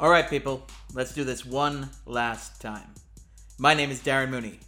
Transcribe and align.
All 0.00 0.08
right, 0.08 0.28
people, 0.28 0.66
let's 0.94 1.12
do 1.12 1.24
this 1.24 1.44
one 1.44 1.90
last 2.06 2.58
time. 2.58 2.94
My 3.58 3.74
name 3.74 3.90
is 3.90 4.00
Darren 4.00 4.30
Mooney, 4.30 4.58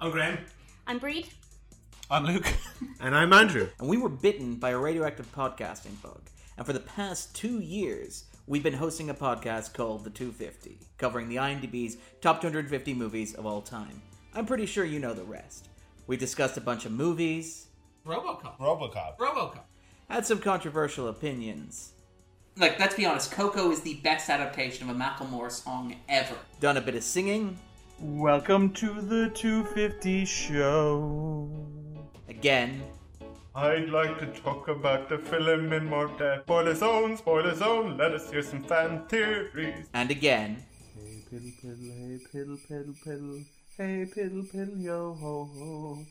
I'm 0.00 0.12
Graham. 0.12 0.38
I'm 0.86 1.00
Bríd. 1.00 1.26
I'm 2.08 2.24
Luke. 2.24 2.46
And 3.00 3.16
I'm 3.16 3.32
Andrew. 3.32 3.68
and 3.80 3.88
we 3.88 3.96
were 3.96 4.08
bitten 4.08 4.54
by 4.54 4.70
a 4.70 4.78
radioactive 4.78 5.32
podcasting 5.34 6.00
bug. 6.00 6.20
And 6.56 6.64
for 6.64 6.72
the 6.72 6.78
past 6.78 7.34
two 7.34 7.58
years, 7.58 8.26
we've 8.46 8.62
been 8.62 8.72
hosting 8.74 9.10
a 9.10 9.14
podcast 9.14 9.74
called 9.74 10.04
The 10.04 10.10
250, 10.10 10.78
covering 10.98 11.28
the 11.28 11.36
IMDb's 11.36 11.96
top 12.20 12.40
250 12.40 12.94
movies 12.94 13.34
of 13.34 13.44
all 13.44 13.60
time. 13.60 14.00
I'm 14.34 14.46
pretty 14.46 14.66
sure 14.66 14.84
you 14.84 15.00
know 15.00 15.12
the 15.14 15.24
rest. 15.24 15.68
We 16.06 16.16
discussed 16.16 16.56
a 16.56 16.60
bunch 16.60 16.86
of 16.86 16.92
movies, 16.92 17.66
Robocop. 18.06 18.58
Robocop. 18.58 19.16
Robocop. 19.18 19.64
had 20.08 20.24
some 20.24 20.38
controversial 20.38 21.08
opinions, 21.08 21.92
Like, 22.56 22.78
let's 22.78 22.94
be 22.94 23.06
honest, 23.06 23.32
Coco 23.32 23.70
is 23.70 23.80
the 23.80 23.94
best 24.02 24.28
adaptation 24.28 24.88
of 24.88 24.94
a 24.94 24.98
Macklemore 24.98 25.50
song 25.50 25.96
ever. 26.08 26.36
done 26.60 26.76
a 26.76 26.80
bit 26.80 26.94
of 26.94 27.02
singing, 27.02 27.58
Welcome 27.98 28.72
to 28.74 29.00
the 29.00 29.30
250 29.34 30.24
show. 30.24 31.48
again, 32.28 32.82
I'd 33.54 33.88
like 33.90 34.18
to 34.18 34.26
talk 34.40 34.68
about 34.68 35.08
the 35.08 35.18
film 35.18 35.72
in 35.72 35.84
more 35.86 36.08
depth. 36.18 36.44
Spoiler 36.44 36.74
zone, 36.74 37.16
spoiler 37.16 37.54
zone, 37.54 37.96
let 37.96 38.12
us 38.12 38.30
hear 38.30 38.42
some 38.42 38.64
fan 38.64 39.02
theories. 39.08 39.86
and 39.94 40.10
again. 40.10 40.62
Hey 40.94 41.22
piddle 41.30 41.52
piddle, 41.62 41.90
hey 41.98 42.18
piddle 42.32 42.58
piddle 42.68 42.94
piddle, 43.06 43.44
hey 43.78 44.06
piddle 44.14 44.50
piddle 44.52 44.82
yo 44.82 45.14
ho 45.14 45.50
ho. 45.54 46.06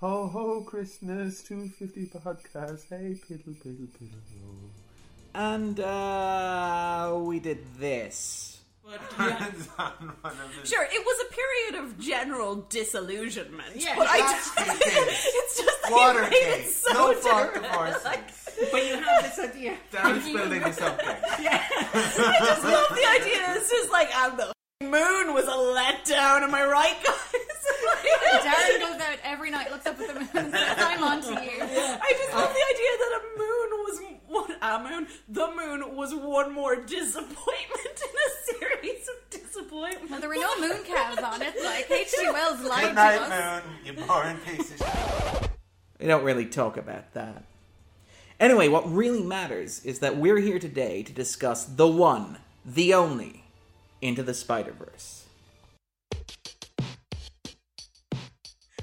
Ho 0.00 0.26
ho 0.28 0.62
Christmas 0.62 1.42
250 1.42 2.06
podcast, 2.18 2.88
hey 2.88 3.14
piddle 3.28 3.54
piddle 3.62 3.88
piddle 3.94 4.22
yo. 4.34 4.70
And, 5.34 5.80
uh, 5.80 7.14
we 7.20 7.40
did 7.40 7.58
this. 7.78 8.50
Sure, 10.64 10.84
it 10.90 11.04
was 11.04 11.26
a 11.26 11.34
period 11.34 11.84
of 11.84 11.98
general 11.98 12.56
disillusionment. 12.68 13.74
Yeah, 13.76 13.94
but 13.96 14.06
I 14.08 14.18
just, 14.20 14.52
it's 14.58 15.56
just 15.58 15.82
that 15.82 15.90
you 15.90 15.96
Watergate. 15.96 16.30
made 16.30 16.64
it 16.64 16.70
so 16.70 16.92
No 16.92 17.12
fault 17.14 17.48
of 17.56 17.62
different. 17.62 18.04
Like, 18.04 18.28
But 18.70 18.86
you 18.86 18.94
have 18.96 19.22
this 19.24 19.38
idea. 19.38 19.76
Darren's 19.92 20.30
building 20.32 20.60
this 20.62 20.80
up 20.80 20.98
there. 20.98 21.20
I 21.24 22.36
just 22.40 22.64
love 22.64 22.88
the 22.90 23.06
idea. 23.20 23.38
That 23.38 23.56
it's 23.56 23.70
just 23.70 23.90
like, 23.90 24.14
and 24.14 24.38
the 24.38 24.52
moon 24.82 25.34
was 25.34 25.44
a 25.46 25.58
letdown. 25.74 26.42
Am 26.42 26.54
I 26.54 26.64
right, 26.64 26.96
guys? 27.04 28.44
Darren 28.44 28.78
goes 28.80 29.00
out 29.00 29.18
every 29.24 29.50
night, 29.50 29.70
looks 29.70 29.86
up 29.86 29.98
at 29.98 30.06
the 30.08 30.14
moon, 30.14 30.28
and 30.34 30.52
says, 30.52 30.76
"I'm 30.78 31.02
on 31.02 31.20
to 31.22 31.28
you." 31.30 31.60
I 31.60 32.12
just 32.18 32.32
love 32.34 32.52
the 32.52 32.64
idea 32.74 32.92
that 32.98 33.20
a 33.20 33.38
moon 33.38 33.70
was 33.86 34.00
one 34.34 34.56
a 34.60 34.78
moon. 34.78 35.06
The 35.28 35.46
moon 35.48 35.96
was 35.96 36.14
one 36.14 36.52
more 36.52 36.76
disappointment 36.76 38.02
in 38.02 38.14
a 38.26 38.58
series 38.58 39.08
of 39.08 39.30
disappointments. 39.30 40.10
Well, 40.10 40.20
there 40.20 40.28
were 40.28 40.36
no 40.36 40.60
moon 40.60 40.82
cows 40.84 41.18
on 41.18 41.42
it. 41.42 41.54
Like 41.62 41.90
H.G. 41.90 42.30
Wells 42.30 42.60
lied 42.62 42.82
Good 42.82 42.88
to 42.88 42.94
night, 42.94 43.20
us. 43.20 43.62
Moon. 43.64 43.74
You 43.84 44.04
boring 44.06 44.36
piece 44.38 44.72
of 44.72 44.78
shit. 44.78 45.50
We 46.00 46.06
don't 46.06 46.24
really 46.24 46.46
talk 46.46 46.76
about 46.76 47.14
that. 47.14 47.44
Anyway, 48.40 48.68
what 48.68 48.90
really 48.92 49.22
matters 49.22 49.84
is 49.84 50.00
that 50.00 50.16
we're 50.16 50.38
here 50.38 50.58
today 50.58 51.02
to 51.04 51.12
discuss 51.12 51.64
the 51.64 51.86
one, 51.86 52.38
the 52.64 52.92
only, 52.92 53.44
Into 54.02 54.22
the 54.22 54.34
Spider 54.34 54.72
Verse. 54.72 55.24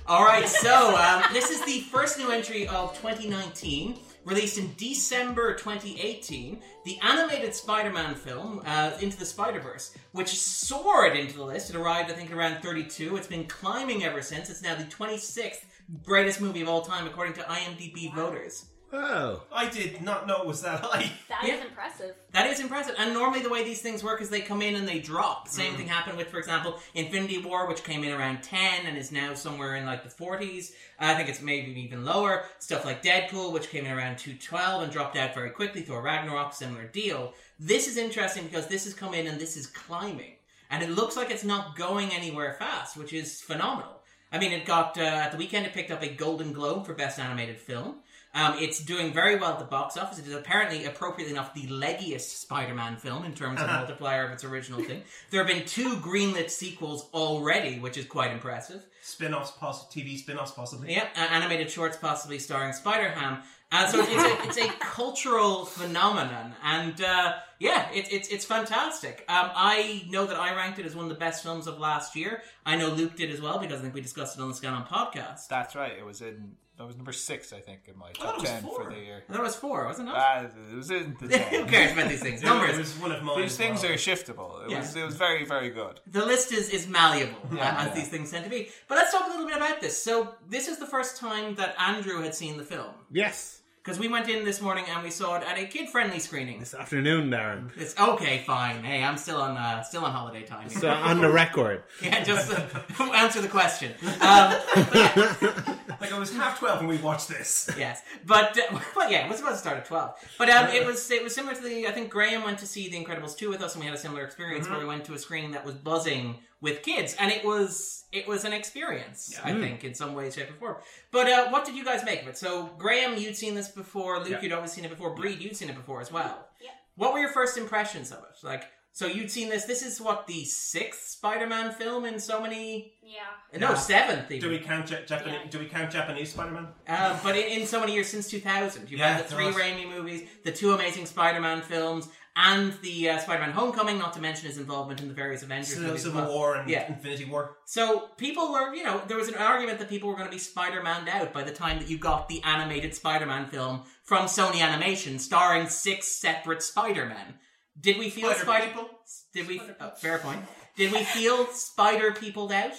All 0.07 0.25
right, 0.25 0.47
so 0.47 0.95
um, 0.97 1.23
this 1.31 1.51
is 1.51 1.63
the 1.65 1.81
first 1.81 2.17
new 2.17 2.31
entry 2.31 2.67
of 2.67 2.97
2019, 2.97 3.97
released 4.25 4.57
in 4.57 4.73
December 4.77 5.53
2018. 5.55 6.61
The 6.85 6.99
animated 7.01 7.53
Spider-Man 7.53 8.15
film, 8.15 8.61
uh, 8.65 8.91
Into 9.01 9.17
the 9.17 9.25
Spider-Verse, 9.25 9.95
which 10.11 10.29
soared 10.29 11.15
into 11.15 11.35
the 11.35 11.43
list. 11.43 11.69
It 11.69 11.75
arrived, 11.75 12.11
I 12.11 12.13
think, 12.13 12.31
around 12.31 12.61
32. 12.61 13.17
It's 13.17 13.27
been 13.27 13.45
climbing 13.45 14.03
ever 14.03 14.21
since. 14.21 14.49
It's 14.49 14.61
now 14.61 14.75
the 14.75 14.83
26th 14.85 15.65
greatest 16.03 16.41
movie 16.41 16.61
of 16.61 16.69
all 16.69 16.81
time, 16.81 17.07
according 17.07 17.33
to 17.33 17.41
IMDb 17.41 18.13
voters. 18.13 18.70
Oh. 18.93 19.43
I 19.53 19.69
did 19.69 20.01
not 20.01 20.27
know 20.27 20.41
it 20.41 20.47
was 20.47 20.61
that 20.63 20.81
high. 20.81 21.09
That 21.29 21.43
is 21.43 21.49
Yeah. 21.49 21.65
impressive. 21.65 22.15
That 22.33 22.47
is 22.47 22.59
impressive. 22.59 22.95
And 22.97 23.13
normally 23.13 23.41
the 23.41 23.49
way 23.49 23.63
these 23.63 23.81
things 23.81 24.03
work 24.03 24.21
is 24.21 24.29
they 24.29 24.41
come 24.41 24.61
in 24.61 24.75
and 24.75 24.87
they 24.87 24.99
drop. 24.99 25.47
Same 25.47 25.75
thing 25.75 25.87
happened 25.87 26.17
with, 26.17 26.27
for 26.27 26.39
example, 26.39 26.77
Infinity 26.93 27.37
War, 27.39 27.67
which 27.67 27.83
came 27.83 28.03
in 28.03 28.11
around 28.11 28.43
10 28.43 28.85
and 28.85 28.97
is 28.97 29.11
now 29.11 29.33
somewhere 29.33 29.75
in 29.77 29.85
like 29.85 30.03
the 30.03 30.09
40s. 30.23 30.73
I 30.99 31.13
think 31.15 31.29
it's 31.29 31.41
maybe 31.41 31.71
even 31.81 32.03
lower. 32.05 32.43
Stuff 32.59 32.85
like 32.85 33.01
Deadpool, 33.01 33.53
which 33.53 33.69
came 33.69 33.85
in 33.85 33.91
around 33.91 34.17
212 34.17 34.83
and 34.83 34.91
dropped 34.91 35.15
out 35.17 35.33
very 35.33 35.49
quickly. 35.51 35.81
Thor 35.81 36.01
Ragnarok, 36.01 36.53
similar 36.53 36.85
deal. 36.85 37.33
This 37.59 37.87
is 37.87 37.97
interesting 37.97 38.43
because 38.45 38.67
this 38.67 38.83
has 38.83 38.93
come 38.93 39.13
in 39.13 39.25
and 39.27 39.39
this 39.39 39.55
is 39.57 39.67
climbing. 39.67 40.33
And 40.69 40.83
it 40.83 40.89
looks 40.89 41.15
like 41.17 41.31
it's 41.31 41.43
not 41.43 41.75
going 41.77 42.11
anywhere 42.11 42.53
fast, 42.59 42.95
which 42.97 43.13
is 43.13 43.41
phenomenal. 43.41 43.99
I 44.33 44.39
mean, 44.39 44.53
it 44.53 44.65
got, 44.65 44.97
uh, 44.97 45.01
at 45.01 45.31
the 45.31 45.37
weekend, 45.37 45.65
it 45.65 45.73
picked 45.73 45.91
up 45.91 46.01
a 46.01 46.07
Golden 46.07 46.53
Globe 46.53 46.85
for 46.85 46.93
Best 46.93 47.19
Animated 47.19 47.57
Film. 47.59 47.95
Um, 48.33 48.55
it's 48.59 48.79
doing 48.79 49.13
very 49.13 49.35
well 49.35 49.51
at 49.51 49.59
the 49.59 49.65
box 49.65 49.97
office. 49.97 50.17
It 50.17 50.25
is 50.25 50.33
apparently, 50.33 50.85
appropriately 50.85 51.33
enough, 51.33 51.53
the 51.53 51.67
leggiest 51.67 52.37
Spider-Man 52.39 52.95
film 52.95 53.25
in 53.25 53.33
terms 53.33 53.59
of 53.59 53.67
multiplier 53.67 54.25
of 54.25 54.31
its 54.31 54.45
original 54.45 54.81
thing. 54.81 55.01
There 55.31 55.43
have 55.43 55.53
been 55.53 55.65
two 55.65 55.95
greenlit 55.97 56.49
sequels 56.49 57.09
already, 57.13 57.79
which 57.79 57.97
is 57.97 58.05
quite 58.05 58.31
impressive. 58.31 58.85
Spin-offs, 59.01 59.51
poss- 59.51 59.93
TV 59.93 60.17
spin-offs 60.17 60.51
possibly. 60.51 60.93
Yeah, 60.93 61.07
uh, 61.17 61.19
animated 61.19 61.69
shorts 61.69 61.97
possibly 61.97 62.39
starring 62.39 62.71
Spider-Ham. 62.71 63.41
And 63.73 63.89
so 63.89 64.01
it's 64.01 64.09
a, 64.09 64.47
it's 64.47 64.57
a 64.57 64.73
cultural 64.79 65.63
phenomenon, 65.63 66.53
and 66.61 67.01
uh, 67.01 67.35
yeah, 67.57 67.89
it, 67.93 68.11
it's 68.11 68.27
it's 68.27 68.43
fantastic. 68.43 69.23
Um, 69.29 69.49
I 69.55 70.03
know 70.09 70.25
that 70.25 70.35
I 70.37 70.53
ranked 70.53 70.77
it 70.79 70.85
as 70.85 70.93
one 70.93 71.05
of 71.05 71.09
the 71.09 71.15
best 71.17 71.41
films 71.41 71.67
of 71.67 71.79
last 71.79 72.13
year. 72.13 72.41
I 72.65 72.75
know 72.75 72.89
Luke 72.89 73.15
did 73.15 73.31
as 73.31 73.39
well 73.39 73.59
because 73.59 73.79
I 73.79 73.83
think 73.83 73.93
we 73.93 74.01
discussed 74.01 74.37
it 74.37 74.41
on 74.41 74.49
the 74.49 74.55
Scan 74.55 74.73
On 74.73 74.85
podcast. 74.85 75.47
That's 75.47 75.73
right. 75.73 75.93
It 75.97 76.05
was 76.05 76.19
in. 76.21 76.57
That 76.77 76.87
was 76.87 76.95
number 76.95 77.11
six, 77.11 77.53
I 77.53 77.59
think, 77.59 77.81
in 77.87 77.97
my 77.97 78.11
top 78.13 78.35
it 78.37 78.41
was 78.41 78.49
ten 78.49 78.63
four. 78.63 78.83
for 78.85 78.89
the 78.91 78.97
year. 78.99 79.23
I 79.29 79.31
thought 79.31 79.41
it 79.41 79.43
was 79.43 79.55
four, 79.55 79.85
wasn't 79.85 80.09
it? 80.09 80.15
Ah, 80.17 80.45
it 80.71 80.75
was 80.75 80.89
in 80.89 81.15
the 81.19 81.25
Who 81.37 81.37
ten. 81.37 81.67
cares 81.67 81.91
about 81.91 82.09
these 82.09 82.21
things? 82.23 82.41
Numbers. 82.41 82.75
It 82.75 82.79
was 82.79 82.97
one 82.97 83.11
of 83.11 83.21
mine. 83.23 83.41
These 83.41 83.51
as 83.51 83.57
things 83.57 83.83
well. 83.83 83.91
are 83.91 83.95
shiftable. 83.95 84.65
It 84.65 84.71
Yeah. 84.71 84.79
was. 84.79 84.95
It 84.95 85.05
was 85.05 85.15
very, 85.15 85.45
very 85.45 85.69
good. 85.69 85.99
the 86.07 86.25
list 86.25 86.51
is, 86.51 86.69
is 86.69 86.87
malleable, 86.87 87.37
uh, 87.51 87.57
as 87.59 87.87
yeah. 87.87 87.93
these 87.93 88.07
things 88.07 88.31
tend 88.31 88.45
to 88.45 88.49
be. 88.49 88.69
But 88.87 88.95
let's 88.95 89.11
talk 89.11 89.27
a 89.27 89.29
little 89.29 89.45
bit 89.45 89.57
about 89.57 89.79
this. 89.79 90.01
So, 90.01 90.33
this 90.49 90.67
is 90.67 90.79
the 90.79 90.87
first 90.87 91.17
time 91.17 91.53
that 91.55 91.75
Andrew 91.79 92.21
had 92.21 92.33
seen 92.33 92.57
the 92.57 92.63
film. 92.65 92.93
Yes. 93.11 93.60
Because 93.83 93.97
we 93.97 94.07
went 94.07 94.29
in 94.29 94.45
this 94.45 94.61
morning 94.61 94.85
and 94.87 95.03
we 95.03 95.09
saw 95.09 95.37
it 95.37 95.43
at 95.43 95.57
a 95.57 95.65
kid 95.65 95.89
friendly 95.89 96.19
screening. 96.19 96.59
This 96.59 96.75
afternoon, 96.75 97.31
Darren. 97.31 97.71
It's 97.75 97.97
okay, 97.99 98.43
fine. 98.45 98.83
Hey, 98.83 99.03
I'm 99.03 99.17
still 99.17 99.41
on 99.41 99.57
uh, 99.57 99.81
still 99.81 100.05
on 100.05 100.11
holiday 100.11 100.43
time. 100.43 100.69
here. 100.69 100.79
So 100.81 100.89
on 100.91 101.19
the 101.19 101.31
record. 101.31 101.81
yeah, 102.03 102.23
just 102.23 102.51
uh, 102.53 103.03
answer 103.15 103.41
the 103.41 103.47
question. 103.47 103.93
Um, 104.21 104.55
Like, 106.01 106.09
it 106.09 106.17
was 106.17 106.33
half 106.35 106.57
12 106.57 106.79
when 106.79 106.87
we 106.87 106.97
watched 106.97 107.27
this. 107.27 107.69
yes, 107.77 108.01
but 108.25 108.57
uh, 108.57 108.79
well, 108.95 109.11
yeah, 109.11 109.23
it 109.23 109.29
was 109.29 109.37
supposed 109.37 109.57
to 109.57 109.59
start 109.59 109.77
at 109.77 109.85
twelve. 109.85 110.15
But 110.39 110.49
um, 110.49 110.69
it 110.69 110.83
was 110.83 111.11
it 111.11 111.23
was 111.23 111.35
similar 111.35 111.53
to 111.53 111.61
the. 111.61 111.87
I 111.87 111.91
think 111.91 112.09
Graham 112.09 112.43
went 112.43 112.57
to 112.59 112.65
see 112.65 112.89
The 112.89 113.03
Incredibles 113.03 113.37
two 113.37 113.49
with 113.49 113.61
us, 113.61 113.75
and 113.75 113.81
we 113.81 113.85
had 113.85 113.95
a 113.95 113.99
similar 113.99 114.23
experience 114.23 114.67
where 114.67 114.79
we 114.79 114.85
went 114.85 115.05
to 115.05 115.13
a 115.13 115.19
screening 115.19 115.51
that 115.51 115.63
was 115.63 115.75
buzzing 115.75 116.37
with 116.61 116.83
kids, 116.83 117.15
and 117.19 117.31
it 117.31 117.43
was 117.43 118.05
it 118.11 118.27
was 118.27 118.43
an 118.45 118.53
experience. 118.53 119.37
I 119.43 119.53
think 119.53 119.83
in 119.83 119.93
some 119.93 120.13
ways, 120.13 120.35
shape, 120.35 120.49
or 120.51 120.53
form. 120.53 120.75
But 121.11 121.27
uh, 121.29 121.49
what 121.49 121.65
did 121.65 121.75
you 121.75 121.83
guys 121.85 122.03
make 122.05 122.21
of 122.23 122.27
it? 122.27 122.37
So 122.37 122.69
Graham, 122.77 123.17
you'd 123.17 123.35
seen 123.37 123.55
this 123.55 123.69
before. 123.69 124.19
Luke, 124.19 124.29
Yeah. 124.29 124.41
you'd 124.41 124.51
always 124.53 124.71
seen 124.71 124.85
it 124.85 124.89
before. 124.89 125.15
Bríd, 125.15 125.39
you'd 125.41 125.55
seen 125.57 125.69
it 125.69 125.75
before 125.75 126.01
as 126.01 126.11
well. 126.11 126.47
Yeah. 126.61 126.69
What 126.95 127.13
were 127.13 127.19
your 127.19 127.29
first 127.31 127.57
impressions 127.57 128.11
of 128.11 128.19
it? 128.19 128.45
Like, 128.45 128.65
so 128.93 129.07
you'd 129.07 129.31
seen 129.31 129.47
this. 129.49 129.63
This 129.63 129.81
is 129.81 130.01
what 130.01 130.27
the 130.27 130.43
sixth 130.43 131.07
Spider-Man 131.07 131.71
film 131.71 132.03
in 132.03 132.19
so 132.19 132.41
many. 132.41 132.93
Yeah. 133.01 133.57
No, 133.59 133.73
seventh. 133.75 134.29
Even. 134.29 134.49
Do 134.49 134.49
we 134.49 134.59
count 134.59 134.91
ja- 134.91 135.05
Japanese? 135.07 135.39
Yeah. 135.45 135.49
Do 135.49 135.59
we 135.59 135.65
count 135.67 135.89
Japanese 135.91 136.33
Spider-Man? 136.33 136.67
Uh, 136.87 137.17
but 137.23 137.37
in, 137.37 137.61
in 137.61 137.65
so 137.67 137.79
many 137.79 137.93
years 137.93 138.09
since 138.09 138.29
2000, 138.29 138.91
you've 138.91 138.99
Yeah, 138.99 139.13
had 139.15 139.25
the 139.25 139.33
three 139.33 139.45
was. 139.45 139.55
Raimi 139.55 139.87
movies, 139.89 140.27
the 140.43 140.51
two 140.51 140.73
Amazing 140.73 141.05
Spider-Man 141.05 141.61
films, 141.61 142.09
and 142.43 142.73
the 142.81 143.09
uh, 143.11 143.17
Spider-Man 143.19 143.51
Homecoming. 143.51 143.97
Not 143.99 144.13
to 144.13 144.21
mention 144.21 144.47
his 144.47 144.57
involvement 144.57 144.99
in 145.01 145.07
the 145.07 145.13
various 145.13 145.43
Avengers 145.43 145.69
Civil, 145.69 145.83
movies. 145.89 146.01
as 146.01 146.11
Civil 146.11 146.21
well. 146.23 146.33
War 146.33 146.55
and 146.55 146.69
Yeah. 146.69 146.87
Infinity 146.91 147.25
War. 147.25 147.55
So 147.65 148.09
people 148.17 148.51
were, 148.51 148.73
you 148.73 148.83
know, 148.83 149.01
there 149.07 149.17
was 149.17 149.27
an 149.27 149.35
argument 149.35 149.79
that 149.79 149.89
people 149.89 150.09
were 150.09 150.15
going 150.15 150.27
to 150.27 150.31
be 150.31 150.39
Spider-Man 150.39 151.07
out 151.07 151.31
by 151.33 151.43
the 151.43 151.51
time 151.51 151.79
that 151.79 151.89
you 151.89 151.97
got 151.97 152.27
the 152.27 152.41
animated 152.43 152.95
Spider-Man 152.95 153.49
film 153.49 153.83
from 154.03 154.25
Sony 154.25 154.61
Animation, 154.61 155.19
starring 155.19 155.67
six 155.67 156.07
separate 156.07 156.63
Spider-Men. 156.63 157.35
Did 157.79 157.97
we 157.97 158.09
feel 158.09 158.29
Spider 158.31 158.43
Spider? 158.43 158.67
people? 158.67 158.89
Did 159.33 159.47
we? 159.47 159.61
Oh, 159.79 159.91
fair 159.95 160.17
point. 160.17 160.41
Did 160.75 160.91
we 160.91 161.03
feel 161.03 161.45
Spider 161.47 162.11
peopled 162.11 162.51
out? 162.51 162.73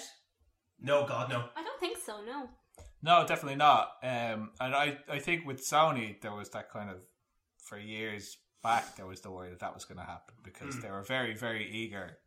No, 0.79 1.05
God, 1.07 1.29
no. 1.29 1.45
I 1.55 1.63
don't 1.63 1.79
think 1.79 1.97
so. 1.97 2.17
No. 2.25 2.49
No, 3.01 3.25
definitely 3.27 3.55
not. 3.57 3.89
Um, 4.01 4.51
and 4.61 4.73
I, 4.75 4.97
I 5.09 5.19
think 5.19 5.45
with 5.45 5.61
Sony, 5.65 6.21
there 6.21 6.31
was 6.33 6.49
that 6.51 6.71
kind 6.71 6.89
of 6.89 6.97
for 7.57 7.77
years 7.77 8.37
back, 8.63 8.95
there 8.95 9.05
was 9.05 9.21
the 9.21 9.29
worry 9.31 9.49
that 9.49 9.59
that 9.59 9.73
was 9.73 9.85
going 9.85 9.99
to 9.99 10.05
happen 10.05 10.33
because 10.43 10.79
they 10.81 10.89
were 10.89 11.03
very, 11.03 11.35
very 11.35 11.69
eager, 11.69 12.17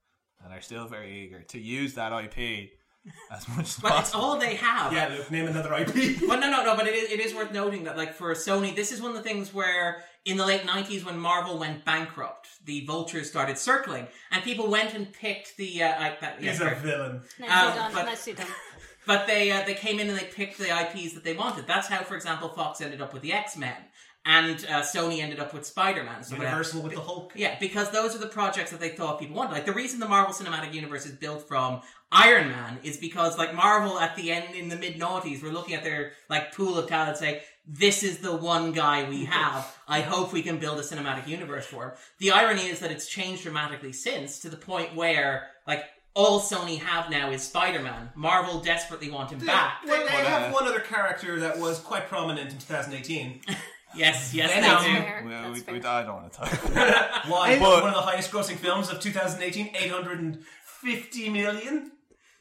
and 0.45 0.53
are 0.53 0.61
still 0.61 0.87
very 0.87 1.25
eager 1.25 1.43
to 1.43 1.59
use 1.59 1.95
that 1.95 2.13
IP 2.13 2.71
as 3.31 3.49
much 3.57 3.67
as 3.67 3.79
But 3.79 3.87
it's 4.01 4.11
possible. 4.11 4.21
all 4.21 4.39
they 4.39 4.55
have. 4.57 4.93
Yeah, 4.93 5.09
Luke, 5.09 5.31
name 5.31 5.47
another 5.47 5.73
IP. 5.75 6.21
Well, 6.29 6.39
no, 6.41 6.51
no, 6.51 6.65
no. 6.65 6.77
But 6.77 6.87
it 6.89 6.95
is, 6.95 7.11
it 7.11 7.21
is 7.21 7.35
worth 7.35 7.53
noting 7.53 7.85
that, 7.85 7.97
like, 7.97 8.13
for 8.15 8.33
Sony, 8.35 8.75
this 8.77 8.93
is 8.93 9.01
one 9.01 9.11
of 9.13 9.17
the 9.17 9.23
things 9.23 9.55
where 9.55 10.03
in 10.25 10.37
the 10.37 10.45
late 10.45 10.63
'90s, 10.63 11.05
when 11.05 11.19
Marvel 11.19 11.59
went 11.59 11.85
bankrupt, 11.85 12.49
the 12.65 12.85
vultures 12.85 13.29
started 13.31 13.57
circling, 13.59 14.07
and 14.33 14.43
people 14.43 14.69
went 14.69 14.93
and 14.95 15.13
picked 15.13 15.57
the. 15.57 15.83
Uh, 15.85 15.89
I, 15.89 16.17
that, 16.21 16.43
yeah, 16.43 16.51
He's 16.51 16.61
a 16.61 16.65
sorry. 16.65 16.77
villain. 16.81 17.23
Nicely 17.39 17.55
Um, 17.57 17.75
done. 17.77 17.93
but- 17.95 18.05
Nicely 18.07 18.33
done. 18.35 18.47
But 19.07 19.29
they 19.29 19.53
uh, 19.53 19.65
they 19.65 19.75
came 19.75 20.01
in 20.01 20.09
and 20.09 20.19
they 20.19 20.25
picked 20.25 20.59
the 20.59 20.65
IPs 20.65 21.15
that 21.15 21.23
they 21.23 21.33
wanted. 21.35 21.69
That's 21.69 21.87
how, 21.87 22.03
for 22.03 22.17
example, 22.17 22.49
Fox 22.49 22.81
ended 22.81 23.01
up 23.01 23.13
with 23.13 23.23
the 23.23 23.33
X 23.33 23.57
Men, 23.57 23.77
and 24.27 24.57
uh, 24.69 24.83
Sony 24.83 25.21
ended 25.21 25.39
up 25.39 25.55
with 25.55 25.65
Spider 25.65 26.03
Man. 26.03 26.23
So 26.25 26.31
they 26.35 26.39
had- 26.43 26.47
Universal 26.49 26.83
with 26.83 26.95
the 26.95 27.01
Hulk. 27.01 27.33
Yeah, 27.37 27.57
because 27.61 27.91
those 27.93 28.15
are 28.15 28.19
the 28.19 28.27
projects 28.27 28.71
that 28.73 28.81
they 28.81 28.89
thought 28.91 29.21
people 29.21 29.37
wanted. 29.37 29.53
Like 29.53 29.67
the 29.67 29.73
reason 29.73 30.01
the 30.01 30.09
Marvel 30.09 30.35
Cinematic 30.35 30.75
Universe 30.75 31.07
is 31.07 31.13
built 31.13 31.47
from 31.47 31.81
Iron 32.11 32.49
Man 32.49 32.79
is 32.83 32.97
because 32.97 33.39
like 33.39 33.55
Marvel 33.55 33.99
at 34.01 34.17
the 34.17 34.33
end 34.33 34.55
in 34.55 34.69
the 34.69 34.77
mid 34.77 34.97
noughties 35.01 35.43
were 35.43 35.51
looking 35.51 35.75
at 35.75 35.85
their 35.85 36.13
like 36.29 36.53
pool 36.55 36.77
of 36.77 36.89
talent 36.89 37.11
and 37.11 37.19
say, 37.19 37.43
This 37.67 38.03
is 38.03 38.19
the 38.19 38.35
one 38.37 38.73
guy 38.73 39.09
we 39.09 39.25
have. 39.27 39.73
I 39.87 40.01
hope 40.01 40.33
we 40.33 40.43
can 40.43 40.59
build 40.59 40.79
a 40.81 40.83
cinematic 40.83 41.29
universe 41.29 41.65
for 41.67 41.85
him. 41.85 41.91
The 42.19 42.33
irony 42.33 42.67
is 42.67 42.81
that 42.81 42.91
it's 42.91 43.07
changed 43.09 43.45
dramatically 43.45 43.93
since 43.93 44.41
to 44.41 44.49
the 44.49 44.57
point 44.57 44.95
where 44.97 45.49
like 45.69 45.85
all 46.15 46.41
Sony 46.41 46.79
have 46.81 47.11
now 47.11 47.31
is 47.31 47.43
Spider 47.43 47.81
Man. 47.83 48.11
Marvel 48.17 48.59
desperately 48.61 49.11
want 49.11 49.31
him 49.31 49.39
back. 49.47 49.83
They, 49.85 49.91
they 49.93 50.05
But, 50.05 50.11
have 50.25 50.51
uh, 50.51 50.53
one 50.55 50.67
other 50.67 50.81
character 50.81 51.39
that 51.41 51.59
was 51.59 51.79
quite 51.79 52.09
prominent 52.09 52.51
in 52.51 52.59
2018. 52.59 53.43
Yes, 53.97 54.35
yes, 54.35 54.51
Venom. 54.53 54.63
they 54.63 54.69
That's 54.69 54.85
do. 54.85 54.93
fair. 54.93 55.23
Well, 55.27 55.43
That's 55.43 55.55
we, 55.55 55.61
fair. 55.61 55.75
we, 55.75 55.81
I 55.81 56.03
don't 56.05 56.15
want 56.17 56.33
to 56.33 56.39
talk 56.39 56.53
it. 56.53 56.61
Why? 57.31 57.59
But- 57.59 57.83
one 57.83 57.89
of 57.91 57.95
the 57.95 58.03
highest 58.03 58.31
grossing 58.31 58.57
films 58.57 58.91
of 58.91 59.01
2018, 59.01 59.71
850 59.75 61.29
million. 61.31 61.93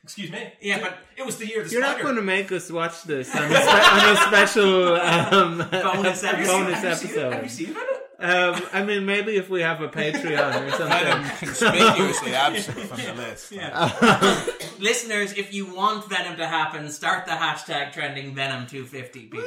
Excuse 0.03 0.31
me. 0.31 0.53
Yeah, 0.61 0.81
but 0.81 0.97
It 1.17 1.25
was 1.25 1.37
the 1.37 1.47
year 1.47 1.61
of 1.61 1.67
the 1.67 1.71
You're 1.73 1.81
not 1.81 1.91
spider. 1.93 2.03
going 2.03 2.15
to 2.17 2.21
make 2.21 2.51
us 2.51 2.71
watch 2.71 3.01
this 3.03 3.35
on 3.35 3.41
a, 3.43 3.55
spe- 3.55 3.93
on 3.93 4.13
a 4.13 4.17
special 4.17 4.95
um, 5.01 5.57
Bonus 5.71 6.23
episode. 6.23 6.45
bonus 6.45 6.81
Have 6.81 7.01
you 7.01 7.07
seen 7.07 7.17
it? 7.17 7.23
Have 7.23 7.31
you 7.33 7.37
episode. 7.39 7.49
seen 7.49 7.67
Venom? 7.73 7.94
Um, 8.19 8.61
I 8.71 8.83
mean, 8.83 9.05
maybe 9.05 9.35
if 9.35 9.49
we 9.49 9.61
have 9.61 9.81
a 9.81 9.87
Patreon 9.89 10.67
or 10.67 10.71
something. 10.71 10.87
Venom 10.87 11.23
something. 11.25 11.81
conspicuously 11.81 12.33
absent 12.33 12.77
from 12.79 13.01
the 13.01 13.13
list. 13.13 13.51
Yeah. 13.51 14.45
listeners, 14.79 15.33
if 15.33 15.53
you 15.53 15.73
want 15.73 16.09
Venom 16.09 16.37
to 16.37 16.47
happen, 16.47 16.89
start 16.89 17.25
the 17.25 17.31
hashtag 17.31 17.91
trending 17.93 18.33
Venom 18.35 18.67
250 18.67 19.19
people. 19.27 19.43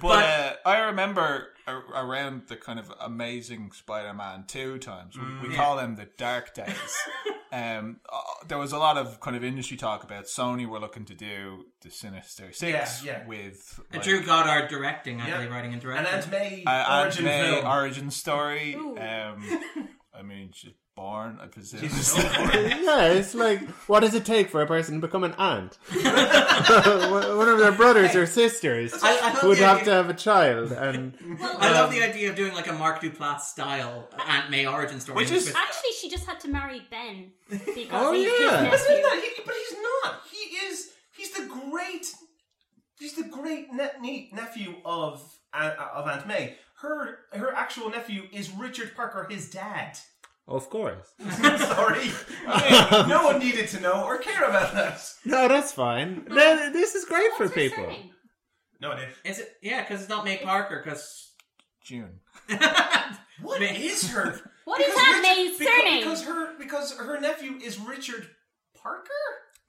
But, 0.00 0.24
uh, 0.24 0.52
I 0.66 0.78
remember 0.86 1.48
a- 1.61 1.61
around 1.68 2.42
the 2.48 2.56
kind 2.56 2.78
of 2.78 2.92
amazing 3.00 3.70
Spider-Man 3.72 4.44
two 4.46 4.78
times, 4.78 5.16
we, 5.18 5.48
we 5.48 5.54
call 5.54 5.76
them 5.76 5.96
the 5.96 6.08
dark 6.18 6.54
days. 6.54 6.96
um, 7.52 8.00
uh, 8.12 8.18
there 8.48 8.58
was 8.58 8.72
a 8.72 8.78
lot 8.78 8.96
of 8.98 9.20
kind 9.20 9.36
of 9.36 9.44
industry 9.44 9.76
talk 9.76 10.02
about 10.04 10.24
Sony 10.24 10.66
were 10.66 10.80
looking 10.80 11.04
to 11.06 11.14
do 11.14 11.66
the 11.82 11.90
Sinister 11.90 12.52
Six 12.52 13.04
Yeah, 13.04 13.12
yeah. 13.20 13.26
with 13.26 13.78
Uh, 13.78 13.82
like, 13.94 14.02
Drew 14.02 14.22
Goddard 14.24 14.68
directing, 14.68 15.20
I 15.20 15.28
Yeah. 15.28 15.36
believe, 15.36 15.50
writing 15.52 15.72
and 15.72 15.82
An 15.82 15.88
directing. 15.88 16.14
Aunt 16.14 16.30
May 16.30 16.64
uh, 16.66 16.70
Aunt 16.70 17.02
origin 17.04 17.24
May 17.24 17.50
film. 17.52 17.66
origin 17.66 18.10
story. 18.10 18.74
Um, 18.74 18.98
I 20.14 20.22
mean, 20.22 20.50
she's 20.52 20.72
born, 21.02 21.38
I 21.42 21.46
presume. 21.48 21.82
Yeah, 21.82 23.12
it's 23.12 23.34
like, 23.34 23.60
what 23.88 24.00
does 24.00 24.14
it 24.14 24.24
take 24.24 24.50
for 24.50 24.62
a 24.62 24.66
person 24.66 24.94
to 24.94 25.00
become 25.00 25.24
an 25.24 25.34
aunt? 25.36 25.76
One 25.92 27.48
of 27.48 27.58
their 27.58 27.72
brothers 27.72 28.14
or 28.14 28.26
sisters 28.26 28.94
I, 29.02 29.18
I 29.18 29.32
love 29.34 29.42
would 29.42 29.58
the 29.58 29.64
have 29.66 29.76
idea- 29.78 29.84
to 29.86 29.90
have 29.94 30.10
a 30.10 30.14
child, 30.14 30.72
and 30.72 31.14
I 31.40 31.72
love 31.72 31.90
the 31.90 32.02
idea 32.02 32.30
of 32.30 32.36
doing 32.36 32.54
like 32.54 32.68
a 32.68 32.72
Mark 32.72 33.00
Duplass 33.02 33.40
style 33.40 34.08
Aunt 34.26 34.50
May 34.50 34.66
origin 34.66 35.00
story. 35.00 35.16
Which 35.16 35.30
is- 35.32 35.46
with- 35.46 35.56
Actually, 35.56 35.90
she 36.00 36.08
just 36.08 36.26
had 36.26 36.38
to 36.40 36.48
marry 36.48 36.82
Ben 36.90 37.32
because 37.48 37.88
Oh, 37.90 38.12
he's 38.12 38.24
yeah. 38.40 38.64
his 38.70 38.80
Isn't 38.80 38.88
nephew. 38.90 39.02
that- 39.02 39.32
he- 39.36 39.42
but 39.44 39.54
he's 39.54 39.78
not. 39.82 40.20
He 40.30 40.56
is. 40.66 40.88
He's 41.16 41.32
the 41.32 41.46
great. 41.46 42.06
He's 42.98 43.14
the 43.16 43.24
great 43.24 43.72
ne- 43.72 43.90
ne- 44.00 44.30
nephew 44.32 44.76
of 44.84 45.20
uh, 45.52 45.72
of 45.94 46.06
Aunt 46.06 46.26
May. 46.28 46.56
Her 46.80 47.18
her 47.32 47.52
actual 47.54 47.90
nephew 47.90 48.22
is 48.32 48.50
Richard 48.50 48.94
Parker, 48.96 49.26
his 49.28 49.50
dad. 49.50 49.98
Of 50.52 50.68
course. 50.70 51.08
Sorry, 51.18 52.10
I 52.46 52.96
mean, 53.00 53.08
no 53.08 53.24
one 53.24 53.38
needed 53.38 53.68
to 53.68 53.80
know 53.80 54.04
or 54.04 54.18
care 54.18 54.44
about 54.44 54.74
that. 54.74 55.00
No, 55.24 55.48
that's 55.48 55.72
fine. 55.72 56.26
No, 56.28 56.70
This 56.72 56.94
is 56.94 57.04
great 57.06 57.32
for 57.38 57.44
What's 57.44 57.54
her 57.54 57.60
people. 57.62 57.84
surname? 57.84 58.10
No, 58.80 58.92
I 58.92 58.96
did. 58.96 59.08
Is 59.24 59.38
it? 59.38 59.48
Yeah, 59.62 59.80
because 59.82 60.00
it's 60.02 60.10
not 60.10 60.24
May 60.24 60.36
Parker. 60.38 60.82
Because 60.84 61.32
June. 61.84 62.20
What 63.40 63.58
May- 63.60 63.76
is 63.76 64.08
her? 64.10 64.38
What 64.66 64.80
is 64.80 64.86
Because 64.88 65.00
Aunt 65.08 65.16
Rich- 65.16 65.36
May's 65.36 65.58
because, 65.58 65.74
surname? 65.74 66.00
Because 66.02 66.22
her 66.24 66.58
because 66.58 66.96
her 66.98 67.20
nephew 67.20 67.52
is 67.64 67.80
Richard 67.80 68.28
Parker. 68.80 69.08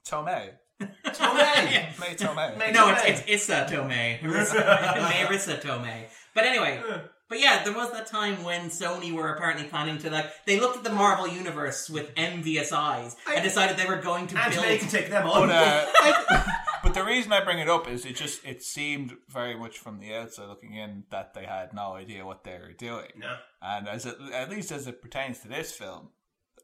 Tomei. 0.07 0.49
Tomei. 0.81 1.99
May 1.99 2.15
Tomei. 2.15 2.57
May 2.57 2.71
no, 2.71 2.87
Tomei. 2.93 3.09
it's 3.09 3.21
it's 3.21 3.49
Issa 3.49 3.67
Tomei, 3.71 4.19
Marisa 4.19 5.59
Tomei. 5.61 6.05
But 6.35 6.43
anyway, 6.45 6.81
uh. 6.87 6.99
But 7.33 7.41
yeah, 7.41 7.63
there 7.63 7.73
was 7.73 7.91
that 7.93 8.05
time 8.05 8.43
when 8.43 8.69
Sony 8.69 9.11
were 9.11 9.33
apparently 9.33 9.65
planning 9.65 9.97
to 9.97 10.11
like 10.11 10.31
they 10.45 10.59
looked 10.59 10.77
at 10.77 10.83
the 10.83 10.91
Marvel 10.91 11.27
universe 11.27 11.89
with 11.89 12.11
envious 12.15 12.71
eyes 12.71 13.15
and 13.27 13.43
decided 13.43 13.75
they 13.75 13.87
were 13.87 13.99
going 13.99 14.27
to 14.27 14.37
Aunt 14.37 14.53
build. 14.53 14.63
May 14.63 14.77
can 14.77 14.87
take 14.87 15.09
them 15.09 15.25
on. 15.25 15.47
But, 15.47 15.55
uh, 15.55 16.43
but 16.83 16.93
the 16.93 17.03
reason 17.03 17.33
I 17.33 17.43
bring 17.43 17.57
it 17.57 17.67
up 17.67 17.89
is 17.89 18.05
it 18.05 18.15
just 18.15 18.45
it 18.45 18.61
seemed 18.61 19.17
very 19.27 19.57
much 19.57 19.79
from 19.79 19.99
the 19.99 20.13
outside 20.13 20.47
looking 20.47 20.75
in 20.75 21.05
that 21.09 21.33
they 21.33 21.45
had 21.45 21.73
no 21.73 21.95
idea 21.95 22.23
what 22.23 22.43
they 22.43 22.59
were 22.59 22.73
doing. 22.77 23.09
no. 23.17 23.35
And 23.63 23.89
as 23.89 24.05
it, 24.05 24.15
at 24.31 24.51
least 24.51 24.71
as 24.71 24.85
it 24.85 25.01
pertains 25.01 25.39
to 25.39 25.47
this 25.47 25.71
film, 25.71 26.09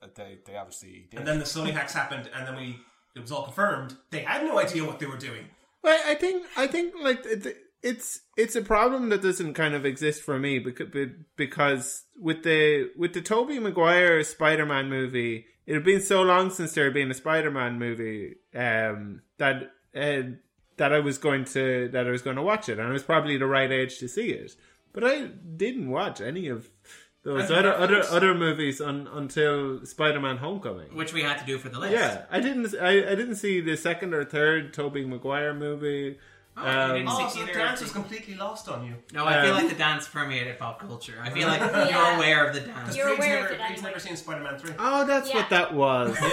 uh, 0.03 0.07
they 0.13 0.37
they 0.45 0.55
obviously 0.55 1.07
did. 1.09 1.17
And 1.17 1.27
then 1.27 1.39
the 1.39 1.45
Sony 1.45 1.71
hacks 1.71 1.93
happened, 1.93 2.29
and 2.31 2.45
then 2.47 2.55
we 2.55 2.77
it 3.15 3.21
was 3.21 3.31
all 3.31 3.45
confirmed. 3.45 3.97
They 4.11 4.21
had 4.21 4.45
no 4.45 4.59
idea 4.59 4.85
what 4.85 4.99
they 4.99 5.07
were 5.07 5.17
doing. 5.17 5.45
Well, 5.81 5.99
I 6.05 6.13
think 6.13 6.45
I 6.55 6.67
think 6.67 6.93
like 7.01 7.25
it, 7.25 7.57
it's 7.81 8.21
it's 8.35 8.55
a 8.55 8.61
problem 8.61 9.09
that 9.09 9.21
doesn't 9.21 9.53
kind 9.53 9.73
of 9.73 9.85
exist 9.85 10.21
for 10.23 10.37
me 10.37 10.59
because 10.59 10.87
because 11.35 12.03
with 12.19 12.43
the 12.43 12.89
with 12.97 13.13
the 13.13 13.21
Tobey 13.21 13.59
Maguire 13.59 14.23
Spider 14.23 14.65
Man 14.65 14.89
movie, 14.89 15.45
it 15.65 15.73
had 15.73 15.83
been 15.83 16.01
so 16.01 16.21
long 16.21 16.49
since 16.49 16.73
there 16.73 16.85
had 16.85 16.93
been 16.93 17.11
a 17.11 17.15
Spider 17.15 17.51
Man 17.51 17.79
movie 17.79 18.35
um, 18.55 19.21
that 19.37 19.71
uh, 19.95 20.21
that 20.77 20.93
I 20.93 20.99
was 20.99 21.17
going 21.17 21.45
to 21.45 21.89
that 21.89 22.07
I 22.07 22.11
was 22.11 22.21
going 22.21 22.35
to 22.35 22.41
watch 22.41 22.67
it, 22.69 22.79
and 22.79 22.87
I 22.87 22.91
was 22.91 23.03
probably 23.03 23.37
the 23.37 23.45
right 23.45 23.71
age 23.71 23.99
to 23.99 24.07
see 24.07 24.31
it. 24.31 24.55
But 24.91 25.03
I 25.03 25.27
didn't 25.27 25.89
watch 25.89 26.19
any 26.19 26.47
of 26.47 26.69
those 27.23 27.51
other 27.51 27.73
other 27.73 28.03
other 28.09 28.33
movies 28.33 28.81
un, 28.81 29.07
until 29.13 29.85
Spider 29.85 30.19
Man 30.19 30.37
Homecoming. 30.37 30.95
which 30.95 31.13
we 31.13 31.21
had 31.21 31.37
to 31.37 31.45
do 31.45 31.57
for 31.57 31.69
the 31.69 31.79
list. 31.79 31.93
Yeah, 31.93 32.23
I 32.29 32.39
didn't. 32.39 32.75
I, 32.75 33.11
I 33.11 33.15
didn't 33.15 33.35
see 33.35 33.61
the 33.61 33.77
second 33.77 34.13
or 34.13 34.25
third 34.25 34.73
Tobey 34.73 35.05
Maguire 35.05 35.53
movie. 35.53 36.17
Oh, 36.61 36.95
Um, 36.95 37.05
Oh, 37.07 37.29
so 37.29 37.45
the 37.45 37.53
dance 37.53 37.81
was 37.81 37.91
completely 37.91 38.35
lost 38.35 38.67
on 38.69 38.85
you. 38.85 38.95
No, 39.13 39.25
I 39.25 39.41
feel 39.41 39.51
Um, 39.55 39.57
like 39.61 39.69
the 39.69 39.75
dance 39.75 40.07
permeated 40.07 40.59
pop 40.59 40.79
culture. 40.79 41.19
I 41.23 41.29
feel 41.29 41.47
like 41.47 41.61
Yeah. 41.61 41.89
you're 41.89 42.15
aware 42.17 42.45
of 42.47 42.53
the 42.53 42.61
dance. 42.61 42.95
You're 42.97 43.07
Reed's 43.07 43.19
aware 43.19 43.35
never, 43.41 43.45
of 43.47 43.51
it 43.51 43.59
Reed's 43.59 43.71
anyway. 43.71 43.87
never 43.89 43.99
seen 43.99 44.15
Spider-Man 44.17 44.59
3. 44.59 44.71
Oh, 44.79 45.05
that's 45.05 45.29
Yeah. 45.29 45.35
what 45.37 45.49
that 45.51 45.73
was. 45.73 46.17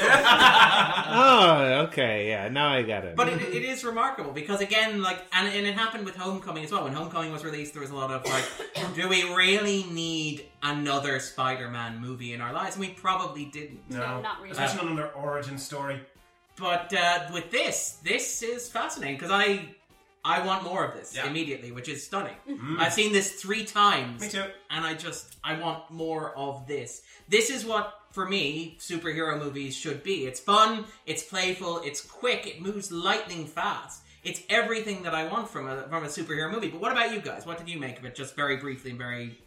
oh, 1.08 1.86
okay, 1.88 2.28
yeah. 2.28 2.48
Now 2.48 2.68
I 2.72 2.82
get 2.82 3.04
it. 3.04 3.16
But 3.16 3.28
it, 3.28 3.40
it 3.42 3.62
is 3.64 3.84
remarkable 3.84 4.32
because 4.32 4.60
again, 4.60 5.02
like, 5.02 5.20
and, 5.32 5.48
and 5.48 5.66
it 5.66 5.74
happened 5.74 6.04
with 6.04 6.16
Homecoming 6.16 6.64
as 6.64 6.72
well. 6.72 6.84
When 6.84 6.92
Homecoming 6.92 7.32
was 7.32 7.44
released, 7.44 7.72
there 7.72 7.82
was 7.82 7.90
a 7.90 7.94
lot 7.96 8.10
of 8.10 8.24
like, 8.26 8.44
do 8.94 9.08
we 9.08 9.22
really 9.34 9.84
need 9.90 10.46
another 10.62 11.18
Spider-Man 11.20 12.00
movie 12.00 12.32
in 12.32 12.40
our 12.40 12.52
lives? 12.52 12.76
And 12.76 12.84
we 12.84 12.90
probably 12.92 13.44
didn't. 13.46 13.80
No, 13.90 14.20
not 14.20 14.38
really. 14.40 14.50
Especially 14.52 14.76
not 14.82 14.86
on 14.90 14.96
their 14.96 15.12
origin 15.12 15.58
story. 15.58 16.00
But 16.58 16.92
uh, 16.94 17.26
with 17.34 17.50
this, 17.50 17.98
this 18.02 18.42
is 18.42 18.68
fascinating 18.70 19.16
because 19.16 19.30
I, 19.30 19.75
I 20.34 20.44
want 20.44 20.64
more 20.64 20.84
of 20.84 20.92
this 20.98 21.14
Yeah. 21.14 21.26
immediately, 21.30 21.70
which 21.70 21.88
is 21.88 22.04
stunning. 22.04 22.36
I've 22.80 22.92
seen 22.92 23.12
this 23.12 23.40
three 23.40 23.64
times. 23.64 24.20
Me 24.22 24.28
too. 24.28 24.44
and 24.70 24.84
I 24.84 24.94
just 24.94 25.36
I 25.44 25.52
want 25.64 25.90
more 25.90 26.36
of 26.36 26.66
this. 26.66 27.02
This 27.28 27.48
is 27.50 27.64
what 27.64 27.92
for 28.10 28.26
me 28.28 28.76
superhero 28.80 29.38
movies 29.38 29.76
should 29.76 30.02
be. 30.02 30.26
It's 30.26 30.40
fun, 30.40 30.86
it's 31.06 31.22
playful, 31.22 31.80
it's 31.84 32.00
quick, 32.00 32.46
it 32.46 32.60
moves 32.60 32.90
lightning 32.90 33.46
fast. 33.46 34.02
It's 34.24 34.40
everything 34.48 35.04
that 35.04 35.14
I 35.14 35.24
want 35.32 35.48
from 35.48 35.68
a 35.68 35.76
from 35.88 36.02
a 36.04 36.08
superhero 36.08 36.50
movie. 36.50 36.68
But 36.68 36.80
what 36.80 36.90
about 36.92 37.12
you 37.12 37.20
guys? 37.20 37.46
What 37.46 37.58
did 37.58 37.68
you 37.68 37.78
make 37.78 37.96
of 37.98 38.04
it? 38.04 38.14
Just 38.16 38.34
very 38.34 38.56
briefly 38.56 38.90
and 38.90 38.98
very 38.98 39.38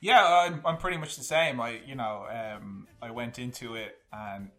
Yeah, 0.00 0.22
I'm, 0.24 0.60
I'm 0.64 0.76
pretty 0.76 0.98
much 0.98 1.16
the 1.16 1.24
same. 1.24 1.60
I, 1.60 1.80
you 1.86 1.94
know, 1.96 2.26
um, 2.30 2.86
I 3.02 3.10
went 3.10 3.38
into 3.38 3.74
it 3.74 3.96
and 4.12 4.50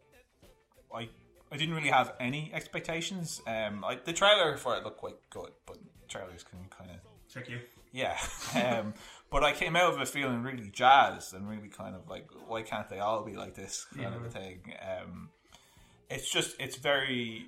I, 0.93 1.07
I 1.51 1.57
didn't 1.57 1.75
really 1.75 1.89
have 1.89 2.13
any 2.19 2.51
expectations. 2.53 3.41
Um, 3.47 3.83
I, 3.85 3.97
the 4.03 4.13
trailer 4.13 4.57
for 4.57 4.75
it 4.75 4.83
looked 4.83 4.97
quite 4.97 5.17
good, 5.29 5.51
but 5.65 5.77
trailers 6.07 6.43
can 6.43 6.59
kind 6.69 6.91
of, 6.91 6.97
Check 7.31 7.49
you. 7.49 7.59
yeah. 7.91 8.17
Um, 8.55 8.93
but 9.31 9.43
I 9.43 9.51
came 9.51 9.75
out 9.75 9.93
of 9.93 9.99
it 10.01 10.07
feeling 10.07 10.43
really 10.43 10.69
jazzed 10.69 11.33
and 11.33 11.49
really 11.49 11.67
kind 11.67 11.95
of 11.95 12.07
like, 12.09 12.27
why 12.47 12.61
can't 12.61 12.87
they 12.89 12.99
all 12.99 13.23
be 13.25 13.35
like 13.35 13.53
this 13.55 13.85
kind 13.95 14.13
of 14.15 14.23
a 14.23 14.29
thing? 14.29 14.59
Um, 14.81 15.29
it's 16.09 16.29
just, 16.31 16.55
it's 16.59 16.77
very. 16.77 17.47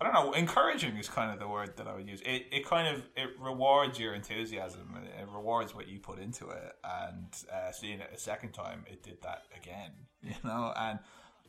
I 0.00 0.04
don't 0.04 0.14
know. 0.14 0.32
Encouraging 0.32 0.96
is 0.96 1.08
kind 1.08 1.32
of 1.32 1.38
the 1.38 1.46
word 1.46 1.76
that 1.76 1.86
I 1.86 1.94
would 1.94 2.08
use. 2.08 2.20
It, 2.22 2.46
it 2.50 2.66
kind 2.66 2.94
of 2.94 3.02
it 3.16 3.30
rewards 3.40 3.98
your 3.98 4.14
enthusiasm. 4.14 4.96
It, 5.04 5.22
it 5.22 5.28
rewards 5.32 5.72
what 5.74 5.88
you 5.88 5.98
put 6.00 6.18
into 6.18 6.50
it. 6.50 6.72
And 6.82 7.26
uh, 7.52 7.70
seeing 7.70 8.00
it 8.00 8.10
a 8.12 8.18
second 8.18 8.52
time, 8.52 8.84
it 8.90 9.02
did 9.02 9.22
that 9.22 9.42
again. 9.56 9.90
You 10.22 10.34
know, 10.42 10.72
and 10.76 10.98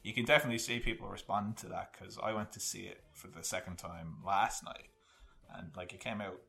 you 0.05 0.13
can 0.13 0.23
definitely 0.23 0.59
see 0.59 0.79
people 0.79 1.07
respond 1.07 1.57
to 1.57 1.67
that 1.69 1.91
because 1.91 2.19
I 2.21 2.31
went 2.31 2.51
to 2.51 2.59
see 2.59 2.81
it 2.81 3.01
for 3.13 3.27
the 3.27 3.43
second 3.43 3.77
time 3.77 4.17
last 4.23 4.63
night, 4.63 4.89
and 5.57 5.71
like 5.75 5.93
it 5.93 5.99
came 5.99 6.21
out 6.21 6.39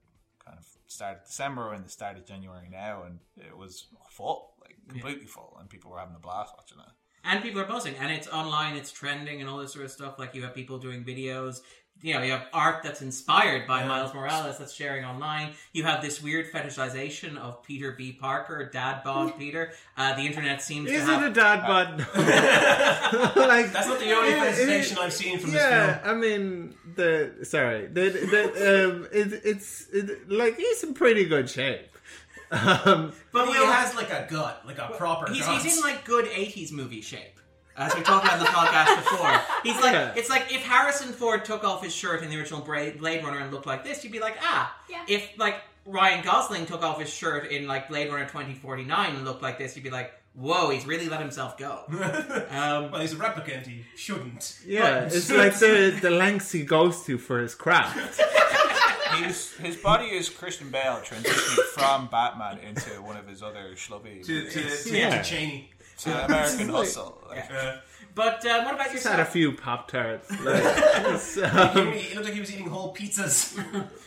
kind 0.44 0.58
of 0.58 0.66
start 0.86 1.16
of 1.20 1.26
December 1.26 1.72
and 1.72 1.82
the 1.82 1.88
start 1.88 2.18
of 2.18 2.26
January 2.26 2.68
now, 2.70 3.04
and 3.04 3.18
it 3.38 3.56
was 3.56 3.86
full, 4.10 4.52
like 4.60 4.76
completely 4.90 5.24
full, 5.26 5.56
and 5.58 5.70
people 5.70 5.90
were 5.90 5.98
having 5.98 6.14
a 6.14 6.18
blast 6.18 6.52
watching 6.58 6.78
it. 6.80 6.92
and 7.24 7.42
people 7.42 7.60
are 7.60 7.66
buzzing 7.66 7.94
and 7.96 8.12
it's 8.12 8.28
online 8.28 8.76
it's 8.76 8.92
trending 8.92 9.40
and 9.40 9.48
all 9.50 9.58
this 9.58 9.72
sort 9.72 9.84
of 9.84 9.90
stuff. 9.90 10.18
Like 10.18 10.34
you 10.34 10.42
have 10.42 10.54
people 10.54 10.78
doing 10.78 11.02
videos 11.02 11.60
you 12.02 12.12
know 12.14 12.22
you 12.22 12.30
have 12.32 12.46
art 12.52 12.82
that's 12.82 13.00
inspired 13.02 13.66
by 13.66 13.84
miles 13.86 14.12
morales 14.14 14.58
that's 14.58 14.72
sharing 14.74 15.04
online. 15.04 15.52
You 15.72 15.84
have 15.84 16.02
this 16.02 16.22
weird 16.22 16.52
fetishization 16.52 17.36
of 17.38 17.62
peter 17.62 17.92
b. 17.92 18.12
Parker 18.12 18.68
dad 18.72 19.02
bod 19.04 19.38
peter. 19.38 19.72
Uh, 19.96 20.14
the 20.14 20.22
internet 20.22 20.60
seems 20.62 20.88
to 20.88 20.94
Is 20.94 21.04
have 21.04 21.22
it 21.22 21.30
a 21.30 21.34
dad 21.34 21.66
bod? 21.66 21.98
like 23.36 23.72
That's 23.72 23.88
not 23.88 23.98
the 24.00 24.12
only 24.12 24.30
Yeah, 24.30 24.40
presentation 24.40 24.98
it- 24.98 25.02
I've 25.02 25.12
seen 25.12 25.38
from 25.38 25.52
yeah, 25.52 25.86
this 25.86 25.96
film. 26.02 26.16
I 26.16 26.20
mean 26.20 26.74
the 26.94 27.34
sorry, 27.44 27.86
the 27.86 28.10
the 28.10 28.88
um, 28.92 29.08
it, 29.12 29.40
it's 29.44 29.88
it, 29.92 30.30
like 30.30 30.56
he's 30.56 30.82
in 30.84 30.94
pretty 30.94 31.24
good 31.24 31.48
shape. 31.48 31.88
Um, 32.48 33.12
but 33.32 33.48
He 33.48 33.54
has 33.54 33.96
like 33.96 34.10
a 34.10 34.24
gut, 34.30 34.62
like 34.64 34.78
a 34.78 34.90
proper 34.96 35.32
he's, 35.32 35.44
he's 35.44 35.78
in 35.78 35.82
like 35.82 36.04
good 36.04 36.26
80s 36.26 36.70
movie 36.70 37.00
shape 37.00 37.40
as 37.78 37.94
we 37.94 38.02
talked 38.02 38.24
about 38.24 38.38
in 38.38 38.44
the 38.44 38.50
podcast 38.50 38.96
before 38.96 39.40
he's 39.62 39.80
like 39.82 39.92
Yeah. 39.92 40.12
it's 40.16 40.30
like 40.30 40.52
if 40.52 40.62
harrison 40.62 41.12
ford 41.12 41.44
took 41.44 41.62
off 41.64 41.82
his 41.82 41.94
shirt 41.94 42.22
in 42.22 42.30
the 42.30 42.38
original 42.38 42.60
blade 42.62 43.00
runner 43.02 43.38
and 43.38 43.52
looked 43.52 43.66
like 43.66 43.84
this 43.84 44.02
you'd 44.04 44.12
be 44.12 44.20
like 44.20 44.36
ah 44.42 44.74
Yeah. 44.88 45.02
if 45.08 45.28
like 45.38 45.56
ryan 45.84 46.24
gosling 46.24 46.66
took 46.66 46.82
off 46.82 46.98
his 47.00 47.08
shirt 47.10 47.50
in 47.50 47.66
like 47.66 47.88
blade 47.88 48.10
runner 48.10 48.24
2049 48.26 49.14
and 49.16 49.24
looked 49.24 49.42
like 49.42 49.58
this 49.58 49.76
you'd 49.76 49.82
be 49.84 49.90
like 49.90 50.12
whoa 50.34 50.68
he's 50.70 50.84
really 50.86 51.08
let 51.08 51.20
himself 51.20 51.56
go 51.56 51.84
um, 52.50 52.90
well, 52.90 53.00
he's 53.00 53.12
a 53.14 53.16
replicant. 53.16 53.66
He 53.66 53.84
shouldn't. 53.96 54.58
yeah, 54.66 55.04
But- 55.04 55.14
it's 55.14 55.30
like 55.42 55.58
the 55.58 55.96
the 56.02 56.10
lengths 56.10 56.52
he 56.52 56.62
goes 56.64 57.04
to 57.04 57.16
for 57.16 57.40
his 57.40 57.54
craft. 57.54 58.20
He's, 59.14 59.52
his 59.56 59.76
body 59.76 60.06
is 60.08 60.28
Christian 60.28 60.68
Bale 60.70 60.96
transitioning 61.02 61.64
from 61.72 62.08
Batman 62.08 62.58
into 62.58 62.90
one 63.00 63.16
of 63.16 63.26
his 63.26 63.42
other 63.42 63.70
schlubby 63.74 64.22
to 64.26 64.50
to, 64.50 64.58
movies. 64.58 64.84
to, 64.84 64.98
Yeah. 64.98 65.22
to 65.22 65.24
Cheney. 65.24 65.70
To 65.98 66.24
American 66.26 66.68
Hustle. 66.76 67.22
Like, 67.28 67.50
Uh, 67.50 67.76
but 68.14 68.44
uh, 68.46 68.62
what 68.64 68.74
about 68.74 68.90
He's 68.90 69.04
had 69.06 69.20
a 69.20 69.24
few 69.24 69.52
pop 69.52 69.88
tarts. 69.90 70.30
Like, 70.44 70.62
it's, 70.64 71.36
um, 71.38 71.92
he 71.92 72.14
looked 72.14 72.24
like 72.26 72.34
he 72.34 72.40
was 72.40 72.52
eating 72.52 72.68
whole 72.68 72.94
pizzas. 72.94 73.54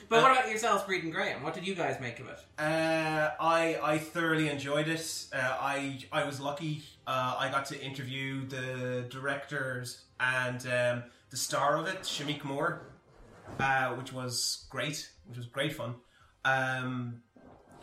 but 0.10 0.22
what 0.24 0.32
about 0.32 0.50
yourselves 0.50 0.84
Bríd 0.84 1.04
and 1.04 1.14
Graham 1.14 1.44
what 1.44 1.54
did 1.54 1.66
you 1.68 1.76
guys 1.76 2.00
make 2.02 2.20
of 2.20 2.28
it 2.28 2.40
Uh, 2.58 3.30
I 3.40 3.80
I 3.84 3.98
thoroughly 4.00 4.50
enjoyed 4.50 4.88
it. 4.88 5.26
Uh, 5.34 5.38
I 5.62 6.00
I 6.12 6.26
was 6.26 6.40
lucky. 6.40 6.84
Uh, 7.08 7.36
I 7.40 7.50
got 7.50 7.66
to 7.68 7.80
interview 7.82 8.48
the 8.48 9.06
directors 9.10 10.06
and 10.20 10.60
um, 10.68 11.04
the 11.30 11.38
star 11.38 11.78
of 11.78 11.88
it, 11.88 12.02
Shameik 12.02 12.44
Moore, 12.44 12.82
uh, 13.60 13.90
which 13.96 14.12
was 14.14 14.66
great. 14.70 15.10
Which 15.28 15.38
was 15.38 15.46
great 15.48 15.74
fun. 15.76 15.96
Um, 16.46 17.22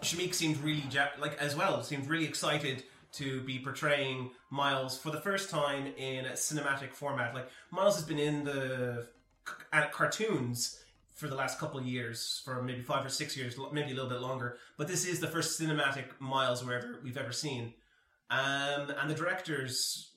Shameik 0.03 0.35
seemed 0.35 0.59
really 0.59 0.85
ja- 0.91 1.15
like 1.19 1.37
as 1.39 1.55
well. 1.57 1.83
Seemed 1.83 2.09
really 2.09 2.25
excited 2.27 2.83
to 3.17 3.41
be 3.43 3.59
portraying 3.59 4.31
Miles 4.51 4.99
for 4.99 5.11
the 5.11 5.21
first 5.21 5.51
time 5.51 5.87
in 5.97 6.27
a 6.27 6.33
cinematic 6.33 6.93
format. 6.93 7.35
Like 7.35 7.49
Miles 7.71 7.97
has 7.97 8.05
been 8.05 8.19
in 8.19 8.45
the 8.45 9.07
c- 9.47 9.81
cartoons 9.93 10.83
for 11.15 11.29
the 11.29 11.35
last 11.35 11.59
couple 11.59 11.81
of 11.81 11.87
years, 11.87 12.43
for 12.45 12.63
maybe 12.63 12.83
five 12.83 13.05
or 13.05 13.09
six 13.09 13.37
years, 13.37 13.57
maybe 13.73 13.93
a 13.93 13.95
little 13.95 14.11
bit 14.11 14.21
longer. 14.21 14.59
But 14.77 14.87
this 14.87 15.07
is 15.07 15.19
the 15.19 15.27
first 15.27 15.59
cinematic 15.59 16.05
Miles 16.19 16.63
we've 16.63 16.75
ever, 16.75 17.01
we've 17.03 17.17
ever 17.17 17.33
seen. 17.33 17.73
Um, 18.29 18.91
and 19.01 19.09
the 19.09 19.15
directors 19.15 20.11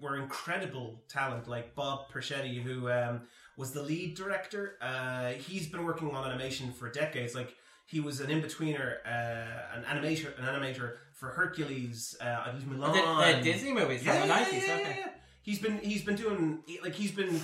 were 0.00 0.16
incredible 0.16 1.02
talent, 1.08 1.48
like 1.48 1.74
Bob 1.74 2.10
Persichetti, 2.12 2.62
who 2.62 2.90
um, 2.90 3.22
was 3.56 3.72
the 3.72 3.82
lead 3.82 4.16
director. 4.16 4.76
Uh, 4.82 5.30
he's 5.30 5.66
been 5.66 5.84
working 5.84 6.10
on 6.10 6.30
animation 6.30 6.72
for 6.72 6.90
decades. 6.90 7.34
Like 7.34 7.54
he 7.86 8.00
was 8.00 8.20
an 8.20 8.30
in-betweener, 8.30 8.96
uh, 9.06 9.76
an 9.76 9.84
animator, 9.84 10.36
an 10.38 10.44
animator 10.44 10.94
for 11.14 11.28
Hercules, 11.28 12.16
uh, 12.20 12.44
I 12.46 12.50
believe 12.50 12.66
Mulan, 12.68 12.92
the, 12.92 13.36
the 13.38 13.42
Disney 13.52 13.72
movies 13.72 14.02
from 14.02 14.14
yeah, 14.14 14.20
the 14.22 14.26
yeah, 14.28 14.44
90s 14.44 14.52
yeah, 14.52 14.66
yeah, 14.66 14.74
okay 14.74 14.96
yeah. 15.00 15.08
He's 15.42 15.58
been 15.58 15.78
he's 15.78 16.02
been 16.02 16.16
doing 16.16 16.60
like 16.82 16.94
he's 16.94 17.12
been 17.12 17.38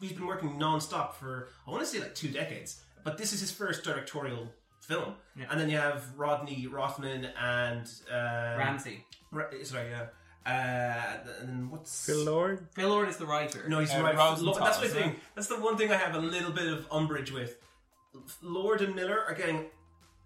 he's 0.00 0.12
been 0.12 0.26
working 0.26 0.58
non-stop 0.58 1.16
for 1.16 1.48
I 1.66 1.70
want 1.70 1.82
to 1.82 1.86
say 1.88 2.00
like 2.00 2.14
two 2.14 2.28
decades. 2.28 2.80
But 3.04 3.16
this 3.18 3.32
is 3.32 3.40
his 3.40 3.50
first 3.50 3.84
directorial 3.84 4.48
film. 4.80 5.14
Yeah. 5.36 5.46
And 5.50 5.60
then 5.60 5.70
you 5.70 5.76
have 5.76 6.04
Rodney 6.16 6.66
Rothman 6.66 7.28
and 7.40 7.88
um, 8.10 8.58
Ramsey 8.58 9.04
Ra- 9.30 9.46
sorry, 9.62 9.90
yeah. 9.90 10.06
Uh, 10.44 11.18
and 11.42 11.70
what's 11.70 12.04
Phil 12.06 12.24
Lord. 12.24 12.66
Phil 12.74 12.88
Lord 12.88 13.08
is 13.08 13.16
the 13.16 13.26
writer 13.26 13.68
No, 13.68 13.78
he's 13.78 13.92
Uh, 13.92 14.02
right. 14.02 14.16
Rosenthal, 14.16 14.54
Lo- 14.54 14.58
that's 14.58 14.80
my 14.80 14.88
thing. 14.88 15.16
That's 15.36 15.46
the 15.46 15.60
one 15.60 15.76
thing 15.76 15.92
I 15.92 15.96
have 15.96 16.16
a 16.16 16.18
little 16.18 16.50
bit 16.50 16.66
of 16.66 16.86
umbrage 16.90 17.30
with. 17.30 17.56
Lord 18.42 18.80
and 18.82 18.94
Miller 18.94 19.20
are 19.26 19.34
getting 19.34 19.66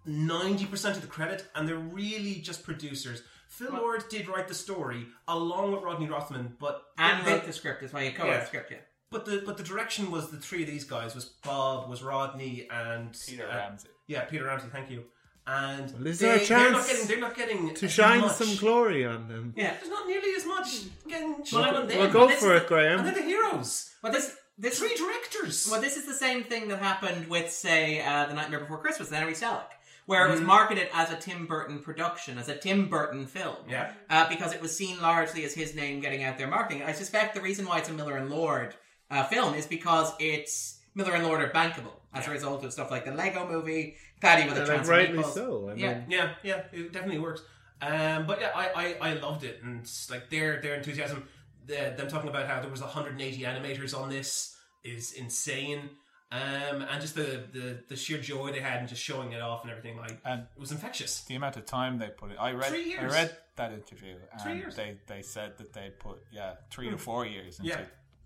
ninety 0.04 0.66
percent 0.66 0.96
of 0.96 1.02
the 1.02 1.08
credit, 1.08 1.46
and 1.54 1.68
they're 1.68 1.76
really 1.76 2.36
just 2.36 2.62
producers. 2.64 3.22
Phil 3.48 3.72
Lord 3.72 4.04
did 4.08 4.28
write 4.28 4.48
the 4.48 4.54
story 4.54 5.06
along 5.28 5.72
with 5.72 5.82
Rodney 5.82 6.08
Rothman, 6.08 6.56
but 6.58 6.82
and 6.98 7.24
they- 7.26 7.32
wrote 7.32 7.44
the 7.46 7.52
script 7.52 7.82
as 7.82 7.92
well 7.92 8.02
you 8.02 8.12
co-wrote 8.12 8.30
Yeah. 8.30 8.40
the 8.40 8.46
script 8.46 8.70
yeah 8.72 8.78
but 9.10 9.24
the 9.24 9.42
but 9.46 9.56
the 9.56 9.62
direction 9.62 10.10
was 10.10 10.30
the 10.30 10.36
three 10.36 10.62
of 10.62 10.68
these 10.68 10.84
guys 10.84 11.14
was 11.14 11.24
Bob, 11.24 11.88
was 11.88 12.02
Rodney, 12.02 12.66
and 12.70 13.16
Peter 13.26 13.44
uh, 13.48 13.54
Ramsey. 13.56 13.88
Yeah, 14.08 14.24
Peter 14.24 14.44
Ramsey. 14.44 14.66
Thank 14.72 14.90
you. 14.90 15.04
And 15.46 15.92
Well, 15.92 16.06
is 16.08 16.18
they, 16.18 16.26
there 16.26 16.36
a 16.42 16.46
they're 16.46 16.72
not 16.72 16.86
getting 16.88 17.06
they're 17.06 17.20
not 17.20 17.36
getting 17.36 17.74
To 17.74 17.88
shine 17.88 18.20
much. 18.22 18.32
some 18.32 18.56
glory 18.56 19.06
on 19.06 19.28
them. 19.28 19.54
yeah 19.56 19.74
There's 19.78 19.88
not 19.90 20.08
nearly 20.08 20.34
as 20.36 20.44
much 20.44 20.66
getting 21.08 21.34
Well, 21.34 21.44
shone 21.44 21.62
I- 21.64 21.74
on 21.76 21.86
them. 21.86 21.98
Well, 21.98 22.10
go 22.10 22.26
this 22.26 22.40
for 22.40 22.52
is 22.54 22.56
it, 22.56 22.58
and 22.62 22.68
Graham. 22.68 23.04
they're 23.04 23.14
the 23.14 23.22
heroes. 23.22 23.94
well 24.02 24.12
this 24.12 24.36
this 24.58 24.78
Three 24.78 24.94
directors. 24.94 25.68
Well, 25.70 25.80
this 25.80 25.96
is 25.96 26.06
the 26.06 26.14
same 26.14 26.44
thing 26.44 26.68
that 26.68 26.78
happened 26.78 27.28
with, 27.28 27.50
say, 27.50 28.00
uh, 28.00 28.26
The 28.26 28.34
Nightmare 28.34 28.60
Before 28.60 28.78
Christmas, 28.78 29.08
the 29.08 29.16
Henry 29.16 29.34
Selick, 29.34 29.64
where 30.06 30.26
it 30.26 30.30
was 30.30 30.38
Mm-hmm. 30.40 30.46
marketed 30.48 30.88
as 30.94 31.10
a 31.12 31.16
Tim 31.16 31.46
Burton 31.46 31.80
production, 31.80 32.38
as 32.38 32.48
a 32.48 32.56
Tim 32.56 32.88
Burton 32.88 33.26
film. 33.26 33.56
Yeah. 33.68 33.92
Uh, 34.08 34.28
because 34.28 34.52
it 34.54 34.62
was 34.62 34.74
seen 34.76 35.00
largely 35.00 35.44
as 35.44 35.52
his 35.54 35.74
name 35.74 36.00
getting 36.00 36.24
out 36.24 36.38
there 36.38 36.48
marketing. 36.48 36.82
I 36.84 36.92
suspect 36.92 37.34
the 37.34 37.40
reason 37.42 37.66
why 37.66 37.78
it's 37.78 37.88
a 37.88 37.92
Miller 37.92 38.16
and 38.16 38.30
Lord 38.30 38.74
uh, 39.10 39.24
film 39.24 39.54
is 39.54 39.66
because 39.66 40.12
it's 40.18 40.78
Miller 40.94 41.12
and 41.12 41.24
Lord 41.24 41.42
are 41.42 41.50
bankable 41.50 41.92
as 42.14 42.26
a 42.26 42.30
result 42.30 42.64
of 42.64 42.72
stuff 42.72 42.90
like 42.90 43.04
the 43.04 43.12
Lego 43.12 43.46
movie, 43.46 43.96
Patty 44.22 44.48
with 44.48 44.56
a 44.56 44.60
And 44.60 44.68
Chance 44.70 44.88
like, 44.88 45.08
rightly 45.08 45.22
so. 45.24 45.68
I 45.70 45.74
mean, 45.74 45.84
Yeah. 45.84 46.00
Yeah, 46.08 46.30
yeah, 46.42 46.62
it 46.72 46.92
definitely 46.92 47.18
works. 47.20 47.42
Um, 47.82 48.26
but 48.26 48.40
yeah, 48.40 48.52
I, 48.54 48.96
I, 49.02 49.10
I 49.10 49.12
loved 49.14 49.44
it, 49.44 49.60
and 49.62 49.80
it's 49.80 50.10
like 50.10 50.30
their 50.30 50.62
their 50.62 50.76
enthusiasm, 50.76 51.28
the, 51.66 51.94
them 51.96 52.08
talking 52.08 52.28
about 52.28 52.46
how 52.46 52.60
there 52.60 52.70
was 52.70 52.80
180 52.80 53.42
animators 53.42 53.96
on 53.98 54.08
this 54.08 54.56
is 54.84 55.12
insane, 55.12 55.90
um, 56.32 56.82
and 56.82 57.00
just 57.00 57.14
the, 57.14 57.44
the 57.52 57.78
the 57.88 57.96
sheer 57.96 58.18
joy 58.18 58.52
they 58.52 58.60
had 58.60 58.80
in 58.82 58.88
just 58.88 59.02
showing 59.02 59.32
it 59.32 59.40
off 59.40 59.62
and 59.62 59.70
everything, 59.70 59.96
like 59.96 60.18
And 60.24 60.42
it 60.42 60.60
was 60.60 60.72
infectious. 60.72 61.22
the 61.24 61.34
amount 61.34 61.56
of 61.56 61.66
time 61.66 61.98
they 61.98 62.08
put 62.08 62.30
it. 62.30 62.36
I 62.38 62.52
read. 62.52 62.70
Three 62.70 62.96
I 62.96 63.04
read 63.06 63.36
that 63.56 63.72
interview, 63.72 64.16
and 64.32 64.40
Three 64.40 64.58
years. 64.58 64.76
they 64.76 64.96
they 65.06 65.22
said 65.22 65.58
that 65.58 65.72
they 65.72 65.90
put 65.98 66.18
yeah 66.32 66.54
three 66.70 66.86
to 66.86 66.92
hmm. 66.92 66.98
four 66.98 67.26
years 67.26 67.58
into 67.58 67.70
Yeah. 67.70 67.80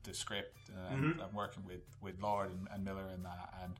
the 0.05 0.15
script 0.15 0.57
and, 0.91 1.21
and 1.21 1.35
working 1.35 1.65
with 1.67 1.83
with 2.01 2.21
Lord 2.21 2.51
and, 2.51 2.69
and 2.73 2.85
Miller 2.85 3.07
and 3.13 3.25
that 3.25 3.55
and. 3.63 3.75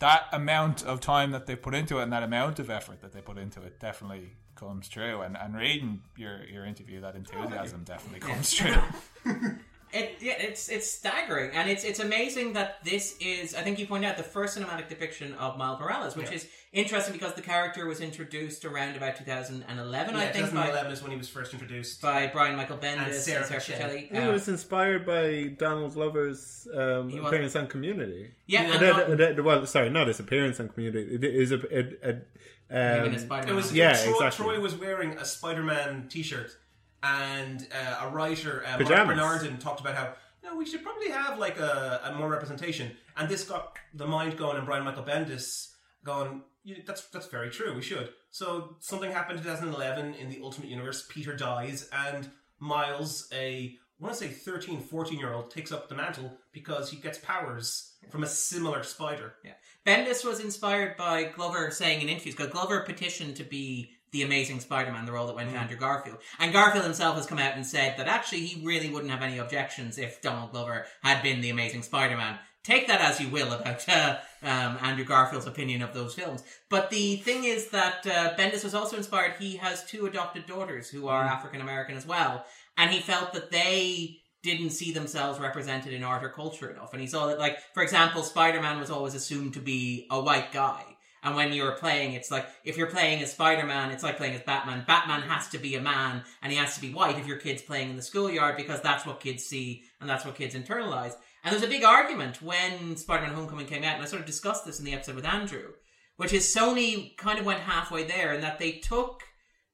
That 0.00 0.24
amount 0.32 0.82
of 0.82 1.00
time 1.00 1.30
that 1.30 1.46
they 1.46 1.56
put 1.56 1.74
into 1.74 1.98
it 1.98 2.02
and 2.02 2.12
that 2.12 2.22
amount 2.22 2.58
of 2.58 2.68
effort 2.68 3.00
that 3.02 3.12
they 3.12 3.20
put 3.20 3.38
into 3.38 3.62
it 3.62 3.78
definitely 3.78 4.32
comes 4.56 4.88
true. 4.88 5.20
And, 5.20 5.36
and 5.36 5.54
reading 5.54 6.02
your, 6.16 6.44
your 6.44 6.64
interview, 6.66 7.00
that 7.00 7.14
enthusiasm 7.14 7.84
definitely 7.84 8.20
comes 8.20 8.52
true. 8.52 8.76
It, 9.92 10.18
yeah, 10.20 10.34
it's 10.38 10.68
it's 10.68 10.88
staggering, 10.90 11.50
and 11.52 11.68
it's 11.68 11.82
it's 11.82 11.98
amazing 11.98 12.52
that 12.52 12.78
this 12.84 13.16
is. 13.20 13.56
I 13.56 13.62
think 13.62 13.78
you 13.80 13.86
pointed 13.88 14.08
out 14.08 14.16
the 14.16 14.22
first 14.22 14.56
cinematic 14.56 14.88
depiction 14.88 15.34
of 15.34 15.58
Miles 15.58 15.80
Morales, 15.80 16.14
which 16.16 16.28
Yeah. 16.28 16.34
is 16.36 16.46
interesting 16.72 17.12
because 17.12 17.34
the 17.34 17.42
character 17.42 17.86
was 17.86 18.00
introduced 18.00 18.64
around 18.64 18.96
about 18.96 19.16
2011, 19.16 20.14
Yeah, 20.14 20.20
I 20.20 20.26
think, 20.26 20.44
by, 20.46 20.50
2011 20.50 20.92
is 20.92 21.02
when 21.02 21.10
he 21.10 21.16
was 21.16 21.28
first 21.28 21.52
introduced. 21.52 22.00
by 22.00 22.28
Brian 22.28 22.54
Michael 22.56 22.76
Bendis 22.78 22.98
And 22.98 23.06
and 23.06 23.14
Sara 23.14 23.44
Sara, 23.44 23.60
Pichelli. 23.60 24.10
Pichelli. 24.10 24.12
It 24.12 24.28
Uh, 24.28 24.32
was 24.32 24.46
inspired 24.48 25.04
by 25.04 25.54
Donald 25.58 25.94
Glover's 25.94 26.68
um, 26.72 27.08
He 27.08 27.18
appearance 27.18 27.56
on 27.56 27.66
Community. 27.66 28.30
yeah, 28.46 28.60
Uh, 28.60 28.64
and 28.74 28.80
that- 28.82 29.08
not- 29.08 29.18
that- 29.36 29.44
well, 29.44 29.66
sorry, 29.66 29.90
not 29.90 30.06
his 30.06 30.20
appearance 30.20 30.60
on 30.60 30.68
Community. 30.68 31.16
It 31.16 31.24
is 31.24 31.50
a, 31.50 31.56
a, 31.56 32.10
a, 32.10 33.06
even 33.06 33.28
um. 33.28 33.48
It 33.48 33.52
was 33.54 33.72
Yeah, 33.72 33.92
Troy, 33.94 34.12
exactly. 34.12 34.44
Troy 34.44 34.60
was 34.60 34.76
wearing 34.76 35.18
a 35.18 35.24
Spider-Man 35.24 36.06
T-shirt, 36.08 36.56
and 37.02 37.66
uh, 37.72 38.06
a 38.06 38.08
writer, 38.08 38.64
uh, 38.66 38.82
Marc 38.82 39.08
Bernardin, 39.08 39.58
talked 39.58 39.80
about 39.80 39.94
how 39.94 40.14
no, 40.42 40.56
we 40.56 40.64
should 40.64 40.82
probably 40.82 41.10
have 41.10 41.38
like 41.38 41.58
a, 41.58 42.00
a 42.04 42.14
more 42.14 42.28
representation. 42.28 42.92
And 43.16 43.28
this 43.28 43.44
got 43.44 43.76
the 43.94 44.06
mind 44.06 44.36
going, 44.38 44.56
and 44.56 44.66
Brian 44.66 44.84
Michael 44.84 45.04
Bendis 45.04 45.72
going, 46.04 46.42
yeah, 46.64 46.76
"That's 46.86 47.06
that's 47.08 47.26
very 47.26 47.50
true. 47.50 47.74
We 47.74 47.82
should." 47.82 48.10
So 48.30 48.76
something 48.80 49.10
happened 49.10 49.38
in 49.38 49.44
2011 49.44 50.14
in 50.14 50.30
the 50.30 50.40
Ultimate 50.42 50.70
Universe. 50.70 51.06
Peter 51.08 51.36
dies, 51.36 51.88
and 51.92 52.30
Miles, 52.58 53.28
a 53.32 53.78
I 54.00 54.04
want 54.04 54.16
to 54.16 54.24
say 54.24 54.30
13, 54.30 54.80
14 54.80 55.18
year 55.18 55.34
old 55.34 55.50
takes 55.50 55.72
up 55.72 55.88
the 55.88 55.94
mantle 55.94 56.32
because 56.52 56.90
he 56.90 56.96
gets 56.96 57.18
powers 57.18 57.92
from 58.08 58.22
a 58.22 58.26
similar 58.26 58.82
spider. 58.82 59.34
Yeah. 59.44 59.52
Bendis 59.86 60.24
was 60.24 60.40
inspired 60.40 60.96
by 60.96 61.24
Glover 61.24 61.70
saying 61.70 62.00
in 62.00 62.08
interviews, 62.08 62.34
because 62.34 62.50
Glover 62.50 62.80
petitioned 62.80 63.36
to 63.36 63.44
be 63.44 63.90
the 64.12 64.22
Amazing 64.22 64.60
Spider-Man, 64.60 65.06
the 65.06 65.12
role 65.12 65.26
that 65.26 65.36
went 65.36 65.50
to 65.50 65.56
Andrew 65.56 65.76
Garfield. 65.76 66.18
And 66.38 66.52
Garfield 66.52 66.84
himself 66.84 67.16
has 67.16 67.26
come 67.26 67.38
out 67.38 67.54
and 67.54 67.66
said 67.66 67.96
that 67.96 68.08
actually 68.08 68.46
he 68.46 68.66
really 68.66 68.90
wouldn't 68.90 69.10
have 69.10 69.22
any 69.22 69.38
objections 69.38 69.98
if 69.98 70.20
Donald 70.20 70.52
Glover 70.52 70.86
had 71.02 71.22
been 71.22 71.40
the 71.40 71.50
Amazing 71.50 71.82
Spider-Man. 71.82 72.38
Take 72.62 72.88
that 72.88 73.00
as 73.00 73.18
you 73.18 73.28
will 73.28 73.52
about 73.52 73.88
uh, 73.88 74.18
um, 74.42 74.76
Andrew 74.82 75.04
Garfield's 75.04 75.46
opinion 75.46 75.80
of 75.80 75.94
those 75.94 76.14
films. 76.14 76.44
But 76.68 76.90
the 76.90 77.16
thing 77.16 77.44
is 77.44 77.70
that 77.70 78.06
uh, 78.06 78.34
Bendis 78.36 78.64
was 78.64 78.74
also 78.74 78.98
inspired. 78.98 79.34
He 79.38 79.56
has 79.56 79.84
two 79.86 80.06
adopted 80.06 80.46
daughters 80.46 80.90
who 80.90 81.08
are 81.08 81.24
African 81.24 81.62
American 81.62 81.96
as 81.96 82.06
well. 82.06 82.44
And 82.76 82.90
he 82.90 83.00
felt 83.00 83.32
that 83.32 83.50
they 83.50 84.18
didn't 84.42 84.70
see 84.70 84.92
themselves 84.92 85.38
represented 85.38 85.92
in 85.92 86.04
art 86.04 86.24
or 86.24 86.30
culture 86.30 86.70
enough. 86.70 86.92
And 86.92 87.00
he 87.00 87.06
saw 87.06 87.26
that, 87.26 87.38
like, 87.38 87.58
for 87.72 87.82
example, 87.82 88.22
Spider-Man 88.22 88.78
was 88.78 88.90
always 88.90 89.14
assumed 89.14 89.54
to 89.54 89.60
be 89.60 90.06
a 90.10 90.20
white 90.20 90.52
guy. 90.52 90.82
And 91.22 91.36
when 91.36 91.52
you're 91.52 91.72
playing, 91.72 92.14
it's 92.14 92.30
like, 92.30 92.46
if 92.64 92.76
you're 92.78 92.86
playing 92.86 93.22
as 93.22 93.32
Spider-Man, 93.32 93.90
it's 93.90 94.02
like 94.02 94.16
playing 94.16 94.34
as 94.34 94.42
Batman. 94.42 94.84
Batman 94.86 95.20
has 95.22 95.48
to 95.48 95.58
be 95.58 95.74
a 95.74 95.80
man, 95.80 96.22
and 96.42 96.50
he 96.50 96.58
has 96.58 96.74
to 96.76 96.80
be 96.80 96.94
white 96.94 97.18
if 97.18 97.26
your 97.26 97.36
kid's 97.36 97.60
playing 97.60 97.90
in 97.90 97.96
the 97.96 98.02
schoolyard, 98.02 98.56
because 98.56 98.80
that's 98.80 99.04
what 99.04 99.20
kids 99.20 99.44
see, 99.44 99.84
and 100.00 100.08
that's 100.08 100.24
what 100.24 100.36
kids 100.36 100.54
internalize. 100.54 101.12
And 101.44 101.52
there's 101.52 101.62
a 101.62 101.68
big 101.68 101.84
argument 101.84 102.40
when 102.40 102.96
Spider-Man 102.96 103.34
Homecoming 103.34 103.66
came 103.66 103.84
out, 103.84 103.94
and 103.94 104.02
I 104.02 104.06
sort 104.06 104.20
of 104.20 104.26
discussed 104.26 104.64
this 104.64 104.78
in 104.78 104.84
the 104.84 104.94
episode 104.94 105.16
with 105.16 105.26
Andrew, 105.26 105.72
which 106.16 106.32
is 106.32 106.44
Sony 106.44 107.16
kind 107.16 107.38
of 107.38 107.44
went 107.44 107.60
halfway 107.60 108.04
there, 108.04 108.32
in 108.32 108.40
that 108.40 108.58
they 108.58 108.72
took 108.72 109.22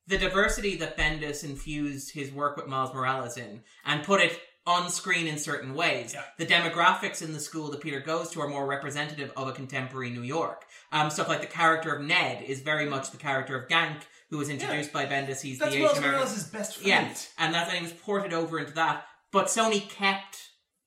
the 0.09 0.19
diversity 0.19 0.77
that 0.77 0.97
Bendis 0.97 1.43
infused 1.43 2.13
his 2.13 2.33
work 2.33 2.57
with 2.57 2.69
Miles 2.69 2.95
Morales 2.95 3.37
in 3.37 3.63
and 3.85 4.05
put 4.05 4.21
it 4.21 4.41
on 4.65 4.91
screen 4.91 5.29
in 5.29 5.39
certain 5.39 5.75
ways. 5.75 6.13
Yeah. 6.15 6.23
The 6.39 6.47
demographics 6.47 7.23
in 7.23 7.33
the 7.33 7.41
school 7.41 7.71
that 7.71 7.81
Peter 7.81 8.01
goes 8.01 8.31
to 8.31 8.41
are 8.41 8.49
more 8.49 8.67
representative 8.67 9.33
of 9.37 9.47
a 9.49 9.53
contemporary 9.53 10.11
New 10.11 10.23
York. 10.23 10.66
Um, 10.93 11.11
stuff 11.11 11.29
like 11.29 11.41
the 11.41 11.47
character 11.47 11.95
of 11.95 12.03
Ned 12.05 12.43
is 12.45 12.61
very 12.61 12.87
much 12.87 13.11
the 13.11 13.17
character 13.17 13.61
of 13.61 13.69
Ganke, 13.69 14.03
who 14.31 14.39
was 14.39 14.49
introduced 14.49 14.93
by 14.93 15.05
Bendis. 15.07 15.41
He's 15.41 15.59
That's 15.59 15.73
the 15.75 15.81
Miles 15.81 15.93
Asian 15.93 16.05
American. 16.05 16.13
Morales' 16.13 16.45
best 16.45 16.77
friend. 16.77 16.89
Yeah, 16.89 17.15
and 17.39 17.55
that 17.55 17.69
and 17.69 17.77
he 17.79 17.83
was 17.83 17.93
ported 17.93 18.33
over 18.33 18.59
into 18.59 18.73
that. 18.75 19.05
But 19.33 19.47
Sony 19.47 19.89
kept 19.89 20.39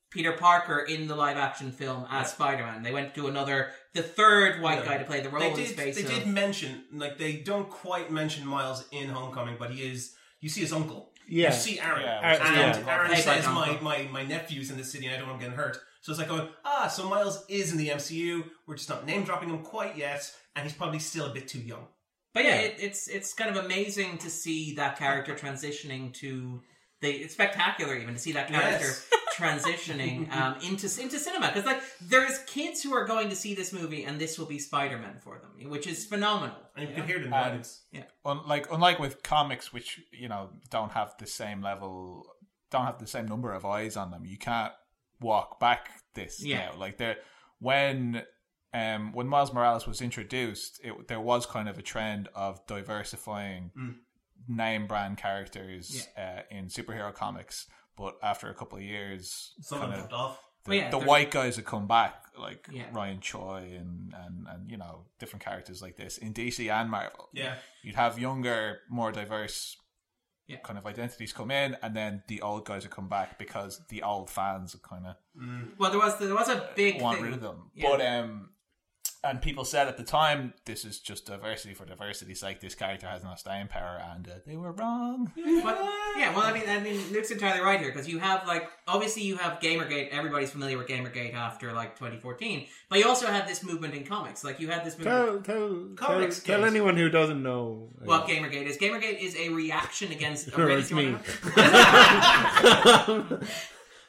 Peter 0.09 0.31
Parker 0.31 0.79
in 0.79 1.07
the 1.07 1.15
live 1.15 1.37
action 1.37 1.71
film 1.71 2.05
as 2.09 2.31
Spider 2.31 2.63
Man. 2.63 2.81
They 2.81 2.91
went 2.93 3.13
to 3.15 3.27
another, 3.27 3.69
the 3.93 4.01
third 4.01 4.61
white 4.61 4.83
guy 4.85 4.97
to 4.97 5.03
play 5.03 5.21
the 5.21 5.29
role 5.29 5.41
They 5.41 5.49
in 5.51 5.55
did. 5.55 5.67
space. 5.69 5.95
They 5.95 6.03
of- 6.03 6.09
did 6.09 6.27
mention 6.27 6.83
like 6.93 7.17
they 7.17 7.33
don't 7.37 7.69
quite 7.69 8.11
mention 8.11 8.47
Miles 8.47 8.85
in 8.91 9.09
Homecoming, 9.09 9.57
but 9.59 9.71
he 9.71 9.83
is. 9.83 10.15
You 10.41 10.49
see 10.49 10.61
his 10.61 10.71
uncle. 10.73 11.11
Yeah. 11.27 11.49
You 11.53 11.53
see 11.59 11.79
Aaron, 11.79 12.01
Yeah, 12.01 12.19
Aaron- 12.23 12.41
and 12.47 12.85
yeah. 12.85 12.91
Aaron 12.95 13.07
Played 13.11 13.23
says 13.23 13.45
my, 13.47 13.77
my 13.81 14.03
my 14.11 14.23
nephew's 14.23 14.71
in 14.71 14.77
the 14.77 14.83
city, 14.83 15.05
and 15.05 15.15
I 15.15 15.19
don't 15.19 15.27
want 15.29 15.41
him 15.43 15.49
getting 15.51 15.63
hurt. 15.63 15.77
So 16.01 16.11
it's 16.11 16.19
like 16.19 16.29
going, 16.29 16.47
ah, 16.63 16.87
so 16.87 17.07
Miles 17.09 17.43
is 17.49 17.71
in 17.71 17.77
the 17.77 17.89
MCU. 17.89 18.43
We're 18.67 18.75
just 18.77 18.89
not 18.89 19.05
name 19.05 19.23
dropping 19.23 19.49
him 19.49 19.59
quite 19.63 19.97
yet, 19.97 20.31
and 20.55 20.63
he's 20.63 20.73
probably 20.77 20.99
still 20.99 21.25
a 21.25 21.33
bit 21.33 21.47
too 21.47 21.59
young. 21.59 21.87
But 22.33 22.45
yeah, 22.45 22.55
it, 22.57 22.75
it's 22.79 23.07
it's 23.07 23.33
kind 23.33 23.49
of 23.55 23.63
amazing 23.65 24.17
to 24.19 24.29
see 24.29 24.75
that 24.75 24.97
character 24.97 25.33
transitioning 25.43 26.13
to 26.15 26.61
the 27.01 27.09
it's 27.09 27.33
spectacular 27.33 27.95
even 27.97 28.13
to 28.13 28.19
see 28.19 28.33
that 28.33 28.47
character 28.49 28.85
Yes. 28.85 29.09
transitioning 29.35 30.29
um, 30.33 30.55
into 30.61 30.85
into 31.01 31.17
cinema 31.17 31.47
because 31.47 31.65
like 31.65 31.81
there's 32.01 32.39
kids 32.39 32.83
who 32.83 32.93
are 32.93 33.05
going 33.05 33.29
to 33.29 33.35
see 33.35 33.55
this 33.55 33.71
movie 33.73 34.03
and 34.03 34.19
this 34.19 34.37
will 34.37 34.45
be 34.45 34.59
Spider 34.59 34.97
Man 34.97 35.17
for 35.21 35.39
them, 35.39 35.69
which 35.69 35.87
is 35.87 36.05
phenomenal. 36.05 36.55
And 36.75 36.87
you 36.89 36.95
can 36.95 37.05
hear 37.07 37.15
it 37.17 37.19
in 37.19 37.23
And- 37.25 37.33
the 37.33 37.37
audience. 37.37 37.81
Un- 38.25 38.47
like 38.47 38.71
unlike 38.71 38.99
with 38.99 39.23
comics, 39.23 39.73
which 39.73 39.99
you 40.11 40.27
know 40.29 40.49
don't 40.69 40.91
have 40.91 41.13
the 41.19 41.25
same 41.27 41.61
level, 41.61 42.25
don't 42.69 42.85
have 42.85 42.99
the 42.99 43.07
same 43.07 43.27
number 43.27 43.53
of 43.53 43.65
eyes 43.65 43.95
on 43.97 44.11
them. 44.11 44.25
You 44.25 44.37
can't 44.37 44.73
walk 45.21 45.59
back 45.59 45.89
this 46.13 46.43
Yeah. 46.43 46.69
now. 46.71 46.77
Like 46.77 46.97
there, 46.97 47.17
when 47.59 48.23
um 48.73 49.13
when 49.13 49.27
Miles 49.27 49.51
Morales 49.53 49.87
was 49.87 50.01
introduced, 50.01 50.79
it, 50.83 51.07
there 51.07 51.19
was 51.19 51.45
kind 51.45 51.67
of 51.69 51.77
a 51.77 51.81
trend 51.81 52.29
of 52.35 52.65
diversifying 52.67 53.71
name 54.47 54.87
brand 54.87 55.17
characters 55.17 56.07
uh, 56.17 56.41
in 56.49 56.65
superhero 56.67 57.13
comics. 57.13 57.67
But 57.97 58.15
after 58.23 58.49
a 58.49 58.53
couple 58.53 58.77
of 58.77 58.83
years, 58.83 59.53
Some 59.61 59.79
kind 59.81 59.93
of 59.93 60.13
off. 60.13 60.39
the, 60.63 60.75
yeah, 60.77 60.89
the 60.89 60.99
white 60.99 61.31
guys 61.31 61.57
have 61.57 61.65
come 61.65 61.85
back, 61.87 62.23
like 62.39 62.67
Yeah. 62.71 62.85
Ryan 62.93 63.19
Choi 63.19 63.75
and, 63.77 64.13
and 64.15 64.47
and 64.47 64.71
you 64.71 64.77
know 64.77 65.05
different 65.19 65.43
characters 65.43 65.81
like 65.81 65.97
this 65.97 66.17
in 66.17 66.33
DC 66.33 66.71
and 66.71 66.89
Marvel. 66.89 67.27
Yeah. 67.33 67.55
you'd 67.83 67.95
have 67.95 68.17
younger, 68.17 68.79
more 68.89 69.11
diverse 69.11 69.75
Yeah. 70.49 70.57
kind 70.67 70.77
of 70.79 70.85
identities 70.85 71.31
come 71.31 71.51
in, 71.51 71.77
and 71.83 71.95
then 71.95 72.23
the 72.27 72.41
old 72.41 72.65
guys 72.65 72.81
would 72.83 72.91
come 72.91 73.07
back 73.07 73.37
because 73.37 73.81
the 73.89 74.01
old 74.03 74.29
fans 74.29 74.73
would 74.73 74.81
kind 74.81 75.05
of 75.07 75.15
Well, 75.77 75.91
there 75.91 75.99
was 75.99 76.17
there 76.19 76.33
was 76.33 76.49
a 76.49 76.69
big 76.75 77.01
want 77.01 77.17
thing. 77.17 77.25
rid 77.25 77.33
of 77.35 77.41
them. 77.41 77.69
Yeah. 77.75 77.89
But 77.89 78.01
um, 78.05 78.49
and 79.23 79.41
people 79.41 79.65
said 79.65 79.87
at 79.87 79.97
the 79.97 80.03
time, 80.03 80.53
this 80.65 80.85
is 80.85 80.99
just 80.99 81.25
diversity 81.25 81.73
for 81.73 81.85
diversity's 81.85 82.39
sake. 82.39 82.61
This 82.61 82.73
character 82.73 83.05
has 83.07 83.21
no 83.23 83.33
staying 83.35 83.67
power, 83.67 84.01
and 84.13 84.27
uh, 84.27 84.31
they 84.47 84.55
were 84.55 84.71
wrong. 84.71 85.31
But 85.35 85.77
yeah, 86.17 86.33
well, 86.35 86.45
I 86.45 86.53
mean, 86.53 86.63
I 86.69 86.79
mean, 86.79 87.01
Luke's 87.11 87.29
entirely 87.29 87.59
right 87.61 87.79
here 87.79 87.91
because 87.91 88.07
you 88.07 88.19
have 88.19 88.47
like 88.47 88.69
obviously 88.87 89.23
you 89.23 89.35
have 89.37 89.59
GamerGate. 89.59 90.09
Everybody's 90.09 90.51
familiar 90.51 90.77
with 90.77 90.87
GamerGate 90.87 91.33
after 91.33 91.73
like 91.73 91.95
2014, 91.95 92.67
but 92.89 92.99
you 92.99 93.05
also 93.07 93.27
had 93.27 93.47
this 93.47 93.61
movement 93.63 93.93
in 93.93 94.05
comics. 94.05 94.43
Like 94.43 94.59
you 94.59 94.69
had 94.69 94.85
this 94.85 94.97
movement. 94.97 95.45
Tell, 95.45 95.57
tell, 95.57 95.69
tell, 95.69 95.95
Comics 95.95 96.39
tell 96.41 96.59
games. 96.61 96.71
anyone 96.71 96.95
who 96.95 97.09
doesn't 97.09 97.43
know. 97.43 97.89
What 98.03 98.25
GamerGate 98.27 98.67
is? 98.67 98.77
GamerGate 98.77 99.19
is 99.19 99.35
a 99.35 99.49
reaction 99.49 100.11
against. 100.11 100.49
Oh, 100.59 100.67
it's 100.67 100.89
Do 100.89 100.95
you 100.95 101.11
me. 101.11 101.11
wanna 101.13 101.23
know? 103.29 103.39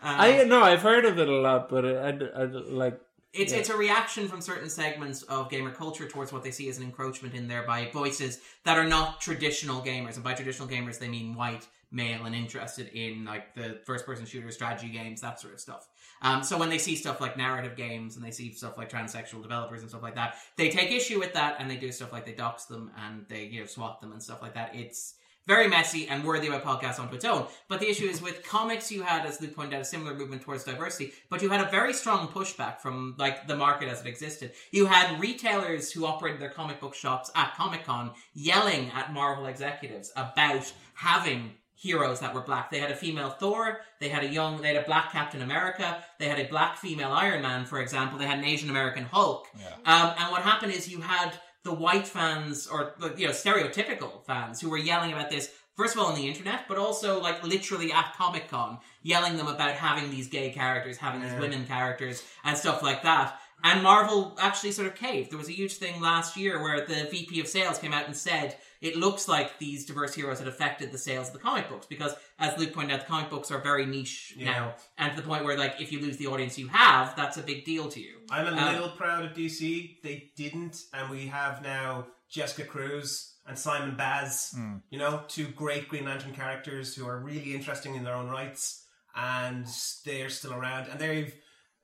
I 0.03 0.45
no, 0.45 0.63
I've 0.63 0.83
heard 0.83 1.05
of 1.05 1.19
it 1.19 1.29
a 1.29 1.33
lot, 1.33 1.69
but 1.69 1.85
I, 1.85 1.91
I, 2.09 2.43
I 2.43 2.45
like. 2.45 3.01
It's 3.33 3.53
it's 3.53 3.69
a 3.69 3.77
reaction 3.77 4.27
from 4.27 4.41
certain 4.41 4.69
segments 4.69 5.23
of 5.25 5.51
gamer 5.51 5.71
culture 5.71 6.09
towards 6.09 6.33
what 6.33 6.43
they 6.43 6.51
see 6.51 6.69
as 6.69 6.79
an 6.79 6.85
encroachment 6.85 7.35
in 7.35 7.47
there 7.47 7.63
by 7.63 7.89
voices 7.93 8.41
that 8.65 8.77
are 8.77 8.87
not 8.87 9.21
traditional 9.21 9.81
gamers, 9.83 10.17
and 10.17 10.25
by 10.25 10.35
traditional 10.35 10.67
gamers 10.67 10.99
they 10.99 11.09
mean 11.09 11.35
white, 11.37 11.69
male, 11.93 12.25
and 12.25 12.35
interested 12.35 12.89
in 12.89 13.25
like 13.25 13.55
the 13.55 13.79
first 13.85 14.05
person 14.05 14.27
shooter 14.27 14.51
strategy 14.51 14.89
games, 14.89 15.21
that 15.21 15.39
sort 15.39 15.55
of 15.55 15.61
stuff. 15.61 15.87
Um, 16.23 16.43
so 16.43 16.59
when 16.59 16.71
they 16.71 16.79
see 16.79 16.97
stuff 16.97 17.21
like 17.21 17.37
narrative 17.37 17.77
games 17.77 18.17
and 18.17 18.25
they 18.25 18.33
see 18.33 18.53
stuff 18.53 18.77
like 18.77 18.91
transsexual 18.91 19.43
developers 19.43 19.83
and 19.83 19.89
stuff 19.89 20.03
like 20.03 20.17
that, 20.17 20.35
they 20.57 20.69
take 20.69 20.91
issue 20.91 21.21
with 21.21 21.33
that 21.35 21.57
and 21.61 21.71
they 21.71 21.77
do 21.77 21.93
stuff 21.93 22.13
like 22.13 22.27
they 22.27 22.33
dox 22.33 22.65
them 22.65 22.91
and 23.07 23.27
they 23.29 23.45
you 23.45 23.61
know 23.61 23.67
swat 23.67 24.01
them 24.01 24.11
and 24.11 24.23
stuff 24.23 24.43
like 24.43 24.55
that. 24.55 24.75
It's 24.75 25.15
very 25.51 25.67
messy 25.67 26.07
and 26.07 26.23
worthy 26.23 26.47
of 26.47 26.55
a 26.55 26.61
podcast 26.61 27.01
onto 27.01 27.17
its 27.17 27.25
own. 27.25 27.45
But 27.67 27.81
the 27.81 27.91
issue 27.91 28.07
is 28.07 28.23
with 28.23 28.45
comics, 28.45 28.93
you 28.93 29.03
had, 29.03 29.27
as 29.27 29.41
Luke 29.41 29.57
pointed 29.57 29.75
out, 29.75 29.81
a 29.81 29.85
similar 29.85 30.15
movement 30.15 30.43
towards 30.43 30.63
diversity, 30.63 31.13
but 31.29 31.43
you 31.43 31.51
had 31.51 31.61
a 31.61 31.69
very 31.69 31.93
strong 31.93 32.29
pushback 32.29 32.79
from 32.79 33.17
like 33.19 33.49
the 33.49 33.57
market 33.57 33.89
as 33.89 34.01
it 34.01 34.07
existed. 34.07 34.53
You 34.71 34.87
had 34.87 35.19
retailers 35.21 35.91
who 35.91 36.07
operated 36.07 36.41
their 36.41 36.51
comic 36.51 36.79
book 36.79 36.95
shops 36.95 37.33
at 37.35 37.57
Comic 37.57 37.83
Con 37.83 38.13
yelling 38.33 38.93
at 38.95 39.13
Marvel 39.13 39.47
executives 39.47 40.13
about 40.15 40.73
having 40.95 41.55
heroes 41.75 42.21
that 42.21 42.33
were 42.33 42.43
black. 42.43 42.71
They 42.71 42.79
had 42.79 42.93
a 42.93 42.95
female 42.95 43.31
Thor, 43.31 43.81
they 44.01 44.09
had 44.09 44.23
a 44.23 44.29
young, 44.29 44.61
they 44.61 44.69
had 44.69 44.85
a 44.85 44.87
black 44.87 45.11
Captain 45.11 45.43
America, 45.43 46.05
they 46.21 46.29
had 46.29 46.39
a 46.39 46.47
black 46.47 46.77
female 46.77 47.11
Iron 47.11 47.43
Man, 47.43 47.65
for 47.65 47.81
example, 47.81 48.19
they 48.19 48.27
had 48.27 48.39
an 48.39 48.45
Asian 48.45 48.71
American 48.71 49.05
Hulk. 49.05 49.49
Um, 49.85 50.15
and 50.17 50.31
what 50.31 50.43
happened 50.43 50.73
is 50.73 50.89
you 50.89 51.01
had 51.01 51.33
the 51.65 51.73
white 51.73 52.07
fans, 52.07 52.67
or 52.67 52.95
you 53.17 53.27
know, 53.27 53.33
stereotypical 53.33 54.25
fans, 54.25 54.61
who 54.61 54.71
were 54.71 54.79
yelling 54.79 55.13
about 55.13 55.31
this. 55.31 55.53
First 55.77 55.95
of 55.95 56.01
all, 56.01 56.09
on 56.09 56.15
the 56.15 56.29
internet, 56.29 56.67
but 56.69 56.77
also 56.77 57.21
like 57.21 57.43
literally 57.43 57.93
at 57.93 58.15
Comic 58.17 58.49
Con, 58.49 58.79
yelling 59.03 59.37
them 59.37 59.47
about 59.47 59.73
having 59.73 60.11
these 60.11 60.29
gay 60.29 60.51
characters, 60.51 60.99
having 60.99 61.23
these 61.23 61.39
women 61.41 61.67
characters, 61.67 62.23
and 62.45 62.57
stuff 62.57 62.83
like 62.83 63.03
that. 63.03 63.39
And 63.63 63.83
Marvel 63.83 64.37
actually 64.41 64.73
sort 64.73 64.89
of 64.89 64.95
caved. 64.95 65.31
There 65.31 65.39
was 65.39 65.49
a 65.49 65.53
huge 65.53 65.75
thing 65.75 66.01
last 66.01 66.37
year 66.37 66.63
where 66.63 66.87
the 66.87 67.09
VP 67.11 67.41
of 67.41 67.47
sales 67.47 67.79
came 67.79 67.93
out 67.93 68.07
and 68.07 68.17
said 68.17 68.57
it 68.81 68.97
looks 68.97 69.29
like 69.29 69.59
these 69.59 69.85
diverse 69.87 70.15
heroes 70.15 70.39
had 70.39 70.49
affected 70.49 70.91
the 70.93 70.99
sales 70.99 71.29
of 71.29 71.33
the 71.35 71.39
comic 71.39 71.69
books 71.69 71.87
because, 71.87 72.15
as 72.39 72.57
Luke 72.59 72.73
pointed 72.73 72.95
out, 72.95 73.01
the 73.01 73.07
comic 73.07 73.29
books 73.31 73.51
are 73.51 73.59
very 73.61 73.85
niche 73.87 74.35
now, 74.39 74.75
and 74.99 75.11
to 75.15 75.21
the 75.21 75.27
point 75.27 75.45
where 75.45 75.59
like 75.59 75.81
if 75.81 75.93
you 75.93 76.01
lose 76.01 76.17
the 76.17 76.27
audience 76.27 76.59
you 76.59 76.69
have, 76.69 77.15
that's 77.17 77.37
a 77.37 77.43
big 77.43 77.65
deal 77.65 77.89
to 77.89 78.01
you. 78.01 78.21
I'm 78.31 78.47
a 78.47 78.51
Um, 78.57 78.73
little 78.75 78.91
proud 78.91 79.25
of 79.25 79.33
DC. 79.33 79.99
They 80.03 80.31
didn't, 80.37 80.77
and 80.95 81.11
we 81.11 81.27
have 81.27 81.63
now 81.63 82.07
Jessica 82.31 82.65
Cruz 82.65 83.35
and 83.47 83.59
Simon 83.59 83.97
Baz. 83.97 84.55
You 84.91 84.99
know, 84.99 85.25
two 85.29 85.49
great 85.49 85.89
Green 85.89 86.05
Lantern 86.05 86.33
characters 86.35 86.95
who 86.95 87.07
are 87.07 87.19
really 87.19 87.55
interesting 87.55 87.95
in 87.97 88.05
their 88.05 88.15
own 88.15 88.29
rights, 88.31 88.87
and 89.15 89.67
they're 90.05 90.31
still 90.31 90.55
around, 90.55 90.89
and 90.89 90.99
they've 91.01 91.35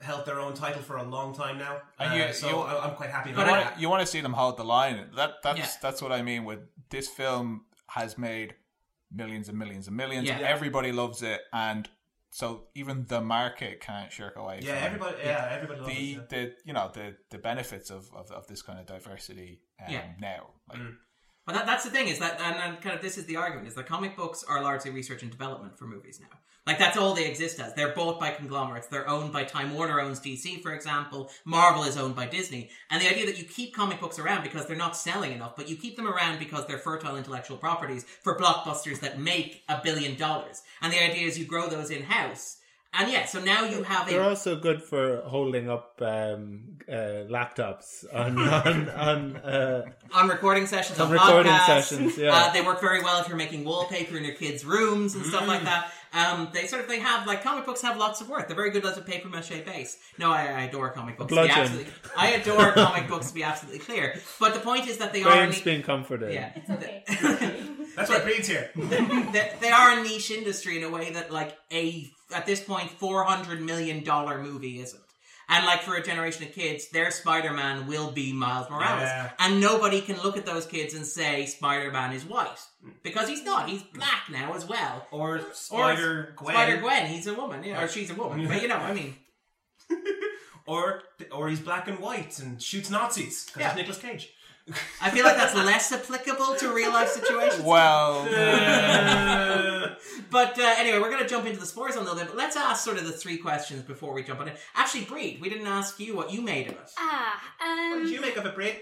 held 0.03 0.27
their 0.27 0.39
own 0.39 0.53
title 0.53 0.83
for 0.83 0.97
a 0.99 1.03
long 1.03 1.35
time 1.35 1.57
now. 1.59 1.81
And 1.99 2.13
Uh, 2.13 2.27
you- 2.27 2.33
so 2.35 2.49
you- 2.51 2.57
I- 2.61 2.85
I'm 2.87 2.95
quite 2.97 3.09
happy 3.11 3.31
You 3.31 3.35
about 3.37 3.49
want, 3.51 3.65
that. 3.65 3.81
you 3.81 3.89
want 3.89 4.03
to 4.03 4.07
see 4.07 4.21
them 4.21 4.35
hold 4.35 4.59
the 4.59 4.65
line. 4.65 5.11
That 5.17 5.43
that's 5.43 5.59
Yeah. 5.59 5.71
that's 5.81 6.03
what 6.03 6.13
I 6.13 6.21
mean 6.21 6.45
with 6.45 6.61
this 6.91 7.09
film 7.09 7.65
has 7.89 8.17
made 8.19 8.55
millions 9.13 9.49
and 9.49 9.59
millions 9.59 9.87
and 9.89 9.97
millions. 9.97 10.27
Yeah. 10.29 10.39
Everybody 10.41 10.93
loves 10.93 11.23
it, 11.23 11.41
and 11.53 11.89
so 12.31 12.65
even 12.75 13.07
the 13.09 13.21
market 13.21 13.81
can't 13.81 14.13
shirk 14.13 14.37
away. 14.37 14.61
Yeah, 14.63 14.77
from 14.77 14.85
everybody. 14.87 15.17
Yeah, 15.25 15.49
everybody 15.51 15.81
loves 15.81 15.95
the 15.95 16.13
it. 16.15 16.29
the 16.29 16.55
you 16.65 16.73
know 16.73 16.91
the 16.93 17.17
the 17.31 17.39
benefits 17.39 17.91
of, 17.91 18.11
of, 18.15 18.31
of 18.31 18.47
this 18.47 18.63
kind 18.63 18.79
of 18.79 18.87
diversity 18.87 19.61
um, 19.87 19.93
Yeah. 19.93 20.03
now. 20.21 20.51
Like, 20.69 20.79
Mm. 20.81 20.97
But 21.47 21.55
that, 21.55 21.67
that's 21.67 21.85
the 21.85 21.91
thing 21.91 22.09
is 22.09 22.19
that, 22.19 22.41
and, 22.41 22.57
and 22.57 22.81
kind 22.83 22.97
of 22.97 23.01
this 23.01 23.17
is 23.17 23.27
the 23.27 23.37
argument, 23.37 23.69
is 23.69 23.75
that 23.77 23.87
comic 23.87 24.17
books 24.17 24.45
are 24.49 24.61
largely 24.65 24.91
research 24.91 25.23
and 25.23 25.31
development 25.31 25.79
for 25.79 25.87
movies 25.87 26.19
now. 26.21 26.27
Like 26.67 26.79
that's 26.79 26.97
all 26.97 27.15
they 27.15 27.27
exist 27.29 27.61
as. 27.61 27.75
They're 27.75 27.95
bought 27.95 28.19
by 28.19 28.33
conglomerates. 28.33 28.89
They're 28.89 29.09
owned 29.09 29.33
by 29.33 29.45
Time 29.45 29.73
Warner 29.75 30.01
owns 30.01 30.19
DC, 30.21 30.63
for 30.63 30.73
example. 30.73 31.31
Marvel 31.45 31.85
is 31.85 31.97
owned 31.97 32.17
by 32.17 32.27
Disney. 32.27 32.71
And 32.91 33.01
the 33.01 33.09
idea 33.09 33.27
that 33.27 33.39
you 33.39 33.45
keep 33.45 33.75
comic 33.75 34.01
books 34.01 34.19
around 34.19 34.43
because 34.43 34.67
they're 34.67 34.77
not 34.77 34.97
selling 34.97 35.31
enough, 35.33 35.55
but 35.57 35.69
you 35.69 35.77
keep 35.77 35.97
them 35.97 36.09
around 36.09 36.39
because 36.41 36.67
they're 36.67 36.79
fertile 36.79 37.17
intellectual 37.17 37.57
properties 37.57 38.05
for 38.05 38.37
blockbusters 38.37 38.99
that 39.01 39.21
make 39.21 39.63
a 39.69 39.81
billion 39.83 40.17
dollars. 40.17 40.63
And 40.83 40.93
the 40.93 41.03
idea 41.03 41.27
is 41.29 41.39
you 41.39 41.45
grow 41.45 41.69
those 41.69 41.91
in 41.91 42.03
house. 42.03 42.57
And 42.99 43.13
yeah, 43.13 43.27
so 43.27 43.41
now 43.41 43.65
you 43.65 43.83
have 43.83 44.09
They're 44.09 44.23
a 44.23 44.29
also 44.29 44.57
good 44.57 44.83
for 44.83 45.21
holding 45.27 45.69
up 45.69 46.01
um, 46.01 46.79
uh, 46.89 47.27
laptops 47.29 48.07
on 48.15 48.39
on, 48.67 48.89
on 48.89 49.37
uh, 49.37 49.83
on 50.15 50.29
recording 50.29 50.67
sessions, 50.67 50.99
on, 50.99 51.09
On 51.09 51.13
recording 51.13 51.53
podcasts. 51.53 51.67
sessions, 51.89 52.17
yeah. 52.17 52.35
Uh, 52.35 52.53
they 52.55 52.63
work 52.63 52.81
very 52.81 53.03
well 53.03 53.21
if 53.21 53.29
you're 53.29 53.37
making 53.37 53.65
wallpaper 53.65 54.17
in 54.17 54.25
your 54.25 54.35
kids' 54.35 54.65
rooms 54.65 55.15
and 55.15 55.27
stuff 55.27 55.43
Mm. 55.43 55.49
like 55.49 55.65
that. 55.65 55.93
Um, 56.17 56.49
they 56.55 56.67
sort 56.67 56.83
of 56.83 56.89
they 56.89 56.99
have 56.99 57.27
like 57.27 57.43
comic 57.43 57.67
books 57.67 57.83
have 57.83 57.99
lots 57.99 58.23
of 58.23 58.29
worth. 58.31 58.47
They're 58.47 58.57
very 58.57 58.71
good 58.71 58.85
as 58.87 58.97
a 58.97 59.03
paper 59.03 59.29
mache 59.29 59.51
base. 59.67 59.99
No, 60.19 60.31
I, 60.33 60.45
I 60.47 60.61
adore 60.63 60.89
comic 60.91 61.19
books. 61.19 61.29
To 61.35 61.43
be 61.43 61.49
absolutely, 61.49 61.93
I 62.17 62.29
adore 62.31 62.73
comic 62.73 63.09
books 63.09 63.29
to 63.29 63.35
be 63.35 63.43
absolutely 63.43 63.81
clear. 63.81 64.19
But 64.41 64.55
the 64.55 64.61
point 64.61 64.89
is 64.89 64.97
that 64.99 65.13
they 65.13 65.23
are. 65.23 65.29
a 65.29 65.33
Graham's 65.33 65.59
ni- 65.59 65.65
being 65.65 65.83
comforted. 65.83 66.33
yeah, 66.33 66.53
it's 66.57 66.71
okay. 66.71 67.05
That's 67.97 68.09
why 68.11 68.21
Bríd's 68.21 68.49
here. 68.49 68.71
they, 68.77 69.53
they 69.61 69.71
are 69.71 69.99
a 69.99 70.03
niche 70.03 70.31
industry 70.31 70.79
in 70.79 70.85
a 70.85 70.91
way 70.91 71.13
that 71.13 71.31
like 71.31 71.57
a 71.71 72.11
at 72.35 72.47
this 72.47 72.61
point 72.61 72.91
four 72.91 73.25
hundred 73.25 73.61
million 73.61 74.03
dollar 74.03 74.43
movie 74.43 74.81
isn't. 74.81 75.03
And 75.49 75.65
like 75.65 75.83
for 75.83 75.95
a 75.95 76.03
generation 76.03 76.43
of 76.43 76.53
kids, 76.53 76.89
their 76.89 77.13
Spider 77.13 77.53
Man 77.53 77.87
will 77.87 78.11
be 78.11 78.33
Miles 78.33 78.69
Morales, 78.69 79.03
Yeah. 79.03 79.31
and 79.39 79.61
nobody 79.61 80.01
can 80.01 80.17
look 80.23 80.37
at 80.37 80.45
those 80.45 80.67
kids 80.67 80.93
and 80.93 81.07
say 81.07 81.47
Spider 81.47 81.93
Man 81.93 82.13
is 82.13 82.25
white 82.25 82.59
because 83.05 83.29
he's 83.29 83.45
not. 83.45 83.69
He's 83.69 83.83
black 83.83 84.25
now 84.29 84.55
as 84.55 84.65
well. 84.67 85.07
Or 85.13 85.41
Spider 85.53 86.35
Gwen. 86.37 86.55
Spider 86.55 86.77
Gwen, 86.79 87.07
he's 87.07 87.29
a 87.29 87.35
woman, 87.35 87.63
yeah, 87.63 87.81
or 87.81 87.87
she's 87.87 88.11
a 88.11 88.15
woman. 88.15 88.47
But 88.49 88.61
you 88.61 88.67
know, 88.67 88.77
what 88.79 88.91
I 88.91 88.95
mean, 88.95 89.15
Or 90.67 91.03
or 91.31 91.49
he's 91.49 91.61
black 91.61 91.87
and 91.87 92.01
white 92.01 92.41
and 92.41 92.61
shoots 92.61 92.91
Nazis 92.91 93.45
because 93.47 93.61
Yeah. 93.61 93.69
it's 93.69 93.77
Nicolas 93.77 93.99
Cage. 93.99 94.29
I 95.01 95.11
feel 95.11 95.25
like 95.25 95.37
that's 95.37 95.55
less 95.55 95.93
applicable 95.93 96.57
to 96.57 96.73
real 96.73 96.93
life 96.93 97.09
situations. 97.11 97.63
Well, 97.63 98.25
But 100.31 100.59
uh, 100.59 100.75
anyway, 100.79 100.99
we're 100.99 101.11
going 101.11 101.23
to 101.23 101.29
jump 101.29 101.47
into 101.47 101.61
the 101.61 101.67
spoilers 101.67 101.95
a 101.95 102.01
little 102.01 102.17
bit. 102.17 102.27
But 102.27 102.37
let's 102.37 102.57
ask 102.57 102.85
sort 102.85 102.99
of 102.99 103.05
the 103.05 103.13
three 103.13 103.39
questions 103.39 103.83
before 103.83 104.13
we 104.13 104.23
jump 104.23 104.41
on 104.41 104.49
it. 104.49 104.57
Actually, 104.75 105.05
Bríd, 105.05 105.41
we 105.41 105.49
didn't 105.49 105.67
ask 105.69 106.01
you 106.01 106.17
what 106.17 106.33
you 106.33 106.43
made 106.43 106.67
of 106.67 106.73
it. 106.75 106.91
Ah, 106.99 107.41
What 107.61 107.99
did 107.99 108.07
um, 108.07 108.13
you 108.13 108.21
make 108.21 108.37
of 108.37 108.45
it, 108.47 108.57
Bríd? 108.57 108.77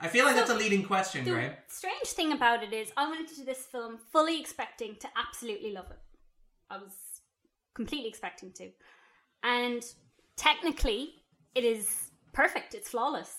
I 0.00 0.08
feel 0.08 0.26
like 0.26 0.36
that's 0.36 0.50
a 0.50 0.54
leading 0.54 0.84
question, 0.84 1.24
the 1.24 1.30
Graham. 1.30 1.54
strange 1.68 2.08
thing 2.08 2.32
about 2.32 2.62
it 2.62 2.74
is, 2.74 2.92
I 2.96 3.08
went 3.08 3.30
into 3.30 3.44
this 3.44 3.64
film 3.64 3.98
fully 4.12 4.38
expecting 4.38 4.96
to 4.96 5.08
absolutely 5.16 5.72
love 5.72 5.86
it. 5.90 5.98
I 6.68 6.76
was 6.76 6.92
completely 7.74 8.08
expecting 8.10 8.52
to, 8.52 8.70
and 9.42 9.82
technically, 10.36 11.14
it 11.54 11.64
is 11.64 12.10
perfect. 12.34 12.74
It's 12.74 12.90
flawless. 12.90 13.34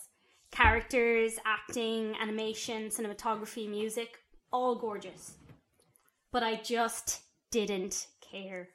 Characters, 0.54 1.39
acting, 1.46 2.16
animation, 2.22 2.89
cinematography, 2.89 3.68
music, 3.68 4.20
all 4.52 4.76
gorgeous. 4.76 5.34
But 6.32 6.44
I 6.44 6.58
just 6.58 7.22
didn't 7.50 8.06
care. 8.22 8.70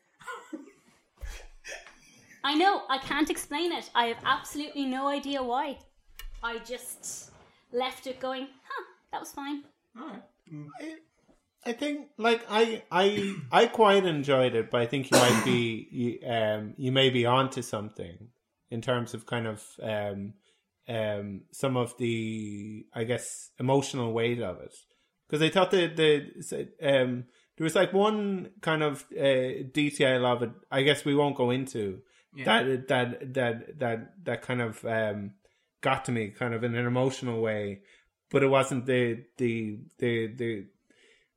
I 2.42 2.54
know, 2.54 2.82
I 2.90 2.98
can't 2.98 3.30
explain 3.30 3.70
it. 3.70 3.90
I 3.94 4.06
have 4.06 4.18
absolutely 4.24 4.86
no 4.86 5.06
idea 5.06 5.40
why. 5.40 5.78
I 6.42 6.58
just 6.58 7.30
left 7.72 8.08
it 8.08 8.18
going, 8.18 8.48
huh, 8.68 8.84
that 9.12 9.20
was 9.20 9.30
fine. 9.30 9.62
I 11.64 11.72
think 11.72 12.08
like 12.16 12.44
I 12.50 12.82
I 12.90 13.36
I 13.52 13.66
quite 13.66 14.04
enjoyed 14.04 14.54
it, 14.56 14.70
but 14.70 14.80
I 14.80 14.86
think 14.86 15.10
you 15.12 15.18
might 15.18 15.42
be 15.44 15.88
you, 15.90 16.28
um 16.28 16.74
you 16.76 16.90
may 16.90 17.10
be 17.10 17.24
onto 17.26 17.62
something 17.62 18.28
in 18.70 18.80
terms 18.80 19.14
of 19.14 19.26
kind 19.26 19.46
of 19.46 19.64
um 19.82 20.34
um 20.88 21.42
some 21.52 21.76
of 21.76 21.96
the 21.98 22.86
I 22.94 23.04
guess 23.04 23.50
emotional 23.58 24.12
weight 24.12 24.40
of 24.40 24.60
it. 24.60 24.74
Because 25.28 25.42
I 25.42 25.50
thought 25.50 25.70
that 25.72 25.96
the 25.96 26.68
um 26.82 27.24
there 27.56 27.64
was 27.64 27.74
like 27.74 27.92
one 27.92 28.50
kind 28.60 28.82
of 28.82 29.04
uh, 29.18 29.64
detail 29.72 30.24
of 30.26 30.42
it 30.42 30.50
I 30.70 30.82
guess 30.82 31.04
we 31.04 31.14
won't 31.14 31.36
go 31.36 31.50
into 31.50 32.00
that 32.44 32.88
that 32.88 33.34
that 33.34 33.78
that 33.78 34.24
that 34.24 34.42
kind 34.42 34.62
of 34.62 34.84
um 34.84 35.32
got 35.80 36.04
to 36.06 36.12
me 36.12 36.28
kind 36.28 36.54
of 36.54 36.64
in 36.64 36.74
an 36.74 36.86
emotional 36.86 37.40
way. 37.40 37.80
But 38.30 38.42
it 38.42 38.48
wasn't 38.48 38.86
the 38.86 39.24
the 39.38 39.78
the 39.98 40.26
the 40.34 40.66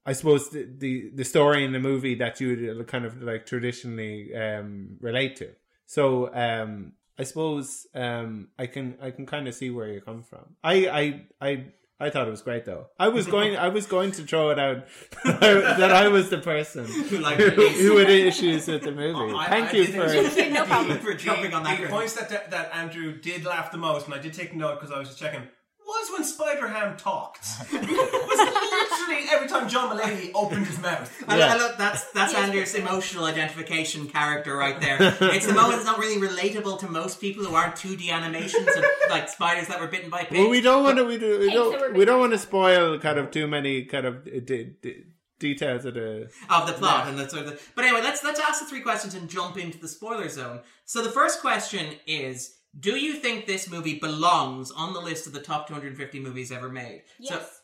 I 0.06 0.14
suppose 0.14 0.50
the, 0.50 0.68
the 0.78 1.12
the 1.14 1.26
story 1.26 1.64
in 1.64 1.74
the 1.74 1.80
movie 1.80 2.16
that 2.16 2.42
you 2.42 2.76
would 2.76 2.88
kind 2.88 3.06
of 3.06 3.22
like 3.22 3.46
traditionally 3.46 4.36
um, 4.36 4.98
relate 5.00 5.36
to. 5.38 5.52
So 5.86 6.34
um, 6.34 6.94
I 7.20 7.24
suppose 7.24 7.86
um, 7.94 8.48
I 8.58 8.68
can 8.68 8.98
I 9.02 9.12
can 9.12 9.26
kind 9.26 9.48
of 9.48 9.54
see 9.56 9.70
where 9.70 9.88
you 9.88 10.02
come 10.02 10.24
from. 10.24 10.56
I 10.64 10.88
I 10.88 11.48
I. 11.50 11.66
I 12.04 12.10
thought 12.10 12.28
it 12.28 12.32
was 12.32 12.42
great 12.42 12.66
though. 12.66 12.88
I 12.98 13.10
was 13.10 13.28
going. 13.36 13.56
I 13.56 13.68
was 13.68 13.86
going 13.86 14.12
to 14.14 14.24
throw 14.24 14.50
it 14.50 14.58
out 14.58 14.86
that 15.24 15.92
I 15.92 16.08
was 16.08 16.32
the 16.32 16.40
person 16.40 16.86
who, 17.10 17.20
liked 17.20 17.40
it 17.40 17.54
who 17.54 17.98
had 17.98 18.10
issues 18.10 18.68
with 18.68 18.82
the 18.82 18.92
movie. 18.92 19.36
I- 19.36 19.48
Thank 19.48 19.70
I 19.70 19.78
you 19.78 19.86
did 19.86 19.96
for. 19.96 20.10
think- 20.30 20.52
no 20.54 20.66
problem. 20.66 20.98
for 20.98 21.14
jumping 21.14 21.54
on 21.54 21.62
that. 21.64 21.74
The 21.74 21.78
Graham. 21.86 21.92
points 21.92 22.14
that, 22.16 22.30
that 22.30 22.50
that 22.50 22.76
Andrew 22.76 23.20
did 23.22 23.46
laugh 23.46 23.72
the 23.72 23.78
most, 23.78 24.06
and 24.08 24.16
I 24.16 24.18
did 24.18 24.34
take 24.34 24.56
note 24.56 24.80
because 24.80 24.92
I 24.92 24.98
was 24.98 25.10
just 25.10 25.20
checking, 25.20 25.44
was 25.92 26.12
when 26.12 26.24
Spider 26.24 26.68
Ham 26.68 26.98
talked. 26.98 27.46
it 27.72 27.82
was 27.82 29.00
literally 29.02 29.26
every 29.32 29.48
time 29.48 29.68
John 29.70 29.96
Mulaney 29.98 30.32
opened 30.34 30.66
his 30.68 30.80
mouth. 30.80 31.12
I, 31.28 31.38
Yeah. 31.38 31.54
I 31.54 31.58
look, 31.58 31.78
that's 31.78 32.10
that's 32.12 32.34
Andrew's 32.34 32.74
emotional 32.76 33.26
identification 33.26 34.08
character 34.08 34.56
right 34.56 34.80
there. 34.80 34.98
It's 35.22 35.46
the 35.48 35.54
moment 35.54 35.74
that's 35.76 35.86
not 35.86 36.00
really 36.00 36.20
relatable 36.26 36.80
to 36.80 36.88
most 36.90 37.20
people 37.22 37.44
who 37.46 37.56
aren't 37.56 37.76
2D 37.76 38.10
animations 38.12 38.68
of 38.68 38.84
like 39.10 39.30
spiders 39.30 39.68
that 39.68 39.80
were 39.80 39.88
bitten 39.88 40.10
by 40.10 40.24
pigs. 40.24 40.40
Well, 40.40 40.50
we 40.50 40.62
don't 40.62 40.84
want 40.84 40.98
to. 40.98 41.06
We, 41.06 41.18
do, 41.18 41.40
we 41.40 41.50
Pigs 41.50 41.54
that 41.56 41.66
were 41.66 41.72
don't. 41.80 41.94
We 41.94 42.00
big. 42.00 42.08
don't 42.08 42.20
want 42.20 42.32
to 42.34 42.40
spoil 42.40 43.00
kind 43.00 43.18
of 43.20 43.32
too 43.32 43.48
many 43.48 43.86
kind 43.86 44.06
of 44.06 44.16
uh, 44.28 44.40
d- 44.44 44.76
d- 44.82 45.04
details 45.40 45.86
of 45.86 45.96
the. 45.96 46.30
of 46.50 46.68
the 46.68 46.74
plot 46.74 47.08
and 47.08 47.18
that 47.20 47.32
sort 47.32 47.46
of. 47.46 47.52
The, 47.52 47.60
but 47.76 47.86
anyway, 47.86 48.02
let's 48.02 48.24
let's 48.24 48.40
ask 48.40 48.60
the 48.62 48.68
three 48.68 48.82
questions 48.82 49.14
and 49.16 49.30
jump 49.30 49.58
into 49.58 49.78
the 49.80 49.88
spoiler 49.88 50.30
zone. 50.30 50.62
So 50.86 51.02
the 51.04 51.10
first 51.12 51.42
question 51.42 51.96
is: 52.06 52.56
Do 52.80 52.96
you 52.96 53.14
think 53.14 53.46
this 53.46 53.70
movie 53.70 54.00
belongs 54.00 54.72
on 54.72 54.94
the 54.94 55.02
list 55.02 55.28
of 55.28 55.34
the 55.34 55.42
top 55.42 55.68
250 55.68 56.20
movies 56.20 56.52
ever 56.52 56.70
made? 56.70 57.04
So, 57.22 57.36
Yes. 57.36 57.62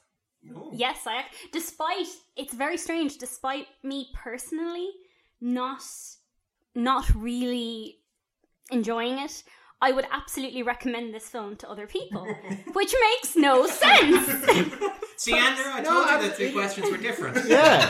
Yes, 0.74 1.00
I 1.06 1.26
despite 1.52 2.08
it's 2.36 2.54
very 2.54 2.78
strange 2.78 3.18
despite 3.18 3.68
me 3.84 4.10
personally 4.14 4.90
not 5.42 5.84
not 6.76 7.10
really 7.16 7.98
enjoying 8.72 9.20
it, 9.20 9.44
I 9.80 9.92
would 9.92 10.08
absolutely 10.12 10.64
recommend 10.64 11.14
this 11.14 11.30
film 11.30 11.56
to 11.58 11.70
other 11.70 11.86
people, 11.86 12.26
which 12.74 12.94
makes 13.12 13.36
no 13.36 13.68
sense. 13.68 14.26
see, 15.18 15.34
Andrew, 15.34 15.66
I 15.72 15.84
told 15.84 16.10
you 16.10 16.30
the 16.30 16.36
three 16.36 16.52
questions 16.52 16.90
were 16.90 16.98
different. 16.98 17.38
Yeah, 17.48 17.86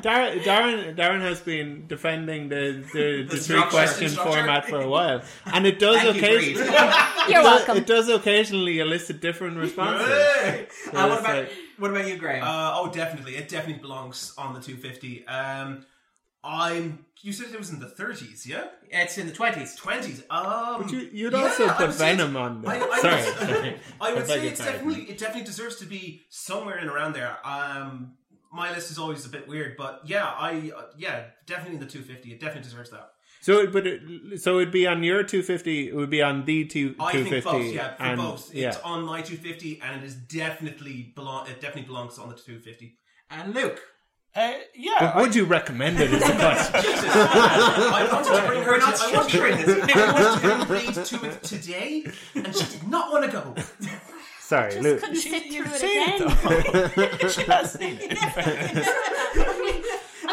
Darren, 0.00 0.40
Darren, 0.42 0.96
Darren 0.96 1.20
has 1.20 1.40
been 1.40 1.86
defending 1.86 2.48
the 2.48 2.82
the, 2.92 3.26
the, 3.28 3.36
three 3.36 3.62
question 3.64 4.08
format 4.08 4.66
for 4.66 4.80
a 4.80 4.88
while, 4.88 5.22
and 5.46 5.66
it 5.66 5.78
does 5.78 6.02
occasionally. 6.04 6.66
You're 7.28 7.42
welcome. 7.42 7.76
It 7.76 7.86
does 7.86 8.08
occasionally 8.08 8.78
elicit 8.78 9.20
different 9.20 9.58
responses. 9.58 10.06
Hey! 10.08 10.66
Uh, 10.92 11.08
what 11.08 11.20
about 11.20 11.36
like- 11.36 11.52
what 11.78 11.90
about 11.92 12.08
you, 12.08 12.16
Graham? 12.16 12.42
Uh, 12.42 12.72
oh, 12.74 12.90
definitely. 12.90 13.36
It 13.36 13.48
definitely 13.48 13.80
belongs 13.80 14.34
on 14.36 14.52
the 14.52 14.60
250. 14.60 15.26
Um, 15.28 15.84
I'm. 16.44 17.04
You 17.20 17.32
said 17.32 17.52
it 17.52 17.58
was 17.58 17.70
in 17.70 17.80
the 17.80 17.86
30s, 17.86 18.46
yeah? 18.46 18.66
it's 18.90 19.18
in 19.18 19.26
the 19.26 19.32
20s. 19.32 19.76
20s. 19.76 20.22
Um, 20.30 20.82
But 20.82 20.92
you, 20.92 21.10
you'd 21.12 21.34
also 21.34 21.68
I 21.68 21.72
put 21.72 21.94
Venom 21.94 22.36
on. 22.36 22.62
There. 22.62 22.70
I 22.70 23.00
Sorry, 23.00 23.22
would, 23.24 23.34
sorry. 23.56 23.76
I 24.00 24.14
would 24.14 24.22
I 24.22 24.26
say 24.26 24.46
it's 24.46 24.60
definitely 24.60 25.02
it 25.02 25.18
definitely 25.18 25.44
deserves 25.44 25.76
to 25.76 25.86
be 25.86 26.22
somewhere 26.28 26.78
in 26.78 26.88
around 26.88 27.14
there. 27.14 27.36
Um, 27.44 28.12
my 28.52 28.72
list 28.72 28.90
is 28.90 28.98
always 28.98 29.26
a 29.26 29.28
bit 29.28 29.48
weird, 29.48 29.76
but 29.76 30.02
yeah, 30.04 30.26
I 30.26 30.70
uh, 30.76 30.82
yeah 30.96 31.24
definitely 31.46 31.74
in 31.74 31.80
the 31.80 31.86
250. 31.86 32.32
It 32.32 32.40
definitely 32.40 32.62
deserves 32.62 32.90
that. 32.90 33.10
So, 33.40 33.66
but 33.66 33.86
it, 33.86 34.40
so 34.40 34.58
it'd 34.58 34.72
be 34.72 34.86
on 34.86 35.02
your 35.02 35.22
250. 35.22 35.88
It 35.88 35.94
would 35.94 36.10
be 36.10 36.22
on 36.22 36.44
the 36.44 36.64
two, 36.64 36.96
I 36.98 37.12
250. 37.12 37.30
think 37.30 37.44
both. 37.44 37.74
Yeah, 37.74 37.94
for 37.94 38.02
and, 38.02 38.20
both. 38.20 38.54
Yeah. 38.54 38.68
It's 38.68 38.78
on 38.78 39.04
my 39.04 39.22
250, 39.22 39.80
and 39.80 40.02
it 40.02 40.06
is 40.06 40.14
definitely 40.14 41.12
belong. 41.14 41.46
It 41.46 41.60
definitely 41.60 41.82
belongs 41.86 42.18
on 42.18 42.28
the 42.28 42.34
250. 42.34 42.96
And 43.30 43.54
Luke. 43.54 43.80
Uh, 44.36 44.52
yeah, 44.74 44.92
But 45.00 45.16
would 45.16 45.34
you 45.34 45.44
recommend 45.46 45.98
it 46.00 46.12
as 46.12 46.22
a 46.22 46.32
question? 46.38 46.80
Jesus. 46.82 47.04
I 47.10 48.08
wanted 48.12 48.40
to 48.40 48.46
bring 48.46 48.62
her. 48.62 48.70
We're 48.72 48.78
To, 48.80 48.84
I 48.84 49.12
wanted 49.16 49.32
to 49.32 49.38
bring 49.38 49.56
structuring 49.56 49.96
I 49.96 50.12
wanted 50.12 50.60
to 50.60 50.66
bring 50.66 50.84
Reed 50.86 50.94
to 50.94 51.24
it 51.26 51.42
today, 51.42 52.04
and 52.34 52.54
she 52.54 52.78
did 52.78 52.88
not 52.88 53.10
want 53.10 53.24
to 53.24 53.32
go. 53.32 53.54
Sorry, 54.40 54.70
Just 54.72 54.82
Luke. 54.82 55.00
couldn't 55.00 55.16
sit 55.16 55.46
you've 55.46 55.66
through 55.66 55.74
it 55.74 55.80
seen 55.80 56.02
it 56.02 57.18
again. 57.18 57.28
she 57.30 57.42
has 57.42 57.72
seen 57.72 57.98
it. 58.00 58.18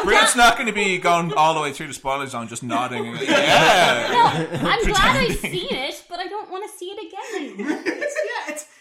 Bríd's 0.04 0.36
not 0.36 0.56
going 0.56 0.66
to 0.68 0.72
be 0.74 0.98
going 0.98 1.32
all 1.34 1.54
the 1.54 1.60
way 1.60 1.72
through 1.72 1.88
the 1.88 1.94
spoiler 1.94 2.26
zone, 2.26 2.46
just 2.48 2.62
nodding. 2.62 3.16
Yeah. 3.16 4.46
I'm 4.62 4.84
glad 4.84 5.16
I've 5.16 5.36
seen 5.36 5.66
it, 5.70 6.04
but 6.08 6.20
I 6.20 6.28
don't 6.28 6.50
want 6.50 6.70
to 6.70 6.78
see 6.78 6.86
it 6.86 6.98
again. 6.98 7.56
It's, 7.58 8.16
yeah, 8.24 8.25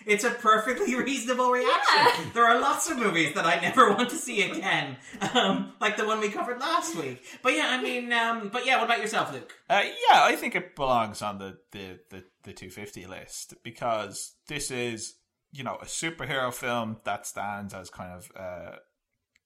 it's 0.05 0.23
It's 0.23 0.23
a 0.23 0.29
perfectly 0.31 0.95
reasonable 1.03 1.51
reaction. 1.51 2.31
There 2.33 2.45
are 2.45 2.59
lots 2.59 2.89
of 2.89 2.97
movies 2.97 3.33
that 3.33 3.45
I 3.45 3.59
never 3.59 3.91
want 3.93 4.09
to 4.09 4.15
see 4.15 4.49
again, 4.49 4.97
um, 5.33 5.73
like 5.79 5.97
the 5.97 6.05
one 6.05 6.19
we 6.19 6.29
covered 6.29 6.59
last 6.59 6.95
week. 6.95 7.23
But 7.41 7.53
yeah, 7.53 7.67
I 7.69 7.81
mean, 7.81 8.11
um, 8.13 8.49
but 8.51 8.65
yeah, 8.65 8.77
what 8.77 8.85
about 8.85 8.99
yourself, 8.99 9.33
Luke? 9.33 9.53
Uh, 9.69 9.83
yeah, 9.83 10.23
I 10.23 10.35
think 10.35 10.55
it 10.55 10.75
belongs 10.75 11.21
on 11.21 11.37
the, 11.37 11.57
the, 11.71 11.99
the, 12.09 12.23
the 12.43 12.53
250 12.53 13.05
list 13.07 13.55
because 13.63 14.35
this 14.47 14.71
is, 14.71 15.15
you 15.51 15.63
know, 15.63 15.77
a 15.81 15.85
superhero 15.85 16.53
film 16.53 16.97
that 17.03 17.25
stands 17.25 17.73
as 17.73 17.89
kind 17.89 18.13
of 18.13 18.31
uh, 18.35 18.75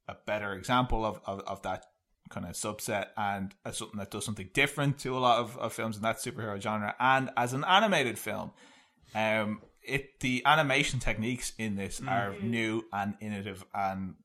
a 0.08 0.16
better 0.26 0.54
example 0.54 1.06
of, 1.06 1.20
of, 1.26 1.42
of 1.42 1.62
that 1.62 1.86
kind 2.30 2.46
of 2.46 2.54
subset 2.54 3.08
and 3.18 3.56
as 3.66 3.78
something 3.78 4.00
that 4.00 4.12
does 4.12 4.24
something 4.24 4.50
different 4.54 5.00
to 5.00 5.18
a 5.18 5.20
lot 5.20 5.40
of, 5.40 5.58
of 5.58 5.74
films 5.74 5.96
in 5.96 6.04
that 6.04 6.18
superhero 6.18 6.62
genre. 6.62 6.96
And 7.00 7.30
as 7.36 7.54
an 7.54 7.64
animated 7.64 8.20
film, 8.20 8.52
um, 9.16 9.62
it 9.90 10.20
the 10.20 10.44
animation 10.46 11.00
techniques 11.00 11.54
in 11.58 11.76
this 11.76 12.00
mm. 12.00 12.10
are 12.10 12.34
mm. 12.34 12.44
new 12.44 12.84
and 12.94 13.16
innovative 13.20 13.66
and 13.74 14.16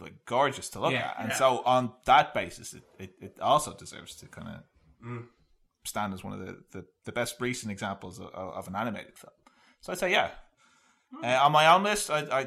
like 0.00 0.24
gorgeous 0.24 0.68
to 0.70 0.80
look 0.80 0.92
Yeah. 0.92 1.12
at. 1.16 1.24
And 1.24 1.32
so 1.32 1.62
on 1.64 1.92
that 2.06 2.32
basis, 2.32 2.72
it, 2.74 2.82
it, 2.98 3.14
it 3.20 3.40
also 3.40 3.74
deserves 3.74 4.14
to 4.16 4.26
kind 4.26 4.48
of 4.48 5.06
mm. 5.06 5.26
stand 5.84 6.14
as 6.14 6.24
one 6.24 6.32
of 6.32 6.40
the, 6.40 6.56
the, 6.72 6.86
the 7.04 7.12
best 7.12 7.40
recent 7.40 7.70
examples 7.70 8.18
of, 8.18 8.28
of 8.28 8.68
an 8.68 8.76
animated 8.76 9.18
film. 9.18 9.32
So 9.80 9.92
I'd 9.92 9.98
say 9.98 10.12
yeah. 10.12 10.30
Hmm. 11.14 11.24
Uh, 11.24 11.38
on 11.42 11.52
my 11.52 11.66
own 11.74 11.82
list, 11.82 12.10
I, 12.10 12.20
I 12.40 12.46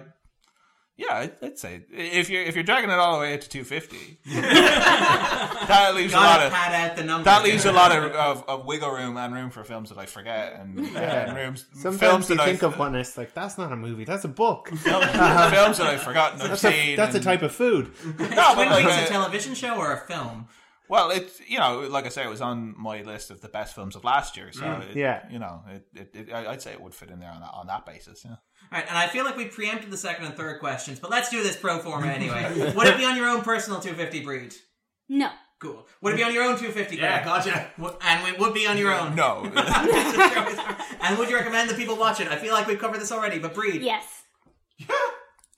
yeah, 0.98 1.16
I'd, 1.16 1.34
I'd 1.42 1.58
say 1.58 1.84
if 1.92 2.30
you're 2.30 2.44
if 2.44 2.56
you're 2.56 2.64
dragging 2.64 2.90
it 2.90 3.00
all 3.00 3.14
the 3.16 3.22
way 3.22 3.34
up 3.34 3.42
to 3.42 3.50
250, 3.50 4.20
that 4.32 5.94
leaves 5.96 6.14
a 6.14 6.18
lot 6.18 6.42
of 6.44 6.52
pad 6.52 6.92
out 6.92 6.96
the 6.98 7.04
numbers. 7.04 7.26
that 7.26 7.44
leaves 7.44 7.64
a 7.66 7.68
there. 7.70 7.74
lot 7.74 7.92
of, 7.92 8.04
of, 8.12 8.44
of 8.50 8.66
wiggle 8.66 8.92
room 8.92 9.18
and 9.18 9.34
room 9.34 9.50
for 9.50 9.64
films 9.64 9.90
that 9.90 9.98
I 9.98 10.06
forget 10.06 10.54
and, 10.60 10.80
and 10.96 11.36
rooms 11.36 11.66
Sometimes 11.74 12.00
films 12.00 12.30
you 12.30 12.36
that 12.38 12.46
think 12.46 12.64
I 12.64 12.68
of 12.68 12.78
one, 12.80 12.96
it's 12.96 13.18
like 13.18 13.34
that's 13.34 13.58
not 13.58 13.72
a 13.72 13.76
movie, 13.76 14.06
that's 14.06 14.24
a 14.26 14.30
book. 14.30 14.70
films 14.70 14.84
that 14.88 15.82
I've 15.82 16.02
forgotten 16.04 16.42
I've 16.42 16.50
That's 16.50 16.64
a, 16.64 16.72
seen. 16.72 16.96
that's 16.98 17.14
a 17.16 17.18
and- 17.18 17.24
type 17.26 17.42
of 17.42 17.52
food. 17.54 17.92
no, 18.06 18.28
but 18.30 18.54
Twin 18.54 18.70
like, 18.70 18.86
Peaks 18.86 18.98
uh, 18.98 19.06
a 19.06 19.08
television 19.10 19.56
show 19.56 19.76
or 19.78 19.94
a 19.94 19.98
film? 19.98 20.48
Well, 20.90 21.12
it's 21.12 21.40
you 21.50 21.58
know, 21.60 21.80
like 21.90 22.06
I 22.06 22.10
say, 22.10 22.24
it 22.24 22.30
was 22.30 22.42
on 22.42 22.76
my 22.78 23.02
list 23.02 23.32
of 23.32 23.42
the 23.42 23.48
best 23.48 23.74
films 23.74 23.96
of 23.96 24.04
last 24.04 24.36
year. 24.38 24.52
So 24.52 24.66
it, 24.90 24.96
Yeah. 24.98 25.24
you 25.32 25.40
know, 25.40 25.62
it, 25.70 25.88
it, 25.96 26.10
it, 26.14 26.34
I- 26.34 26.52
I'd 26.52 26.62
say 26.62 26.72
it 26.72 26.82
would 26.82 26.94
fit 26.94 27.10
in 27.10 27.20
there 27.20 27.32
on 27.32 27.40
that, 27.42 27.52
on 27.54 27.68
that 27.68 27.86
basis. 27.86 28.24
Yeah. 28.26 28.36
All 28.72 28.80
right, 28.80 28.86
and 28.88 28.98
I 28.98 29.08
feel 29.08 29.24
like 29.26 29.38
we 29.38 29.46
preempted 29.46 29.92
the 29.92 29.98
second 29.98 30.26
and 30.26 30.36
third 30.36 30.60
questions, 30.60 31.00
but 31.00 31.12
let's 31.12 31.30
do 31.30 31.44
this 31.44 31.56
pro 31.56 31.80
forma 31.80 32.08
anyway. 32.20 32.74
Would 32.76 32.88
it 32.88 32.98
be 32.98 33.06
on 33.06 33.16
your 33.16 33.28
own 33.28 33.42
personal 33.42 33.80
250 33.80 34.26
Bríd? 34.26 34.56
No. 35.10 35.30
Cool. 35.60 35.88
Would 36.02 36.14
it 36.16 36.18
be 36.18 36.24
on 36.24 36.34
your 36.34 36.44
own 36.44 36.58
250 36.58 36.98
Yeah, 36.98 37.24
Greg? 37.24 37.26
gotcha. 37.26 37.72
And 38.02 38.28
it 38.28 38.40
would 38.40 38.54
be 38.54 38.68
on 38.68 38.78
your 38.78 38.94
own. 38.94 39.16
No, 39.16 39.44
and 41.02 41.18
would 41.18 41.30
you 41.30 41.36
recommend 41.38 41.70
that 41.70 41.78
people 41.78 41.96
watch 41.96 42.20
it? 42.20 42.28
I 42.28 42.36
feel 42.36 42.54
like 42.54 42.68
we've 42.68 42.80
covered 42.80 43.00
this 43.00 43.12
already, 43.12 43.40
but 43.40 43.54
Bríd. 43.54 43.82
Yes. 43.82 44.24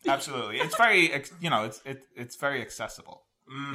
absolutely. 0.07 0.59
It's 0.59 0.75
very, 0.75 1.11
ex- 1.11 1.31
you 1.41 1.49
know, 1.49 1.63
it's 1.65 1.81
it, 1.85 2.05
it's 2.15 2.35
very 2.35 2.61
accessible. 2.61 3.23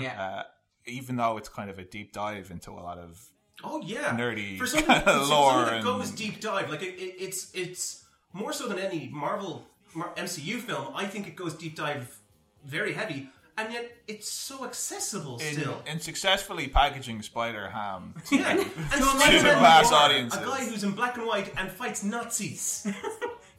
Yeah. 0.00 0.20
Uh, 0.22 0.42
even 0.86 1.16
though 1.16 1.36
it's 1.36 1.48
kind 1.48 1.70
of 1.70 1.78
a 1.78 1.84
deep 1.84 2.12
dive 2.12 2.50
into 2.50 2.70
a 2.72 2.80
lot 2.80 2.98
of 2.98 3.20
Oh 3.62 3.82
yeah, 3.84 4.16
Nerdy 4.16 4.56
for 4.58 4.66
something, 4.66 4.86
for 5.02 5.10
something 5.10 5.28
lore 5.28 5.64
that 5.64 5.72
and- 5.74 5.84
goes 5.84 6.10
deep 6.12 6.40
dive. 6.40 6.70
Like 6.70 6.82
it, 6.82 6.94
it, 6.98 7.14
it's 7.18 7.50
it's 7.54 7.99
more 8.32 8.52
so 8.52 8.68
than 8.68 8.78
any 8.78 9.08
Marvel 9.12 9.66
Mar- 9.94 10.12
MCU 10.16 10.58
film. 10.58 10.88
I 10.94 11.06
think 11.06 11.26
it 11.26 11.36
goes 11.36 11.54
deep 11.54 11.76
dive 11.76 12.16
very 12.64 12.92
heavy, 12.92 13.28
and 13.56 13.72
yet 13.72 13.90
it's 14.06 14.28
so 14.28 14.64
accessible 14.64 15.38
in, 15.38 15.54
still. 15.54 15.82
in 15.86 15.98
successfully 16.00 16.68
packaging 16.68 17.22
Spider 17.22 17.68
Ham. 17.70 18.14
yeah, 18.30 18.50
and 18.50 18.60
To 18.60 19.02
Spider-Man 19.02 19.62
mass 19.62 19.90
Noir, 19.90 20.00
audiences. 20.02 20.40
a 20.40 20.44
guy 20.44 20.64
who's 20.64 20.84
in 20.84 20.92
black 20.92 21.16
and 21.16 21.26
white 21.26 21.52
and 21.56 21.70
fights 21.70 22.02
Nazis. 22.04 22.86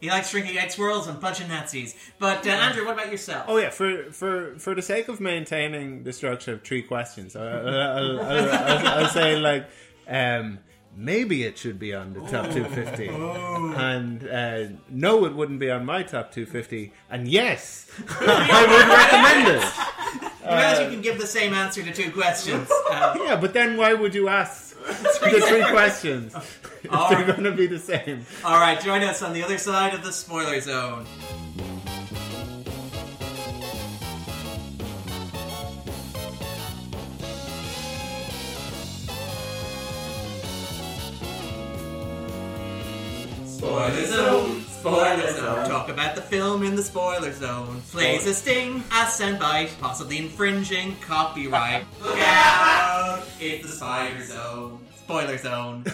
He 0.02 0.10
likes 0.10 0.30
shrinking 0.32 0.58
egg 0.58 0.72
swirls 0.72 1.06
and 1.08 1.22
punching 1.22 1.48
Nazis. 1.48 1.96
But 2.18 2.48
uh, 2.48 2.50
Andrew, 2.50 2.86
what 2.88 2.94
about 2.96 3.12
yourself? 3.12 3.46
Oh 3.48 3.58
yeah, 3.58 3.70
for 3.70 4.12
for 4.12 4.58
for 4.58 4.74
the 4.74 4.82
sake 4.82 5.08
of 5.10 5.20
maintaining 5.20 6.02
the 6.04 6.12
structure 6.12 6.54
of 6.54 6.64
three 6.64 6.82
questions, 6.82 7.36
I- 7.36 7.46
I'll, 7.46 7.70
I'll, 7.70 8.20
I'll, 8.20 8.50
I'll, 8.52 8.88
I'll 8.88 9.10
say 9.10 9.36
like 9.38 9.68
um, 10.08 10.58
maybe 10.96 11.44
it 11.44 11.58
should 11.58 11.80
be 11.80 11.94
on 11.94 12.14
the 12.14 12.20
top 12.22 12.52
250, 12.52 13.08
and 13.08 14.28
uh, 14.28 14.64
no, 14.90 15.26
it 15.26 15.34
wouldn't 15.36 15.60
be 15.60 15.72
on 15.72 15.86
my 15.86 16.04
top 16.04 16.32
250, 16.32 16.92
and 17.10 17.28
yes, 17.28 17.88
I 18.20 18.66
would 18.68 18.88
recommend 18.88 19.64
it. 19.64 20.32
You 20.44 20.48
realize 20.58 20.80
you 20.80 20.90
can 20.90 21.02
give 21.02 21.20
the 21.20 21.28
same 21.28 21.54
answer 21.54 21.84
to 21.84 21.94
two 21.94 22.12
questions. 22.12 22.70
Uh, 22.90 23.16
Yeah, 23.24 23.36
but 23.38 23.54
then 23.54 23.78
why 23.78 23.94
would 23.94 24.14
you 24.16 24.28
ask 24.28 24.76
the 24.86 25.42
three 25.48 25.64
questions 25.70 26.34
if 26.36 26.90
they're 27.10 27.26
going 27.26 27.44
to 27.44 27.52
be 27.52 27.68
the 27.68 27.80
same? 27.80 28.26
all 28.44 28.60
right, 28.60 28.82
join 28.82 29.02
us 29.04 29.22
on 29.22 29.34
the 29.34 29.44
other 29.44 29.58
side 29.58 29.94
of 29.94 30.04
the 30.04 30.12
spoiler 30.12 30.60
zone. 30.60 31.06
Spoiler 43.62 44.06
zone, 44.08 44.62
spoiler 44.64 45.32
zone. 45.34 45.70
Talk 45.70 45.90
about 45.90 46.16
the 46.16 46.22
film 46.22 46.64
in 46.64 46.76
the 46.76 46.82
spoiler 46.82 47.32
zone. 47.32 47.80
Plays 47.92 48.26
a 48.26 48.34
sting, 48.34 48.78
a 48.90 49.06
soundbite, 49.06 49.70
possibly 49.80 50.18
infringing 50.18 50.96
copyright. 51.00 51.86
Look 52.02 52.18
out! 52.18 53.22
It's 53.40 53.68
the 53.68 53.72
spoiler 53.74 54.24
zone. 54.24 54.84
Spoiler 54.98 55.38
zone. 55.38 55.84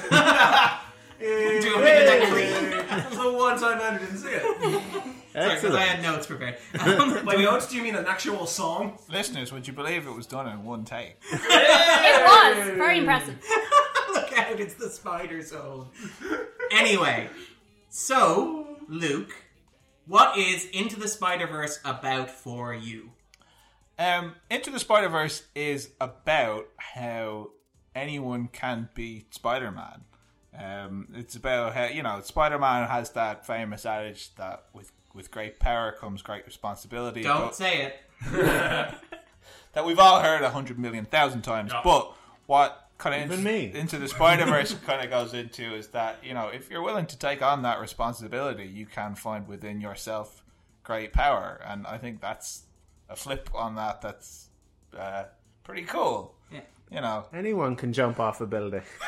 Do 1.20 1.26
you 1.26 1.74
want 1.74 1.84
me 1.84 1.92
to 1.92 2.00
do 2.00 2.06
that 2.06 2.30
clean? 2.32 2.88
That 2.88 3.10
was 3.10 3.20
the 3.20 3.34
one 3.34 3.60
time 3.60 3.82
Andrew 3.82 4.08
didn't 4.08 4.22
see 4.22 4.30
it. 4.30 4.42
Sorry, 4.42 4.80
because 5.34 5.34
I 5.36 5.52
Excellent. 5.52 5.76
had 5.78 6.02
notes 6.04 6.26
prepared. 6.28 6.56
Um, 6.80 7.26
By 7.26 7.34
notes, 7.36 7.68
do 7.68 7.76
you 7.76 7.84
mean 7.84 7.96
an 7.96 8.06
actual 8.06 8.46
song? 8.46 8.98
Listeners, 9.10 9.52
would 9.52 9.68
you 9.68 9.74
believe 9.74 10.08
it 10.08 10.12
was 10.16 10.26
done 10.26 10.48
in 10.48 10.64
one 10.64 10.86
take? 10.86 11.18
It 11.34 12.24
was. 12.62 12.78
Very 12.78 13.00
impressive. 13.00 13.36
Look 14.14 14.32
out, 14.38 14.58
it's 14.58 14.76
the 14.76 14.90
spider 14.90 15.42
zone. 15.42 15.88
Anyway, 16.72 17.30
so, 17.98 18.78
Luke, 18.88 19.34
what 20.06 20.38
is 20.38 20.66
Into 20.66 21.00
the 21.00 21.08
Spider 21.08 21.48
Verse 21.48 21.80
about 21.84 22.30
for 22.30 22.72
you? 22.72 23.10
Um, 23.98 24.36
Into 24.52 24.70
the 24.70 24.80
Spider 24.80 25.10
Verse 25.10 25.48
is 25.56 25.90
about 26.00 26.68
how 26.78 27.50
anyone 27.96 28.50
can 28.50 28.90
be 28.94 29.26
Spider 29.32 29.72
Man. 29.72 30.04
Um, 30.56 31.08
it's 31.16 31.36
about 31.36 31.74
how 31.74 31.86
you 31.86 32.04
know 32.04 32.22
Spider 32.22 32.60
Man 32.60 32.88
has 32.88 33.10
that 33.14 33.48
famous 33.48 33.84
adage 33.84 34.36
that 34.36 34.66
with 34.74 34.92
with 35.16 35.32
great 35.32 35.60
power 35.60 35.92
comes 35.92 36.22
great 36.22 36.46
responsibility. 36.46 37.24
Don't 37.24 37.48
but- 37.48 37.56
say 37.56 37.82
it. 37.82 37.96
that 39.74 39.86
we've 39.86 39.98
all 39.98 40.22
heard 40.22 40.44
a 40.44 40.52
hundred 40.52 40.78
million 40.78 41.06
thousand 41.06 41.42
times. 41.42 41.72
But 41.84 42.14
what 42.46 42.87
kind 42.98 43.16
of 43.16 43.32
Even 43.32 43.44
me. 43.44 43.72
into 43.74 43.98
the 43.98 44.08
Spider 44.08 44.46
Verse 44.46 44.74
kind 44.86 45.04
of 45.04 45.10
goes 45.10 45.34
into 45.34 45.76
is 45.76 45.88
that 45.90 46.18
you 46.24 46.34
know 46.34 46.48
if 46.48 46.70
you're 46.70 46.82
willing 46.82 47.06
to 47.08 47.18
take 47.18 47.42
on 47.42 47.62
that 47.64 47.80
responsibility, 47.80 48.66
you 48.66 48.86
can 48.86 49.16
find 49.16 49.48
within 49.48 49.82
yourself 49.82 50.44
great 50.84 51.14
power, 51.14 51.62
and 51.66 51.86
I 51.86 51.98
think 51.98 52.22
that's 52.22 52.64
a 53.10 53.16
flip 53.16 53.50
on 53.54 53.76
that. 53.76 54.02
That's 54.02 54.50
uh, 54.98 55.26
pretty 55.64 55.84
cool. 55.84 56.34
Yeah. 56.90 56.96
You 56.98 57.02
know, 57.02 57.26
Anyone 57.34 57.76
can 57.76 57.92
jump 57.94 58.20
off 58.20 58.40
a 58.42 58.46
building. 58.48 58.82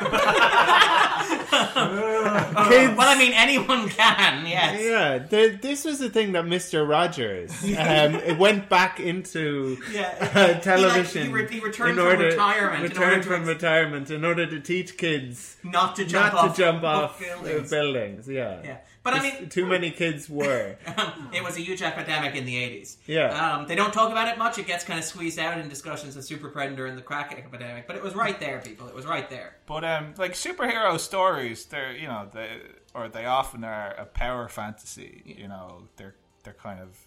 Well, 1.52 3.08
I 3.08 3.16
mean, 3.18 3.32
anyone 3.34 3.88
can, 3.88 4.46
yes. 4.46 4.80
Yeah, 4.82 5.18
the, 5.18 5.58
this 5.60 5.84
was 5.84 5.98
the 5.98 6.08
thing 6.10 6.32
that 6.32 6.46
Mister 6.46 6.84
Rogers 6.84 7.50
um, 7.64 8.14
it 8.16 8.38
went 8.38 8.68
back 8.68 9.00
into 9.00 9.78
Yeah. 9.92 10.14
uh, 10.34 10.54
television. 10.60 11.26
He, 11.26 11.32
like, 11.32 11.50
he, 11.50 11.56
re- 11.58 11.60
he 11.60 11.66
returned 11.66 11.90
in 11.90 11.96
from 11.96 12.06
order, 12.06 12.24
retirement. 12.26 12.84
in 12.84 12.90
Returned 12.90 13.12
order 13.12 13.22
from 13.22 13.42
to, 13.44 13.48
retirement 13.48 14.10
in 14.10 14.24
order 14.24 14.46
to 14.46 14.60
teach 14.60 14.96
kids 14.96 15.56
not 15.62 15.96
to 15.96 16.04
jump 16.04 16.34
not 16.34 16.44
off, 16.44 16.54
to 16.56 16.62
jump 16.62 16.80
book 16.82 16.90
off 17.04 17.18
buildings. 17.20 17.70
buildings. 17.70 17.70
buildings. 17.70 18.28
Yeah, 18.28 18.60
Yeah. 18.64 18.76
But 19.02 19.14
I 19.14 19.22
mean, 19.22 19.48
too 19.48 19.64
many 19.64 19.90
kids 19.90 20.28
were. 20.28 20.76
it 21.32 21.42
was 21.42 21.56
a 21.56 21.60
huge 21.60 21.80
epidemic 21.80 22.34
in 22.34 22.44
the 22.44 22.54
80s. 22.54 22.96
Yeah. 23.06 23.28
Um, 23.54 23.66
they 23.66 23.74
don't 23.74 23.94
talk 23.94 24.10
about 24.10 24.28
it 24.28 24.36
much. 24.36 24.58
It 24.58 24.66
gets 24.66 24.84
kind 24.84 24.98
of 24.98 25.04
squeezed 25.06 25.38
out 25.38 25.56
in 25.58 25.68
discussions 25.70 26.16
of 26.16 26.24
Super 26.24 26.50
Predator 26.50 26.84
and 26.86 26.98
the 26.98 27.02
crack 27.02 27.32
epidemic. 27.32 27.86
But 27.86 27.96
it 27.96 28.02
was 28.02 28.14
right 28.14 28.38
there, 28.38 28.60
people. 28.60 28.88
It 28.88 28.94
was 28.94 29.06
right 29.06 29.28
there. 29.30 29.56
but 29.66 29.84
um, 29.84 30.12
like 30.18 30.32
superhero 30.34 30.98
stories, 31.00 31.64
they're 31.64 31.92
you 31.96 32.08
know 32.08 32.28
they 32.32 32.58
or 32.92 33.08
they 33.08 33.24
often 33.24 33.64
are 33.64 33.92
a 33.96 34.04
power 34.04 34.48
fantasy. 34.48 35.22
You 35.24 35.48
know, 35.48 35.84
they're 35.96 36.14
they're 36.44 36.52
kind 36.52 36.80
of 36.80 36.98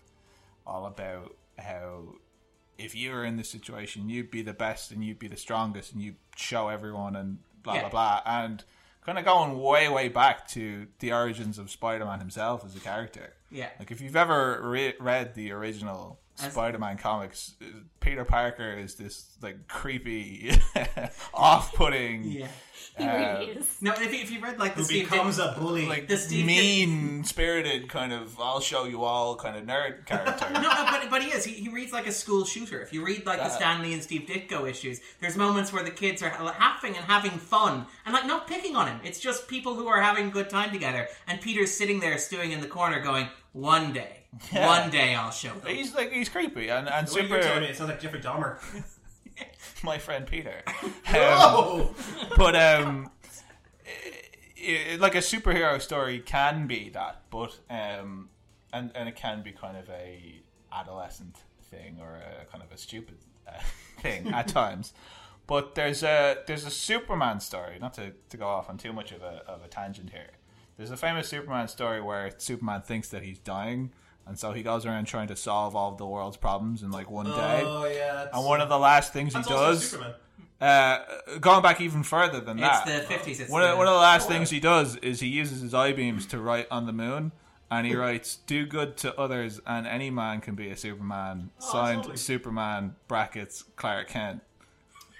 all 0.65 0.85
about 0.87 1.35
how 1.59 2.15
if 2.79 2.95
you 2.95 3.11
were 3.11 3.23
in 3.23 3.37
this 3.37 3.49
situation, 3.49 4.09
you'd 4.09 4.31
be 4.31 4.41
the 4.41 4.53
best 4.53 4.91
and 4.91 5.03
you'd 5.05 5.19
be 5.19 5.27
the 5.27 5.37
strongest 5.37 5.93
and 5.93 6.01
you 6.01 6.15
show 6.35 6.69
everyone 6.69 7.15
and 7.15 7.37
blah 7.61 7.75
Yeah. 7.75 7.81
blah 7.81 7.89
blah. 7.89 8.21
And 8.25 8.63
kind 9.05 9.19
of 9.19 9.25
going 9.25 9.59
way, 9.59 9.89
way 9.89 10.07
back 10.07 10.47
to 10.49 10.87
the 10.99 11.11
origins 11.13 11.57
of 11.57 11.69
Spider-Man 11.69 12.19
himself 12.19 12.65
as 12.65 12.75
a 12.75 12.79
character. 12.79 13.33
Yeah. 13.51 13.69
Like 13.79 13.91
if 13.91 14.01
you've 14.01 14.15
ever 14.15 14.59
re- 14.63 14.95
read 14.99 15.35
the 15.35 15.51
original 15.51 16.19
Spider-Man 16.35 16.97
comics, 16.97 17.53
Peter 17.99 18.25
Parker 18.25 18.73
is 18.77 18.95
this 18.95 19.37
like 19.41 19.67
creepy, 19.67 20.51
off-putting, 21.33 22.23
Yeah. 22.31 22.47
He 22.97 23.03
uh, 23.05 23.39
really 23.39 23.45
is. 23.51 23.77
No, 23.81 23.93
if 23.93 24.13
you, 24.13 24.19
if 24.19 24.29
you 24.31 24.39
read 24.39 24.59
like 24.59 24.73
the 24.75 24.81
Who 24.81 24.85
Steve 24.85 25.09
becomes 25.09 25.39
Ditko- 25.39 25.57
a 25.57 25.59
bully. 25.59 25.85
like 25.87 26.07
The 26.07 26.17
Steve- 26.17 26.45
mean-spirited 26.45 27.89
kind 27.89 28.13
of 28.13 28.39
"I'll 28.39 28.59
show 28.59 28.83
you 28.85 29.03
all" 29.03 29.35
kind 29.35 29.55
of 29.57 29.63
nerd 29.63 30.05
character. 30.05 30.47
No, 30.51 30.61
no, 30.61 30.69
but, 30.69 31.09
but 31.09 31.23
he 31.23 31.29
is. 31.29 31.43
He, 31.43 31.53
he 31.53 31.69
reads 31.69 31.91
like 31.91 32.05
a 32.07 32.11
school 32.11 32.45
shooter. 32.45 32.81
If 32.81 32.93
you 32.93 33.03
read 33.03 33.25
like 33.25 33.39
the 33.39 33.45
Uh. 33.45 33.49
Stan 33.49 33.81
Lee 33.81 33.93
and 33.93 34.03
Steve 34.03 34.27
Ditko 34.27 34.69
issues, 34.69 34.99
there's 35.21 35.35
moments 35.35 35.73
where 35.73 35.83
the 35.83 35.91
kids 35.91 36.21
are 36.21 36.29
laughing 36.43 36.95
and 36.95 37.05
having 37.05 37.31
fun 37.31 37.85
and 38.05 38.13
like 38.13 38.27
not 38.27 38.47
picking 38.47 38.75
on 38.75 38.87
him. 38.87 38.99
It's 39.03 39.19
just 39.19 39.47
people 39.47 39.73
who 39.75 39.87
are 39.87 40.01
having 40.01 40.27
a 40.27 40.31
good 40.31 40.49
time 40.49 40.71
together. 40.71 41.07
And 41.27 41.41
Peter's 41.41 41.71
sitting 41.75 41.99
there 41.99 42.17
stewing 42.19 42.51
in 42.51 42.61
the 42.61 42.67
corner, 42.67 43.01
going, 43.01 43.27
"One 43.53 43.91
day, 43.93 44.22
Yeah. 44.51 44.67
one 44.81 44.89
day, 44.89 45.15
I'll 45.15 45.31
show 45.31 45.53
them." 45.53 45.75
He's 45.75 45.93
like 45.95 46.11
he's 46.11 46.29
creepy 46.29 46.69
and 46.69 46.87
and 46.89 47.07
What 47.09 47.27
you're 47.29 47.41
telling 47.41 47.61
me, 47.61 47.67
super. 47.67 47.71
it 47.71 47.75
sounds 47.77 47.89
like 47.89 47.99
Jeffrey 48.01 48.19
Dahmer. 48.21 48.57
My 49.83 49.97
friend 49.97 50.25
Peter. 50.27 50.61
Um, 51.07 51.13
Oh! 51.15 51.95
but 52.37 52.55
um 52.55 53.11
i- 54.57 54.93
i- 54.93 54.95
like 54.95 55.15
a 55.15 55.19
superhero 55.19 55.79
story 55.81 56.19
can 56.19 56.65
be 56.67 56.89
that 56.89 57.21
but 57.29 57.59
um 57.69 58.29
and 58.71 58.91
and 58.95 59.07
it 59.09 59.15
can 59.15 59.43
be 59.43 59.51
kind 59.51 59.77
of 59.77 59.87
a 59.89 60.41
adolescent 60.71 61.35
thing 61.69 61.97
or 62.01 62.15
a 62.15 62.45
kind 62.51 62.63
of 62.63 62.71
a 62.71 62.77
stupid 62.77 63.17
uh, 63.47 63.51
thing 63.99 64.27
at 64.33 64.47
times 64.47 64.93
but 65.45 65.75
there's 65.75 66.01
a 66.03 66.37
there's 66.47 66.65
a 66.65 66.71
superman 66.71 67.39
story 67.39 67.77
not 67.79 67.93
to, 67.93 68.11
to 68.29 68.37
go 68.37 68.47
off 68.47 68.69
on 68.69 68.77
too 68.77 68.93
much 68.93 69.11
of 69.11 69.21
a, 69.21 69.43
of 69.47 69.63
a 69.63 69.67
tangent 69.67 70.09
here 70.11 70.31
there's 70.77 70.91
a 70.91 70.97
famous 70.97 71.27
superman 71.27 71.67
story 71.67 72.01
where 72.01 72.31
superman 72.37 72.81
thinks 72.81 73.09
that 73.09 73.21
he's 73.23 73.37
dying 73.39 73.91
and 74.25 74.37
so 74.39 74.51
he 74.53 74.63
goes 74.63 74.85
around 74.85 75.05
trying 75.05 75.27
to 75.27 75.35
solve 75.35 75.75
all 75.75 75.91
of 75.91 75.97
the 75.97 76.05
world's 76.05 76.37
problems 76.37 76.81
in 76.83 76.91
like 76.91 77.09
one 77.09 77.25
day 77.25 77.61
Oh, 77.65 77.85
yeah. 77.85 78.27
And 78.33 78.45
one 78.45 78.61
of 78.61 78.69
the 78.69 78.79
last 78.79 79.13
things 79.13 79.33
he 79.33 79.39
that's 79.39 79.51
also 79.51 79.65
does 79.71 79.89
Superman. 79.89 80.13
uh, 80.61 80.99
going 81.39 81.61
back 81.61 81.81
even 81.81 82.03
further 82.03 82.39
than 82.39 82.57
It's 82.59 82.67
that, 82.67 82.85
the 82.85 83.07
fifties. 83.07 83.39
It's 83.41 83.51
one 83.51 83.61
the, 83.61 83.71
of, 83.71 83.77
one 83.77 83.87
of 83.87 83.93
the 83.93 83.99
last 83.99 84.27
things 84.27 84.49
he 84.49 84.59
does 84.59 84.95
is 84.97 85.19
he 85.19 85.27
uses 85.27 85.61
his 85.61 85.73
eye 85.73 85.91
beams 85.93 86.25
to 86.27 86.39
write 86.39 86.67
on 86.71 86.85
the 86.85 86.93
moon, 86.93 87.31
and 87.69 87.85
he 87.87 87.95
writes, 87.95 88.37
"Do 88.47 88.65
good 88.65 88.95
to 88.97 89.17
others, 89.19 89.59
and 89.65 89.85
any 89.87 90.09
man 90.09 90.39
can 90.41 90.55
be 90.55 90.69
a 90.69 90.77
Superman." 90.77 91.49
Signed, 91.59 92.01
lovely. 92.01 92.17
Superman 92.17 92.95
brackets 93.07 93.63
Clark 93.75 94.07
Kent. 94.09 94.41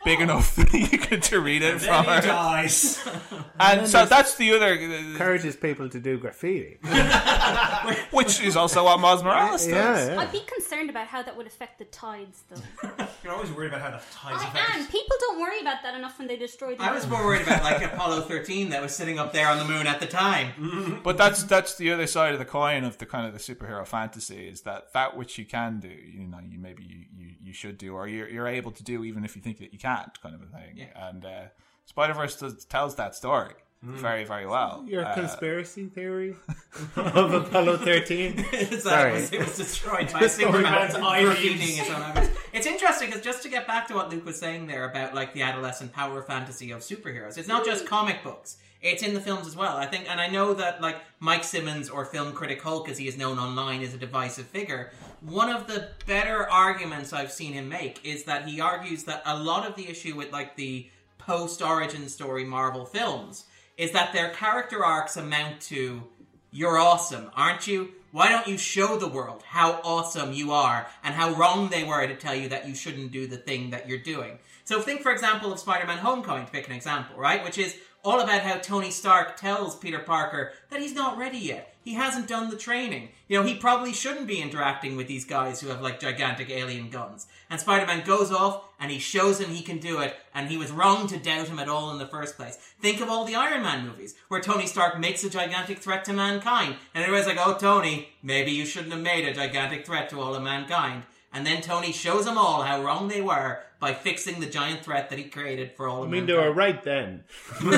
Big 0.06 0.20
enough 0.28 0.56
that 0.56 0.74
you 0.74 0.98
get 0.98 1.24
to 1.24 1.40
read 1.40 1.62
it 1.62 1.80
from 1.82 2.06
Then 2.06 2.22
he 2.22 2.28
her, 2.28 2.34
dies. 2.34 3.08
and 3.60 3.88
so 3.88 4.06
that's 4.06 4.36
the 4.36 4.54
other, 4.54 4.74
uh, 4.74 4.78
Encourages 5.14 5.56
people 5.56 5.90
to 5.90 6.00
do 6.00 6.18
graffiti. 6.18 6.78
which 8.12 8.42
is 8.42 8.56
also 8.56 8.84
what 8.84 9.00
Miles 9.00 9.24
Morales 9.24 9.66
does. 9.66 9.70
Yeah, 10.08 10.14
yeah. 10.14 10.20
I'd 10.22 10.32
be 10.32 10.42
concerned 10.46 10.90
about 10.90 11.08
how 11.08 11.22
that 11.24 11.36
would 11.36 11.48
affect 11.48 11.80
the 11.80 11.86
tides, 11.86 12.44
though. 12.50 13.06
You're 13.24 13.34
always 13.34 13.52
worried 13.52 13.70
about 13.70 13.82
how 13.82 13.92
the 13.92 14.02
tides 14.12 14.44
I 14.44 14.48
affect 14.50 14.76
am. 14.76 14.82
us. 14.82 14.88
People 14.92 15.18
don't 15.20 15.40
worry 15.40 15.60
about 15.62 15.84
that 15.84 15.96
enough 15.96 16.18
when 16.20 16.28
they 16.28 16.38
destroy 16.38 16.76
the 16.76 16.84
I 16.84 16.92
was 16.94 17.04
moon. 17.08 17.18
more 17.20 17.26
worried 17.26 17.42
about 17.44 17.64
like 17.64 17.82
Apollo 17.84 18.22
13 18.22 18.70
that 18.70 18.82
was 18.82 18.96
sitting 18.96 19.20
up 19.20 19.34
there 19.34 19.48
on 19.48 19.58
the 19.58 19.66
moon 19.66 19.88
at 19.88 20.00
the 20.00 20.08
time. 20.08 21.02
But 21.04 21.18
that's 21.18 21.44
that's 21.44 21.76
the 21.76 21.92
other 21.92 22.08
side 22.08 22.34
of 22.34 22.40
the 22.40 22.46
coin 22.46 22.84
of 22.84 22.98
the 22.98 23.06
kind 23.06 23.26
of 23.28 23.34
the 23.34 23.40
superhero 23.40 23.86
fantasy 23.86 24.48
is 24.48 24.62
that 24.62 24.94
that 24.94 25.16
which 25.16 25.38
you 25.38 25.46
can 25.46 25.80
do, 25.80 25.88
you 25.88 26.28
know, 26.28 26.40
you 26.48 26.60
maybe 26.60 26.84
you, 26.84 27.06
you, 27.44 27.54
should 27.54 27.78
do, 27.78 27.94
or 27.96 28.08
you're 28.08 28.30
you're 28.30 28.48
able 28.48 28.72
to 28.72 28.84
do 28.84 29.04
even 29.04 29.24
if 29.24 29.36
you 29.36 29.42
think 29.42 29.60
that 29.60 29.74
you 29.74 29.80
can't, 29.80 30.20
kind 30.22 30.36
of 30.36 30.42
a 30.42 30.46
thing. 30.46 30.78
Yeah. 30.78 31.10
And 31.10 31.26
uh, 31.26 31.44
Spider 31.86 32.14
Verse 32.14 32.66
tells 32.70 32.96
that 32.96 33.16
story 33.16 33.54
very 33.84 34.24
very 34.24 34.48
well. 34.48 34.84
Your 34.88 35.06
Uh, 35.06 35.14
conspiracy 35.14 35.88
theory 35.88 36.36
of 36.96 37.34
Apollo 37.34 37.78
13? 37.78 38.46
It's 38.54 38.84
Sorry. 38.84 39.12
It 39.12 39.16
was, 39.16 39.34
it 39.34 39.40
was 39.40 39.58
destroyed 39.58 40.12
by 40.14 40.26
Superman 40.28 40.90
Superman's 40.90 40.96
eye 40.96 41.24
graffitiing 41.24 41.60
beams. 41.60 42.20
his. 42.20 42.30
It's 42.54 42.66
interesting 42.68 43.10
because 43.10 43.22
just 43.24 43.44
to 43.44 43.50
get 43.50 43.68
back 43.68 43.88
to 43.90 43.94
what 43.96 44.10
Luke 44.10 44.26
was 44.26 44.40
saying 44.40 44.68
there 44.68 44.90
about 44.90 45.14
like 45.14 45.34
the 45.34 45.42
adolescent 45.42 45.92
power 45.92 46.22
fantasy 46.22 46.72
of 46.72 46.80
superheroes, 46.82 47.38
it's 47.38 47.48
not 47.48 47.66
just 47.66 47.86
comic 47.86 48.24
books. 48.24 48.58
It's 48.82 49.02
in 49.02 49.14
the 49.14 49.22
films 49.22 49.48
as 49.48 49.56
well. 49.56 49.78
I 49.78 49.86
think, 49.86 50.10
and 50.12 50.20
I 50.20 50.28
know 50.28 50.54
that 50.56 50.82
like 50.82 50.98
Mike 51.20 51.44
Simmons 51.46 51.90
or 51.90 52.04
film 52.06 52.34
critic 52.34 52.62
Hulk, 52.62 52.90
as 52.90 52.98
he 52.98 53.08
is 53.08 53.18
known 53.18 53.38
online, 53.40 53.82
is 53.82 53.94
a 53.94 53.98
divisive 53.98 54.46
figure. 54.48 54.92
One 55.22 55.50
of 55.50 55.68
the 55.68 55.90
better 56.06 56.50
arguments 56.50 57.14
I've 57.14 57.32
seen 57.32 57.54
him 57.54 57.70
make 57.70 58.06
is 58.06 58.24
that 58.26 58.46
he 58.48 58.60
argues 58.60 59.04
that 59.06 59.24
a 59.26 59.38
lot 59.38 59.68
of 59.68 59.76
the 59.76 59.88
issue 59.90 60.16
with 60.16 60.32
like 60.34 60.56
the 60.58 60.90
post 61.18 61.62
origin 61.62 62.10
story 62.10 62.44
Marvel 62.44 62.86
films 62.86 63.46
is 63.78 63.92
that 63.92 64.14
their 64.14 64.30
character 64.30 64.84
arcs 64.84 65.18
amount 65.18 65.62
to 65.62 66.04
you're 66.52 66.78
awesome, 66.78 67.32
aren't 67.36 67.66
you? 67.66 67.90
Why 68.12 68.30
don't 68.30 68.48
you 68.48 68.60
show 68.60 68.98
the 68.98 69.08
world 69.08 69.42
how 69.44 69.82
awesome 69.84 70.34
you 70.34 70.52
are 70.52 70.88
and 71.04 71.16
how 71.16 71.34
wrong 71.34 71.70
they 71.70 71.84
were 71.84 72.06
to 72.06 72.16
tell 72.16 72.36
you 72.36 72.50
that 72.50 72.68
you 72.68 72.76
shouldn't 72.76 73.12
do 73.12 73.26
the 73.26 73.38
thing 73.38 73.72
that 73.72 73.90
you're 73.90 73.98
doing? 73.98 74.38
So 74.64 74.80
think, 74.80 75.02
for 75.02 75.12
example, 75.12 75.52
of 75.52 75.60
Spider-Man 75.60 75.98
Homecoming, 75.98 76.46
to 76.46 76.52
pick 76.52 76.68
an 76.68 76.76
example, 76.76 77.18
right? 77.18 77.44
Which 77.44 77.58
is 77.58 77.76
all 78.04 78.20
about 78.20 78.42
how 78.42 78.58
Tony 78.58 78.92
Stark 78.92 79.38
tells 79.38 79.76
Peter 79.76 80.00
Parker 80.00 80.52
that 80.70 80.82
he's 80.82 80.94
not 80.94 81.18
ready 81.18 81.38
yet. 81.38 81.76
He 81.84 81.96
hasn't 81.96 82.30
done 82.30 82.50
the 82.50 82.56
training. 82.56 83.10
You 83.28 83.40
know, 83.40 83.46
he 83.46 83.56
probably 83.56 83.92
shouldn't 83.92 84.28
be 84.28 84.42
interacting 84.42 84.96
with 84.96 85.08
these 85.08 85.26
guys 85.26 85.60
who 85.60 85.68
have 85.68 85.82
like 85.82 86.00
gigantic 86.00 86.50
alien 86.50 86.90
guns. 86.90 87.28
And 87.50 87.60
Spider-Man 87.60 88.06
goes 88.06 88.32
off 88.32 88.64
and 88.80 88.90
he 88.90 89.00
shows 89.00 89.40
him 89.40 89.50
he 89.50 89.62
can 89.62 89.80
do 89.80 90.00
it, 90.00 90.16
and 90.34 90.50
he 90.50 90.58
was 90.58 90.72
wrong 90.72 91.08
to 91.08 91.18
doubt 91.18 91.48
him 91.48 91.60
at 91.60 91.68
all 91.70 91.92
in 91.92 91.98
the 91.98 92.08
first 92.08 92.38
place. 92.38 92.56
Think 92.82 93.02
of 93.02 93.10
all 93.10 93.26
the 93.26 93.36
Iron 93.36 93.64
Man 93.64 93.86
movies 93.86 94.16
where 94.30 94.42
Tony 94.42 94.66
Stark 94.66 95.00
makes 95.00 95.24
a 95.24 95.30
gigantic 95.30 95.80
threat 95.80 96.06
to 96.06 96.14
mankind, 96.14 96.76
and 96.94 97.04
everybody's 97.04 97.28
like, 97.28 97.46
"Oh, 97.46 97.58
Tony, 97.58 98.10
maybe 98.22 98.52
you 98.52 98.66
shouldn't 98.66 98.94
have 98.94 99.02
made 99.02 99.28
a 99.28 99.34
gigantic 99.34 99.86
threat 99.86 100.10
to 100.10 100.22
all 100.22 100.36
of 100.36 100.44
mankind." 100.44 101.04
And 101.34 101.46
then 101.46 101.62
Tony 101.62 101.92
shows 101.92 102.26
them 102.26 102.38
all 102.38 102.62
how 102.62 102.84
wrong 102.84 103.08
they 103.08 103.22
were 103.22 103.60
by 103.80 103.94
fixing 103.94 104.40
the 104.40 104.46
giant 104.46 104.86
threat 104.86 105.10
that 105.10 105.18
he 105.18 105.26
created 105.26 105.72
for 105.76 105.88
all 105.88 106.04
of 106.04 106.10
them. 106.10 106.14
I 106.14 106.18
of 106.20 106.28
mean, 106.28 106.28
they 106.28 106.42
were 106.42 106.54
right 106.54 106.82
then. 106.84 107.24
but 107.62 107.72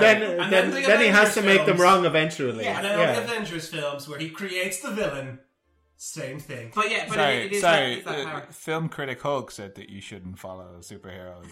then, 0.00 0.22
And 0.22 0.52
then, 0.52 0.70
then 0.70 0.70
the 0.70 0.82
then 0.82 1.00
he 1.00 1.06
has 1.06 1.34
to 1.34 1.40
Avengers 1.40 1.58
make 1.58 1.66
them 1.66 1.80
wrong 1.80 2.04
eventually. 2.04 2.64
Yeah. 2.64 2.76
And 2.76 2.84
then 2.84 2.98
all 2.98 3.14
the 3.14 3.22
Avengers 3.22 3.68
films 3.68 4.08
where 4.08 4.18
he 4.18 4.30
creates 4.30 4.80
the 4.80 4.90
villain, 4.90 5.38
same 5.96 6.38
thing. 6.38 6.72
But 6.74 6.90
yeah, 6.90 7.06
but 7.08 7.14
sorry, 7.14 7.36
it, 7.36 7.46
it 7.46 7.52
is 7.52 7.60
sorry. 7.62 8.00
that, 8.02 8.04
that 8.04 8.26
uh, 8.26 8.40
film 8.50 8.88
critic 8.88 9.22
Hulk 9.22 9.50
said 9.50 9.76
that 9.76 9.88
you 9.88 10.00
shouldn't 10.00 10.38
follow 10.38 10.76
superheroes. 10.80 11.48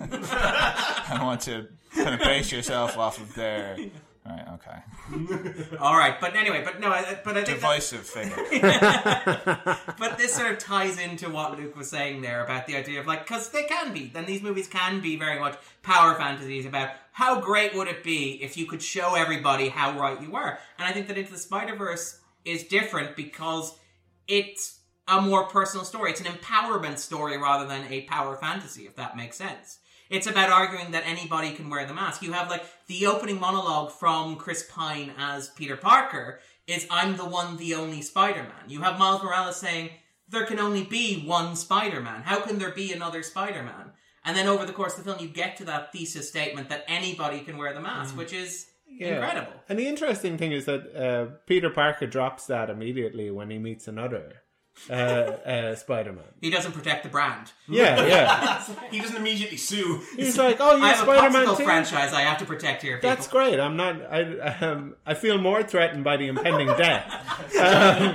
I 0.00 1.20
want 1.22 1.42
to 1.42 1.68
kind 1.94 2.14
of 2.14 2.20
base 2.20 2.50
yourself 2.50 2.98
off 2.98 3.20
of 3.20 3.34
their. 3.34 3.76
Right, 4.28 4.44
okay. 4.54 5.76
All 5.80 5.96
right, 5.96 6.20
but 6.20 6.34
anyway, 6.34 6.62
but 6.64 6.80
no, 6.80 6.88
I, 6.90 7.18
but 7.24 7.36
I 7.36 7.44
think 7.44 7.60
that, 7.60 7.80
Divisive 7.80 8.00
figure. 8.00 8.36
but 9.98 10.18
this 10.18 10.34
sort 10.34 10.50
of 10.50 10.58
ties 10.58 10.98
into 10.98 11.30
what 11.30 11.56
Luke 11.56 11.76
was 11.76 11.90
saying 11.90 12.22
there 12.22 12.42
about 12.42 12.66
the 12.66 12.76
idea 12.76 12.98
of 12.98 13.06
like, 13.06 13.24
because 13.24 13.50
they 13.50 13.64
can 13.64 13.92
be, 13.92 14.06
then 14.06 14.26
these 14.26 14.42
movies 14.42 14.66
can 14.66 15.00
be 15.00 15.16
very 15.16 15.38
much 15.38 15.56
power 15.82 16.14
fantasies 16.16 16.66
about 16.66 16.90
how 17.12 17.40
great 17.40 17.74
would 17.76 17.86
it 17.86 18.02
be 18.02 18.42
if 18.42 18.56
you 18.56 18.66
could 18.66 18.82
show 18.82 19.14
everybody 19.14 19.68
how 19.68 19.96
right 19.98 20.20
you 20.20 20.30
were. 20.30 20.58
And 20.78 20.88
I 20.88 20.92
think 20.92 21.06
that 21.06 21.16
Into 21.16 21.32
the 21.32 21.38
Spider 21.38 21.76
Verse 21.76 22.18
is 22.44 22.64
different 22.64 23.14
because 23.14 23.78
it's 24.26 24.80
a 25.06 25.20
more 25.20 25.44
personal 25.44 25.84
story. 25.84 26.10
It's 26.10 26.20
an 26.20 26.26
empowerment 26.26 26.98
story 26.98 27.38
rather 27.38 27.66
than 27.66 27.84
a 27.92 28.02
power 28.02 28.36
fantasy, 28.36 28.86
if 28.86 28.96
that 28.96 29.16
makes 29.16 29.36
sense. 29.36 29.78
It's 30.08 30.26
about 30.26 30.50
arguing 30.50 30.92
that 30.92 31.04
anybody 31.06 31.52
can 31.52 31.68
wear 31.68 31.86
the 31.86 31.94
mask. 31.94 32.22
You 32.22 32.32
have 32.32 32.50
like 32.50 32.64
the 32.86 33.06
opening 33.06 33.40
monologue 33.40 33.92
from 33.92 34.36
Chris 34.36 34.64
Pine 34.70 35.12
as 35.18 35.48
Peter 35.50 35.76
Parker 35.76 36.40
is 36.66 36.86
I'm 36.90 37.16
the 37.16 37.24
one, 37.24 37.56
the 37.56 37.74
only 37.74 38.02
Spider-Man. 38.02 38.68
You 38.68 38.82
have 38.82 38.98
Miles 38.98 39.22
Morales 39.22 39.56
saying 39.56 39.90
there 40.28 40.46
can 40.46 40.58
only 40.58 40.84
be 40.84 41.22
one 41.24 41.56
Spider-Man. 41.56 42.22
How 42.22 42.40
can 42.40 42.58
there 42.58 42.72
be 42.72 42.92
another 42.92 43.22
Spider-Man? 43.22 43.92
And 44.24 44.36
then 44.36 44.48
over 44.48 44.66
the 44.66 44.72
course 44.72 44.98
of 44.98 45.04
the 45.04 45.10
film, 45.10 45.22
you 45.22 45.32
get 45.32 45.56
to 45.58 45.64
that 45.66 45.92
thesis 45.92 46.28
statement 46.28 46.68
that 46.68 46.84
anybody 46.88 47.40
can 47.40 47.56
wear 47.56 47.72
the 47.72 47.80
mask, 47.80 48.16
which 48.16 48.32
is 48.32 48.66
incredible. 48.98 49.52
And 49.68 49.78
the 49.78 49.86
interesting 49.86 50.36
thing 50.36 50.50
is 50.50 50.64
that 50.64 50.96
uh, 50.96 51.26
Peter 51.46 51.70
Parker 51.70 52.06
drops 52.06 52.46
that 52.46 52.68
immediately 52.68 53.30
when 53.30 53.50
he 53.50 53.58
meets 53.58 53.86
another 53.86 54.42
uh, 54.90 54.92
uh, 54.92 55.74
Spider-Man. 55.74 56.24
He 56.40 56.50
doesn't 56.50 56.72
protect 56.72 57.02
the 57.02 57.08
brand. 57.08 57.52
Yeah, 57.68 58.06
yeah. 58.12 58.64
He 58.90 59.00
doesn't 59.00 59.16
immediately 59.16 59.56
sue. 59.56 60.02
He's 60.16 60.36
like, 60.38 60.58
"Oh, 60.60 60.70
I 60.74 60.76
you're 60.76 60.86
have 60.86 60.98
Spider-Man 60.98 61.42
a 61.42 61.46
popsicle 61.46 61.56
too." 61.58 61.64
franchise 61.64 62.12
I 62.12 62.20
have 62.22 62.38
to 62.38 62.44
protect 62.44 62.82
here, 62.82 62.96
people. 62.96 63.10
That's 63.10 63.26
great. 63.28 63.58
I'm 63.58 63.76
not. 63.76 64.02
I 64.12 64.22
um, 64.60 64.94
I 65.06 65.14
feel 65.14 65.38
more 65.38 65.62
threatened 65.62 66.04
by 66.04 66.16
the 66.16 66.26
impending 66.28 66.66
death. 66.78 67.10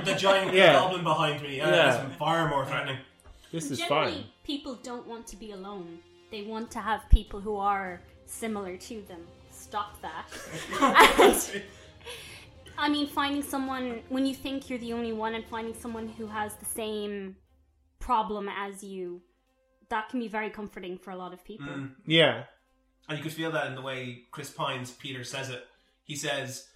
the 0.04 0.14
giant 0.18 0.54
Yeah. 0.54 0.72
goblin 0.74 1.02
behind 1.04 1.42
me. 1.42 1.60
Uh, 1.60 1.70
Yeah. 1.70 2.06
is 2.10 2.16
far 2.16 2.48
more 2.48 2.64
threatening. 2.64 2.98
This 3.50 3.70
is 3.70 3.78
Generally, 3.78 4.12
fine. 4.12 4.24
people 4.44 4.76
don't 4.82 5.06
want 5.06 5.26
to 5.28 5.36
be 5.36 5.52
alone. 5.52 5.98
They 6.30 6.42
want 6.42 6.70
to 6.70 6.78
have 6.80 7.00
people 7.10 7.40
who 7.40 7.56
are 7.56 8.00
similar 8.24 8.76
to 8.78 9.02
them. 9.02 9.20
Stop 9.50 10.00
that. 10.00 10.24
And, 11.20 11.62
I 12.78 12.88
mean, 12.88 13.06
finding 13.06 13.42
someone 13.42 14.00
when 14.08 14.26
you 14.26 14.34
think 14.34 14.68
you're 14.70 14.78
the 14.78 14.92
only 14.92 15.12
one, 15.12 15.34
and 15.34 15.44
finding 15.44 15.74
someone 15.74 16.08
who 16.08 16.26
has 16.26 16.54
the 16.56 16.64
same 16.64 17.36
problem 17.98 18.48
as 18.48 18.82
you, 18.82 19.22
that 19.88 20.08
can 20.08 20.20
be 20.20 20.28
very 20.28 20.50
comforting 20.50 20.98
for 20.98 21.10
a 21.10 21.16
lot 21.16 21.32
of 21.32 21.44
people. 21.44 21.66
Yeah. 22.06 22.44
and 23.08 23.18
you 23.18 23.22
could 23.22 23.32
feel 23.32 23.52
that 23.52 23.66
in 23.66 23.74
the 23.74 23.82
way 23.82 24.22
Chris 24.30 24.50
Pine's 24.50 24.90
Peter 24.90 25.22
says 25.24 25.50
it. 25.50 25.64
He 26.04 26.16
says, 26.16 26.66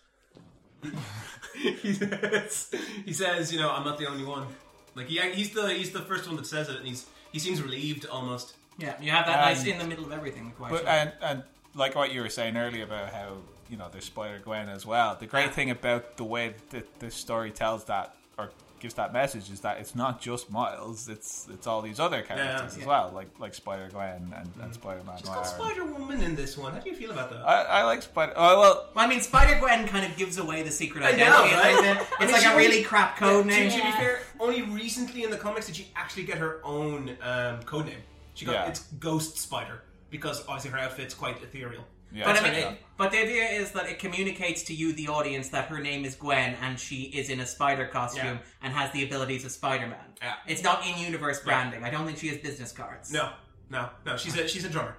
he 1.56 1.92
says, 1.92 2.74
he 3.04 3.12
says, 3.12 3.52
you 3.52 3.58
know, 3.58 3.70
I'm 3.70 3.84
not 3.84 3.98
the 3.98 4.06
only 4.06 4.24
one. 4.24 4.46
Like 4.94 5.08
he, 5.08 5.18
he's 5.32 5.50
the 5.50 5.68
he's 5.72 5.90
the 5.90 6.02
first 6.02 6.26
one 6.26 6.36
that 6.36 6.46
says 6.46 6.68
it, 6.68 6.76
and 6.76 6.86
he's 6.86 7.06
he 7.32 7.38
seems 7.38 7.60
relieved 7.60 8.06
almost. 8.06 8.54
Yeah, 8.78 8.94
you 9.00 9.10
have 9.10 9.26
that 9.26 9.40
nice 9.40 9.62
Um, 9.62 9.68
in 9.68 9.78
the 9.78 9.84
middle 9.86 10.04
of 10.04 10.12
everything. 10.12 10.52
Quite 10.56 10.70
But 10.70 10.86
and 10.86 11.12
and 11.22 11.42
like 11.74 11.94
what 11.94 12.12
you 12.12 12.20
were 12.22 12.28
saying 12.28 12.56
earlier 12.56 12.84
about 12.84 13.12
how 13.12 13.38
you 13.70 13.76
know 13.76 13.88
there's 13.90 14.04
Spider 14.04 14.40
Gwen 14.44 14.68
as 14.68 14.84
well. 14.86 15.16
The 15.18 15.26
great 15.26 15.52
thing 15.54 15.70
about 15.70 16.16
the 16.16 16.24
way 16.24 16.54
that 16.70 17.00
this 17.00 17.14
story 17.14 17.50
tells 17.50 17.84
that 17.84 18.14
or 18.38 18.50
gives 18.78 18.92
that 18.94 19.10
message 19.12 19.50
is 19.50 19.60
that 19.60 19.78
it's 19.78 19.94
not 19.94 20.20
just 20.20 20.50
Miles. 20.50 21.08
It's 21.08 21.48
it's 21.52 21.66
all 21.66 21.80
these 21.82 21.98
other 21.98 22.20
characters 22.22 22.74
Yeah. 22.76 22.80
as 22.82 22.86
well, 22.86 23.10
like 23.14 23.28
like 23.38 23.54
Spider 23.54 23.88
Gwen 23.90 24.34
and, 24.36 24.50
and 24.62 24.74
Spider 24.74 25.02
Man. 25.04 25.16
She's 25.18 25.28
got 25.28 25.46
Spider 25.46 25.84
Woman 25.86 26.22
in 26.22 26.36
this 26.36 26.56
one. 26.58 26.72
How 26.74 26.78
do 26.80 26.90
you 26.90 26.94
feel 26.96 27.10
about 27.10 27.30
that? 27.30 27.38
I, 27.46 27.62
I 27.80 27.82
like 27.84 28.02
Spider. 28.02 28.34
Oh 28.36 28.60
well, 28.60 28.88
Well, 28.94 29.04
I 29.04 29.08
mean, 29.08 29.20
Spider 29.20 29.58
Gwen 29.58 29.86
kind 29.88 30.04
of 30.04 30.16
gives 30.18 30.36
away 30.38 30.62
the 30.62 30.70
secret 30.70 31.02
I 31.04 31.08
identity. 31.12 31.30
know, 31.30 31.44
It's 31.44 31.54
right? 31.80 32.06
the- 32.18 32.24
it's 32.24 32.32
like 32.32 32.44
a 32.46 32.56
really 32.56 32.82
crap 32.82 33.16
code 33.16 33.44
To, 33.44 33.50
name. 33.50 33.70
to 33.70 33.76
be 33.76 33.92
fair, 33.92 34.20
only 34.38 34.62
recently 34.62 35.22
in 35.24 35.30
the 35.30 35.38
comics 35.38 35.66
did 35.66 35.76
she 35.76 35.88
actually 35.96 36.24
get 36.24 36.38
her 36.38 36.60
own 36.62 37.16
um, 37.22 37.62
code 37.62 37.86
name. 37.86 38.02
She 38.34 38.44
got 38.44 38.52
Yeah. 38.52 38.66
it's 38.68 38.80
Ghost 39.00 39.38
Spider 39.38 39.82
because 40.10 40.40
obviously 40.46 40.70
her 40.72 40.78
outfit's 40.78 41.14
quite 41.14 41.42
ethereal. 41.42 41.84
Yeah, 42.12 42.24
But 42.24 42.42
I 42.42 42.42
mean, 42.42 42.54
it, 42.54 42.78
but 42.96 43.12
the 43.12 43.18
idea 43.18 43.44
is 43.44 43.72
that 43.72 43.86
it 43.86 43.98
communicates 43.98 44.62
to 44.64 44.74
you, 44.74 44.92
the 44.92 45.08
audience, 45.08 45.48
that 45.50 45.68
her 45.68 45.80
name 45.80 46.04
is 46.04 46.14
Gwen 46.14 46.56
and 46.62 46.78
she 46.78 47.02
is 47.02 47.30
in 47.30 47.40
a 47.40 47.46
spider 47.46 47.86
costume 47.86 48.24
Yeah. 48.24 48.38
and 48.62 48.72
has 48.72 48.90
the 48.92 49.04
abilities 49.04 49.44
of 49.44 49.50
Spider-Man. 49.50 49.98
Yeah. 50.22 50.34
It's 50.46 50.62
not 50.62 50.86
in-universe 50.86 51.40
branding. 51.42 51.84
I 51.84 51.90
don't 51.90 52.06
think 52.06 52.18
she 52.18 52.28
has 52.28 52.38
business 52.38 52.72
cards. 52.72 53.12
No, 53.12 53.30
no, 53.70 53.90
no. 54.04 54.16
She's 54.16 54.36
a 54.36 54.48
she's 54.48 54.64
a 54.64 54.68
drummer. 54.68 54.96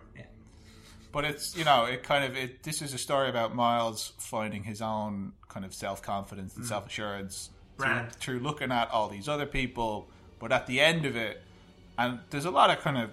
but 1.11 1.25
it's 1.25 1.55
you 1.57 1.63
know 1.63 1.85
it 1.85 2.03
kind 2.03 2.23
of 2.23 2.35
it. 2.35 2.63
This 2.63 2.81
is 2.81 2.93
a 2.93 2.97
story 2.97 3.29
about 3.29 3.55
Miles 3.55 4.13
finding 4.19 4.63
his 4.63 4.81
own 4.81 5.33
kind 5.47 5.65
of 5.65 5.73
self 5.73 6.01
confidence 6.01 6.55
and 6.55 6.65
mm. 6.65 6.67
self 6.67 6.87
assurance 6.87 7.49
Brand. 7.77 8.11
through 8.13 8.39
looking 8.39 8.71
at 8.71 8.91
all 8.91 9.07
these 9.07 9.27
other 9.27 9.45
people. 9.45 10.09
But 10.39 10.51
at 10.51 10.67
the 10.67 10.79
end 10.79 11.05
of 11.05 11.15
it, 11.15 11.41
and 11.97 12.19
there's 12.29 12.45
a 12.45 12.51
lot 12.51 12.69
of 12.69 12.79
kind 12.79 12.97
of 12.97 13.09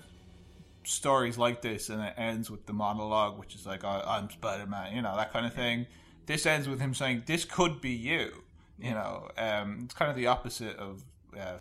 stories 0.84 1.38
like 1.38 1.62
this, 1.62 1.90
and 1.90 2.02
it 2.02 2.14
ends 2.16 2.50
with 2.50 2.66
the 2.66 2.72
monologue, 2.72 3.38
which 3.38 3.54
is 3.54 3.66
like, 3.66 3.84
oh, 3.84 4.02
"I'm 4.06 4.30
Spider 4.30 4.66
Man," 4.66 4.94
you 4.94 5.02
know, 5.02 5.16
that 5.16 5.32
kind 5.32 5.46
of 5.46 5.54
thing. 5.54 5.86
This 6.26 6.46
ends 6.46 6.68
with 6.68 6.80
him 6.80 6.94
saying, 6.94 7.24
"This 7.26 7.44
could 7.44 7.80
be 7.80 7.90
you." 7.90 8.44
You 8.78 8.90
know, 8.90 9.28
um, 9.38 9.82
it's 9.84 9.94
kind 9.94 10.10
of 10.10 10.16
the 10.16 10.26
opposite 10.26 10.76
of. 10.76 11.04
Uh, 11.38 11.58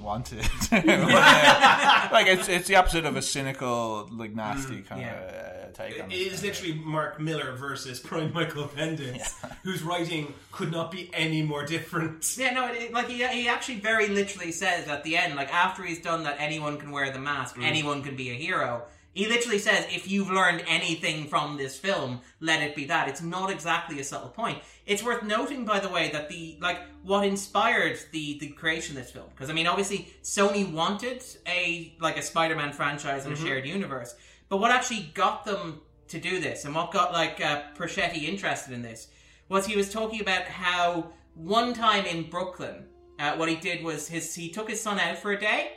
wanted 0.00 0.38
like 0.72 2.26
it's 2.28 2.48
it's 2.48 2.68
the 2.68 2.76
opposite 2.76 3.04
of 3.04 3.16
a 3.16 3.22
cynical 3.22 4.08
like 4.12 4.34
nasty 4.34 4.80
kind 4.82 5.00
yeah. 5.00 5.14
of 5.14 5.28
uh, 5.28 5.72
take 5.72 6.02
on 6.02 6.10
It 6.10 6.14
is 6.14 6.42
literally 6.42 6.74
Mark 6.74 7.20
Millar 7.20 7.52
versus 7.52 7.98
Brian 8.00 8.32
Michael 8.32 8.68
Bendis, 8.68 9.34
whose 9.64 9.82
writing 9.82 10.32
could 10.52 10.70
not 10.70 10.90
be 10.92 11.10
any 11.12 11.42
more 11.42 11.64
different. 11.66 12.36
Yeah, 12.38 12.52
no, 12.52 12.68
it, 12.68 12.76
it- 12.76 12.92
like 12.92 13.08
he, 13.08 13.26
he 13.26 13.48
actually 13.48 13.80
very 13.80 14.08
literally 14.08 14.52
says 14.52 14.86
at 14.88 15.02
the 15.04 15.16
end, 15.16 15.34
like 15.34 15.52
after 15.52 15.82
he's 15.82 16.00
done 16.00 16.22
that, 16.24 16.36
anyone 16.38 16.78
can 16.78 16.92
wear 16.92 17.10
the 17.12 17.18
mask, 17.18 17.56
anyone 17.60 18.02
can 18.02 18.16
be 18.16 18.30
a 18.30 18.34
hero. 18.34 18.84
He 19.16 19.26
literally 19.26 19.58
says, 19.58 19.86
if 19.88 20.10
you've 20.10 20.30
learned 20.30 20.62
anything 20.68 21.26
from 21.26 21.56
this 21.56 21.78
film, 21.78 22.20
let 22.40 22.62
it 22.62 22.76
be 22.76 22.84
that. 22.84 23.08
It's 23.08 23.22
not 23.22 23.50
exactly 23.50 23.98
a 23.98 24.04
subtle 24.04 24.28
point. 24.28 24.58
It's 24.84 25.02
worth 25.02 25.22
noting, 25.22 25.64
by 25.64 25.80
the 25.80 25.88
way, 25.88 26.10
that 26.10 26.28
the 26.28 26.58
like 26.60 26.80
what 27.02 27.24
inspired 27.24 27.98
the 28.12 28.38
the 28.40 28.48
creation 28.48 28.94
of 28.94 29.02
this 29.02 29.12
film, 29.12 29.28
because 29.30 29.48
I 29.48 29.54
mean, 29.54 29.66
obviously, 29.66 30.14
Sony 30.22 30.70
wanted 30.70 31.24
a 31.48 31.96
like 31.98 32.18
a 32.18 32.22
Spider-Man 32.22 32.74
franchise 32.74 33.24
and 33.24 33.32
a 33.32 33.36
shared 33.36 33.66
universe, 33.66 34.14
but 34.50 34.58
what 34.58 34.70
actually 34.70 35.10
got 35.14 35.46
them 35.46 35.80
to 36.08 36.20
do 36.20 36.38
this, 36.38 36.66
and 36.66 36.74
what 36.74 36.92
got 36.92 37.14
like 37.14 37.40
uh, 37.40 37.62
Persichetti 37.74 38.24
interested 38.24 38.74
in 38.74 38.82
this, 38.82 39.08
was 39.48 39.64
he 39.64 39.76
was 39.76 39.90
talking 39.90 40.20
about 40.20 40.42
how 40.42 41.10
one 41.34 41.72
time 41.72 42.04
in 42.04 42.28
Brooklyn, 42.28 42.84
uh, 43.18 43.34
what 43.36 43.48
he 43.48 43.56
did 43.56 43.82
was 43.82 44.08
his 44.08 44.34
he 44.34 44.50
took 44.50 44.68
his 44.68 44.80
son 44.80 45.00
out 45.00 45.16
for 45.16 45.32
a 45.32 45.40
day, 45.40 45.72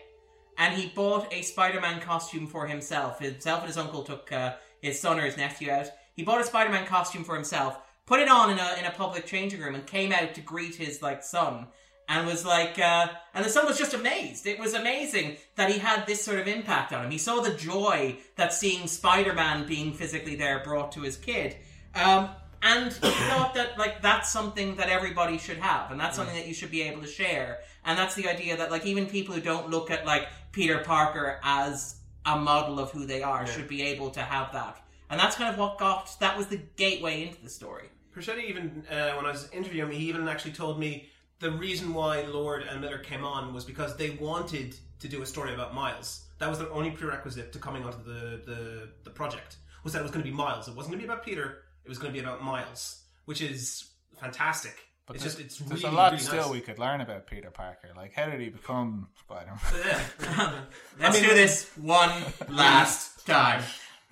and 0.59 0.75
he 0.75 0.89
bought 0.89 1.33
a 1.33 1.41
Spider-Man 1.41 2.01
costume 2.01 2.45
for 2.45 2.67
himself. 2.67 3.19
Himself 3.19 3.61
and 3.61 3.67
his 3.67 3.77
uncle 3.77 4.03
took 4.03 4.31
uh, 4.31 4.55
his 4.81 4.99
son 4.99 5.17
or 5.17 5.23
his 5.23 5.37
nephew 5.37 5.71
out. 5.71 5.87
He 6.13 6.23
bought 6.23 6.41
a 6.41 6.43
Spider-Man 6.43 6.85
costume 6.85 7.23
for 7.23 7.33
himself, 7.33 7.79
put 8.05 8.19
it 8.19 8.27
on 8.29 8.51
in 8.51 8.59
a 8.59 8.75
in 8.77 8.85
a 8.85 8.91
public 8.91 9.25
changing 9.25 9.61
room, 9.61 9.73
and 9.73 9.87
came 9.87 10.11
out 10.11 10.35
to 10.35 10.41
greet 10.41 10.75
his 10.75 11.01
like 11.01 11.23
son. 11.23 11.67
And 12.11 12.25
was 12.25 12.43
like, 12.43 12.79
uh, 12.79 13.07
and 13.35 13.45
the 13.45 13.49
son 13.49 13.67
was 13.67 13.77
just 13.77 13.93
amazed. 13.93 14.47
It 14.47 14.59
was 14.59 14.73
amazing 14.73 15.37
that 15.55 15.69
he 15.69 15.77
had 15.77 16.07
this 16.07 16.25
sort 16.25 16.39
of 16.39 16.47
impact 16.47 16.91
on 16.91 17.05
him. 17.05 17.11
He 17.11 17.19
saw 17.19 17.39
the 17.39 17.53
joy 17.53 18.17
that 18.35 18.51
seeing 18.51 18.87
Spider-Man 18.87 19.67
being 19.67 19.93
physically 19.93 20.35
there 20.35 20.63
brought 20.63 20.91
to 20.93 21.01
his 21.01 21.17
kid. 21.17 21.57
Um, 21.93 22.29
and 22.63 22.91
he 22.91 23.11
thought 23.29 23.53
that 23.53 23.77
like 23.77 24.01
that's 24.01 24.31
something 24.31 24.75
that 24.77 24.89
everybody 24.89 25.37
should 25.37 25.57
have, 25.57 25.91
and 25.91 25.99
that's 25.99 26.15
something 26.15 26.35
that 26.35 26.47
you 26.47 26.53
should 26.53 26.71
be 26.71 26.81
able 26.81 27.01
to 27.01 27.07
share. 27.07 27.59
And 27.85 27.97
that's 27.97 28.15
the 28.15 28.27
idea 28.27 28.57
that 28.57 28.71
like 28.71 28.85
even 28.85 29.05
people 29.05 29.35
who 29.35 29.41
don't 29.41 29.69
look 29.69 29.89
at 29.91 30.05
like 30.05 30.27
Peter 30.51 30.79
Parker 30.79 31.39
as 31.43 31.95
a 32.25 32.37
model 32.37 32.79
of 32.79 32.91
who 32.91 33.05
they 33.05 33.23
are 33.23 33.47
should 33.47 33.67
be 33.67 33.81
able 33.81 34.11
to 34.11 34.21
have 34.21 34.51
that. 34.53 34.77
And 35.09 35.19
that's 35.19 35.35
kind 35.35 35.51
of 35.51 35.59
what 35.59 35.77
got 35.77 36.15
that 36.19 36.37
was 36.37 36.47
the 36.47 36.57
gateway 36.75 37.23
into 37.23 37.41
the 37.41 37.49
story. 37.49 37.89
Persichetti 38.15 38.49
even, 38.49 38.83
uh, 38.91 39.11
when 39.13 39.25
I 39.25 39.31
was 39.31 39.49
interviewing 39.51 39.91
him, 39.91 39.97
he 39.97 40.09
even 40.09 40.27
actually 40.27 40.51
told 40.51 40.79
me 40.79 41.09
the 41.39 41.51
reason 41.51 41.93
why 41.93 42.21
Lord 42.23 42.63
and 42.63 42.81
Miller 42.81 42.97
came 42.97 43.23
on 43.23 43.53
was 43.53 43.63
because 43.63 43.95
they 43.95 44.11
wanted 44.11 44.75
to 44.99 45.07
do 45.07 45.21
a 45.21 45.25
story 45.25 45.53
about 45.53 45.73
Miles. 45.73 46.25
That 46.39 46.49
was 46.49 46.59
their 46.59 46.71
only 46.71 46.91
prerequisite 46.91 47.53
to 47.53 47.59
coming 47.59 47.83
onto 47.83 48.03
the, 48.03 48.41
the, 48.45 48.89
the 49.03 49.09
project, 49.09 49.57
was 49.83 49.93
that 49.93 49.99
it 49.99 50.03
was 50.03 50.11
going 50.11 50.23
to 50.23 50.29
be 50.29 50.35
Miles. 50.35 50.67
It 50.67 50.75
wasn't 50.75 50.93
going 50.93 51.01
to 51.01 51.07
be 51.07 51.11
about 51.11 51.25
Peter, 51.25 51.63
it 51.85 51.89
was 51.89 51.97
going 51.97 52.13
to 52.13 52.19
be 52.19 52.23
about 52.23 52.43
Miles, 52.43 53.03
which 53.25 53.41
is 53.41 53.89
fantastic. 54.19 54.75
But 55.09 55.15
it's 55.15 55.25
there's, 55.25 55.35
just, 55.37 55.59
it's 55.59 55.67
there's 55.67 55.83
really, 55.83 55.95
a 55.95 55.97
lot 55.97 56.11
really 56.11 56.23
still 56.23 56.43
nice. 56.43 56.51
we 56.51 56.61
could 56.61 56.77
learn 56.77 57.01
about 57.01 57.25
Peter 57.25 57.49
Parker. 57.49 57.89
Like, 57.97 58.13
how 58.13 58.27
did 58.29 58.39
he 58.39 58.49
become 58.49 59.07
Spider 59.19 59.53
Man? 59.73 60.13
Let's 60.99 61.17
I 61.17 61.19
mean- 61.19 61.29
do 61.29 61.35
this 61.35 61.67
one 61.77 62.11
last 62.49 63.25
time. 63.25 63.63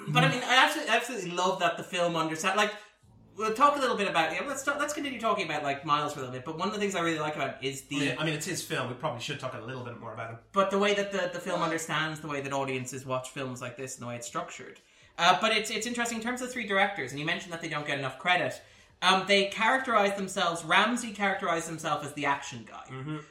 But 0.07 0.23
I 0.23 0.29
mean, 0.29 0.41
I 0.43 0.65
absolutely, 0.65 0.91
absolutely 0.95 1.31
love 1.31 1.59
that 1.59 1.77
the 1.77 1.83
film 1.83 2.15
understand. 2.15 2.57
Like, 2.57 2.71
we'll 3.35 3.53
talk 3.53 3.77
a 3.77 3.79
little 3.79 3.95
bit 3.95 4.07
about. 4.07 4.33
Yeah, 4.33 4.41
let's 4.47 4.63
talk, 4.63 4.79
let's 4.79 4.93
continue 4.95 5.19
talking 5.19 5.45
about 5.45 5.61
like 5.61 5.85
Miles 5.85 6.13
for 6.13 6.19
a 6.19 6.23
little 6.23 6.33
bit. 6.33 6.45
But 6.45 6.57
one 6.57 6.67
of 6.67 6.73
the 6.73 6.79
things 6.79 6.95
I 6.95 7.01
really 7.01 7.19
like 7.19 7.35
about 7.35 7.63
is 7.63 7.83
the 7.83 7.95
Yeah, 7.97 8.15
I 8.17 8.25
mean, 8.25 8.33
it's 8.33 8.47
his 8.47 8.63
film. 8.63 8.87
We 8.87 8.95
probably 8.95 9.21
should 9.21 9.39
talk 9.39 9.53
a 9.53 9.63
little 9.63 9.83
bit 9.83 9.99
more 9.99 10.15
about 10.15 10.31
him. 10.31 10.37
but 10.51 10.71
the 10.71 10.79
way 10.79 10.95
that 10.95 11.11
the, 11.11 11.29
the 11.31 11.39
film 11.39 11.61
understands 11.61 12.21
the 12.21 12.27
way 12.27 12.41
that 12.41 12.53
audiences 12.53 13.05
watch 13.05 13.29
films 13.29 13.61
like 13.61 13.77
this 13.77 13.95
and 13.97 14.03
the 14.03 14.07
way 14.07 14.15
it's 14.15 14.25
structured. 14.25 14.79
Uh, 15.19 15.37
but 15.39 15.55
it's 15.55 15.69
it's 15.69 15.85
interesting 15.85 16.17
in 16.17 16.23
terms 16.23 16.41
of 16.41 16.47
the 16.47 16.53
three 16.53 16.65
directors, 16.67 17.11
and 17.11 17.19
you 17.19 17.25
mentioned 17.25 17.53
that 17.53 17.61
they 17.61 17.69
don't 17.69 17.85
get 17.85 17.99
enough 17.99 18.17
credit. 18.17 18.59
Um, 19.01 19.25
they 19.27 19.45
characterize 19.45 20.15
themselves. 20.17 20.65
Ramsey 20.65 21.11
characterized 21.11 21.67
himself 21.67 22.03
as 22.03 22.13
the 22.13 22.25
action 22.25 22.67
guy. 22.67 22.85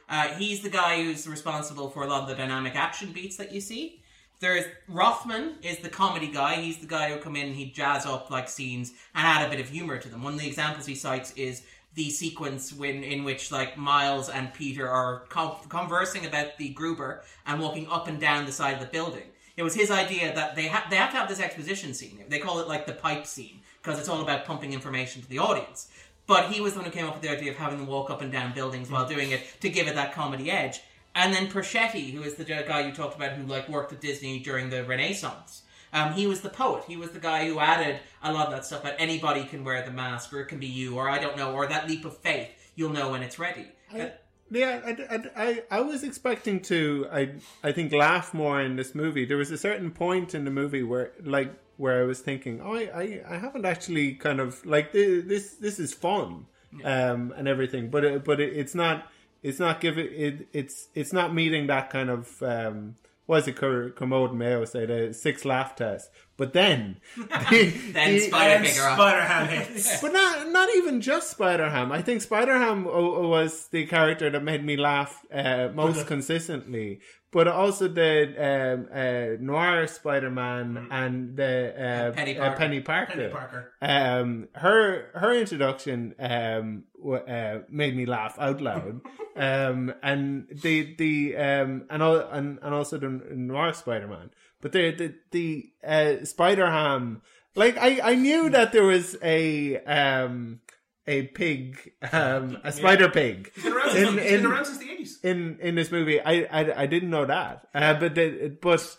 Uh, 0.09 0.27
he's 0.37 0.61
the 0.61 0.69
guy 0.69 1.03
who's 1.03 1.27
responsible 1.27 1.89
for 1.89 2.03
a 2.03 2.07
lot 2.07 2.21
of 2.23 2.29
the 2.29 2.35
dynamic 2.35 2.75
action 2.75 3.11
beats 3.11 3.35
that 3.37 3.51
you 3.51 3.59
see. 3.59 4.01
There's 4.39 4.65
Rothman 4.87 5.55
is 5.63 5.79
the 5.79 5.89
comedy 5.89 6.27
guy. 6.27 6.55
He's 6.61 6.77
the 6.77 6.85
guy 6.87 7.11
who 7.11 7.17
come 7.19 7.35
in, 7.35 7.47
and 7.47 7.55
he'd 7.55 7.73
jazz 7.73 8.05
up 8.05 8.29
like 8.29 8.47
scenes 8.47 8.91
and 9.15 9.25
add 9.25 9.45
a 9.45 9.49
bit 9.49 9.59
of 9.59 9.69
humor 9.69 9.97
to 9.97 10.07
them. 10.07 10.23
One 10.23 10.33
of 10.35 10.39
the 10.39 10.47
examples 10.47 10.85
he 10.85 10.95
cites 10.95 11.33
is 11.35 11.63
the 11.95 12.09
sequence 12.11 12.71
when 12.71 13.03
in 13.03 13.23
which 13.23 13.51
like 13.51 13.75
Miles 13.77 14.29
and 14.29 14.53
Peter 14.53 14.87
are 14.87 15.21
con- 15.29 15.57
conversing 15.69 16.25
about 16.27 16.57
the 16.59 16.69
Goober 16.69 17.23
and 17.47 17.59
walking 17.59 17.87
up 17.89 18.07
and 18.07 18.19
down 18.19 18.45
the 18.45 18.51
side 18.51 18.75
of 18.75 18.79
the 18.79 18.85
building. 18.85 19.23
It 19.57 19.63
was 19.63 19.73
his 19.73 19.89
idea 19.89 20.35
that 20.35 20.55
they 20.55 20.67
ha- 20.67 20.85
they 20.91 20.97
have 20.97 21.09
to 21.11 21.17
have 21.17 21.27
this 21.27 21.39
exposition 21.39 21.95
scene. 21.95 22.23
They 22.29 22.37
call 22.37 22.59
it 22.59 22.67
like 22.67 22.85
the 22.85 22.93
pipe 22.93 23.25
scene 23.25 23.61
because 23.87 24.01
it's 24.01 24.09
all 24.09 24.21
about 24.21 24.43
pumping 24.43 24.73
information 24.73 25.21
to 25.21 25.29
the 25.29 25.39
audience. 25.39 25.87
But 26.25 26.51
he 26.51 26.59
was 26.59 26.73
the 26.73 26.79
one 26.79 26.85
who 26.87 26.91
came 26.91 27.05
up 27.05 27.13
with 27.13 27.23
the 27.23 27.31
idea 27.31 27.51
of 27.51 27.57
having 27.57 27.77
them 27.77 27.87
walk 27.87 28.09
up 28.09 28.21
and 28.21 28.29
down 28.29 28.53
buildings 28.53 28.91
while 28.91 29.07
doing 29.07 29.31
it 29.31 29.47
to 29.61 29.69
give 29.69 29.87
it 29.87 29.95
that 29.95 30.13
comedy 30.13 30.51
edge. 30.51 30.81
And 31.15 31.33
then 31.33 31.47
Persichetti, 31.47 32.11
who 32.11 32.21
is 32.21 32.35
the 32.35 32.43
guy 32.43 32.85
you 32.85 32.91
talked 32.91 33.15
about 33.15 33.31
who 33.31 33.45
like 33.45 33.69
worked 33.69 33.93
at 33.93 34.01
Disney 34.01 34.39
during 34.39 34.69
the 34.69 34.83
Renaissance. 34.83 35.61
Um, 35.93 36.11
he 36.11 36.27
was 36.27 36.41
the 36.41 36.49
poet. 36.49 36.83
He 36.85 36.97
was 36.97 37.11
the 37.11 37.19
guy 37.19 37.47
who 37.47 37.59
added 37.59 38.01
a 38.21 38.33
lot 38.33 38.47
of 38.47 38.51
that 38.51 38.65
stuff. 38.65 38.83
That 38.83 38.97
anybody 38.99 39.45
can 39.45 39.63
wear 39.63 39.81
the 39.85 39.91
mask, 39.91 40.33
or 40.33 40.41
it 40.41 40.47
can 40.47 40.59
be 40.59 40.67
you, 40.67 40.97
or 40.97 41.09
I 41.09 41.17
don't 41.17 41.37
know, 41.37 41.53
or 41.53 41.65
that 41.67 41.87
leap 41.87 42.03
of 42.03 42.17
faith. 42.17 42.49
You'll 42.75 42.91
know 42.91 43.11
when 43.11 43.23
it's 43.23 43.39
ready. 43.39 43.67
Uh, 43.97 44.07
Yeah, 44.51 44.81
I, 44.85 45.15
I, 45.15 45.45
I, 45.45 45.63
I 45.71 45.81
was 45.81 46.03
expecting 46.03 46.59
to, 46.63 47.07
I, 47.11 47.31
I 47.63 47.71
think, 47.71 47.93
laugh 47.93 48.33
more 48.33 48.61
in 48.61 48.75
this 48.75 48.93
movie. 48.93 49.23
There 49.23 49.37
was 49.37 49.51
a 49.51 49.57
certain 49.57 49.91
point 49.91 50.35
in 50.35 50.43
the 50.43 50.51
movie 50.51 50.83
where, 50.83 51.13
like, 51.23 51.53
where 51.77 52.01
I 52.01 52.05
was 52.05 52.19
thinking, 52.19 52.61
oh, 52.61 52.75
I, 52.75 52.89
I, 52.93 53.21
I 53.29 53.37
haven't 53.37 53.65
actually 53.65 54.13
kind 54.15 54.39
of 54.39 54.65
like 54.65 54.91
this. 54.91 55.53
This 55.55 55.79
is 55.79 55.93
fun, 55.93 56.47
um, 56.83 57.33
and 57.37 57.47
everything, 57.47 57.89
but 57.89 58.03
it, 58.03 58.23
but 58.25 58.39
it, 58.39 58.53
it's 58.55 58.75
not. 58.75 59.09
It's 59.43 59.59
not 59.59 59.79
giving 59.79 60.07
it. 60.11 60.47
It's 60.51 60.89
it's 60.95 61.13
not 61.13 61.33
meeting 61.33 61.67
that 61.67 61.89
kind 61.89 62.09
of 62.09 62.41
um, 62.41 62.95
was 63.27 63.47
it 63.47 63.55
Ker- 63.55 63.91
Kermode 63.91 64.33
Mayo 64.33 64.65
say 64.65 64.85
the 64.85 65.13
six 65.13 65.45
laugh 65.45 65.75
test, 65.75 66.09
but 66.37 66.53
then 66.53 66.97
the, 67.17 67.73
Then 67.91 68.13
the- 68.13 68.19
Spider 68.19 68.55
And 68.55 68.65
Pig 68.65 68.77
are 68.79 68.89
on. 68.89 68.95
Spider-Ham 68.97 69.47
hits. 69.49 70.01
but 70.01 70.13
not 70.13 70.49
not 70.51 70.69
even 70.77 71.01
just 71.01 71.31
Spider 71.31 71.69
Ham. 71.69 71.91
I 71.91 72.01
think 72.01 72.21
Spider 72.21 72.57
Ham 72.57 72.85
was 72.85 73.67
the 73.69 73.85
character 73.87 74.29
that 74.29 74.43
made 74.43 74.63
me 74.63 74.77
laugh 74.77 75.25
uh, 75.33 75.69
most 75.73 76.07
consistently. 76.07 76.99
But 77.29 77.49
also 77.49 77.89
the 77.89 78.33
um, 78.39 78.87
uh, 78.91 79.35
noir 79.43 79.85
Spider 79.87 80.29
Man 80.31 80.87
and 80.89 81.35
the 81.35 81.73
uh, 81.75 82.11
Penny 82.13 82.37
uh, 82.37 82.41
Parker. 82.41 82.57
Penny 82.57 82.79
Parker. 82.81 83.11
Penny 83.13 83.29
Parker. 83.29 83.71
Um, 83.81 84.47
her 84.55 85.11
her 85.13 85.33
introduction 85.33 86.15
um, 86.19 86.83
w- 86.97 87.21
uh, 87.21 87.59
made 87.69 87.97
me 87.97 88.05
laugh 88.05 88.37
out 88.39 88.61
loud. 88.61 89.01
um, 89.35 89.93
and 90.01 90.47
the 90.63 90.95
the 90.95 91.35
um, 91.35 91.83
and, 91.89 92.01
al- 92.01 92.29
and 92.31 92.59
and 92.61 92.73
also 92.73 92.97
the 92.97 93.09
noir 93.35 93.73
Spider 93.73 94.07
Man. 94.07 94.29
But 94.61 94.71
the 94.71 94.91
the 94.91 95.13
the 95.31 95.69
uh, 95.85 96.25
Spider 96.25 96.65
Ham, 96.65 97.21
like 97.55 97.77
I 97.77 97.99
I 98.11 98.15
knew 98.15 98.49
that 98.49 98.71
there 98.71 98.83
was 98.83 99.15
a 99.21 99.77
um 99.83 100.61
a 101.05 101.23
pig 101.27 101.93
um 102.11 102.57
a 102.63 102.71
spider 102.71 103.07
pig 103.09 103.51
He's 103.55 103.63
been 103.63 103.73
around, 103.73 103.87
In- 103.89 103.93
since, 103.95 104.09
he's 104.21 104.31
been 104.31 104.39
in- 104.39 104.45
around 104.45 104.65
since 104.65 104.77
the 104.79 104.85
80s. 104.87 105.23
in 105.23 105.57
in 105.61 105.75
this 105.75 105.91
movie. 105.91 106.19
I 106.19 106.33
I, 106.51 106.81
I 106.83 106.85
didn't 106.87 107.09
know 107.11 107.25
that, 107.25 107.67
uh, 107.73 107.93
but 107.99 108.15
the, 108.15 108.57
but 108.61 108.97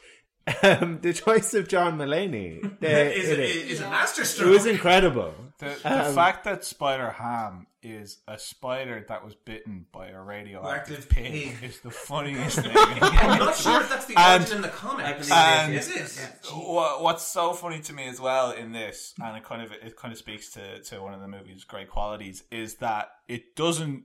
um, 0.62 0.98
the 1.02 1.12
choice 1.12 1.54
of 1.54 1.68
John 1.68 1.98
Mulaney 1.98 2.60
the, 2.80 3.14
Is, 3.16 3.28
it, 3.28 3.38
is, 3.40 3.56
is- 3.56 3.70
is 3.72 3.80
a 3.80 3.90
master 3.90 4.22
it 4.22 4.26
stroke. 4.26 4.50
was 4.50 4.66
incredible. 4.66 5.34
The, 5.58 5.76
the 5.82 6.08
Um, 6.08 6.14
fact 6.14 6.44
that 6.44 6.64
Spider 6.64 7.10
Ham 7.10 7.66
is 7.82 8.18
a 8.26 8.38
spider 8.38 9.04
that 9.08 9.24
was 9.24 9.34
bitten 9.34 9.86
by 9.92 10.08
a 10.08 10.20
radioactive 10.20 11.08
pig, 11.08 11.32
pig. 11.32 11.56
is 11.62 11.80
the 11.80 11.90
funniest 11.90 12.58
thing. 12.62 12.72
I'm 12.74 13.38
not 13.38 13.56
sure 13.56 13.80
if 13.80 13.88
that's 13.88 14.06
the 14.06 14.14
And- 14.16 14.42
origin 14.42 14.56
in 14.56 14.62
the 14.62 14.68
comics. 14.68 15.30
And 15.30 15.74
Is 15.74 15.88
it? 16.20 16.30
what, 16.54 17.02
what's 17.02 17.26
so 17.26 17.52
funny 17.52 17.80
to 17.80 17.92
me 17.92 18.06
as 18.08 18.20
well 18.20 18.50
in 18.52 18.72
this, 18.72 19.14
and 19.22 19.36
it 19.36 19.44
kind 19.44 19.62
of 19.62 19.72
it 19.72 19.96
kind 19.96 20.12
of 20.12 20.18
speaks 20.18 20.50
to, 20.52 20.80
to 20.84 21.02
one 21.02 21.14
of 21.14 21.20
the 21.20 21.28
movie's 21.28 21.64
great 21.64 21.88
qualities, 21.90 22.44
is 22.50 22.76
that 22.76 23.10
it 23.28 23.54
doesn't 23.56 24.04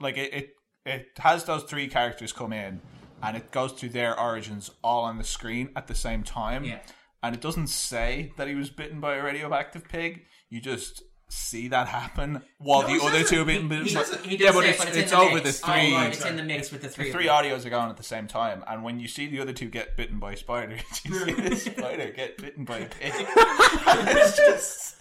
like 0.00 0.16
it, 0.16 0.32
it 0.34 0.50
it 0.84 1.06
has 1.18 1.44
those 1.44 1.62
three 1.64 1.86
characters 1.88 2.32
come 2.32 2.52
in, 2.52 2.80
and 3.22 3.36
it 3.36 3.50
goes 3.50 3.72
through 3.72 3.90
their 3.90 4.18
origins 4.18 4.70
all 4.82 5.04
on 5.04 5.18
the 5.18 5.24
screen 5.24 5.70
at 5.76 5.86
the 5.86 5.94
same 5.94 6.22
time, 6.22 6.64
Yeah. 6.64 6.80
and 7.22 7.34
it 7.34 7.40
doesn't 7.40 7.68
say 7.68 8.32
that 8.36 8.48
he 8.48 8.54
was 8.54 8.70
bitten 8.70 9.00
by 9.00 9.14
a 9.16 9.22
radioactive 9.22 9.88
pig. 9.88 10.22
You 10.50 10.60
just 10.60 11.02
see 11.28 11.68
that 11.68 11.88
happen 11.88 12.42
while 12.58 12.82
No, 12.86 12.88
the 12.98 13.02
other 13.06 13.24
two 13.24 13.38
have 13.38 13.46
been 13.46 13.56
He- 13.56 13.62
he 13.62 13.68
bitten. 13.84 13.94
doesn't. 13.94 14.26
He 14.26 14.36
yeah, 14.36 14.52
but 14.52 14.64
say, 14.64 14.68
it's, 14.70 14.78
but 14.78 14.88
it's, 14.88 14.96
it's 14.98 15.10
the 15.12 15.16
over 15.18 15.34
mix. 15.36 15.60
the 15.60 15.66
oh, 15.66 15.72
three. 15.72 15.94
Oh, 15.94 15.96
right, 15.96 16.12
it's 16.12 16.24
in 16.26 16.36
the 16.36 16.42
mix 16.42 16.70
with 16.70 16.82
the 16.82 16.88
three. 16.90 17.06
The 17.06 17.12
three 17.12 17.26
audios 17.26 17.64
are 17.64 17.70
going 17.70 17.88
at 17.88 17.96
the 17.96 18.02
same 18.02 18.26
time, 18.26 18.62
and 18.68 18.84
when 18.84 19.00
you 19.00 19.08
see 19.08 19.28
the 19.28 19.40
other 19.40 19.54
two 19.54 19.68
get 19.70 19.96
bitten 19.96 20.18
by 20.18 20.34
spiders, 20.34 20.82
you 21.04 21.14
see 21.14 21.32
the 21.32 21.56
spider 21.70 22.10
get 22.14 22.36
bitten 22.36 22.64
by 22.66 22.78
a 22.80 22.86
pig. 22.86 23.12
it's 23.16 24.36
just 24.36 24.96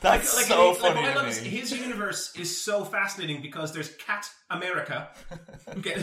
that's 0.00 0.36
Like, 0.36 0.46
so 0.46 0.70
like, 0.70 0.78
funny 0.78 0.94
what 1.00 1.04
I 1.04 1.12
to 1.12 1.18
love 1.18 1.24
me. 1.26 1.30
is 1.30 1.38
his 1.38 1.72
universe 1.72 2.32
is 2.36 2.62
so 2.62 2.84
fascinating 2.84 3.42
because 3.42 3.72
there's 3.72 3.90
Cat 3.96 4.28
America. 4.50 5.08
Okay. 5.78 5.96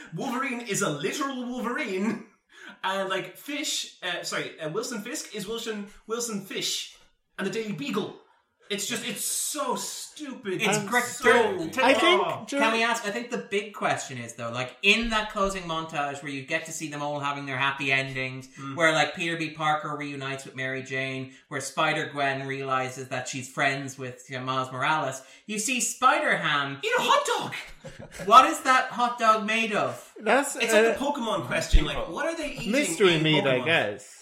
Wolverine 0.16 0.60
is 0.62 0.82
a 0.82 0.90
literal 0.90 1.46
Wolverine, 1.46 2.26
and 2.84 3.08
like 3.08 3.36
Fish, 3.36 3.96
uh, 4.02 4.22
sorry, 4.22 4.58
uh, 4.60 4.68
Wilson 4.68 5.00
Fisk 5.00 5.34
is 5.34 5.46
Wilson 5.48 5.86
Wilson 6.06 6.44
Fish, 6.44 6.96
and 7.38 7.46
the 7.46 7.50
Daily 7.50 7.72
Beagle. 7.72 8.16
It's 8.70 8.86
just 8.86 9.06
it's 9.08 9.24
so 9.24 9.76
stupid. 9.76 10.60
It's 10.62 10.76
and 10.78 10.88
great. 10.88 11.04
So, 11.04 11.30
I 11.82 11.94
think 11.94 12.20
Oh. 12.22 12.44
Can 12.48 12.72
we 12.72 12.82
ask? 12.82 13.06
I 13.06 13.10
think 13.10 13.30
the 13.30 13.38
big 13.38 13.72
question 13.74 14.18
is 14.18 14.34
though, 14.34 14.50
like 14.50 14.76
in 14.82 15.10
that 15.10 15.32
closing 15.32 15.62
montage 15.62 16.22
where 16.22 16.30
you 16.32 16.42
get 16.42 16.66
to 16.66 16.72
see 16.72 16.88
them 16.88 17.00
all 17.02 17.18
having 17.20 17.46
their 17.46 17.56
happy 17.56 17.90
endings, 17.92 18.48
Mm. 18.58 18.76
where 18.76 18.92
like 18.92 19.14
Peter 19.14 19.36
B. 19.36 19.50
Parker 19.50 19.96
reunites 19.96 20.44
with 20.44 20.54
Mary 20.56 20.82
Jane, 20.82 21.32
where 21.48 21.60
Spider 21.60 22.10
Gwen 22.12 22.46
realizes 22.46 23.08
that 23.08 23.28
she's 23.28 23.48
friends 23.48 23.98
with 23.98 24.28
you 24.28 24.38
know, 24.38 24.44
Miles 24.44 24.70
Morales, 24.72 25.22
you 25.46 25.58
see 25.58 25.80
Spider 25.80 26.36
Ham. 26.36 26.78
eat 26.84 26.92
a 26.98 27.02
hot 27.02 27.26
dog. 27.26 27.54
What 28.26 28.46
is 28.46 28.60
that 28.62 28.86
hot 28.90 29.18
dog 29.18 29.46
made 29.46 29.72
of? 29.72 30.12
that's 30.20 30.56
It's 30.56 30.74
uh, 30.74 30.82
like 30.82 30.98
the 30.98 31.04
Pokemon 31.04 31.46
question. 31.46 31.84
Like, 31.84 32.08
what 32.08 32.26
are 32.26 32.36
they 32.36 32.50
eating? 32.52 32.72
mystery 32.72 33.14
in 33.14 33.22
meat, 33.22 33.46
I 33.46 33.60
guess. 33.60 34.17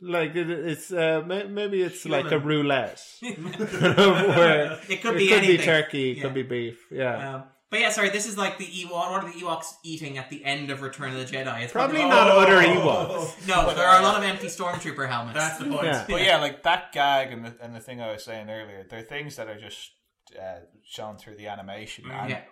Like 0.00 0.36
it, 0.36 0.50
it's 0.50 0.92
uh, 0.92 1.22
maybe 1.26 1.82
it's 1.82 2.04
like 2.04 2.30
a 2.30 2.38
roulette. 2.38 3.02
Where 3.22 4.78
It 4.88 5.02
could 5.02 5.14
it 5.14 5.18
be 5.18 5.28
could 5.28 5.38
anything. 5.38 5.56
be 5.56 5.64
turkey, 5.64 6.10
it 6.10 6.16
Yeah. 6.18 6.22
could 6.22 6.34
be 6.34 6.42
beef. 6.42 6.86
Yeah, 6.90 7.34
Um, 7.36 7.44
but 7.70 7.80
yeah, 7.80 7.90
sorry, 7.90 8.10
this 8.10 8.26
is 8.26 8.36
like 8.36 8.58
the 8.58 8.66
Ewok. 8.66 8.90
What 8.90 9.24
are 9.24 9.30
the 9.32 9.38
Ewoks 9.40 9.72
eating 9.84 10.18
at 10.18 10.30
the 10.30 10.44
end 10.44 10.70
of 10.70 10.82
Return 10.82 11.12
of 11.12 11.18
the 11.18 11.24
Jedi? 11.36 11.62
It's 11.62 11.72
probably 11.72 12.02
Oh. 12.02 12.08
not 12.08 12.28
other 12.28 12.60
Ewoks. 12.62 13.46
No, 13.48 13.74
there 13.74 13.86
are 13.86 14.00
a 14.00 14.02
lot 14.02 14.16
of 14.18 14.22
empty 14.24 14.48
stormtrooper 14.48 15.08
helmets. 15.08 15.38
That's 15.38 15.58
the 15.58 15.64
point. 15.66 15.84
Yeah. 15.86 16.04
But 16.08 16.22
yeah, 16.22 16.38
like 16.38 16.62
that 16.64 16.92
gag 16.92 17.32
and 17.32 17.44
the 17.44 17.56
and 17.60 17.74
the 17.74 17.80
thing 17.80 18.00
I 18.00 18.12
was 18.12 18.22
saying 18.24 18.50
earlier, 18.50 18.84
they're 18.88 19.02
things 19.02 19.36
that 19.36 19.48
are 19.48 19.58
just 19.58 19.92
uh, 20.38 20.60
shown 20.84 21.16
through 21.16 21.36
the 21.36 21.46
animation. 21.48 22.10
And 22.10 22.30
Yeah. 22.30 22.42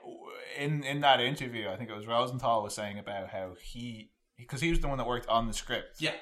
in 0.59 0.83
in 0.83 1.01
that 1.03 1.21
interview, 1.21 1.69
I 1.69 1.77
think 1.77 1.91
it 1.91 1.97
was 1.97 2.07
Rosenthal 2.07 2.63
was 2.63 2.75
saying 2.75 2.99
about 2.99 3.29
how 3.31 3.55
he 3.63 4.11
because 4.39 4.61
he 4.61 4.71
was 4.71 4.81
the 4.81 4.89
one 4.89 4.99
that 4.99 5.07
worked 5.07 5.29
on 5.29 5.47
the 5.47 5.53
script. 5.55 6.01
Yeah. 6.01 6.13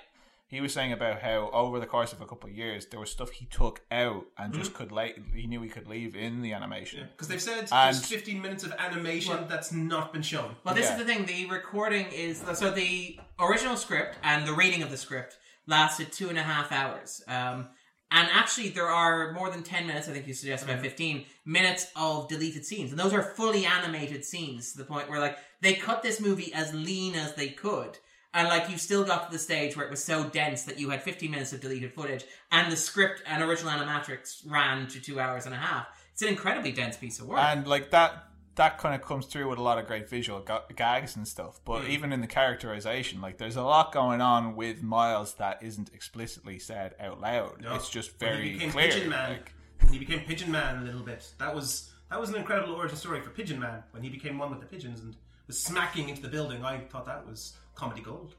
He 0.53 0.61
was 0.61 0.75
saying 0.75 0.93
about 0.93 1.23
how 1.23 1.49
over 1.55 1.81
the 1.81 1.87
course 1.87 2.13
of 2.13 2.21
a 2.21 2.27
couple 2.27 2.51
of 2.51 2.55
years 2.55 2.85
there 2.85 3.01
was 3.01 3.11
stuff 3.11 3.31
he 3.31 3.47
took 3.47 3.81
out 3.91 4.27
and 4.37 4.53
Mm-hmm. 4.53 4.61
just 4.61 4.75
could 4.75 4.93
lay, 4.93 5.15
he 5.35 5.47
knew 5.47 5.63
he 5.63 5.71
could 5.71 5.89
leave 5.89 6.15
in 6.15 6.43
the 6.43 6.53
animation. 6.53 7.09
Because 7.13 7.27
they've 7.29 7.41
said 7.41 7.69
And- 7.73 7.95
there's 7.97 8.05
15 8.05 8.43
minutes 8.43 8.63
of 8.63 8.73
animation 8.73 9.47
that's 9.49 9.73
not 9.73 10.13
been 10.13 10.21
shown. 10.21 10.57
Well, 10.63 10.75
this 10.75 10.85
Yeah. 10.85 10.93
is 10.93 10.99
the 10.99 11.05
thing. 11.07 11.25
The 11.25 11.47
recording 11.47 12.05
is 12.13 12.45
so 12.55 12.71
the 12.71 13.19
original 13.41 13.77
script 13.79 14.19
and 14.23 14.47
the 14.47 14.53
reading 14.53 14.83
of 14.83 14.91
the 14.91 14.99
script 14.99 15.39
lasted 15.67 16.13
two 16.13 16.29
and 16.29 16.37
a 16.39 16.43
half 16.43 16.71
hours. 16.71 17.23
Um, 17.27 17.71
and 18.11 18.29
actually, 18.31 18.69
there 18.69 18.91
are 18.91 19.33
more 19.33 19.49
than 19.49 19.63
ten 19.63 19.87
minutes. 19.87 20.07
I 20.07 20.13
think 20.13 20.27
you 20.27 20.35
suggest 20.35 20.65
Mm-hmm. 20.65 20.73
about 20.73 20.83
fifteen 20.85 21.25
minutes 21.47 21.87
of 21.97 22.29
deleted 22.29 22.67
scenes, 22.67 22.91
and 22.91 23.01
those 23.01 23.15
are 23.15 23.23
fully 23.23 23.65
animated 23.65 24.23
scenes 24.23 24.73
to 24.73 24.79
the 24.79 24.85
point 24.85 25.09
where 25.09 25.19
like 25.19 25.39
they 25.63 25.73
cut 25.77 26.03
this 26.03 26.21
movie 26.21 26.53
as 26.53 26.75
lean 26.75 27.15
as 27.15 27.35
they 27.37 27.49
could. 27.49 27.97
And 28.35 28.49
like 28.49 28.71
you 28.71 28.79
still 28.79 29.05
got 29.05 29.27
to 29.27 29.33
the 29.33 29.39
stage 29.39 29.77
where 29.77 29.85
it 29.85 29.91
was 29.91 30.03
so 30.03 30.25
dense 30.25 30.63
that 30.65 30.79
you 30.81 30.89
had 30.91 31.03
15 31.03 31.31
minutes 31.31 31.53
of 31.53 31.61
deleted 31.61 31.93
footage, 31.93 32.25
and 32.51 32.73
the 32.73 32.77
script 32.77 33.23
and 33.27 33.43
original 33.43 33.73
animatics 33.73 34.43
ran 34.51 34.87
to 34.89 35.01
two 35.01 35.21
hours 35.21 35.45
and 35.47 35.55
a 35.55 35.59
half. 35.59 35.87
It's 36.13 36.23
an 36.23 36.29
incredibly 36.29 36.73
dense 36.73 36.97
piece 36.97 37.21
of 37.21 37.27
work. 37.27 37.39
and 37.41 37.67
like 37.67 37.91
that 37.91 38.25
that 38.55 38.77
kind 38.77 38.95
of 38.95 39.01
comes 39.01 39.25
through 39.25 39.49
with 39.49 39.59
a 39.59 39.63
lot 39.63 39.79
of 39.79 39.87
great 39.87 40.11
visual 40.11 40.41
ga- 40.41 40.61
gags 40.77 41.17
and 41.17 41.27
stuff 41.27 41.55
Mm. 41.57 41.65
but 41.65 41.85
even 41.89 42.13
in 42.13 42.21
the 42.21 42.27
characterization 42.27 43.21
like 43.23 43.39
there's 43.39 43.57
a 43.57 43.63
lot 43.63 43.93
going 43.93 44.21
on 44.21 44.57
with 44.57 44.83
miles 44.83 45.33
that 45.37 45.63
isn't 45.63 45.91
explicitly 45.95 46.59
said 46.59 46.95
out 47.01 47.19
loud 47.19 47.63
No. 47.63 47.75
it's 47.75 47.89
just 47.89 48.11
When 48.21 48.31
very 48.31 48.49
he 48.49 48.53
became 48.55 48.71
clear 48.73 48.91
Pigeon 48.91 49.09
Man. 49.09 49.31
like, 49.33 49.55
When 49.81 49.93
he 49.95 49.99
became 49.99 50.21
Pigeon 50.21 50.51
Man 50.53 50.83
a 50.83 50.85
little 50.85 51.01
bit. 51.03 51.33
That 51.39 51.55
was 51.55 51.91
that 52.11 52.21
was 52.21 52.29
an 52.29 52.37
incredible 52.37 52.75
origin 52.75 52.97
story 52.99 53.23
for 53.23 53.31
Pigeon 53.31 53.59
Man 53.59 53.83
when 53.93 54.03
he 54.03 54.11
became 54.11 54.37
one 54.39 54.51
with 54.51 54.61
the 54.61 54.67
pigeons 54.67 55.01
and 55.01 55.17
was 55.47 55.59
smacking 55.59 56.11
into 56.11 56.21
the 56.21 56.29
building. 56.29 56.63
I 56.63 56.79
thought 56.81 57.07
that 57.07 57.27
was 57.27 57.55
comedy 57.75 58.01
gold. 58.03 58.35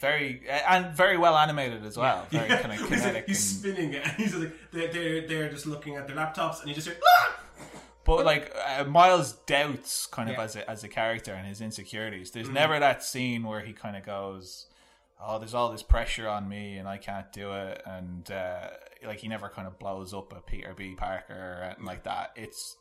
very 0.00 0.42
and 0.68 0.96
very 0.96 1.16
well 1.18 1.36
animated 1.36 1.84
as 1.84 1.96
well 1.96 2.26
very 2.30 2.48
kind 2.48 2.72
of 2.72 2.78
he's, 2.88 2.88
kinetic 2.88 3.24
he's 3.26 3.52
and- 3.52 3.60
spinning 3.74 3.94
it. 3.94 4.06
He's 4.16 4.34
like 4.34 4.52
they're, 4.72 4.92
they're 4.92 5.26
they're 5.28 5.50
just 5.50 5.66
looking 5.66 5.96
at 5.96 6.06
their 6.06 6.16
laptops 6.16 6.60
and 6.60 6.68
you 6.68 6.74
just 6.74 6.86
hear 6.88 6.96
ah! 7.04 7.40
but 8.04 8.24
like 8.24 8.54
uh, 8.78 8.84
miles 8.84 9.32
doubts 9.46 10.06
kind 10.06 10.30
of 10.30 10.36
Yeah. 10.36 10.42
as 10.44 10.56
a, 10.56 10.70
as 10.70 10.84
a 10.84 10.88
character 10.88 11.32
and 11.34 11.46
his 11.46 11.60
insecurities 11.60 12.30
Mm. 12.30 12.34
there's 12.34 12.48
never 12.48 12.78
that 12.78 13.02
scene 13.04 13.42
where 13.44 13.60
he 13.60 13.72
kind 13.72 13.96
of 13.96 14.04
goes 14.04 14.66
oh 15.22 15.38
there's 15.38 15.52
all 15.54 15.70
this 15.70 15.82
pressure 15.82 16.26
on 16.26 16.48
me 16.48 16.78
and 16.78 16.88
i 16.88 16.96
can't 16.96 17.30
do 17.32 17.52
it 17.52 17.82
and 17.84 18.30
uh, 18.30 18.68
like 19.06 19.18
he 19.18 19.28
never 19.28 19.50
kind 19.50 19.68
of 19.68 19.78
blows 19.78 20.14
up 20.14 20.32
a 20.34 20.40
peter 20.40 20.72
b 20.74 20.94
parker 20.96 21.34
or 21.34 21.64
anything 21.64 21.84
like 21.84 22.04
that 22.04 22.30
it's 22.36 22.76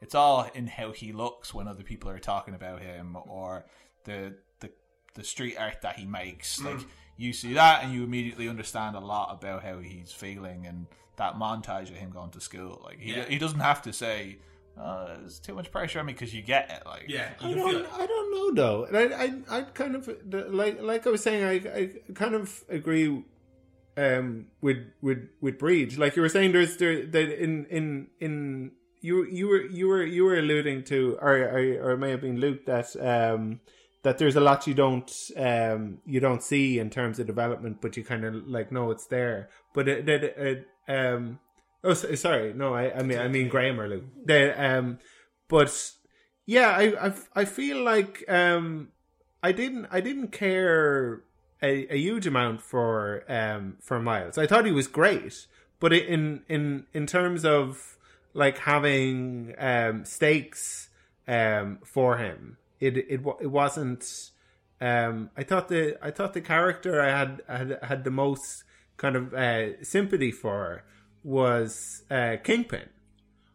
it's 0.00 0.14
all 0.14 0.48
in 0.54 0.66
how 0.66 0.90
he 0.90 1.12
looks 1.12 1.54
when 1.54 1.68
other 1.68 1.84
people 1.84 2.10
are 2.10 2.18
talking 2.18 2.52
about 2.54 2.82
him 2.82 3.16
or 3.28 3.64
the 4.04 4.34
the, 5.14 5.20
the 5.20 5.24
street 5.26 5.56
art 5.58 5.80
that 5.82 5.96
he 5.96 6.06
makes 6.06 6.60
Mm. 6.60 6.64
like 6.76 6.86
you 7.16 7.32
see 7.32 7.54
that 7.54 7.84
and 7.84 7.92
you 7.94 8.02
immediately 8.04 8.48
understand 8.48 8.96
a 8.96 9.00
lot 9.00 9.32
about 9.32 9.62
how 9.62 9.78
he's 9.78 10.10
feeling 10.12 10.66
and 10.66 10.86
that 11.16 11.34
montage 11.36 11.88
of 11.90 11.96
him 11.96 12.10
going 12.10 12.30
to 12.30 12.40
school 12.40 12.80
like 12.84 12.98
he, 12.98 13.12
Yeah. 13.14 13.24
he 13.26 13.38
doesn't 13.38 13.60
have 13.60 13.82
to 13.82 13.92
say 13.92 14.38
uh, 14.76 15.16
there's 15.18 15.38
too 15.38 15.54
much 15.54 15.70
pressure 15.70 16.00
on 16.00 16.06
me 16.06 16.12
because 16.12 16.34
you 16.34 16.42
get 16.42 16.68
it 16.68 16.82
like 16.84 17.04
Yeah, 17.08 17.28
you 17.40 17.50
I 17.50 17.54
don't. 17.54 17.76
it. 17.84 17.86
I 17.92 18.06
don't 18.06 18.30
know 18.34 18.54
though. 18.54 18.84
And 18.86 18.96
I, 18.96 19.02
I, 19.24 19.58
I 19.58 19.62
kind 19.62 19.94
of 19.94 20.08
like, 20.52 20.82
like 20.82 21.06
I 21.06 21.10
was 21.10 21.22
saying, 21.22 21.44
I, 21.44 21.78
I 21.78 21.90
kind 22.14 22.34
of 22.34 22.64
agree 22.68 23.22
um, 23.96 24.46
with 24.60 24.78
with 25.00 25.28
with 25.40 25.58
Bríd. 25.58 25.96
Like 25.96 26.16
you 26.16 26.22
were 26.22 26.28
saying, 26.28 26.50
there's 26.50 26.76
there 26.78 27.06
that 27.06 27.40
in 27.42 27.66
in 27.66 28.08
in 28.18 28.72
you 29.00 29.24
you 29.26 29.46
were 29.46 29.62
you 29.62 29.86
were 29.86 30.02
you 30.04 30.24
were 30.24 30.36
alluding 30.36 30.82
to, 30.84 31.18
or 31.20 31.36
or, 31.36 31.58
or 31.84 31.90
it 31.92 31.98
may 31.98 32.10
have 32.10 32.22
been 32.22 32.40
Luke 32.40 32.66
that 32.66 32.88
um 32.96 33.60
that 34.04 34.18
there's 34.18 34.36
a 34.36 34.40
lot 34.40 34.66
you 34.66 34.74
don't 34.74 35.10
um 35.36 35.98
you 36.06 36.20
don't 36.20 36.42
see 36.42 36.78
in 36.78 36.90
terms 36.90 37.18
of 37.18 37.26
development, 37.26 37.80
but 37.80 37.96
you 37.96 38.04
kind 38.04 38.24
of 38.24 38.46
like 38.46 38.70
know 38.70 38.90
it's 38.90 39.06
there. 39.06 39.48
But 39.74 39.88
it, 39.88 40.08
it, 40.08 40.24
it 40.38 40.68
um 40.88 41.40
oh 41.82 41.94
so- 41.94 42.14
sorry 42.14 42.52
no 42.54 42.74
I 42.74 42.98
I 42.98 43.02
mean 43.02 43.18
I 43.18 43.28
mean 43.28 43.48
Graham 43.48 43.80
or 43.80 43.88
Luke 43.88 44.04
the 44.24 44.40
um 44.64 44.98
but 45.48 45.92
yeah 46.46 46.70
I 46.70 47.08
I 47.08 47.12
I 47.34 47.44
feel 47.44 47.82
like 47.82 48.24
um 48.28 48.88
I 49.42 49.52
didn't 49.52 49.86
I 49.90 50.00
didn't 50.00 50.28
care 50.28 51.22
a, 51.62 51.86
a 51.94 51.96
huge 51.96 52.26
amount 52.26 52.60
for 52.60 53.24
um 53.28 53.76
for 53.80 53.98
Miles. 54.00 54.38
I 54.38 54.46
thought 54.46 54.66
he 54.66 54.72
was 54.72 54.86
great, 54.86 55.46
but 55.80 55.92
in 55.92 56.42
in 56.48 56.86
in 56.92 57.06
terms 57.06 57.44
of 57.44 57.96
like 58.34 58.58
having 58.58 59.54
um 59.58 60.04
stakes 60.04 60.90
um 61.26 61.78
for 61.84 62.18
him, 62.18 62.58
it 62.80 62.96
it 62.96 63.20
it 63.40 63.50
wasn't. 63.50 64.30
Um, 64.80 65.30
I 65.36 65.44
thought 65.44 65.68
the 65.68 65.96
I 66.02 66.10
thought 66.10 66.34
the 66.34 66.40
character 66.40 67.00
I 67.00 67.10
had 67.10 67.42
had 67.48 67.78
had 67.82 68.04
the 68.04 68.10
most 68.10 68.64
kind 68.96 69.16
of 69.16 69.34
uh, 69.34 69.82
sympathy 69.82 70.30
for 70.30 70.84
was 71.22 72.02
uh, 72.10 72.36
Kingpin. 72.42 72.88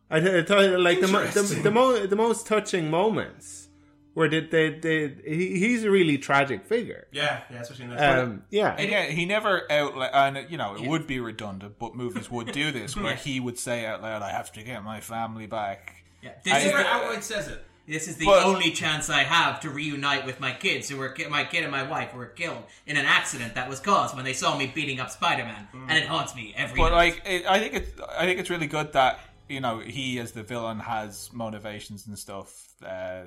I, 0.09 0.19
th- 0.19 0.43
I 0.43 0.47
thought 0.47 0.79
like 0.79 1.01
the 1.01 1.07
mo- 1.07 1.25
the 1.27 1.41
the, 1.63 1.71
mo- 1.71 2.05
the 2.07 2.15
most 2.15 2.47
touching 2.47 2.89
moments 2.89 3.67
where 4.15 4.27
they, 4.27 4.41
they, 4.41 4.69
they 4.71 5.15
he, 5.23 5.59
he's 5.59 5.83
a 5.83 5.91
really 5.91 6.17
tragic 6.17 6.65
figure. 6.65 7.07
Yeah, 7.11 7.41
yeah, 7.51 7.61
especially 7.61 7.85
in 7.85 7.91
this. 7.91 8.01
Um, 8.01 8.43
yeah, 8.49 8.75
And 8.77 8.89
yeah, 8.89 9.05
he 9.05 9.25
never 9.25 9.71
out 9.71 9.93
and 10.13 10.49
you 10.49 10.57
know 10.57 10.75
it 10.75 10.87
would 10.87 11.05
be 11.05 11.19
redundant, 11.19 11.77
but 11.79 11.95
movies 11.95 12.29
would 12.31 12.51
do 12.51 12.71
this 12.71 12.97
where 12.97 13.15
he 13.27 13.39
would 13.39 13.59
say 13.59 13.85
out 13.85 14.01
loud, 14.01 14.21
"I 14.21 14.31
have 14.31 14.51
to 14.53 14.63
get 14.63 14.83
my 14.83 14.99
family 14.99 15.45
back." 15.45 16.03
Yeah, 16.21 16.31
he 16.43 16.49
this 16.49 16.65
is 16.65 16.71
never 16.71 16.83
the, 16.83 16.89
outright 16.89 17.23
says 17.23 17.47
it. 17.47 17.63
This 17.89 18.07
is 18.07 18.17
the 18.17 18.25
But- 18.25 18.43
only 18.45 18.71
chance 18.71 19.09
I 19.09 19.23
have 19.23 19.59
to 19.61 19.69
reunite 19.69 20.25
with 20.25 20.39
my 20.39 20.51
kids 20.53 20.87
who 20.87 20.97
were 20.97 21.09
ki- 21.09 21.27
my 21.27 21.43
kid 21.43 21.63
and 21.63 21.71
my 21.71 21.83
wife 21.83 22.13
were 22.13 22.27
killed 22.27 22.63
in 22.85 22.95
an 22.97 23.05
accident 23.05 23.55
that 23.55 23.67
was 23.67 23.79
caused 23.79 24.15
when 24.15 24.25
they 24.25 24.33
saw 24.33 24.55
me 24.57 24.67
beating 24.67 24.99
up 24.99 25.09
Spider-Man, 25.09 25.67
and 25.87 25.97
it 25.97 26.05
haunts 26.05 26.35
me 26.35 26.53
every. 26.55 26.77
But 26.77 26.91
night. 26.91 26.95
like, 26.95 27.21
it, 27.25 27.45
I 27.47 27.59
think 27.59 27.73
it's 27.73 27.91
I 28.17 28.25
think 28.25 28.39
it's 28.39 28.49
really 28.49 28.67
good 28.67 28.93
that 28.93 29.19
you 29.47 29.59
know 29.59 29.79
he 29.79 30.19
as 30.19 30.31
the 30.33 30.43
villain 30.43 30.79
has 30.79 31.31
motivations 31.33 32.05
and 32.07 32.17
stuff, 32.17 32.67
uh, 32.85 33.23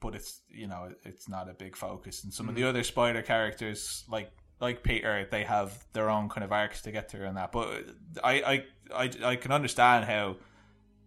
but 0.00 0.14
it's 0.14 0.40
you 0.50 0.66
know 0.66 0.92
it's 1.04 1.28
not 1.28 1.48
a 1.50 1.52
big 1.54 1.76
focus. 1.76 2.24
And 2.24 2.32
some 2.32 2.48
of 2.48 2.54
the 2.54 2.64
other 2.64 2.82
Spider 2.84 3.22
characters, 3.22 4.04
like 4.08 4.30
like 4.60 4.82
Peter, 4.82 5.28
they 5.30 5.44
have 5.44 5.84
their 5.92 6.08
own 6.10 6.28
kind 6.30 6.42
of 6.44 6.50
arcs 6.52 6.80
to 6.82 6.90
get 6.90 7.10
through 7.10 7.26
and 7.26 7.36
that. 7.36 7.52
But 7.52 7.84
I 8.24 8.32
I 8.32 8.64
I, 9.04 9.10
I 9.32 9.36
can 9.36 9.52
understand 9.52 10.06
how. 10.06 10.36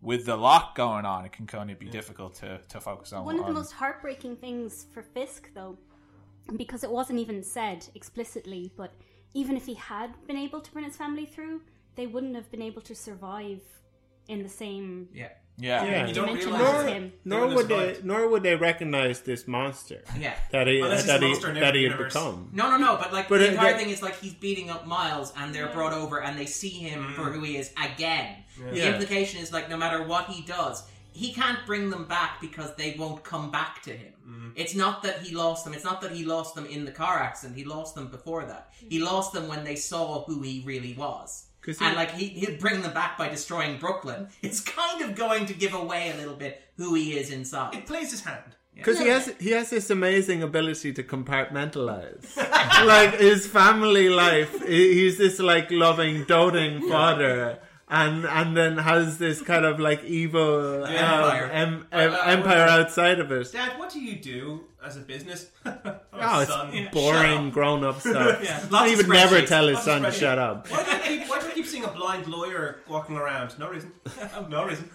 With 0.01 0.25
the 0.25 0.35
lot 0.35 0.75
going 0.75 1.05
on, 1.05 1.25
it 1.25 1.31
can 1.31 1.45
kind 1.45 1.69
of 1.69 1.77
be 1.77 1.85
difficult 1.85 2.35
to, 2.35 2.59
to 2.69 2.81
focus 2.81 3.13
on. 3.13 3.23
One 3.23 3.35
of 3.35 3.41
the 3.41 3.47
on- 3.49 3.53
most 3.53 3.73
heartbreaking 3.73 4.37
things 4.37 4.87
for 4.93 5.03
Fisk, 5.03 5.51
though, 5.53 5.77
because 6.57 6.83
it 6.83 6.91
wasn't 6.91 7.19
even 7.19 7.43
said 7.43 7.87
explicitly, 7.93 8.71
but 8.75 8.93
even 9.33 9.55
if 9.55 9.65
he 9.65 9.75
had 9.75 10.13
been 10.27 10.37
able 10.37 10.59
to 10.59 10.71
bring 10.71 10.85
his 10.85 10.97
family 10.97 11.25
through, 11.25 11.61
they 11.95 12.07
wouldn't 12.07 12.35
have 12.35 12.49
been 12.51 12.61
able 12.61 12.81
to 12.81 12.95
survive 12.95 13.61
in 14.27 14.43
the 14.43 14.49
same 14.49 15.07
yeah, 15.13 15.29
yeah. 15.57 15.83
Yeah. 15.83 16.07
You 16.07 16.13
don't 16.13 16.27
dimension 16.27 16.53
realize 16.53 16.75
as 16.75 16.85
it. 16.85 16.93
him. 16.93 17.13
nor 17.25 17.39
wouldn't 17.47 17.55
would 17.55 17.71
have 17.71 17.95
they 17.97 18.07
nor 18.07 18.27
would 18.27 18.43
they 18.43 18.55
recognize 18.55 19.21
this 19.21 19.47
monster 19.47 20.01
yeah. 20.17 20.35
that 20.51 20.67
he 20.67 20.79
Unless 20.79 21.05
that 21.05 21.21
he 21.21 21.33
that 21.33 21.57
every 21.57 21.79
he 21.79 21.89
had 21.89 21.97
become. 21.97 22.49
No, 22.53 22.71
no, 22.71 22.77
no. 22.77 22.97
But 22.97 23.13
like 23.13 23.29
But 23.29 23.39
the 23.39 23.47
it- 23.47 23.51
entire 23.51 23.71
that- 23.71 23.79
thing 23.79 23.89
is 23.89 24.01
like 24.01 24.19
he's 24.19 24.33
beating 24.33 24.69
up 24.69 24.87
Miles, 24.87 25.33
and 25.37 25.53
they're 25.53 25.67
brought 25.67 25.93
over, 25.93 26.21
and 26.21 26.37
they 26.37 26.45
see 26.45 26.69
him 26.69 27.13
for 27.13 27.23
who 27.23 27.43
he 27.43 27.57
is 27.57 27.71
again. 27.83 28.37
The 28.57 28.77
Yeah. 28.77 28.93
implication 28.93 29.41
is 29.41 29.51
like 29.51 29.69
no 29.69 29.77
matter 29.77 30.03
what 30.03 30.27
he 30.27 30.41
does, 30.43 30.83
he 31.13 31.33
can't 31.33 31.65
bring 31.65 31.89
them 31.89 32.05
back 32.05 32.39
because 32.39 32.75
they 32.75 32.95
won't 32.97 33.23
come 33.23 33.51
back 33.51 33.81
to 33.83 33.91
him. 33.91 34.13
It's 34.55 34.75
not 34.75 35.03
that 35.03 35.19
he 35.19 35.35
lost 35.35 35.65
them. 35.65 35.73
It's 35.73 35.83
not 35.83 36.01
that 36.01 36.11
he 36.11 36.23
lost 36.23 36.55
them 36.55 36.65
in 36.65 36.85
the 36.85 36.91
car 36.91 37.19
accident. 37.19 37.57
He 37.57 37.65
lost 37.65 37.95
them 37.95 38.07
before 38.07 38.45
that. 38.45 38.71
He 38.77 38.97
mm-hmm. 38.97 39.05
lost 39.05 39.33
them 39.33 39.47
when 39.47 39.63
they 39.63 39.75
saw 39.75 40.23
who 40.23 40.41
he 40.41 40.63
really 40.65 40.93
was. 40.93 41.47
'Cause 41.61 41.77
he- 41.79 41.85
and 41.85 41.95
like 41.95 42.11
he, 42.11 42.27
he'd 42.27 42.59
bring 42.59 42.81
them 42.81 42.93
back 42.93 43.17
by 43.17 43.29
destroying 43.29 43.77
Brooklyn. 43.77 44.27
It's 44.41 44.59
kind 44.59 45.01
of 45.03 45.15
going 45.15 45.45
to 45.47 45.53
give 45.53 45.73
away 45.73 46.11
a 46.13 46.17
little 46.17 46.35
bit 46.35 46.61
who 46.77 46.95
he 46.95 47.17
is 47.17 47.29
inside. 47.31 47.75
It 47.75 47.85
plays 47.85 48.11
his 48.11 48.21
hand. 48.21 48.55
Because 48.73 48.99
he 48.99 49.07
has 49.07 49.33
he 49.39 49.51
has 49.51 49.69
this 49.69 49.89
amazing 49.89 50.41
ability 50.41 50.93
to 50.93 51.03
compartmentalize, 51.03 52.35
like 52.85 53.19
his 53.19 53.45
family 53.45 54.09
life. 54.09 54.65
He's 54.65 55.17
this 55.17 55.39
like 55.39 55.69
loving, 55.71 56.23
doting 56.23 56.87
father, 56.89 57.59
and 57.91 58.25
and 58.25 58.55
then 58.57 58.77
has 58.77 59.17
this 59.19 59.41
kind 59.41 59.65
of 59.65 59.79
like 59.79 60.03
evil 60.05 60.83
um, 60.85 60.89
Empire. 60.91 61.45
em- 61.51 61.87
Uh, 61.91 61.97
em- 61.97 62.13
uh, 62.13 62.17
empire 62.25 62.65
outside 62.67 63.19
of 63.19 63.31
it. 63.31 63.51
Dad, 63.51 63.77
what 63.77 63.91
do 63.91 63.99
you 63.99 64.15
do 64.15 64.61
as 64.83 64.97
a 64.97 65.01
business? 65.01 65.49
oh, 65.65 65.73
Oh, 66.13 66.39
it's 66.41 66.51
son, 66.51 66.71
shut 66.73 66.91
boring, 66.91 67.47
up. 67.47 67.53
grown 67.53 67.83
up 67.83 67.99
stuff. 68.07 68.39
Yeah, 68.43 68.85
He 68.87 68.95
would 68.95 69.09
never 69.09 69.41
tell 69.45 69.67
his 69.67 69.75
lots 69.75 69.85
son 69.85 70.01
to 70.03 70.11
shut 70.11 70.39
up. 70.39 70.67
Why 70.71 70.83
do, 70.83 70.91
I 70.91 70.99
keep, 70.99 71.29
why 71.29 71.39
do 71.41 71.47
I 71.47 71.51
keep 71.51 71.65
seeing 71.65 71.83
a 71.83 71.89
blind 71.89 72.27
lawyer 72.27 72.79
walking 72.87 73.17
around? 73.17 73.59
No 73.59 73.69
reason. 73.69 73.91
no 74.49 74.65
reason. 74.65 74.89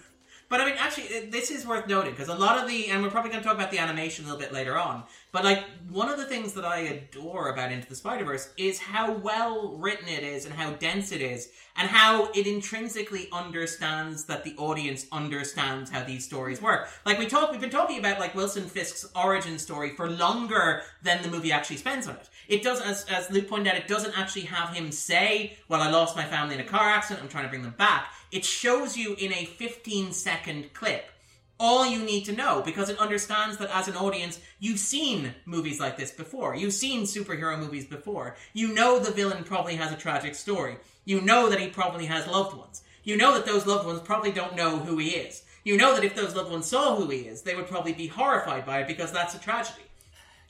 But 0.49 0.61
I 0.61 0.65
mean, 0.65 0.75
actually, 0.77 1.29
this 1.29 1.51
is 1.51 1.65
worth 1.65 1.87
noting 1.87 2.11
because 2.11 2.29
a 2.29 2.35
lot 2.35 2.57
of 2.57 2.69
the, 2.69 2.87
and 2.87 3.03
we're 3.03 3.09
probably 3.09 3.31
going 3.31 3.43
to 3.43 3.47
talk 3.47 3.57
about 3.57 3.69
the 3.69 3.79
animation 3.79 4.23
a 4.23 4.27
little 4.29 4.39
bit 4.39 4.53
later 4.53 4.77
on. 4.77 5.03
But 5.33 5.43
like, 5.43 5.65
one 5.89 6.09
of 6.09 6.17
the 6.17 6.25
things 6.25 6.53
that 6.53 6.63
I 6.63 6.79
adore 6.79 7.49
about 7.49 7.71
Into 7.71 7.87
the 7.87 7.95
Spider 7.95 8.23
Verse 8.23 8.49
is 8.57 8.79
how 8.79 9.11
well 9.11 9.75
written 9.77 10.07
it 10.07 10.23
is, 10.23 10.45
and 10.45 10.53
how 10.53 10.71
dense 10.71 11.11
it 11.11 11.21
is, 11.21 11.49
and 11.75 11.89
how 11.89 12.29
it 12.33 12.47
intrinsically 12.47 13.27
understands 13.33 14.23
that 14.25 14.45
the 14.45 14.55
audience 14.57 15.05
understands 15.11 15.91
how 15.91 16.03
these 16.03 16.23
stories 16.23 16.61
work. 16.61 16.87
Like 17.05 17.19
we 17.19 17.27
talk, 17.27 17.51
we've 17.51 17.61
been 17.61 17.69
talking 17.69 17.99
about 17.99 18.19
like 18.19 18.33
Wilson 18.33 18.67
Fisk's 18.67 19.05
origin 19.15 19.59
story 19.59 19.95
for 19.95 20.09
longer 20.09 20.83
than 21.03 21.21
the 21.23 21.29
movie 21.29 21.51
actually 21.51 21.77
spends 21.77 22.07
on 22.07 22.15
it. 22.15 22.29
It 22.47 22.63
does, 22.63 22.79
as 22.79 23.05
as 23.09 23.29
Luke 23.29 23.49
pointed 23.49 23.67
out, 23.67 23.75
it 23.75 23.89
doesn't 23.89 24.17
actually 24.17 24.43
have 24.43 24.73
him 24.73 24.93
say, 24.93 25.57
"Well, 25.67 25.81
I 25.81 25.89
lost 25.89 26.15
my 26.15 26.23
family 26.23 26.55
in 26.55 26.61
a 26.61 26.65
car 26.65 26.89
accident. 26.89 27.21
I'm 27.21 27.29
trying 27.29 27.43
to 27.43 27.49
bring 27.49 27.63
them 27.63 27.75
back." 27.77 28.13
It 28.31 28.45
shows 28.45 28.97
you 28.97 29.15
in 29.15 29.33
a 29.33 29.45
15 29.45 30.11
second 30.11 30.73
clip 30.73 31.11
all 31.59 31.85
you 31.85 32.03
need 32.03 32.25
to 32.25 32.35
know 32.35 32.61
because 32.63 32.89
it 32.89 32.99
understands 32.99 33.57
that 33.57 33.75
as 33.75 33.87
an 33.87 33.95
audience, 33.95 34.39
you've 34.59 34.79
seen 34.79 35.33
movies 35.45 35.79
like 35.79 35.97
this 35.97 36.11
before. 36.11 36.55
You've 36.55 36.73
seen 36.73 37.03
superhero 37.03 37.57
movies 37.57 37.85
before. 37.85 38.35
You 38.53 38.73
know 38.73 38.99
the 38.99 39.11
villain 39.11 39.43
probably 39.43 39.75
has 39.75 39.91
a 39.91 39.97
tragic 39.97 40.35
story. 40.35 40.77
You 41.05 41.21
know 41.21 41.49
that 41.49 41.59
he 41.59 41.67
probably 41.67 42.05
has 42.05 42.27
loved 42.27 42.55
ones. 42.55 42.83
You 43.03 43.17
know 43.17 43.33
that 43.33 43.45
those 43.45 43.65
loved 43.65 43.87
ones 43.87 44.01
probably 44.01 44.31
don't 44.31 44.55
know 44.55 44.77
who 44.77 44.97
he 44.97 45.09
is. 45.09 45.43
You 45.63 45.77
know 45.77 45.95
that 45.95 46.03
if 46.03 46.15
those 46.15 46.35
loved 46.35 46.51
ones 46.51 46.67
saw 46.67 46.95
who 46.95 47.09
he 47.09 47.19
is, 47.19 47.41
they 47.41 47.55
would 47.55 47.67
probably 47.67 47.93
be 47.93 48.07
horrified 48.07 48.65
by 48.65 48.81
it 48.81 48.87
because 48.87 49.11
that's 49.11 49.35
a 49.35 49.39
tragedy. 49.39 49.86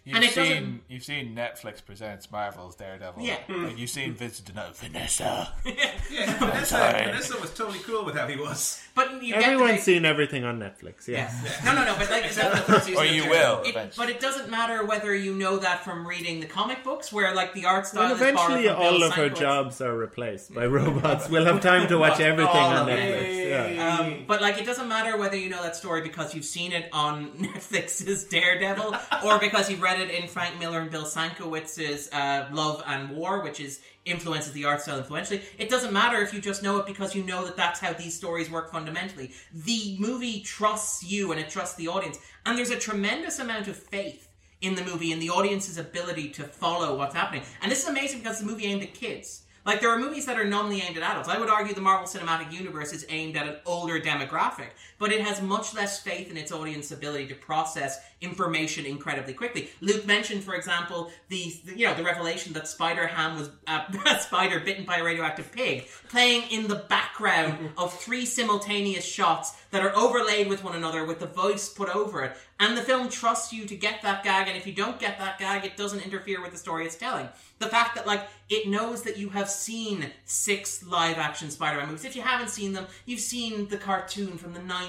You've 0.08 0.16
And 0.16 0.24
it 0.24 0.32
seen 0.32 0.46
doesn't- 0.50 0.82
you've 0.88 1.04
seen 1.04 1.36
Netflix 1.36 1.84
presents 1.86 2.32
Marvel's 2.32 2.76
Daredevil. 2.78 3.22
Yeah. 3.22 3.40
Like, 3.50 3.78
you've 3.78 3.90
seen 3.90 4.14
Vincent 4.14 4.48
D'Onofrio, 4.48 4.90
Vanessa. 4.90 5.54
Yeah, 6.10 6.34
Vanessa, 6.40 6.66
sorry. 6.66 7.04
Vanessa 7.04 7.38
was 7.42 7.54
totally 7.54 7.80
cool 7.80 8.06
with 8.06 8.16
how 8.16 8.26
he 8.26 8.38
was. 8.38 8.82
But 8.96 9.22
you 9.22 9.36
Everyone's 9.36 9.72
big- 9.74 9.82
seen 9.82 10.06
everything 10.06 10.46
on 10.46 10.60
Netflix. 10.60 11.08
Yeah. 11.10 11.30
No, 11.66 11.76
no, 11.76 11.84
no. 11.84 11.96
But 11.98 12.10
like, 12.10 12.24
it's 12.26 12.38
Or 12.98 13.04
you 13.06 13.30
will, 13.30 13.62
It, 13.66 13.94
but 13.98 14.10
it 14.10 14.22
doesn't 14.22 14.50
matter 14.50 14.86
whether 14.86 15.14
you 15.14 15.34
know 15.34 15.58
that 15.58 15.84
from 15.84 16.08
reading 16.08 16.40
the 16.40 16.46
comic 16.48 16.86
books, 16.86 17.12
where 17.12 17.36
like 17.36 17.54
the 17.54 17.66
art 17.66 17.86
style 17.86 18.04
Well, 18.04 18.14
is 18.14 18.20
borrowed 18.20 18.34
eventually, 18.62 18.68
from 18.70 18.78
all 18.82 19.04
of 19.04 19.14
her 19.14 19.30
jobs 19.30 19.82
are 19.82 19.96
replaced 19.96 20.54
by 20.56 20.66
robots. 20.66 21.28
We'll 21.30 21.46
have 21.46 21.60
time 21.62 21.90
to 21.90 21.98
watch 21.98 22.22
everything 22.22 22.56
on. 22.56 22.88
Netflix. 22.88 23.46
Yeah. 23.76 23.98
Um, 24.00 24.24
but 24.26 24.42
like, 24.42 24.58
it 24.58 24.66
doesn't 24.66 24.88
matter 24.88 25.18
whether 25.18 25.36
you 25.36 25.50
know 25.50 25.62
that 25.64 25.76
story 25.76 26.02
because 26.02 26.34
you've 26.34 26.46
seen 26.46 26.72
it 26.72 26.88
on 26.94 27.32
Netflix's 27.38 28.24
Daredevil, 28.26 28.96
or 29.26 29.38
because 29.40 29.70
you've 29.70 29.82
read 29.82 29.97
in 30.02 30.28
Frank 30.28 30.60
Miller 30.60 30.80
and 30.80 30.92
Bill 30.92 31.06
Sienkiewicz's 31.06 32.12
uh, 32.12 32.48
Love 32.52 32.84
and 32.88 33.10
War, 33.12 33.44
which 33.44 33.60
is 33.60 33.82
influences 34.06 34.54
the 34.54 34.66
art 34.66 34.82
style 34.82 34.98
influentially. 34.98 35.42
It 35.58 35.70
doesn't 35.70 35.94
matter 35.94 36.22
if 36.22 36.34
you 36.34 36.40
just 36.40 36.64
know 36.64 36.78
it 36.78 36.86
because 36.86 37.16
you 37.16 37.24
know 37.24 37.46
that 37.46 37.58
that's 37.58 37.80
how 37.80 37.94
these 37.94 38.16
stories 38.16 38.50
work 38.50 38.72
fundamentally. 38.72 39.32
The 39.54 39.98
movie 40.00 40.42
trusts 40.42 41.04
you 41.04 41.32
and 41.32 41.40
it 41.42 41.50
trusts 41.50 41.76
the 41.76 41.88
audience, 41.88 42.20
and 42.46 42.58
there's 42.58 42.70
a 42.70 42.80
tremendous 42.80 43.40
amount 43.40 43.68
of 43.68 43.76
faith 43.76 44.28
in 44.62 44.76
the 44.76 44.84
movie 44.84 45.12
and 45.12 45.22
the 45.22 45.30
audience's 45.30 45.78
ability 45.78 46.30
to 46.30 46.44
follow 46.44 46.98
what's 46.98 47.14
happening. 47.14 47.44
And 47.62 47.72
this 47.72 47.84
is 47.84 47.90
amazing 47.90 48.20
because 48.20 48.40
the 48.40 48.46
movie 48.46 48.66
aimed 48.66 48.84
at 48.84 48.94
kids. 48.94 49.44
Like 49.68 49.82
there 49.82 49.90
are 49.90 50.00
movies 50.00 50.26
that 50.28 50.40
are 50.40 50.46
normally 50.46 50.82
aimed 50.82 50.96
at 50.96 51.04
adults. 51.04 51.28
I 51.28 51.38
would 51.38 51.50
argue 51.50 51.76
the 51.76 51.82
Marvel 51.82 52.08
Cinematic 52.08 52.54
Universe 52.54 52.94
is 52.94 53.06
aimed 53.10 53.36
at 53.36 53.48
an 53.48 53.58
older 53.66 54.00
demographic, 54.00 54.70
but 55.00 55.12
it 55.12 55.22
has 55.22 55.42
much 55.42 55.74
less 55.74 56.00
faith 56.00 56.30
in 56.32 56.38
its 56.38 56.52
audience's 56.52 56.92
ability 56.92 57.28
to 57.28 57.36
process 57.36 58.00
information 58.22 58.86
incredibly 58.86 59.34
quickly. 59.34 59.70
Luke 59.82 60.06
mentioned, 60.06 60.44
for 60.44 60.56
example, 60.56 61.12
the, 61.30 61.54
you 61.76 61.86
know 61.86 61.94
the 61.94 62.04
revelation 62.04 62.54
that 62.54 62.68
Spider 62.68 63.08
Ham 63.08 63.38
was 63.38 63.50
uh, 63.68 63.84
a 64.06 64.20
spider 64.20 64.60
bitten 64.60 64.86
by 64.86 64.98
a 64.98 65.04
radioactive 65.04 65.52
pig, 65.52 65.88
playing 66.10 66.44
in 66.50 66.68
the 66.68 66.76
background 66.76 67.72
of 67.78 67.94
three 67.94 68.26
simultaneous 68.26 69.06
shots 69.06 69.56
that 69.72 69.84
are 69.84 69.96
overlaid 69.96 70.48
with 70.48 70.64
one 70.64 70.76
another 70.76 71.06
with 71.06 71.20
the 71.20 71.28
voice 71.28 71.70
put 71.70 71.94
over 71.96 72.24
it. 72.24 72.36
And 72.60 72.76
the 72.76 72.82
film 72.82 73.10
trusts 73.10 73.54
you 73.54 73.66
to 73.66 73.76
get 73.76 74.02
that 74.02 74.24
gag, 74.24 74.48
and 74.48 74.58
if 74.58 74.66
you 74.66 74.74
don't 74.74 75.00
get 75.00 75.20
that 75.20 75.38
gag, 75.38 75.64
it 75.64 75.78
doesn't 75.78 76.04
interfere 76.04 76.42
with 76.42 76.52
the 76.52 76.58
story 76.58 76.86
it's 76.86 76.96
telling. 76.96 77.30
The 77.60 77.68
fact 77.68 77.96
that 77.96 78.08
like 78.08 78.28
it 78.50 78.68
knows 78.68 79.04
that 79.04 79.18
you 79.18 79.30
have 79.30 79.50
seen 79.50 80.12
six 80.26 80.84
live 80.84 81.18
action 81.18 81.52
Spider-Man 81.52 81.88
movies. 81.88 82.06
If 82.06 82.16
you 82.16 82.22
haven't 82.22 82.50
seen 82.50 82.74
them, 82.74 82.88
you've 83.06 83.20
seen 83.20 83.68
the 83.68 83.78
cartoon 83.78 84.38
from 84.38 84.54
the 84.54 84.60
90s 84.60 84.87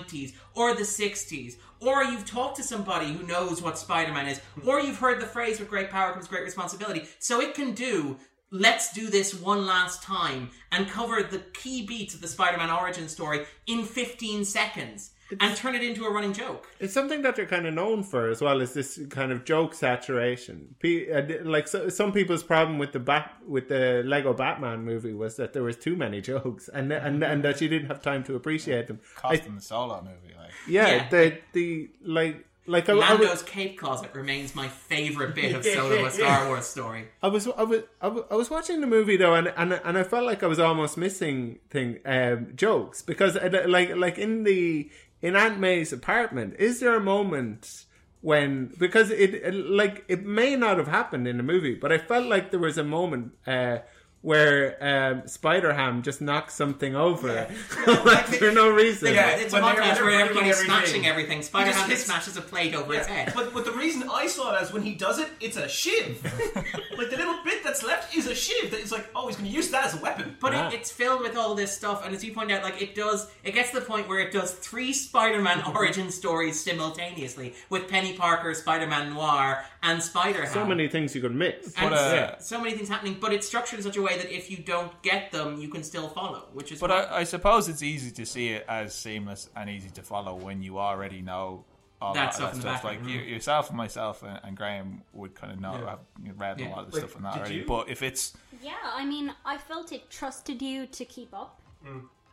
or 0.54 0.74
the 0.74 0.82
60s, 0.82 1.56
or 1.80 2.04
you've 2.04 2.26
talked 2.26 2.56
to 2.56 2.62
somebody 2.62 3.12
who 3.12 3.26
knows 3.26 3.62
what 3.62 3.78
Spider-Man 3.78 4.28
is, 4.28 4.40
or 4.64 4.78
mm-hmm. 4.78 4.86
you've 4.86 4.98
heard 4.98 5.20
the 5.20 5.26
phrase 5.26 5.58
with 5.58 5.68
great 5.68 5.90
power 5.90 6.12
comes 6.12 6.28
great 6.28 6.44
responsibility. 6.44 7.08
So 7.18 7.40
it 7.40 7.54
can 7.54 7.72
do 7.72 8.16
let's 8.50 8.92
do 8.92 9.08
this 9.08 9.34
one 9.34 9.66
last 9.66 10.02
time 10.02 10.50
and 10.72 10.88
cover 10.88 11.22
the 11.22 11.40
key 11.52 11.84
beats 11.84 12.14
of 12.14 12.20
the 12.20 12.28
Spider-Man 12.28 12.70
origin 12.70 13.08
story 13.08 13.44
in 13.66 13.84
15 13.84 14.44
seconds. 14.44 15.10
And 15.40 15.56
turn 15.56 15.74
it 15.74 15.82
into 15.82 16.04
a 16.04 16.10
running 16.12 16.32
joke. 16.32 16.66
It's 16.80 16.94
something 16.94 17.22
that 17.22 17.36
they're 17.36 17.46
kind 17.46 17.66
of 17.66 17.74
known 17.74 18.02
for 18.02 18.28
as 18.30 18.40
well 18.40 18.60
as 18.62 18.72
this 18.74 18.98
kind 19.10 19.30
of 19.32 19.44
joke 19.44 19.74
saturation. 19.74 20.74
Pe- 20.80 21.10
uh, 21.10 21.20
d- 21.20 21.38
Like 21.40 21.68
so, 21.68 21.88
some 21.88 22.12
people's 22.12 22.42
problem 22.42 22.78
with 22.78 22.92
the 22.92 23.00
bat 23.00 23.34
with 23.46 23.68
the 23.68 24.02
Lego 24.04 24.32
Batman 24.32 24.84
movie 24.84 25.12
was 25.12 25.36
that 25.36 25.52
there 25.52 25.62
was 25.62 25.76
too 25.76 25.96
many 25.96 26.20
jokes 26.32 26.68
and 26.68 26.92
and 26.92 27.22
and 27.22 27.42
that 27.44 27.60
you 27.60 27.68
didn't 27.68 27.88
have 27.88 28.00
time 28.02 28.24
to 28.24 28.34
appreciate 28.36 28.86
them. 28.86 29.00
I, 29.18 29.20
Cost 29.20 29.44
them 29.44 29.54
the 29.56 29.60
solo 29.62 30.00
movie. 30.02 30.34
Like, 30.36 30.52
yeah, 30.68 30.88
Yeah. 30.88 31.08
the 31.10 31.38
the 31.52 31.90
like 32.02 32.44
like 32.66 32.86
I, 32.88 32.92
I 32.92 32.94
was- 32.96 33.02
Lando's 33.20 33.42
cape 33.42 33.78
closet 33.78 34.10
remains 34.14 34.54
my 34.54 34.68
favorite 34.68 35.34
bit 35.34 35.54
of 35.54 35.64
Solo 35.76 36.04
a 36.04 36.10
Star 36.10 36.46
Wars 36.48 36.66
story. 36.66 37.08
I 37.22 37.28
was 37.28 37.48
I 37.48 37.62
was 37.62 37.82
I 38.02 38.08
was, 38.08 38.24
I 38.30 38.34
was 38.34 38.50
watching 38.50 38.80
the 38.82 38.86
movie 38.86 39.16
though, 39.16 39.34
and, 39.34 39.48
and 39.56 39.72
and 39.84 39.96
I 39.98 40.02
felt 40.02 40.24
like 40.26 40.42
I 40.42 40.46
was 40.46 40.58
almost 40.58 40.96
missing 40.98 41.60
thing 41.70 41.98
um, 42.04 42.52
jokes 42.56 43.00
because 43.02 43.36
uh, 43.36 43.64
like 43.66 43.96
like 43.96 44.18
in 44.18 44.44
the 44.44 44.90
in 45.22 45.36
Aunt 45.36 45.58
May's 45.58 45.92
apartment, 45.92 46.56
is 46.58 46.80
there 46.80 46.96
a 46.96 47.00
moment 47.00 47.84
when 48.20 48.74
because 48.78 49.10
it, 49.10 49.54
like 49.54 50.04
it 50.08 50.24
may 50.24 50.56
not 50.56 50.78
have 50.78 50.88
happened 50.88 51.28
in 51.28 51.36
the 51.36 51.42
movie, 51.42 51.74
but 51.74 51.92
I 51.92 51.98
felt 51.98 52.26
like 52.26 52.50
there 52.50 52.60
was 52.60 52.78
a 52.78 52.84
moment. 52.84 53.32
Uh, 53.46 53.78
where 54.22 54.76
um, 54.80 55.28
Spider 55.28 55.72
Ham 55.72 56.02
just 56.02 56.20
knocks 56.20 56.54
something 56.54 56.96
over, 56.96 57.28
like 57.86 58.26
for 58.26 58.50
no 58.50 58.68
reason. 58.70 59.14
Yeah, 59.14 59.30
It's 59.36 59.52
a 59.54 59.60
when 59.60 59.74
they're- 59.74 59.82
montage 59.84 59.94
where 59.96 60.04
breaking 60.04 60.20
everybody's 60.20 60.54
everything. 60.56 60.66
smashing 60.66 61.06
everything. 61.06 61.42
Spider 61.42 61.70
Ham 61.72 61.88
hits- 61.88 62.00
just 62.00 62.06
smashes 62.06 62.36
a 62.36 62.40
plate 62.42 62.74
over 62.74 62.94
its 62.94 63.06
head. 63.06 63.32
But, 63.34 63.54
but 63.54 63.64
the 63.64 63.72
reason 63.72 64.08
I 64.10 64.26
saw 64.26 64.54
it 64.56 64.62
as 64.62 64.72
when 64.72 64.82
he 64.82 64.94
does 64.94 65.18
it, 65.20 65.28
it's 65.40 65.56
a 65.56 65.68
shiv. 65.68 66.22
like 66.98 67.10
the 67.10 67.16
little 67.16 67.38
bit 67.44 67.62
that's 67.62 67.84
left 67.84 68.14
is 68.16 68.26
a 68.26 68.34
shiv. 68.34 68.70
That 68.72 68.80
it's 68.80 68.90
like, 68.92 69.08
oh, 69.14 69.28
he's 69.28 69.36
going 69.36 69.48
to 69.50 69.54
use 69.56 69.70
that 69.70 69.84
as 69.86 69.94
a 69.98 70.02
weapon. 70.02 70.36
But 70.40 70.54
Ah. 70.54 70.68
it, 70.68 70.74
it's 70.74 70.90
filled 70.90 71.20
with 71.20 71.36
all 71.36 71.54
this 71.54 71.72
stuff, 71.76 72.04
and 72.04 72.14
as 72.14 72.24
you 72.24 72.32
point 72.32 72.50
out, 72.50 72.62
like 72.64 72.82
it 72.82 72.94
does, 72.96 73.30
it 73.44 73.52
gets 73.54 73.70
to 73.70 73.80
the 73.80 73.86
point 73.86 74.08
where 74.08 74.18
it 74.18 74.32
does 74.32 74.52
three 74.52 74.92
Spider-Man 74.92 75.62
origin 75.74 76.10
stories 76.10 76.62
simultaneously 76.62 77.54
with 77.70 77.88
Penny 77.88 78.14
Parker, 78.14 78.52
Spider-Man 78.54 79.14
Noir, 79.14 79.64
and 79.82 80.02
Spider-Ham. 80.02 80.52
so 80.52 80.66
many 80.66 80.88
things 80.88 81.14
you 81.14 81.20
could 81.20 81.34
mix. 81.34 81.72
and 81.76 81.90
But, 81.90 81.92
uh, 81.92 82.38
so, 82.40 82.56
so 82.56 82.62
many 82.62 82.76
things 82.76 82.88
happening, 82.88 83.16
but 83.20 83.32
it's 83.32 83.46
structured 83.46 83.78
in 83.78 83.82
such 83.84 83.96
a 83.96 84.02
way 84.02 84.16
that 84.18 84.30
if 84.34 84.50
you 84.50 84.56
don't 84.58 85.00
get 85.02 85.30
them, 85.32 85.60
you 85.60 85.68
can 85.68 85.82
still 85.84 86.08
follow, 86.08 86.48
which 86.52 86.72
is 86.72 86.80
But 86.80 86.90
I, 86.90 87.18
I 87.20 87.24
suppose 87.24 87.68
it's 87.68 87.82
easy 87.82 88.10
to 88.12 88.26
see 88.26 88.48
it 88.50 88.64
as 88.68 88.94
seamless 88.94 89.48
and 89.54 89.70
easy 89.70 89.90
to 89.90 90.02
follow 90.02 90.34
when 90.34 90.62
you 90.62 90.78
already 90.78 91.22
know 91.22 91.64
all 92.00 92.14
That 92.14 92.26
that, 92.26 92.34
stuff 92.34 92.50
that 92.52 92.56
in 92.56 92.62
the 92.62 92.68
stuff. 92.76 92.82
background, 92.84 93.06
Like 93.06 93.14
you, 93.14 93.20
yourself 93.22 93.68
and 93.68 93.76
myself 93.76 94.22
and, 94.22 94.38
and 94.44 94.56
Graham 94.56 95.02
would 95.14 95.34
kind 95.34 95.52
of 95.52 95.60
know, 95.60 95.72
have 95.86 95.98
read 96.36 96.60
Yeah. 96.60 96.68
a 96.68 96.70
lot 96.70 96.78
of 96.84 96.90
the 96.92 97.00
Like, 97.00 97.08
stuff 97.10 97.16
on 97.16 97.22
that 97.24 97.32
did 97.34 97.40
already. 97.40 97.54
you? 97.56 97.64
But 97.66 97.88
if 97.88 98.02
it's 98.02 98.34
Yeah, 98.62 98.74
I 98.84 99.04
mean, 99.04 99.32
I 99.44 99.58
felt 99.58 99.90
it 99.92 100.08
trusted 100.10 100.62
you 100.62 100.86
to 100.86 101.04
keep 101.04 101.34
up, 101.34 101.60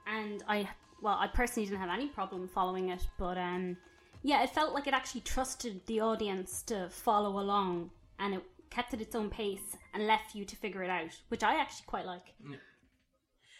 and 0.07 0.43
I, 0.47 0.69
well, 1.01 1.17
I 1.19 1.27
personally 1.27 1.67
didn't 1.67 1.81
have 1.81 1.89
any 1.89 2.07
problem 2.07 2.47
following 2.47 2.89
it, 2.89 3.07
but 3.17 3.37
um, 3.37 3.77
yeah, 4.25 4.41
it 4.43 4.49
felt 4.49 4.73
like 4.73 4.87
it 4.87 4.93
actually 4.95 5.21
trusted 5.21 5.85
the 5.85 6.01
audience 6.01 6.63
to 6.63 6.89
follow 6.89 7.39
along, 7.39 7.91
and 8.17 8.33
it 8.33 8.43
kept 8.71 8.91
at 8.95 8.99
its 8.99 9.13
own 9.13 9.29
pace 9.29 9.77
and 9.93 10.07
left 10.07 10.33
you 10.33 10.43
to 10.45 10.55
figure 10.55 10.81
it 10.81 10.89
out, 10.89 11.11
which 11.27 11.43
I 11.43 11.61
actually 11.61 11.85
quite 11.85 12.07
like. 12.07 12.33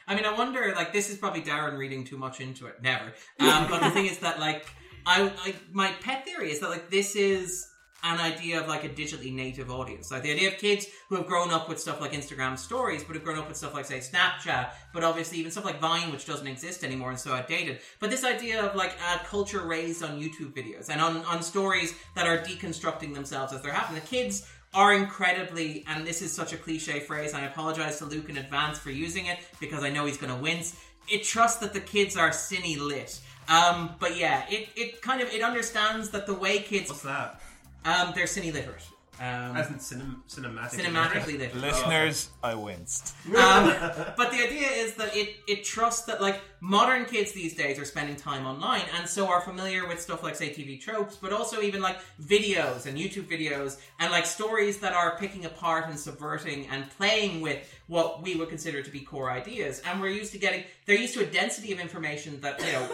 I 0.08 0.16
mean, 0.16 0.26
I 0.26 0.34
wonder, 0.36 0.74
like, 0.76 0.92
this 0.92 1.12
is 1.12 1.18
probably 1.18 1.44
Darren 1.44 1.78
reading 1.78 2.04
too 2.04 2.18
much 2.18 2.42
into 2.42 2.66
it. 2.66 2.82
Never. 2.82 3.14
Um, 3.40 3.68
but 3.70 3.82
the 3.82 3.92
thing 3.92 4.08
is 4.08 4.18
that, 4.20 4.40
like, 4.40 4.66
I, 5.06 5.32
I, 5.44 5.54
my 5.72 5.92
pet 6.02 6.26
theory 6.26 6.52
is 6.52 6.62
that, 6.62 6.72
like, 6.72 6.90
this 6.90 7.16
is 7.16 7.68
an 8.06 8.20
idea 8.20 8.62
of, 8.62 8.68
like, 8.68 8.84
a 8.84 8.90
digitally 8.90 9.34
native 9.34 9.72
audience. 9.72 10.12
Like, 10.12 10.22
the 10.22 10.32
idea 10.32 10.50
of 10.50 10.58
kids 10.58 10.86
who 11.10 11.16
have 11.16 11.26
grown 11.26 11.50
up 11.52 11.68
with 11.68 11.80
stuff 11.80 12.00
like 12.00 12.14
Instagram 12.14 12.58
stories, 12.58 13.04
but 13.04 13.16
have 13.16 13.24
grown 13.24 13.40
up 13.40 13.48
with 13.48 13.58
stuff 13.58 13.74
like, 13.74 13.86
say, 13.86 13.98
Snapchat, 13.98 14.70
but 14.94 15.04
obviously 15.04 15.40
even 15.40 15.52
stuff 15.52 15.66
like 15.66 15.82
Vine, 15.82 16.12
which 16.12 16.26
doesn't 16.26 16.48
exist 16.48 16.84
anymore 16.84 17.10
and 17.10 17.20
so 17.20 17.34
outdated. 17.34 17.80
But 18.00 18.12
this 18.12 18.24
idea 18.24 18.64
of, 18.64 18.76
like, 18.76 18.94
a 19.00 19.26
culture 19.26 19.66
raised 19.66 20.04
on 20.04 20.22
YouTube 20.22 20.54
videos 20.54 20.90
and 20.90 21.02
on, 21.02 21.26
on 21.26 21.42
stories 21.42 21.96
that 22.16 22.28
are 22.28 22.38
deconstructing 22.38 23.14
themselves 23.14 23.52
as 23.52 23.62
they're 23.62 23.74
happening. 23.74 24.02
The 24.02 24.08
kids 24.08 24.48
are 24.76 24.94
incredibly, 24.94 25.84
and 25.88 26.06
this 26.06 26.22
is 26.22 26.32
such 26.32 26.54
a 26.54 26.58
cliche 26.58 27.00
phrase, 27.00 27.34
and 27.34 27.44
I 27.44 27.48
apologize 27.48 27.98
to 28.00 28.06
Luke 28.06 28.30
in 28.30 28.38
advance 28.38 28.78
for 28.78 28.92
using 28.92 29.26
it 29.26 29.40
because 29.60 29.84
I 29.84 29.90
know 29.90 30.06
he's 30.06 30.18
going 30.18 30.36
to 30.36 30.40
wince. 30.40 30.80
It 31.10 31.24
trusts 31.24 31.60
that 31.62 31.74
the 31.74 31.80
kids 31.80 32.18
are 32.18 32.30
cine 32.30 32.80
lit. 32.80 33.20
Um, 33.48 33.96
but 34.00 34.18
yeah, 34.18 34.44
it, 34.50 34.70
it 34.76 35.02
kind 35.02 35.22
of 35.22 35.32
it 35.32 35.42
understands 35.42 36.10
that 36.10 36.26
the 36.26 36.34
way 36.34 36.60
kids 36.60 36.90
What's 36.90 37.04
that? 37.04 37.42
Um, 37.86 38.12
they're 38.16 38.26
cine 38.26 38.54
literate. 38.54 38.84
Um, 39.18 39.56
As 39.56 39.70
in 39.70 39.76
cinem- 39.76 40.22
cinematic. 40.28 40.72
cinematically 40.72 41.40
literate. 41.40 41.56
listeners, 41.56 42.30
I 42.44 42.54
winced. 42.56 43.16
Um, 43.28 43.34
but 44.18 44.30
the 44.32 44.44
idea 44.46 44.68
is 44.68 44.96
that 44.96 45.16
it 45.16 45.38
it 45.48 45.64
trusts 45.64 46.06
that 46.08 46.22
like 46.22 46.42
modern 46.60 47.06
kids 47.06 47.32
these 47.32 47.56
days 47.56 47.80
are 47.80 47.86
spending 47.86 48.18
time 48.18 48.46
online 48.46 48.82
and 48.98 49.08
so 49.08 49.28
are 49.28 49.40
familiar 49.40 49.88
with 49.88 50.02
stuff 50.02 50.22
like 50.22 50.36
say 50.36 50.50
TV 50.50 50.82
tropes, 50.82 51.16
but 51.16 51.32
also 51.32 51.62
even 51.62 51.82
like 51.82 51.98
videos 52.22 52.88
and 52.88 52.98
YouTube 52.98 53.30
videos 53.30 53.78
and 54.02 54.12
like 54.12 54.26
stories 54.26 54.80
that 54.80 54.92
are 54.92 55.18
picking 55.18 55.46
apart 55.46 55.88
and 55.88 55.98
subverting 55.98 56.68
and 56.68 56.90
playing 56.98 57.40
with 57.40 57.60
what 57.88 58.22
we 58.22 58.36
would 58.36 58.50
consider 58.50 58.82
to 58.82 58.92
be 58.92 59.00
core 59.00 59.32
ideas. 59.32 59.82
And 59.86 60.02
we're 60.02 60.10
used 60.10 60.34
to 60.34 60.40
getting 60.40 60.66
they're 60.86 61.00
used 61.00 61.14
to 61.14 61.22
a 61.22 61.26
density 61.26 61.72
of 61.72 61.80
information 61.80 62.42
that 62.42 62.60
you 62.60 62.74
know. 62.74 62.90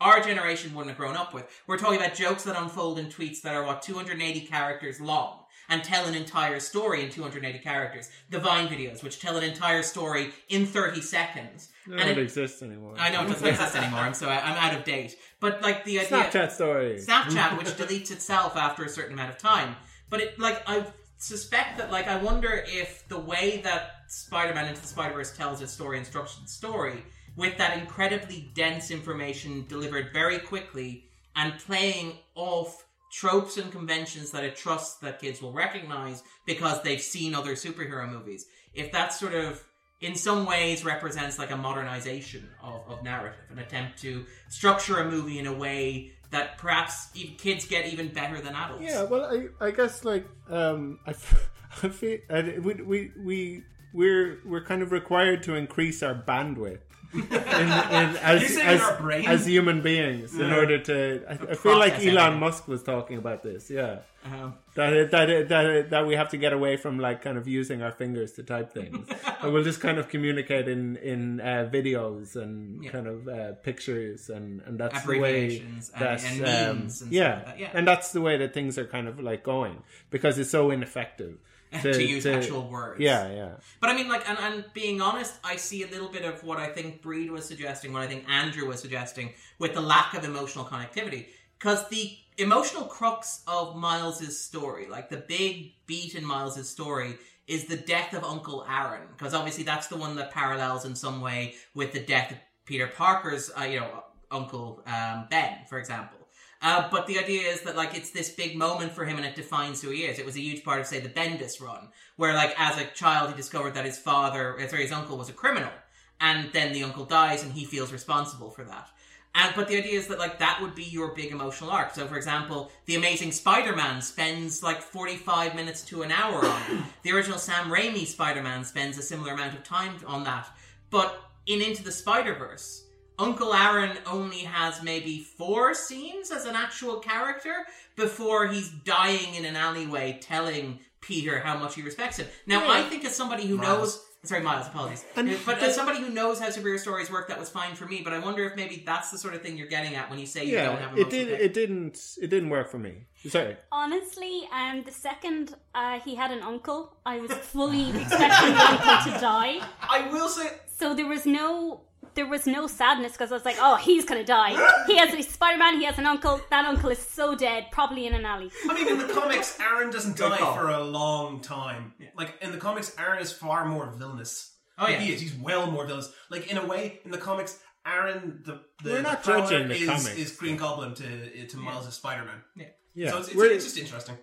Our 0.00 0.20
generation 0.22 0.74
wouldn't 0.74 0.90
have 0.90 0.98
grown 0.98 1.16
up 1.16 1.34
with. 1.34 1.46
We're 1.66 1.76
talking 1.78 1.98
about 2.00 2.14
jokes 2.14 2.44
that 2.44 2.60
unfold 2.60 2.98
in 2.98 3.06
tweets 3.06 3.42
that 3.42 3.54
are 3.54 3.64
what 3.64 3.82
280 3.82 4.40
characters 4.46 5.00
long 5.00 5.40
and 5.68 5.84
tell 5.84 6.06
an 6.06 6.14
entire 6.14 6.58
story 6.58 7.04
in 7.04 7.10
280 7.10 7.58
characters. 7.60 8.08
The 8.30 8.38
Vine 8.40 8.66
videos, 8.68 9.02
which 9.04 9.20
tell 9.20 9.36
an 9.36 9.44
entire 9.44 9.82
story 9.82 10.30
in 10.48 10.66
30 10.66 11.00
seconds. 11.02 11.68
They 11.86 11.92
And 11.92 12.00
don't 12.02 12.18
it- 12.18 12.22
exist 12.22 12.62
anymore. 12.62 12.94
I 12.98 13.10
know 13.10 13.22
it 13.24 13.28
doesn't 13.28 13.46
exist 13.46 13.76
anymore, 13.76 14.06
and 14.06 14.16
so 14.16 14.28
I- 14.28 14.40
I'm 14.40 14.56
out 14.56 14.74
of 14.76 14.84
date. 14.84 15.16
But 15.38 15.60
like 15.62 15.84
the 15.84 16.00
idea, 16.00 16.24
Snapchat 16.24 16.50
story. 16.52 16.98
Snapchat, 16.98 17.58
which 17.58 17.68
deletes 17.68 18.10
itself 18.10 18.56
after 18.56 18.84
a 18.84 18.88
certain 18.88 19.12
amount 19.12 19.30
of 19.30 19.38
time. 19.38 19.76
But 20.08 20.20
it 20.22 20.38
like 20.40 20.62
I 20.68 20.86
suspect 21.18 21.76
that 21.78 21.92
like 21.92 22.08
I 22.08 22.16
wonder 22.16 22.64
if 22.66 23.06
the 23.08 23.18
way 23.20 23.60
that 23.62 23.90
Spider-Man 24.08 24.66
into 24.66 24.80
the 24.80 24.88
Spider-Verse 24.88 25.36
tells 25.36 25.60
its 25.62 25.72
story 25.72 25.98
and 25.98 26.06
structures 26.06 26.40
its 26.42 26.52
story 26.52 27.04
with 27.36 27.56
that 27.58 27.78
incredibly 27.78 28.50
dense 28.54 28.90
information 28.90 29.64
delivered 29.68 30.12
very 30.12 30.38
quickly 30.38 31.04
and 31.36 31.58
playing 31.60 32.14
off 32.34 32.84
tropes 33.12 33.56
and 33.56 33.72
conventions 33.72 34.30
that 34.30 34.44
it 34.44 34.56
trusts 34.56 34.96
that 34.98 35.20
kids 35.20 35.42
will 35.42 35.52
recognize 35.52 36.22
because 36.46 36.82
they've 36.82 37.00
seen 37.00 37.34
other 37.34 37.52
superhero 37.52 38.08
movies. 38.08 38.46
If 38.74 38.92
that 38.92 39.12
sort 39.12 39.34
of 39.34 39.64
in 40.00 40.14
some 40.14 40.46
ways 40.46 40.84
represents 40.84 41.38
like 41.38 41.50
a 41.50 41.56
modernization 41.56 42.48
of, 42.62 42.82
of 42.88 43.02
narrative, 43.02 43.40
an 43.50 43.58
attempt 43.58 43.98
to 44.00 44.24
structure 44.48 44.98
a 44.98 45.10
movie 45.10 45.38
in 45.38 45.46
a 45.46 45.52
way 45.52 46.12
that 46.30 46.58
perhaps 46.58 47.08
kids 47.38 47.66
get 47.66 47.86
even 47.86 48.08
better 48.08 48.40
than 48.40 48.54
adults. 48.54 48.84
Yeah, 48.84 49.02
well, 49.02 49.24
I, 49.24 49.66
I 49.66 49.70
guess 49.72 50.04
like 50.04 50.26
um, 50.48 51.00
I, 51.06 51.10
I 51.82 51.88
feel 51.88 52.18
uh, 52.30 52.42
we 52.62 52.74
we 52.74 53.12
we 53.18 53.62
we're 53.92 54.38
we're 54.46 54.64
kind 54.64 54.82
of 54.82 54.92
required 54.92 55.42
to 55.44 55.54
increase 55.54 56.02
our 56.02 56.14
bandwidth. 56.14 56.80
In, 57.12 57.20
in, 57.22 57.28
as, 57.30 58.56
as, 58.58 58.80
as 59.26 59.46
human 59.46 59.80
beings 59.82 60.34
in 60.38 60.52
order 60.52 60.78
to 60.78 61.22
I, 61.28 61.32
I 61.32 61.54
feel 61.54 61.78
like 61.78 61.94
Elon 61.94 62.16
everything. 62.16 62.40
Musk 62.40 62.68
was 62.68 62.82
talking 62.82 63.18
about 63.18 63.42
this 63.42 63.70
yeah. 63.70 64.00
Um, 64.22 64.54
that 64.74 65.10
that 65.12 65.48
that 65.48 65.90
that 65.90 66.06
we 66.06 66.14
have 66.14 66.28
to 66.30 66.36
get 66.36 66.52
away 66.52 66.76
from 66.76 66.98
like 66.98 67.22
kind 67.22 67.38
of 67.38 67.48
using 67.48 67.80
our 67.82 67.90
fingers 67.90 68.32
to 68.32 68.42
type 68.42 68.72
things. 68.72 69.08
And 69.42 69.54
we'll 69.54 69.64
just 69.64 69.80
kind 69.80 69.96
of 69.98 70.10
communicate 70.10 70.68
in 70.68 70.96
in 70.98 71.40
uh, 71.40 71.70
videos 71.72 72.36
and 72.36 72.84
Yeah. 72.84 72.90
kind 72.90 73.06
of 73.06 73.26
uh, 73.26 73.52
pictures 73.62 74.28
and 74.28 74.60
and 74.66 74.78
that's 74.78 75.02
the 75.04 75.18
way 75.18 75.60
and- 75.60 75.82
that's 75.98 76.24
and 76.26 76.44
um, 76.44 76.76
and 76.82 76.92
yeah. 77.10 77.34
like 77.36 77.44
that, 77.46 77.58
yeah. 77.58 77.70
and 77.72 77.88
that's 77.88 78.12
the 78.12 78.20
way 78.20 78.36
that 78.36 78.52
things 78.52 78.76
are 78.76 78.84
kind 78.84 79.08
of 79.08 79.18
like 79.18 79.42
going 79.42 79.82
because 80.10 80.38
it's 80.38 80.50
so 80.50 80.70
ineffective 80.70 81.38
to 81.82 82.02
use 82.02 82.26
actual 82.26 82.68
words. 82.68 83.00
yeah 83.00 83.30
yeah 83.32 83.52
But 83.80 83.90
I 83.90 83.94
mean, 83.94 84.08
like, 84.08 84.28
and, 84.28 84.38
and 84.38 84.64
being 84.74 85.00
honest, 85.00 85.34
I 85.44 85.56
see 85.56 85.84
a 85.84 85.86
little 85.86 86.08
bit 86.08 86.24
of 86.24 86.42
what 86.42 86.58
I 86.58 86.68
think 86.68 87.02
Bríd 87.02 87.30
was 87.30 87.44
suggesting, 87.44 87.92
what 87.92 88.02
I 88.02 88.06
think 88.08 88.28
Andrew 88.28 88.66
was 88.66 88.80
suggesting, 88.80 89.34
with 89.58 89.74
the 89.74 89.80
lack 89.80 90.14
of 90.14 90.24
emotional 90.24 90.64
connectivity. 90.64 91.26
Because 91.58 91.88
the 91.88 92.16
emotional 92.38 92.84
crux 92.84 93.42
of 93.46 93.76
Miles's 93.76 94.40
story, 94.40 94.88
like 94.88 95.10
the 95.10 95.18
big 95.18 95.72
beat 95.86 96.14
in 96.14 96.24
Miles's 96.24 96.68
story, 96.68 97.18
is 97.46 97.66
the 97.66 97.76
death 97.76 98.14
of 98.14 98.24
Uncle 98.24 98.66
Aaron. 98.68 99.02
Because 99.16 99.34
obviously 99.34 99.64
that's 99.64 99.88
the 99.88 99.96
one 99.96 100.16
that 100.16 100.30
parallels 100.30 100.84
in 100.84 100.94
some 100.96 101.20
way 101.20 101.54
with 101.74 101.92
the 101.92 102.00
death 102.00 102.32
of 102.32 102.38
Peter 102.64 102.86
Parker's, 102.86 103.50
uh, 103.58 103.64
you 103.64 103.80
know, 103.80 104.04
Uncle 104.30 104.82
um, 104.86 105.26
Ben, 105.30 105.58
for 105.68 105.78
example. 105.78 106.19
Uh, 106.62 106.88
but 106.90 107.06
the 107.06 107.18
idea 107.18 107.48
is 107.48 107.62
that 107.62 107.76
like 107.76 107.96
it's 107.96 108.10
this 108.10 108.30
big 108.30 108.54
moment 108.56 108.92
for 108.92 109.04
him 109.06 109.16
and 109.16 109.24
it 109.24 109.34
defines 109.34 109.80
who 109.80 109.90
he 109.90 110.04
is. 110.04 110.18
It 110.18 110.26
was 110.26 110.36
a 110.36 110.40
huge 110.40 110.62
part 110.62 110.80
of 110.80 110.86
say 110.86 111.00
the 111.00 111.08
Bendis 111.08 111.60
run, 111.60 111.88
where 112.16 112.34
like 112.34 112.54
as 112.58 112.78
a 112.78 112.84
child 112.86 113.30
he 113.30 113.36
discovered 113.36 113.74
that 113.74 113.86
his 113.86 113.98
father, 113.98 114.60
uh, 114.60 114.68
sorry, 114.68 114.82
his 114.82 114.92
uncle 114.92 115.16
was 115.16 115.30
a 115.30 115.32
criminal, 115.32 115.72
and 116.20 116.52
then 116.52 116.72
the 116.72 116.82
uncle 116.82 117.06
dies 117.06 117.42
and 117.42 117.52
he 117.52 117.64
feels 117.64 117.92
responsible 117.92 118.50
for 118.50 118.64
that. 118.64 118.90
And 119.34 119.54
but 119.54 119.68
the 119.68 119.78
idea 119.78 119.98
is 119.98 120.08
that 120.08 120.18
like 120.18 120.38
that 120.40 120.60
would 120.60 120.74
be 120.74 120.84
your 120.84 121.14
big 121.14 121.30
emotional 121.30 121.70
arc. 121.70 121.94
So 121.94 122.06
for 122.06 122.16
example, 122.16 122.70
the 122.86 122.96
Amazing 122.96 123.32
Spider-Man 123.32 124.02
spends 124.02 124.62
like 124.62 124.82
forty-five 124.82 125.54
minutes 125.54 125.82
to 125.84 126.02
an 126.02 126.10
hour 126.12 126.44
on 126.44 126.62
it. 126.70 126.82
The 127.02 127.12
original 127.12 127.38
Sam 127.38 127.70
Raimi 127.70 128.06
Spider-Man 128.06 128.64
spends 128.64 128.98
a 128.98 129.02
similar 129.02 129.32
amount 129.32 129.54
of 129.54 129.64
time 129.64 129.94
on 130.06 130.24
that. 130.24 130.48
But 130.90 131.22
in 131.46 131.62
Into 131.62 131.82
the 131.82 131.92
Spider-Verse, 131.92 132.79
Uncle 133.20 133.52
Aaron 133.54 133.96
only 134.06 134.38
has 134.38 134.82
maybe 134.82 135.20
four 135.20 135.74
scenes 135.74 136.30
as 136.30 136.46
an 136.46 136.56
actual 136.56 136.96
character 137.00 137.54
before 137.96 138.46
he's 138.48 138.70
dying 138.84 139.34
in 139.34 139.44
an 139.44 139.56
alleyway 139.56 140.18
telling 140.20 140.78
Peter 141.00 141.38
how 141.40 141.56
much 141.58 141.74
he 141.74 141.82
respects 141.82 142.16
him. 142.18 142.26
Now, 142.46 142.62
Yeah. 142.64 142.72
I 142.72 142.82
think 142.82 143.04
as 143.04 143.14
somebody 143.14 143.46
who 143.46 143.56
knows. 143.58 144.04
Sorry, 144.22 144.42
Miles, 144.42 144.66
apologies. 144.66 145.02
And 145.16 145.34
but 145.46 145.60
the- 145.60 145.66
as 145.68 145.74
somebody 145.74 145.98
who 145.98 146.10
knows 146.10 146.38
how 146.38 146.48
superhero 146.48 146.78
stories 146.78 147.10
work, 147.10 147.28
that 147.28 147.38
was 147.38 147.48
fine 147.48 147.74
for 147.74 147.86
me. 147.86 148.02
But 148.04 148.12
I 148.12 148.18
wonder 148.18 148.44
if 148.44 148.54
maybe 148.54 148.82
that's 148.84 149.10
the 149.10 149.16
sort 149.16 149.32
of 149.34 149.40
thing 149.40 149.56
you're 149.56 149.66
getting 149.78 149.94
at 149.94 150.10
when 150.10 150.18
you 150.18 150.26
say 150.26 150.44
you 150.44 150.56
don't 150.56 150.76
have 150.78 150.94
Yeah, 150.94 151.04
it 151.04 151.10
did. 151.10 151.24
connection. 151.28 151.46
It 151.46 151.54
didn't. 151.54 151.98
It 152.20 152.28
didn't 152.28 152.50
work 152.50 152.70
for 152.70 152.78
me. 152.78 153.06
Sorry. 153.26 153.56
Honestly, 153.72 154.46
um, 154.52 154.82
the 154.84 154.92
second 154.92 155.54
uh, 155.74 156.00
he 156.00 156.14
had 156.16 156.30
an 156.32 156.42
uncle, 156.42 156.98
I 157.06 157.18
was 157.20 157.32
fully 157.32 157.88
expecting 158.02 158.52
the 158.54 158.60
uncle 158.72 159.12
to 159.12 159.18
die. 159.20 159.66
I 159.80 160.08
will 160.12 160.28
say, 160.28 160.50
So 160.78 160.92
there 160.94 161.06
was 161.06 161.24
no 161.24 161.80
there 162.14 162.26
was 162.26 162.46
no 162.46 162.66
sadness 162.66 163.12
because 163.12 163.30
I 163.30 163.34
was 163.34 163.44
like, 163.44 163.56
oh, 163.60 163.76
he's 163.76 164.04
gonna 164.04 164.24
die. 164.24 164.50
He 164.86 164.96
has 164.98 165.12
a 165.14 165.22
Spider-Man. 165.22 165.78
He 165.78 165.84
has 165.84 165.98
an 165.98 166.06
uncle. 166.06 166.40
That 166.50 166.64
uncle 166.64 166.90
is 166.90 166.98
so 166.98 167.34
dead, 167.34 167.66
probably 167.70 168.06
in 168.06 168.14
an 168.14 168.24
alley. 168.24 168.50
I 168.68 168.74
mean, 168.74 168.88
in 168.88 168.98
the 168.98 169.12
comics, 169.12 169.58
Aaron 169.60 169.90
doesn't 169.90 170.16
Good 170.16 170.30
die 170.30 170.38
call. 170.38 170.54
for 170.54 170.68
a 170.68 170.82
long 170.82 171.40
time. 171.40 171.94
Like 172.16 172.34
in 172.42 172.50
the 172.52 172.58
comics, 172.58 172.94
Aaron 172.98 173.20
is 173.20 173.32
far 173.32 173.64
more 173.66 173.86
villainous. 173.90 174.54
Oh, 174.78 174.88
yeah. 174.88 174.98
he 174.98 175.12
is. 175.12 175.20
He's 175.20 175.34
well 175.34 175.70
more 175.70 175.86
villainous. 175.86 176.12
Like 176.30 176.50
in 176.50 176.56
a 176.58 176.66
way, 176.66 177.00
in 177.04 177.10
the 177.10 177.18
comics, 177.18 177.58
Aaron 177.86 178.42
the 178.44 178.60
the, 178.82 178.90
We're 178.92 179.02
not 179.02 179.22
the 179.22 179.32
power 179.32 179.48
judging 179.48 179.68
the 179.68 179.74
is, 179.74 179.86
comics. 179.88 180.16
is 180.16 180.32
Green 180.36 180.56
Goblin 180.56 180.94
to 180.94 181.46
to 181.46 181.56
Miles' 181.56 181.94
Spider 181.94 182.24
Man. 182.24 182.66
Yeah, 182.94 183.10
So 183.10 183.18
it's, 183.18 183.28
it's, 183.28 183.40
it's 183.40 183.64
just 183.64 183.78
interesting. 183.78 184.16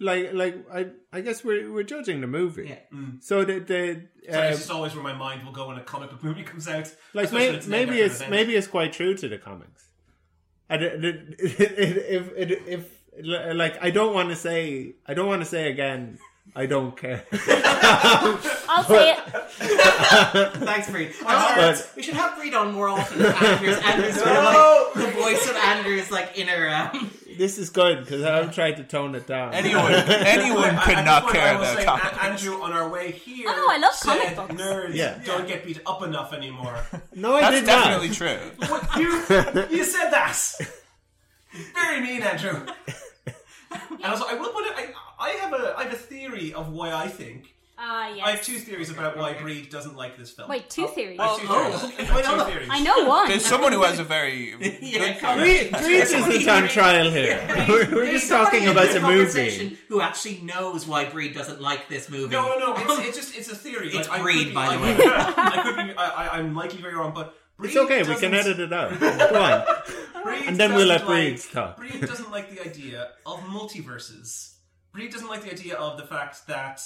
Like 0.00 0.32
like 0.32 0.54
I 0.72 0.86
I 1.12 1.20
guess 1.22 1.42
we're 1.44 1.72
we're 1.72 1.82
judging 1.82 2.20
the 2.20 2.26
movie. 2.28 2.68
Yeah. 2.68 2.98
So 3.20 3.44
the 3.44 3.58
the 3.58 4.02
So 4.32 4.38
uh, 4.38 4.42
it's 4.44 4.58
just 4.58 4.70
always 4.70 4.94
where 4.94 5.02
my 5.02 5.12
mind 5.14 5.44
will 5.44 5.52
go 5.52 5.68
when 5.68 5.76
a 5.78 5.82
comic 5.82 6.10
book 6.10 6.22
movie 6.22 6.44
comes 6.44 6.68
out. 6.68 6.94
like 7.14 7.32
may, 7.32 7.48
it's 7.48 7.66
maybe 7.66 7.98
it's 7.98 8.16
event. 8.16 8.30
maybe 8.30 8.54
it's 8.54 8.68
quite 8.68 8.92
true 8.92 9.14
to 9.14 9.28
the 9.28 9.38
comics. 9.38 9.88
And 10.70 10.82
it, 10.82 11.04
it, 11.04 11.36
if 11.40 12.32
if 12.36 12.68
if 12.68 12.90
like 13.24 13.82
I 13.82 13.90
don't 13.90 14.14
want 14.14 14.28
to 14.28 14.36
say 14.36 14.94
I 15.06 15.14
don't 15.14 15.26
want 15.26 15.42
to 15.42 15.46
say 15.48 15.70
again 15.70 16.18
I 16.54 16.66
don't 16.66 16.96
care. 16.96 17.24
I'll 17.32 18.84
say 18.84 19.12
it. 19.12 19.18
Thanks, 19.58 20.88
Bríd. 20.88 21.12
But- 21.22 21.92
we 21.96 22.02
should 22.02 22.14
have 22.14 22.38
Bríd 22.38 22.54
on 22.58 22.72
more 22.72 22.88
often. 22.88 23.20
Andrew's, 23.24 23.76
Andrew's 23.78 24.14
sort 24.16 24.28
of 24.28 24.44
like 24.44 24.94
the 24.94 25.10
voice 25.20 25.48
of 25.50 25.56
Andrew's 25.56 26.10
like 26.10 26.38
inner. 26.38 26.68
Um, 26.68 27.10
this 27.38 27.56
is 27.58 27.70
good 27.70 28.00
because 28.04 28.22
I'm 28.24 28.50
trying 28.50 28.76
to 28.76 28.84
tone 28.84 29.14
it 29.14 29.26
down. 29.26 29.54
Anyone, 29.54 29.92
anyone 30.34 30.64
I- 30.76 30.84
could 30.84 31.04
not 31.04 31.22
this 31.24 31.32
care 31.32 31.48
I 31.48 31.52
will 31.54 31.60
about 31.62 31.78
say, 31.78 31.84
comics. 31.86 32.06
A- 32.16 32.22
Andrew, 32.24 32.62
on 32.62 32.72
our 32.72 32.88
way 32.90 33.12
here, 33.12 33.46
Oh, 33.48 33.68
I 33.72 33.78
love 33.78 33.94
said, 33.94 34.34
comic 34.34 34.36
books. 34.36 34.62
Nerds 34.62 34.94
Yeah. 34.94 35.18
don't 35.24 35.46
get 35.48 35.64
beat 35.64 35.80
up 35.86 36.02
enough 36.02 36.32
anymore. 36.34 36.76
no, 37.14 37.34
I 37.36 37.40
That's 37.40 37.60
did 37.60 37.64
definitely 37.66 38.10
true. 38.10 38.38
what 38.68 38.96
you 38.96 39.76
you 39.78 39.84
said 39.84 40.10
that? 40.10 40.36
Very 41.74 42.00
mean, 42.02 42.22
Andrew. 42.22 42.66
And 43.70 44.04
also, 44.04 44.24
I 44.26 44.34
will 44.34 44.48
put 44.50 44.64
it. 44.64 44.72
I, 44.76 44.92
I 45.18 45.30
have 45.40 45.52
a 45.52 45.74
I 45.76 45.82
have 45.84 45.92
a 45.92 45.96
theory 45.96 46.54
of 46.54 46.70
why 46.72 46.92
I 46.92 47.06
think. 47.08 47.54
Ah, 47.80 48.06
I 48.24 48.30
have 48.32 48.42
two 48.42 48.58
theories 48.58 48.90
about 48.90 49.16
why 49.16 49.34
Bríd 49.34 49.70
doesn't 49.70 49.96
like 49.96 50.16
this 50.18 50.30
film. 50.32 50.48
Wait, 50.48 50.68
two 50.68 50.88
theories. 50.88 51.20
I 51.20 51.26
have 51.28 51.38
two 51.38 51.46
Oh, 51.48 51.70
theories. 51.78 52.00
I 52.00 52.02
have 52.02 52.16
Wait, 52.16 52.24
two 52.24 52.50
theories. 52.50 52.68
I 52.72 52.80
know 52.80 53.04
one. 53.08 53.28
There's 53.28 53.46
someone 53.46 53.70
who 53.70 53.82
has 53.84 54.00
a 54.00 54.04
very 54.04 54.50
Yeah, 54.82 54.98
good 55.12 55.18
come 55.20 55.38
theory. 55.38 55.68
Bríd, 55.68 55.70
Bríd 55.70 56.02
isn't 56.02 56.48
on 56.48 56.68
trial 56.68 57.08
here. 57.08 57.46
We're, 57.68 57.88
we're 57.94 58.10
just 58.10 58.28
talking 58.28 58.66
about 58.66 58.90
the 58.92 58.98
conversation 58.98 59.64
movie. 59.66 59.78
Who 59.90 60.00
actually 60.00 60.38
knows 60.42 60.88
why 60.88 61.04
Bríd 61.04 61.34
doesn't 61.34 61.60
like 61.60 61.88
this 61.88 62.10
movie? 62.10 62.32
No, 62.34 62.58
no, 62.58 62.72
no. 62.74 62.98
It's, 62.98 62.98
it's 63.08 63.16
just 63.16 63.36
it's 63.38 63.52
a 63.52 63.54
theory. 63.54 63.90
It's 63.90 64.08
I 64.08 64.18
Bríd, 64.18 64.46
be- 64.48 64.52
by 64.54 64.76
the 64.76 64.82
I- 64.82 64.82
way. 64.82 64.96
I 64.98 65.62
could 65.62 65.76
be. 65.86 65.94
I, 65.96 66.08
I, 66.08 66.38
I'm 66.38 66.56
likely 66.56 66.80
very 66.80 66.96
wrong, 66.96 67.12
but 67.14 67.34
Bríd 67.60 67.66
It's 67.66 67.76
okay. 67.76 68.02
We 68.02 68.16
can 68.16 68.32
doesn't- 68.32 68.54
edit 68.54 68.58
it 68.60 68.72
out. 68.72 68.98
Go 68.98 69.40
on. 69.40 69.64
Bríd 70.24 70.48
And 70.48 70.56
then 70.56 70.74
we'll 70.74 70.88
let 70.88 71.02
doesn't 71.02 71.14
like- 71.14 71.34
Bríd 71.34 71.52
talk. 71.52 71.80
Bríd 71.80 72.00
doesn't 72.08 72.32
like 72.32 72.50
the 72.50 72.60
idea 72.68 73.10
of 73.24 73.38
multiverses. 73.42 74.54
Bríd 74.92 75.12
doesn't 75.12 75.28
like 75.28 75.42
the 75.44 75.52
idea 75.52 75.76
of 75.76 75.96
the 75.96 76.04
fact 76.04 76.44
that 76.48 76.82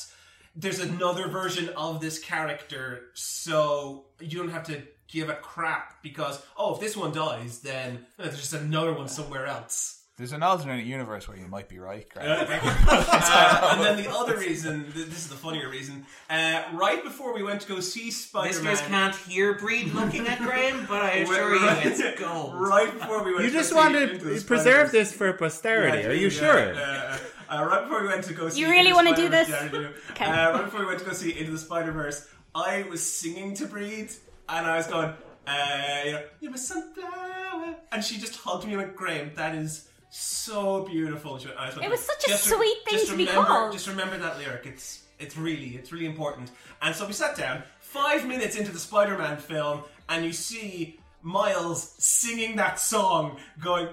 there's 0.55 0.81
another 0.81 1.29
version 1.29 1.69
of 1.71 2.01
this 2.01 2.19
character, 2.19 3.05
so 3.15 4.07
you 4.21 4.39
don't 4.39 4.51
have 4.51 4.65
to 4.65 4.83
give 5.09 5.29
a 5.29 5.35
crap 5.35 6.03
because 6.03 6.43
oh, 6.57 6.75
if 6.75 6.81
this 6.81 6.97
one 6.97 7.13
dies, 7.13 7.61
then 7.61 8.07
uh, 8.19 8.25
there's 8.25 8.39
just 8.39 8.55
another 8.55 8.93
one 8.93 9.09
somewhere 9.09 9.47
else. 9.47 9.99
There's 10.19 10.33
an 10.33 10.43
alternate 10.43 10.85
universe 10.85 11.27
where 11.27 11.39
you 11.39 11.47
might 11.49 11.71
be 11.71 11.79
right, 11.79 12.07
Greg. 12.09 12.27
Uh, 12.55 13.71
and 13.73 13.81
then 13.83 13.97
the 13.97 14.11
other 14.11 14.37
reason, 14.37 14.85
th- 14.93 15.07
this 15.07 15.19
is 15.19 15.29
the 15.29 15.35
funnier 15.35 15.69
reason, 15.71 16.05
uh, 16.29 16.63
right 16.75 17.03
before 17.03 17.35
we 17.35 17.43
went 17.43 17.61
to 17.63 17.69
go 17.69 17.81
see 17.81 18.11
Spider-Man, 18.11 18.65
Listeners 18.65 18.89
can't 18.89 19.15
hear 19.15 19.55
Bríd 19.55 19.95
looking 19.95 20.27
at 20.27 20.39
Graham, 20.39 20.85
but 20.87 21.03
I 21.03 21.11
assure 21.13 21.55
you 21.55 21.69
it's 21.91 22.21
gold. 22.21 22.55
right 22.61 22.93
before 22.93 23.25
we 23.25 23.33
went, 23.33 23.45
You 23.45 23.51
to 23.51 23.57
just 23.57 23.71
go 23.71 23.77
want 23.79 23.95
to 23.95 24.19
preserve 24.19 24.41
Spider-Verse. 24.41 24.93
this 24.93 25.13
for 25.13 25.33
posterity. 25.33 26.03
Yeah, 26.03 26.09
Are 26.09 26.13
you 26.13 26.29
yeah, 26.29 26.29
sure? 26.29 27.19
Uh, 27.53 27.65
right 27.65 27.83
before 27.83 28.03
we 28.03 28.09
went 28.09 28.25
to 28.25 28.33
go 28.33 28.49
see, 28.49 28.61
You 28.61 28.71
really 28.71 28.93
wanna 28.93 29.15
do 29.15 29.29
this? 29.29 29.49
Yeah, 29.49 29.69
do. 29.73 29.89
Okay. 30.11 30.25
Uh, 30.25 30.53
right 30.53 30.65
before 30.65 30.81
we 30.81 30.87
went 30.87 31.01
to 31.01 31.05
go 31.05 31.13
see 31.13 31.39
Into 31.39 31.53
the 31.53 31.59
Spider 31.59 31.93
Verse, 31.93 32.27
I 32.55 32.85
was 32.89 33.03
singing 33.07 33.55
to 33.55 33.67
Bríd, 33.67 34.17
and 34.49 34.67
I 34.67 34.77
was 34.77 34.87
going, 34.87 35.13
uh, 35.47 36.01
you 36.05 36.13
know, 36.13 36.23
"You're 36.41 36.51
my 36.51 36.57
sunflower," 36.57 37.77
and 37.93 38.05
she 38.05 38.19
just 38.19 38.37
hugged 38.37 38.65
me 38.65 38.73
and 38.73 38.83
went, 38.83 38.97
"Graham, 38.97 39.33
that 39.35 39.55
is." 39.55 39.89
So 40.15 40.85
beautiful. 40.85 41.33
Went- 41.33 41.83
It 41.83 41.91
was 41.91 42.01
such 42.01 42.25
a 42.25 42.29
"Just 42.29 42.45
sweet 42.45 42.79
thing 42.85 42.99
just 42.99 43.11
to 43.11 43.17
be 43.17 43.27
remember, 43.27 43.47
called." 43.49 43.73
Just 43.73 43.89
remember 43.89 44.19
that 44.19 44.39
lyric. 44.39 44.67
It's 44.67 45.03
it's 45.19 45.37
really 45.37 45.71
it's 45.77 45.91
really 45.93 46.07
important. 46.07 46.51
And 46.81 46.95
so 46.95 47.07
we 47.07 47.13
sat 47.13 47.37
down. 47.37 47.63
Five 47.81 48.27
minutes 48.27 48.57
into 48.57 48.73
the 48.73 48.79
Spider-Man 48.79 49.37
film, 49.37 49.83
and 50.09 50.25
you 50.25 50.33
see 50.33 50.99
Miles 51.23 51.95
singing 51.99 52.57
that 52.57 52.81
song, 52.81 53.37
going 53.61 53.89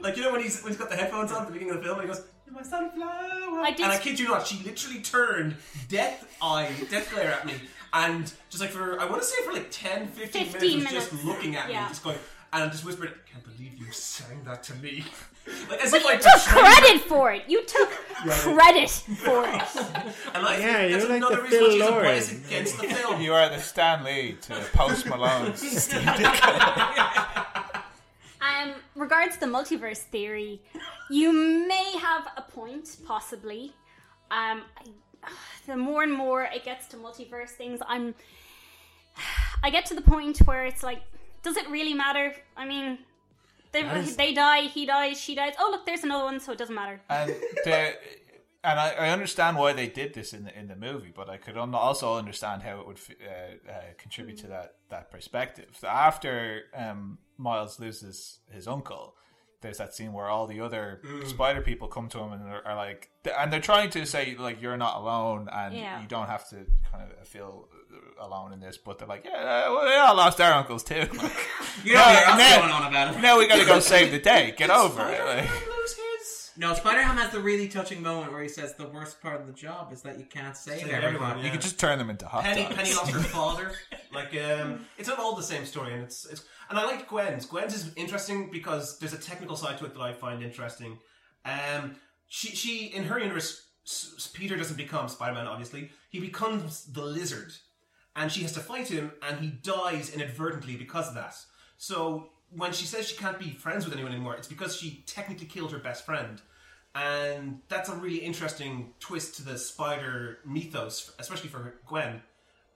like 0.00 0.16
you 0.16 0.22
know 0.22 0.32
when 0.32 0.42
he's 0.42 0.62
when 0.62 0.72
he's 0.72 0.78
got 0.78 0.90
the 0.90 0.96
headphones 0.96 1.32
on 1.32 1.42
at 1.42 1.46
the 1.48 1.52
beginning 1.52 1.74
of 1.74 1.80
the 1.80 1.84
film, 1.86 2.00
and 2.00 2.08
he 2.08 2.14
goes, 2.14 2.24
my 2.50 2.62
sunflower." 2.62 3.60
I 3.60 3.70
did- 3.70 3.80
And 3.84 3.92
I 3.92 3.98
kid 3.98 4.18
you 4.18 4.28
not, 4.28 4.46
she 4.46 4.62
literally 4.64 5.00
turned 5.00 5.56
death 5.88 6.26
eye, 6.42 6.70
death 6.90 7.10
glare 7.12 7.32
at 7.32 7.46
me, 7.46 7.54
and 7.92 8.32
just 8.50 8.60
like 8.60 8.70
for 8.70 9.00
I 9.00 9.06
want 9.06 9.22
to 9.22 9.26
say 9.28 9.42
for 9.44 9.52
like 9.52 9.70
10, 9.70 10.08
15, 10.08 10.46
15 10.46 10.78
minutes, 10.84 10.94
was 10.94 11.04
just 11.10 11.24
looking 11.24 11.56
at 11.56 11.70
Yeah. 11.70 11.82
me, 11.84 11.88
just 11.88 12.04
going, 12.04 12.18
and 12.52 12.70
just 12.70 12.84
whispered, 12.84 13.08
"I 13.26 13.30
can't 13.30 13.44
believe 13.44 13.74
you 13.78 13.90
sang 13.92 14.44
that 14.44 14.62
to 14.64 14.74
me." 14.76 15.04
like 15.70 15.82
as 15.84 15.90
But 15.90 16.00
if 16.00 16.06
I 16.06 16.12
you 16.14 16.18
took 16.18 16.34
betrayed 16.34 16.64
credit 16.64 17.00
for 17.02 17.32
it. 17.32 17.42
You 17.48 17.64
took 17.64 17.90
credit 18.28 18.90
for 18.90 19.44
it. 19.46 19.62
And 20.34 20.46
I 20.46 20.58
Yeah, 20.58 20.78
think 20.78 20.92
that's 20.92 21.04
you're 21.04 21.08
like 21.08 21.16
another 21.18 21.42
reason 21.42 21.58
Phil 21.58 21.68
why 21.68 22.18
she's 22.18 22.32
a 22.32 22.34
Lord. 22.34 22.46
against 22.46 22.80
the 22.80 22.88
film. 22.88 23.20
You 23.20 23.32
are 23.34 23.48
the 23.48 23.58
Stan 23.60 24.04
Lee 24.04 24.36
to 24.42 24.54
Post 24.72 25.06
Malone's 25.06 25.60
Steve 25.82 26.06
Um, 28.40 28.74
regards 28.94 29.36
the 29.38 29.46
multiverse 29.46 29.98
theory, 29.98 30.60
you 31.10 31.32
may 31.32 31.96
have 32.00 32.28
a 32.36 32.42
point, 32.42 32.96
possibly. 33.06 33.72
Um, 34.30 34.62
I, 34.78 35.30
the 35.66 35.76
more 35.76 36.02
and 36.04 36.12
more 36.12 36.44
it 36.44 36.64
gets 36.64 36.86
to 36.88 36.96
multiverse 36.96 37.50
things, 37.50 37.80
I'm. 37.86 38.14
I 39.62 39.70
get 39.70 39.86
to 39.86 39.94
the 39.94 40.02
point 40.02 40.38
where 40.38 40.64
it's 40.64 40.82
like, 40.84 41.00
does 41.42 41.56
it 41.56 41.68
really 41.68 41.94
matter? 41.94 42.32
I 42.56 42.64
mean, 42.64 42.98
they, 43.72 43.80
is- 43.82 44.16
they 44.16 44.32
die, 44.34 44.62
he 44.62 44.86
dies, 44.86 45.20
she 45.20 45.34
dies. 45.34 45.54
Oh, 45.58 45.68
look, 45.70 45.86
there's 45.86 46.04
another 46.04 46.24
one, 46.24 46.40
so 46.40 46.52
it 46.52 46.58
doesn't 46.58 46.74
matter. 46.74 47.00
and 47.08 47.30
the 47.64 47.94
and 48.64 48.80
I, 48.80 48.90
I 48.90 49.10
understand 49.10 49.56
why 49.56 49.72
they 49.72 49.86
did 49.88 50.14
this 50.14 50.32
in 50.32 50.44
the 50.44 50.58
in 50.58 50.66
the 50.68 50.74
movie, 50.76 51.12
but 51.14 51.30
I 51.30 51.36
could 51.36 51.56
also 51.56 52.14
understand 52.16 52.62
how 52.62 52.80
it 52.80 52.86
would 52.86 52.98
uh, 53.22 53.70
uh, 53.70 53.74
contribute 53.98 54.38
to 54.38 54.48
that 54.48 54.74
that 54.90 55.10
perspective. 55.10 55.78
After 55.86 56.64
um, 56.74 57.18
Miles 57.36 57.78
loses 57.78 58.40
his 58.50 58.66
uncle, 58.66 59.14
there's 59.60 59.78
that 59.78 59.94
scene 59.94 60.12
where 60.12 60.26
all 60.26 60.46
the 60.48 60.60
other 60.60 61.00
spider 61.26 61.60
people 61.62 61.86
come 61.88 62.08
to 62.08 62.18
him 62.18 62.32
and 62.32 62.42
are, 62.48 62.66
are 62.66 62.74
like, 62.76 63.10
and 63.38 63.52
they're 63.52 63.60
trying 63.60 63.90
to 63.90 64.04
say 64.06 64.34
like 64.36 64.60
you're 64.60 64.76
not 64.76 64.96
alone 64.96 65.48
and 65.52 65.74
Yeah. 65.76 66.02
you 66.02 66.08
don't 66.08 66.26
have 66.26 66.48
to 66.50 66.56
kind 66.90 67.10
of 67.20 67.28
feel 67.28 67.68
alone 68.20 68.52
in 68.52 68.60
this, 68.60 68.76
but 68.78 68.98
they're 68.98 69.08
like, 69.08 69.24
yeah, 69.24 69.68
well, 69.68 69.84
they 69.86 69.96
all 69.96 70.16
lost 70.16 70.40
our 70.40 70.52
uncles 70.52 70.82
too. 70.84 71.06
You 71.84 71.94
know 71.94 72.00
Yeah, 72.00 72.30
what's 72.30 72.38
now- 72.38 72.58
going 72.60 72.72
on 72.72 72.86
about 72.88 73.14
it. 73.14 73.20
now 73.20 73.38
we 73.38 73.46
got 73.46 73.60
to 73.60 73.64
go 73.64 73.78
save 73.94 74.10
the 74.10 74.18
day. 74.18 74.52
Get 74.56 74.68
over 74.68 75.08
it. 75.10 75.24
Like. 75.24 75.48
No, 76.56 76.74
Spider 76.74 77.02
Ham 77.02 77.16
has 77.18 77.30
the 77.30 77.38
really 77.38 77.68
touching 77.68 78.02
moment 78.02 78.32
where 78.32 78.42
he 78.42 78.48
says 78.48 78.74
the 78.74 78.88
worst 78.88 79.22
part 79.22 79.40
of 79.40 79.46
the 79.46 79.52
job 79.52 79.92
is 79.92 80.02
that 80.02 80.18
you 80.18 80.24
can't 80.24 80.56
save, 80.56 80.80
Save 80.80 80.88
everyone. 80.90 81.04
everyone, 81.14 81.38
You 81.38 81.44
yeah. 81.44 81.50
could 81.52 81.60
just 81.60 81.78
turn 81.78 81.98
them 82.00 82.10
into 82.10 82.26
hot 82.26 82.42
Penny, 82.42 82.64
dogs. 82.64 82.74
Penny 82.74 82.94
lost 82.94 83.12
her 83.12 83.20
father. 83.20 83.70
Like, 84.12 84.34
um, 84.42 84.84
it's 84.98 85.06
not 85.08 85.20
all 85.20 85.36
the 85.36 85.42
same 85.44 85.64
story, 85.64 85.92
and 85.94 86.02
it's, 86.02 86.26
it's 86.26 86.42
and 86.68 86.76
I 86.76 86.84
liked 86.84 87.08
Gwen's. 87.08 87.46
Gwen's 87.46 87.74
is 87.74 87.92
interesting 87.94 88.50
because 88.50 88.98
there's 88.98 89.12
a 89.12 89.18
technical 89.18 89.54
side 89.54 89.78
to 89.78 89.84
it 89.84 89.94
that 89.94 90.00
I 90.00 90.12
find 90.14 90.42
interesting. 90.42 90.98
Um, 91.44 91.94
she 92.26 92.48
she 92.56 92.86
in 92.86 93.04
her 93.04 93.20
universe, 93.20 93.64
S- 93.86 94.14
S- 94.16 94.26
Peter 94.34 94.56
doesn't 94.56 94.76
become 94.76 95.06
Spider-Man. 95.08 95.46
Obviously, 95.46 95.90
he 96.10 96.18
becomes 96.18 96.86
the 96.92 97.02
Lizard, 97.04 97.52
and 98.18 98.32
she 98.32 98.42
has 98.42 98.52
to 98.52 98.60
fight 98.60 98.88
him, 98.88 99.12
and 99.22 99.38
he 99.38 99.46
dies 99.46 100.12
inadvertently 100.12 100.76
because 100.76 101.08
of 101.08 101.14
that. 101.14 101.36
So 101.76 102.30
when 102.50 102.72
she 102.72 102.84
says 102.84 103.06
she 103.06 103.16
can't 103.16 103.38
be 103.38 103.50
friends 103.50 103.84
with 103.84 103.94
anyone 103.94 104.12
anymore, 104.12 104.34
it's 104.34 104.48
because 104.48 104.76
she 104.76 105.04
technically 105.06 105.46
killed 105.46 105.70
her 105.70 105.78
best 105.78 106.04
friend. 106.04 106.40
And 106.96 107.60
that's 107.68 107.88
a 107.88 107.94
really 107.94 108.16
interesting 108.16 108.94
twist 108.98 109.36
to 109.36 109.44
the 109.44 109.56
spider 109.56 110.38
mythos, 110.44 111.12
especially 111.20 111.48
for 111.48 111.76
Gwen. 111.86 112.20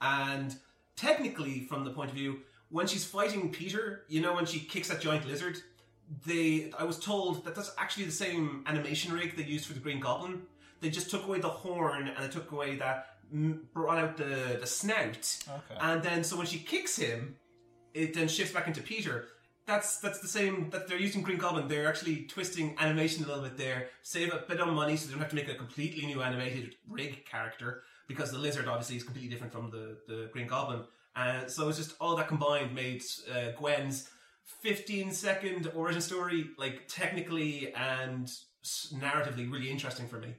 And 0.00 0.54
technically, 0.94 1.66
from 1.68 1.84
the 1.84 1.90
point 1.90 2.10
of 2.10 2.16
view, 2.16 2.42
when 2.70 2.86
she's 2.86 3.04
fighting 3.04 3.50
Peter, 3.50 4.04
you 4.08 4.20
know, 4.20 4.34
when 4.34 4.46
she 4.46 4.60
kicks 4.60 4.88
that 4.88 5.00
giant 5.00 5.26
lizard, 5.26 5.58
they 6.24 6.70
I 6.78 6.84
was 6.84 7.00
told 7.00 7.44
that 7.46 7.56
that's 7.56 7.72
actually 7.78 8.04
the 8.04 8.12
same 8.12 8.62
animation 8.68 9.12
rig 9.12 9.36
they 9.36 9.42
used 9.42 9.66
for 9.66 9.72
the 9.72 9.80
Green 9.80 9.98
Goblin. 9.98 10.42
They 10.80 10.90
just 10.90 11.10
took 11.10 11.24
away 11.26 11.40
the 11.40 11.48
horn 11.48 12.06
and 12.08 12.24
they 12.24 12.28
took 12.28 12.52
away 12.52 12.76
that 12.76 13.11
brought 13.32 13.98
out 13.98 14.16
the 14.16 14.58
the 14.60 14.66
snout, 14.66 15.38
Okay. 15.48 15.78
and 15.80 16.02
then 16.02 16.24
so 16.24 16.36
when 16.36 16.46
she 16.46 16.58
kicks 16.58 16.96
him, 16.96 17.36
it 17.94 18.14
then 18.14 18.28
shifts 18.28 18.52
back 18.52 18.66
into 18.66 18.82
Peter. 18.82 19.28
That's 19.66 19.98
that's 20.00 20.20
the 20.20 20.28
same 20.28 20.70
that 20.70 20.88
they're 20.88 20.98
using 21.00 21.22
Green 21.22 21.38
Goblin. 21.38 21.68
They're 21.68 21.88
actually 21.88 22.24
twisting 22.24 22.76
animation 22.78 23.24
a 23.24 23.28
little 23.28 23.42
bit 23.44 23.56
there, 23.56 23.88
save 24.02 24.32
a 24.32 24.44
bit 24.48 24.60
of 24.60 24.68
money, 24.68 24.96
so 24.96 25.06
they 25.06 25.12
don't 25.12 25.20
have 25.20 25.30
to 25.30 25.36
make 25.36 25.48
a 25.48 25.54
completely 25.54 26.04
new 26.06 26.20
animated 26.22 26.74
rig 26.88 27.24
character 27.24 27.82
because 28.08 28.30
the 28.32 28.38
lizard 28.38 28.66
obviously 28.68 28.96
is 28.96 29.04
completely 29.04 29.30
different 29.30 29.52
from 29.52 29.70
the 29.70 29.98
the 30.08 30.28
Green 30.32 30.46
Goblin. 30.48 30.82
Uh, 31.14 31.46
so 31.46 31.68
it's 31.68 31.78
just 31.78 31.94
all 32.00 32.16
that 32.16 32.26
combined 32.28 32.74
made 32.74 33.02
uh, 33.30 33.52
Gwen's 33.58 34.08
15 34.62 35.12
second 35.12 35.70
origin 35.74 36.00
story 36.00 36.46
like 36.58 36.88
technically 36.88 37.72
and 37.74 38.24
s- 38.64 38.92
narratively 38.96 39.50
really 39.50 39.70
interesting 39.70 40.08
for 40.08 40.18
me. 40.18 40.34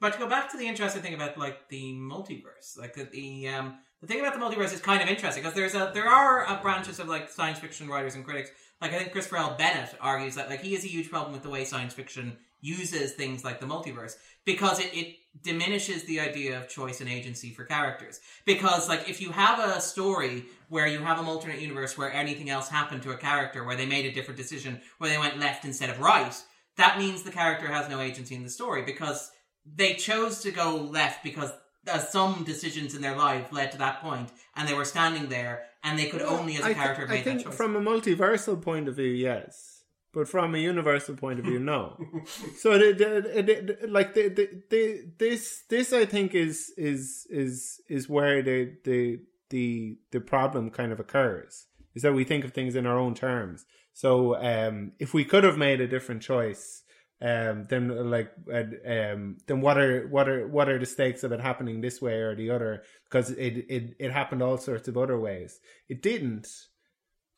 But 0.00 0.14
to 0.14 0.18
go 0.18 0.28
back 0.28 0.50
to 0.50 0.56
the 0.56 0.66
interesting 0.66 1.02
thing 1.02 1.14
about 1.14 1.38
like 1.38 1.68
the 1.68 1.92
multiverse, 1.92 2.78
like 2.78 2.94
the, 2.94 3.04
the 3.04 3.48
um 3.48 3.78
the 4.00 4.06
thing 4.06 4.20
about 4.20 4.32
the 4.32 4.40
multiverse 4.40 4.72
is 4.72 4.80
kind 4.80 5.02
of 5.02 5.08
interesting 5.08 5.42
because 5.42 5.54
there's 5.54 5.74
a 5.74 5.90
there 5.92 6.08
are 6.08 6.48
uh, 6.48 6.60
branches 6.62 6.98
of 6.98 7.08
like 7.08 7.28
science 7.28 7.58
fiction 7.58 7.88
writers 7.88 8.14
and 8.14 8.24
critics. 8.24 8.50
Like 8.80 8.94
I 8.94 8.98
think 8.98 9.12
Christopher 9.12 9.36
L. 9.36 9.56
Bennett 9.58 9.94
argues 10.00 10.36
that 10.36 10.48
like 10.48 10.62
he 10.62 10.74
has 10.74 10.84
a 10.84 10.88
huge 10.88 11.10
problem 11.10 11.32
with 11.32 11.42
the 11.42 11.50
way 11.50 11.64
science 11.64 11.92
fiction 11.92 12.38
uses 12.62 13.12
things 13.12 13.44
like 13.44 13.60
the 13.60 13.66
multiverse 13.66 14.14
because 14.44 14.80
it, 14.80 14.90
it 14.92 15.16
diminishes 15.42 16.04
the 16.04 16.20
idea 16.20 16.58
of 16.58 16.68
choice 16.68 17.00
and 17.00 17.08
agency 17.08 17.50
for 17.52 17.64
characters. 17.64 18.20
Because 18.44 18.88
like 18.88 19.08
if 19.08 19.20
you 19.20 19.30
have 19.30 19.58
a 19.58 19.80
story 19.80 20.46
where 20.68 20.86
you 20.86 20.98
have 21.00 21.18
an 21.18 21.26
alternate 21.26 21.60
universe 21.60 21.96
where 21.96 22.12
anything 22.12 22.48
else 22.48 22.68
happened 22.68 23.02
to 23.02 23.12
a 23.12 23.16
character, 23.16 23.64
where 23.64 23.76
they 23.76 23.86
made 23.86 24.06
a 24.06 24.12
different 24.12 24.38
decision, 24.38 24.80
where 24.98 25.10
they 25.10 25.18
went 25.18 25.38
left 25.38 25.64
instead 25.64 25.90
of 25.90 26.00
right, 26.00 26.34
that 26.76 26.98
means 26.98 27.22
the 27.22 27.30
character 27.30 27.66
has 27.66 27.88
no 27.88 28.00
agency 28.00 28.34
in 28.34 28.42
the 28.42 28.48
story 28.48 28.82
because 28.82 29.30
they 29.64 29.94
chose 29.94 30.40
to 30.40 30.50
go 30.50 30.76
left 30.76 31.22
because 31.22 31.52
uh, 31.88 31.98
some 31.98 32.44
decisions 32.44 32.94
in 32.94 33.02
their 33.02 33.16
life 33.16 33.52
led 33.52 33.72
to 33.72 33.78
that 33.78 34.00
point, 34.02 34.30
and 34.56 34.68
they 34.68 34.74
were 34.74 34.84
standing 34.84 35.28
there, 35.28 35.64
and 35.82 35.98
they 35.98 36.06
could 36.06 36.22
only, 36.22 36.56
as 36.56 36.60
a 36.60 36.66
I, 36.66 36.74
character, 36.74 37.06
th- 37.06 37.18
have 37.18 37.20
I 37.20 37.22
think 37.22 37.38
that 37.38 37.50
choice. 37.50 37.56
from 37.56 37.76
a 37.76 37.80
multiversal 37.80 38.60
point 38.60 38.88
of 38.88 38.96
view, 38.96 39.10
yes, 39.10 39.82
but 40.12 40.28
from 40.28 40.54
a 40.54 40.58
universal 40.58 41.14
point 41.14 41.38
of 41.38 41.44
view, 41.44 41.58
no. 41.58 41.96
so, 42.58 42.70
like 42.70 44.14
the, 44.14 44.28
the, 44.28 44.62
the, 44.68 45.12
this, 45.18 45.62
this, 45.68 45.92
I 45.92 46.04
think 46.04 46.34
is 46.34 46.72
is 46.76 47.26
is 47.30 47.80
is 47.88 48.08
where 48.08 48.42
the 48.42 48.76
the 48.84 49.20
the 49.50 49.98
the 50.10 50.20
problem 50.20 50.70
kind 50.70 50.92
of 50.92 51.00
occurs. 51.00 51.66
Is 51.94 52.02
that 52.02 52.14
we 52.14 52.24
think 52.24 52.44
of 52.44 52.52
things 52.52 52.76
in 52.76 52.86
our 52.86 52.98
own 52.98 53.14
terms. 53.14 53.66
So, 53.92 54.36
um, 54.36 54.92
if 54.98 55.12
we 55.12 55.24
could 55.24 55.44
have 55.44 55.58
made 55.58 55.80
a 55.80 55.88
different 55.88 56.22
choice, 56.22 56.82
um, 57.22 57.66
then 57.68 58.10
like, 58.10 58.30
uh, 58.52 58.62
um, 58.86 59.36
then 59.46 59.60
what 59.60 59.76
are 59.78 60.06
what 60.08 60.28
are 60.28 60.46
what 60.48 60.68
are 60.68 60.78
the 60.78 60.86
stakes 60.86 61.22
of 61.22 61.32
it 61.32 61.40
happening 61.40 61.80
this 61.80 62.00
way 62.00 62.14
or 62.14 62.34
the 62.34 62.50
other? 62.50 62.82
Because 63.04 63.30
it 63.32 63.66
it 63.68 63.94
it 63.98 64.10
happened 64.12 64.42
all 64.42 64.56
sorts 64.58 64.88
of 64.88 64.96
other 64.96 65.18
ways. 65.18 65.60
It 65.88 66.00
didn't 66.02 66.48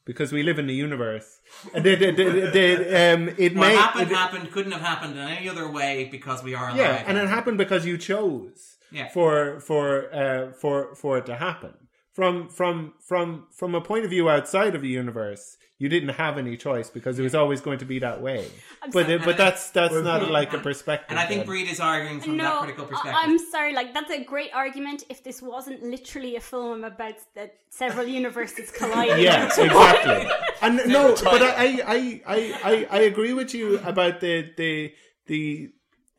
because 0.05 0.33
we 0.33 0.43
live 0.43 0.59
in 0.59 0.67
the 0.67 0.75
universe. 0.75 1.41
And 1.75 1.85
the, 1.85 1.95
the, 1.95 2.11
the, 2.11 2.51
the, 2.53 3.15
um, 3.15 3.29
it 3.39 3.55
what 3.55 3.69
may 3.69 3.77
happened 3.77 4.11
it- 4.11 4.15
happened 4.17 4.51
couldn't 4.53 4.73
have 4.73 4.81
happened 4.83 5.13
in 5.13 5.19
any 5.29 5.49
other 5.49 5.71
way 5.71 6.09
because 6.11 6.43
we 6.43 6.55
are 6.55 6.67
alive. 6.69 6.77
yeah, 6.79 7.05
and 7.07 7.17
it 7.19 7.29
happened 7.29 7.59
because 7.59 7.87
you 7.87 7.97
chose 7.99 8.77
Yeah. 8.91 9.09
for 9.09 9.61
for 9.61 10.13
uh, 10.15 10.53
for 10.53 10.95
for 10.95 11.19
it 11.19 11.27
to 11.27 11.37
happen. 11.37 11.75
From 12.13 12.49
from 12.51 12.93
from 13.01 13.47
from 13.53 13.75
a 13.75 13.81
point 13.81 14.05
of 14.05 14.11
view 14.11 14.29
outside 14.29 14.75
of 14.75 14.83
the 14.83 14.89
universe, 14.89 15.57
you 15.83 15.89
didn't 15.89 16.11
have 16.11 16.39
any 16.39 16.57
choice 16.57 16.89
because 16.91 17.19
it 17.19 17.25
was 17.25 17.35
always 17.35 17.61
going 17.61 17.79
to 17.79 17.85
be 17.85 17.99
that 17.99 18.23
way. 18.23 18.47
But 18.93 19.07
sorry. 19.07 19.19
but 19.19 19.37
that's 19.37 19.71
that's 19.71 19.93
not 19.93 20.31
like 20.31 20.53
a 20.53 20.59
perspective. 20.59 21.09
And 21.11 21.19
I 21.19 21.27
think. 21.27 21.45
Bríd 21.45 21.69
is 21.69 21.81
arguing 21.81 22.21
from 22.21 22.37
that 22.37 22.61
critical 22.61 22.85
perspective. 22.85 23.15
I'm 23.17 23.37
sorry. 23.37 23.75
Like 23.75 23.93
that's 23.93 24.13
a 24.13 24.23
great 24.23 24.55
argument 24.55 25.03
if 25.11 25.25
this 25.25 25.43
wasn't 25.43 25.83
literally 25.83 26.37
a 26.37 26.41
film 26.41 26.85
about 26.85 27.15
the 27.35 27.51
several 27.71 28.07
universes 28.07 28.71
colliding. 28.79 29.25
yeah, 29.25 29.47
exactly. 29.59 30.31
And 30.61 30.83
no, 30.87 31.17
but 31.17 31.43
I, 31.43 31.81
I, 31.85 32.23
I, 32.27 32.61
I, 32.65 32.87
I 32.89 33.01
agree 33.01 33.33
with 33.33 33.53
you 33.53 33.81
about 33.81 34.21
the 34.21 34.53
the 34.57 34.95
the 35.27 35.71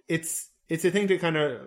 it's 0.09 0.49
it's 0.67 0.83
a 0.83 0.91
thing 0.91 1.07
to 1.07 1.17
kind 1.17 1.37
of 1.37 1.61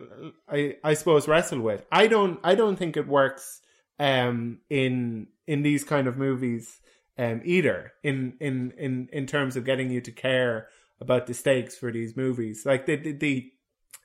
I 0.46 0.76
I 0.84 0.92
suppose 0.92 1.26
wrestle 1.26 1.62
with. 1.62 1.82
I 1.90 2.08
don't 2.08 2.40
I 2.44 2.56
don't 2.56 2.76
think 2.76 2.98
it 2.98 3.08
works 3.08 3.62
um 3.98 4.58
in 4.68 5.28
in 5.46 5.62
these 5.62 5.82
kind 5.82 6.06
of 6.06 6.18
movies 6.18 6.78
um 7.18 7.40
either 7.44 7.92
in 8.02 8.34
in 8.40 8.72
in 8.78 9.08
in 9.12 9.26
terms 9.26 9.56
of 9.56 9.64
getting 9.64 9.90
you 9.90 10.00
to 10.02 10.12
care 10.12 10.68
about 11.00 11.26
the 11.26 11.34
stakes 11.34 11.76
for 11.76 11.90
these 11.92 12.16
movies. 12.16 12.64
Like 12.66 12.86
the 12.86 12.96
the, 12.96 13.12
the 13.12 13.52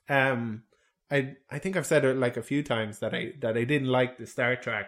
um 0.09 0.63
I 1.11 1.35
I 1.49 1.59
think 1.59 1.75
I've 1.77 1.85
said 1.85 2.05
it 2.05 2.17
like 2.17 2.37
a 2.37 2.43
few 2.43 2.63
times 2.63 2.99
that 2.99 3.13
I 3.13 3.33
that 3.41 3.57
I 3.57 3.63
didn't 3.65 3.89
like 3.89 4.17
the 4.17 4.25
Star 4.27 4.55
Trek 4.55 4.87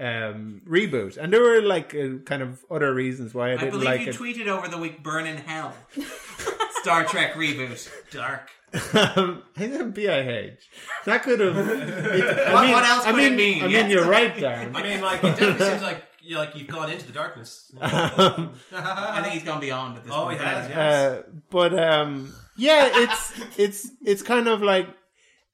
um 0.00 0.62
reboot 0.68 1.16
and 1.16 1.32
there 1.32 1.42
were 1.42 1.60
like 1.60 1.92
uh, 1.94 2.18
kind 2.24 2.40
of 2.42 2.64
other 2.70 2.94
reasons 2.94 3.34
why 3.34 3.50
I 3.50 3.52
I 3.54 3.56
didn't 3.56 3.70
believe 3.72 3.84
like 3.86 4.00
you 4.02 4.10
it. 4.10 4.16
tweeted 4.16 4.46
over 4.46 4.68
the 4.68 4.78
week 4.78 5.02
"Burn 5.02 5.26
in 5.26 5.38
Hell," 5.38 5.74
Star 6.82 7.04
Trek 7.04 7.34
reboot. 7.34 7.88
Dark. 8.12 8.50
um, 8.94 9.42
BIH. 9.56 10.58
That 11.06 11.22
could 11.22 11.40
have. 11.40 11.56
I 11.58 12.52
What- 12.52 12.62
mean, 12.64 12.72
what 12.72 12.84
else 12.84 13.04
I 13.06 13.12
could 13.12 13.24
it 13.24 13.30
mean, 13.30 13.36
mean? 13.36 13.58
I 13.62 13.66
mean, 13.66 13.70
Yes. 13.72 13.90
you're 13.90 14.04
right, 14.06 14.34
Darren. 14.36 14.74
I 14.74 14.82
mean, 14.82 15.00
like 15.00 15.24
it 15.24 15.36
definitely 15.36 15.66
seems 15.66 15.82
like 15.82 16.04
you 16.28 16.36
like 16.36 16.54
you've 16.54 16.68
gone 16.68 16.90
into 16.90 17.06
the 17.06 17.12
darkness. 17.12 17.72
I 17.80 19.20
think 19.22 19.32
he's 19.34 19.44
gone 19.44 19.60
beyond 19.60 19.96
at 19.96 20.04
this 20.04 20.12
Oh, 20.14 20.24
point. 20.24 20.38
he 20.38 20.44
has, 20.44 20.66
but 20.68 20.70
yeah. 20.70 20.88
Uh, 20.88 21.22
but 21.50 21.78
um, 21.78 22.34
yeah, 22.56 22.90
it's 22.92 23.32
it's 23.58 23.90
it's 24.04 24.22
kind 24.22 24.46
of 24.46 24.60
like 24.62 24.88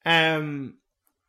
um, 0.05 0.75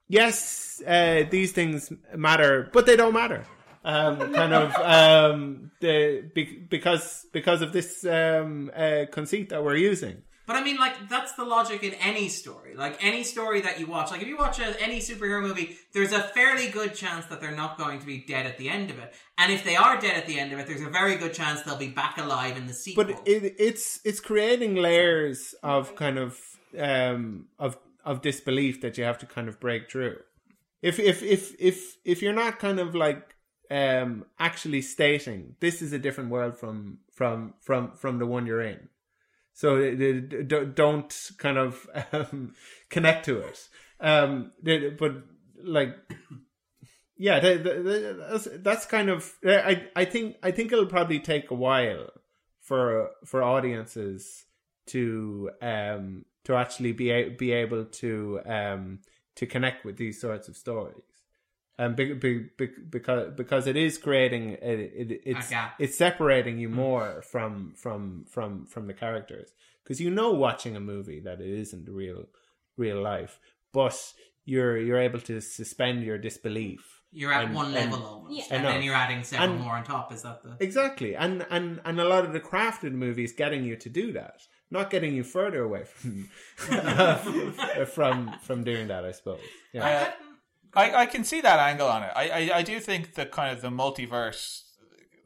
yes, 0.08 0.82
uh, 0.86 1.24
these 1.30 1.52
things 1.52 1.92
matter, 2.16 2.70
but 2.74 2.86
they 2.86 2.96
don't 2.96 3.14
matter. 3.14 3.46
Um, 3.84 4.34
kind 4.34 4.54
of 4.54 4.74
um, 4.78 5.72
the 5.80 6.30
be, 6.34 6.66
because 6.68 7.28
because 7.32 7.62
of 7.62 7.72
this 7.72 8.04
um, 8.04 8.72
uh, 8.76 9.06
conceit 9.12 9.50
that 9.50 9.64
we're 9.64 9.76
using. 9.78 10.24
But 10.46 10.56
I 10.56 10.64
mean, 10.64 10.78
like 10.78 11.10
that's 11.10 11.34
the 11.34 11.44
logic 11.44 11.84
in 11.84 11.94
any 11.96 12.30
story. 12.30 12.76
Like 12.76 13.04
any 13.04 13.24
story 13.24 13.62
that 13.62 13.80
you 13.80 13.88
watch, 13.88 14.12
like 14.12 14.22
if 14.22 14.28
you 14.28 14.38
watch 14.38 14.60
a, 14.60 14.82
any 14.82 15.00
superhero 15.00 15.42
movie, 15.42 15.78
there's 15.94 16.12
a 16.12 16.22
fairly 16.22 16.70
good 16.70 16.94
chance 16.94 17.26
that 17.28 17.42
they're 17.42 17.56
not 17.56 17.78
going 17.78 18.00
to 18.00 18.06
be 18.06 18.20
dead 18.20 18.46
at 18.46 18.58
the 18.58 18.70
end 18.70 18.90
of 18.90 19.00
it. 19.00 19.14
And 19.38 19.52
if 19.52 19.64
they 19.64 19.76
are 19.76 20.00
dead 20.00 20.16
at 20.16 20.28
the 20.28 20.40
end 20.40 20.54
of 20.54 20.60
it, 20.60 20.68
there's 20.68 20.82
a 20.82 20.90
very 20.90 21.16
good 21.16 21.34
chance 21.34 21.62
they'll 21.64 21.78
be 21.78 21.90
back 21.90 22.18
alive 22.18 22.58
in 22.58 22.68
the 22.68 22.74
sequel. 22.74 23.06
but 23.06 23.22
it, 23.26 23.56
it's 23.58 24.00
it's 24.04 24.20
creating 24.20 24.76
layers 24.76 25.56
of 25.64 25.96
kind 25.96 26.18
of 26.18 26.40
um 26.80 27.46
of 27.60 27.78
of 28.04 28.22
disbelief 28.22 28.82
that 28.82 28.98
you 28.98 29.04
have 29.04 29.18
to 29.18 29.26
kind 29.26 29.48
of 29.48 29.60
break 29.60 29.90
through 29.90 30.18
if 30.82 31.00
if 31.00 31.24
if 31.24 31.56
if 31.60 31.98
if 32.06 32.22
you're 32.22 32.34
not 32.34 32.60
kind 32.60 32.80
of 32.80 32.94
like 32.94 33.36
um 33.72 34.26
actually 34.40 34.82
stating 34.82 35.56
this 35.60 35.82
is 35.82 35.92
a 35.94 36.00
different 36.00 36.30
world 36.30 36.58
from 36.58 37.00
from 37.12 37.54
from 37.60 37.92
from 37.96 38.20
the 38.20 38.26
one 38.26 38.46
you're 38.46 38.62
in 38.62 38.90
so 39.56 39.80
d- 39.80 40.22
d- 40.22 40.66
don't 40.76 41.32
kind 41.40 41.58
of 41.58 41.90
um, 42.12 42.54
connect 42.90 43.26
to 43.26 43.40
it. 43.40 43.68
Um 44.00 44.52
the- 44.62 44.96
but 45.00 45.24
like 45.64 45.96
yeah 47.18 47.40
the, 47.40 47.58
the, 47.58 47.74
the, 47.82 48.26
that's, 48.30 48.48
that's 48.62 48.86
kind 48.86 49.10
of 49.10 49.32
i 49.48 49.88
i 49.96 50.06
think 50.06 50.36
i 50.44 50.52
think 50.52 50.72
it'll 50.72 50.86
probably 50.86 51.20
take 51.20 51.50
a 51.50 51.56
while 51.56 52.10
for 52.62 53.10
for 53.26 53.42
audiences 53.42 54.46
to 54.88 55.50
um 55.62 56.26
to 56.44 56.54
actually 56.56 56.92
be 56.92 57.30
be 57.30 57.52
able 57.54 57.86
to 57.86 58.42
um 58.46 59.00
to 59.36 59.46
connect 59.46 59.86
with 59.86 59.98
these 59.98 60.20
sorts 60.20 60.48
of 60.50 60.58
stories 60.58 61.15
um 61.80 61.94
be, 61.96 62.14
be, 62.14 62.48
be, 62.58 62.68
because 62.90 63.34
because 63.36 63.68
it 63.68 63.76
is 63.76 63.98
creating 63.98 64.52
it, 64.52 64.62
it 64.62 65.22
it's 65.26 65.50
gap. 65.50 65.76
it's 65.80 65.98
separating 65.98 66.58
you 66.58 66.70
more 66.70 67.22
from 67.22 67.74
from 67.76 68.26
from 68.30 68.66
from 68.66 68.88
the 68.88 68.94
characters 68.94 69.50
because 69.84 70.00
you 70.00 70.10
know 70.10 70.32
watching 70.32 70.76
a 70.76 70.80
movie 70.80 71.20
that 71.20 71.42
it 71.42 71.50
isn't 71.64 71.88
real 71.90 72.26
real 72.78 73.02
life 73.02 73.40
but 73.74 73.98
you're 74.46 74.78
you're 74.78 75.00
able 75.10 75.20
to 75.20 75.42
suspend 75.42 76.04
your 76.04 76.18
disbelief 76.18 77.02
You're 77.12 77.34
at 77.34 77.46
and- 77.46 77.56
one 77.56 77.66
and- 77.68 77.76
level 77.92 78.06
almost, 78.06 78.36
Yeah. 78.38 78.56
and 78.56 78.66
then 78.66 78.82
you're 78.84 78.96
adding 79.06 79.24
several 79.24 79.50
And- 79.52 79.60
more 79.64 79.76
on 79.80 79.84
top. 79.84 80.12
Is 80.14 80.22
that 80.24 80.38
the? 80.44 80.52
Exactly, 80.68 81.16
and 81.16 81.46
and 81.50 81.80
and 81.88 81.96
a 82.00 82.08
lot 82.14 82.24
of 82.28 82.32
the 82.34 82.40
crafted 82.52 82.92
movies 83.06 83.32
getting 83.44 83.64
you 83.70 83.76
to 83.86 83.90
do 84.02 84.06
that, 84.20 84.38
not 84.70 84.90
getting 84.90 85.14
you 85.16 85.24
further 85.24 85.62
away 85.70 85.84
from 85.86 86.30
from 87.96 88.34
from 88.42 88.64
doing 88.64 88.88
that. 88.88 89.04
I 89.06 89.12
suppose. 89.12 89.40
Yeah. 89.74 89.86
Uh, 89.88 90.12
I, 90.76 90.94
I 91.02 91.06
can 91.06 91.24
see 91.24 91.42
that 91.42 91.60
angle 91.60 91.88
on 91.88 92.04
it. 92.04 92.12
I, 92.16 92.30
I, 92.30 92.58
I 92.58 92.62
do 92.62 92.80
think 92.80 93.14
that 93.16 93.32
kind 93.32 93.56
of 93.56 93.62
the 93.62 93.70
multiverse, 93.70 94.64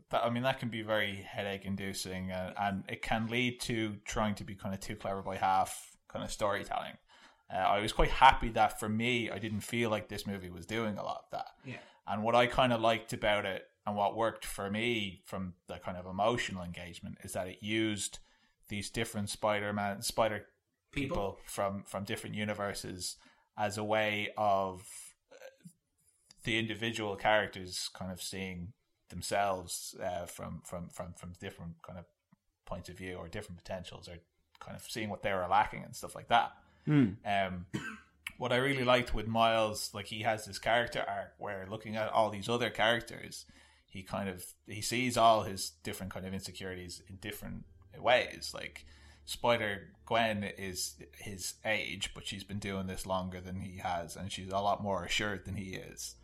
that 0.09 0.23
I 0.23 0.29
mean, 0.29 0.43
that 0.43 0.59
can 0.59 0.69
be 0.69 0.81
very 0.81 1.25
headache 1.27 1.65
inducing 1.65 2.31
and, 2.31 2.53
and 2.59 2.83
it 2.87 3.01
can 3.01 3.27
lead 3.27 3.59
to 3.61 3.97
trying 4.05 4.35
to 4.35 4.43
be 4.43 4.55
kind 4.55 4.73
of 4.73 4.79
too 4.79 4.95
clever 4.95 5.21
by 5.21 5.37
half 5.37 5.97
kind 6.07 6.23
of 6.23 6.31
storytelling. 6.31 6.93
Uh, 7.53 7.57
I 7.57 7.79
was 7.79 7.93
quite 7.93 8.09
happy 8.09 8.49
that 8.49 8.79
for 8.79 8.89
me, 8.89 9.31
I 9.31 9.39
didn't 9.39 9.61
feel 9.61 9.89
like 9.89 10.07
this 10.07 10.27
movie 10.27 10.49
was 10.49 10.65
doing 10.65 10.97
a 10.97 11.03
lot 11.03 11.23
of 11.25 11.31
that. 11.31 11.47
Yeah. 11.65 11.77
And 12.07 12.23
what 12.23 12.35
I 12.35 12.47
kind 12.47 12.73
of 12.73 12.81
liked 12.81 13.13
about 13.13 13.45
it 13.45 13.63
and 13.85 13.95
what 13.95 14.15
worked 14.15 14.45
for 14.45 14.69
me 14.69 15.21
from 15.25 15.53
the 15.67 15.77
kind 15.77 15.97
of 15.97 16.05
emotional 16.05 16.63
engagement 16.63 17.17
is 17.23 17.33
that 17.33 17.47
it 17.47 17.57
used 17.61 18.19
these 18.67 18.89
different 18.89 19.29
Spider-Man, 19.29 20.03
Spider 20.03 20.45
people, 20.91 21.15
People. 21.15 21.39
from 21.45 21.83
from 21.87 22.03
different 22.03 22.35
universes 22.35 23.17
as 23.57 23.77
a 23.77 23.83
way 23.83 24.29
of 24.37 24.81
uh, 24.81 24.83
the 26.49 26.57
individual 26.57 27.15
characters 27.15 27.91
kind 27.93 28.11
of 28.11 28.19
seeing 28.19 28.73
themselves 29.09 29.95
uh, 30.03 30.25
from 30.25 30.61
from 30.65 30.89
from 30.89 31.13
from 31.13 31.33
different 31.39 31.73
kind 31.83 31.99
of 31.99 32.05
points 32.65 32.89
of 32.89 32.97
view 32.97 33.17
or 33.17 33.27
different 33.27 33.63
potentials 33.63 34.07
or 34.07 34.15
kind 34.59 34.75
of 34.75 34.81
seeing 34.81 35.09
what 35.09 35.21
they 35.21 35.31
were 35.31 35.45
lacking 35.47 35.83
and 35.83 35.95
stuff 35.95 36.15
like 36.15 36.27
that. 36.29 36.53
Um, 37.23 37.67
what 38.39 38.51
I 38.51 38.55
really 38.57 38.83
liked 38.83 39.13
with 39.13 39.27
Miles, 39.27 39.91
like 39.93 40.07
he 40.07 40.21
has 40.23 40.45
this 40.45 40.57
character 40.57 41.05
arc 41.07 41.33
where 41.37 41.67
looking 41.69 41.95
at 41.95 42.11
all 42.11 42.31
these 42.31 42.49
other 42.49 42.71
characters, 42.71 43.45
he 43.85 44.01
kind 44.01 44.27
of 44.27 44.43
he 44.65 44.81
sees 44.81 45.17
all 45.17 45.43
his 45.43 45.73
different 45.83 46.11
kind 46.11 46.25
of 46.25 46.33
insecurities 46.33 47.03
in 47.07 47.17
different 47.17 47.65
ways. 47.95 48.53
Like 48.55 48.87
Spider 49.25 49.89
Gwen 50.07 50.43
is 50.57 50.95
his 51.19 51.53
age, 51.63 52.09
but 52.15 52.25
she's 52.25 52.43
been 52.43 52.57
doing 52.57 52.87
this 52.87 53.05
longer 53.05 53.39
than 53.39 53.61
he 53.61 53.77
has, 53.77 54.15
and 54.15 54.31
she's 54.31 54.49
a 54.49 54.57
lot 54.57 54.81
more 54.81 55.05
assured 55.05 55.45
than 55.45 55.57
he 55.57 55.75
is. 55.75 56.15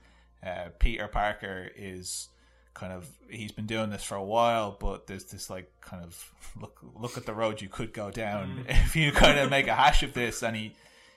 Uh, 0.46 0.70
Peter 0.80 1.08
Parker 1.08 1.70
is 1.76 2.30
kind 2.74 2.92
of 2.94 3.10
he's 3.30 3.52
been 3.54 3.66
doing 3.66 3.90
this 3.90 4.04
for 4.04 4.16
a 4.16 4.24
while, 4.24 4.76
but 4.80 5.08
there's 5.08 5.26
this 5.26 5.50
like 5.50 5.72
kind 5.82 6.04
of 6.04 6.32
look 6.60 6.80
look 6.96 7.18
at 7.18 7.26
the 7.26 7.34
road 7.34 7.62
you 7.62 7.70
could 7.70 7.94
go 7.94 8.12
down 8.12 8.66
if 8.70 8.96
you 8.96 9.12
kind 9.12 9.40
of 9.40 9.50
make 9.50 9.68
a 9.68 9.74
hash 9.74 10.04
of 10.04 10.14
this, 10.14 10.44
and 10.44 10.56
he 10.56 10.76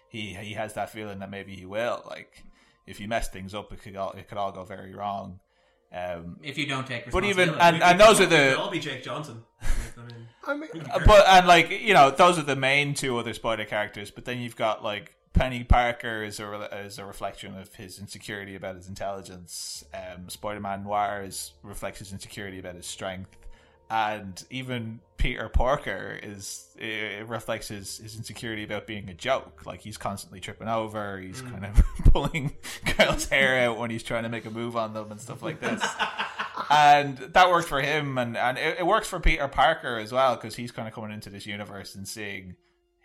he 0.08 0.34
he 0.34 0.54
has 0.54 0.74
that 0.74 0.90
feeling 0.90 1.18
that 1.18 1.30
maybe 1.30 1.54
he 1.54 1.66
will. 1.66 2.02
Like 2.08 2.44
if 2.86 3.00
you 3.00 3.08
mess 3.08 3.28
things 3.28 3.54
up, 3.54 3.72
it 3.72 3.82
could 3.82 3.96
all 3.96 4.12
it 4.12 4.28
could 4.28 4.38
all 4.38 4.52
go 4.52 4.64
very 4.64 4.94
wrong. 4.94 5.40
Um, 5.92 6.36
If 6.42 6.58
you 6.58 6.66
don't 6.66 6.86
take 6.86 7.10
but 7.10 7.22
responsibility. 7.22 7.50
even 7.50 7.60
and, 7.60 7.82
and 7.82 8.00
those 8.00 8.20
are 8.20 8.26
the 8.26 8.58
all 8.58 8.70
be 8.70 8.78
Jake 8.78 9.02
Johnson. 9.02 9.42
I 9.62 10.02
mean, 10.02 10.28
I 10.46 10.54
mean, 10.54 10.70
uh, 10.90 11.00
but 11.04 11.26
and 11.26 11.46
like 11.46 11.70
you 11.70 11.94
know 11.94 12.10
those 12.10 12.38
are 12.38 12.42
the 12.42 12.56
main 12.56 12.94
two 12.94 13.16
other 13.18 13.32
spider 13.34 13.64
characters 13.64 14.10
but 14.10 14.24
then 14.26 14.38
you've 14.38 14.56
got 14.56 14.84
like 14.84 15.14
penny 15.32 15.64
parker 15.64 16.22
is 16.22 16.40
a 16.40 16.78
is 16.84 16.98
a 16.98 17.04
reflection 17.04 17.56
of 17.56 17.74
his 17.74 17.98
insecurity 17.98 18.54
about 18.54 18.76
his 18.76 18.88
intelligence. 18.88 19.84
Um 19.94 20.28
spider-man 20.28 20.84
noir 20.84 21.22
is 21.24 21.52
reflects 21.62 21.98
his 22.00 22.12
insecurity 22.12 22.58
about 22.58 22.74
his 22.74 22.86
strength. 22.86 23.36
And 23.90 24.42
even 24.50 25.00
peter 25.16 25.48
parker 25.48 26.18
is 26.22 26.66
it 26.76 27.26
reflects 27.26 27.68
his, 27.68 27.98
his 27.98 28.16
insecurity 28.16 28.64
about 28.64 28.86
being 28.86 29.08
a 29.08 29.14
joke. 29.14 29.64
Like 29.66 29.80
he's 29.80 29.96
constantly 29.96 30.40
tripping 30.40 30.68
over. 30.68 31.18
He's 31.18 31.40
kind 31.40 31.64
of 31.64 31.82
pulling 32.12 32.56
girls 32.96 33.28
hair 33.28 33.68
out 33.68 33.78
when 33.78 33.90
he's 33.90 34.02
trying 34.02 34.24
to 34.24 34.28
make 34.28 34.46
a 34.46 34.50
move 34.50 34.76
on 34.76 34.94
them 34.94 35.10
and 35.10 35.20
stuff 35.20 35.42
like 35.42 35.60
this. 35.60 35.82
And 36.70 37.16
that 37.18 37.48
worked 37.50 37.68
for 37.68 37.80
him. 37.80 38.18
And, 38.18 38.36
and 38.36 38.58
it, 38.58 38.80
it 38.80 38.86
works 38.86 39.08
for 39.08 39.20
peter 39.20 39.48
parker 39.48 39.96
as 39.96 40.12
well 40.12 40.34
because 40.34 40.56
he's 40.56 40.72
kind 40.72 40.88
of 40.88 40.92
coming 40.92 41.12
into 41.12 41.30
this 41.30 41.46
universe 41.46 41.94
and 41.94 42.06
seeing 42.06 42.56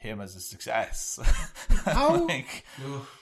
him 0.03 0.21
as 0.21 0.35
a 0.35 0.39
success 0.39 1.19
How- 1.85 2.27
like, 2.27 2.65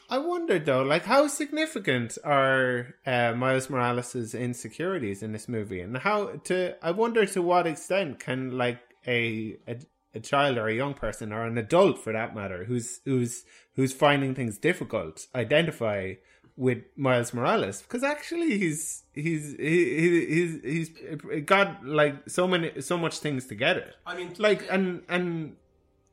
I 0.09 0.17
wondered 0.17 0.65
though, 0.65 0.83
like 0.83 1.05
how 1.05 1.27
significant 1.27 2.17
are 2.25 2.95
uh, 3.05 3.31
Miles 3.33 3.69
Morales' 3.69 4.35
insecurities 4.35 5.23
in 5.23 5.31
this 5.31 5.47
movie, 5.47 5.79
and 5.79 5.97
how 5.97 6.33
to? 6.45 6.75
I 6.83 6.91
wonder 6.91 7.25
to 7.27 7.41
what 7.41 7.65
extent 7.65 8.19
can 8.19 8.57
like 8.57 8.79
a, 9.07 9.55
a 9.67 9.77
a 10.13 10.19
child 10.19 10.57
or 10.57 10.67
a 10.67 10.73
young 10.75 10.93
person 10.93 11.31
or 11.31 11.45
an 11.45 11.57
adult 11.57 11.97
for 11.97 12.11
that 12.11 12.35
matter, 12.35 12.65
who's 12.65 12.99
who's 13.05 13.45
who's 13.75 13.93
finding 13.93 14.35
things 14.35 14.57
difficult, 14.57 15.27
identify 15.33 16.15
with 16.57 16.79
Miles 16.97 17.33
Morales 17.33 17.81
because 17.81 18.03
actually 18.03 18.57
he's 18.57 19.03
he's 19.13 19.55
he, 19.57 19.99
he, 19.99 20.25
he's 20.25 20.61
he's 20.63 21.43
got 21.45 21.85
like 21.85 22.29
so 22.29 22.47
many 22.47 22.81
so 22.81 22.97
much 22.97 23.19
things 23.19 23.47
together. 23.47 23.93
I 24.05 24.17
mean, 24.17 24.33
like 24.37 24.67
and 24.69 25.03
and 25.07 25.55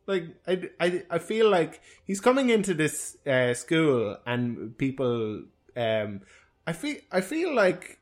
like 0.09 0.25
I, 0.47 0.71
I, 0.81 1.03
I 1.11 1.19
feel 1.19 1.49
like 1.49 1.81
he's 2.05 2.21
coming 2.21 2.51
into 2.51 2.75
this 2.75 3.17
uh, 3.27 3.55
school 3.55 4.17
and 4.27 4.77
people 4.79 5.43
um 5.77 6.23
I 6.67 6.73
feel 6.73 6.97
I 7.13 7.21
feel 7.21 7.55
like 7.55 8.01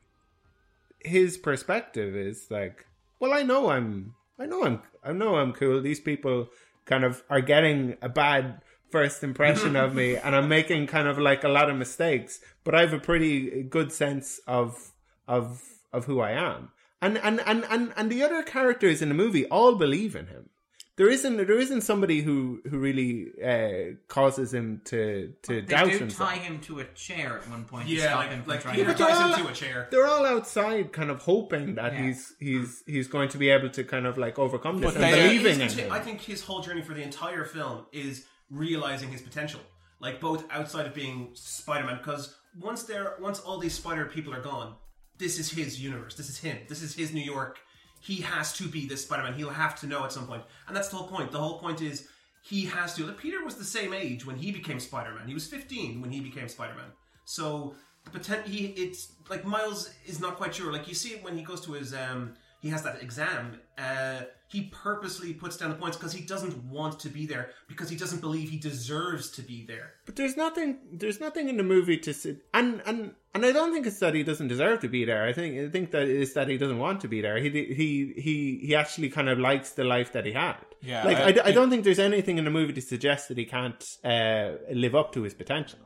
his 0.99 1.37
perspective 1.37 2.15
is 2.15 2.47
like 2.49 2.85
well 3.19 3.33
I 3.33 3.43
know 3.43 3.69
I'm 3.69 4.15
I 4.39 4.45
know 4.45 4.63
I'm 4.63 4.81
I 5.03 5.11
know 5.11 5.35
I'm 5.35 5.53
cool. 5.53 5.81
These 5.81 5.99
people 5.99 6.49
kind 6.85 7.03
of 7.03 7.23
are 7.29 7.41
getting 7.41 7.97
a 8.01 8.09
bad 8.09 8.61
first 8.89 9.21
impression 9.23 9.75
of 9.75 9.93
me 9.93 10.15
and 10.23 10.33
I'm 10.33 10.47
making 10.47 10.87
kind 10.87 11.07
of 11.07 11.17
like 11.19 11.43
a 11.43 11.49
lot 11.49 11.69
of 11.69 11.75
mistakes 11.75 12.39
but 12.63 12.73
I 12.73 12.81
have 12.81 12.93
a 12.93 12.99
pretty 12.99 13.63
good 13.63 13.91
sense 13.91 14.39
of 14.47 14.91
of 15.27 15.61
of 15.91 16.05
who 16.05 16.21
I 16.21 16.31
am. 16.31 16.71
And 17.01 17.17
and 17.17 17.41
and 17.45 17.65
and, 17.69 17.93
and 17.95 18.11
the 18.11 18.23
other 18.23 18.41
characters 18.43 19.01
in 19.01 19.09
the 19.09 19.15
movie 19.15 19.45
all 19.47 19.75
believe 19.75 20.15
in 20.15 20.27
him 20.27 20.49
there 20.97 21.09
isn't 21.09 21.37
there 21.37 21.59
isn't 21.59 21.81
somebody 21.81 22.21
who 22.21 22.61
who 22.69 22.77
really 22.79 23.31
uh, 23.43 23.95
causes 24.07 24.53
him 24.53 24.81
to 24.85 25.31
to 25.43 25.61
they 25.61 25.61
doubt 25.61 25.91
do 25.91 25.97
himself. 25.99 26.29
tie 26.31 26.37
him 26.37 26.59
to 26.61 26.79
a 26.79 26.85
chair 26.93 27.37
at 27.39 27.49
one 27.49 27.63
point. 27.65 27.87
to 27.87 27.93
yeah, 27.93 28.03
stop 28.09 28.25
him 28.25 28.29
like, 28.29 28.41
from 28.43 28.49
like 28.51 28.61
trying 28.61 28.75
Peter 28.75 28.91
to- 28.91 28.97
They're 28.97 29.07
ties 29.07 29.21
all- 29.21 29.33
him 29.35 29.45
to 29.45 29.51
a 29.51 29.55
chair. 29.55 29.87
They're 29.91 30.07
all 30.07 30.25
outside, 30.25 30.91
kind 30.91 31.09
of 31.11 31.19
hoping 31.21 31.75
that 31.75 31.93
Yeah. 31.93 32.01
he's 32.07 32.33
he's 32.39 32.83
he's 32.87 33.07
going 33.07 33.29
to 33.29 33.37
be 33.37 33.49
able 33.49 33.69
to 33.69 33.83
kind 33.83 34.05
of 34.07 34.17
like 34.17 34.37
overcome 34.39 34.79
this 34.81 34.93
But 34.93 35.03
and 35.03 35.15
believing 35.15 35.61
in 35.61 35.69
him. 35.69 35.91
I 35.91 35.99
think 35.99 36.21
his 36.21 36.41
whole 36.43 36.61
journey 36.61 36.81
for 36.81 36.93
the 36.93 37.03
entire 37.03 37.45
film 37.45 37.85
is 37.91 38.25
realizing 38.49 39.09
his 39.09 39.21
potential, 39.21 39.59
like 39.99 40.19
both 40.19 40.45
outside 40.51 40.85
of 40.87 40.93
being 40.93 41.29
Spider-Man, 41.33 41.97
because 41.97 42.35
once 42.59 42.83
they're 42.83 43.15
once 43.19 43.39
all 43.39 43.59
these 43.59 43.73
Spider 43.73 44.05
people 44.05 44.33
are 44.33 44.41
gone, 44.41 44.75
this 45.19 45.37
is 45.37 45.51
his 45.51 45.79
universe. 45.79 46.15
This 46.15 46.29
is 46.29 46.37
him. 46.39 46.57
This 46.67 46.81
is 46.81 46.95
his 46.95 47.13
New 47.13 47.21
York. 47.23 47.59
He 48.07 48.21
has 48.21 48.53
to 48.53 48.69
be 48.69 48.87
this 48.87 49.03
Spider-Man. 49.03 49.33
He'll 49.33 49.49
have 49.49 49.77
to 49.81 49.85
know 49.85 50.05
at 50.05 50.13
some 50.13 50.27
point, 50.27 50.41
and 50.67 50.75
that's 50.75 50.87
the 50.87 50.95
whole 50.95 51.09
point. 51.09 51.29
The 51.29 51.39
whole 51.39 51.59
point 51.59 51.81
is 51.81 52.07
he 52.41 52.63
has 52.63 52.95
to. 52.95 53.11
Peter 53.11 53.43
was 53.43 53.55
the 53.55 53.65
same 53.65 53.93
age 53.93 54.25
when 54.25 54.37
he 54.37 54.49
became 54.49 54.79
Spider-Man. 54.79 55.27
He 55.27 55.33
was 55.33 55.45
15 55.45 55.99
when 55.99 56.09
he 56.09 56.21
became 56.21 56.47
Spider-Man. 56.47 56.91
So 57.25 57.75
the 58.05 58.11
potential. 58.11 58.49
He 58.49 58.67
it's 58.67 59.11
like 59.29 59.43
Miles 59.43 59.93
is 60.05 60.21
not 60.21 60.37
quite 60.37 60.55
sure. 60.55 60.71
Like 60.71 60.87
you 60.87 60.93
see 60.93 61.17
when 61.17 61.37
he 61.37 61.43
goes 61.43 61.59
to 61.65 61.73
his 61.73 61.93
um 61.93 62.35
he 62.67 62.71
has 62.75 62.83
that 62.83 63.01
exam. 63.01 63.59
Uh, 63.77 64.21
he 64.49 64.61
purposely 64.87 65.33
puts 65.33 65.57
down 65.57 65.69
the 65.69 65.75
points 65.75 65.97
because 65.97 66.13
he 66.13 66.23
doesn't 66.33 66.55
want 66.77 66.99
to 67.01 67.09
be 67.09 67.25
there 67.25 67.49
because 67.67 67.89
he 67.89 67.97
doesn't 67.97 68.21
believe 68.21 68.49
he 68.49 68.57
deserves 68.57 69.29
to 69.31 69.41
be 69.41 69.65
there. 69.71 69.87
But 70.05 70.15
there's 70.15 70.37
nothing 70.37 70.69
there's 71.01 71.19
nothing 71.19 71.49
in 71.49 71.57
the 71.57 71.63
movie 71.63 71.97
to 72.07 72.13
sit 72.13 72.37
and 72.53 72.81
and 72.85 72.99
and 73.35 73.45
I 73.45 73.51
don't 73.51 73.71
think 73.73 73.85
it's 73.85 73.99
that 73.99 74.13
he 74.15 74.23
doesn't 74.23 74.47
deserve 74.47 74.79
to 74.81 74.87
be 74.97 75.03
there. 75.05 75.23
I 75.29 75.33
think 75.33 75.51
I 75.59 75.69
think 75.69 75.91
that 75.91 76.03
it's 76.21 76.33
that 76.33 76.47
he 76.47 76.57
doesn't 76.57 76.79
want 76.79 77.01
to 77.01 77.07
be 77.15 77.19
there. 77.21 77.37
He 77.37 77.49
he 77.49 78.13
he 78.27 78.35
he 78.67 78.75
actually 78.75 79.09
kind 79.09 79.29
of 79.29 79.37
likes 79.37 79.71
the 79.71 79.83
life 79.83 80.13
that 80.13 80.25
he 80.25 80.31
had. 80.31 80.57
Yeah, 80.81 81.03
like 81.05 81.17
I- 81.17 81.41
I, 81.41 81.47
I 81.49 81.51
don't 81.51 81.69
think 81.69 81.83
there's 81.83 81.99
anything 81.99 82.37
in 82.37 82.45
the 82.45 82.51
movie 82.59 82.73
to 82.73 82.81
suggest 82.81 83.27
that 83.29 83.37
he 83.37 83.45
can't 83.45 83.83
uh, 84.03 84.53
live 84.73 84.95
up 84.95 85.11
to 85.13 85.23
his 85.23 85.33
potential. 85.33 85.79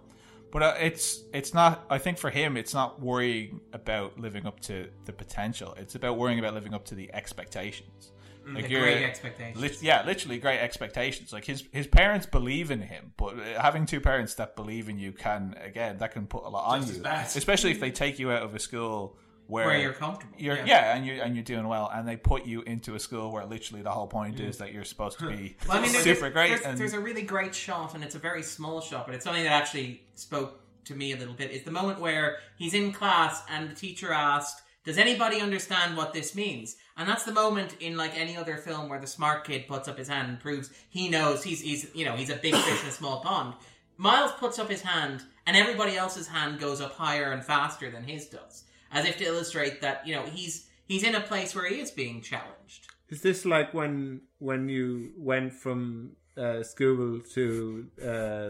But 0.51 0.63
uh, 0.63 0.75
it's 0.79 1.23
it's 1.33 1.53
not. 1.53 1.85
I 1.89 1.97
think 1.97 2.17
for 2.17 2.29
him, 2.29 2.57
it's 2.57 2.73
not 2.73 3.01
worrying 3.01 3.61
about 3.73 4.19
living 4.19 4.45
up 4.45 4.59
to 4.61 4.89
the 5.05 5.13
potential. 5.13 5.73
It's 5.77 5.95
about 5.95 6.17
worrying 6.17 6.39
about 6.39 6.53
living 6.53 6.73
up 6.73 6.85
to 6.85 6.95
the 6.95 7.13
expectations. 7.13 8.11
Like 8.45 8.67
The 8.67 8.75
great 8.79 9.03
expectations. 9.03 9.61
lit- 9.61 9.81
yeah, 9.83 10.03
literally 10.03 10.39
great 10.39 10.59
expectations. 10.59 11.31
Like 11.31 11.45
his 11.45 11.63
his 11.71 11.87
parents 11.87 12.25
believe 12.25 12.71
in 12.71 12.81
him, 12.81 13.13
but 13.15 13.37
having 13.37 13.85
two 13.85 14.01
parents 14.01 14.33
that 14.35 14.55
believe 14.55 14.89
in 14.89 14.97
you 14.97 15.11
can 15.11 15.55
again 15.63 15.99
that 15.99 16.11
can 16.11 16.25
put 16.27 16.43
a 16.43 16.49
lot 16.49 16.65
on 16.65 16.81
Just 16.81 17.05
as 17.05 17.35
you, 17.35 17.37
especially 17.39 17.71
if 17.71 17.79
they 17.79 17.91
take 17.91 18.17
you 18.19 18.31
out 18.31 18.41
of 18.41 18.55
a 18.55 18.59
school 18.59 19.15
where, 19.51 19.65
Where 19.65 19.77
you're 19.77 19.91
comfortable, 19.91 20.33
You're, 20.37 20.55
yeah. 20.55 20.65
yeah. 20.65 20.95
and 20.95 21.05
you 21.05 21.21
and 21.21 21.35
you're 21.35 21.43
doing 21.43 21.67
well, 21.67 21.91
and 21.93 22.07
they 22.07 22.15
put 22.15 22.45
you 22.45 22.61
into 22.61 22.95
a 22.95 22.99
school 23.01 23.33
where 23.33 23.45
literally 23.45 23.83
the 23.83 23.91
whole 23.91 24.07
point 24.07 24.39
is 24.39 24.55
mm. 24.55 24.59
that 24.59 24.71
you're 24.71 24.85
supposed 24.85 25.19
to 25.19 25.27
be 25.27 25.57
Well, 25.67 25.77
I 25.77 25.81
mean, 25.81 25.91
there's, 25.91 26.05
super 26.05 26.29
great. 26.29 26.51
There's, 26.51 26.61
and 26.61 26.77
there's 26.77 26.93
a 26.93 26.99
really 27.01 27.23
great 27.23 27.53
shot, 27.53 27.93
and 27.93 28.01
it's 28.01 28.15
a 28.15 28.19
very 28.19 28.43
small 28.43 28.79
shot, 28.79 29.05
but 29.05 29.13
it's 29.13 29.25
something 29.25 29.43
that 29.43 29.51
actually 29.51 30.03
spoke 30.15 30.61
to 30.85 30.95
me 30.95 31.11
a 31.11 31.17
little 31.17 31.33
bit. 31.33 31.51
Is 31.51 31.63
the 31.63 31.71
moment 31.71 31.99
where 31.99 32.37
he's 32.55 32.73
in 32.73 32.93
class 32.93 33.43
and 33.49 33.69
the 33.69 33.75
teacher 33.75 34.13
asked, 34.13 34.61
"Does 34.85 34.97
anybody 34.97 35.41
understand 35.41 35.97
what 35.97 36.13
this 36.13 36.33
means?" 36.33 36.77
And 36.95 37.09
that's 37.09 37.25
the 37.25 37.33
moment 37.33 37.75
in 37.81 37.97
like 37.97 38.17
any 38.17 38.37
other 38.37 38.55
film 38.55 38.87
where 38.87 39.01
the 39.01 39.07
smart 39.07 39.43
kid 39.43 39.67
puts 39.67 39.89
up 39.89 39.97
his 39.97 40.07
hand 40.07 40.29
and 40.29 40.39
proves 40.39 40.69
he 40.89 41.09
knows 41.09 41.43
he's 41.43 41.59
he's 41.59 41.93
you 41.93 42.05
know 42.05 42.15
he's 42.15 42.29
a 42.29 42.37
big 42.37 42.55
fish 42.55 42.83
in 42.83 42.87
a 42.87 42.91
small 42.91 43.19
pond. 43.19 43.55
Miles 43.97 44.31
puts 44.31 44.59
up 44.59 44.69
his 44.69 44.81
hand, 44.81 45.23
and 45.45 45.57
everybody 45.57 45.97
else's 45.97 46.29
hand 46.29 46.57
goes 46.57 46.79
up 46.79 46.93
higher 46.93 47.33
and 47.33 47.43
faster 47.43 47.91
than 47.91 48.03
his 48.03 48.27
does, 48.27 48.63
as 48.91 49.05
if 49.05 49.17
to 49.17 49.25
illustrate 49.25 49.81
that 49.81 50.05
you 50.07 50.15
know 50.15 50.23
he's 50.25 50.67
he's 50.87 51.03
in 51.03 51.15
a 51.15 51.21
place 51.21 51.55
where 51.55 51.67
he 51.67 51.79
is 51.79 51.91
being 51.91 52.21
challenged. 52.21 52.87
Is 53.09 53.21
this 53.21 53.45
like 53.45 53.73
when 53.73 54.21
when 54.39 54.69
you 54.69 55.11
went 55.17 55.53
from 55.53 56.11
uh, 56.37 56.63
school 56.63 57.19
to 57.33 57.87
uh, 58.01 58.05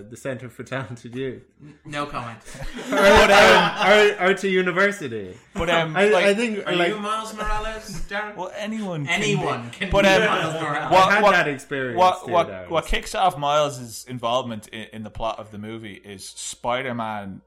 the 0.08 0.16
Center 0.16 0.50
for 0.50 0.62
Talented 0.64 1.16
Youth, 1.16 1.42
No 1.84 2.06
comment. 2.06 2.38
or, 2.92 2.96
or, 2.96 4.28
or, 4.28 4.30
or 4.30 4.34
to 4.36 4.48
university? 4.48 5.36
but 5.56 5.68
um, 5.72 5.98
I, 5.98 6.06
like, 6.10 6.26
I 6.26 6.34
think 6.36 6.66
Are 6.68 6.76
like 6.76 6.90
you 6.90 7.00
Miles 7.00 7.34
Morales, 7.36 8.02
Darren? 8.08 8.36
well, 8.36 8.52
anyone 8.56 9.08
can 9.08 9.20
be- 9.20 9.26
Anyone 9.34 9.72
can 9.72 9.90
But, 9.90 10.04
be 10.04 10.10
um, 10.10 10.26
Miles 10.26 10.54
Morales. 10.62 10.92
what- 10.92 11.08
I 11.08 11.12
had 11.16 11.24
what- 11.24 11.32
that 11.32 11.48
experience. 11.48 11.98
What 11.98 12.26
too, 12.26 12.32
what 12.32 12.70
what 12.70 12.86
kicks 12.86 13.16
off 13.16 13.36
Miles's 13.36 14.06
involvement 14.08 14.68
in, 14.68 14.88
in 14.94 15.04
the 15.04 15.10
plot 15.12 15.40
of 15.40 15.50
the 15.52 15.58
movie 15.58 15.96
is 16.06 16.24
Spider-Man 16.30 17.42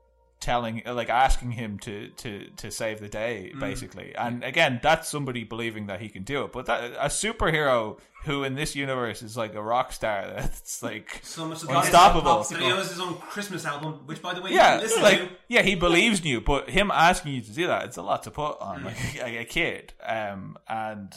telling 0.45 0.83
like 0.87 1.09
asking 1.27 1.51
him 1.53 1.79
to 1.79 2.09
to 2.23 2.31
to 2.63 2.71
save 2.71 2.97
the 3.01 3.09
day 3.09 3.51
Mm. 3.55 3.61
basically 3.61 4.15
and 4.25 4.45
again 4.45 4.79
that's 4.83 5.09
somebody 5.09 5.43
believing 5.45 5.87
that 5.91 6.01
he 6.05 6.09
can 6.11 6.23
do 6.23 6.45
it 6.45 6.53
but 6.53 6.67
that 6.67 6.81
a 7.09 7.09
superhero 7.09 7.99
who 8.27 8.37
in 8.45 8.55
this 8.55 8.75
universe 8.77 9.23
is 9.29 9.37
like 9.37 9.55
a 9.55 9.63
rock 9.63 9.89
star 9.93 10.19
that's 10.37 10.83
like 10.83 11.21
So 11.23 11.47
much 11.49 11.63
of 11.63 11.71
unstoppable 11.71 12.45
So 12.45 12.57
he 12.57 12.69
knows 12.69 12.89
his 12.91 13.01
own 13.01 13.15
Christmas 13.35 13.65
album, 13.67 13.93
which, 14.09 14.21
by 14.23 14.33
the 14.35 14.43
way, 14.43 14.51
yeah 14.53 14.77
listen 14.85 15.03
like 15.03 15.19
to. 15.21 15.29
yeah 15.49 15.63
he 15.63 15.75
believes 15.87 16.21
in 16.21 16.27
you 16.33 16.41
but 16.53 16.69
him 16.79 16.91
asking 16.91 17.33
you 17.37 17.41
to 17.43 17.53
do 17.61 17.67
that 17.73 17.81
it's 17.87 17.97
a 17.97 18.03
lot 18.03 18.23
to 18.25 18.31
put 18.31 18.55
on 18.61 18.77
Mm. 18.83 18.85
like 18.85 19.01
a, 19.29 19.39
a 19.39 19.45
kid 19.45 19.93
um 20.17 20.57
and 20.69 21.11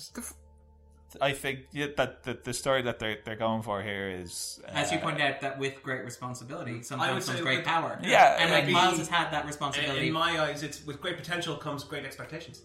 I 1.21 1.31
think 1.33 1.59
yeah, 1.71 1.87
that 1.97 2.23
the, 2.23 2.37
the 2.43 2.53
story 2.53 2.81
that 2.83 2.99
they're 2.99 3.17
they're 3.25 3.35
going 3.35 3.61
for 3.63 3.81
here 3.81 4.09
is 4.09 4.59
uh, 4.67 4.71
As 4.71 4.91
you 4.91 4.99
pointed 4.99 5.21
out, 5.21 5.41
that 5.41 5.57
with 5.59 5.81
great 5.83 6.03
responsibility 6.05 6.83
sometimes 6.83 7.25
say 7.25 7.31
comes 7.33 7.43
great 7.43 7.57
with- 7.59 7.65
power. 7.67 7.99
Yeah, 8.03 8.37
and 8.39 8.51
like 8.51 8.65
uh, 8.65 8.69
Miles 8.71 8.97
has 8.97 9.07
had 9.07 9.31
that 9.31 9.45
responsibility. 9.45 10.07
in 10.07 10.13
my 10.13 10.39
eyes, 10.39 10.63
it's 10.63 10.85
with 10.85 11.01
great 11.01 11.17
potential 11.17 11.55
comes 11.57 11.83
great 11.83 12.05
expectations 12.05 12.61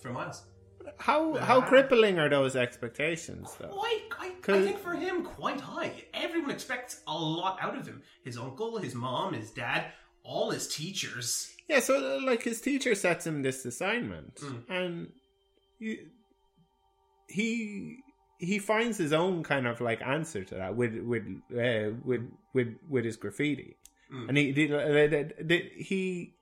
for 0.00 0.10
Miles. 0.12 0.42
How 0.98 1.34
how 1.36 1.60
crippling 1.60 2.18
are 2.18 2.28
those 2.28 2.56
expectations 2.56 3.54
though? 3.58 3.68
Quite, 3.68 4.02
I, 4.18 4.26
I 4.26 4.30
'Cause- 4.42 4.64
think 4.64 4.78
for 4.80 4.94
him, 4.94 5.24
quite 5.24 5.60
high. 5.60 5.92
Everyone 6.12 6.50
expects 6.50 7.00
a 7.06 7.16
lot 7.16 7.58
out 7.60 7.76
of 7.78 7.86
him. 7.86 8.02
His 8.24 8.36
uncle, 8.36 8.78
his 8.78 8.94
mom, 8.94 9.32
his 9.34 9.50
dad, 9.52 9.92
all 10.24 10.50
his 10.50 10.66
teachers. 10.68 11.48
Yeah, 11.68 11.78
so 11.80 11.94
uh, 12.18 12.26
like 12.26 12.42
his 12.42 12.60
teacher 12.60 12.94
sets 12.96 13.26
him 13.26 13.42
this 13.42 13.64
assignment, 13.64 14.34
Mm. 14.36 14.62
and 14.68 15.12
he, 15.78 16.00
he 17.32 17.98
he 18.38 18.58
finds 18.58 18.98
his 18.98 19.12
own 19.12 19.42
kind 19.42 19.66
of 19.66 19.80
like 19.80 20.02
answer 20.02 20.44
to 20.44 20.54
that 20.56 20.76
with 20.76 20.94
with 20.98 21.24
uh, 21.52 21.94
with 22.04 22.22
with 22.52 22.76
with 22.88 23.04
his 23.04 23.16
graffiti, 23.16 23.76
Mm. 24.12 24.28
and 24.28 24.36
he 24.36 24.52
did 24.52 24.72
uh, 24.72 25.64
he 25.78 26.34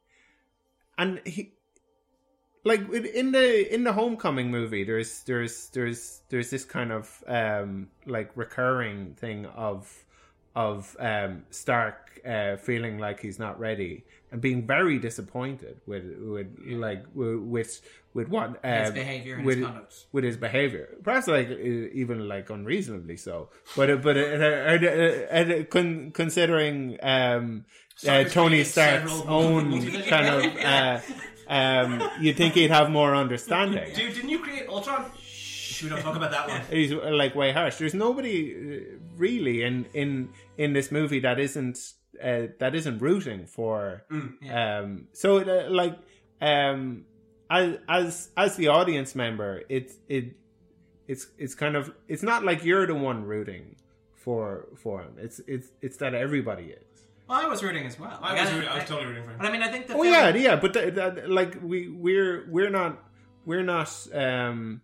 and 0.99 1.21
he 1.25 1.53
like 2.65 2.81
in 2.91 3.33
the 3.33 3.73
in 3.75 3.85
the 3.85 3.93
homecoming 3.93 4.51
movie 4.51 4.85
there's 4.85 5.23
there's 5.25 5.71
there's 5.71 6.23
there's 6.31 6.51
this 6.51 6.65
kind 6.65 6.91
of 6.93 7.23
um 7.27 7.89
like 8.07 8.31
recurring 8.37 9.15
thing 9.15 9.47
of 9.47 10.05
of 10.57 10.97
um 10.99 11.45
stark 11.51 12.21
uh 12.27 12.57
feeling 12.57 12.99
like 12.99 13.21
he's 13.21 13.39
not 13.39 13.59
ready 13.61 14.05
and 14.33 14.41
being 14.41 14.67
very 14.67 14.99
disappointed 14.99 15.81
with 15.87 16.05
with 16.19 16.47
like 16.67 17.05
with 17.15 17.81
with, 18.15 18.29
what 18.29 18.59
uh, 18.65 18.83
His 18.83 18.91
behaviour 18.91 19.37
and 19.37 19.45
with, 19.45 19.59
his 19.59 19.67
conduct. 19.67 19.95
with 20.13 20.25
his 20.25 20.37
behavior 20.37 20.89
perhaps 21.03 21.27
like 21.29 21.49
even 21.51 22.29
like 22.29 22.51
unreasonably 22.51 23.17
so 23.17 23.49
but 23.77 23.89
uh, 23.91 23.97
but 23.97 24.17
uh, 24.17 24.21
uh, 24.21 25.65
con- 25.65 26.11
considering 26.13 26.99
um 27.03 27.65
uh, 28.09 28.25
Tony 28.25 28.65
Stark's 28.65 29.13
own 29.27 29.81
kind 30.13 30.27
of 30.27 30.57
uh, 30.65 31.01
um 31.49 32.03
you'd 32.21 32.37
think 32.37 32.55
he'd 32.55 32.71
have 32.71 32.91
more 32.91 33.15
understanding 33.15 33.85
Dude, 33.95 34.15
didn't 34.15 34.31
you 34.31 34.39
create 34.39 34.69
Ultron? 34.69 35.05
Shh, 35.23 35.83
we 35.83 35.89
don't 35.89 36.01
talk 36.03 36.17
about 36.17 36.31
that 36.31 36.49
one. 36.49 36.61
he's 36.71 36.93
like 36.93 37.35
way 37.35 37.53
harsh. 37.53 37.77
There's 37.77 37.95
nobody 37.95 38.87
really 39.17 39.63
in 39.63 39.87
in 39.95 40.31
in 40.59 40.73
this 40.73 40.91
movie 40.93 41.21
that 41.21 41.39
isn't 41.41 41.79
uh, 42.23 42.47
that 42.59 42.75
isn't 42.75 42.99
rooting 42.99 43.47
for. 43.47 44.05
Um, 44.51 45.09
so 45.13 45.39
uh, 45.39 45.71
like 45.71 45.99
um, 46.41 47.05
as 47.51 47.79
as 47.89 48.31
as 48.37 48.57
the 48.57 48.69
audience 48.69 49.15
member, 49.15 49.63
it's 49.69 49.95
it 50.09 50.37
it's 51.09 51.27
it's 51.39 51.55
kind 51.55 51.77
of 51.77 51.93
it's 52.09 52.23
not 52.23 52.45
like 52.45 52.65
you're 52.65 52.87
the 52.87 52.95
one 52.95 53.25
rooting 53.25 53.77
for 54.15 54.69
for 54.77 55.03
him. 55.03 55.15
It's 55.19 55.41
it's 55.47 55.69
it's 55.83 55.97
that 55.99 56.15
everybody 56.15 56.67
is. 56.67 56.85
well, 57.29 57.41
I 57.45 57.47
was 57.49 57.63
rooting 57.63 57.87
as 57.87 57.99
well. 57.99 58.19
I 58.23 58.33
Like, 58.35 58.45
was, 58.45 58.53
rooting, 58.55 58.69
I 58.69 58.75
was 58.79 58.85
totally 58.89 59.07
rooting 59.09 59.25
for 59.25 59.31
him. 59.31 59.39
But 59.39 59.47
I 59.47 59.53
mean, 59.53 59.63
I 59.63 59.69
think 59.69 59.87
the 59.87 59.95
Oh 59.95 60.03
film- 60.03 60.13
yeah, 60.15 60.35
yeah, 60.35 60.57
but 60.57 60.73
th- 60.75 60.95
th- 60.95 61.29
like 61.29 61.57
we 61.63 61.89
we're 61.89 62.47
we're 62.51 62.71
not 62.71 63.03
we're 63.45 63.63
not 63.63 63.91
um 64.15 64.83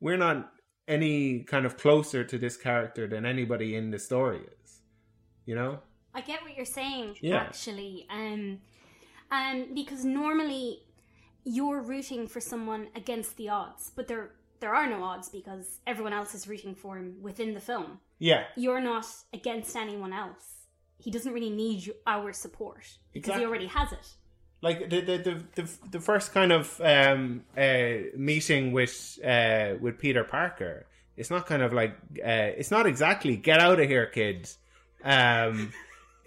we're 0.00 0.16
not 0.16 0.52
any 0.86 1.40
kind 1.40 1.66
of 1.66 1.76
closer 1.76 2.24
to 2.24 2.38
this 2.38 2.56
character 2.56 3.06
than 3.06 3.26
anybody 3.26 3.74
in 3.76 3.90
the 3.90 3.98
story 3.98 4.40
is. 4.64 4.80
You 5.44 5.54
know? 5.54 5.80
I 6.18 6.20
get 6.30 6.42
what 6.44 6.52
you're 6.56 6.74
saying, 6.80 7.08
Yeah. 7.20 7.36
actually. 7.46 7.94
Um, 8.10 8.60
um, 9.30 9.56
because 9.80 10.02
normally 10.04 10.66
you're 11.44 11.80
rooting 11.92 12.22
for 12.32 12.40
someone 12.52 12.82
against 13.02 13.36
the 13.40 13.48
odds, 13.60 13.82
but 13.96 14.04
there 14.10 14.24
there 14.60 14.74
are 14.74 14.88
no 14.94 15.00
odds 15.10 15.28
because 15.38 15.66
everyone 15.86 16.12
else 16.12 16.30
is 16.38 16.42
rooting 16.52 16.74
for 16.82 16.92
him 16.98 17.08
within 17.28 17.50
the 17.54 17.60
film. 17.70 17.90
Yeah. 18.30 18.42
You're 18.64 18.80
not 18.92 19.06
against 19.32 19.76
anyone 19.76 20.12
else. 20.24 20.46
He 21.04 21.10
doesn't 21.12 21.32
really 21.32 21.54
need 21.64 21.78
you, 21.86 21.94
our 22.14 22.32
support 22.32 22.84
because 23.12 23.28
Exactly. 23.28 23.42
he 23.42 23.46
already 23.48 23.66
has 23.78 23.92
it. 23.92 24.06
Like 24.60 24.78
the 24.92 25.00
the 25.10 25.16
the 25.28 25.34
the, 25.58 25.64
the 25.94 26.00
first 26.00 26.28
kind 26.38 26.50
of 26.58 26.64
um 26.94 27.44
uh 27.56 28.10
meeting 28.30 28.64
with 28.78 28.94
uh 29.24 29.74
with 29.84 29.94
Peter 30.04 30.24
Parker, 30.24 30.86
it's 31.16 31.30
not 31.34 31.46
kind 31.46 31.62
of 31.66 31.72
like 31.80 31.92
uh 32.32 32.50
it's 32.60 32.72
not 32.76 32.84
exactly 32.92 33.36
get 33.36 33.60
out 33.66 33.78
of 33.82 33.88
here, 33.88 34.06
kids. 34.06 34.58
Um 35.04 35.72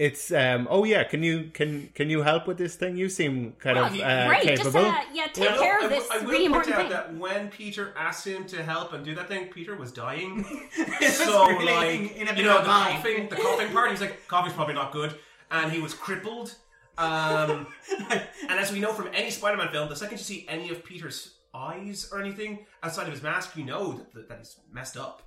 it's 0.08 0.32
um 0.32 0.68
oh 0.76 0.84
yeah, 0.84 1.04
can 1.12 1.22
you 1.22 1.36
can 1.54 1.90
can 1.94 2.10
you 2.10 2.24
help 2.24 2.48
with 2.48 2.58
this 2.58 2.76
thing? 2.76 2.98
You 2.98 3.08
seem 3.10 3.54
kind 3.66 3.78
of 3.78 3.92
he- 3.94 4.02
uh, 4.04 4.28
Great, 4.28 4.44
just 4.48 4.64
capable. 4.64 4.86
uh, 4.86 5.02
yeah, 5.14 5.28
take 5.34 5.50
I 5.50 5.54
will- 5.54 5.62
care 5.62 5.78
I 5.80 5.86
of 5.86 5.92
will- 5.92 6.00
this 6.00 6.10
I 6.12 6.18
will 6.18 6.32
really 6.32 6.50
point 6.50 6.68
important 6.68 6.74
out 6.76 6.82
thing. 6.82 6.90
that 7.18 7.22
when 7.26 7.50
Peter 7.50 7.94
asked 7.96 8.26
him 8.26 8.46
to 8.54 8.64
help 8.64 8.94
and 8.94 9.06
do 9.06 9.14
that 9.16 9.28
thing, 9.28 9.44
Peter 9.58 9.76
was 9.76 9.92
dying. 9.92 10.44
so 11.10 11.48
really 11.48 11.66
like 11.66 12.16
in 12.22 12.28
a 12.28 12.34
you 12.34 12.44
know 12.44 12.60
the 12.62 12.66
bind. 12.68 12.96
coughing, 12.98 13.30
the 13.30 13.36
coughing 13.36 13.72
part. 13.72 13.92
He's 13.92 14.02
like, 14.02 14.28
coffee's 14.28 14.54
probably 14.54 14.74
not 14.76 14.92
good, 14.92 15.12
and 15.52 15.72
he 15.72 15.80
was 15.80 15.94
crippled. 15.94 16.56
Um, 16.98 17.68
and 18.50 18.58
as 18.64 18.72
we 18.72 18.80
know 18.80 18.94
from 18.94 19.08
any 19.14 19.30
Spider-Man 19.32 19.70
film, 19.70 19.88
the 19.90 19.96
second 19.96 20.18
you 20.18 20.24
see 20.24 20.46
any 20.50 20.70
of 20.72 20.84
Peter's 20.84 21.36
eyes 21.54 22.10
or 22.12 22.20
anything 22.22 22.66
outside 22.84 23.08
of 23.08 23.14
his 23.14 23.24
mask, 23.24 23.56
you 23.58 23.64
know 23.66 23.94
that, 23.94 24.14
that, 24.14 24.30
that 24.30 24.38
he's 24.40 24.58
messed 24.72 24.98
up. 24.98 25.24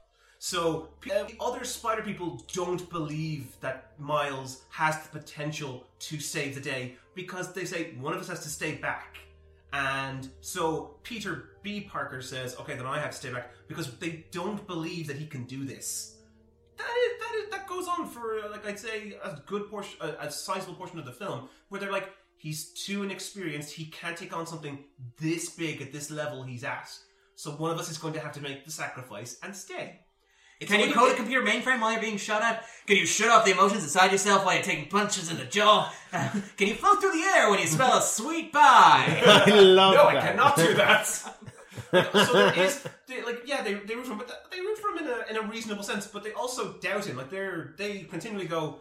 So 0.47 0.91
the 1.01 1.35
other 1.41 1.65
Spider 1.65 2.03
people 2.03 2.45
don't 2.53 2.91
believe 2.91 3.59
that 3.61 3.99
Miles 3.99 4.65
has 4.69 5.03
the 5.03 5.09
potential 5.19 5.87
to 6.01 6.21
save 6.21 6.55
the 6.55 6.61
day 6.61 6.97
because 7.15 7.55
they 7.55 7.65
say 7.65 7.95
one 7.95 8.13
of 8.13 8.21
us 8.21 8.29
has 8.29 8.41
to 8.41 8.51
stay 8.51 8.75
back. 8.75 9.17
And 9.73 10.29
so 10.43 10.97
Peter 11.03 11.57
B. 11.63 11.81
Parker 11.81 12.21
says, 12.21 12.57
"Okay, 12.61 12.77
then 12.77 12.85
I 12.85 12.99
have 12.99 13.13
to 13.13 13.17
stay 13.17 13.33
back," 13.33 13.53
because 13.69 13.97
they 13.97 14.27
don't 14.33 14.67
believe 14.67 15.07
that 15.07 15.17
he 15.17 15.25
can 15.27 15.45
do 15.45 15.65
this. 15.65 16.19
That 16.77 16.95
is, 17.05 17.21
that 17.23 17.35
is, 17.37 17.51
that 17.51 17.67
goes 17.67 17.89
on 17.89 18.07
for 18.07 18.41
uh, 18.41 18.51
like 18.51 18.67
I'd 18.67 18.79
say 18.79 19.17
a 19.25 19.41
good 19.47 19.71
portion, 19.71 19.97
a, 20.03 20.27
a 20.27 20.31
sizable 20.31 20.75
portion 20.75 20.99
of 20.99 21.07
the 21.07 21.13
film, 21.13 21.49
where 21.71 21.81
they're 21.81 21.91
like, 21.91 22.11
he's 22.37 22.67
too 22.85 23.03
inexperienced. 23.03 23.73
He 23.73 23.87
can't 23.87 24.15
take 24.15 24.37
on 24.37 24.47
something 24.47 24.85
this 25.19 25.49
big 25.49 25.81
at 25.81 25.91
this 25.91 26.11
level 26.11 26.43
he's 26.43 26.65
at. 26.65 26.91
So 27.35 27.53
one 27.53 27.71
of 27.71 27.79
us 27.79 27.91
is 27.91 27.97
going 27.97 28.13
to 28.13 28.21
have 28.21 28.33
to 28.33 28.43
make 28.43 28.67
the 28.67 28.71
sacrifice 28.71 29.39
and 29.43 29.57
stay. 29.57 30.04
It's 30.61 30.71
Can 30.71 30.81
you 30.81 30.95
code 30.95 31.13
a 31.13 31.15
computer 31.15 31.45
mainframe 31.45 31.81
while 31.81 31.93
you're 31.93 32.01
being 32.01 32.17
shot 32.17 32.43
at? 32.43 32.65
Can 32.87 32.97
you 32.97 33.07
shut 33.07 33.29
off 33.29 33.45
the 33.45 33.51
emotions 33.53 33.83
inside 33.83 34.13
yourself 34.13 34.45
while 34.45 34.55
you're 34.55 34.63
taking 34.63 34.89
punches 34.89 35.31
in 35.31 35.37
the 35.37 35.45
jaw? 35.45 35.93
Can 36.13 36.69
you 36.69 36.75
float 36.75 37.01
through 37.01 37.13
the 37.13 37.23
air 37.37 37.51
when 37.51 37.59
you 37.59 37.67
smell 37.67 37.99
a 37.99 38.03
sweet 38.03 38.53
pie? 38.53 39.23
I 39.47 39.51
love 39.51 39.95
No, 39.95 40.05
I 40.05 40.15
that. 40.15 40.23
cannot 40.23 40.57
do 40.57 40.75
that. 40.75 41.07
so 41.07 42.33
there 42.33 42.59
is, 42.59 42.87
they, 43.07 43.23
like, 43.23 43.43
yeah, 43.47 43.63
they, 43.63 43.75
they 43.75 43.95
root 43.97 44.07
for 44.07 44.13
him, 44.13 44.19
but 44.19 44.47
they 44.53 44.61
root 44.61 44.79
for 44.79 44.91
him 44.91 44.99
in 44.99 45.07
a, 45.09 45.31
in 45.31 45.45
a 45.45 45.49
reasonable 45.51 45.83
sense. 45.83 46.07
But 46.07 46.23
they 46.23 46.33
also 46.33 46.75
doubt 46.75 47.05
him. 47.07 47.17
Like 47.17 47.31
they're 47.31 47.75
they 47.77 48.01
continually 48.05 48.47
go. 48.47 48.81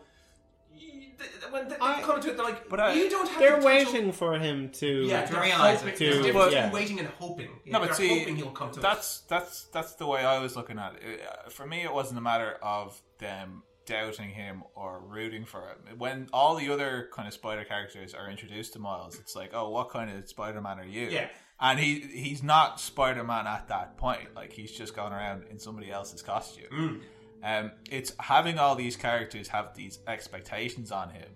"Y- 1.20 1.26
they- 1.42 1.52
When 1.52 1.68
they, 1.68 1.76
they 1.76 1.82
I- 1.82 2.02
come 2.02 2.20
to 2.22 2.30
it, 2.30 2.36
they're 2.38 2.46
like, 2.46 2.68
But 2.70 2.80
I- 2.80 2.94
you 2.94 3.10
don't 3.10 3.28
have. 3.30 3.40
They're 3.40 3.52
the 3.52 3.58
potential- 3.62 3.94
waiting 3.94 4.12
for 4.12 4.34
him 4.40 4.70
to 4.72 4.88
Yeah, 5.06 5.26
to 5.26 5.34
they're 5.34 5.42
realise 5.42 5.80
hoping- 5.80 5.94
it. 5.94 6.00
There's 6.00 6.16
a 6.16 6.18
To- 6.18 6.24
difference 6.24 6.54
yeah. 6.54 6.62
between 6.68 6.82
waiting 6.82 7.00
and 7.00 7.08
hoping. 7.10 7.60
No, 7.66 7.80
but 7.80 7.86
they're 7.86 7.96
see, 7.96 8.20
hoping 8.20 8.36
he'll 8.38 8.52
come 8.52 8.72
to 8.72 8.80
that's 8.80 9.20
that's 9.22 9.66
that's 9.66 9.94
the 9.96 10.08
way 10.08 10.26
I 10.26 10.40
was 10.40 10.56
looking 10.56 10.80
at 10.80 10.96
it. 11.02 11.22
Uh, 11.22 11.50
For 11.50 11.66
me, 11.66 11.82
it 11.84 11.94
wasn't 11.94 12.18
a 12.18 12.22
matter 12.22 12.58
of 12.62 13.00
them 13.20 13.64
doubting 13.86 14.30
him 14.30 14.64
or 14.76 15.00
rooting 15.06 15.44
for 15.46 15.62
him. 15.68 15.98
When 15.98 16.30
all 16.32 16.56
the 16.56 16.70
other 16.72 17.10
kind 17.14 17.28
of 17.28 17.34
Spider 17.34 17.66
characters 17.66 18.14
are 18.14 18.30
introduced 18.30 18.74
to 18.74 18.80
Miles, 18.80 19.20
it's 19.20 19.36
like, 19.36 19.52
oh, 19.54 19.70
what 19.70 19.90
kind 19.90 20.10
of 20.10 20.28
Spider 20.28 20.62
Man 20.62 20.80
are 20.80 20.86
you? 20.86 21.10
Yeah. 21.10 21.28
And 21.60 21.80
he 21.80 22.00
he's 22.00 22.42
not 22.42 22.80
Spider 22.80 23.24
Man 23.24 23.46
at 23.46 23.68
that 23.68 23.98
point. 23.98 24.34
Like 24.36 24.52
he's 24.54 24.72
just 24.72 24.96
gone 24.96 25.14
around 25.14 25.44
in 25.52 25.60
somebody 25.60 25.92
else's 25.92 26.22
costume. 26.22 27.02
Um, 27.44 27.72
it's 27.92 28.14
having 28.20 28.58
all 28.58 28.76
these 28.76 28.96
characters 28.96 29.50
have 29.50 29.76
these 29.76 30.00
expectations 30.08 30.92
on 30.92 31.10
him 31.10 31.28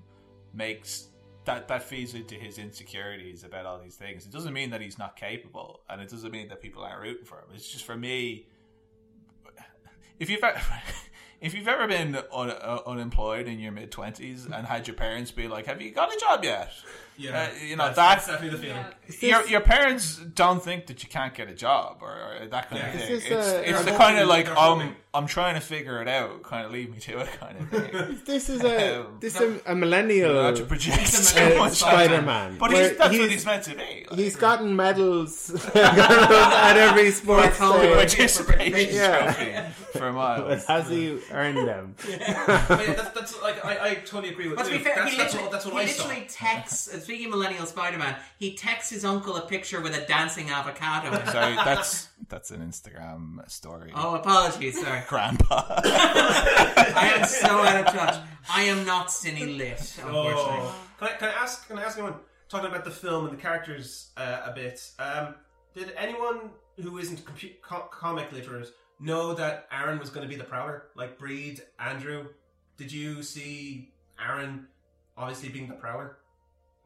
makes 0.53 1.09
that 1.43 1.67
that 1.67 1.83
feeds 1.83 2.13
into 2.13 2.35
his 2.35 2.57
insecurities 2.57 3.43
about 3.43 3.65
all 3.65 3.79
these 3.79 3.95
things. 3.95 4.25
It 4.25 4.31
doesn't 4.31 4.53
mean 4.53 4.69
that 4.69 4.81
he's 4.81 4.97
not 4.97 5.15
capable, 5.15 5.81
and 5.89 6.01
it 6.01 6.09
doesn't 6.09 6.31
mean 6.31 6.49
that 6.49 6.61
people 6.61 6.83
aren't 6.83 7.01
rooting 7.01 7.25
for 7.25 7.39
him. 7.39 7.45
It's 7.53 7.69
just 7.69 7.85
for 7.85 7.97
me. 7.97 8.47
If 10.19 10.29
you've 10.29 10.43
ever, 10.43 10.59
if 11.41 11.53
you've 11.53 11.67
ever 11.67 11.87
been 11.87 12.15
un- 12.15 12.51
uh, 12.51 12.79
unemployed 12.85 13.47
in 13.47 13.59
your 13.59 13.71
mid 13.71 13.91
twenties 13.91 14.45
and 14.45 14.65
had 14.65 14.87
your 14.87 14.95
parents 14.95 15.31
be 15.31 15.47
like, 15.47 15.65
"Have 15.65 15.81
you 15.81 15.91
got 15.91 16.13
a 16.13 16.19
job 16.19 16.43
yet?" 16.43 16.71
Yeah, 17.17 17.49
Uh, 17.49 17.65
you 17.65 17.75
know 17.75 17.85
that's, 17.85 17.95
that 17.95 18.09
that's 18.15 18.27
definitely 18.27 18.57
the 18.57 18.63
feeling. 18.63 18.85
your 19.31 19.47
your 19.47 19.61
parents 19.61 20.17
don't 20.35 20.61
think 20.63 20.85
that 20.87 21.01
you 21.03 21.09
can't 21.09 21.33
get 21.33 21.49
a 21.49 21.53
job 21.55 21.97
or, 22.01 22.11
or 22.41 22.47
that 22.47 22.69
kind 22.69 22.81
Yeah. 22.81 22.87
of 22.93 22.99
thing. 23.01 23.09
this, 23.09 23.25
It's, 23.25 23.47
uh, 23.47 23.63
it's 23.65 23.83
the 23.85 23.91
kind 23.91 24.19
of 24.19 24.27
like 24.27 24.45
they're 24.45 24.57
um. 24.57 24.95
I'm 25.13 25.25
trying 25.25 25.55
to 25.55 25.61
figure 25.61 25.99
it 26.03 26.07
out, 26.07 26.43
kind 26.43 26.63
of 26.63 26.71
leave 26.71 26.91
me 26.91 26.99
to 26.99 27.17
it, 27.21 27.29
kind 27.39 27.57
of 27.57 27.69
thing. 27.69 28.19
This 28.25 28.49
is 28.49 28.61
a 28.63 28.99
Um, 28.99 29.17
this 29.19 29.33
is 29.41 29.41
a, 29.65 29.71
a 29.71 29.75
millennial 29.75 30.33
Not 30.43 30.57
to 30.57 30.65
project 30.65 30.99
It's 31.01 31.29
so 31.29 31.55
uh, 31.55 31.57
much, 31.57 31.73
Spider-Man. 31.79 32.57
but 32.59 32.69
he's, 32.71 32.95
that's 32.97 33.17
what 33.17 33.31
he's 33.31 33.43
meant 33.45 33.63
to 33.63 33.71
be. 33.75 34.05
Like, 34.11 34.19
he's 34.19 34.35
gotten 34.35 34.75
medals 34.75 35.49
at 35.75 36.77
every 36.77 37.09
sports 37.11 37.59
Like, 37.59 37.93
participation 37.93 38.95
Yeah. 38.95 39.33
trophy 39.33 39.73
for 39.97 40.11
miles. 40.13 40.65
Has 40.65 40.87
he 40.89 41.17
earned 41.31 41.67
them? 41.67 41.95
But 42.67 42.87
yeah, 42.87 42.93
that's, 42.93 43.09
that's 43.17 43.41
like 43.41 43.63
I, 43.65 43.89
I 43.89 43.93
totally 43.95 44.29
agree 44.33 44.47
with 44.49 44.57
But 44.57 44.65
to 44.67 44.71
be 44.71 44.77
fair, 44.79 44.95
That's, 44.97 45.11
he 45.11 45.17
that's 45.17 45.33
what, 45.35 45.51
that's 45.51 45.65
what 45.65 45.73
he 45.75 45.79
I 45.79 45.85
saw. 45.87 46.03
literally 46.07 46.27
texts. 46.29 47.06
Speaking 47.07 47.27
of 47.27 47.31
Millennial 47.31 47.65
Spider-Man, 47.65 48.17
he 48.37 48.53
texts 48.53 48.89
his 48.91 49.05
uncle 49.05 49.37
a 49.37 49.41
picture 49.47 49.79
with 49.79 49.95
a 49.95 50.05
dancing 50.07 50.49
avocado. 50.49 51.07
in 51.07 51.21
it. 51.21 51.27
Sorry, 51.29 51.55
that's 51.55 52.09
that's 52.27 52.51
an 52.51 52.59
Instagram 52.59 53.49
story. 53.49 53.93
Oh, 53.95 54.15
apologies, 54.15 54.77
sorry. 54.81 55.03
Grandpa. 55.07 55.63
I 55.85 57.13
am 57.15 57.25
so 57.25 57.47
out 57.47 57.87
of 57.87 57.93
touch. 57.93 58.15
I 58.53 58.63
am 58.63 58.85
not 58.85 59.07
cine 59.07 59.57
lit, 59.57 59.79
unfortunately. 59.79 60.11
Oh. 60.11 60.75
Can 60.99 61.07
I, 61.07 61.11
can 61.13 61.29
I 61.29 61.31
ask? 61.31 61.65
Can 61.69 61.79
I 61.79 61.83
ask 61.83 61.97
anyone 61.97 62.15
talking 62.49 62.69
about 62.69 62.83
the 62.83 62.91
film 62.91 63.25
and 63.29 63.37
the 63.37 63.41
characters 63.41 64.11
uh, 64.17 64.41
a 64.43 64.51
bit? 64.51 64.85
Um, 64.99 65.35
did 65.73 65.93
anyone 65.95 66.49
who 66.77 66.97
isn't 66.97 67.23
compu- 67.23 67.61
co- 67.61 67.87
comic 67.89 68.33
literate 68.33 68.67
know 68.99 69.33
that 69.33 69.69
Aaron 69.71 69.97
was 69.97 70.09
going 70.09 70.23
to 70.23 70.29
be 70.29 70.35
the 70.35 70.43
Prowler, 70.43 70.87
like 70.97 71.17
Bríd, 71.17 71.61
Andrew? 71.79 72.25
Did 72.75 72.91
you 72.91 73.23
see 73.23 73.93
Aaron 74.19 74.67
obviously 75.15 75.47
being 75.47 75.69
the 75.69 75.75
Prowler? 75.75 76.17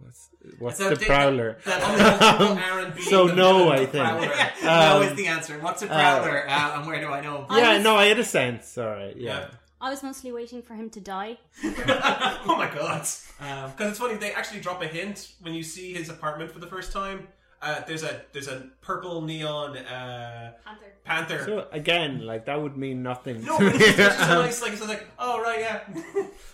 What's, 0.04 0.30
what's 0.60 0.78
So 0.78 0.90
the 0.90 0.96
did- 0.96 1.08
prowler? 1.08 1.58
that- 1.66 2.58
Aaron 2.72 2.94
So 3.02 3.28
no, 3.28 3.70
I 3.72 3.80
the 3.80 3.88
think. 3.88 4.04
Prowler. 4.04 4.32
no 4.64 4.98
Um, 4.98 5.04
is 5.04 5.16
the 5.16 5.28
answer. 5.28 5.60
What's 5.60 5.82
a 5.84 5.88
prowler, 5.88 6.48
uh, 6.50 6.78
and 6.78 6.88
where 6.88 7.00
do 7.00 7.08
I 7.08 7.22
know? 7.22 7.44
him? 7.46 7.58
Yeah, 7.58 7.74
was- 7.76 7.84
no, 7.84 7.96
I 7.96 8.06
had 8.06 8.20
a 8.20 8.24
sense. 8.24 8.78
All 8.78 8.88
right, 8.88 9.16
yeah. 9.18 9.40
Yeah. 9.40 9.46
I 9.84 9.90
was 9.90 10.04
mostly 10.04 10.32
waiting 10.32 10.62
for 10.62 10.76
him 10.76 10.92
to 10.92 11.00
die. 11.00 11.38
oh 11.64 12.56
my 12.58 12.70
god! 12.74 13.08
Um, 13.40 13.72
Because 13.72 13.90
it's 13.92 14.00
funny, 14.00 14.16
they 14.16 14.32
actually 14.32 14.60
drop 14.62 14.82
a 14.84 14.88
hint 14.88 15.32
when 15.42 15.54
you 15.56 15.64
see 15.64 15.94
his 15.94 16.08
apartment 16.10 16.52
for 16.52 16.60
the 16.60 16.68
first 16.68 16.92
time. 16.92 17.28
Uh, 17.62 17.82
there's 17.88 18.04
a 18.04 18.22
there's 18.34 18.48
a 18.48 18.70
purple 18.82 19.22
neon 19.22 19.78
uh, 19.78 20.54
Panther. 20.66 20.86
panther. 21.04 21.46
So 21.46 21.68
again, 21.72 22.26
like 22.26 22.46
that 22.46 22.60
would 22.62 22.76
mean 22.76 23.04
nothing. 23.04 23.44
no, 23.46 23.58
but 23.60 23.76
it's 23.76 23.78
just, 23.78 24.00
it's 24.00 24.18
just 24.18 24.20
a 24.32 24.34
nice 24.36 24.62
like 24.62 24.74
it's 24.74 24.88
like 24.88 25.06
oh 25.20 25.42
right 25.42 25.60
yeah. 25.60 25.82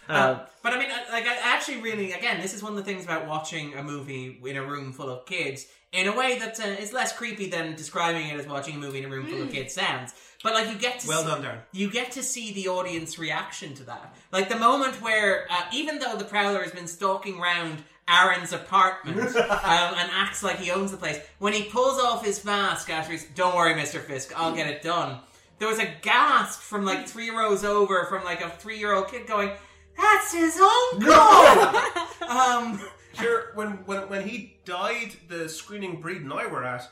Uh, 0.09 0.45
But 0.63 0.73
I 0.73 0.79
mean, 0.79 0.89
like, 1.11 1.25
I 1.25 1.37
actually 1.43 1.77
really, 1.81 2.11
again, 2.13 2.41
this 2.41 2.53
is 2.53 2.63
one 2.63 2.71
of 2.73 2.77
the 2.77 2.83
things 2.83 3.03
about 3.03 3.27
watching 3.27 3.73
a 3.75 3.83
movie 3.83 4.39
in 4.45 4.55
a 4.57 4.63
room 4.65 4.91
full 4.93 5.09
of 5.09 5.25
kids 5.25 5.65
in 5.91 6.07
a 6.07 6.15
way 6.15 6.39
that 6.39 6.59
uh, 6.59 6.63
is 6.63 6.91
less 6.93 7.15
creepy 7.15 7.49
than 7.49 7.75
describing 7.75 8.27
it 8.27 8.39
as 8.39 8.47
watching 8.47 8.75
a 8.75 8.77
movie 8.77 8.99
in 8.99 9.05
a 9.05 9.09
room 9.09 9.27
full 9.27 9.41
of 9.41 9.51
kids 9.51 9.73
sounds. 9.73 10.13
But 10.43 10.53
like, 10.53 10.69
you 10.69 10.77
get 10.77 10.99
to 11.01 11.07
Well 11.07 11.23
see, 11.23 11.27
done, 11.27 11.43
Darren. 11.43 11.59
You 11.73 11.89
get 11.89 12.11
to 12.13 12.23
see 12.23 12.53
the 12.53 12.67
audience 12.69 13.17
reaction 13.19 13.73
to 13.75 13.83
that. 13.85 14.15
Like 14.31 14.47
the 14.49 14.55
moment 14.57 15.01
where, 15.01 15.45
uh, 15.49 15.63
even 15.73 15.99
though 15.99 16.15
the 16.15 16.25
Prowler 16.25 16.63
has 16.63 16.71
been 16.71 16.87
stalking 16.87 17.39
around 17.39 17.83
Aaron's 18.09 18.53
apartment 18.53 19.19
um, 19.35 19.93
and 19.95 20.09
acts 20.13 20.43
like 20.43 20.57
he 20.57 20.71
owns 20.71 20.91
the 20.91 20.97
place, 20.97 21.19
when 21.39 21.53
he 21.53 21.63
pulls 21.63 21.99
off 21.99 22.25
his 22.25 22.43
mask 22.45 22.89
after 22.89 23.11
he's, 23.11 23.25
"Don't 23.35 23.55
worry, 23.55 23.75
Mister 23.75 23.99
Fisk, 23.99 24.33
I'll 24.35 24.55
get 24.55 24.67
it 24.67 24.81
done." 24.81 25.19
There 25.59 25.67
was 25.67 25.79
a 25.79 25.91
gasp 26.01 26.61
from 26.61 26.85
like 26.85 27.07
three 27.07 27.29
rows 27.29 27.63
over 27.63 28.05
from 28.05 28.23
like 28.23 28.41
a 28.41 28.49
three-year-old 28.49 29.09
kid 29.09 29.27
going, 29.27 29.51
"That's 29.97 30.33
his 30.33 30.57
uncle." 30.59 31.13
um, 32.29 32.81
Sure, 33.19 33.51
when 33.55 33.71
when 33.85 34.07
when 34.09 34.27
he 34.27 34.57
died, 34.63 35.15
the 35.27 35.49
screening 35.49 36.01
Bríd 36.01 36.17
and 36.17 36.31
I 36.31 36.45
were 36.45 36.63
at, 36.63 36.87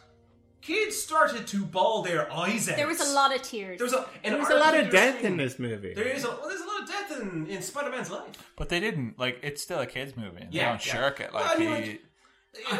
kids 0.66 1.02
started 1.02 1.46
to 1.48 1.66
bawl 1.66 2.02
their 2.02 2.32
eyes 2.32 2.68
out. 2.70 2.76
There 2.78 2.88
was 2.88 3.00
a 3.02 3.14
lot 3.14 3.36
of 3.36 3.42
tears. 3.42 3.78
There 3.78 3.86
was 3.86 3.94
a, 3.94 4.06
in 4.24 4.32
there 4.34 4.40
was 4.40 4.50
a 4.50 4.56
lot 4.56 4.76
of 4.78 4.90
death 4.90 5.24
in 5.24 5.38
this 5.38 5.60
movie. 5.60 5.94
There 5.94 6.08
is 6.08 6.24
a 6.24 6.30
well, 6.30 6.48
there's 6.48 6.62
a 6.62 6.66
lot 6.66 6.82
of 6.82 6.88
death 6.88 7.22
in, 7.22 7.48
in 7.48 7.62
Spider 7.62 7.90
Man's 7.92 8.12
life. 8.12 8.32
But 8.56 8.70
they 8.70 8.80
didn't 8.80 9.20
like. 9.20 9.40
It's 9.44 9.62
still 9.62 9.80
a 9.80 9.86
kids' 9.86 10.16
movie. 10.18 10.42
And 10.42 10.54
Yeah, 10.54 10.64
they 10.64 10.70
don't 10.70 10.86
yeah. 10.86 10.94
shirk 10.94 11.20
it. 11.20 11.34
Like, 11.34 11.56
I 11.56 11.60
mean, 11.60 11.70
he, 11.70 11.76
like- 11.92 12.02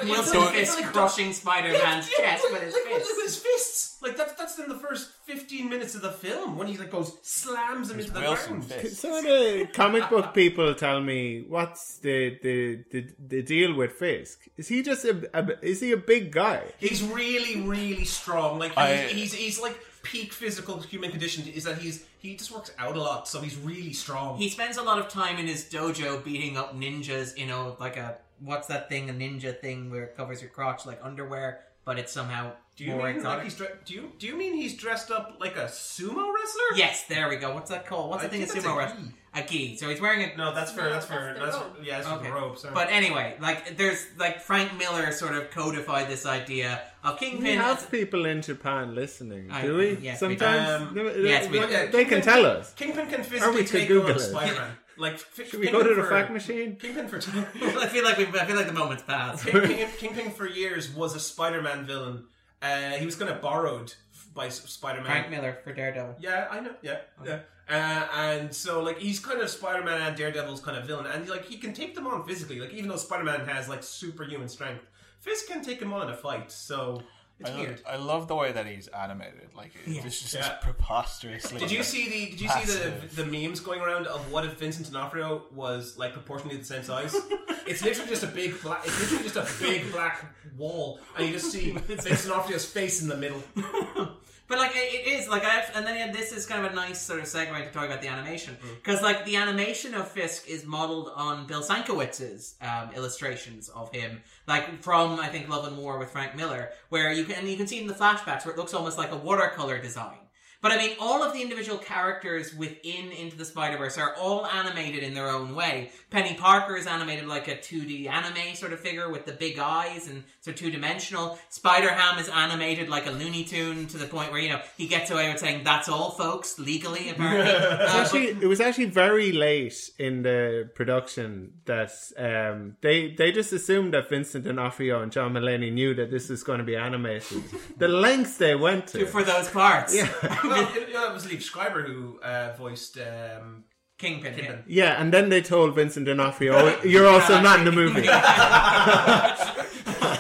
Wilson 0.04 0.42
It's 0.42 0.52
Fisk 0.52 0.82
like- 0.82 0.94
crushing 0.94 1.34
Spider-Man's 1.34 2.10
Yeah, 2.18 2.26
chest 2.26 2.44
like, 2.46 2.54
with 2.54 2.64
his 2.64 2.74
like, 2.74 2.84
fist. 2.84 3.12
With 3.16 3.26
his 3.26 3.38
fists. 3.38 4.02
Like 4.02 4.18
that's 4.18 4.34
that's 4.34 4.60
in 4.60 4.70
the 4.70 4.76
first 4.76 5.10
fifteen 5.26 5.70
minutes 5.70 5.96
of 5.96 6.02
the 6.02 6.12
film 6.12 6.58
when 6.58 6.68
he 6.68 6.78
like 6.78 6.92
goes 6.92 7.18
slams 7.24 7.90
him 7.90 8.00
into 8.00 8.12
the 8.12 8.20
Wilson 8.20 8.48
ground. 8.60 8.66
Fisk. 8.66 9.02
Some 9.02 9.14
of 9.14 9.24
the 9.24 9.64
uh, 9.64 9.66
comic 9.74 10.10
book 10.10 10.34
people 10.34 10.76
tell 10.76 11.02
me 11.02 11.46
what's 11.48 11.98
the 12.00 12.38
the, 12.44 12.84
the, 12.92 13.08
the 13.28 13.42
deal 13.42 13.74
with 13.74 13.94
Fisk? 13.94 14.48
Is 14.58 14.68
he 14.68 14.84
just 14.84 15.06
a, 15.06 15.30
a 15.34 15.66
is 15.66 15.80
he 15.82 15.92
a 15.92 15.98
big 15.98 16.32
guy? 16.32 16.64
He's 16.78 17.02
really, 17.04 17.62
really 17.62 18.06
strong. 18.06 18.60
Like 18.60 18.78
I- 18.78 19.08
he's, 19.08 19.32
he's 19.32 19.34
he's 19.34 19.62
like 19.62 19.78
peak 20.04 20.32
physical 20.34 20.80
human 20.82 21.10
condition 21.10 21.48
is 21.48 21.64
that 21.64 21.80
he's 21.80 22.06
he 22.20 22.36
just 22.36 22.52
works 22.52 22.72
out 22.78 22.96
a 22.96 23.02
lot, 23.02 23.28
so 23.28 23.42
he's 23.42 23.56
really 23.58 23.94
strong. 23.94 24.38
He 24.38 24.50
spends 24.50 24.78
a 24.78 24.84
lot 24.84 25.00
of 25.00 25.10
time 25.10 25.38
in 25.40 25.48
his 25.48 25.66
dojo 25.66 26.24
beating 26.24 26.58
up 26.58 26.76
ninjas, 26.76 27.36
you 27.38 27.48
know, 27.48 27.76
like 27.80 27.98
a 27.98 28.18
what's 28.40 28.68
that 28.68 28.90
thing, 28.90 29.10
a 29.10 29.14
ninja 29.14 29.58
thing 29.60 29.90
where 29.92 30.04
it 30.04 30.18
covers 30.18 30.42
your 30.42 30.50
crotch 30.52 30.86
like 30.86 31.00
underwear, 31.04 31.62
but 31.86 31.98
it's 32.00 32.12
somehow 32.12 32.52
do 32.76 32.84
you 32.84 32.92
more 32.92 33.08
mean 33.08 33.16
exotic. 33.18 33.38
like 33.38 33.44
he's 33.46 33.56
dre- 33.56 33.68
do 33.86 33.94
you 33.94 34.12
do 34.20 34.28
you 34.28 34.36
mean 34.36 34.54
he's 34.54 34.76
dressed 34.76 35.10
up 35.12 35.38
like 35.40 35.56
a 35.56 35.66
sumo 35.66 36.34
wrestler? 36.34 36.76
Yes, 36.78 37.04
there 37.08 37.30
we 37.30 37.38
go. 37.38 37.54
What's 37.54 37.70
that 37.70 37.86
called? 37.86 38.10
What's 38.10 38.24
I 38.24 38.28
the 38.28 38.32
thing 38.32 38.42
in 38.42 38.48
think 38.48 38.64
that's 38.64 38.74
sumo 38.74 38.78
wrestler? 38.78 38.98
wrestling? 38.98 39.14
A 39.38 39.44
gi. 39.44 39.76
So 39.78 39.90
he's 39.90 40.00
wearing 40.02 40.24
a 40.30 40.36
No, 40.38 40.54
that's 40.54 40.72
for 40.72 40.82
No, 40.82 40.90
that's 40.92 41.06
for 41.06 41.14
that's 41.14 41.40
the 41.40 41.46
that's, 41.46 41.58
for, 41.58 41.84
yeah, 41.84 41.96
that's 41.98 42.08
for 42.08 42.16
Okay. 42.16 42.28
the 42.28 42.34
robe. 42.34 42.58
Sorry. 42.58 42.74
But 42.74 42.90
anyway, 42.90 43.36
like 43.42 43.78
there's 43.78 44.06
like 44.18 44.40
Frank 44.42 44.78
Miller 44.78 45.12
sort 45.12 45.36
of 45.36 45.52
codified 45.52 46.08
this 46.10 46.26
idea 46.26 46.82
of 47.04 47.20
We 47.20 47.28
Kingpin. 47.32 47.58
have 47.60 47.78
as- 47.80 47.86
people 47.86 48.26
in 48.26 48.42
Japan 48.42 48.96
listening, 48.96 49.52
I- 49.52 49.62
do 49.62 49.76
we? 49.78 49.98
yes, 50.02 50.22
we 50.22 50.30
do. 50.36 50.38
Sometimes 50.40 50.70
Um, 50.90 50.96
they, 50.96 51.22
yes, 51.30 51.50
we 51.50 51.60
they- 51.60 51.86
do. 51.86 51.92
They 51.92 52.06
can 52.06 52.22
tell 52.22 52.46
us. 52.46 52.74
Kingpin 52.74 53.08
can 53.10 53.22
Or 53.22 53.24
physically 53.24 53.62
we 53.62 53.68
take 53.68 53.88
Google 53.90 54.12
on 54.12 54.18
it. 54.18 54.20
Spider-Man. 54.22 54.78
Like, 54.98 55.18
fi- 55.20 55.44
Should 55.46 55.60
we 55.60 55.66
go 55.68 55.80
to 55.80 55.90
Kingpin 55.90 55.98
the 55.98 56.04
for- 56.04 56.10
fact 56.10 56.32
machine? 56.32 56.76
Kingpin 56.78 57.08
for 57.08 57.18
I 57.80 57.88
feel 57.88 58.04
like 58.04 58.18
we 58.18 58.26
I 58.40 58.46
feel 58.46 58.56
like 58.56 58.68
the 58.68 58.74
moment's 58.74 59.04
passed. 59.04 59.46
Kingpin, 59.46 59.88
Kingpin 59.98 60.32
for 60.32 60.48
years 60.48 60.90
was 60.94 61.16
a 61.16 61.20
Spider-Man 61.20 61.86
villain. 61.86 62.26
Uh, 62.62 62.92
he 62.92 63.06
was 63.06 63.16
kind 63.16 63.30
of 63.30 63.42
borrowed 63.42 63.94
by 64.34 64.50
Spider-Man. 64.50 65.06
Frank 65.06 65.30
Miller 65.30 65.60
for 65.64 65.74
Daredevil. 65.74 66.16
Yeah, 66.20 66.48
I 66.50 66.60
know. 66.62 66.74
Yeah, 66.82 67.00
yeah. 67.24 67.40
Uh, 67.70 68.08
and 68.16 68.54
so 68.56 68.82
like 68.84 69.00
he's 69.00 69.20
kind 69.20 69.42
of 69.42 69.50
Spider-Man 69.50 70.02
and 70.02 70.16
Daredevil's 70.16 70.62
kind 70.62 70.78
of 70.78 70.86
villain, 70.86 71.06
and 71.08 71.28
like 71.30 71.46
he 71.46 71.58
can 71.58 71.74
take 71.74 71.96
them 71.96 72.08
on 72.08 72.26
physically. 72.26 72.60
Like 72.60 72.74
even 72.74 72.90
though 72.90 72.96
Spider-Man 72.96 73.46
has 73.48 73.68
like 73.70 73.84
superhuman 73.84 74.48
strength, 74.50 74.84
Fisk 75.20 75.48
can 75.48 75.64
take 75.64 75.82
him 75.82 75.92
on 75.94 76.08
in 76.08 76.14
a 76.14 76.18
fight. 76.18 76.52
So 76.52 77.02
it's 77.40 77.50
I, 77.50 77.54
lo- 77.54 77.76
I 77.88 77.96
love 77.98 78.28
the 78.28 78.36
way 78.36 78.52
that 78.52 78.66
he's 78.66 78.88
animated. 78.88 79.50
Like, 79.56 79.72
Yeah. 79.86 80.02
this 80.02 80.24
is 80.24 80.34
Yeah. 80.34 80.42
just 80.42 80.62
preposterously. 80.62 81.60
Did 81.60 81.72
you 81.72 81.84
see 81.84 82.10
the 82.10 82.32
Did 82.32 82.42
you 82.42 82.50
see 82.50 82.66
the 82.66 82.94
the 83.22 83.26
memes 83.26 83.60
going 83.60 83.82
around 83.82 84.08
of 84.08 84.32
what 84.32 84.46
if 84.46 84.54
Vincent 84.60 84.88
D'Onofrio 84.92 85.44
was 85.54 85.98
like 85.98 86.14
proportionally 86.14 86.58
the 86.58 86.66
same 86.66 86.84
size? 86.84 87.14
it's 87.68 87.84
literally 87.84 88.10
just 88.10 88.24
a 88.24 88.28
big 88.28 88.62
black. 88.62 88.82
It's 88.86 89.00
literally 89.02 89.30
just 89.30 89.36
a 89.36 89.64
big 89.64 89.92
black 89.92 90.26
wall, 90.58 91.00
and 91.18 91.28
you 91.28 91.34
just 91.34 91.52
see 91.52 91.72
Vincent 91.88 92.24
D'Onofrio's 92.24 92.66
face 92.66 93.02
in 93.02 93.08
the 93.10 93.18
middle. 93.18 93.44
But 94.48 94.60
like 94.60 94.76
it 94.76 94.94
it 94.94 95.08
is 95.08 95.28
like 95.28 95.44
I 95.44 95.50
have, 95.50 95.72
and 95.76 95.86
then 95.86 95.98
yeah, 95.98 96.12
this 96.12 96.32
is 96.32 96.46
kind 96.46 96.66
of 96.66 96.72
a 96.72 96.76
nice 96.76 97.02
sort 97.02 97.20
of 97.20 97.26
segue 97.26 97.58
to 97.66 97.72
talk 97.72 97.86
about 97.86 98.02
the 98.02 98.08
animation 98.08 98.58
because 98.76 99.02
like 99.02 99.26
the 99.26 99.36
animation 99.38 99.96
of 99.96 100.08
Fisk 100.08 100.48
is 100.48 100.66
modeled 100.66 101.12
on 101.16 101.48
Bill 101.48 101.64
Sienkiewicz's 101.64 102.56
um, 102.62 102.90
illustrations 102.96 103.70
of 103.70 103.92
him, 103.92 104.22
like 104.48 104.82
from 104.84 105.20
I 105.20 105.28
think 105.28 105.50
Love 105.50 105.66
and 105.68 105.78
War 105.78 105.98
with 105.98 106.12
Frank 106.12 106.36
Miller, 106.36 106.70
where 106.90 107.12
you 107.12 107.26
can 107.26 107.36
and 107.36 107.50
you 107.50 107.58
can 107.58 107.68
see 107.68 107.80
in 107.80 107.88
the 107.88 107.94
flashbacks 107.94 108.46
where 108.46 108.54
it 108.54 108.58
looks 108.58 108.74
almost 108.74 108.98
like 108.98 109.12
a 109.12 109.18
watercolor 109.18 109.82
design. 109.82 110.18
But 110.66 110.72
I 110.72 110.78
mean, 110.78 110.96
all 111.00 111.22
of 111.22 111.32
the 111.32 111.44
individual 111.44 111.78
characters 111.78 112.56
within 112.56 113.12
Into 113.12 113.38
the 113.38 113.46
Spider 113.46 113.78
Verse 113.78 114.00
are 114.00 114.16
all 114.16 114.48
animated 114.48 115.04
in 115.04 115.14
their 115.14 115.30
own 115.30 115.54
way. 115.54 115.92
Penny 116.10 116.34
Parker 116.34 116.76
is 116.76 116.88
animated 116.88 117.28
like 117.28 117.48
a 117.48 117.56
2D 117.56 118.10
anime 118.10 118.56
sort 118.56 118.74
of 118.74 118.80
figure 118.80 119.08
with 119.12 119.28
the 119.28 119.34
big 119.34 119.60
eyes 119.60 120.08
and 120.08 120.24
so 120.42 120.52
two 120.52 120.72
dimensional. 120.72 121.38
Spider 121.50 121.90
Ham 121.90 122.18
is 122.18 122.30
animated 122.30 122.90
like 122.90 123.06
a 123.06 123.12
Looney 123.12 123.44
Tune 123.44 123.86
to 123.88 123.98
the 124.00 124.08
point 124.08 124.32
where 124.32 124.42
you 124.42 124.50
know 124.50 124.60
he 124.76 124.88
gets 124.88 125.12
away 125.12 125.30
with 125.32 125.38
saying 125.40 125.64
"That's 125.64 125.88
all, 125.88 126.10
folks," 126.12 126.58
legally 126.58 127.10
apparently. 127.10 127.54
Uh, 127.86 128.02
It's 128.02 128.12
but- 128.12 128.22
it 128.44 128.48
was 128.48 128.60
actually 128.60 128.86
very 128.86 129.32
late 129.32 129.92
in 130.00 130.24
the 130.24 130.68
production 130.74 131.54
that 131.66 131.92
um, 132.18 132.76
they 132.82 133.14
they 133.14 133.32
just 133.32 133.54
assumed 133.54 133.94
that 133.94 134.10
Vincent 134.10 134.46
D'Onofrio 134.46 135.02
and 135.04 135.12
John 135.12 135.34
Mulaney 135.34 135.72
knew 135.72 135.94
that 135.94 136.10
this 136.10 136.30
was 136.30 136.42
going 136.44 136.58
to 136.58 136.66
be 136.66 136.76
animated. 136.76 137.44
the 137.78 137.88
lengths 137.88 138.38
they 138.38 138.56
went 138.56 138.88
to. 138.88 139.06
for 139.06 139.24
those 139.24 139.48
parts, 139.50 139.94
Yeah. 139.96 140.08
well, 140.56 140.76
it, 140.76 140.90
it 140.90 141.14
was 141.14 141.26
Liev 141.30 141.44
Schreiber 141.44 141.84
who 141.84 142.20
uh, 142.22 142.54
voiced. 142.58 142.98
Um, 142.98 143.64
Kingpin. 143.98 144.34
yeah. 144.34 144.40
Kingpin. 144.44 144.64
Yeah, 144.68 145.02
and 145.02 145.14
then 145.14 145.30
they 145.30 145.42
told 145.42 145.74
Vincent 145.74 146.06
D'Onofrio, 146.06 146.54
"Oh, 146.54 146.82
"You're 146.84 147.08
also 147.08 147.40
not 147.42 147.60
in 147.60 147.66
the 147.66 147.72
movie." 147.72 148.06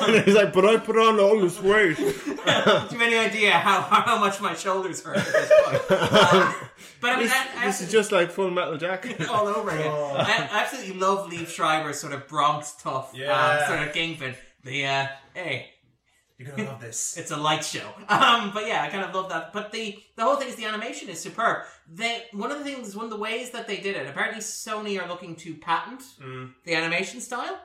and 0.08 0.24
he's 0.24 0.36
like, 0.36 0.54
"But 0.54 0.66
I 0.66 0.78
put 0.78 0.98
on 0.98 1.20
all 1.20 1.40
this 1.42 1.62
weight." 1.62 1.98
Do 1.98 2.04
you 2.04 2.36
have 2.46 3.02
any 3.02 3.18
idea 3.18 3.52
how, 3.52 3.82
how 3.82 4.18
much 4.20 4.40
my 4.40 4.54
shoulders 4.56 5.04
hurt 5.04 5.18
at 5.18 5.26
this 5.26 5.52
point? 5.66 5.82
Um, 6.16 6.56
but 7.02 7.12
I 7.12 7.16
mean, 7.18 7.24
This, 7.28 7.34
I, 7.34 7.48
I, 7.58 7.66
this 7.68 7.82
is 7.82 7.92
just 7.92 8.12
like 8.12 8.32
Full 8.32 8.50
Metal 8.50 8.78
Jacket. 8.78 9.28
all 9.30 9.48
over 9.48 9.70
again. 9.70 9.92
I 9.92 10.48
I 10.52 10.62
absolutely 10.62 10.96
love 11.00 11.28
Liev 11.30 11.52
Schreiber's 11.52 12.00
sort 12.00 12.14
of 12.14 12.28
Bronx 12.28 12.74
tough 12.82 13.12
Yeah. 13.14 13.32
um, 13.34 13.68
sort 13.68 13.88
of 13.88 13.94
kingpin. 13.94 14.36
The 14.64 14.86
uh, 14.86 15.08
hey, 15.34 15.72
You're 16.38 16.50
gonna 16.50 16.70
love 16.70 16.82
this. 16.82 17.16
it's 17.18 17.32
a 17.32 17.38
light 17.38 17.64
show. 17.64 17.88
Um, 18.10 18.52
but 18.54 18.68
yeah, 18.68 18.84
I 18.84 18.90
kind 18.90 19.06
of 19.06 19.16
love 19.16 19.30
that. 19.30 19.54
But 19.54 19.72
the 19.72 19.98
the 20.16 20.24
whole 20.24 20.36
thing 20.36 20.50
is 20.50 20.56
the 20.56 20.66
animation 20.66 21.08
is 21.10 21.20
superb. 21.20 21.64
They 21.92 22.26
one 22.34 22.52
of 22.52 22.58
the 22.58 22.64
things, 22.66 22.96
one 22.96 23.06
of 23.06 23.12
the 23.12 23.18
ways 23.18 23.52
that 23.52 23.68
they 23.68 23.78
did 23.78 23.96
it. 23.96 24.08
Apparently, 24.08 24.42
Sony 24.42 25.02
are 25.02 25.08
looking 25.08 25.36
to 25.38 25.56
patent 25.56 26.04
the 26.66 26.76
animation 26.76 27.22
style. 27.22 27.58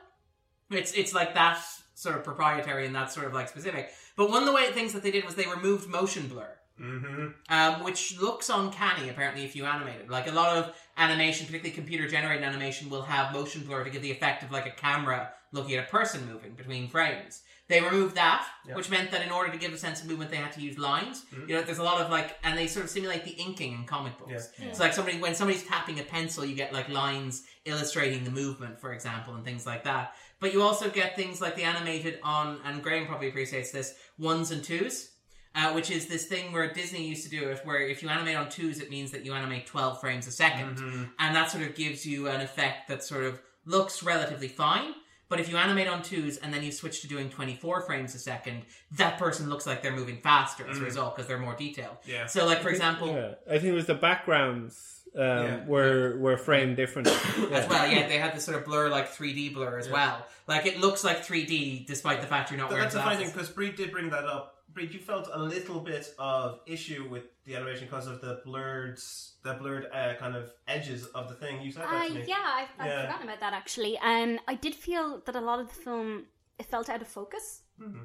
It's 0.69 0.93
it's 0.93 1.13
like 1.13 1.33
that 1.33 1.61
sort 1.95 2.15
of 2.15 2.23
proprietary 2.23 2.85
and 2.85 2.95
that 2.95 3.11
sort 3.11 3.27
of 3.27 3.33
like 3.33 3.49
specific. 3.49 3.91
But 4.15 4.29
one 4.29 4.41
of 4.41 4.47
the 4.47 4.53
way 4.53 4.71
things 4.71 4.93
that 4.93 5.03
they 5.03 5.11
did 5.11 5.25
was 5.25 5.35
they 5.35 5.47
removed 5.47 5.89
motion 5.89 6.27
blur. 6.27 6.57
Mm-hmm. 6.81 7.27
Um, 7.49 7.83
which 7.83 8.19
looks 8.19 8.49
uncanny 8.49 9.09
apparently 9.09 9.43
if 9.43 9.55
you 9.55 9.65
animate 9.65 10.01
it. 10.01 10.09
Like 10.09 10.27
a 10.27 10.31
lot 10.31 10.57
of 10.57 10.73
animation, 10.97 11.45
particularly 11.45 11.75
computer 11.75 12.07
generated 12.07 12.43
animation, 12.43 12.89
will 12.89 13.03
have 13.03 13.33
motion 13.33 13.63
blur 13.63 13.83
to 13.83 13.89
give 13.91 14.01
the 14.01 14.09
effect 14.09 14.41
of 14.41 14.51
like 14.51 14.65
a 14.65 14.71
camera 14.71 15.31
looking 15.51 15.75
at 15.75 15.87
a 15.87 15.91
person 15.91 16.27
moving 16.31 16.53
between 16.53 16.87
frames. 16.87 17.43
They 17.71 17.81
removed 17.81 18.15
that, 18.15 18.45
which 18.75 18.89
meant 18.89 19.11
that 19.11 19.21
in 19.25 19.31
order 19.31 19.49
to 19.51 19.57
give 19.57 19.71
a 19.73 19.77
sense 19.77 20.01
of 20.01 20.07
movement, 20.07 20.29
they 20.29 20.37
had 20.37 20.51
to 20.53 20.61
use 20.61 20.77
lines. 20.77 21.25
You 21.47 21.55
know, 21.55 21.61
there's 21.63 21.77
a 21.79 21.83
lot 21.91 22.01
of 22.01 22.09
like, 22.11 22.37
and 22.43 22.57
they 22.57 22.67
sort 22.67 22.83
of 22.85 22.91
simulate 22.91 23.23
the 23.23 23.31
inking 23.31 23.73
in 23.73 23.83
comic 23.85 24.17
books. 24.19 24.31
It's 24.69 24.79
like 24.79 24.93
somebody 24.93 25.17
when 25.19 25.33
somebody's 25.35 25.63
tapping 25.63 25.99
a 25.99 26.03
pencil, 26.03 26.43
you 26.45 26.55
get 26.55 26.73
like 26.73 26.89
lines 26.89 27.43
illustrating 27.65 28.23
the 28.23 28.31
movement, 28.31 28.79
for 28.79 28.91
example, 28.93 29.35
and 29.35 29.43
things 29.45 29.65
like 29.65 29.83
that. 29.85 30.15
But 30.41 30.53
you 30.53 30.61
also 30.61 30.89
get 30.89 31.15
things 31.15 31.39
like 31.39 31.55
the 31.55 31.63
animated 31.63 32.19
on, 32.23 32.59
and 32.65 32.83
Graham 32.83 33.05
probably 33.07 33.29
appreciates 33.29 33.71
this, 33.71 33.95
ones 34.19 34.51
and 34.51 34.63
twos. 34.63 35.07
Uh, 35.53 35.73
which 35.73 35.91
is 35.91 36.07
this 36.07 36.27
thing 36.27 36.53
where 36.53 36.71
Disney 36.71 37.03
used 37.05 37.23
to 37.25 37.29
do 37.29 37.49
it, 37.49 37.59
where 37.65 37.81
if 37.81 38.01
you 38.01 38.07
animate 38.07 38.37
on 38.37 38.47
twos, 38.47 38.79
it 38.79 38.89
means 38.89 39.11
that 39.11 39.25
you 39.25 39.33
animate 39.33 39.65
12 39.67 39.99
frames 39.99 40.25
a 40.25 40.29
2nd 40.31 40.77
And 41.19 41.35
that 41.35 41.51
sort 41.51 41.63
of 41.65 41.75
gives 41.75 42.05
you 42.05 42.29
an 42.29 42.39
effect 42.39 42.87
that 42.87 43.03
sort 43.03 43.25
of 43.25 43.41
looks 43.65 44.01
relatively 44.01 44.47
fine. 44.47 44.93
But 45.31 45.39
if 45.39 45.49
you 45.49 45.55
animate 45.55 45.87
on 45.87 46.03
twos 46.03 46.35
and 46.35 46.53
then 46.53 46.61
you 46.61 46.73
switch 46.73 46.99
to 47.03 47.07
doing 47.07 47.29
24 47.29 47.83
frames 47.83 48.13
a 48.15 48.19
second, 48.19 48.63
that 48.97 49.17
person 49.17 49.47
looks 49.47 49.65
like 49.65 49.81
they're 49.81 49.95
moving 49.95 50.17
faster 50.17 50.67
as 50.69 50.77
a 50.77 50.81
result 50.81 51.15
because 51.15 51.25
they're 51.25 51.39
more 51.39 51.55
detailed. 51.55 51.95
Yeah. 52.05 52.25
So, 52.25 52.45
like, 52.45 52.61
for 52.61 52.67
example, 52.67 53.07
Yeah, 53.07 53.35
I 53.49 53.53
think 53.53 53.71
it 53.71 53.71
was 53.71 53.85
the 53.85 53.93
backgrounds 53.93 54.99
um, 55.15 55.21
Yeah. 55.23 55.65
were 55.67 56.17
were 56.19 56.35
framed 56.35 56.75
different. 56.75 57.07
as 57.53 57.69
well, 57.69 57.89
yeah, 57.89 58.09
they 58.09 58.17
had 58.17 58.35
this 58.35 58.43
sort 58.43 58.57
of 58.57 58.65
blur, 58.65 58.89
like 58.89 59.09
3D 59.09 59.53
blur 59.53 59.79
as 59.79 59.89
well. 59.89 60.27
Like, 60.47 60.65
it 60.65 60.81
looks 60.81 61.01
like 61.05 61.25
3D 61.25 61.87
despite 61.87 62.19
the 62.19 62.27
fact 62.27 62.51
you're 62.51 62.57
not 62.59 62.67
But 62.67 62.73
wearing 62.75 62.83
that's 62.89 62.95
a 62.95 63.01
funny 63.01 63.23
thing 63.23 63.31
because 63.31 63.49
Bríd 63.49 63.77
did 63.77 63.93
bring 63.93 64.09
that 64.09 64.25
up. 64.25 64.57
Bríd, 64.73 64.91
you 64.93 64.99
felt 64.99 65.29
a 65.31 65.41
little 65.41 65.79
bit 65.79 66.13
of 66.19 66.59
issue 66.65 67.07
with 67.09 67.23
the 67.45 67.55
animation 67.55 67.85
because 67.85 68.07
of 68.07 68.21
the 68.21 68.41
blurred, 68.45 68.99
the 69.43 69.53
blurred 69.55 69.87
uh, 69.93 70.13
kind 70.19 70.35
of 70.35 70.51
edges 70.67 71.05
of 71.07 71.27
the 71.29 71.35
thing. 71.35 71.61
You 71.61 71.71
said 71.71 71.83
that 71.83 71.93
Uh, 71.93 72.07
to 72.07 72.13
me. 72.13 72.25
yeah, 72.27 72.35
I've, 72.45 72.67
I've 72.79 72.87
Yeah. 72.87 73.01
forgotten 73.05 73.27
about 73.29 73.39
that 73.39 73.53
actually. 73.53 73.97
Um, 73.97 74.39
I 74.47 74.55
did 74.55 74.75
feel 74.75 75.21
that 75.25 75.35
a 75.35 75.41
lot 75.41 75.59
of 75.59 75.67
the 75.67 75.73
film 75.73 76.25
it 76.59 76.65
felt 76.67 76.89
out 76.89 77.01
of 77.01 77.07
focus, 77.07 77.63
Mm-hmm. 77.81 78.03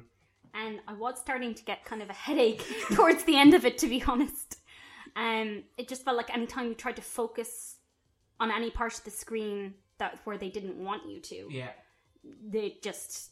and 0.55 0.79
I 0.87 0.93
was 0.93 1.19
starting 1.19 1.53
to 1.53 1.63
get 1.63 1.85
kind 1.85 2.01
of 2.01 2.09
a 2.09 2.13
headache 2.13 2.63
towards 2.93 3.23
the 3.25 3.37
end 3.37 3.53
of 3.53 3.63
it, 3.65 3.77
to 3.79 3.87
be 3.87 4.01
honest. 4.07 4.57
Um, 5.15 5.63
it 5.77 5.87
just 5.87 6.03
felt 6.03 6.17
like 6.17 6.33
anytime 6.33 6.67
you 6.67 6.73
tried 6.75 6.95
to 6.95 7.01
focus 7.03 7.77
on 8.39 8.51
any 8.51 8.71
part 8.71 8.93
of 8.97 9.03
the 9.03 9.11
screen 9.11 9.75
that 9.99 10.19
where 10.25 10.37
they 10.37 10.49
didn't 10.49 10.77
want 10.83 11.07
you 11.07 11.19
to, 11.19 11.47
Yeah. 11.51 11.71
they 12.23 12.77
just 12.81 13.31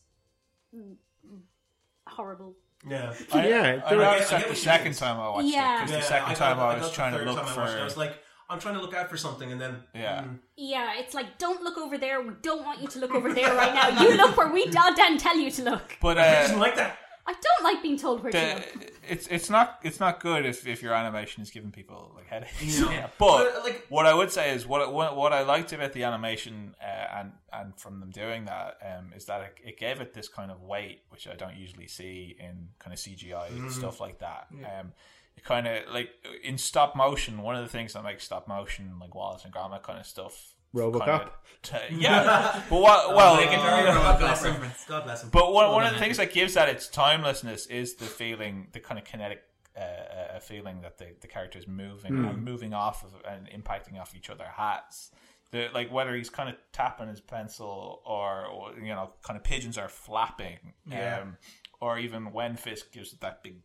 horrible. 2.08 2.56
Yeah. 2.88 3.14
I, 3.34 3.48
Yeah, 3.48 3.82
I 3.86 3.90
there- 3.90 3.98
noticed 3.98 3.98
I 3.98 3.98
that 3.98 4.20
get 4.30 4.30
the 4.30 4.36
what 4.38 4.48
you 4.50 4.56
second 4.56 4.86
mean. 4.86 4.94
time 4.94 5.20
I 5.20 5.30
watched 5.30 5.48
Yeah. 5.48 5.76
it 5.76 5.80
because 5.86 5.92
Yeah, 5.92 5.98
the 6.00 6.06
second 6.06 6.32
I- 6.32 6.34
time 6.36 6.60
I, 6.60 6.62
I, 6.64 6.74
I 6.74 6.78
was 6.78 6.90
the 6.90 6.96
trying 6.96 7.12
to 7.14 7.18
third 7.20 7.28
look 7.28 7.38
time 7.38 7.46
I 7.46 7.52
for 7.52 7.60
watched 7.62 7.74
it, 7.76 7.80
I 7.82 7.84
was 7.84 7.98
like, 7.98 8.22
I'm 8.48 8.60
trying 8.60 8.76
to 8.76 8.82
look 8.82 8.94
out 8.94 9.10
for 9.10 9.18
something, 9.18 9.52
and 9.52 9.60
then 9.60 9.84
yeah. 9.96 10.22
mm, 10.22 10.38
Yeah, 10.56 10.94
it's 11.00 11.16
like 11.16 11.40
don't 11.40 11.64
look 11.64 11.78
over 11.80 11.98
there. 11.98 12.22
We 12.22 12.34
don't 12.44 12.64
want 12.64 12.80
you 12.82 12.88
to 12.90 13.00
look 13.00 13.16
over 13.16 13.34
there 13.34 13.56
right 13.56 13.74
now. 13.74 14.02
You 14.04 14.16
look 14.18 14.38
where 14.38 14.50
we 14.50 14.66
down 14.70 14.94
down 14.96 15.18
tell 15.18 15.36
you 15.38 15.50
to 15.52 15.64
look. 15.64 15.98
But 16.00 16.20
I 16.20 16.28
uh, 16.28 16.48
didn't 16.48 16.60
like 16.60 16.76
that. 16.76 16.98
I 17.28 17.34
don't 17.34 17.64
like 17.64 17.82
being 17.82 17.98
told 17.98 18.22
where 18.22 18.32
to 18.32 18.56
look. 18.56 18.95
It's 19.10 19.28
it's 19.28 19.50
not 19.50 19.80
it's 19.84 20.00
not 20.00 20.20
good 20.20 20.46
if, 20.46 20.66
if 20.68 20.82
your 20.82 20.94
animation 20.94 21.42
is 21.44 21.50
giving 21.52 21.72
people 21.72 22.12
like 22.16 22.28
headaches. 22.28 22.80
No. 22.80 22.90
Yeah. 22.92 23.08
But 23.18 23.54
But, 23.54 23.64
like- 23.64 23.86
what 23.90 24.06
I 24.06 24.14
would 24.14 24.32
say 24.32 24.52
is 24.54 24.66
what 24.66 24.94
what, 24.94 25.16
what 25.16 25.34
I 25.34 25.44
liked 25.44 25.74
about 25.74 25.94
the 25.94 26.04
animation 26.04 26.76
uh, 26.82 27.20
and 27.20 27.32
and 27.54 27.78
from 27.80 28.00
them 28.00 28.12
doing 28.12 28.46
that 28.46 28.78
um, 28.82 29.12
is 29.16 29.26
that 29.26 29.42
it, 29.42 29.70
it 29.70 29.78
gave 29.80 30.02
it 30.02 30.14
this 30.14 30.28
kind 30.28 30.52
of 30.52 30.62
weight, 30.62 31.02
which 31.10 31.28
I 31.28 31.36
don't 31.36 31.56
usually 31.56 31.88
see 31.88 32.36
in 32.40 32.70
kind 32.80 32.94
of 32.94 33.00
CGI 33.00 33.50
and 33.50 33.72
stuff 33.72 34.00
like 34.02 34.20
that. 34.20 34.48
Um, 34.52 34.92
it 35.38 35.44
kind 35.44 35.68
of 35.68 35.94
like 35.94 36.10
in 36.44 36.58
stop 36.58 36.96
motion. 36.96 37.42
One 37.42 37.56
of 37.56 37.64
the 37.64 37.70
things 37.70 37.94
that 37.94 38.04
makes 38.04 38.24
stop 38.24 38.48
motion 38.48 38.94
like 39.00 39.14
Wallace 39.16 39.44
and 39.46 39.54
Gromit 39.54 39.84
kind 39.84 40.00
of 40.00 40.06
stuff. 40.06 40.55
RoboCop. 40.76 41.06
kinda 41.06 41.32
t- 41.64 41.96
yeah, 41.98 42.62
but 42.70 42.80
what? 42.80 43.16
Well, 43.16 43.38
Make 43.38 43.48
it 43.48 43.60
very 43.62 43.86
God 43.86 43.96
God 43.96 44.20
bless 44.20 44.44
him. 44.44 44.56
God 44.88 45.04
bless 45.06 45.24
him. 45.24 45.30
but 45.32 45.52
one, 45.54 45.72
one 45.72 45.86
of 45.86 45.94
the 45.94 46.00
things 46.00 46.18
that 46.18 46.32
gives 46.34 46.54
that 46.56 46.70
its 46.70 46.88
timelessness 46.88 47.66
is 47.68 47.96
the 47.96 48.06
feeling, 48.06 48.68
the 48.74 48.80
kind 48.80 49.00
of 49.00 49.06
kinetic 49.06 49.42
uh, 49.78 50.36
uh, 50.36 50.40
feeling 50.40 50.82
that 50.82 50.98
the, 50.98 51.08
the 51.22 51.28
character 51.28 51.58
is 51.60 51.68
moving 51.68 52.16
and 52.26 52.44
moving 52.44 52.74
off 52.74 53.04
of 53.04 53.14
and 53.30 53.50
impacting 53.50 54.00
off 54.00 54.16
each 54.16 54.30
other 54.30 54.46
hats. 54.56 55.12
The, 55.52 55.70
like 55.74 55.92
whether 55.92 56.16
he's 56.16 56.30
kind 56.30 56.50
of 56.50 56.56
tapping 56.74 57.08
his 57.08 57.22
pencil 57.22 58.02
or, 58.06 58.46
or 58.46 58.74
you 58.80 58.90
know, 58.94 59.12
kind 59.24 59.38
of 59.38 59.44
pigeons 59.44 59.78
are 59.78 59.88
flapping, 59.90 60.74
Yeah. 60.90 61.20
um, 61.22 61.38
or 61.82 61.98
even 62.00 62.32
when 62.32 62.56
Fisk 62.58 62.92
gives 62.92 63.14
it 63.14 63.22
that 63.22 63.44
big 63.44 63.58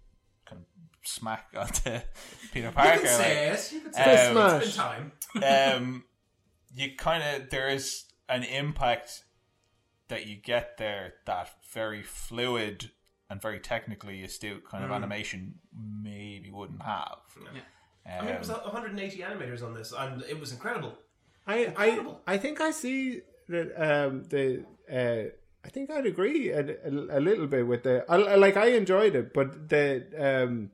kind 0.47 0.63
of 0.63 0.67
smack 1.09 1.47
onto 1.57 1.99
Peter 2.53 2.71
Parker. 2.71 2.95
you 2.95 3.01
can 3.01 3.09
say 3.09 3.51
like, 3.51 3.59
it. 3.59 3.73
You 3.73 3.81
can 3.81 3.93
say 3.93 4.27
Um, 4.29 4.37
it. 4.37 4.63
It's 4.63 4.77
been 4.77 4.85
time. 4.85 5.13
um, 5.77 6.05
you 6.75 6.95
kind 6.97 7.23
of 7.23 7.51
there 7.51 7.69
is 7.69 8.05
an 8.29 8.43
impact 8.45 9.25
that 10.09 10.27
you 10.27 10.37
get 10.37 10.77
there 10.79 11.15
that 11.27 11.51
very 11.73 12.03
fluid 12.03 12.91
and 13.29 13.41
very 13.41 13.61
technically 13.61 14.23
astute 14.25 14.65
kind 14.69 14.85
of 14.85 14.91
animation 14.91 15.55
maybe 16.03 16.51
wouldn't 16.51 16.83
have. 16.83 17.19
I 18.07 18.23
mean, 18.25 18.35
it 18.35 18.39
was 18.41 18.51
Um, 18.51 18.57
180 18.57 19.19
animators 19.19 19.63
on 19.63 19.75
this, 19.75 19.93
and 19.97 20.23
it 20.23 20.39
was 20.41 20.53
incredible. 20.53 20.99
I, 21.47 21.73
I 21.77 21.91
I 22.27 22.39
think 22.39 22.61
I 22.61 22.71
see 22.71 23.23
that 23.49 23.69
um, 23.81 24.25
the 24.25 24.65
uh, 24.91 25.31
I 25.65 25.69
think 25.69 25.91
I'd 25.91 26.07
agree 26.07 26.51
a, 26.51 26.61
a, 26.61 27.19
a 27.19 27.21
little 27.21 27.47
bit 27.47 27.67
with 27.67 27.83
the 27.83 28.05
I, 28.09 28.17
I- 28.17 28.37
like 28.37 28.57
I 28.57 28.69
enjoyed 28.69 29.15
it, 29.15 29.33
but 29.33 29.69
the 29.69 30.07
um 30.19 30.71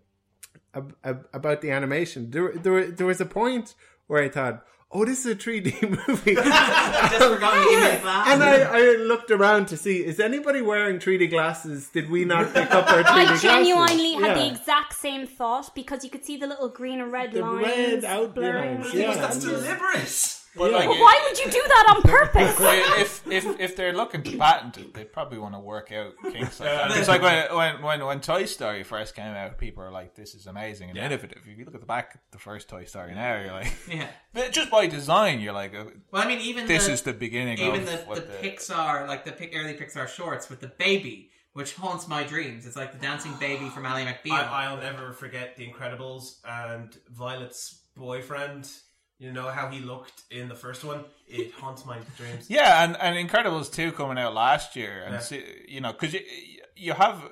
ab, 0.75 0.95
ab, 1.05 1.27
about 1.33 1.61
the 1.61 1.71
animation 1.73 2.31
there 2.31 2.53
there 2.53 2.91
there 2.91 3.07
was 3.07 3.21
a 3.21 3.27
point 3.27 3.75
where 4.07 4.23
I 4.23 4.29
thought. 4.29 4.65
Oh, 4.93 5.05
this 5.05 5.27
is 5.27 5.33
a 5.33 5.35
3D 5.35 5.83
movie. 6.09 6.35
Just 6.37 7.19
forgot 7.19 7.65
you 7.71 7.71
gave 7.81 7.95
me 7.95 8.01
glass. 8.03 8.29
and 8.31 8.43
I, 8.43 8.61
I 8.63 8.81
looked 8.97 9.31
around 9.31 9.67
to 9.69 9.77
see 9.77 10.05
is 10.05 10.21
anybody 10.21 10.63
wearing 10.63 10.99
3D 10.99 11.29
glasses? 11.31 11.89
Did 11.89 12.09
we 12.09 12.25
not 12.25 12.55
pick 12.55 12.71
up 12.71 12.89
our 12.91 13.03
3D 13.03 13.07
I 13.07 13.25
glasses? 13.27 13.45
I 13.45 13.49
genuinely 13.63 14.13
had 14.15 14.37
the 14.37 14.41
Yeah. 14.47 14.53
exact 14.53 14.95
same 14.95 15.27
thought 15.27 15.75
because 15.75 16.05
you 16.05 16.11
could 16.11 16.25
see 16.25 16.37
the 16.37 16.47
little 16.47 16.69
green 16.69 17.01
and 17.01 17.11
red 17.13 17.33
The 17.33 17.41
lines 17.41 17.67
red 17.67 18.05
outlines, 18.05 18.33
blurring. 18.35 18.85
yeah. 18.95 19.15
That's 19.17 19.37
and- 19.45 19.45
deliberate. 19.45 20.41
But 20.57 20.73
like, 20.73 20.87
But 20.89 20.99
why 20.99 21.21
would 21.29 21.39
you 21.39 21.51
do 21.51 21.63
that 21.67 21.95
on 21.97 22.03
purpose? 22.03 22.57
if 22.99 23.27
if 23.27 23.61
if 23.61 23.77
they're 23.77 23.93
looking 23.93 24.23
to 24.23 24.37
patent 24.37 24.79
it, 24.79 24.95
they 24.95 25.05
probably 25.05 25.39
want 25.39 25.55
to 25.55 25.61
work 25.61 25.93
out 25.93 26.13
kinks 26.33 26.61
like 26.61 26.69
that. 26.69 26.91
It's 26.97 27.09
like 27.09 27.23
when, 27.23 27.55
when 27.55 27.83
when 27.83 28.05
when 28.07 28.21
Toy 28.21 28.45
Story 28.47 28.83
first 28.83 29.15
came 29.15 29.35
out, 29.35 29.59
people 29.59 29.83
are 29.83 29.91
like, 29.91 30.15
"This 30.15 30.35
is 30.35 30.47
amazing 30.47 30.91
and 30.91 30.99
innovative." 30.99 31.43
If 31.47 31.59
you 31.59 31.65
look 31.65 31.75
at 31.75 31.81
the 31.81 31.87
back 31.87 32.15
of 32.15 32.21
the 32.33 32.39
first 32.39 32.69
Toy 32.69 32.85
Story 32.85 33.15
now, 33.15 33.41
you're 33.41 33.53
like, 33.53 33.73
Yeah. 33.89 34.09
but 34.33 34.53
just 34.53 34.71
by 34.71 34.87
design, 34.87 35.41
you're 35.41 35.53
like, 35.53 35.75
oh, 35.75 35.91
Well, 36.11 36.23
I 36.23 36.27
mean, 36.27 36.41
even 36.41 36.67
"This 36.67 36.87
the, 36.87 36.93
is 36.93 37.03
the 37.03 37.13
beginning 37.13 37.59
even 37.59 37.81
of 37.83 37.87
the, 37.87 37.97
what 37.99 38.17
the 38.43 38.49
Pixar, 38.49 39.07
like 39.07 39.25
the 39.25 39.33
early 39.55 39.75
Pixar 39.75 40.09
shorts 40.09 40.49
with 40.49 40.61
the 40.61 40.69
baby, 40.69 41.31
which 41.53 41.75
haunts 41.75 42.07
my 42.09 42.23
dreams. 42.23 42.67
It's 42.67 42.77
like 42.77 42.93
the 42.93 42.99
dancing 42.99 43.33
baby 43.41 43.69
from 43.69 43.87
Ally 43.87 44.05
McBeal. 44.25 44.33
I, 44.33 44.67
I'll 44.67 44.77
never 44.77 45.13
forget 45.13 45.57
The 45.57 45.67
Incredibles 45.67 46.37
and 46.47 46.97
Violet's 47.11 47.81
boyfriend. 47.97 48.71
You 49.19 49.33
know 49.33 49.49
how 49.49 49.69
he 49.69 49.81
looked 49.81 50.23
in 50.31 50.49
the 50.49 50.55
first 50.55 50.85
one? 50.85 51.05
It 51.27 51.53
haunts 51.53 51.87
my 51.87 51.99
dreams. 52.19 52.51
Yeah, 52.51 52.85
and, 52.85 52.97
and 53.01 53.29
Incredibles 53.29 53.73
2 53.73 53.93
coming 53.93 54.19
out 54.19 54.35
last 54.35 54.77
year. 54.77 55.03
And, 55.05 55.15
Yeah. 55.15 55.21
see, 55.21 55.45
you 55.69 55.81
know, 55.81 55.93
because 55.93 56.13
you, 56.15 56.21
you 56.77 56.93
have. 56.93 57.23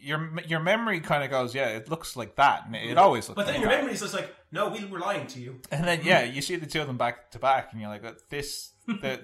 Your 0.00 0.30
your 0.46 0.60
memory 0.60 1.00
kind 1.00 1.24
of 1.24 1.30
goes, 1.30 1.54
yeah, 1.56 1.70
it 1.70 1.90
looks 1.90 2.16
like 2.16 2.36
that, 2.36 2.64
and 2.66 2.76
it 2.76 2.96
always 2.96 3.28
looks. 3.28 3.34
But 3.36 3.46
then 3.46 3.56
like 3.56 3.62
your 3.62 3.70
memory 3.70 3.92
is 3.94 4.00
just 4.00 4.14
like, 4.14 4.32
no, 4.52 4.68
we 4.68 4.84
were 4.84 5.00
lying 5.00 5.26
to 5.26 5.40
you. 5.40 5.60
And 5.72 5.84
then 5.84 6.02
yeah, 6.04 6.22
you 6.22 6.40
see 6.40 6.54
the 6.54 6.66
two 6.66 6.80
of 6.80 6.86
them 6.86 6.96
back 6.96 7.32
to 7.32 7.40
back, 7.40 7.72
and 7.72 7.80
you're 7.80 7.90
like, 7.90 8.04
"Uh, 8.04 8.12
this 8.30 8.70
the, 8.86 9.20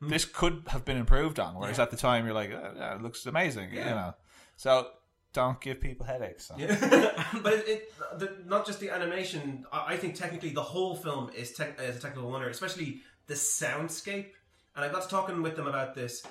this 0.00 0.24
could 0.24 0.64
have 0.68 0.84
been 0.84 0.96
improved 0.96 1.38
on. 1.38 1.54
Whereas 1.54 1.78
at 1.78 1.92
the 1.92 1.96
time, 1.96 2.24
you're 2.26 2.34
like, 2.34 2.50
oh, 2.50 2.72
yeah, 2.76 2.96
it 2.96 3.02
looks 3.02 3.24
amazing, 3.24 3.72
you 3.72 3.80
know. 3.84 4.14
So 4.56 4.88
don't 5.34 5.60
give 5.60 5.80
people 5.80 6.06
headaches. 6.06 6.46
so. 6.46 6.54
but 7.42 7.52
it, 7.52 7.68
it 7.68 7.92
the, 8.18 8.36
not 8.46 8.64
just 8.64 8.80
the 8.80 8.90
animation. 8.90 9.66
I, 9.70 9.94
I 9.94 9.96
think 9.98 10.14
technically 10.14 10.50
the 10.50 10.62
whole 10.62 10.96
film 10.96 11.30
is, 11.36 11.52
tech 11.52 11.78
is 11.80 11.96
a 11.96 12.00
technical 12.00 12.30
wonder, 12.30 12.48
especially 12.48 13.00
the 13.26 13.34
soundscape. 13.34 14.28
And 14.76 14.84
I 14.84 14.88
got 14.88 15.02
to 15.02 15.08
talking 15.08 15.42
with 15.42 15.56
them 15.56 15.66
about 15.66 15.94
this. 15.94 16.22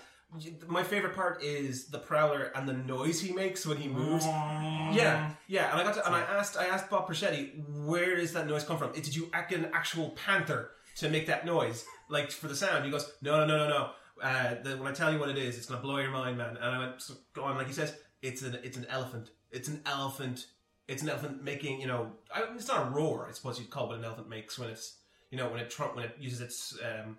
my 0.67 0.83
favorite 0.83 1.15
part 1.15 1.43
is 1.43 1.87
the 1.87 1.99
prowler 1.99 2.51
and 2.55 2.67
the 2.67 2.73
noise 2.73 3.21
he 3.21 3.33
makes 3.33 3.65
when 3.65 3.77
he 3.77 3.87
moves. 3.87 4.25
Yeah, 4.25 5.31
yeah. 5.47 5.71
And 5.71 5.81
I 5.81 5.83
got 5.83 5.95
to, 5.95 6.05
and 6.05 6.15
I 6.15 6.21
asked 6.21 6.57
I 6.57 6.65
asked 6.65 6.89
Bob 6.89 7.07
Persichetti, 7.07 7.85
where 7.85 8.15
does 8.15 8.33
that 8.33 8.47
noise 8.47 8.63
come 8.63 8.77
from? 8.77 8.93
Did 8.93 9.15
you 9.15 9.29
act 9.33 9.53
an 9.53 9.69
actual 9.73 10.09
panther 10.11 10.71
to 10.97 11.09
make 11.09 11.27
that 11.27 11.45
noise, 11.45 11.85
like 12.09 12.31
for 12.31 12.47
the 12.47 12.55
sound? 12.55 12.85
He 12.85 12.91
goes, 12.91 13.11
no, 13.21 13.45
no, 13.45 13.45
no, 13.45 13.57
no, 13.57 13.69
no. 13.69 13.89
Uh, 14.21 14.55
the, 14.63 14.77
when 14.77 14.87
I 14.87 14.93
tell 14.93 15.11
you 15.11 15.19
what 15.19 15.29
it 15.29 15.37
is, 15.37 15.57
it's 15.57 15.65
gonna 15.65 15.81
blow 15.81 15.97
your 15.97 16.11
mind, 16.11 16.37
man. 16.37 16.55
And 16.55 16.65
I 16.65 16.79
went, 16.79 17.01
so, 17.01 17.15
go 17.33 17.43
on, 17.43 17.57
like 17.57 17.67
he 17.67 17.73
says, 17.73 17.93
it's 18.23 18.41
an 18.41 18.57
it's 18.63 18.77
an 18.77 18.87
elephant. 18.89 19.29
It's 19.51 19.67
an 19.67 19.81
elephant. 19.85 20.47
It's 20.87 21.01
an 21.03 21.09
elephant 21.09 21.43
making, 21.43 21.79
you 21.79 21.87
know, 21.87 22.11
I, 22.33 22.43
it's 22.55 22.67
not 22.67 22.87
a 22.87 22.89
roar. 22.89 23.27
I 23.29 23.33
suppose 23.33 23.59
you'd 23.59 23.69
call 23.69 23.87
what 23.89 23.99
an 23.99 24.03
elephant 24.03 24.27
makes 24.27 24.57
when 24.59 24.69
it's, 24.69 24.95
you 25.31 25.37
know, 25.37 25.47
when 25.47 25.59
it 25.59 25.69
trump 25.69 25.95
when 25.95 26.03
it 26.05 26.15
uses 26.19 26.41
its 26.41 26.77
um, 26.83 27.15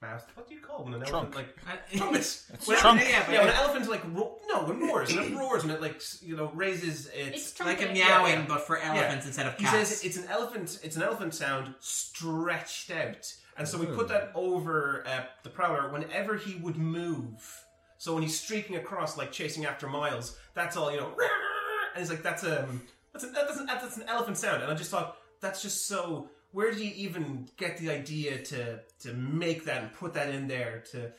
mouth. 0.00 0.24
What 0.34 0.48
do 0.48 0.54
you 0.54 0.60
call 0.60 0.84
when 0.84 0.94
an 0.94 1.02
elephant 1.02 1.34
like 1.34 1.48
Uh, 1.66 1.72
trumpets? 1.98 2.46
It's 2.54 2.66
When- 2.66 2.78
trunk. 2.78 3.02
Yeah, 3.02 3.24
but 3.26 3.32
yeah, 3.34 3.40
when 3.40 3.48
an 3.50 3.54
elephant 3.56 3.90
like 3.90 4.02
ro- 4.14 4.38
no, 4.48 4.62
when 4.64 4.80
it 4.82 4.86
roars, 4.86 5.14
when 5.14 5.24
it 5.32 5.36
roars, 5.36 5.64
and 5.64 5.72
it 5.72 5.82
like 5.82 6.00
you 6.22 6.34
know 6.36 6.50
raises 6.54 7.08
its. 7.08 7.50
It's 7.50 7.60
like 7.60 7.82
a 7.82 7.86
meowing, 7.86 7.96
Yeah, 7.98 8.26
yeah. 8.28 8.44
but 8.48 8.66
for 8.66 8.78
elephants 8.78 9.26
instead 9.26 9.46
of 9.46 9.56
he 9.58 9.64
cats. 9.64 9.88
says 9.90 10.04
it's 10.04 10.16
an 10.16 10.24
elephant. 10.30 10.78
It's 10.82 10.96
an 10.96 11.02
elephant 11.02 11.34
sound 11.34 11.74
stretched 11.80 12.90
out, 12.90 13.34
and 13.58 13.68
so 13.68 13.76
we 13.78 13.84
put 13.86 14.08
that 14.08 14.30
over 14.34 15.04
uh, 15.06 15.24
the 15.42 15.50
prowler 15.50 15.90
whenever 15.92 16.36
he 16.36 16.54
would 16.56 16.76
move. 16.78 17.64
So 17.98 18.14
when 18.14 18.22
he's 18.22 18.38
streaking 18.38 18.76
across, 18.76 19.18
like 19.18 19.32
chasing 19.32 19.66
after 19.66 19.88
Miles, 19.88 20.36
that's 20.54 20.76
all 20.76 20.90
you 20.90 20.98
know. 20.98 21.12
And 21.94 22.04
he's 22.04 22.10
like, 22.10 22.22
"That's 22.22 22.44
um, 22.44 22.82
that's 23.12 23.24
an, 23.24 23.32
that 23.32 23.48
doesn't 23.48 23.66
that's 23.66 23.96
an 23.96 24.04
elephant 24.06 24.36
sound." 24.36 24.62
And 24.62 24.70
I 24.70 24.74
just 24.74 24.90
thought 24.90 25.16
that's 25.40 25.62
just 25.62 25.88
so. 25.88 26.28
Where 26.52 26.70
did 26.70 26.80
you 26.80 26.92
even 26.94 27.48
get 27.56 27.78
the 27.78 27.90
idea 27.90 28.40
to 28.44 28.80
to 29.00 29.14
make 29.14 29.64
that 29.64 29.82
and 29.82 29.92
put 29.92 30.14
that 30.14 30.28
in 30.28 30.46
there 30.46 30.84
to? 30.92 31.12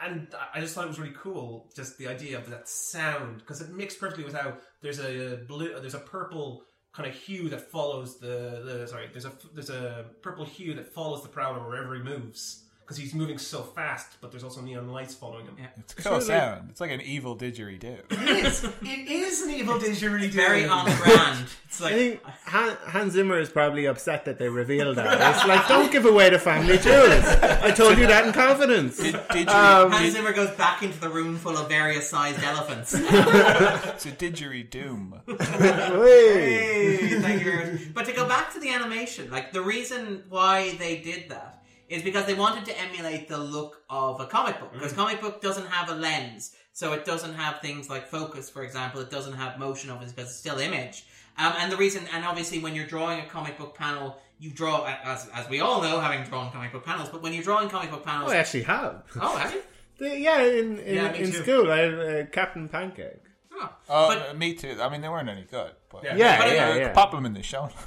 and 0.00 0.28
I 0.54 0.60
just 0.60 0.74
thought 0.74 0.84
it 0.84 0.88
was 0.88 0.98
really 0.98 1.14
cool, 1.16 1.70
just 1.74 1.98
the 1.98 2.08
idea 2.08 2.38
of 2.38 2.50
that 2.50 2.68
sound 2.68 3.38
because 3.38 3.60
it 3.60 3.70
mixed 3.70 3.98
perfectly 3.98 4.24
with 4.24 4.34
how 4.34 4.54
there's 4.80 4.98
a 4.98 5.40
blue, 5.48 5.80
there's 5.80 5.94
a 5.94 6.00
purple 6.00 6.64
kind 6.92 7.08
of 7.08 7.14
hue 7.14 7.48
that 7.48 7.70
follows 7.70 8.18
the, 8.18 8.62
the 8.64 8.86
sorry, 8.86 9.08
there's 9.12 9.24
a 9.24 9.32
there's 9.54 9.70
a 9.70 10.06
purple 10.20 10.44
hue 10.44 10.74
that 10.74 10.92
follows 10.92 11.22
the 11.22 11.28
prowler 11.28 11.66
wherever 11.66 11.94
he 11.94 12.02
moves 12.02 12.64
because 12.92 13.10
he's 13.10 13.14
moving 13.18 13.38
so 13.38 13.62
fast, 13.62 14.18
but 14.20 14.30
there's 14.30 14.44
also 14.44 14.60
neon 14.60 14.90
lights 14.92 15.14
following 15.14 15.46
him. 15.46 15.56
Yeah. 15.58 15.66
It's 15.78 15.94
a 15.94 15.96
cool 16.02 16.20
sound. 16.20 16.68
It's 16.70 16.80
like 16.80 16.90
an 16.90 17.00
evil 17.00 17.36
didgeridoo. 17.36 18.00
It 18.32 18.46
is, 18.46 18.64
it 18.64 19.08
is 19.08 19.42
an 19.42 19.50
evil 19.50 19.78
didgeridoo. 19.78 20.30
very 20.30 20.66
on 20.66 20.84
brand. 20.84 21.46
It's 21.64 21.80
I 21.80 21.92
think 21.92 22.22
Han, 22.24 22.76
Hans 22.86 23.12
Zimmer 23.14 23.38
is 23.38 23.48
probably 23.48 23.86
upset 23.86 24.26
that 24.26 24.38
they 24.38 24.48
revealed 24.48 24.96
that. 24.96 25.34
It's 25.36 25.46
like, 25.46 25.66
don't 25.68 25.90
give 25.90 26.04
away 26.04 26.28
the 26.30 26.38
family 26.38 26.76
jewels. 26.76 27.24
I 27.24 27.70
told 27.70 27.96
you 27.98 28.06
that 28.06 28.26
in 28.26 28.32
confidence. 28.32 28.98
Did, 28.98 29.18
did 29.32 29.48
you, 29.48 29.54
Um, 29.54 29.90
Hans 29.90 30.12
Zimmer 30.12 30.32
goes 30.32 30.50
back 30.50 30.82
into 30.82 30.98
the 31.00 31.08
room 31.08 31.38
full 31.38 31.56
of 31.56 31.68
various 31.68 32.10
sized 32.10 32.42
elephants. 32.42 32.94
it's 32.96 34.06
a 34.06 34.10
didgeridoom. 34.12 35.20
Hey. 35.40 36.96
Hey, 37.08 37.20
thank 37.20 37.44
you 37.44 37.50
very 37.50 37.72
much. 37.72 37.94
But 37.94 38.06
to 38.06 38.12
go 38.12 38.28
back 38.28 38.52
to 38.52 38.60
the 38.60 38.70
animation, 38.70 39.30
like 39.30 39.52
the 39.52 39.62
reason 39.62 40.24
why 40.28 40.76
they 40.76 40.98
did 40.98 41.30
that 41.30 41.61
is 41.92 42.02
because 42.02 42.26
they 42.26 42.34
wanted 42.34 42.64
to 42.64 42.78
emulate 42.80 43.28
the 43.28 43.38
look 43.38 43.82
of 43.90 44.20
a 44.20 44.26
comic 44.26 44.58
book. 44.60 44.72
Because 44.72 44.92
comic 44.92 45.20
book 45.20 45.40
doesn't 45.40 45.66
have 45.66 45.88
a 45.88 45.94
lens, 45.94 46.54
so 46.72 46.92
it 46.92 47.04
doesn't 47.04 47.34
have 47.34 47.60
things 47.60 47.88
like 47.90 48.06
focus, 48.08 48.48
for 48.50 48.62
example. 48.62 49.00
It 49.00 49.10
doesn't 49.10 49.34
have 49.34 49.58
motion, 49.58 49.90
of 49.90 49.96
obviously, 49.96 50.16
because 50.16 50.30
it's 50.30 50.38
still 50.40 50.58
image. 50.58 51.04
Um, 51.38 51.52
and 51.58 51.70
the 51.72 51.76
reason, 51.76 52.02
and 52.14 52.24
obviously, 52.24 52.58
when 52.58 52.74
you're 52.74 52.86
drawing 52.86 53.20
a 53.20 53.26
comic 53.26 53.56
book 53.58 53.74
panel, 53.74 54.18
you 54.38 54.50
draw, 54.50 54.84
as, 55.04 55.28
as 55.34 55.48
we 55.48 55.60
all 55.60 55.80
know, 55.82 56.00
having 56.00 56.24
drawn 56.24 56.50
comic 56.52 56.72
book 56.72 56.84
panels. 56.84 57.08
But 57.10 57.22
when 57.22 57.32
you're 57.32 57.42
drawing 57.44 57.68
comic 57.68 57.90
book 57.90 58.04
panels, 58.04 58.30
Oh, 58.30 58.34
I 58.34 58.38
actually 58.38 58.64
have. 58.64 59.02
oh, 59.20 59.36
have 59.36 59.52
you? 59.52 59.62
Yeah, 60.00 60.42
in 60.42 60.78
in, 60.80 60.94
Yeah, 60.96 61.12
in 61.12 61.30
too. 61.30 61.42
school, 61.42 61.70
I 61.70 61.78
had 61.78 61.94
uh, 61.94 62.26
Captain 62.32 62.68
Pancake. 62.68 63.22
Oh. 63.54 63.70
Oh, 63.88 64.08
But- 64.08 64.38
me 64.38 64.54
too. 64.54 64.76
I 64.80 64.88
mean, 64.88 65.00
they 65.02 65.08
weren't 65.08 65.28
any 65.28 65.42
good. 65.44 65.72
But 65.90 66.04
Yeah. 66.04 66.16
Yeah, 66.16 66.38
But- 66.38 66.52
yeah, 66.52 66.74
yeah. 66.74 66.92
Pop 66.92 67.10
them 67.12 67.26
in 67.26 67.34
the 67.34 67.42
show. 67.42 67.68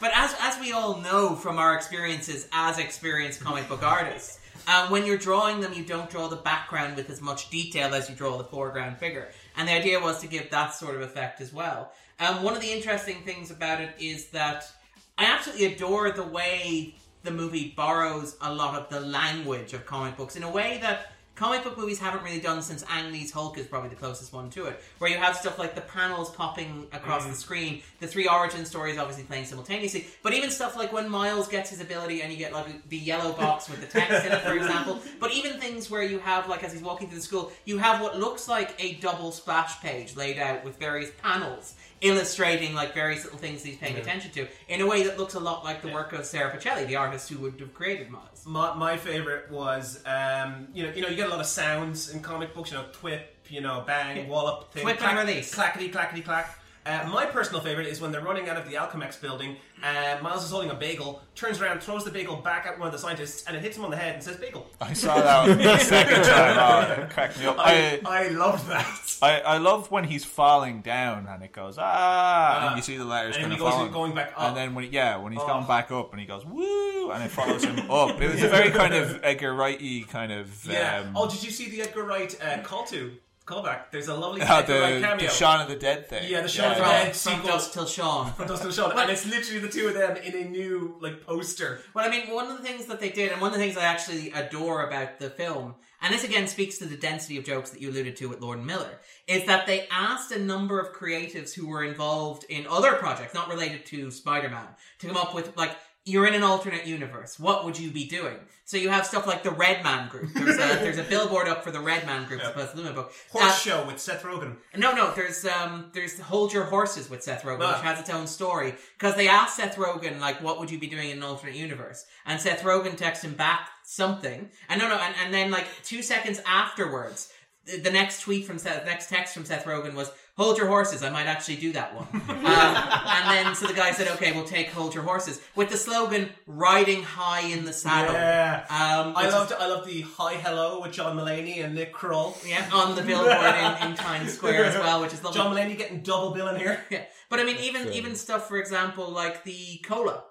But 0.00 0.12
as 0.14 0.34
as 0.40 0.58
we 0.60 0.72
all 0.72 0.98
know 0.98 1.34
from 1.34 1.58
our 1.58 1.74
experiences 1.74 2.48
as 2.52 2.78
experienced 2.78 3.40
comic 3.40 3.68
book 3.68 3.82
artists, 3.82 4.38
uh, 4.66 4.88
when 4.88 5.04
you're 5.06 5.18
drawing 5.18 5.60
them, 5.60 5.72
you 5.72 5.84
don't 5.84 6.08
draw 6.10 6.28
the 6.28 6.36
background 6.36 6.96
with 6.96 7.10
as 7.10 7.20
much 7.20 7.50
detail 7.50 7.94
as 7.94 8.08
you 8.08 8.14
draw 8.14 8.36
the 8.38 8.44
foreground 8.44 8.98
figure. 8.98 9.28
And 9.56 9.68
the 9.68 9.72
idea 9.72 10.00
was 10.00 10.20
to 10.20 10.26
give 10.26 10.50
that 10.50 10.74
sort 10.74 10.94
of 10.96 11.02
effect 11.02 11.40
as 11.40 11.52
well. 11.52 11.92
Um, 12.20 12.42
one 12.42 12.54
of 12.54 12.60
the 12.60 12.70
interesting 12.72 13.22
things 13.24 13.50
about 13.50 13.80
it 13.80 13.90
is 13.98 14.26
that 14.28 14.70
I 15.18 15.24
absolutely 15.26 15.66
adore 15.74 16.10
the 16.10 16.22
way 16.24 16.94
the 17.22 17.30
movie 17.30 17.72
borrows 17.76 18.36
a 18.42 18.52
lot 18.52 18.74
of 18.74 18.88
the 18.90 19.00
language 19.00 19.72
of 19.72 19.86
comic 19.86 20.16
books 20.16 20.36
in 20.36 20.42
a 20.42 20.50
way 20.50 20.78
that 20.82 21.12
comic 21.34 21.64
book 21.64 21.76
movies 21.76 21.98
haven't 21.98 22.22
really 22.22 22.40
done 22.40 22.62
since 22.62 22.84
Ang 22.88 23.12
Lee's 23.12 23.32
Hulk 23.32 23.58
is 23.58 23.66
probably 23.66 23.88
the 23.88 23.96
closest 23.96 24.32
one 24.32 24.50
to 24.50 24.66
it, 24.66 24.80
where 24.98 25.10
you 25.10 25.16
have 25.16 25.36
stuff 25.36 25.58
like 25.58 25.74
the 25.74 25.80
panels 25.80 26.30
popping 26.30 26.86
across 26.92 27.24
the 27.24 27.32
mm. 27.32 27.36
screen, 27.36 27.82
the 28.00 28.06
three 28.06 28.28
origin 28.28 28.64
stories 28.64 28.98
obviously 28.98 29.24
playing 29.24 29.44
simultaneously, 29.44 30.06
but 30.22 30.32
even 30.32 30.50
stuff 30.50 30.76
like 30.76 30.92
when 30.92 31.08
Miles 31.08 31.48
gets 31.48 31.70
his 31.70 31.80
ability 31.80 32.22
and 32.22 32.32
you 32.32 32.38
get 32.38 32.52
like 32.52 32.88
the 32.88 32.96
yellow 32.96 33.32
box 33.32 33.68
with 33.68 33.80
the 33.80 33.86
text 33.86 34.24
in 34.26 34.32
it, 34.32 34.42
for 34.42 34.54
example, 34.54 35.00
but 35.20 35.32
even 35.32 35.58
things 35.58 35.90
where 35.90 36.02
you 36.02 36.18
have 36.20 36.48
like 36.48 36.62
as 36.62 36.72
he's 36.72 36.82
walking 36.82 37.08
through 37.08 37.18
the 37.18 37.24
school, 37.24 37.52
you 37.64 37.78
have 37.78 38.00
what 38.00 38.18
looks 38.18 38.48
like 38.48 38.74
a 38.78 38.94
double 38.94 39.32
splash 39.32 39.80
page 39.80 40.16
laid 40.16 40.38
out 40.38 40.64
with 40.64 40.78
various 40.78 41.10
panels 41.22 41.74
illustrating 42.00 42.74
like 42.74 42.94
various 42.94 43.24
little 43.24 43.38
things 43.38 43.62
he's 43.62 43.76
paying 43.76 43.96
attention 43.96 44.30
to 44.32 44.46
in 44.68 44.80
a 44.80 44.86
way 44.86 45.02
that 45.04 45.18
looks 45.18 45.34
a 45.34 45.40
lot 45.40 45.64
like 45.64 45.82
the 45.82 45.88
work 45.88 46.12
of 46.12 46.24
Sarah 46.24 46.54
Pichelli, 46.56 46.86
the 46.86 46.96
artist 46.96 47.28
who 47.30 47.38
would 47.38 47.58
have 47.60 47.72
created 47.74 48.10
Miles. 48.10 48.44
My, 48.46 48.74
my 48.74 48.96
favorite 48.96 49.50
was 49.50 50.02
um, 50.06 50.68
you 50.74 50.82
know 50.82 50.90
you 50.92 51.02
know 51.02 51.08
you 51.08 51.16
get 51.16 51.28
a 51.28 51.30
lot 51.30 51.40
of 51.40 51.46
sounds 51.46 52.10
in 52.10 52.20
comic 52.20 52.54
books 52.54 52.70
you 52.70 52.76
know 52.76 52.84
twip 52.92 53.34
you 53.48 53.60
know 53.60 53.82
bang 53.86 54.28
wallop 54.28 54.72
thing 54.72 54.82
Twip 54.82 55.02
and 55.02 55.18
release. 55.18 55.54
clackety 55.54 55.88
clackety 55.88 56.20
clack. 56.22 56.58
Uh, 56.86 57.08
my 57.10 57.24
personal 57.24 57.62
favorite 57.62 57.86
is 57.86 58.00
when 58.00 58.12
they're 58.12 58.20
running 58.20 58.48
out 58.48 58.56
of 58.58 58.68
the 58.68 58.74
Alchemax 58.76 59.18
building. 59.20 59.56
Uh, 59.82 60.18
Miles 60.22 60.44
is 60.44 60.50
holding 60.50 60.70
a 60.70 60.74
bagel, 60.74 61.22
turns 61.34 61.60
around, 61.60 61.80
throws 61.82 62.04
the 62.04 62.10
bagel 62.10 62.36
back 62.36 62.66
at 62.66 62.78
one 62.78 62.86
of 62.86 62.92
the 62.92 62.98
scientists, 62.98 63.44
and 63.46 63.56
it 63.56 63.62
hits 63.62 63.76
him 63.76 63.84
on 63.84 63.90
the 63.90 63.96
head 63.96 64.14
and 64.14 64.22
says 64.22 64.36
"bagel." 64.36 64.66
I 64.80 64.92
saw 64.92 65.14
that 65.20 65.48
one 65.48 65.58
the 65.58 65.78
second 65.78 66.22
time. 66.24 66.98
Oh, 66.98 67.02
it 67.02 67.10
cracked 67.10 67.38
me 67.38 67.46
up. 67.46 67.56
I, 67.58 68.00
I, 68.04 68.24
I 68.24 68.28
loved 68.28 68.68
that. 68.68 69.18
I, 69.22 69.40
I 69.40 69.58
love 69.58 69.90
when 69.90 70.04
he's 70.04 70.24
falling 70.24 70.82
down 70.82 71.26
and 71.28 71.42
it 71.42 71.52
goes 71.52 71.76
ah, 71.78 72.68
and 72.68 72.76
you 72.76 72.82
see 72.82 72.96
the 72.98 73.04
letters 73.04 73.36
and 73.36 73.44
kind 73.44 73.52
he 73.54 73.58
of 73.58 73.64
goes 73.64 73.72
falling. 73.72 73.92
going 73.92 74.14
back 74.14 74.32
up. 74.36 74.48
And 74.48 74.56
then 74.56 74.74
when 74.74 74.84
he, 74.84 74.90
yeah, 74.90 75.16
when 75.16 75.32
he's 75.32 75.40
Oh. 75.42 75.46
going 75.46 75.66
back 75.66 75.90
up 75.90 76.10
and 76.12 76.20
he 76.20 76.26
goes 76.26 76.44
woo, 76.44 77.10
and 77.10 77.22
it 77.22 77.30
follows 77.30 77.64
him 77.64 77.90
up. 77.90 78.20
It 78.20 78.30
was 78.32 78.42
a 78.42 78.48
very 78.48 78.70
kind 78.70 78.92
of 78.94 79.20
Edgar 79.24 79.52
Wrighty 79.54 80.06
kind 80.08 80.32
of 80.32 80.66
yeah. 80.66 81.00
um, 81.00 81.12
oh, 81.16 81.28
did 81.30 81.42
you 81.42 81.50
see 81.50 81.70
the 81.70 81.80
Edgar 81.82 82.02
Wright 82.04 82.36
uh, 82.42 82.58
call 82.62 82.84
to 82.86 83.12
callback? 83.46 83.90
There's 83.90 84.08
a 84.08 84.14
lovely 84.14 84.40
oh, 84.42 84.44
Edgar 84.44 84.80
Wright 84.80 84.94
the, 84.94 85.00
cameo. 85.00 85.26
the 85.26 85.32
Shaun 85.32 85.60
of 85.60 85.68
the 85.68 85.76
Dead 85.76 86.08
thing. 86.08 86.30
Yeah, 86.30 86.40
the 86.40 86.48
Shaun 86.48 86.72
of 86.72 86.78
the 86.78 86.82
Yeah. 86.82 87.04
Dead. 87.04 87.16
From, 87.16 87.32
from 87.32 87.40
sequel. 87.42 87.50
Dusk 87.50 87.72
Till 87.72 87.86
Shaun. 87.86 88.32
from 88.32 88.46
Dustin 88.48 88.70
Shawn, 88.72 88.98
and 88.98 89.10
it's 89.10 89.26
literally 89.26 89.60
the 89.60 89.68
two 89.68 89.88
of 89.88 89.94
them 89.94 90.16
in 90.16 90.34
a 90.34 90.44
new 90.48 90.96
like 91.00 91.24
poster. 91.24 91.80
Well, 91.94 92.06
I 92.06 92.10
mean, 92.10 92.32
one 92.34 92.50
of 92.50 92.56
the 92.56 92.64
things 92.64 92.86
that 92.86 93.00
they 93.00 93.10
did, 93.10 93.32
and 93.32 93.40
one 93.40 93.52
of 93.52 93.58
the 93.58 93.64
things 93.64 93.76
I 93.76 93.84
actually 93.84 94.30
adore 94.32 94.86
about 94.86 95.18
the 95.18 95.30
film, 95.30 95.74
and 96.02 96.12
this 96.12 96.24
again 96.24 96.46
speaks 96.48 96.78
to 96.78 96.86
the 96.86 96.96
density 96.96 97.38
of 97.38 97.44
jokes 97.44 97.70
that 97.70 97.80
you 97.80 97.90
alluded 97.90 98.16
to 98.16 98.28
with 98.28 98.40
Lord 98.40 98.58
and 98.58 98.66
Miller, 98.66 99.00
is 99.26 99.46
that 99.46 99.66
they 99.66 99.86
asked 99.90 100.32
a 100.32 100.38
number 100.38 100.78
of 100.80 100.94
creatives 100.94 101.54
who 101.54 101.66
were 101.66 101.84
involved 101.84 102.44
in 102.48 102.66
other 102.66 102.92
projects, 102.94 103.34
not 103.34 103.48
related 103.48 103.86
to 103.86 104.10
Spider 104.10 104.48
Man, 104.50 104.66
to 104.98 105.06
come 105.06 105.16
up 105.16 105.34
with, 105.34 105.56
like, 105.56 105.76
you're 106.06 106.26
in 106.26 106.34
an 106.34 106.42
alternate 106.42 106.86
universe. 106.86 107.38
What 107.40 107.64
would 107.64 107.78
you 107.78 107.90
be 107.90 108.04
doing? 108.06 108.36
So 108.66 108.76
you 108.76 108.90
have 108.90 109.06
stuff 109.06 109.26
like 109.26 109.42
the 109.42 109.50
Red 109.50 109.82
Man 109.82 110.08
Group. 110.08 110.32
There's 110.34 110.56
a, 110.56 110.76
there's 110.82 110.98
a 110.98 111.02
billboard 111.02 111.48
up 111.48 111.64
for 111.64 111.70
the 111.70 111.80
Red 111.80 112.04
Man 112.06 112.26
Group 112.26 112.42
as 112.42 112.48
opposed 112.48 112.70
to 112.70 112.76
the 112.76 112.82
Lumen 112.82 112.94
Book. 112.96 113.12
Horse 113.30 113.44
Uh, 113.44 113.52
show 113.56 113.86
with 113.86 113.98
Seth 113.98 114.22
Rogen. 114.22 114.56
no, 114.76 114.92
no. 114.94 115.12
There's 115.14 115.44
um, 115.46 115.90
there's 115.94 116.18
Hold 116.20 116.52
Your 116.52 116.64
Horses 116.64 117.08
with 117.08 117.22
Seth 117.22 117.42
Rogen, 117.42 117.60
Ah. 117.62 117.72
which 117.74 117.82
has 117.82 118.00
its 118.00 118.10
own 118.10 118.26
story 118.26 118.74
because 118.98 119.16
they 119.16 119.28
asked 119.28 119.56
Seth 119.56 119.76
Rogen 119.76 120.20
like, 120.20 120.42
"What 120.42 120.58
would 120.60 120.70
you 120.70 120.78
be 120.78 120.86
doing 120.86 121.10
in 121.10 121.18
an 121.18 121.22
alternate 121.22 121.56
universe?" 121.56 122.04
And 122.26 122.40
Seth 122.40 122.62
Rogen 122.62 122.96
texted 122.96 123.24
him 123.24 123.34
back 123.34 123.68
something, 123.84 124.50
and 124.68 124.80
no, 124.80 124.88
no, 124.88 124.96
and, 124.96 125.14
and 125.24 125.32
then 125.32 125.50
like 125.50 125.66
two 125.82 126.02
seconds 126.02 126.40
afterwards, 126.46 127.30
the, 127.66 127.78
the 127.78 127.90
next 127.90 128.20
tweet 128.22 128.44
from 128.46 128.58
Seth, 128.58 128.84
next 128.86 129.08
text 129.08 129.34
from 129.34 129.44
Seth 129.44 129.64
Rogen 129.64 129.94
was, 129.94 130.10
"Hold 130.36 130.58
your 130.58 130.66
horses, 130.66 131.02
I 131.02 131.10
might 131.10 131.26
actually 131.26 131.56
do 131.56 131.72
that 131.72 131.94
one." 131.94 132.06
um, 132.12 132.46
and 132.46 133.30
then 133.46 133.54
so 133.54 133.66
the 133.66 133.72
guy 133.74 133.92
said, 133.92 134.08
"Okay, 134.08 134.32
we'll 134.32 134.44
take 134.44 134.68
Hold 134.70 134.94
Your 134.94 135.04
Horses" 135.04 135.40
with 135.54 135.70
the 135.70 135.76
slogan 135.76 136.30
"Riding 136.46 137.02
high 137.02 137.40
in 137.42 137.64
the 137.64 137.72
saddle." 137.72 138.14
Yeah. 138.14 138.64
Um, 138.68 139.14
I 139.16 139.22
which 139.22 139.26
is- 139.28 139.32
loved 139.34 139.52
I 139.52 139.66
loved 139.66 139.86
the 139.88 140.00
Hi 140.02 140.34
Hello 140.34 140.80
with 140.80 140.92
John 140.92 141.16
Mulaney 141.16 141.64
and 141.64 141.74
Nick 141.74 141.92
Kroll. 141.92 142.36
yeah, 142.46 142.68
on 142.72 142.94
the 142.96 143.02
billboard 143.02 143.54
in, 143.82 143.88
in 143.90 143.94
Times 143.96 144.32
Square 144.34 144.64
as 144.64 144.74
well, 144.76 145.00
which 145.00 145.12
is 145.12 145.22
lovely. 145.22 145.38
John 145.40 145.54
Mulaney 145.54 145.76
getting 145.78 146.00
double 146.00 146.30
billing 146.32 146.56
here. 146.56 146.80
Yeah, 146.90 147.04
but 147.30 147.40
I 147.40 147.44
mean, 147.44 147.56
even 147.58 147.92
even 147.92 148.14
stuff, 148.14 148.48
for 148.48 148.56
example, 148.58 149.10
like 149.10 149.44
the 149.44 149.78
cola, 149.84 150.24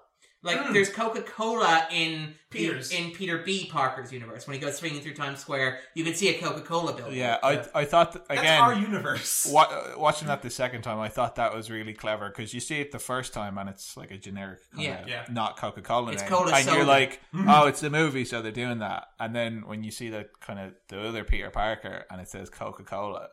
Like 0.44 0.72
there's 0.72 0.90
Coca 0.90 1.22
Cola 1.22 1.88
in 1.90 2.34
Peters. 2.50 2.92
in 2.92 3.10
Peter 3.12 3.38
B. 3.38 3.66
Parker's 3.72 4.12
universe. 4.12 4.46
When 4.46 4.54
he 4.54 4.60
goes 4.60 4.76
swinging 4.76 5.00
through 5.00 5.14
Times 5.14 5.40
Square, 5.40 5.80
you 5.94 6.04
can 6.04 6.14
see 6.14 6.28
a 6.28 6.38
Coca 6.38 6.60
Cola 6.60 6.92
building. 6.94 7.16
Yeah, 7.18 7.38
I 7.42 7.64
I 7.74 7.84
thought 7.86 8.12
that, 8.12 8.28
That's 8.28 8.40
again. 8.40 8.60
our 8.62 8.74
universe. 8.74 9.48
wa- 9.50 9.62
uh, 9.70 9.98
watching 9.98 10.28
that 10.28 10.42
the 10.42 10.50
second 10.50 10.82
time, 10.82 11.00
I 11.00 11.08
thought 11.08 11.36
that 11.36 11.54
was 11.54 11.70
really 11.70 11.94
clever 11.94 12.28
because 12.28 12.52
you 12.54 12.60
see 12.60 12.80
it 12.80 12.92
the 12.92 12.98
first 12.98 13.32
time 13.32 13.56
and 13.58 13.68
it's 13.70 13.96
like 13.96 14.10
a 14.10 14.18
generic, 14.18 14.60
kind 14.72 14.84
Yeah. 14.84 15.02
of, 15.02 15.08
Yeah. 15.08 15.24
not 15.30 15.56
Coca 15.56 15.80
Cola 15.82 16.12
It's 16.12 16.22
name, 16.22 16.30
Cola 16.30 16.52
and 16.52 16.64
you're 16.66 16.74
Soda. 16.76 16.86
like, 16.86 17.20
oh, 17.34 17.66
it's 17.66 17.82
a 17.82 17.90
movie, 17.90 18.24
so 18.26 18.42
they're 18.42 18.52
doing 18.52 18.78
that. 18.80 19.06
And 19.18 19.34
then 19.34 19.62
when 19.66 19.82
you 19.82 19.90
see 19.90 20.10
the 20.10 20.28
kind 20.40 20.58
of 20.60 20.74
the 20.88 21.00
other 21.08 21.24
Peter 21.24 21.50
Parker 21.50 22.04
and 22.10 22.20
it 22.20 22.28
says 22.28 22.50
Coca 22.50 22.82
Cola, 22.84 23.28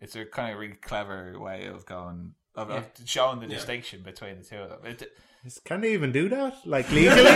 it's 0.00 0.14
a 0.14 0.24
kind 0.24 0.52
of 0.52 0.58
really 0.60 0.74
clever 0.74 1.38
way 1.38 1.66
of 1.66 1.84
going 1.84 2.34
of, 2.54 2.70
of 2.70 2.84
showing 3.04 3.40
the 3.40 3.48
distinction 3.48 4.02
between 4.04 4.38
the 4.38 4.44
two 4.44 4.56
of 4.58 4.70
them. 4.70 4.78
It, 4.84 5.10
Can 5.64 5.82
they 5.82 5.92
even 5.92 6.10
do 6.12 6.28
that? 6.30 6.56
Like 6.66 6.90
legally? 6.90 7.22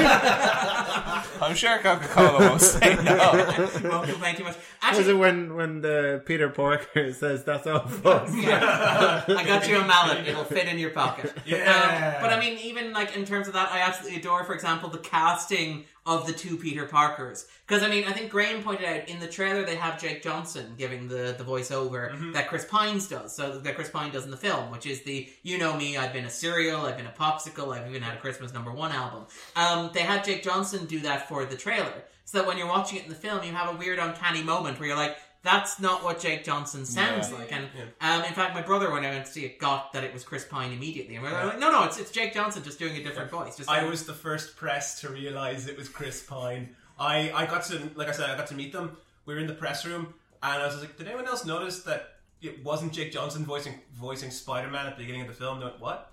I'm 1.40 1.54
sure 1.54 1.78
Coca 1.78 2.06
Cola 2.08 2.38
won't 2.48 2.60
say 2.60 2.96
no. 3.02 3.70
Won't 3.90 4.08
complain 4.08 4.36
too 4.36 4.44
much. 4.44 4.54
Was 4.56 4.64
Actually, 4.82 5.10
it 5.10 5.18
when 5.18 5.54
when 5.54 5.80
the 5.82 6.22
Peter 6.24 6.48
Parker 6.48 7.12
says 7.12 7.44
that's 7.44 7.66
all 7.66 7.80
folks? 7.86 8.32
I 8.34 9.44
got 9.46 9.68
you 9.68 9.76
a 9.78 9.86
mallet. 9.86 10.26
It'll 10.26 10.44
fit 10.44 10.66
in 10.68 10.78
your 10.78 10.90
pocket. 10.90 11.32
Yeah. 11.46 12.16
Um, 12.16 12.22
but 12.22 12.32
I 12.32 12.38
mean, 12.40 12.58
even 12.58 12.92
like 12.92 13.16
in 13.16 13.24
terms 13.24 13.46
of 13.46 13.54
that, 13.54 13.70
I 13.72 13.80
absolutely 13.80 14.20
adore, 14.20 14.44
for 14.44 14.54
example, 14.54 14.88
the 14.90 14.98
casting 14.98 15.84
of 16.04 16.26
the 16.26 16.32
two 16.32 16.56
Peter 16.56 16.84
Parkers. 16.86 17.46
Because 17.66 17.82
I 17.82 17.88
mean, 17.88 18.04
I 18.04 18.12
think 18.12 18.30
Graham 18.30 18.62
pointed 18.62 18.86
out 18.86 19.08
in 19.08 19.18
the 19.20 19.26
trailer 19.28 19.64
they 19.64 19.76
have 19.76 20.00
Jake 20.00 20.22
Johnson 20.22 20.74
giving 20.76 21.08
the 21.08 21.34
the 21.38 21.44
voiceover 21.44 22.10
Mm-hmm. 22.12 22.32
that 22.32 22.48
Chris 22.48 22.64
Pines 22.64 23.08
does. 23.08 23.34
So 23.34 23.58
that 23.60 23.74
Chris 23.74 23.88
Pine 23.90 24.10
does 24.12 24.24
in 24.24 24.30
the 24.30 24.36
film, 24.36 24.70
which 24.70 24.86
is 24.86 25.02
the 25.02 25.28
"You 25.42 25.58
know 25.58 25.74
me, 25.76 25.96
I've 25.96 26.12
been 26.12 26.24
a 26.24 26.30
cereal, 26.30 26.82
I've 26.86 26.96
been 26.96 27.06
a 27.06 27.14
popsicle, 27.18 27.74
I've 27.76 27.84
even 27.98 28.08
had 28.08 28.16
a 28.16 28.20
Christmas 28.20 28.52
number 28.52 28.72
one 28.72 28.92
album." 28.92 29.26
Um, 29.56 29.90
they 29.92 30.00
had 30.00 30.24
Jake 30.24 30.42
Johnson 30.42 30.86
do 30.86 31.00
that 31.00 31.28
for 31.28 31.44
the 31.44 31.56
trailer, 31.56 31.92
so 32.24 32.38
that 32.38 32.46
when 32.46 32.56
you're 32.58 32.66
watching 32.68 32.98
it 32.98 33.04
in 33.04 33.08
the 33.10 33.14
film, 33.14 33.42
you 33.44 33.52
have 33.52 33.74
a 33.74 33.78
weird 33.78 33.98
uncanny 33.98 34.42
moment 34.42 34.78
where 34.78 34.88
you're 34.88 34.96
like. 34.96 35.16
That's 35.44 35.78
not 35.78 36.02
what 36.02 36.18
Jake 36.18 36.42
Johnson 36.44 36.84
sounds 36.84 37.30
Yeah. 37.30 37.38
like, 37.38 37.52
and 37.52 37.68
um, 38.00 38.24
in 38.24 38.32
fact, 38.34 38.54
my 38.54 38.60
brother, 38.60 38.90
when 38.90 39.04
I 39.04 39.10
went 39.10 39.24
to 39.26 39.30
see 39.30 39.44
it, 39.44 39.60
got 39.60 39.92
that 39.92 40.02
it 40.02 40.12
was 40.12 40.24
Chris 40.24 40.44
Pine 40.44 40.72
immediately, 40.72 41.14
and 41.14 41.24
we 41.24 41.30
were 41.30 41.44
like, 41.44 41.60
"No, 41.60 41.70
no, 41.70 41.84
it's 41.84 41.96
it's 41.96 42.10
Jake 42.10 42.34
Johnson 42.34 42.64
just 42.64 42.80
doing 42.80 42.96
a 42.96 43.04
different 43.04 43.30
voice." 43.30 43.56
Just 43.56 43.70
I 43.70 43.84
was 43.84 44.04
the 44.04 44.12
first 44.12 44.56
press 44.56 45.00
to 45.02 45.08
realize 45.10 45.68
it 45.68 45.78
was 45.78 45.88
Chris 45.88 46.24
Pine. 46.24 46.74
I, 46.98 47.30
I 47.32 47.46
got 47.46 47.62
to, 47.66 47.88
like 47.94 48.08
I 48.08 48.12
said, 48.12 48.28
I 48.28 48.36
got 48.36 48.48
to 48.48 48.54
meet 48.56 48.72
them. 48.72 48.96
We 49.26 49.34
were 49.34 49.40
in 49.40 49.46
the 49.46 49.54
press 49.54 49.86
room, 49.86 50.12
and 50.42 50.60
I 50.60 50.66
was 50.66 50.80
like, 50.80 50.96
"Did 50.98 51.06
anyone 51.06 51.28
else 51.28 51.44
notice 51.46 51.84
that 51.84 52.14
it 52.42 52.64
wasn't 52.64 52.92
Jake 52.92 53.12
Johnson 53.12 53.44
voicing 53.44 53.74
voicing 53.94 54.32
Spider 54.32 54.68
Man 54.68 54.86
at 54.88 54.96
the 54.96 55.02
beginning 55.02 55.22
of 55.22 55.28
the 55.28 55.34
film?" 55.34 55.60
Went, 55.60 55.78
"What?" 55.78 56.10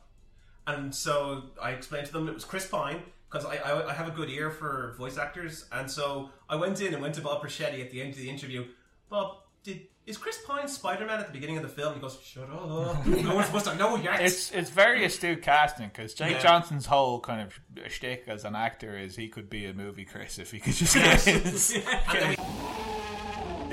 And 0.68 0.94
so 0.94 1.44
I 1.62 1.72
explained 1.72 2.08
to 2.08 2.14
them 2.14 2.28
it 2.28 2.34
was 2.34 2.46
Chris 2.46 2.68
Pine 2.68 3.02
because 3.30 3.46
I, 3.46 3.56
I 3.58 3.90
I 3.90 3.94
have 3.94 4.08
a 4.08 4.12
good 4.12 4.30
ear 4.30 4.50
for 4.50 4.96
voice 4.98 5.18
actors, 5.18 5.66
and 5.72 5.90
so 5.90 6.30
I 6.50 6.56
went 6.56 6.82
in 6.82 6.94
and 6.94 7.02
went 7.02 7.16
to 7.16 7.22
Bob 7.22 7.42
Persichetti 7.44 7.82
at 7.82 7.92
the 7.92 8.02
end 8.02 8.12
of 8.12 8.18
the 8.18 8.30
interview. 8.30 8.66
Bob, 9.10 9.38
did 9.64 9.82
is 10.08 10.18
Chris 10.18 10.38
Pine 10.48 10.68
Spider 10.68 11.06
Man 11.06 11.20
at 11.20 11.28
the 11.28 11.34
beginning 11.34 11.58
of 11.58 11.64
the 11.64 11.70
film? 11.70 11.94
He 11.96 12.00
goes, 12.00 12.18
"Shut 12.24 12.44
up, 12.50 13.06
no 13.06 13.36
one's 13.36 13.48
supposed 13.48 13.66
to 13.66 13.76
know 13.76 13.96
yet." 13.96 14.22
It's 14.22 14.52
it's 14.52 14.70
very 14.70 15.04
astute 15.06 15.42
casting 15.42 15.88
because 15.90 16.14
Jake 16.14 16.32
Yeah. 16.34 16.40
Johnson's 16.42 16.86
whole 16.88 17.20
kind 17.20 17.42
of 17.42 17.92
shtick 17.92 18.24
as 18.28 18.44
an 18.46 18.56
actor 18.56 18.98
is 18.98 19.16
he 19.16 19.28
could 19.28 19.50
be 19.50 19.66
a 19.66 19.74
movie 19.74 20.06
Chris 20.06 20.40
if 20.40 20.52
he 20.52 20.60
could 20.60 20.74
just 20.74 20.94
get 20.96 21.22
his 21.22 21.74
and 21.74 21.84
then 22.10 22.30
we 22.30 22.36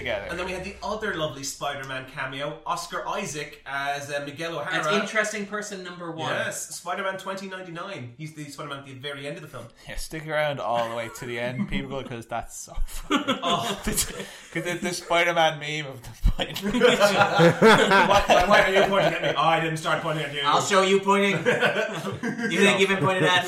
together. 0.03 0.27
And 0.31 0.39
then 0.39 0.47
we 0.47 0.53
had 0.53 0.65
the 0.65 0.75
other 0.83 1.15
lovely 1.15 1.43
Spider-Man 1.45 2.07
cameo, 2.15 2.59
Oscar 2.67 3.07
Isaac 3.07 3.63
as 3.67 4.11
uh, 4.11 4.23
Miguel 4.27 4.59
O'Hara. 4.59 4.83
That's 4.83 4.95
interesting 4.95 5.47
person 5.47 5.83
number 5.85 6.11
one. 6.11 6.31
Yes, 6.31 6.75
Spider-Man 6.77 7.19
2099. 7.19 8.15
He's 8.19 8.35
the 8.35 8.45
Spider-Man 8.45 8.81
at 8.81 8.87
the 8.87 8.95
very 8.95 9.27
end 9.27 9.37
of 9.37 9.43
the 9.43 9.49
film. 9.49 9.65
Yeah, 9.89 9.97
stick 9.97 10.27
around 10.29 10.61
all 10.61 10.89
the 10.89 10.95
way 10.95 11.11
to 11.19 11.27
the 11.27 11.39
end, 11.39 11.69
people, 11.69 12.03
because 12.03 12.27
that's 12.27 12.57
so 12.57 12.75
funny. 12.87 13.39
Oh. 13.43 13.81
Because 14.53 14.81
the, 14.81 14.87
the 14.89 14.95
Spider-Man 14.95 15.59
meme 15.59 15.91
of 15.91 16.03
the 16.03 16.11
Spider-Man. 16.15 16.81
Why, 17.61 18.23
why, 18.27 18.45
why 18.47 18.61
are 18.61 18.71
you 18.75 18.83
pointing 18.83 19.15
at 19.15 19.23
me? 19.23 19.29
Oh, 19.35 19.43
I 19.43 19.61
didn't 19.61 19.79
start 19.79 20.03
pointing 20.03 20.27
at 20.27 20.35
you. 20.35 20.41
I'll 20.45 20.61
show 20.61 20.83
you 20.83 21.01
pointing. 21.01 21.39
you 21.39 22.61
think 22.61 22.79
you've 22.79 22.91
been 22.91 22.99
pointed 22.99 23.23
at? 23.25 23.47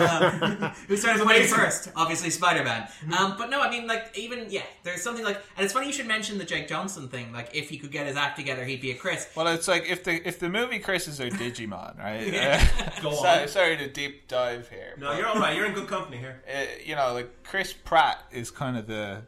Um, 0.00 0.72
who 0.88 0.96
started 0.96 1.22
pointing 1.22 1.46
first? 1.46 1.90
Obviously, 1.94 2.30
Spider 2.30 2.64
Man. 2.64 2.88
Um, 3.16 3.36
but 3.38 3.50
no, 3.50 3.60
I 3.60 3.70
mean, 3.70 3.86
like, 3.86 4.10
even 4.16 4.46
yeah, 4.48 4.62
there's 4.82 5.02
something 5.02 5.24
like, 5.24 5.40
and 5.56 5.64
it's 5.66 5.74
funny 5.74 5.86
you 5.88 5.92
should 5.92 6.06
mention 6.06 6.38
the 6.38 6.44
Jake 6.44 6.68
Johnson 6.68 7.08
thing. 7.08 7.32
Like, 7.32 7.50
if 7.54 7.68
he 7.68 7.76
could 7.76 7.92
get 7.92 8.06
his 8.06 8.16
act 8.16 8.38
together, 8.38 8.64
he'd 8.64 8.80
be 8.80 8.92
a 8.92 8.94
Chris. 8.94 9.28
Well, 9.36 9.46
it's 9.48 9.68
like 9.68 9.84
if 9.86 10.04
the 10.04 10.26
if 10.26 10.38
the 10.38 10.48
movie 10.48 10.78
Chris's 10.78 11.20
are 11.20 11.28
Digimon, 11.28 11.98
right? 11.98 12.98
Go 13.02 13.10
on. 13.10 13.16
sorry, 13.16 13.48
sorry 13.48 13.76
to 13.76 13.88
deep 13.88 14.28
dive 14.28 14.68
here. 14.70 14.94
No, 14.98 15.12
you're 15.16 15.26
all 15.26 15.38
right. 15.38 15.54
You're 15.54 15.66
in 15.66 15.74
good 15.74 15.88
company 15.88 16.16
here. 16.16 16.42
uh, 16.48 16.60
you 16.84 16.96
know, 16.96 17.12
like 17.12 17.42
Chris 17.44 17.72
Pratt 17.72 18.24
is 18.32 18.50
kind 18.50 18.76
of 18.78 18.86
the 18.86 19.22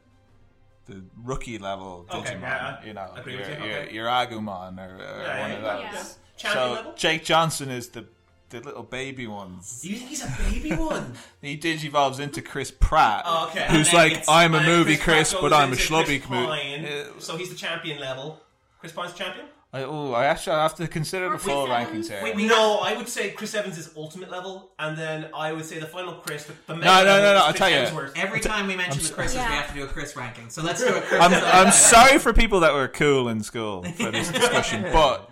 the 0.86 1.02
rookie 1.22 1.58
level 1.58 2.06
Okay, 2.10 2.34
Digimon. 2.34 2.40
yeah, 2.40 2.84
you 2.84 2.94
know, 2.94 3.10
agree 3.14 3.34
your, 3.34 3.42
with 3.42 3.58
you, 3.58 3.64
your, 3.66 3.78
okay. 3.80 3.94
your 3.94 4.06
Agumon 4.06 4.78
or, 4.78 4.94
or 4.94 5.22
Yeah, 5.22 5.40
one 5.40 5.50
yeah, 5.50 5.56
of 5.56 5.62
those. 5.62 5.82
Yeah. 5.82 6.04
Champion 6.38 6.64
so 6.66 6.72
level? 6.72 6.92
Jake 6.96 7.24
Johnson 7.24 7.68
is 7.70 7.88
the 7.90 8.06
the 8.50 8.60
little 8.60 8.82
baby 8.82 9.26
ones. 9.26 9.80
You 9.84 9.96
think 9.96 10.10
he's 10.10 10.24
a 10.24 10.34
baby 10.50 10.72
one? 10.74 11.14
He 11.42 11.56
digivolves 11.56 12.18
into 12.20 12.42
Chris 12.42 12.70
Pratt, 12.70 13.22
Oh, 13.26 13.48
okay. 13.50 13.66
who's 13.70 13.92
like, 13.92 14.24
I'm 14.28 14.54
a 14.54 14.62
movie 14.62 14.96
Chris 14.96 15.30
Chris, 15.30 15.34
but 15.40 15.52
I'm 15.52 15.72
a 15.72 15.76
schlubby 15.76 16.20
Chris 16.22 16.46
Chris. 16.46 17.06
Uh, 17.06 17.20
so 17.20 17.36
he's 17.36 17.50
the 17.50 17.54
champion 17.56 18.00
level. 18.00 18.40
Chris 18.80 18.92
Pine's 18.92 19.12
champion? 19.14 19.46
I, 19.70 19.82
oh, 19.82 20.12
I 20.14 20.24
actually 20.24 20.56
have 20.56 20.74
to 20.76 20.88
consider 20.88 21.28
the 21.28 21.36
full 21.38 21.66
rankings 21.66 22.08
here. 22.08 22.20
We- 22.24 22.32
we- 22.32 22.46
No, 22.46 22.78
I 22.78 22.96
would 22.96 23.06
say 23.08 23.30
Chris 23.32 23.54
Evans 23.54 23.76
is 23.76 23.90
ultimate 23.96 24.30
level, 24.30 24.70
and 24.78 24.96
then 24.96 25.28
I 25.34 25.52
would 25.52 25.66
say 25.66 25.78
the 25.78 25.86
final 25.86 26.14
Chris, 26.14 26.44
the, 26.44 26.54
the 26.66 26.74
no, 26.76 27.04
no, 27.04 27.20
no, 27.20 27.34
I'll 27.44 27.52
tell 27.52 27.68
you. 27.68 27.76
Hemsworth. 27.76 28.12
Every 28.16 28.40
time 28.40 28.66
we 28.66 28.76
mention 28.76 29.02
the 29.02 29.10
Chris's, 29.12 29.34
Yeah. 29.36 29.50
we 29.50 29.54
have 29.56 29.68
to 29.68 29.74
do 29.74 29.84
a 29.84 29.86
Chris 29.86 30.16
ranking. 30.16 30.48
So 30.48 30.62
let's 30.62 30.80
do 30.82 30.88
a 30.96 31.00
Chris. 31.02 31.20
I'm. 31.20 31.34
I'm 31.34 31.70
sorry 31.72 32.18
for 32.18 32.32
people 32.32 32.60
that 32.60 32.72
were 32.72 32.88
cool 32.88 33.28
in 33.28 33.42
school 33.42 33.82
for 33.82 34.10
this 34.10 34.30
discussion, 34.30 34.82
but 34.92 35.27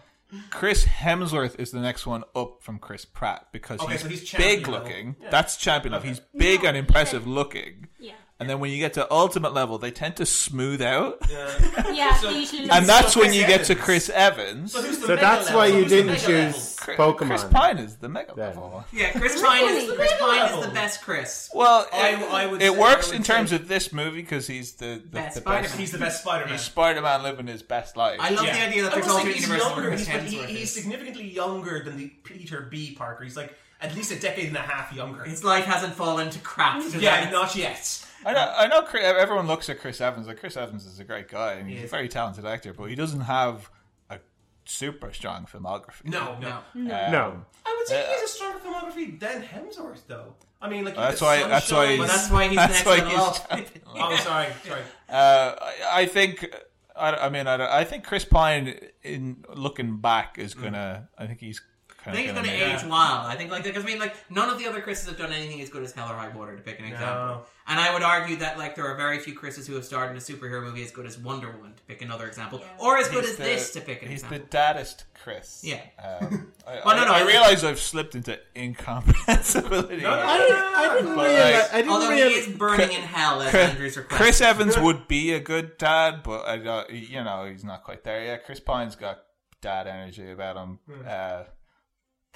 Chris 0.50 0.84
Hemsworth 0.84 1.58
is 1.60 1.70
the 1.70 1.80
next 1.80 2.06
one 2.06 2.24
up 2.34 2.62
from 2.62 2.78
Chris 2.78 3.04
Pratt 3.04 3.46
because 3.52 3.80
Okay, 3.80 3.92
he's, 3.92 4.02
so 4.02 4.08
he's 4.08 4.24
champion 4.24 4.56
big 4.58 4.68
level. 4.68 4.84
looking. 4.88 5.16
Yeah. 5.20 5.30
That's 5.30 5.56
champion 5.56 5.92
level. 5.92 6.08
He's 6.08 6.20
big 6.36 6.64
and 6.64 6.76
impressive 6.76 7.26
looking. 7.26 7.86
Yeah. 7.98 8.12
And 8.38 8.50
then 8.50 8.60
when 8.60 8.70
you 8.70 8.76
get 8.76 8.92
to 8.94 9.10
ultimate 9.10 9.54
level, 9.54 9.78
they 9.78 9.90
tend 9.90 10.16
to 10.16 10.26
smooth 10.26 10.82
out. 10.82 11.22
Yeah, 11.30 12.14
So- 12.20 12.28
usually 12.28 12.68
And 12.68 12.84
that's 12.86 13.14
So 13.14 13.20
when 13.20 13.28
Chris 13.30 13.36
you 13.40 13.46
get 13.46 13.64
to 13.64 13.74
Chris 13.74 14.10
Evans. 14.10 14.72
So 14.72 14.82
who's 14.82 14.98
the 14.98 15.06
So 15.06 15.14
mega 15.14 15.20
that's 15.22 15.44
level? 15.46 15.58
why 15.60 15.66
you 15.68 15.74
Who's 15.84 15.88
didn't 15.88 16.16
choose 16.18 16.76
Chris, 16.78 16.98
Pokemon. 16.98 17.28
Chris 17.28 17.44
Pine 17.44 17.78
is 17.78 17.96
the 17.96 18.10
mega 18.10 18.34
Then. 18.36 18.48
level. 18.48 18.84
yeah, 18.92 19.12
Chris 19.12 19.40
Pine 19.40 19.64
is 19.64 19.90
Chris 19.92 20.12
Pine 20.20 20.50
is 20.52 20.66
the 20.66 20.70
best 20.72 21.00
Chris. 21.02 21.50
Well, 21.54 21.88
I- 21.94 22.08
it, 22.10 22.30
I 22.30 22.46
would 22.46 22.60
it 22.60 22.72
say- 22.72 22.78
works 22.78 23.06
I 23.06 23.10
would 23.12 23.16
in 23.16 23.22
terms 23.22 23.52
of 23.52 23.68
this 23.68 23.90
movie 23.90 24.20
because 24.20 24.46
he's 24.46 24.72
the, 24.72 25.00
the, 25.02 25.08
Best 25.08 25.36
the 25.36 25.40
Spider-Man. 25.40 25.62
best. 25.62 25.78
He's 25.78 25.92
the 25.92 25.98
best 25.98 26.20
Spider-Man. 26.22 26.52
He's 26.52 26.60
Spider-Man 26.62 27.22
living 27.22 27.46
his 27.46 27.62
best 27.62 27.96
life. 27.96 28.18
I 28.20 28.30
love 28.30 28.44
Yeah. 28.44 28.52
the 28.52 28.66
idea 28.68 28.82
that 28.82 28.92
I 28.92 28.94
there's 28.96 29.06
will 29.06 29.12
say 29.14 29.18
alternate 29.20 29.34
he's 29.36 29.48
universes 29.48 29.68
younger. 29.74 29.88
Chris 29.88 30.06
He's, 30.06 30.16
but 30.40 30.48
he, 30.50 30.56
he's 30.58 30.72
significantly 30.74 31.30
younger 31.30 31.82
than 31.82 31.96
the 31.96 32.08
Peter 32.22 32.60
B. 32.70 32.94
Parker. 32.94 33.24
He's 33.24 33.36
like 33.38 33.54
at 33.80 33.94
least 33.94 34.10
a 34.12 34.18
decade 34.20 34.48
and 34.48 34.56
a 34.56 34.60
half 34.60 34.92
younger. 34.92 35.24
His 35.24 35.42
life 35.42 35.64
hasn't 35.64 35.94
fallen 35.94 36.28
to 36.30 36.38
crap. 36.40 36.82
Yeah, 36.98 37.30
not 37.30 37.56
yet. 37.56 38.02
I 38.24 38.32
know, 38.32 38.52
I 38.56 38.66
know. 38.66 38.82
Chris, 38.82 39.02
everyone 39.04 39.46
looks 39.46 39.68
at 39.68 39.78
Chris 39.80 40.00
Evans 40.00 40.26
like 40.26 40.38
Chris 40.40 40.56
Evans 40.56 40.86
is 40.86 40.98
a 41.00 41.04
great 41.04 41.28
guy 41.28 41.54
and 41.54 41.68
he's 41.68 41.78
He 41.80 41.84
a 41.84 41.88
very 41.88 42.08
talented 42.08 42.44
actor, 42.44 42.72
but 42.72 42.84
he 42.84 42.94
doesn't 42.94 43.20
have 43.20 43.70
a 44.10 44.18
super 44.64 45.12
strong 45.12 45.46
filmography. 45.46 46.04
No, 46.06 46.38
no. 46.40 46.58
No. 46.74 47.04
Um, 47.06 47.12
No. 47.12 47.44
I 47.66 47.74
would 47.78 47.86
say 47.88 48.02
Uh, 48.02 48.06
he 48.06 48.12
has 48.12 48.22
a 48.22 48.28
stronger 48.28 48.58
filmography 48.58 49.18
than 49.20 49.42
Hemsworth, 49.42 50.06
though. 50.06 50.34
I 50.60 50.68
mean, 50.68 50.84
like 50.84 50.96
That's 50.96 51.20
why- 51.20 51.46
that's 51.46 51.70
why 51.70 51.96
he's- 51.96 52.08
that's 52.08 52.30
why 52.30 52.48
he's 52.48 52.56
That's 52.56 52.72
next 52.72 52.86
why 52.86 52.96
to 52.98 53.04
the 53.04 53.10
he's 53.10 53.18
wall. 53.18 53.36
Oh, 54.12 54.16
sorry, 54.16 54.48
sorry. 54.64 54.82
Uh, 55.08 55.54
I, 55.60 55.74
I 56.02 56.06
think. 56.06 56.46
I, 56.94 57.12
I 57.12 57.28
mean, 57.28 57.46
I, 57.46 57.80
I 57.80 57.84
think 57.84 58.04
Chris 58.04 58.24
Pine, 58.24 58.74
in 59.02 59.44
looking 59.54 59.98
back, 60.00 60.38
is 60.38 60.54
gonna. 60.54 61.08
I 61.18 61.26
think 61.26 61.40
he's. 61.40 61.60
I 62.06 62.12
think 62.14 62.28
of 62.30 62.34
he's 62.36 62.42
going 62.44 62.46
gonna 62.46 62.58
to 62.58 62.72
make- 62.74 62.84
age 62.84 62.88
wild. 62.88 63.26
I 63.26 63.34
think, 63.36 63.50
like, 63.50 63.64
because 63.64 63.82
I 63.84 63.86
mean, 63.86 63.98
like, 63.98 64.14
none 64.30 64.48
of 64.48 64.58
the 64.58 64.66
other 64.66 64.80
Chris's 64.80 65.08
have 65.08 65.18
done 65.18 65.32
anything 65.32 65.60
as 65.60 65.68
good 65.70 65.82
as 65.82 65.92
Hell 65.92 66.08
or 66.10 66.14
High 66.16 66.28
Water, 66.28 66.54
to 66.56 66.62
pick 66.62 66.78
an 66.78 66.84
example. 66.86 67.46
And 67.68 67.80
I 67.80 67.92
would 67.92 68.02
argue 68.04 68.36
that, 68.36 68.58
like, 68.58 68.76
there 68.76 68.86
are 68.86 68.96
very 68.96 69.18
few 69.18 69.34
Chris's 69.34 69.66
who 69.66 69.74
have 69.74 69.84
starred 69.84 70.10
in 70.12 70.16
a 70.16 70.20
superhero 70.20 70.62
movie 70.62 70.84
as 70.84 70.92
good 70.92 71.04
as 71.04 71.18
Wonder 71.18 71.50
Woman, 71.50 71.74
to 71.74 71.82
pick 71.82 72.00
another 72.00 72.26
example, 72.28 72.60
Yeah. 72.60 72.66
or 72.78 72.96
as 72.98 73.08
good 73.08 73.22
He's 73.24 73.32
as 73.32 73.36
the- 73.38 73.42
this, 73.42 73.70
to 73.72 73.80
pick 73.80 74.02
an 74.02 74.08
He's 74.08 74.18
example. 74.22 74.38
He's 74.38 74.44
the 74.44 74.50
daddest 74.50 75.04
Chris. 75.22 75.62
Yeah. 75.64 75.80
Um, 76.02 76.52
I, 76.66 76.80
Well, 76.84 76.96
no, 76.96 77.04
no, 77.06 77.12
I, 77.12 77.18
I 77.18 77.20
I- 77.22 77.26
realize 77.26 77.64
I've 77.64 77.80
slipped 77.80 78.14
into 78.14 78.38
incomprehensibility. 78.56 80.02
No, 80.02 80.10
no, 80.10 80.22
I 80.22 80.38
didn't, 80.38 80.56
I 80.56 80.94
didn't 80.94 81.10
realize. 81.16 81.54
like- 81.62 81.72
I 81.72 81.76
didn't 81.78 81.90
Although 81.92 82.10
he 82.10 82.22
realize. 82.22 82.46
is 82.46 82.56
burning 82.56 82.92
in 82.92 83.02
hell, 83.02 83.42
as 83.42 83.50
Chris- 83.50 83.70
Andrew's 83.70 83.96
request. 83.96 84.22
Chris 84.22 84.40
Evans 84.40 84.78
would 84.78 85.08
be 85.08 85.32
a 85.32 85.40
good 85.40 85.76
dad, 85.78 86.22
but 86.22 86.46
I 86.46 86.58
don't, 86.58 86.90
you 86.90 87.22
know 87.24 87.46
he's 87.50 87.64
not 87.64 87.82
quite 87.84 88.04
there 88.04 88.22
yet. 88.24 88.44
Chris 88.46 88.60
Pine's 88.60 88.94
got 88.96 89.22
dad 89.60 89.86
energy 89.86 90.30
about 90.30 90.56
him. 90.56 90.78
Uh, 91.06 91.44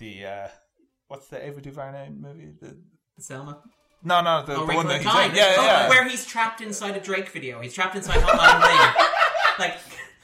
the 0.01 0.27
uh, 0.27 0.49
what's 1.09 1.29
the 1.29 1.45
Ava 1.47 1.61
DuVernay 1.61 2.11
movie? 2.19 2.49
The, 2.61 2.77
Selma. 3.19 3.63
no, 4.03 4.21
no, 4.23 4.43
the, 4.45 4.57
Oh, 4.57 4.67
the 4.67 4.75
one 4.75 4.89
that 4.89 5.03
he's 5.03 5.07
Time. 5.11 5.31
in. 5.31 5.37
Yeah, 5.37 5.55
Oh, 5.59 5.65
yeah. 5.65 5.89
Where 5.89 6.09
he's 6.09 6.27
trapped 6.27 6.61
inside 6.61 6.97
a 6.97 7.01
Drake 7.01 7.29
video. 7.29 7.61
He's 7.61 7.75
trapped 7.75 7.95
inside 7.95 8.19
Hotline 8.21 8.61
Bling. 8.61 9.07
Like, 9.59 9.77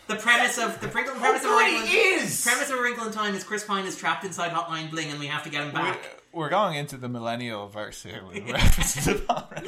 the 0.06 0.16
premise 0.16 0.56
of 0.56 0.80
the 0.80 0.88
premise, 0.88 1.10
premise 1.18 1.44
of 1.44 1.50
wrinkle 1.50 1.86
is! 1.92 2.42
premise 2.42 2.70
of 2.70 2.78
wrinkle 2.80 3.06
in 3.06 3.12
time 3.12 3.34
is 3.34 3.44
Chris 3.44 3.64
Pine 3.64 3.84
is 3.84 3.96
trapped 3.98 4.24
inside 4.24 4.50
Hotline 4.50 4.90
Bling, 4.90 5.10
and 5.10 5.20
we 5.20 5.26
have 5.26 5.42
to 5.42 5.50
get 5.50 5.62
him 5.62 5.72
back. 5.72 6.22
We're 6.32 6.48
going 6.48 6.76
into 6.76 6.96
the 6.96 7.08
millennial 7.10 7.68
verse 7.68 8.02
here 8.02 8.22
with 8.26 8.48
references 8.50 9.04
to 9.04 9.14
Paul 9.26 9.50
Rudd. 9.50 9.66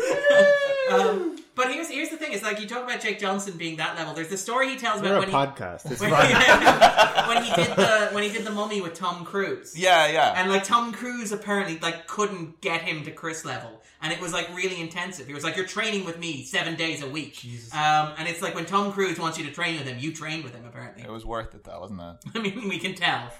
Um, 0.90 1.38
but 1.58 1.72
here's 1.72 1.90
here's 1.90 2.08
the 2.08 2.16
thing: 2.16 2.32
is 2.32 2.42
like 2.42 2.60
you 2.60 2.68
talk 2.68 2.84
about 2.84 3.00
Jake 3.00 3.18
Johnson 3.18 3.58
being 3.58 3.76
that 3.76 3.96
level. 3.96 4.14
There's 4.14 4.28
the 4.28 4.38
story 4.38 4.70
he 4.70 4.76
tells 4.76 5.02
We're 5.02 5.16
about 5.16 5.16
a 5.16 5.18
when 5.20 5.28
he, 5.28 5.34
podcast. 5.34 5.90
It's 5.90 6.00
when, 6.00 6.10
fine. 6.10 6.30
when 7.28 7.42
he 7.42 7.52
did 7.52 7.76
the 7.76 8.08
when 8.12 8.22
he 8.22 8.30
did 8.30 8.44
the 8.44 8.52
Mummy 8.52 8.80
with 8.80 8.94
Tom 8.94 9.24
Cruise. 9.24 9.76
Yeah, 9.76 10.06
yeah. 10.06 10.40
And 10.40 10.48
like 10.50 10.62
Tom 10.62 10.92
Cruise 10.92 11.32
apparently 11.32 11.78
like 11.80 12.06
couldn't 12.06 12.60
get 12.60 12.82
him 12.82 13.02
to 13.04 13.10
Chris 13.10 13.44
level, 13.44 13.82
and 14.00 14.12
it 14.12 14.20
was 14.20 14.32
like 14.32 14.48
really 14.56 14.80
intensive. 14.80 15.26
He 15.26 15.34
was 15.34 15.42
like, 15.42 15.56
"You're 15.56 15.66
training 15.66 16.04
with 16.04 16.18
me 16.18 16.44
seven 16.44 16.76
days 16.76 17.02
a 17.02 17.08
week." 17.08 17.44
Um, 17.72 18.14
and 18.16 18.28
it's 18.28 18.40
like 18.40 18.54
when 18.54 18.64
Tom 18.64 18.92
Cruise 18.92 19.18
wants 19.18 19.36
you 19.36 19.44
to 19.44 19.52
train 19.52 19.78
with 19.78 19.86
him, 19.88 19.98
you 19.98 20.12
train 20.12 20.44
with 20.44 20.54
him. 20.54 20.64
Apparently, 20.64 21.02
it 21.02 21.10
was 21.10 21.26
worth 21.26 21.54
it, 21.56 21.64
though, 21.64 21.80
wasn't 21.80 22.00
it? 22.00 22.16
I 22.36 22.38
mean, 22.40 22.68
we 22.68 22.78
can 22.78 22.94
tell. 22.94 23.32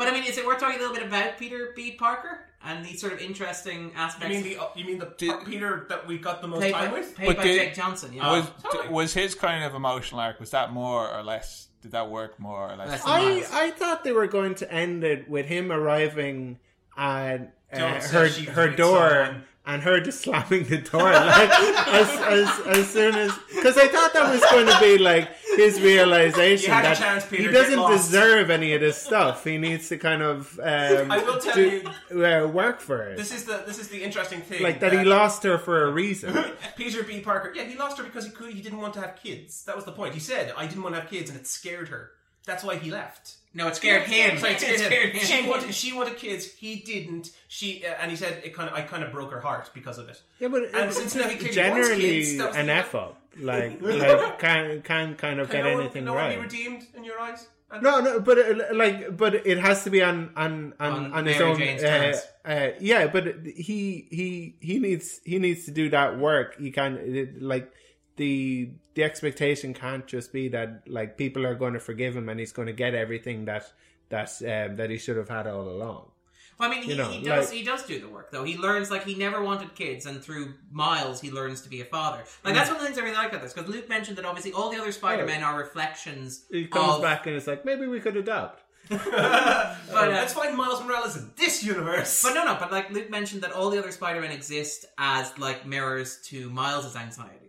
But 0.00 0.08
I 0.08 0.12
mean, 0.12 0.24
is 0.24 0.38
it 0.38 0.46
worth 0.46 0.58
talking 0.60 0.76
a 0.76 0.80
little 0.80 0.94
bit 0.96 1.04
about 1.06 1.36
Peter 1.38 1.74
B. 1.76 1.92
Parker 1.92 2.40
and 2.64 2.82
the 2.82 2.94
sort 2.96 3.12
of 3.12 3.18
interesting 3.18 3.88
You 3.88 3.92
aspects? 3.96 4.34
mean 4.34 4.42
the 4.44 4.68
you 4.74 4.84
mean 4.86 4.98
the 4.98 5.12
Did- 5.18 5.44
Peter 5.44 5.84
that 5.90 6.06
we 6.06 6.16
got 6.16 6.40
the 6.40 6.48
most 6.48 6.60
played 6.60 6.72
time 6.72 6.90
by, 6.90 6.98
with? 7.00 7.14
played 7.16 7.26
But 7.26 7.36
by 7.36 7.42
did- 7.42 7.58
Jake 7.60 7.74
Johnson? 7.74 8.14
Yeah. 8.14 8.32
was 8.32 8.50
totally. 8.62 8.88
was 8.88 9.12
his 9.12 9.34
kind 9.34 9.62
of 9.62 9.74
emotional 9.74 10.20
arc? 10.22 10.40
Was 10.40 10.52
that 10.52 10.72
more 10.72 11.06
or 11.14 11.22
less? 11.22 11.68
Did 11.82 11.92
that 11.92 12.08
work 12.10 12.40
more 12.40 12.72
or 12.72 12.76
less? 12.76 12.88
Less 12.88 13.04
than 13.04 13.12
than 13.12 13.44
I 13.52 13.66
I 13.66 13.70
thought 13.72 14.02
they 14.02 14.12
were 14.12 14.26
going 14.26 14.54
to 14.54 14.72
end 14.72 15.04
it 15.04 15.28
with 15.28 15.44
him 15.44 15.70
arriving 15.70 16.58
at 16.96 17.52
uh, 17.70 17.78
her 18.00 18.28
her 18.52 18.68
door 18.68 19.10
someone. 19.10 19.44
And 19.74 19.82
her 19.82 20.00
just 20.00 20.20
slamming 20.22 20.64
the 20.64 20.78
door 20.78 21.02
like 21.02 21.50
as 21.88 22.08
as 22.38 22.66
as 22.78 22.88
soon 22.90 23.14
as 23.14 23.32
because 23.54 23.76
I 23.78 23.88
thought 23.88 24.12
that 24.14 24.30
was 24.32 24.40
going 24.50 24.66
to 24.66 24.78
be 24.80 24.98
like 24.98 25.28
his 25.56 25.80
realization 25.80 26.68
You 26.70 26.74
had 26.74 26.84
a 26.84 26.88
that 26.88 26.96
chance, 26.98 27.26
Peter, 27.26 27.42
he 27.42 27.48
doesn't 27.52 27.90
deserve 27.90 28.50
any 28.50 28.72
of 28.74 28.80
this 28.80 28.96
stuff. 29.00 29.44
He 29.44 29.58
needs 29.58 29.88
to 29.88 29.98
kind 29.98 30.22
of 30.22 30.58
um, 30.62 31.10
I 31.10 31.18
will 31.18 31.38
tell 31.38 31.54
do- 31.54 31.82
you, 32.10 32.24
uh, 32.24 32.46
work 32.46 32.80
for 32.80 33.02
it. 33.02 33.16
this 33.16 33.32
is 33.32 33.44
the 33.44 33.62
this 33.66 33.78
is 33.78 33.88
the 33.88 34.02
interesting 34.02 34.40
thing. 34.40 34.62
like 34.62 34.80
that 34.80 34.92
he 34.92 35.04
lost 35.04 35.42
her 35.44 35.58
for 35.58 35.84
a 35.86 35.90
reason. 35.90 36.32
Peter 36.76 37.02
B. 37.02 37.20
Parker. 37.20 37.52
Yeah, 37.54 37.64
he 37.64 37.76
lost 37.76 37.98
her 37.98 38.04
because 38.04 38.24
he 38.24 38.30
could. 38.30 38.52
He 38.52 38.62
didn't 38.62 38.78
want 38.80 38.94
to 38.94 39.00
have 39.00 39.16
kids. 39.16 39.64
That 39.64 39.76
was 39.76 39.84
the 39.84 39.92
point. 39.92 40.14
He 40.14 40.20
said, 40.20 40.52
"I 40.56 40.66
didn't 40.66 40.82
want 40.82 40.94
to 40.94 41.00
have 41.00 41.10
kids," 41.10 41.30
and 41.30 41.38
it 41.38 41.46
scared 41.46 41.88
her. 41.88 42.10
That's 42.46 42.64
why 42.64 42.76
he 42.76 42.90
left. 42.90 43.36
No, 43.52 43.68
it 43.68 43.76
scared 43.76 44.02
him. 44.04 44.38
Sorry, 44.38 44.52
It 44.52 44.62
it 44.62 44.80
scared 44.80 45.10
him. 45.10 45.20
She 45.24 45.48
wanted, 45.48 45.74
she 45.74 45.92
wanted 45.92 46.16
kids. 46.16 46.52
He 46.52 46.76
didn't. 46.76 47.30
She 47.48 47.84
uh, 47.84 47.94
and 48.00 48.10
he 48.10 48.16
said 48.16 48.42
it 48.44 48.54
kind 48.54 48.68
of. 48.68 48.74
I 48.74 48.82
kind 48.82 49.02
of 49.02 49.10
broke 49.12 49.30
her 49.32 49.40
heart 49.40 49.70
because 49.74 49.98
of 49.98 50.08
it. 50.08 50.22
Yeah, 50.38 50.48
but 50.48 50.64
And 50.74 50.88
it's 50.88 50.96
since 50.96 51.14
now 51.14 51.28
he 51.28 51.36
clearly 51.36 51.70
wants 51.70 51.88
generally 51.88 52.00
kids, 52.22 52.56
an 52.56 52.66
the- 52.66 52.72
f 52.74 52.94
up. 52.94 53.16
Like 53.38 53.80
like 53.80 54.38
can 54.44 54.82
can 54.82 55.14
kind 55.14 55.38
of 55.40 55.48
Can 55.50 55.64
get 55.64 55.64
no 55.64 55.72
one, 55.74 55.80
anything 55.82 56.04
no 56.04 56.14
one 56.14 56.22
right. 56.24 56.36
be 56.36 56.42
redeemed 56.42 56.86
in 56.94 57.04
your 57.04 57.18
eyes? 57.20 57.48
No, 57.80 58.00
no, 58.00 58.18
but 58.18 58.36
uh, 58.36 58.74
like, 58.74 59.16
but 59.16 59.46
it 59.46 59.58
has 59.58 59.84
to 59.84 59.90
be 59.90 60.02
on 60.02 60.30
on 60.36 60.74
on, 60.80 60.92
On 60.92 61.12
on, 61.12 61.26
his 61.26 61.40
own. 61.40 61.62
Uh, 61.62 62.12
uh, 62.44 62.70
yeah, 62.80 63.06
but 63.06 63.46
he 63.46 64.08
he 64.10 64.56
he 64.60 64.80
needs 64.80 65.20
he 65.24 65.38
needs 65.38 65.66
to 65.66 65.70
do 65.70 65.88
that 65.90 66.18
work. 66.18 66.58
He 66.58 66.72
can 66.72 66.96
it, 66.98 67.40
like 67.40 67.72
the 68.20 68.68
the 68.92 69.02
expectation 69.02 69.72
can't 69.72 70.06
just 70.06 70.30
be 70.30 70.48
that 70.48 70.82
like 70.86 71.16
people 71.16 71.46
are 71.46 71.54
going 71.54 71.72
to 71.72 71.80
forgive 71.80 72.14
him 72.14 72.28
and 72.28 72.38
he's 72.38 72.52
going 72.52 72.66
to 72.66 72.74
get 72.74 72.94
everything 72.94 73.46
that 73.46 73.72
that 74.10 74.30
um, 74.42 74.76
that 74.76 74.90
he 74.90 74.98
should 74.98 75.16
have 75.16 75.30
had 75.30 75.46
all 75.46 75.66
along. 75.66 76.10
Well, 76.58 76.70
I 76.70 76.74
mean, 76.74 76.82
he, 76.82 76.90
You 76.90 76.98
know, 76.98 77.08
he 77.08 77.24
does 77.24 77.48
like- 77.48 77.58
he 77.58 77.64
does 77.64 77.82
do 77.84 77.98
the 77.98 78.08
work 78.08 78.30
though. 78.30 78.44
He 78.44 78.58
learns 78.58 78.90
like 78.90 79.04
he 79.04 79.14
never 79.14 79.42
wanted 79.42 79.74
kids, 79.74 80.04
and 80.04 80.22
through 80.22 80.52
Miles, 80.70 81.18
he 81.22 81.30
learns 81.30 81.62
to 81.62 81.70
be 81.70 81.80
a 81.80 81.86
father. 81.86 82.22
Like 82.44 82.54
that's 82.54 82.68
one 82.68 82.76
of 82.76 82.82
the 82.82 82.88
things 82.88 82.98
I 82.98 83.02
really 83.04 83.16
like 83.16 83.30
about 83.30 83.40
this 83.40 83.54
because 83.54 83.70
Luke 83.70 83.88
mentioned 83.88 84.18
that 84.18 84.26
obviously 84.26 84.52
all 84.52 84.70
the 84.70 84.78
other 84.78 84.92
Spider 84.92 85.24
Men 85.24 85.42
are 85.42 85.56
reflections. 85.56 86.44
He 86.50 86.66
comes 86.66 86.96
of, 86.96 87.02
back 87.02 87.26
and 87.26 87.34
it's 87.34 87.46
like 87.46 87.64
maybe 87.64 87.86
we 87.86 88.00
could 88.00 88.18
adopt. 88.18 88.64
but 88.90 89.00
uh, 89.06 89.76
Let's 90.08 90.34
find 90.34 90.54
Miles 90.54 90.84
Morales 90.84 91.16
in 91.16 91.30
this 91.36 91.62
universe. 91.62 92.22
But 92.22 92.34
no, 92.34 92.44
no. 92.44 92.56
But 92.60 92.70
like 92.70 92.90
Luke 92.90 93.08
mentioned 93.08 93.42
that 93.44 93.52
all 93.52 93.70
the 93.70 93.78
other 93.78 93.92
Spider-Men 93.92 94.32
exist 94.32 94.84
as 94.98 95.32
like 95.38 95.64
mirrors 95.64 96.20
to 96.26 96.50
Miles's 96.50 96.96
anxieties. 96.96 97.39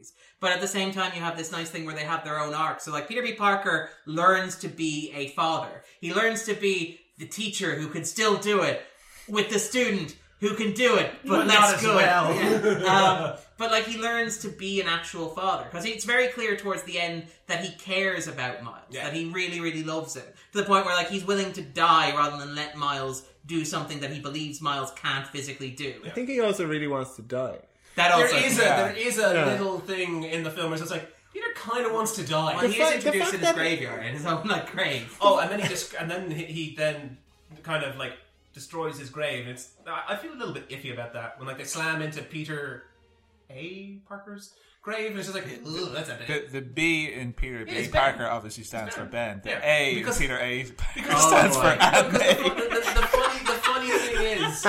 But 0.42 0.52
at 0.52 0.60
the 0.60 0.68
same 0.68 0.92
time, 0.92 1.12
you 1.16 1.22
have 1.22 1.38
this 1.38 1.52
nice 1.52 1.70
thing 1.70 1.86
where 1.86 1.96
they 1.96 2.04
have 2.04 2.26
their 2.26 2.40
own 2.40 2.54
arc. 2.54 2.82
So 2.82 2.92
like 2.92 3.08
Peter 3.08 3.22
B. 3.22 3.34
Parker 3.34 3.90
learns 4.06 4.58
to 4.58 4.68
be 4.68 5.12
a 5.16 5.28
father. 5.30 5.84
He 6.02 6.14
learns 6.14 6.44
to 6.46 6.54
be 6.56 7.00
the 7.20 7.28
teacher 7.28 7.76
who 7.76 7.88
can 7.88 8.04
still 8.04 8.38
do 8.38 8.62
it 8.64 8.82
with 9.30 9.50
the 9.50 9.60
student 9.60 10.16
who 10.40 10.56
can 10.56 10.74
do 10.74 10.96
it, 10.96 11.12
but, 11.24 11.30
But 11.46 11.48
less 11.48 11.60
not 11.60 11.76
as 11.76 11.82
good. 11.82 11.96
well. 11.96 12.34
Yeah. 12.82 13.04
um, 13.34 13.38
but 13.60 13.70
like 13.70 13.84
he 13.86 14.00
learns 14.02 14.40
to 14.40 14.48
be 14.50 14.82
an 14.82 14.88
actual 14.88 15.30
father 15.30 15.66
because 15.66 15.86
it's 15.86 16.04
very 16.04 16.30
clear 16.30 16.58
towards 16.58 16.82
the 16.82 17.00
end 17.00 17.28
that 17.46 17.64
he 17.64 17.76
cares 17.78 18.28
about 18.28 18.64
Miles, 18.64 18.80
Yeah. 18.90 19.04
that 19.04 19.14
he 19.14 19.26
really, 19.26 19.60
really 19.60 19.84
loves 19.84 20.16
him 20.16 20.24
to 20.54 20.58
the 20.58 20.64
point 20.64 20.88
where 20.88 20.96
like 20.96 21.10
he's 21.10 21.24
willing 21.24 21.54
to 21.54 21.62
die 21.62 22.12
rather 22.16 22.38
than 22.44 22.56
let 22.56 22.76
Miles 22.76 23.22
do 23.46 23.64
something 23.64 24.00
that 24.00 24.10
he 24.10 24.20
believes 24.20 24.60
Miles 24.62 24.92
can't 24.96 25.28
physically 25.28 25.70
do. 25.70 25.94
I 26.04 26.10
think 26.10 26.28
he 26.28 26.40
also 26.42 26.66
really 26.66 26.88
wants 26.88 27.16
to 27.18 27.22
die. 27.22 27.60
That 27.96 28.12
also 28.12 28.28
there 28.36 28.46
is 28.46 28.60
a 28.60 28.62
yeah. 28.64 28.84
there 28.84 28.96
is 28.96 29.18
a 29.18 29.22
Yeah. 29.34 29.46
little 29.46 29.80
thing 29.80 30.24
in 30.24 30.44
the 30.44 30.52
film 30.52 30.72
where 30.72 30.82
it's 30.82 30.92
like 30.92 31.14
Peter 31.34 31.48
kind 31.56 31.86
of 31.86 31.94
wants 31.94 32.14
to 32.18 32.26
die. 32.26 32.56
Well, 32.56 32.68
he 32.68 32.78
fact- 32.80 32.98
is 32.98 33.06
introduced 33.06 33.34
in 33.34 33.40
his 33.42 33.52
graveyard 33.54 34.06
in 34.06 34.14
his 34.14 34.26
own 34.26 34.48
like 34.48 34.72
grave. 34.72 35.18
Oh, 35.22 35.40
and 35.40 35.50
then 35.52 35.60
he 35.60 35.68
just 35.68 35.94
and 35.96 36.10
then 36.10 36.30
he, 36.32 36.44
he 36.46 36.76
then 36.76 37.18
kind 37.64 37.84
of 37.84 37.98
like 37.98 38.14
destroys 38.54 38.98
his 39.00 39.10
grave. 39.10 39.48
It's 39.48 39.72
I 39.88 40.14
I 40.14 40.16
feel 40.18 40.34
a 40.34 40.36
little 40.40 40.54
bit 40.54 40.70
iffy 40.70 40.94
about 40.94 41.14
that 41.14 41.38
when 41.38 41.48
like 41.48 41.58
they 41.58 41.64
slam 41.64 42.02
into 42.02 42.22
Peter 42.22 42.84
A. 43.50 44.00
Parker's 44.08 44.54
grave, 44.82 45.12
and 45.12 45.20
it's 45.20 45.32
just 45.32 45.36
like 45.36 45.48
Ugh, 45.66 45.92
that's 45.94 46.10
a 46.10 46.16
bit. 46.16 46.52
The, 46.52 46.60
the 46.60 46.66
B 46.66 47.12
in 47.14 47.34
Peter 47.34 47.64
B. 47.66 47.72
it's 47.72 47.88
Ben. 47.90 48.02
Parker 48.16 48.26
obviously 48.28 48.64
stands 48.64 48.96
for 48.96 49.06
Ben. 49.06 49.42
The 49.44 49.50
Yeah, 49.52 49.62
A 49.66 49.96
because- 49.96 50.18
in 50.20 50.22
Peter 50.28 50.40
A. 50.40 50.64
Parker 50.64 50.92
because- 50.96 51.28
stands 51.28 51.56
Oh, 51.58 51.60
for 51.62 51.68
boy. 51.68 51.78
Aunt 51.82 52.12
Because 52.12 52.38
the, 52.38 52.44
the, 52.44 52.56
the, 52.56 53.00
the 53.02 53.08
funny 53.08 53.40
the 53.46 53.60
funny 53.62 53.90
thing 53.90 54.44
is, 54.44 54.66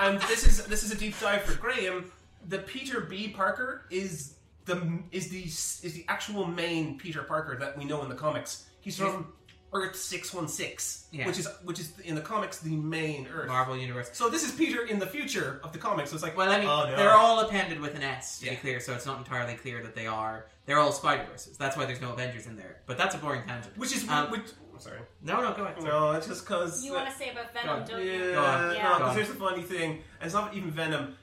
and 0.00 0.20
this 0.22 0.46
is 0.46 0.64
this 0.66 0.82
is 0.82 0.90
a 0.92 0.96
deep 0.96 1.18
dive 1.20 1.42
for 1.42 1.54
Graham. 1.58 2.10
The 2.48 2.58
Peter 2.58 3.00
B. 3.00 3.28
Parker 3.28 3.86
is 3.90 4.34
the 4.64 5.00
is 5.10 5.28
the 5.28 5.42
is 5.44 5.92
the 5.94 6.04
actual 6.08 6.46
main 6.46 6.98
Peter 6.98 7.22
Parker 7.22 7.56
that 7.58 7.76
we 7.78 7.84
know 7.84 8.02
in 8.02 8.08
the 8.08 8.14
comics. 8.14 8.66
He's 8.80 8.96
from 8.98 9.32
Earth 9.72 9.96
six 9.96 10.34
one 10.34 10.48
six, 10.48 11.06
Yeah. 11.12 11.26
which 11.26 11.38
is 11.38 11.48
which 11.64 11.80
is 11.80 11.98
in 12.00 12.14
the 12.14 12.20
comics 12.20 12.58
the 12.58 12.76
main 12.76 13.26
Earth. 13.32 13.48
Marvel 13.48 13.76
Universe. 13.76 14.10
So 14.12 14.28
this 14.28 14.44
is 14.44 14.52
Peter 14.52 14.84
in 14.86 14.98
the 14.98 15.06
future 15.06 15.60
of 15.64 15.72
the 15.72 15.78
comics. 15.78 16.10
So 16.10 16.14
it's 16.14 16.22
like, 16.22 16.36
Well, 16.36 16.50
I 16.50 16.58
mean, 16.58 16.68
oh, 16.68 16.84
no. 16.90 16.96
they're 16.96 17.14
all 17.14 17.40
appended 17.40 17.80
with 17.80 17.94
an 17.94 18.02
S 18.02 18.40
to 18.40 18.46
Yeah. 18.46 18.50
be 18.52 18.56
clear, 18.58 18.80
so 18.80 18.92
it's 18.92 19.06
not 19.06 19.18
entirely 19.18 19.54
clear 19.54 19.82
that 19.82 19.94
they 19.94 20.06
are. 20.06 20.46
They're 20.66 20.78
all 20.78 20.92
Spider 20.92 21.24
Verses. 21.30 21.56
That's 21.56 21.76
why 21.76 21.86
there's 21.86 22.00
no 22.02 22.12
Avengers 22.12 22.46
in 22.46 22.56
there. 22.56 22.82
But 22.86 22.98
that's 22.98 23.14
a 23.14 23.18
boring 23.18 23.42
tangent. 23.46 23.76
which 23.78 23.96
is 23.96 24.06
Um, 24.08 24.30
which. 24.30 24.42
sorry, 24.78 24.98
no, 25.22 25.40
no, 25.40 25.52
go 25.54 25.64
ahead. 25.64 25.82
no, 25.82 26.12
it's 26.12 26.26
just 26.26 26.44
because 26.44 26.84
You 26.84 26.92
want 26.92 27.08
to 27.10 27.16
say 27.16 27.30
about 27.30 27.52
Venom, 27.54 27.84
don't 27.86 28.04
Yeah, 28.04 28.12
you? 28.12 28.32
Go 28.32 28.44
on. 28.44 28.74
Yeah. 28.76 28.82
no, 28.82 28.88
Go 28.90 28.94
because 28.98 29.08
on. 29.10 29.14
here's 29.16 29.28
the 29.28 29.34
funny 29.34 29.62
thing, 29.62 29.90
and 29.92 30.26
it's 30.26 30.34
not 30.34 30.54
even 30.54 30.70
Venom. 30.70 31.16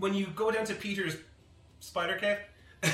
When 0.00 0.14
you 0.14 0.26
go 0.34 0.50
down 0.50 0.64
to 0.66 0.74
Peter's 0.74 1.16
spider 1.80 2.16
cape, 2.16 2.38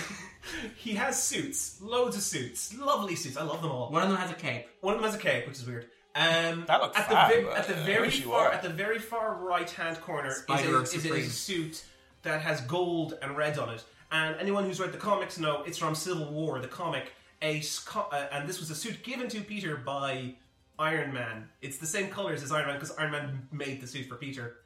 he 0.76 0.94
has 0.94 1.22
suits, 1.22 1.80
loads 1.80 2.16
of 2.16 2.22
suits, 2.22 2.76
lovely 2.78 3.14
suits. 3.16 3.36
I 3.36 3.42
love 3.42 3.62
them 3.62 3.70
all. 3.70 3.90
One 3.90 4.02
of 4.02 4.08
them 4.08 4.18
has 4.18 4.30
a 4.30 4.34
cape. 4.34 4.66
One 4.80 4.94
of 4.94 5.00
them 5.00 5.10
has 5.10 5.18
a 5.18 5.22
cape, 5.22 5.46
which 5.46 5.56
is 5.58 5.66
weird. 5.66 5.86
Um, 6.14 6.64
That 6.66 6.80
looked 6.80 6.96
at 6.98 7.08
fab, 7.08 7.30
the, 7.34 7.42
ve- 7.42 7.48
at 7.50 7.66
the 7.68 7.74
very 7.74 8.10
far 8.10 8.50
at 8.50 8.62
the 8.62 8.70
very 8.70 8.98
far 8.98 9.34
right 9.36 9.68
hand 9.70 10.00
corner 10.00 10.30
is 10.30 10.38
a, 10.38 10.42
Spider 10.42 10.82
is 10.82 10.94
a 11.04 11.30
suit 11.30 11.84
that 12.22 12.40
has 12.40 12.60
gold 12.62 13.18
and 13.22 13.36
red 13.36 13.58
on 13.58 13.68
it. 13.70 13.84
And 14.10 14.36
anyone 14.40 14.64
who's 14.64 14.80
read 14.80 14.92
the 14.92 14.98
comics 14.98 15.38
know 15.38 15.62
it's 15.64 15.78
from 15.78 15.94
Civil 15.94 16.30
War, 16.32 16.58
the 16.60 16.68
comic. 16.68 17.12
A 17.42 17.60
sco- 17.60 18.08
uh, 18.10 18.28
and 18.32 18.48
this 18.48 18.58
was 18.60 18.70
a 18.70 18.74
suit 18.74 19.02
given 19.02 19.28
to 19.28 19.42
Peter 19.42 19.76
by 19.76 20.34
Iron 20.78 21.12
Man. 21.12 21.48
It's 21.60 21.76
the 21.76 21.86
same 21.86 22.08
colors 22.08 22.42
as 22.42 22.50
Iron 22.50 22.66
Man 22.68 22.76
because 22.76 22.96
Iron 22.96 23.10
Man 23.12 23.48
made 23.52 23.82
the 23.82 23.86
suit 23.86 24.06
for 24.06 24.16
Peter. 24.16 24.56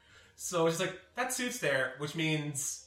So 0.42 0.66
it's 0.66 0.78
just 0.78 0.90
like 0.90 0.98
that 1.16 1.34
suit's 1.34 1.58
there, 1.58 1.92
which 1.98 2.14
means 2.14 2.86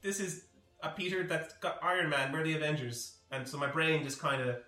this 0.00 0.20
is 0.20 0.44
a 0.80 0.90
Peter 0.90 1.24
that's 1.24 1.52
got 1.54 1.80
Iron 1.82 2.08
Man. 2.08 2.32
We're 2.32 2.44
the 2.44 2.54
Avengers, 2.54 3.16
and 3.32 3.48
so 3.48 3.58
my 3.58 3.66
brain 3.66 4.04
just 4.04 4.20
kind 4.20 4.40
of 4.40 4.58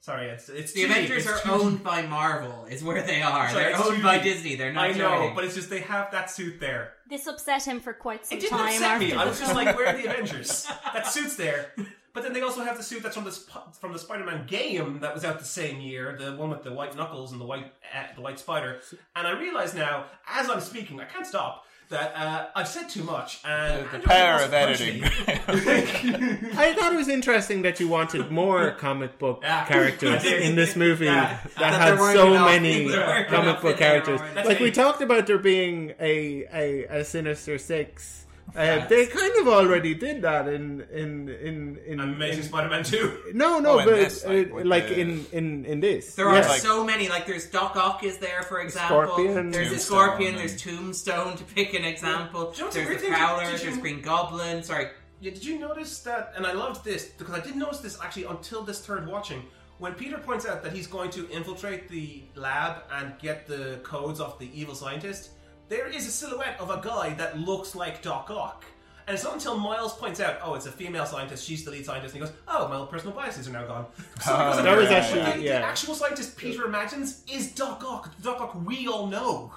sorry. 0.00 0.26
It's 0.26 0.48
it's 0.48 0.72
The 0.72 0.82
Avengers 0.82 1.24
it's 1.24 1.28
are 1.28 1.40
too 1.40 1.50
owned 1.52 1.76
deep. 1.76 1.84
by 1.84 2.02
Marvel, 2.02 2.64
is 2.64 2.82
where 2.82 3.00
they 3.02 3.22
are. 3.22 3.48
Sorry, 3.50 3.62
They're 3.62 3.76
owned 3.76 3.98
too 3.98 4.02
by. 4.02 4.18
Disney. 4.18 4.56
They're 4.56 4.72
not 4.72 4.86
I 4.86 4.92
know, 4.92 5.08
joining. 5.18 5.34
but 5.36 5.44
it's 5.44 5.54
just 5.54 5.70
they 5.70 5.78
have 5.82 6.10
that 6.10 6.32
suit 6.32 6.58
there. 6.58 6.94
This 7.08 7.28
upset 7.28 7.64
him 7.64 7.78
for 7.78 7.92
quite 7.92 8.26
some 8.26 8.38
It 8.38 8.40
didn't 8.40 8.58
time 8.58 8.68
upset 8.72 8.98
me. 8.98 9.12
I 9.12 9.24
was 9.24 9.38
just 9.38 9.54
like, 9.54 9.76
where 9.76 9.86
are 9.86 9.96
the 9.96 10.08
Avengers? 10.10 10.66
That 10.92 11.06
suit's 11.06 11.36
there. 11.36 11.72
But 12.12 12.24
then 12.24 12.32
they 12.32 12.40
also 12.40 12.62
have 12.64 12.76
the 12.76 12.82
suit 12.82 13.04
that's 13.04 13.14
from 13.14 13.24
the 13.26 13.30
Sp- 13.30 13.70
from 13.78 13.92
the 13.92 14.00
Spider-Man 14.00 14.46
game 14.46 14.98
that 14.98 15.14
was 15.14 15.24
out 15.24 15.38
the 15.38 15.44
same 15.44 15.80
year, 15.80 16.16
the 16.18 16.32
one 16.34 16.50
with 16.50 16.64
the 16.64 16.72
white 16.72 16.96
knuckles 16.96 17.30
and 17.30 17.40
the 17.40 17.44
white 17.44 17.72
uh, 17.94 18.02
the 18.16 18.20
white 18.20 18.40
spider. 18.40 18.80
And 19.14 19.28
I 19.28 19.38
realize 19.38 19.74
now, 19.76 20.06
as 20.26 20.50
I'm 20.50 20.60
speaking, 20.60 20.98
I 21.00 21.04
can't 21.04 21.24
stop 21.26 21.66
that 21.90 22.12
uh, 22.16 22.46
I've 22.54 22.68
said 22.68 22.88
too 22.88 23.02
much. 23.02 23.40
And 23.44 23.88
The, 23.90 23.98
the 23.98 24.04
power 24.04 24.42
of 24.42 24.52
editing. 24.52 25.02
I 25.04 26.74
thought 26.78 26.92
it 26.92 26.96
was 26.96 27.08
interesting 27.08 27.62
that 27.62 27.80
you 27.80 27.88
wanted 27.88 28.30
more 28.30 28.72
comic 28.72 29.18
book 29.18 29.40
Yeah. 29.42 29.64
characters 29.64 30.24
in 30.24 30.54
this 30.56 30.76
movie 30.76 31.06
Yeah. 31.06 31.38
that 31.42 31.54
That 31.58 31.80
had 31.80 31.98
so 31.98 32.32
enough- 32.32 32.46
many 32.50 32.90
comic 33.28 33.60
book 33.60 33.76
characters. 33.78 34.20
Like 34.34 34.60
we 34.60 34.70
talked 34.70 35.00
about 35.02 35.26
there 35.26 35.38
being 35.38 35.94
a, 36.00 36.44
a, 36.52 36.98
a 37.00 37.04
Sinister 37.04 37.58
Six 37.58 38.26
Uh, 38.56 38.86
they 38.88 39.06
kind 39.06 39.32
of 39.40 39.48
already 39.48 39.94
did 39.94 40.22
that 40.22 40.48
in 40.48 40.80
in 40.92 41.28
in 41.28 41.78
in, 41.86 42.00
Amazing 42.00 42.38
in- 42.42 42.48
Spider-Man 42.48 42.82
2. 42.82 43.32
No, 43.34 43.58
no, 43.58 43.80
Oh, 43.80 43.84
but 43.84 43.94
this, 43.96 44.24
uh, 44.24 44.28
like, 44.28 44.64
like, 44.64 44.88
the- 44.88 45.00
in 45.00 45.26
in 45.32 45.64
in 45.66 45.80
this. 45.80 46.14
There 46.14 46.28
are 46.28 46.40
like- 46.42 46.60
so 46.60 46.82
many. 46.84 47.08
Like 47.08 47.26
there's 47.26 47.46
Doc 47.46 47.76
Ock 47.76 48.02
is 48.04 48.18
there, 48.18 48.42
for 48.42 48.60
example. 48.60 49.02
Scorpion. 49.04 49.50
there's 49.50 49.68
the 49.68 49.74
Tombstone 49.76 49.80
Scorpion. 50.06 50.30
and- 50.30 50.38
There's 50.38 50.62
Tombstone 50.62 51.36
to 51.36 51.44
pick 51.44 51.74
an 51.74 51.84
example. 51.84 52.50
Do 52.52 52.64
you 52.64 52.70
there's 52.70 53.00
the 53.02 53.06
the? 53.08 53.12
Prowler. 53.12 53.44
Did 53.44 53.60
you- 53.60 53.66
There's 53.70 53.78
Green 53.78 54.00
Goblin. 54.00 54.62
Sorry. 54.62 54.88
Yeah, 55.20 55.32
did 55.32 55.44
you 55.44 55.58
notice 55.58 55.98
that? 56.00 56.32
And 56.36 56.46
I 56.46 56.52
loved 56.52 56.84
this 56.84 57.04
because 57.06 57.34
I 57.34 57.40
didn't 57.40 57.58
notice 57.58 57.78
this 57.80 57.98
actually 58.02 58.24
until 58.24 58.62
this 58.62 58.80
third 58.80 59.06
watching. 59.06 59.42
When 59.78 59.94
Peter 59.94 60.18
points 60.18 60.46
out 60.46 60.62
that 60.64 60.72
he's 60.72 60.86
going 60.86 61.10
to 61.10 61.28
infiltrate 61.30 61.88
the 61.88 62.22
lab 62.34 62.82
and 62.92 63.12
get 63.20 63.46
the 63.46 63.78
codes 63.84 64.20
off 64.20 64.38
the 64.38 64.50
evil 64.58 64.74
scientist, 64.74 65.30
there 65.68 65.86
is 65.86 66.06
a 66.06 66.10
silhouette 66.10 66.56
of 66.60 66.70
a 66.70 66.80
guy 66.82 67.10
that 67.14 67.38
looks 67.38 67.74
like 67.74 68.02
Doc 68.02 68.30
Ock. 68.30 68.64
And 69.06 69.14
it's 69.14 69.24
not 69.24 69.32
until 69.34 69.56
Miles 69.56 69.94
points 69.94 70.20
out, 70.20 70.38
oh, 70.42 70.52
it's 70.54 70.66
a 70.66 70.70
female 70.72 71.06
scientist, 71.06 71.46
she's 71.46 71.64
the 71.64 71.70
lead 71.70 71.86
scientist, 71.86 72.14
and 72.14 72.22
he 72.22 72.28
goes, 72.28 72.36
oh, 72.46 72.68
my 72.68 72.84
personal 72.90 73.14
biases 73.16 73.48
are 73.48 73.52
now 73.52 73.66
gone. 73.66 73.86
So 74.20 74.32
because 74.36 74.58
of 74.58 74.66
oh, 74.66 74.68
That 74.68 74.76
was 74.76 74.88
the- 74.88 74.96
actually- 74.96 75.20
the, 75.40 75.46
yeah. 75.46 75.60
the 75.60 75.64
actual 75.66 75.94
scientist 75.94 76.36
Peter 76.36 76.64
imagines 76.66 77.22
is 77.32 77.52
Doc 77.52 77.82
Ock, 77.86 78.14
the 78.18 78.22
Doc 78.22 78.40
Ock 78.42 78.66
we 78.66 78.86
all 78.86 79.06
know. 79.06 79.50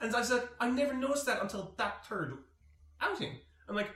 And 0.00 0.14
I 0.16 0.22
said, 0.22 0.36
like, 0.36 0.48
I 0.60 0.70
never 0.70 0.94
noticed 0.94 1.26
that 1.26 1.42
until 1.42 1.74
that 1.76 2.06
third 2.06 2.38
outing. 3.00 3.32
I'm 3.68 3.74
like, 3.74 3.90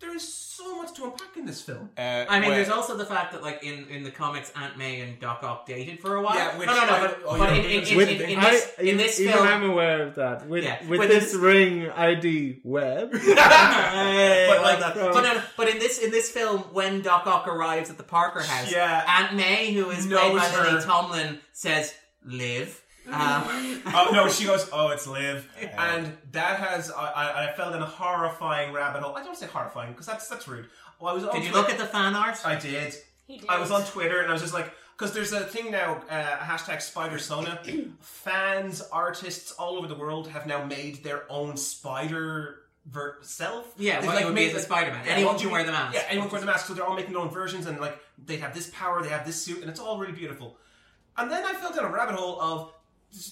there 0.00 0.14
is 0.14 0.26
so 0.30 0.76
much 0.82 0.94
to 0.94 1.04
unpack 1.04 1.36
in 1.36 1.46
this 1.46 1.62
film. 1.62 1.90
Uh, 1.96 2.00
I 2.28 2.38
mean, 2.40 2.48
well, 2.48 2.56
there's 2.56 2.68
also 2.70 2.96
the 2.96 3.04
fact 3.06 3.32
that, 3.32 3.42
like 3.42 3.62
in, 3.64 3.86
in 3.88 4.02
the 4.04 4.10
comics, 4.10 4.52
Aunt 4.56 4.76
May 4.76 5.00
and 5.00 5.18
Doc 5.20 5.42
Ock 5.42 5.66
dated 5.66 6.00
for 6.00 6.16
a 6.16 6.22
while. 6.22 6.34
Yeah, 6.34 6.56
which 6.58 6.66
no, 6.66 6.74
no, 6.74 6.86
no. 6.86 6.92
I- 6.94 7.00
But, 7.00 7.18
oh, 7.26 7.38
but 7.38 7.50
yeah, 7.50 7.56
in, 7.56 7.64
in, 7.64 7.88
in, 7.88 7.96
With, 7.96 8.08
in, 8.08 8.20
in 8.30 8.38
I- 8.38 8.50
this, 8.50 8.72
in 8.78 8.96
this 8.96 9.20
even 9.20 9.32
film, 9.34 9.46
I'm 9.48 9.70
aware 9.70 10.02
of 10.02 10.14
that. 10.16 10.46
With 10.48 10.64
Yeah, 10.64 10.80
with 10.86 11.00
with 11.00 11.08
this 11.08 11.32
this- 11.32 11.34
ring 11.34 11.90
ID 11.90 12.60
web, 12.64 13.10
But, 13.12 14.62
like, 14.62 14.80
but, 14.80 15.22
no, 15.22 15.42
but 15.56 15.68
in 15.68 15.78
this 15.78 15.98
in 15.98 16.10
this 16.10 16.30
film, 16.30 16.60
when 16.72 17.02
Doc 17.02 17.26
Ock 17.26 17.48
arrives 17.48 17.90
at 17.90 17.96
the 17.96 18.02
Parker 18.02 18.42
house, 18.42 18.70
Yeah. 18.72 19.04
Aunt 19.06 19.34
May, 19.34 19.72
who 19.72 19.90
is 19.90 20.06
played 20.06 20.34
by 20.36 20.40
her. 20.44 20.70
Lily 20.72 20.84
Tomlin, 20.84 21.38
says, 21.52 21.94
"Live." 22.24 22.82
Um, 23.08 23.82
oh 23.94 24.10
no, 24.12 24.28
she 24.28 24.44
goes, 24.44 24.68
oh, 24.72 24.88
it's 24.88 25.06
Liv, 25.06 25.48
and 25.78 26.16
that 26.32 26.58
has 26.58 26.90
I, 26.90 27.04
I, 27.12 27.48
I 27.48 27.52
fell 27.52 27.72
in 27.74 27.82
a 27.82 27.86
horrifying 27.86 28.72
rabbit 28.72 29.02
hole. 29.02 29.16
I 29.16 29.22
don't 29.22 29.36
say 29.36 29.46
horrifying 29.46 29.92
because 29.92 30.06
that's 30.06 30.28
that's 30.28 30.48
rude. 30.48 30.66
Well, 31.00 31.10
I 31.10 31.14
was 31.14 31.24
on 31.24 31.34
did 31.34 31.44
you 31.44 31.52
look 31.52 31.70
at 31.70 31.78
the 31.78 31.86
fan 31.86 32.14
art? 32.14 32.38
I 32.44 32.56
did. 32.56 32.94
He 33.26 33.38
did. 33.38 33.48
I 33.48 33.58
was 33.60 33.70
on 33.70 33.84
Twitter 33.84 34.20
and 34.20 34.28
I 34.30 34.32
was 34.32 34.42
just 34.42 34.54
like, 34.54 34.72
because 34.96 35.12
there's 35.12 35.32
a 35.32 35.40
thing 35.40 35.70
now, 35.70 36.00
uh, 36.08 36.36
hashtag 36.38 36.80
Spider 36.80 37.18
Sona. 37.18 37.60
Fans, 38.00 38.82
artists 38.92 39.52
all 39.52 39.76
over 39.76 39.86
the 39.86 39.94
world 39.94 40.28
have 40.28 40.46
now 40.46 40.64
made 40.64 41.04
their 41.04 41.30
own 41.30 41.56
spider 41.56 42.60
ver- 42.86 43.18
self. 43.22 43.74
Yeah, 43.76 44.00
They've, 44.00 44.06
what 44.08 44.20
you 44.20 44.26
would 44.26 44.34
made, 44.34 44.50
as 44.50 44.62
a 44.62 44.64
Spider-Man. 44.64 45.06
Anyone 45.06 45.34
what 45.34 45.40
can 45.40 45.48
you- 45.48 45.52
wear 45.52 45.64
the 45.64 45.72
mask. 45.72 45.94
Yeah, 45.94 46.04
anyone 46.08 46.28
can 46.28 46.32
wear 46.36 46.40
the 46.40 46.46
mask. 46.46 46.66
So 46.66 46.74
they're 46.74 46.84
all 46.86 46.96
making 46.96 47.12
their 47.12 47.20
own 47.22 47.30
versions 47.30 47.66
and 47.66 47.78
like 47.80 47.98
they 48.24 48.38
have 48.38 48.54
this 48.54 48.70
power, 48.72 49.02
they 49.02 49.08
have 49.10 49.26
this 49.26 49.40
suit, 49.42 49.60
and 49.60 49.68
it's 49.70 49.80
all 49.80 49.98
really 49.98 50.12
beautiful. 50.12 50.56
And 51.18 51.30
then 51.30 51.44
I 51.44 51.52
fell 51.54 51.72
down 51.72 51.84
a 51.84 51.90
rabbit 51.90 52.14
hole 52.14 52.40
of 52.40 52.72
just 52.72 52.75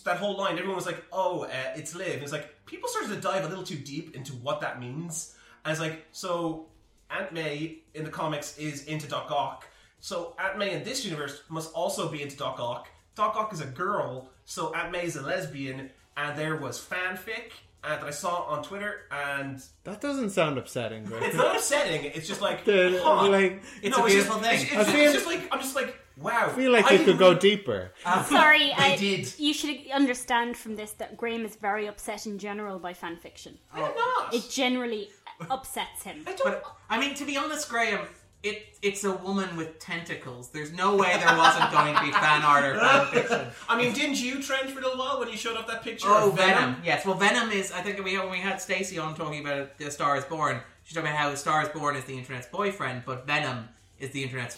that 0.04 0.16
whole 0.18 0.36
line. 0.36 0.54
Everyone 0.54 0.76
was 0.76 0.86
like, 0.86 1.04
"Oh, 1.12 1.44
uh, 1.44 1.48
it's 1.76 1.94
Liv." 1.94 2.14
And 2.14 2.22
it's 2.22 2.32
like 2.32 2.64
people 2.66 2.88
started 2.88 3.14
to 3.14 3.20
dive 3.20 3.44
a 3.44 3.48
little 3.48 3.64
too 3.64 3.76
deep 3.76 4.14
into 4.16 4.32
what 4.34 4.60
that 4.60 4.80
means. 4.80 5.34
And 5.64 5.72
it's 5.72 5.80
like, 5.80 6.06
so 6.12 6.66
Aunt 7.10 7.32
May 7.32 7.78
in 7.94 8.04
the 8.04 8.10
comics 8.10 8.56
is 8.58 8.84
into 8.84 9.06
Doc 9.06 9.30
Ock. 9.30 9.66
So 10.00 10.34
Aunt 10.38 10.58
May 10.58 10.72
in 10.74 10.84
this 10.84 11.04
universe 11.04 11.42
must 11.48 11.72
also 11.72 12.08
be 12.10 12.22
into 12.22 12.36
Doc 12.36 12.58
Ock. 12.60 12.88
Doc 13.14 13.36
Ock 13.36 13.52
is 13.52 13.60
a 13.60 13.66
girl, 13.66 14.30
so 14.44 14.74
Aunt 14.74 14.92
May 14.92 15.04
is 15.04 15.16
a 15.16 15.22
lesbian. 15.22 15.90
And 16.16 16.38
there 16.38 16.56
was 16.56 16.78
fanfic 16.80 17.50
uh, 17.82 17.96
that 17.96 18.04
I 18.04 18.10
saw 18.10 18.42
on 18.44 18.62
Twitter, 18.62 19.00
and 19.10 19.60
that 19.82 20.00
doesn't 20.00 20.30
sound 20.30 20.58
upsetting. 20.58 21.04
Greg. 21.04 21.24
it's 21.24 21.34
not 21.34 21.56
upsetting. 21.56 22.04
It's 22.04 22.28
just 22.28 22.40
like, 22.40 22.64
The- 22.66 23.00
huh. 23.02 23.28
like, 23.28 23.62
It's 23.82 23.96
No, 23.96 24.04
a 24.04 24.08
beautiful 24.08 24.38
just, 24.40 24.48
thing. 24.48 24.78
It's, 24.78 24.88
it's, 24.88 24.98
it's 24.98 25.12
just 25.14 25.26
like 25.26 25.48
I'm 25.50 25.58
just 25.60 25.74
like 25.74 25.96
wow. 26.16 26.46
I 26.46 26.48
feel 26.50 26.72
like 26.72 26.86
I 26.86 26.94
you 26.94 27.04
could 27.04 27.18
go 27.18 27.32
re- 27.32 27.38
deeper. 27.38 27.92
Ah, 28.06 28.22
sorry, 28.28 28.66
They 28.68 28.72
I, 28.92 28.96
did. 28.96 29.32
you 29.38 29.52
should 29.54 29.76
understand 29.92 30.56
from 30.56 30.76
this 30.76 30.92
that 30.92 31.16
Graham 31.16 31.44
is 31.44 31.56
very 31.56 31.86
upset 31.86 32.26
in 32.26 32.38
general 32.38 32.78
by 32.78 32.92
fan 32.94 33.16
fiction. 33.16 33.58
I'm 33.72 33.82
not. 33.94 34.34
It 34.34 34.48
generally 34.50 35.10
upsets 35.50 36.02
him. 36.04 36.22
I 36.26 36.32
don't. 36.32 36.44
But 36.44 36.64
I 36.90 36.98
mean, 37.00 37.14
to 37.16 37.24
be 37.24 37.36
honest, 37.36 37.68
Graham, 37.68 38.06
it 38.42 38.76
it's 38.82 39.04
a 39.04 39.12
woman 39.12 39.56
with 39.56 39.78
tentacles. 39.78 40.50
There's 40.50 40.72
no 40.72 40.94
way 40.96 41.16
there 41.18 41.36
wasn't 41.36 41.70
going 41.72 41.94
to 41.94 42.00
be 42.02 42.12
fan 42.12 42.42
art 42.42 42.64
or 42.64 42.78
fan 42.78 43.06
fiction. 43.06 43.46
I 43.68 43.76
mean, 43.78 43.92
didn't 43.94 44.20
you 44.20 44.42
trend 44.42 44.70
for 44.70 44.78
a 44.80 44.82
little 44.82 44.98
while 44.98 45.18
when 45.18 45.28
you 45.30 45.36
showed 45.36 45.56
off 45.56 45.66
that 45.66 45.82
picture 45.82 46.06
Oh, 46.10 46.28
of 46.30 46.36
Venom. 46.36 46.76
Yes, 46.84 47.06
well, 47.06 47.14
Venom 47.16 47.50
is. 47.50 47.72
I 47.72 47.80
think 47.80 48.02
we 48.04 48.18
when 48.18 48.30
we 48.30 48.38
had 48.38 48.60
Stacey 48.60 48.98
on 48.98 49.14
talking 49.14 49.40
about 49.44 49.78
The 49.78 49.90
Star 49.90 50.16
Is 50.16 50.24
Born. 50.24 50.60
She 50.84 50.94
talked 50.94 51.06
about 51.06 51.16
how 51.16 51.30
the 51.30 51.36
Star 51.38 51.62
Is 51.62 51.68
Born 51.70 51.96
is 51.96 52.04
the 52.04 52.16
internet's 52.18 52.46
boyfriend, 52.48 53.04
but 53.06 53.26
Venom 53.26 53.68
is 53.98 54.10
the 54.10 54.22
internet's 54.22 54.56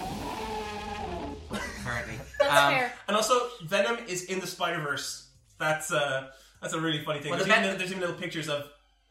currently. 1.85 2.15
That's 2.41 2.53
Um, 2.53 2.73
fair. 2.75 2.93
And 3.09 3.17
also, 3.17 3.49
Venom 3.65 3.99
is 4.09 4.25
in 4.25 4.41
the 4.41 4.47
Spider 4.47 4.81
Verse. 4.81 5.29
That's 5.59 5.93
uh, 5.93 6.29
that's 6.61 6.75
a 6.75 6.81
really 6.81 7.03
funny 7.05 7.21
thing. 7.21 7.31
Well, 7.31 7.39
there's, 7.39 7.49
the 7.49 7.55
even, 7.57 7.69
Ven- 7.71 7.79
there's 7.79 7.91
even 7.91 8.01
little 8.01 8.17
pictures 8.17 8.49
of 8.49 8.65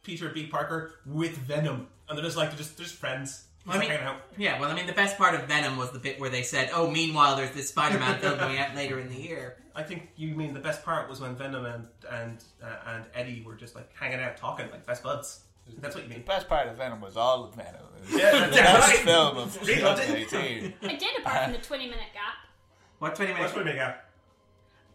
Peter 0.03 0.29
B. 0.29 0.47
Parker 0.47 0.93
with 1.05 1.35
Venom, 1.37 1.87
and 2.07 2.17
they're 2.17 2.25
just 2.25 2.37
like 2.37 2.49
they're 2.49 2.57
just 2.57 2.77
they're 2.77 2.85
just 2.85 2.97
friends. 2.97 3.45
Just 3.65 3.75
I 3.77 3.79
mean, 3.79 3.89
hanging 3.89 4.05
out. 4.05 4.17
yeah. 4.37 4.59
Well, 4.59 4.69
I 4.69 4.75
mean, 4.75 4.85
the 4.85 4.93
best 4.93 5.17
part 5.17 5.33
of 5.33 5.47
Venom 5.47 5.75
was 5.77 5.89
the 5.89 5.97
bit 5.97 6.19
where 6.19 6.29
they 6.29 6.43
said, 6.43 6.69
"Oh, 6.71 6.89
meanwhile, 6.91 7.35
there's 7.35 7.49
this 7.51 7.69
Spider-Man 7.69 8.19
film 8.19 8.37
going 8.37 8.57
out 8.59 8.75
later 8.75 8.99
in 8.99 9.09
the 9.09 9.15
year." 9.19 9.57
I 9.75 9.81
think 9.83 10.09
you 10.15 10.35
mean 10.35 10.53
the 10.53 10.59
best 10.59 10.85
part 10.85 11.09
was 11.09 11.19
when 11.19 11.35
Venom 11.35 11.65
and 11.65 11.87
and 12.11 12.43
uh, 12.63 12.75
and 12.87 13.05
Eddie 13.15 13.41
were 13.45 13.55
just 13.55 13.73
like 13.73 13.89
hanging 13.95 14.19
out, 14.19 14.37
talking 14.37 14.69
like 14.71 14.85
best 14.85 15.01
buds. 15.01 15.41
That's 15.79 15.95
what 15.95 16.03
you 16.03 16.09
mean. 16.09 16.19
the 16.19 16.25
best 16.25 16.47
part 16.47 16.67
of 16.67 16.77
Venom 16.77 17.01
was 17.01 17.17
all 17.17 17.43
of 17.45 17.55
Venom. 17.55 17.75
It 18.07 18.11
was 18.13 18.21
Yeah, 18.21 18.31
the 18.47 18.55
that's 18.55 18.55
best 18.55 18.87
right. 18.93 18.99
film 19.05 19.37
of 19.37 19.65
They 19.65 19.81
loved 19.81 20.01
it. 20.01 20.29
2018. 20.29 20.73
I 20.83 20.95
did 20.95 21.17
apart 21.19 21.43
from 21.45 21.53
the 21.53 21.57
20 21.59 21.85
minute 21.85 21.99
gap. 22.13 22.33
What 22.99 23.15
twenty 23.15 23.33
minutes? 23.33 23.53
What's 23.53 23.65
what 23.65 23.73
we 23.73 23.79
got? 23.79 24.01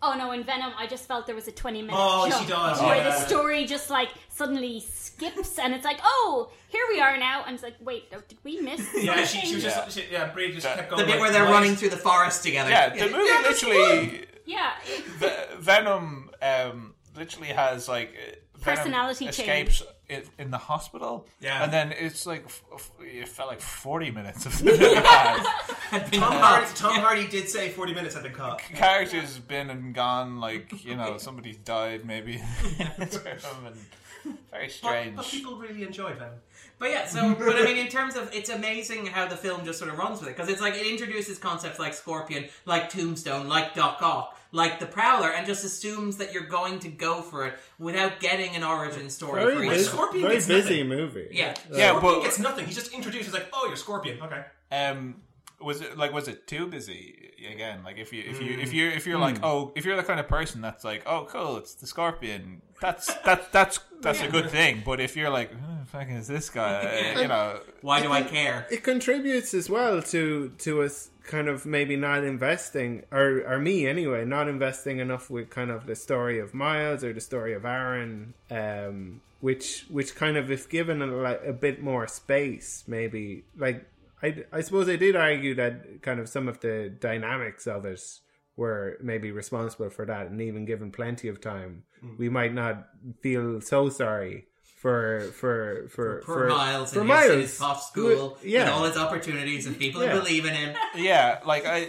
Oh 0.02 0.14
no, 0.16 0.32
in 0.32 0.42
Venom, 0.44 0.72
I 0.78 0.86
just 0.86 1.06
felt 1.06 1.26
there 1.26 1.34
was 1.34 1.46
a 1.48 1.52
20 1.52 1.82
minute 1.82 1.94
Oh, 1.94 2.24
she 2.26 2.46
jump 2.46 2.48
does, 2.48 2.80
where 2.80 2.96
yeah. 2.96 3.02
the 3.04 3.12
story 3.26 3.66
just 3.66 3.90
like 3.90 4.08
suddenly 4.30 4.80
skips 4.80 5.58
and 5.58 5.74
it's 5.74 5.84
like, 5.84 5.98
oh, 6.02 6.50
here 6.68 6.82
we 6.88 7.00
are 7.00 7.18
now. 7.18 7.44
And 7.44 7.52
it's 7.54 7.62
like, 7.62 7.74
wait, 7.80 8.10
did 8.10 8.38
we 8.42 8.60
miss 8.60 8.80
Yeah, 8.96 9.24
she, 9.26 9.40
she 9.46 9.54
was 9.56 9.64
Yeah. 9.64 9.84
just 9.84 9.98
she, 9.98 10.04
yeah. 10.10 10.32
Bríd 10.32 10.52
just 10.54 10.62
That- 10.62 10.78
kept 10.78 10.90
The 10.92 10.96
bit 10.98 11.08
like, 11.08 11.20
where 11.20 11.30
they're 11.32 11.42
right. 11.44 11.50
running 11.52 11.76
through 11.76 11.90
the 11.90 11.98
forest 11.98 12.42
together. 12.42 12.70
Yeah, 12.70 12.88
the 12.90 13.10
movie 13.10 13.28
Yeah, 13.28 13.42
literally 13.42 14.26
Yeah, 14.46 14.70
Ve- 15.18 15.56
Venom 15.58 16.30
um, 16.40 16.94
literally 17.14 17.48
has 17.48 17.86
like 17.88 18.14
uh, 18.16 18.36
Venom 18.58 18.78
Personality 18.78 19.26
escapes 19.26 19.82
i- 20.10 20.22
in 20.38 20.50
the 20.50 20.58
hospital. 20.58 21.26
Yeah. 21.40 21.62
and 21.64 21.72
then 21.72 21.92
it's 21.92 22.26
like 22.26 22.44
f- 22.46 22.62
f- 22.74 22.90
it 23.00 23.28
felt 23.28 23.48
like 23.48 23.60
forty 23.60 24.10
minutes 24.10 24.46
of 24.46 24.58
the 24.58 24.64
movie. 24.64 24.94
has. 24.94 26.10
Tom 26.12 26.32
Hardy, 26.32 26.66
Tom 26.74 27.00
Hardy 27.00 27.26
did 27.28 27.48
say 27.48 27.68
forty 27.70 27.94
minutes 27.94 28.14
had 28.14 28.22
been 28.24 28.32
cut. 28.32 28.58
Characters 28.74 29.38
been 29.38 29.70
and 29.70 29.94
gone, 29.94 30.40
like 30.40 30.84
you 30.84 30.96
know, 30.96 31.18
somebody's 31.18 31.56
died 31.58 32.04
maybe. 32.04 32.34
in 32.78 32.90
the 32.98 33.06
film, 33.06 33.66
and 33.66 33.76
very 34.50 34.66
But, 34.66 34.70
strange. 34.72 35.16
but 35.16 35.24
people 35.26 35.56
really 35.56 35.82
enjoyed 35.82 36.18
them. 36.20 36.32
But 36.78 36.90
yeah, 36.90 37.06
so 37.06 37.34
but 37.34 37.56
I 37.56 37.64
mean, 37.64 37.76
in 37.76 37.88
terms 37.88 38.16
of 38.16 38.32
it's 38.34 38.48
amazing 38.48 39.06
how 39.06 39.26
the 39.28 39.36
film 39.36 39.64
just 39.66 39.78
sort 39.78 39.90
of 39.90 39.98
runs 39.98 40.20
with 40.20 40.28
it 40.30 40.36
because 40.36 40.48
it's 40.50 40.62
like 40.62 40.74
it 40.74 40.86
introduces 40.86 41.36
concepts 41.38 41.78
like 41.78 41.92
Scorpion, 41.92 42.46
like 42.64 42.88
Tombstone, 42.88 43.48
like 43.48 43.74
Doc 43.74 43.98
Ock, 44.00 44.38
like 44.52 44.80
the 44.80 44.86
Prowler, 44.86 45.30
and 45.30 45.46
just 45.46 45.64
assumes 45.64 46.16
that 46.16 46.32
you're 46.32 46.46
going 46.46 46.78
to 46.80 46.88
go 46.88 47.22
for 47.22 47.46
it 47.46 47.54
without 47.78 48.20
getting 48.20 48.56
an 48.56 48.64
origin 48.64 49.08
story 49.10 49.42
Very, 49.42 49.54
for 49.54 49.60
Like 49.60 49.70
each. 49.72 49.76
busy, 49.78 49.88
Scorpion 49.90 50.22
very 50.22 50.34
gets 50.34 50.46
busy 50.46 50.82
nothing. 50.82 50.88
movie. 50.88 51.28
Yeah. 51.30 51.54
yeah, 51.72 51.88
Scorpion 51.90 52.00
but 52.00 52.22
gets 52.24 52.38
nothing. 52.38 52.66
He's 52.66 52.74
just 52.74 52.92
introduced. 52.92 53.24
He's 53.26 53.34
like, 53.34 53.48
oh, 53.52 53.66
you're 53.68 53.76
Scorpion. 53.76 54.18
Okay. 54.22 54.44
um 54.72 55.16
was 55.60 55.82
it 55.82 55.98
like 55.98 56.10
was 56.10 56.26
it 56.26 56.46
too 56.46 56.66
busy 56.66 57.32
again 57.52 57.80
like 57.84 57.98
if 57.98 58.14
you 58.14 58.22
if 58.26 58.40
you 58.40 58.56
Mm. 58.56 58.62
if 58.62 58.72
you're 58.72 58.90
if 58.90 59.06
you're 59.06 59.18
like 59.18 59.40
oh 59.42 59.72
if 59.76 59.84
you're 59.84 59.94
the 59.94 60.02
kind 60.02 60.18
of 60.18 60.26
person 60.26 60.62
that's 60.62 60.84
like 60.84 61.02
oh 61.04 61.26
cool 61.30 61.58
it's 61.58 61.74
the 61.74 61.86
scorpion 61.86 62.62
that's 62.80 63.12
that's 63.26 63.46
that's 63.48 63.78
that's 64.00 64.22
a 64.22 64.28
good 64.28 64.48
thing 64.48 64.80
but 64.86 65.00
if 65.00 65.18
you're 65.18 65.28
like 65.28 65.50
who 65.50 65.78
the 65.80 65.84
fuck 65.84 66.08
is 66.08 66.26
this 66.26 66.48
guy 66.48 67.12
you 67.20 67.28
know 67.28 67.60
Why 67.82 68.00
do 68.00 68.10
I 68.10 68.22
care? 68.22 68.66
it 68.70 68.82
contributes 68.82 69.52
as 69.52 69.68
well 69.68 70.00
to 70.00 70.50
to 70.60 70.80
us 70.82 71.09
kind 71.24 71.48
of 71.48 71.66
maybe 71.66 71.96
not 71.96 72.24
investing 72.24 73.04
or 73.10 73.42
or 73.46 73.58
me 73.58 73.86
anyway 73.86 74.24
not 74.24 74.48
investing 74.48 74.98
enough 74.98 75.30
with 75.30 75.50
kind 75.50 75.70
of 75.70 75.86
the 75.86 75.94
story 75.94 76.38
of 76.38 76.54
Miles 76.54 77.04
or 77.04 77.12
the 77.12 77.20
story 77.20 77.52
of 77.54 77.64
Aaron 77.64 78.34
um 78.50 79.20
which 79.40 79.86
which 79.88 80.14
kind 80.14 80.36
of 80.36 80.50
if 80.50 80.68
given 80.68 81.02
a, 81.02 81.06
like, 81.06 81.42
a 81.46 81.52
bit 81.52 81.82
more 81.82 82.06
space 82.06 82.84
maybe. 82.86 83.44
Like 83.56 83.86
I, 84.22 84.44
I 84.52 84.60
suppose 84.60 84.88
I 84.88 84.96
did 84.96 85.16
argue 85.16 85.54
that 85.54 86.02
kind 86.02 86.20
of 86.20 86.28
some 86.28 86.46
of 86.46 86.60
the 86.60 86.92
dynamics 87.00 87.66
of 87.66 87.86
it 87.86 88.02
were 88.56 88.98
maybe 89.02 89.30
responsible 89.30 89.88
for 89.88 90.04
that 90.04 90.26
and 90.26 90.40
even 90.42 90.66
given 90.66 90.90
plenty 90.92 91.28
of 91.28 91.40
time. 91.40 91.84
We 92.18 92.28
might 92.28 92.52
not 92.52 92.88
feel 93.22 93.60
so 93.62 93.88
sorry 93.88 94.46
for 94.80 95.20
for 95.40 95.88
for 95.90 96.22
For, 96.22 96.48
Miles 96.48 96.92
for 96.94 97.00
and 97.00 97.10
his, 97.10 97.18
Miles 97.18 97.42
his 97.42 97.58
top 97.58 97.76
who- 97.76 97.82
school, 98.14 98.38
yeah 98.42 98.64
with 98.64 98.72
all 98.72 98.84
his 98.84 98.96
opportunities 98.96 99.66
and 99.66 99.78
people 99.78 100.02
Yeah. 100.02 100.12
who 100.12 100.20
believe 100.20 100.44
in 100.46 100.54
him. 100.54 100.74
yeah 100.96 101.40
like 101.44 101.64
i 101.66 101.86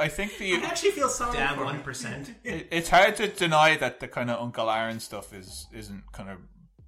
i 0.00 0.08
think 0.08 0.36
the 0.38 0.54
I 0.54 0.60
actually 0.66 0.90
feel 0.92 1.08
sorry 1.08 1.36
Damn 1.36 1.54
for 1.54 1.60
him. 1.60 1.66
one 1.66 1.80
percent. 1.82 2.34
it, 2.44 2.66
it's 2.72 2.88
hard 2.88 3.14
to 3.16 3.28
deny 3.28 3.76
that 3.76 4.00
the 4.00 4.08
kind 4.08 4.30
of 4.30 4.40
uncle 4.40 4.68
aaron 4.70 4.98
stuff 5.00 5.32
is 5.32 5.66
isn't 5.72 6.02
kind 6.12 6.28
of 6.28 6.38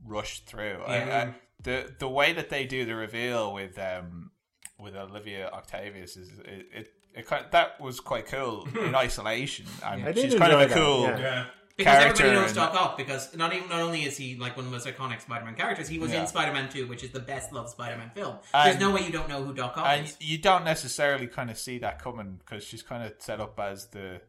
rushed 0.05 0.47
through 0.47 0.79
Yeah. 0.89 1.31
I, 1.31 1.35
the 1.63 1.93
the 1.99 2.09
way 2.09 2.33
that 2.33 2.49
they 2.51 2.65
do 2.67 2.85
the 2.85 2.95
reveal 2.97 3.53
with 3.55 3.79
um 3.79 4.31
with 4.79 4.95
Olivia 4.97 5.49
Octavius 5.53 6.17
is 6.17 6.29
it. 6.41 6.67
it 6.79 6.87
it 7.15 7.27
kind 7.27 7.47
that 7.53 7.81
was 7.81 7.99
quite 8.01 8.27
cool 8.27 8.69
in 8.87 8.95
isolation, 8.95 9.65
and 9.83 10.05
I 10.05 10.13
did 10.13 10.23
she's 10.33 10.39
kind 10.39 10.53
of 10.53 10.61
a 10.61 10.65
enjoy 10.65 10.75
that, 10.75 10.79
cool 10.85 11.03
yeah. 11.05 11.45
Because 11.77 11.99
character. 11.99 12.23
everybody 12.25 12.41
knows 12.41 12.51
and- 12.51 12.57
Doc 12.57 12.75
Ock. 12.75 12.97
Because 12.97 13.37
not 13.37 13.53
even 13.55 13.69
not 13.69 13.81
only 13.81 14.05
is 14.05 14.17
he 14.17 14.37
like 14.37 14.57
one 14.57 14.65
of 14.65 14.71
the 14.71 14.77
most 14.77 14.87
iconic 14.87 15.21
Spider-Man 15.21 15.55
characters, 15.57 15.89
he 15.89 15.99
was 15.99 16.11
Yeah. 16.13 16.23
in 16.23 16.27
Spider-Man 16.27 16.69
Two, 16.71 16.87
which 16.87 17.05
is 17.05 17.11
the 17.11 17.21
best 17.21 17.53
loved 17.53 17.69
Spider-Man 17.71 18.11
film. 18.15 18.39
And- 18.55 18.71
There's 18.71 18.81
no 18.81 18.91
way 18.93 19.03
you 19.05 19.13
don't 19.13 19.29
know 19.29 19.45
who 19.45 19.53
Doc 19.53 19.77
Ock 19.77 19.87
and 19.87 20.07
is. 20.07 20.17
you 20.21 20.39
don't 20.39 20.65
necessarily 20.65 21.27
kind 21.27 21.51
of 21.51 21.59
see 21.59 21.79
that 21.81 22.03
coming 22.03 22.41
because 22.45 22.65
she's 22.65 22.83
kind 22.83 23.03
of 23.05 23.13
set 23.19 23.41
up 23.41 23.59
as 23.61 23.87
the 23.89 24.21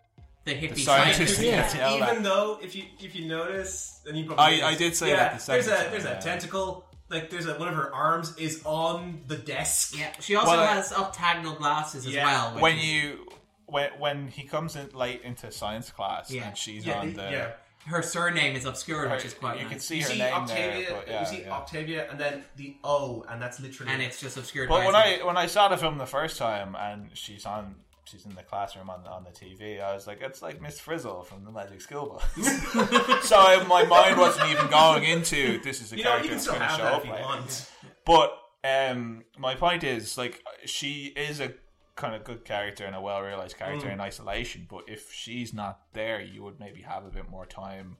The 0.44 0.54
hippie 0.56 0.76
the 0.76 0.82
scientist. 0.82 1.36
scientist. 1.38 1.42
Yeah, 1.42 1.90
yeah, 1.92 1.96
Even 1.96 2.16
that. 2.22 2.24
though, 2.24 2.60
if 2.62 2.76
you 2.76 2.84
if 3.00 3.16
you 3.16 3.28
notice, 3.28 4.02
and 4.06 4.18
you 4.18 4.26
probably 4.26 4.44
I- 4.44 4.50
noticed, 4.50 4.66
I 4.66 4.76
did 4.76 4.96
say 4.96 5.10
yeah, 5.10 5.16
that 5.16 5.34
the 5.36 5.40
second 5.40 5.66
there's 5.66 5.68
a 5.80 5.84
time, 5.84 5.92
there's 5.92 6.06
a 6.06 6.22
tentacle. 6.22 6.84
Like 7.10 7.30
there's 7.30 7.46
a 7.46 7.54
one 7.58 7.70
of 7.70 7.76
her 7.76 7.94
arms 7.96 8.36
is 8.38 8.62
on 8.66 9.22
the 9.28 9.38
desk. 9.38 9.98
Yeah, 9.98 10.12
she 10.20 10.36
also 10.36 10.52
Well, 10.52 10.68
has 10.68 10.92
octagonal 10.92 11.56
glasses 11.56 12.06
as 12.06 12.14
Yeah. 12.14 12.26
well. 12.26 12.54
which 12.56 12.62
when 12.62 12.78
is- 12.78 12.84
you 12.86 13.28
when 13.68 13.92
when 14.00 14.28
he 14.30 14.44
comes 14.44 14.76
in 14.76 14.90
late 14.94 15.22
into 15.24 15.52
science 15.52 15.92
class 15.92 16.32
Yeah. 16.32 16.48
and 16.48 16.58
she's 16.58 16.86
Yeah, 16.86 17.00
on 17.02 17.14
the 17.14 17.22
yeah. 17.24 17.52
her 17.86 18.02
surname 18.02 18.56
is 18.56 18.66
obscure, 18.66 19.08
which 19.10 19.26
is 19.26 19.34
quite 19.34 19.58
you 19.58 19.64
nice. 19.64 19.72
can 19.72 19.80
see 19.80 19.98
You 19.98 20.04
her 20.04 20.08
see 20.10 20.18
name 20.20 20.34
Octavia, 20.34 20.90
there, 20.90 20.98
but 20.98 21.08
yeah, 21.08 21.20
you 21.20 21.26
see 21.26 21.42
yeah. 21.44 21.52
Octavia, 21.54 22.10
and 22.10 22.20
then 22.20 22.44
the 22.56 22.76
O, 22.84 23.24
and 23.30 23.42
that's 23.42 23.60
literally. 23.60 23.92
and 23.92 24.02
it's 24.02 24.20
just 24.20 24.36
obscured. 24.38 24.70
But 24.70 24.86
when 24.86 24.96
his- 24.96 25.22
I 25.22 25.26
when 25.26 25.38
I 25.38 25.46
saw 25.48 25.68
the 25.68 25.78
film 25.78 25.98
the 25.98 26.06
first 26.06 26.38
time 26.38 26.76
and 26.76 27.10
she's 27.16 27.46
on 27.46 27.76
she's 28.06 28.26
in 28.26 28.34
the 28.36 28.44
classroom 28.44 28.90
on 28.90 29.06
on 29.06 29.26
the 29.26 29.32
TV, 29.32 29.82
I 29.82 29.94
was 29.94 30.08
like, 30.08 30.22
it's 30.22 30.42
like 30.42 30.62
Miss 30.62 30.80
Frizzle 30.80 31.24
from 31.24 31.44
the 31.44 31.52
Magic 31.52 31.82
School 31.82 32.06
Bus. 32.36 32.48
so 33.28 33.38
I, 33.38 33.64
my 33.68 33.84
mind 33.84 34.18
wasn't 34.18 34.50
even 34.50 34.68
going 34.70 35.04
into 35.04 35.60
this 35.62 35.82
is 35.82 35.92
a 35.92 35.98
you 35.98 36.04
know, 36.06 36.12
character 36.12 36.24
you 36.24 36.30
can 36.30 36.38
that's 36.38 36.44
still 36.44 36.54
going 36.54 36.62
to 36.62 36.68
have 36.70 36.78
show 36.80 36.84
that 36.86 36.94
up 36.94 37.02
if 37.02 37.06
you 37.08 37.12
later. 37.12 37.24
want. 37.26 37.70
But 38.06 38.38
um, 38.64 39.24
my 39.38 39.56
point 39.56 39.84
is, 39.84 40.18
like, 40.18 40.42
she 40.66 41.08
is 41.18 41.40
a 41.42 41.54
kind 41.98 42.16
of 42.16 42.24
good 42.24 42.46
character 42.46 42.86
and 42.86 42.96
a 42.96 43.02
well 43.02 43.22
realized 43.22 43.58
character 43.58 43.88
Mm. 43.88 43.94
in 43.94 44.00
isolation. 44.02 44.66
But 44.70 44.84
if 44.88 45.12
she's 45.12 45.54
not 45.54 45.82
there, 45.94 46.22
you 46.22 46.42
would 46.44 46.60
maybe 46.60 46.82
have 46.84 47.06
a 47.06 47.10
bit 47.10 47.30
more 47.30 47.46
time 47.46 47.98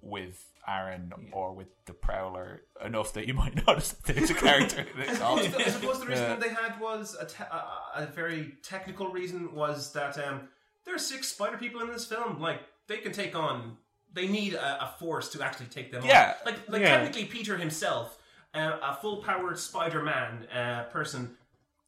with 0.00 0.44
Aaron 0.68 1.12
or 1.32 1.52
with 1.54 1.68
the 1.86 1.92
Prowler 1.92 2.62
enough 2.84 3.12
that 3.14 3.26
you 3.26 3.34
might 3.42 3.66
notice 3.66 3.92
that 3.92 4.14
there's 4.14 4.30
a 4.30 4.34
character. 4.34 4.84
I 4.98 5.14
suppose, 5.14 5.48
the, 5.52 5.58
I 5.66 5.68
suppose 5.70 6.00
the 6.00 6.06
reason 6.06 6.24
Yeah. 6.30 6.36
they 6.36 6.48
had 6.50 6.78
was 6.80 7.16
a, 7.18 7.24
te- 7.26 7.44
a, 7.50 8.02
a 8.02 8.06
very 8.06 8.54
technical 8.62 9.08
reason 9.08 9.54
was 9.54 9.92
that 9.94 10.18
um, 10.18 10.48
there 10.84 10.94
are 10.94 10.98
six 10.98 11.28
spider 11.28 11.56
people 11.56 11.80
in 11.80 11.88
this 11.90 12.04
film. 12.04 12.40
Like 12.40 12.60
they 12.86 12.98
can 12.98 13.12
take 13.12 13.34
on, 13.34 13.76
they 14.12 14.26
need 14.28 14.54
a, 14.54 14.84
a 14.84 14.94
force 14.98 15.30
to 15.30 15.42
actually 15.42 15.66
take 15.66 15.90
them 15.90 16.04
Yeah. 16.04 16.34
on. 16.44 16.52
Like, 16.52 16.68
like 16.68 16.82
Yeah. 16.82 16.96
technically, 16.98 17.24
Peter 17.24 17.56
himself, 17.56 18.18
uh, 18.54 18.76
a 18.82 18.94
full-powered 19.00 19.58
Spider-Man 19.58 20.46
uh, 20.54 20.84
person, 20.92 21.36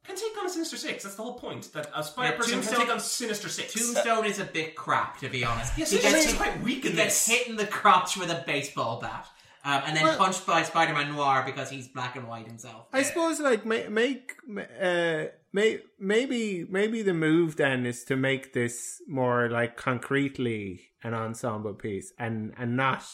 can 0.05 0.17
take 0.17 0.37
on 0.39 0.47
a 0.47 0.51
Sinister 0.51 0.77
Six. 0.77 1.03
That's 1.03 1.17
the 1.17 1.23
whole 1.23 1.39
point. 1.39 1.73
That 1.73 1.91
a 1.95 2.03
spider 2.05 2.33
Yeah, 2.33 2.37
person 2.37 2.53
can 2.55 2.63
Tombstone- 2.63 2.81
take 2.87 2.95
on 2.95 3.01
Sinister 3.01 3.49
Six. 3.49 3.73
Tombstone 3.75 4.25
is 4.27 4.39
a 4.39 4.45
bit 4.45 4.75
crap, 4.77 5.19
to 5.21 5.29
be 5.29 5.45
honest. 5.45 5.73
Yes, 5.79 5.91
he 5.91 5.97
Sinister 5.99 6.11
gets 6.11 6.23
Six 6.25 6.35
is 6.35 6.39
hit, 6.41 6.51
quite 6.53 6.63
weak 6.63 6.83
he 6.85 6.91
in 6.91 6.97
gets 6.97 7.27
this. 7.27 7.37
hit 7.39 7.49
in 7.49 7.57
the 7.57 7.67
crotch 7.67 8.17
with 8.17 8.31
a 8.31 8.43
baseball 8.47 9.01
bat, 9.01 9.27
um, 9.65 9.83
and 9.87 9.97
then 9.97 10.05
Well- 10.05 10.19
punched 10.19 10.47
by 10.47 10.63
Spider-Man 10.63 11.13
Noir 11.15 11.43
because 11.47 11.71
he's 11.71 11.89
black 11.89 12.17
and 12.17 12.29
white 12.29 12.47
himself. 12.47 12.87
I 12.93 13.03
suppose 13.03 13.41
like 13.41 13.65
make 13.65 13.91
make 13.91 14.35
uh 14.81 15.25
may, 15.53 15.81
maybe 15.99 16.65
maybe 16.69 17.03
the 17.03 17.15
move 17.15 17.57
then 17.57 17.87
is 17.87 18.05
to 18.05 18.17
make 18.17 18.53
this 18.53 19.01
more 19.09 19.49
like 19.49 19.77
concretely 19.77 20.91
an 21.03 21.15
ensemble 21.15 21.75
piece 21.75 22.13
and 22.19 22.53
and 22.59 22.77
not 22.77 23.05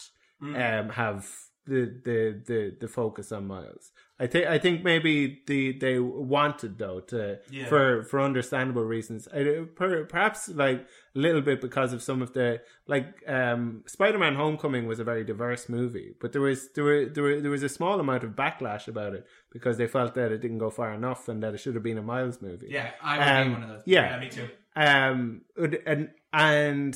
um 0.42 0.88
have 0.90 1.28
the 1.66 1.82
the 2.04 2.42
the 2.46 2.76
the 2.80 2.88
focus 2.88 3.30
on 3.30 3.46
Miles. 3.46 3.92
I 4.22 4.26
think 4.26 4.46
I 4.46 4.58
think 4.58 4.84
maybe 4.84 5.40
the 5.46 5.72
they 5.72 5.98
wanted 5.98 6.76
though 6.78 7.00
to 7.12 7.38
Yeah. 7.50 7.66
for 7.70 8.04
for 8.04 8.20
understandable 8.20 8.84
reasons. 8.84 9.26
I, 9.34 9.64
per, 9.74 10.04
perhaps 10.04 10.48
like 10.50 10.80
a 11.16 11.18
little 11.18 11.40
bit 11.40 11.60
because 11.62 11.94
of 11.94 12.02
some 12.02 12.20
of 12.20 12.34
the 12.34 12.60
like 12.86 13.06
um 13.26 13.82
Spider-Man 13.86 14.34
Homecoming 14.34 14.86
was 14.86 15.00
a 15.00 15.04
very 15.04 15.24
diverse 15.24 15.68
movie, 15.70 16.14
but 16.20 16.32
there 16.32 16.42
was 16.42 16.68
there 16.74 16.84
were, 16.84 17.06
there 17.06 17.24
were, 17.24 17.40
there 17.40 17.50
was 17.50 17.62
a 17.62 17.68
small 17.68 17.98
amount 17.98 18.22
of 18.24 18.32
backlash 18.32 18.86
about 18.88 19.14
it 19.14 19.26
because 19.50 19.78
they 19.78 19.86
felt 19.86 20.14
that 20.14 20.30
it 20.32 20.40
didn't 20.42 20.58
go 20.58 20.70
far 20.70 20.92
enough 20.92 21.26
and 21.30 21.42
that 21.42 21.54
it 21.54 21.58
should 21.58 21.74
have 21.74 21.82
been 21.82 21.96
a 21.98 22.02
Miles 22.02 22.42
movie. 22.42 22.68
yeah, 22.70 22.90
I 23.02 23.16
would 23.18 23.26
Um, 23.28 23.46
be 23.48 23.52
one 23.54 23.62
of 23.62 23.68
those. 23.70 23.82
yeah, 23.86 24.10
yeah, 24.10 24.20
me 24.20 24.28
too. 24.28 24.48
um 24.76 25.40
and 25.86 26.10
and 26.32 26.94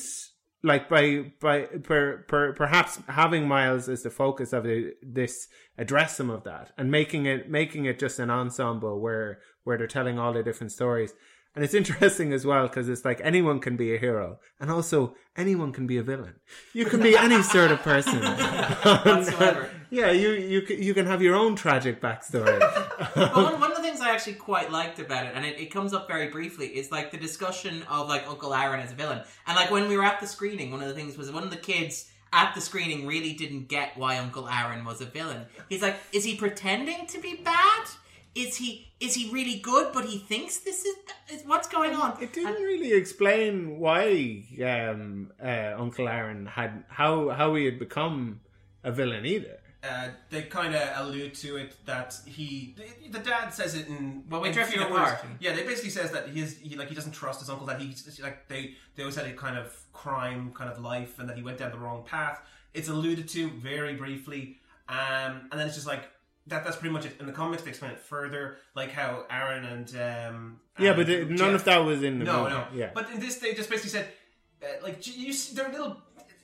like 0.63 0.89
by 0.89 1.31
by 1.39 1.61
per, 1.61 2.25
per, 2.27 2.53
perhaps 2.53 2.99
having 3.07 3.47
miles 3.47 3.87
as 3.87 4.03
the 4.03 4.09
focus 4.09 4.53
of 4.53 4.65
this 5.03 5.47
address 5.77 6.17
some 6.17 6.29
of 6.29 6.43
that 6.43 6.71
and 6.77 6.89
making 6.89 7.25
it 7.25 7.49
making 7.49 7.85
it 7.85 7.99
just 7.99 8.19
an 8.19 8.29
ensemble 8.29 8.99
where 8.99 9.39
where 9.63 9.77
they're 9.77 9.87
telling 9.87 10.19
all 10.19 10.33
the 10.33 10.43
different 10.43 10.71
stories. 10.71 11.13
And 11.55 11.63
it's 11.63 11.73
interesting 11.73 12.33
as 12.33 12.45
well 12.45 12.67
because 12.67 12.89
it's 12.89 13.05
like 13.05 13.21
anyone 13.23 13.59
can 13.61 13.77
be 13.77 13.95
a 13.95 13.97
hero 13.97 14.39
and 14.59 14.69
also 14.69 15.15
anyone 15.37 15.71
can 15.71 15.87
be 15.87 15.97
a 15.97 16.03
villain. 16.03 16.35
You 16.73 16.85
can 16.85 17.01
be 17.01 17.15
any 17.15 17.41
sort 17.43 17.71
of 17.71 17.79
person. 17.79 18.21
Yeah 19.91 20.11
you 20.11 20.31
you 20.31 20.61
you 20.67 20.93
can 20.93 21.05
have 21.05 21.21
your 21.21 21.35
own 21.35 21.55
tragic 21.55 22.01
backstory. 22.01 22.59
But 23.15 23.15
one, 23.35 23.59
one 23.61 23.71
of 23.71 23.74
the 23.74 23.74
things 23.95 24.07
I 24.07 24.13
actually 24.13 24.33
quite 24.33 24.71
liked 24.71 24.99
about 24.99 25.25
it, 25.25 25.33
and 25.35 25.45
it, 25.45 25.59
it 25.59 25.71
comes 25.71 25.93
up 25.93 26.07
very 26.07 26.29
briefly, 26.29 26.67
is 26.67 26.91
like 26.91 27.11
the 27.11 27.17
discussion 27.17 27.83
of 27.89 28.07
like 28.07 28.27
Uncle 28.27 28.53
Aaron 28.53 28.81
as 28.81 28.91
a 28.91 28.95
villain. 28.95 29.21
And 29.47 29.55
like 29.55 29.71
when 29.71 29.87
we 29.87 29.97
were 29.97 30.03
at 30.03 30.19
the 30.19 30.27
screening, 30.27 30.71
one 30.71 30.81
of 30.81 30.87
the 30.87 30.93
things 30.93 31.17
was 31.17 31.31
one 31.31 31.43
of 31.43 31.49
the 31.49 31.57
kids 31.57 32.09
at 32.33 32.53
the 32.53 32.61
screening 32.61 33.07
really 33.07 33.33
didn't 33.33 33.67
get 33.67 33.97
why 33.97 34.17
Uncle 34.17 34.47
Aaron 34.49 34.83
was 34.83 35.01
a 35.01 35.05
villain. 35.05 35.45
He's 35.69 35.81
like, 35.81 35.95
is 36.11 36.23
he 36.23 36.35
pretending 36.35 37.07
to 37.07 37.19
be 37.19 37.35
bad? 37.35 37.85
Is 38.33 38.57
he 38.57 38.91
is 38.99 39.13
he 39.15 39.31
really 39.31 39.59
good, 39.59 39.93
but 39.93 40.05
he 40.05 40.17
thinks 40.17 40.57
this 40.59 40.83
is, 40.83 40.95
is 41.31 41.45
what's 41.45 41.69
going 41.69 41.95
on? 41.95 42.21
It 42.21 42.33
didn't 42.33 42.61
really 42.61 42.91
explain 42.93 43.79
why 43.79 44.43
um, 44.65 45.31
uh, 45.41 45.75
Uncle 45.77 46.09
Aaron 46.09 46.45
had 46.45 46.83
how 46.89 47.29
how 47.29 47.55
he 47.55 47.63
had 47.63 47.79
become 47.79 48.41
a 48.83 48.91
villain 48.91 49.25
either. 49.25 49.59
Uh, 49.87 50.07
they 50.29 50.41
kind 50.43 50.73
of 50.73 50.81
allude 50.95 51.33
to 51.35 51.57
it 51.57 51.75
that 51.85 52.15
he, 52.25 52.75
the, 52.77 53.19
the 53.19 53.19
dad 53.19 53.49
says 53.53 53.75
it 53.75 53.87
in 53.87 54.23
Well, 54.29 54.41
we 54.41 54.49
in 54.49 54.53
fewer 54.53 54.85
apart. 54.85 55.23
Yeah, 55.39 55.53
they 55.55 55.63
basically 55.63 55.89
says 55.91 56.11
that 56.11 56.29
his 56.29 56.57
he 56.57 56.75
like 56.75 56.87
he 56.89 56.95
doesn't 56.95 57.11
trust 57.11 57.39
his 57.41 57.49
uncle. 57.49 57.67
That 57.67 57.79
he 57.81 57.93
like 58.23 58.47
they 58.47 58.75
they 58.95 59.03
always 59.03 59.15
had 59.15 59.25
a 59.27 59.33
kind 59.33 59.57
of 59.57 59.75
crime 59.93 60.51
kind 60.53 60.69
of 60.71 60.79
life, 60.79 61.19
and 61.19 61.29
that 61.29 61.37
he 61.37 61.43
went 61.43 61.57
down 61.59 61.71
the 61.71 61.77
wrong 61.77 62.03
path. 62.05 62.39
It's 62.73 62.89
alluded 62.89 63.27
to 63.29 63.49
very 63.51 63.95
briefly, 63.95 64.57
um, 64.89 65.47
and 65.49 65.53
then 65.53 65.67
it's 65.67 65.75
just 65.75 65.87
like 65.87 66.03
that. 66.47 66.63
That's 66.63 66.77
pretty 66.77 66.93
much 66.93 67.05
it. 67.05 67.15
In 67.19 67.25
the 67.25 67.31
comics, 67.31 67.63
they 67.63 67.69
explain 67.69 67.91
it 67.91 67.99
further, 67.99 68.57
like 68.75 68.91
how 68.91 69.25
Aaron 69.29 69.65
and 69.65 69.89
um, 70.35 70.59
Yeah, 70.79 70.93
but 70.93 71.09
it, 71.09 71.29
none 71.29 71.37
Jeff- 71.37 71.53
of 71.55 71.63
that 71.65 71.77
was 71.79 72.01
in 72.03 72.19
the 72.19 72.25
no, 72.25 72.43
movie. 72.43 72.49
no. 72.55 72.65
Yeah, 72.73 72.89
But 72.93 73.11
in 73.11 73.19
this, 73.19 73.37
they 73.37 73.53
just 73.53 73.69
basically 73.69 73.91
said, 73.91 74.07
uh, 74.63 74.67
like, 74.83 75.05
you 75.07 75.33
are 75.61 75.71
little, 75.71 75.97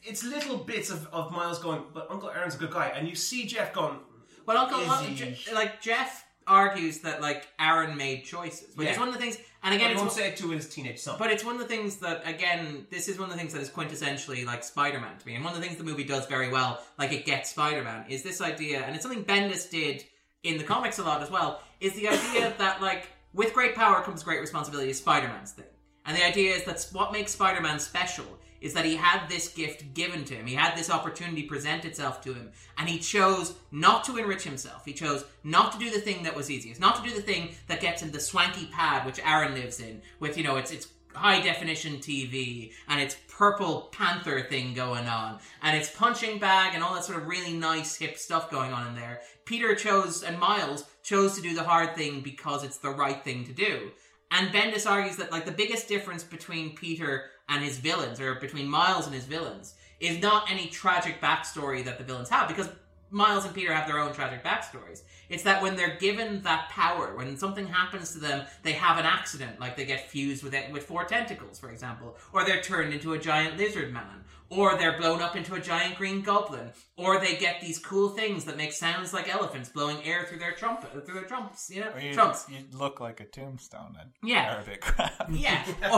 it's 0.03 0.23
little 0.23 0.57
bits 0.57 0.89
of, 0.89 1.07
of 1.13 1.31
Miles 1.31 1.59
going, 1.59 1.83
but 1.93 2.07
Uncle 2.09 2.29
Aaron's 2.29 2.55
a 2.55 2.57
good 2.57 2.71
guy, 2.71 2.87
and 2.95 3.07
you 3.07 3.15
see 3.15 3.45
Jeff 3.45 3.73
going, 3.73 3.97
Well, 4.45 4.57
Uncle, 4.57 4.79
Is 4.81 4.89
Uncle- 4.89 5.07
he- 5.07 5.15
Je- 5.15 5.53
like 5.53 5.81
Jeff 5.81 6.25
argues 6.47 6.99
that 6.99 7.21
like 7.21 7.47
Aaron 7.59 7.95
made 7.95 8.25
choices, 8.25 8.75
which 8.75 8.89
is 8.89 8.97
one 8.97 9.07
of 9.07 9.13
the 9.13 9.19
things. 9.19 9.37
And 9.63 9.71
but 9.71 9.73
again, 9.75 9.87
he 9.89 9.93
it's 9.93 10.01
won't 10.01 10.11
say 10.11 10.29
it 10.29 10.37
to 10.37 10.49
his 10.49 10.67
teenage 10.67 10.97
son. 10.99 11.15
But 11.19 11.31
it's 11.31 11.45
one 11.45 11.53
of 11.53 11.61
the 11.61 11.67
things 11.67 11.97
that, 11.97 12.27
again, 12.27 12.87
this 12.89 13.07
is 13.07 13.19
one 13.19 13.29
of 13.29 13.33
the 13.33 13.39
things 13.39 13.53
that 13.53 13.61
is 13.61 13.69
quintessentially 13.69 14.43
like 14.43 14.63
Spider-Man 14.63 15.17
to 15.19 15.27
me, 15.27 15.35
and 15.35 15.45
one 15.45 15.53
of 15.53 15.59
the 15.61 15.65
things 15.65 15.77
the 15.77 15.83
movie 15.83 16.03
does 16.03 16.25
very 16.25 16.49
well, 16.49 16.81
like 16.97 17.11
it 17.11 17.25
gets 17.25 17.51
Spider-Man, 17.51 18.05
is 18.09 18.23
this 18.23 18.41
idea, 18.41 18.81
and 18.81 18.95
it's 18.95 19.03
something 19.03 19.23
Bendis 19.23 19.69
did 19.69 20.03
in 20.43 20.57
the 20.57 20.63
comics 20.63 20.97
a 20.97 21.03
lot 21.03 21.21
as 21.21 21.29
well, 21.29 21.61
is 21.79 21.93
the 21.93 22.07
idea 22.09 22.53
that 22.57 22.81
like 22.81 23.09
with 23.33 23.53
great 23.53 23.75
power 23.75 24.01
comes 24.01 24.23
great 24.23 24.41
responsibility 24.41 24.89
is 24.89 24.97
Spider-Man's 24.97 25.51
thing, 25.51 25.65
and 26.07 26.17
the 26.17 26.25
idea 26.25 26.55
is 26.55 26.63
that 26.63 26.83
what 26.91 27.11
makes 27.13 27.31
Spider-Man 27.33 27.79
special 27.79 28.25
is 28.61 28.73
that 28.73 28.85
he 28.85 28.95
had 28.95 29.27
this 29.27 29.49
gift 29.49 29.93
given 29.93 30.23
to 30.25 30.35
him, 30.35 30.45
he 30.45 30.55
had 30.55 30.77
this 30.77 30.89
opportunity 30.89 31.43
present 31.43 31.83
itself 31.83 32.21
to 32.21 32.33
him, 32.33 32.51
and 32.77 32.87
he 32.87 32.99
chose 32.99 33.55
not 33.71 34.03
to 34.05 34.17
enrich 34.17 34.43
himself. 34.43 34.85
He 34.85 34.93
chose 34.93 35.25
not 35.43 35.71
to 35.73 35.79
do 35.79 35.89
the 35.89 35.99
thing 35.99 36.23
that 36.23 36.35
was 36.35 36.49
easiest, 36.49 36.79
not 36.79 36.95
to 36.95 37.09
do 37.09 37.15
the 37.15 37.21
thing 37.21 37.55
that 37.67 37.81
gets 37.81 38.01
him 38.01 38.11
the 38.11 38.19
swanky 38.19 38.67
pad 38.67 39.05
which 39.05 39.19
Aaron 39.25 39.55
lives 39.55 39.79
in, 39.79 40.01
with 40.19 40.37
you 40.37 40.43
know 40.43 40.57
it's 40.57 40.71
it's 40.71 40.87
high 41.13 41.41
definition 41.41 41.97
TV 41.97 42.71
and 42.87 43.01
it's 43.01 43.17
purple 43.27 43.89
panther 43.91 44.41
thing 44.41 44.73
going 44.73 45.07
on 45.07 45.39
and 45.61 45.75
it's 45.75 45.93
punching 45.93 46.39
bag 46.39 46.73
and 46.73 46.83
all 46.83 46.93
that 46.93 47.03
sort 47.03 47.21
of 47.21 47.27
really 47.27 47.53
nice 47.53 47.97
hip 47.97 48.17
stuff 48.17 48.49
going 48.49 48.71
on 48.71 48.87
in 48.87 48.95
there. 48.95 49.21
Peter 49.45 49.75
chose 49.75 50.23
and 50.23 50.39
Miles 50.39 50.85
chose 51.03 51.35
to 51.35 51.41
do 51.41 51.53
the 51.53 51.63
hard 51.63 51.95
thing 51.95 52.21
because 52.21 52.63
it's 52.63 52.77
the 52.77 52.89
right 52.89 53.23
thing 53.23 53.45
to 53.45 53.51
do. 53.51 53.91
And 54.31 54.53
Bendis 54.53 54.89
argues 54.89 55.17
that 55.17 55.31
like 55.31 55.45
the 55.45 55.51
biggest 55.51 55.89
difference 55.89 56.23
between 56.23 56.75
Peter 56.75 57.25
and 57.51 57.63
his 57.63 57.77
villains, 57.77 58.19
or 58.19 58.35
between 58.35 58.67
Miles 58.67 59.05
and 59.05 59.13
his 59.13 59.25
villains, 59.25 59.75
is 59.99 60.21
not 60.21 60.49
any 60.49 60.67
tragic 60.67 61.21
backstory 61.21 61.83
that 61.85 61.97
the 61.97 62.03
villains 62.03 62.29
have, 62.29 62.47
because 62.47 62.69
Miles 63.11 63.43
and 63.43 63.53
Peter 63.53 63.73
have 63.73 63.87
their 63.87 63.99
own 63.99 64.13
tragic 64.13 64.41
backstories. 64.43 65.01
It's 65.29 65.43
that 65.43 65.61
when 65.61 65.75
they're 65.75 65.97
given 65.97 66.41
that 66.43 66.69
power, 66.69 67.13
when 67.15 67.37
something 67.37 67.67
happens 67.67 68.13
to 68.13 68.19
them, 68.19 68.45
they 68.63 68.71
have 68.71 68.97
an 68.97 69.05
accident, 69.05 69.59
like 69.59 69.75
they 69.75 69.85
get 69.85 70.09
fused 70.09 70.43
with 70.43 70.53
it 70.53 70.71
with 70.71 70.85
four 70.85 71.03
tentacles, 71.03 71.59
for 71.59 71.71
example, 71.71 72.15
or 72.31 72.45
they're 72.45 72.61
turned 72.61 72.93
into 72.93 73.13
a 73.13 73.19
giant 73.19 73.57
lizard 73.57 73.91
man, 73.93 74.23
or 74.51 74.77
they're 74.77 74.97
blown 74.99 75.21
up 75.21 75.35
into 75.35 75.55
a 75.55 75.59
giant 75.59 75.95
green 75.95 76.21
goblin, 76.21 76.69
or 76.97 77.19
they 77.19 77.35
get 77.37 77.59
these 77.61 77.79
cool 77.79 78.09
things 78.09 78.43
that 78.45 78.57
make 78.57 78.73
sounds 78.73 79.13
like 79.13 79.33
elephants 79.33 79.69
blowing 79.69 79.97
air 80.03 80.25
through 80.25 80.37
their 80.39 80.51
trumpet 80.51 80.89
through 81.05 81.15
their 81.15 81.23
trumps, 81.23 81.69
you 81.73 81.79
know, 81.81 81.89
Or 81.95 81.99
you, 81.99 82.13
trunks. 82.13 82.45
you 82.49 82.57
look 82.77 82.99
like 82.99 83.19
a 83.21 83.25
tombstone 83.25 83.95
and 83.99 84.11
Yeah. 84.21 84.57
are 84.57 84.61
a 84.61 84.63
bit 84.65 84.81
crap. 84.81 85.29
Yeah, 85.31 85.63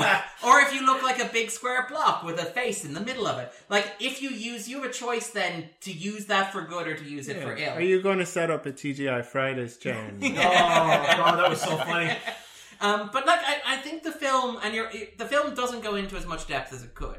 or, 0.44 0.50
or 0.50 0.62
if 0.62 0.74
you 0.74 0.86
look 0.86 1.02
like 1.04 1.20
a 1.20 1.26
big 1.34 1.50
square 1.50 1.88
block 1.90 2.24
with 2.24 2.40
a 2.40 2.46
face 2.46 2.86
in 2.86 2.94
the 2.94 3.02
middle 3.02 3.26
of 3.28 3.40
it. 3.40 3.52
Like 3.70 3.92
if 4.00 4.22
you 4.22 4.30
use, 4.30 4.70
you 4.70 4.82
have 4.82 4.90
a 4.90 4.94
choice 4.94 5.32
then 5.32 5.70
to 5.82 5.92
use 5.92 6.28
that 6.28 6.54
for 6.54 6.62
good 6.62 6.88
or 6.88 6.96
to 6.96 7.04
use 7.04 7.28
it 7.28 7.42
for 7.42 7.56
ill. 7.56 7.74
Are 7.74 7.82
you 7.82 8.02
going 8.02 8.20
to 8.20 8.26
set 8.26 8.52
up 8.52 8.66
a 8.66 8.72
TGI 8.72 9.26
Fridays 9.26 9.78
chain? 9.78 10.20
Oh 10.24 11.06
god, 11.18 11.38
that 11.40 11.50
was 11.50 11.62
so 11.62 11.76
funny. 11.78 12.16
Um, 12.82 13.10
but 13.14 13.26
like, 13.26 13.40
I, 13.40 13.58
I 13.66 13.78
think 13.78 14.04
the 14.04 14.12
film 14.12 14.60
and 14.64 14.74
your 14.76 14.92
the 15.18 15.26
film 15.26 15.56
doesn't 15.56 15.82
go 15.82 15.96
into 15.96 16.16
as 16.18 16.26
much 16.26 16.48
depth 16.48 16.74
as 16.74 16.84
it 16.84 16.94
could, 16.94 17.18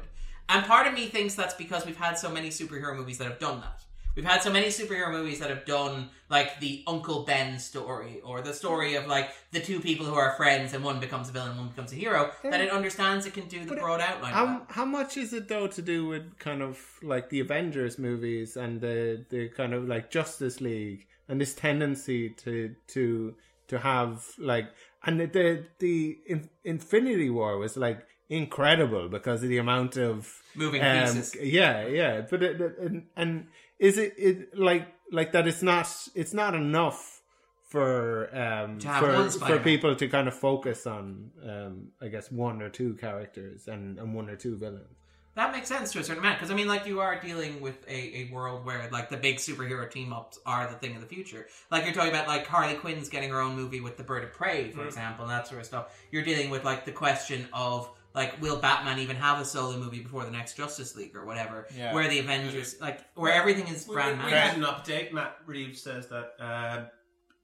and 0.49 0.65
part 0.65 0.87
of 0.87 0.93
me 0.93 1.07
thinks 1.07 1.35
that's 1.35 1.53
because 1.53 1.85
we've 1.85 1.97
had 1.97 2.17
so 2.17 2.29
many 2.29 2.49
superhero 2.49 2.95
movies 2.95 3.17
that 3.17 3.27
have 3.27 3.39
done 3.39 3.61
that. 3.61 3.81
We've 4.15 4.23
had 4.23 4.41
so 4.41 4.51
many 4.51 4.67
superhero 4.67 5.11
movies 5.11 5.39
that 5.39 5.49
have 5.49 5.65
done 5.65 6.09
like 6.29 6.61
the 6.61 6.83
Uncle 6.87 7.23
Ben 7.23 7.59
story 7.59 8.21
or 8.23 8.41
the 8.41 8.53
story 8.53 8.95
of 8.95 9.07
like 9.07 9.31
the 9.51 9.59
two 9.59 9.81
people 9.81 10.05
who 10.05 10.15
are 10.15 10.35
friends 10.37 10.73
and 10.73 10.83
one 10.83 11.01
becomes 11.01 11.27
a 11.27 11.33
villain 11.33 11.49
and 11.51 11.59
one 11.59 11.69
becomes 11.69 11.91
a 11.91 11.95
hero 11.95 12.31
that 12.43 12.61
it 12.61 12.71
understands 12.71 13.25
it 13.25 13.33
can 13.33 13.47
do 13.47 13.65
the 13.65 13.75
broad 13.75 13.99
outline. 13.99 14.31
How 14.31 14.65
how 14.69 14.85
much 14.85 15.17
is 15.17 15.33
it 15.33 15.49
though 15.49 15.67
to 15.67 15.81
do 15.81 16.07
with 16.07 16.39
kind 16.39 16.61
of 16.61 16.79
like 17.03 17.29
the 17.29 17.41
Avengers 17.41 17.99
movies 17.99 18.55
and 18.55 18.79
the 18.79 19.25
the 19.29 19.49
kind 19.49 19.73
of 19.73 19.85
like 19.85 20.09
Justice 20.09 20.61
League 20.61 21.07
and 21.27 21.41
this 21.41 21.53
tendency 21.53 22.29
to 22.29 22.73
to 22.87 23.35
to 23.67 23.79
have 23.79 24.25
like 24.37 24.69
and 25.03 25.19
the 25.19 25.25
the, 25.25 25.65
the 25.79 26.17
in, 26.25 26.49
Infinity 26.63 27.29
War 27.29 27.57
was 27.57 27.75
like 27.75 28.07
incredible 28.29 29.09
because 29.09 29.43
of 29.43 29.49
the 29.49 29.57
amount 29.57 29.97
of 29.97 30.31
Moving 30.55 30.81
um, 30.83 31.03
pieces. 31.05 31.35
Yeah, 31.41 31.85
yeah, 31.87 32.21
but 32.29 32.41
it, 32.43 32.59
it- 32.61 32.77
and, 32.79 33.03
and 33.15 33.47
is 33.79 33.97
it 33.97 34.13
it 34.17 34.57
like 34.57 34.87
like 35.11 35.31
that? 35.33 35.47
It's 35.47 35.61
not 35.61 35.87
it's 36.15 36.33
not 36.33 36.55
enough 36.55 37.21
for 37.67 38.29
um 38.35 38.79
To 38.79 38.87
have 38.87 39.03
one 39.03 39.29
for, 39.29 39.39
for 39.45 39.59
people 39.59 39.95
to 39.95 40.07
kind 40.07 40.27
of 40.27 40.33
focus 40.33 40.85
on 40.87 41.31
um 41.47 41.87
I 42.01 42.07
guess 42.07 42.31
one 42.31 42.61
or 42.61 42.69
two 42.69 42.93
characters 42.95 43.67
and, 43.67 43.97
and 43.99 44.13
one 44.13 44.29
or 44.29 44.35
two 44.35 44.55
villains. 44.57 44.97
That 45.35 45.51
makes 45.51 45.67
sense 45.67 45.91
to 45.91 45.99
a 45.99 46.03
certain 46.03 46.23
amount 46.23 46.37
because 46.39 46.49
I 46.49 46.53
mean, 46.55 46.69
like 46.69 46.87
you 46.87 47.01
are 47.01 47.19
dealing 47.19 47.59
with 47.59 47.85
a, 47.89 48.19
a 48.21 48.29
world 48.31 48.65
where 48.65 48.87
like 48.93 49.09
the 49.09 49.17
big 49.17 49.35
superhero 49.37 49.91
team 49.91 50.13
ups 50.13 50.39
are 50.45 50.65
the 50.69 50.75
thing 50.75 50.95
of 50.95 51.01
the 51.01 51.07
future. 51.07 51.47
Like 51.69 51.83
you're 51.83 51.93
talking 51.93 52.11
about 52.11 52.27
like 52.27 52.47
Harley 52.47 52.75
Quinn's 52.75 53.09
getting 53.09 53.31
her 53.31 53.41
own 53.41 53.53
movie 53.57 53.81
with 53.81 53.97
the 53.97 54.03
Bird 54.03 54.23
of 54.23 54.31
Prey, 54.31 54.71
for 54.71 54.85
example, 54.85 55.25
and 55.25 55.31
that 55.33 55.45
sort 55.49 55.59
of 55.59 55.67
stuff. 55.67 55.93
You're 56.09 56.23
dealing 56.23 56.49
with 56.49 56.63
like 56.63 56.85
the 56.85 56.93
question 56.93 57.49
of 57.51 57.89
like 58.15 58.41
will 58.41 58.57
Batman 58.57 58.99
even 58.99 59.15
have 59.17 59.39
a 59.39 59.45
solo 59.45 59.77
movie 59.77 59.99
before 59.99 60.23
the 60.23 60.31
next 60.31 60.55
Justice 60.55 60.95
League 60.95 61.15
or 61.15 61.25
whatever? 61.25 61.67
Yeah. 61.77 61.93
Where 61.93 62.07
the 62.07 62.19
Avengers 62.19 62.79
like 62.79 63.01
where 63.15 63.33
everything 63.33 63.67
is 63.67 63.87
We, 63.87 63.95
brand 63.95 64.23
we 64.23 64.31
had 64.31 64.55
an 64.57 64.63
update. 64.63 65.11
Matt 65.11 65.37
Reeves 65.45 65.81
says 65.81 66.07
that 66.07 66.33
uh, 66.39 66.85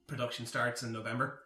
production 0.08 0.46
starts 0.46 0.82
in 0.84 0.92
November. 0.92 1.40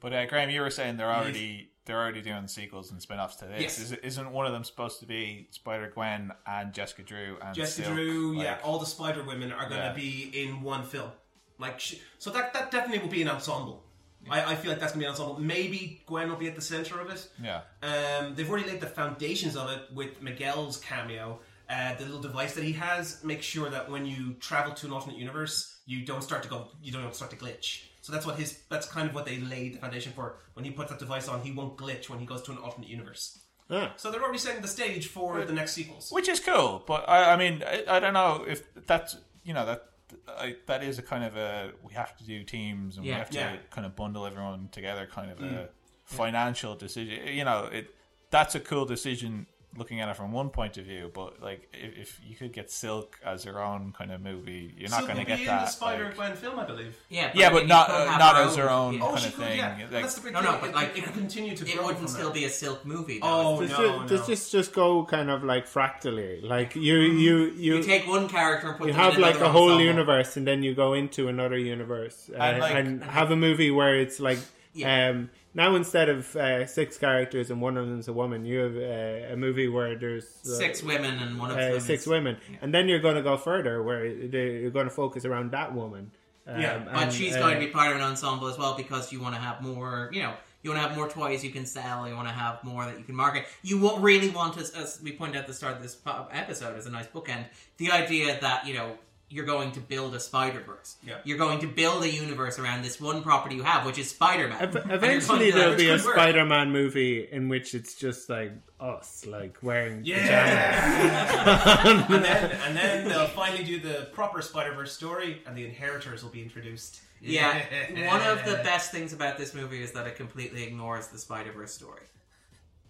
But 0.00 0.12
uh, 0.12 0.26
Graham, 0.26 0.50
you 0.50 0.60
were 0.60 0.70
saying 0.70 0.98
they're 0.98 1.12
already 1.12 1.70
they're 1.86 2.00
already 2.00 2.22
doing 2.22 2.46
sequels 2.48 2.90
and 2.90 3.00
spin-offs 3.00 3.36
to 3.36 3.46
this. 3.46 3.60
Yes. 3.60 3.78
Is, 3.78 3.92
isn't 3.92 4.30
one 4.30 4.46
of 4.46 4.52
them 4.52 4.64
supposed 4.64 5.00
to 5.00 5.06
be 5.06 5.48
Spider 5.50 5.90
Gwen 5.94 6.32
and 6.46 6.72
Jessica 6.72 7.02
Drew 7.02 7.36
and 7.42 7.54
Jessica 7.54 7.86
Silk? 7.86 7.96
Drew, 7.96 8.40
yeah, 8.40 8.58
all 8.62 8.78
the 8.78 8.86
Spider 8.86 9.22
Women 9.22 9.52
are 9.52 9.68
going 9.68 9.80
to 9.80 9.86
Yeah. 9.88 9.92
be 9.92 10.30
in 10.34 10.62
one 10.62 10.84
film. 10.84 11.10
Like, 11.58 11.80
so 12.18 12.30
that 12.30 12.52
that 12.54 12.70
definitely 12.70 12.98
will 13.00 13.12
be 13.12 13.22
an 13.22 13.28
ensemble. 13.28 13.83
I, 14.30 14.52
I 14.52 14.54
feel 14.54 14.70
like 14.70 14.80
that's 14.80 14.92
going 14.92 15.00
to 15.00 15.04
be 15.04 15.04
an 15.04 15.10
ensemble. 15.10 15.40
Maybe 15.40 16.02
Gwen 16.06 16.28
will 16.28 16.36
be 16.36 16.48
at 16.48 16.54
the 16.54 16.62
center 16.62 17.00
of 17.00 17.10
it. 17.10 17.28
yeah. 17.42 17.62
Um, 17.82 18.34
they've 18.34 18.48
already 18.48 18.68
laid 18.68 18.80
the 18.80 18.86
foundations 18.86 19.56
of 19.56 19.70
it 19.70 19.82
with 19.92 20.22
Miguel's 20.22 20.78
cameo. 20.78 21.40
Uh, 21.68 21.94
the 21.94 22.04
little 22.04 22.20
device 22.20 22.54
that 22.54 22.64
he 22.64 22.72
has 22.72 23.24
makes 23.24 23.46
sure 23.46 23.70
that 23.70 23.90
when 23.90 24.04
you 24.04 24.34
travel 24.34 24.74
to 24.74 24.86
an 24.86 24.92
alternate 24.92 25.18
universe, 25.18 25.78
you 25.86 26.04
don't 26.04 26.22
start 26.22 26.42
to 26.42 26.48
go, 26.48 26.68
you 26.82 26.92
don't 26.92 27.14
start 27.14 27.30
to 27.30 27.36
glitch. 27.36 27.84
So 28.02 28.12
that's 28.12 28.26
what 28.26 28.36
his, 28.36 28.60
that's 28.68 28.86
kind 28.86 29.08
of 29.08 29.14
what 29.14 29.24
they 29.24 29.38
laid 29.38 29.74
the 29.74 29.78
foundation 29.78 30.12
for. 30.12 30.36
When 30.52 30.64
he 30.64 30.70
puts 30.70 30.90
that 30.90 30.98
device 30.98 31.26
on, 31.26 31.40
he 31.40 31.52
won't 31.52 31.78
glitch 31.78 32.10
when 32.10 32.18
he 32.18 32.26
goes 32.26 32.42
to 32.42 32.52
an 32.52 32.58
alternate 32.58 32.88
universe. 32.88 33.38
Yeah. 33.70 33.92
So 33.96 34.10
they're 34.10 34.22
already 34.22 34.38
setting 34.38 34.60
the 34.60 34.68
stage 34.68 35.06
for 35.06 35.42
the 35.44 35.54
next 35.54 35.72
sequels. 35.72 36.10
Which 36.10 36.28
is 36.28 36.38
cool, 36.38 36.82
but 36.86 37.08
I, 37.08 37.32
I 37.32 37.36
mean, 37.36 37.62
I, 37.66 37.84
I 37.88 38.00
don't 38.00 38.12
know 38.12 38.44
if 38.46 38.62
that's 38.86 39.16
you 39.42 39.54
know 39.54 39.64
that 39.64 39.86
I, 40.28 40.56
that 40.66 40.82
is 40.82 40.98
a 40.98 41.02
kind 41.02 41.24
of 41.24 41.36
a 41.36 41.72
we 41.82 41.94
have 41.94 42.16
to 42.18 42.24
do 42.24 42.44
teams 42.44 42.96
and 42.96 43.06
Yeah. 43.06 43.14
we 43.14 43.18
have 43.18 43.30
to 43.30 43.38
Yeah. 43.38 43.56
kind 43.70 43.86
of 43.86 43.96
bundle 43.96 44.26
everyone 44.26 44.68
together, 44.70 45.06
kind 45.06 45.30
of 45.30 45.40
a 45.40 45.44
mm. 45.44 45.68
financial 46.04 46.74
decision. 46.74 47.26
You 47.28 47.44
know, 47.44 47.64
it 47.72 47.94
that's 48.30 48.54
a 48.54 48.60
cool 48.60 48.84
decision 48.84 49.46
looking 49.76 50.00
at 50.00 50.08
it 50.08 50.16
from 50.16 50.30
one 50.32 50.50
point 50.50 50.76
of 50.78 50.84
view, 50.84 51.10
but 51.12 51.42
like 51.42 51.68
if, 51.74 51.98
if 51.98 52.20
you 52.26 52.36
could 52.36 52.52
get 52.52 52.70
Silk 52.70 53.18
as 53.24 53.44
your 53.44 53.62
own 53.62 53.92
kind 53.96 54.12
of 54.12 54.20
movie, 54.20 54.72
you're 54.78 54.90
not 54.90 55.06
going 55.06 55.18
to 55.18 55.24
get 55.24 55.38
be 55.38 55.46
that. 55.46 55.58
in 55.58 55.64
the 55.64 55.70
Spider 55.70 56.04
like- 56.06 56.14
Gwen 56.16 56.36
film, 56.36 56.58
I 56.58 56.64
believe. 56.64 56.96
Yeah, 57.08 57.30
yeah, 57.34 57.48
I 57.48 57.50
but 57.50 57.58
mean, 57.60 57.68
not 57.68 57.90
uh, 57.90 58.16
not 58.18 58.36
as 58.36 58.56
her 58.56 58.70
own 58.70 58.94
yeah. 58.94 59.00
Oh, 59.02 59.08
kind 59.08 59.20
she 59.20 59.28
of 59.28 59.34
could, 59.34 59.44
thing. 59.46 59.58
yeah. 59.58 59.78
Like, 59.80 59.90
That's 59.90 60.14
the 60.14 60.20
great 60.20 60.32
No, 60.34 60.40
thing. 60.42 60.52
no, 60.52 60.58
but 60.60 60.74
like 60.74 60.96
it, 60.96 61.04
could 61.04 61.14
continue 61.14 61.56
to 61.56 61.64
It 61.68 61.76
grow 61.76 61.86
wouldn't 61.86 62.08
still 62.10 62.26
that. 62.28 62.34
be 62.34 62.44
a 62.44 62.50
Silk 62.50 62.84
movie. 62.84 63.18
Though. 63.20 63.56
Oh, 63.56 63.60
Does, 63.60 63.70
no, 63.70 63.76
ju- 63.76 63.82
no. 64.02 64.06
does 64.08 64.26
this 64.26 64.50
just 64.50 64.72
go 64.72 65.04
kind 65.04 65.30
of 65.30 65.42
like 65.44 65.66
fractally? 65.66 66.40
Like 66.40 66.76
you 66.76 66.96
you 66.96 67.36
you 67.46 67.76
you 67.76 67.82
take 67.82 68.06
one 68.06 68.28
character 68.28 68.68
and 68.68 68.78
put 68.78 68.86
you 68.88 68.92
have 68.94 69.14
in 69.16 69.20
like 69.20 69.40
a 69.40 69.48
whole 69.48 69.64
ensemble. 69.72 69.84
universe 69.84 70.36
and 70.36 70.46
then 70.46 70.62
you 70.62 70.74
go 70.74 70.94
into 70.94 71.28
another 71.28 71.58
universe 71.58 72.30
uh, 72.32 72.38
And, 72.42 72.62
and, 73.02 73.04
have 73.04 73.30
a 73.30 73.36
movie 73.36 73.70
where 73.70 73.96
it's 73.98 74.20
like 74.20 74.38
Yeah. 74.72 75.08
um 75.10 75.30
now 75.54 75.74
instead 75.76 76.08
of 76.08 76.34
uh, 76.36 76.66
six 76.66 76.98
characters 76.98 77.50
and 77.50 77.60
one 77.60 77.76
of 77.76 77.86
them's 77.88 78.08
a 78.08 78.12
woman 78.12 78.44
you 78.44 78.58
have 78.58 78.76
uh, 78.76 79.32
a 79.32 79.36
movie 79.36 79.68
where 79.68 79.96
there's 79.96 80.26
uh, 80.44 80.58
Six 80.58 80.82
women 80.82 81.18
and 81.18 81.38
one 81.38 81.50
of 81.50 81.56
uh, 81.56 81.72
them 81.72 81.80
six 81.80 82.06
women 82.06 82.36
and 82.60 82.74
then 82.74 82.88
you're 82.88 83.00
going 83.00 83.16
to 83.16 83.22
go 83.22 83.36
further 83.36 83.82
where 83.82 84.04
you're 84.04 84.70
going 84.70 84.86
to 84.86 84.94
focus 84.94 85.24
around 85.24 85.52
that 85.52 85.74
woman 85.74 86.10
um, 86.46 86.60
Yeah, 86.60 86.78
But 86.78 87.02
and, 87.04 87.12
she's 87.12 87.34
uh, 87.34 87.40
going 87.40 87.54
to 87.54 87.60
be 87.60 87.68
part 87.68 87.90
of 87.90 87.96
an 87.96 88.02
ensemble 88.02 88.48
as 88.48 88.58
well 88.58 88.76
because 88.76 89.12
you 89.12 89.20
want 89.20 89.34
to 89.34 89.40
have 89.40 89.62
more, 89.62 90.10
you 90.12 90.22
know, 90.22 90.34
you 90.62 90.70
want 90.70 90.82
to 90.82 90.88
have 90.88 90.96
more 90.96 91.08
toys 91.08 91.44
you 91.44 91.50
can 91.50 91.66
sell. 91.66 92.08
You 92.08 92.14
want 92.14 92.28
to 92.28 92.34
have 92.34 92.64
more 92.64 92.84
that 92.86 92.98
you 92.98 93.04
can 93.04 93.14
market. 93.14 93.46
You 93.62 93.78
won't 93.78 94.02
really 94.02 94.30
want, 94.30 94.56
as, 94.56 94.70
as 94.70 94.98
we 95.02 95.12
pointed 95.12 95.36
out 95.36 95.42
at 95.42 95.46
the 95.46 95.54
start 95.54 95.76
of 95.76 95.82
this 95.82 95.96
episode, 96.32 96.76
as 96.76 96.86
a 96.86 96.90
nice 96.90 97.06
bookend, 97.06 97.44
the 97.76 97.90
idea 97.90 98.38
that 98.40 98.66
you 98.66 98.74
know 98.74 98.96
you're 99.30 99.46
going 99.46 99.72
to 99.72 99.80
build 99.80 100.14
a 100.14 100.20
Spider 100.20 100.60
Verse. 100.60 100.96
Yeah. 101.04 101.16
You're 101.24 101.38
going 101.38 101.58
to 101.60 101.66
build 101.66 102.02
a 102.04 102.10
universe 102.10 102.58
around 102.58 102.82
this 102.82 103.00
one 103.00 103.22
property 103.22 103.54
you 103.56 103.62
have, 103.62 103.86
which 103.86 103.96
is 103.98 104.10
Spider 104.10 104.48
Man. 104.48 104.60
Ev- 104.62 104.76
eventually 104.90 105.50
there'll 105.50 105.74
be 105.76 105.88
a 105.88 105.98
Spider-Man 105.98 106.70
movie 106.70 107.26
in 107.30 107.48
which 107.48 107.74
it's 107.74 107.94
just 107.94 108.28
like 108.28 108.52
us, 108.78 109.24
like 109.26 109.56
wearing 109.62 110.02
Yeah. 110.04 112.04
and 112.10 112.22
then 112.24 112.50
and 112.50 112.76
then 112.76 113.08
they'll 113.08 113.26
finally 113.28 113.64
do 113.64 113.80
the 113.80 114.08
proper 114.12 114.42
Spider 114.42 114.74
Verse 114.74 114.92
story, 114.92 115.40
and 115.46 115.56
the 115.56 115.64
Inheritors 115.64 116.22
will 116.22 116.30
be 116.30 116.42
introduced. 116.42 117.00
Yeah, 117.20 117.62
one 118.08 118.20
of 118.20 118.44
the 118.44 118.60
best 118.62 118.92
things 118.92 119.14
about 119.14 119.38
this 119.38 119.54
movie 119.54 119.82
is 119.82 119.92
that 119.92 120.06
it 120.06 120.16
completely 120.16 120.64
ignores 120.64 121.06
the 121.08 121.18
Spider 121.18 121.52
Verse 121.52 121.72
story. 121.72 122.02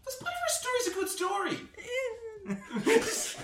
The 0.05 0.11
Spider 0.11 0.37
Verse 0.45 0.59
story 0.61 0.79
is 0.81 0.89
a 0.89 0.95
good 0.95 1.09
story. 1.09 1.59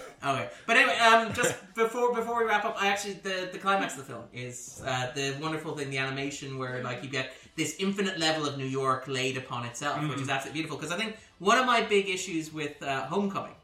Okay, 0.23 0.49
but 0.67 0.77
anyway, 0.77 0.99
um, 0.99 1.33
just 1.33 1.55
before 1.75 2.15
before 2.15 2.39
we 2.39 2.45
wrap 2.45 2.65
up, 2.65 2.77
I 2.81 2.89
actually 2.89 3.15
the 3.15 3.49
the 3.53 3.59
climax 3.59 3.97
of 3.97 4.07
the 4.07 4.13
film 4.13 4.25
is 4.35 4.83
uh, 4.85 5.11
the 5.15 5.35
wonderful 5.41 5.75
thing, 5.77 5.89
the 5.91 5.99
animation 5.99 6.59
where 6.59 6.83
like 6.83 7.03
you 7.03 7.09
get 7.09 7.33
this 7.57 7.77
infinite 7.79 8.19
level 8.19 8.47
of 8.47 8.59
New 8.59 8.67
York 8.67 9.05
laid 9.09 9.37
upon 9.39 9.65
itself, 9.65 10.01
which 10.09 10.21
is 10.21 10.29
absolutely 10.29 10.61
beautiful. 10.61 10.77
Because 10.77 10.93
I 10.93 10.99
think 10.99 11.17
one 11.39 11.59
of 11.59 11.67
my 11.67 11.81
big 11.83 12.09
issues 12.09 12.53
with 12.53 12.83
uh, 12.83 13.07
Homecoming 13.07 13.55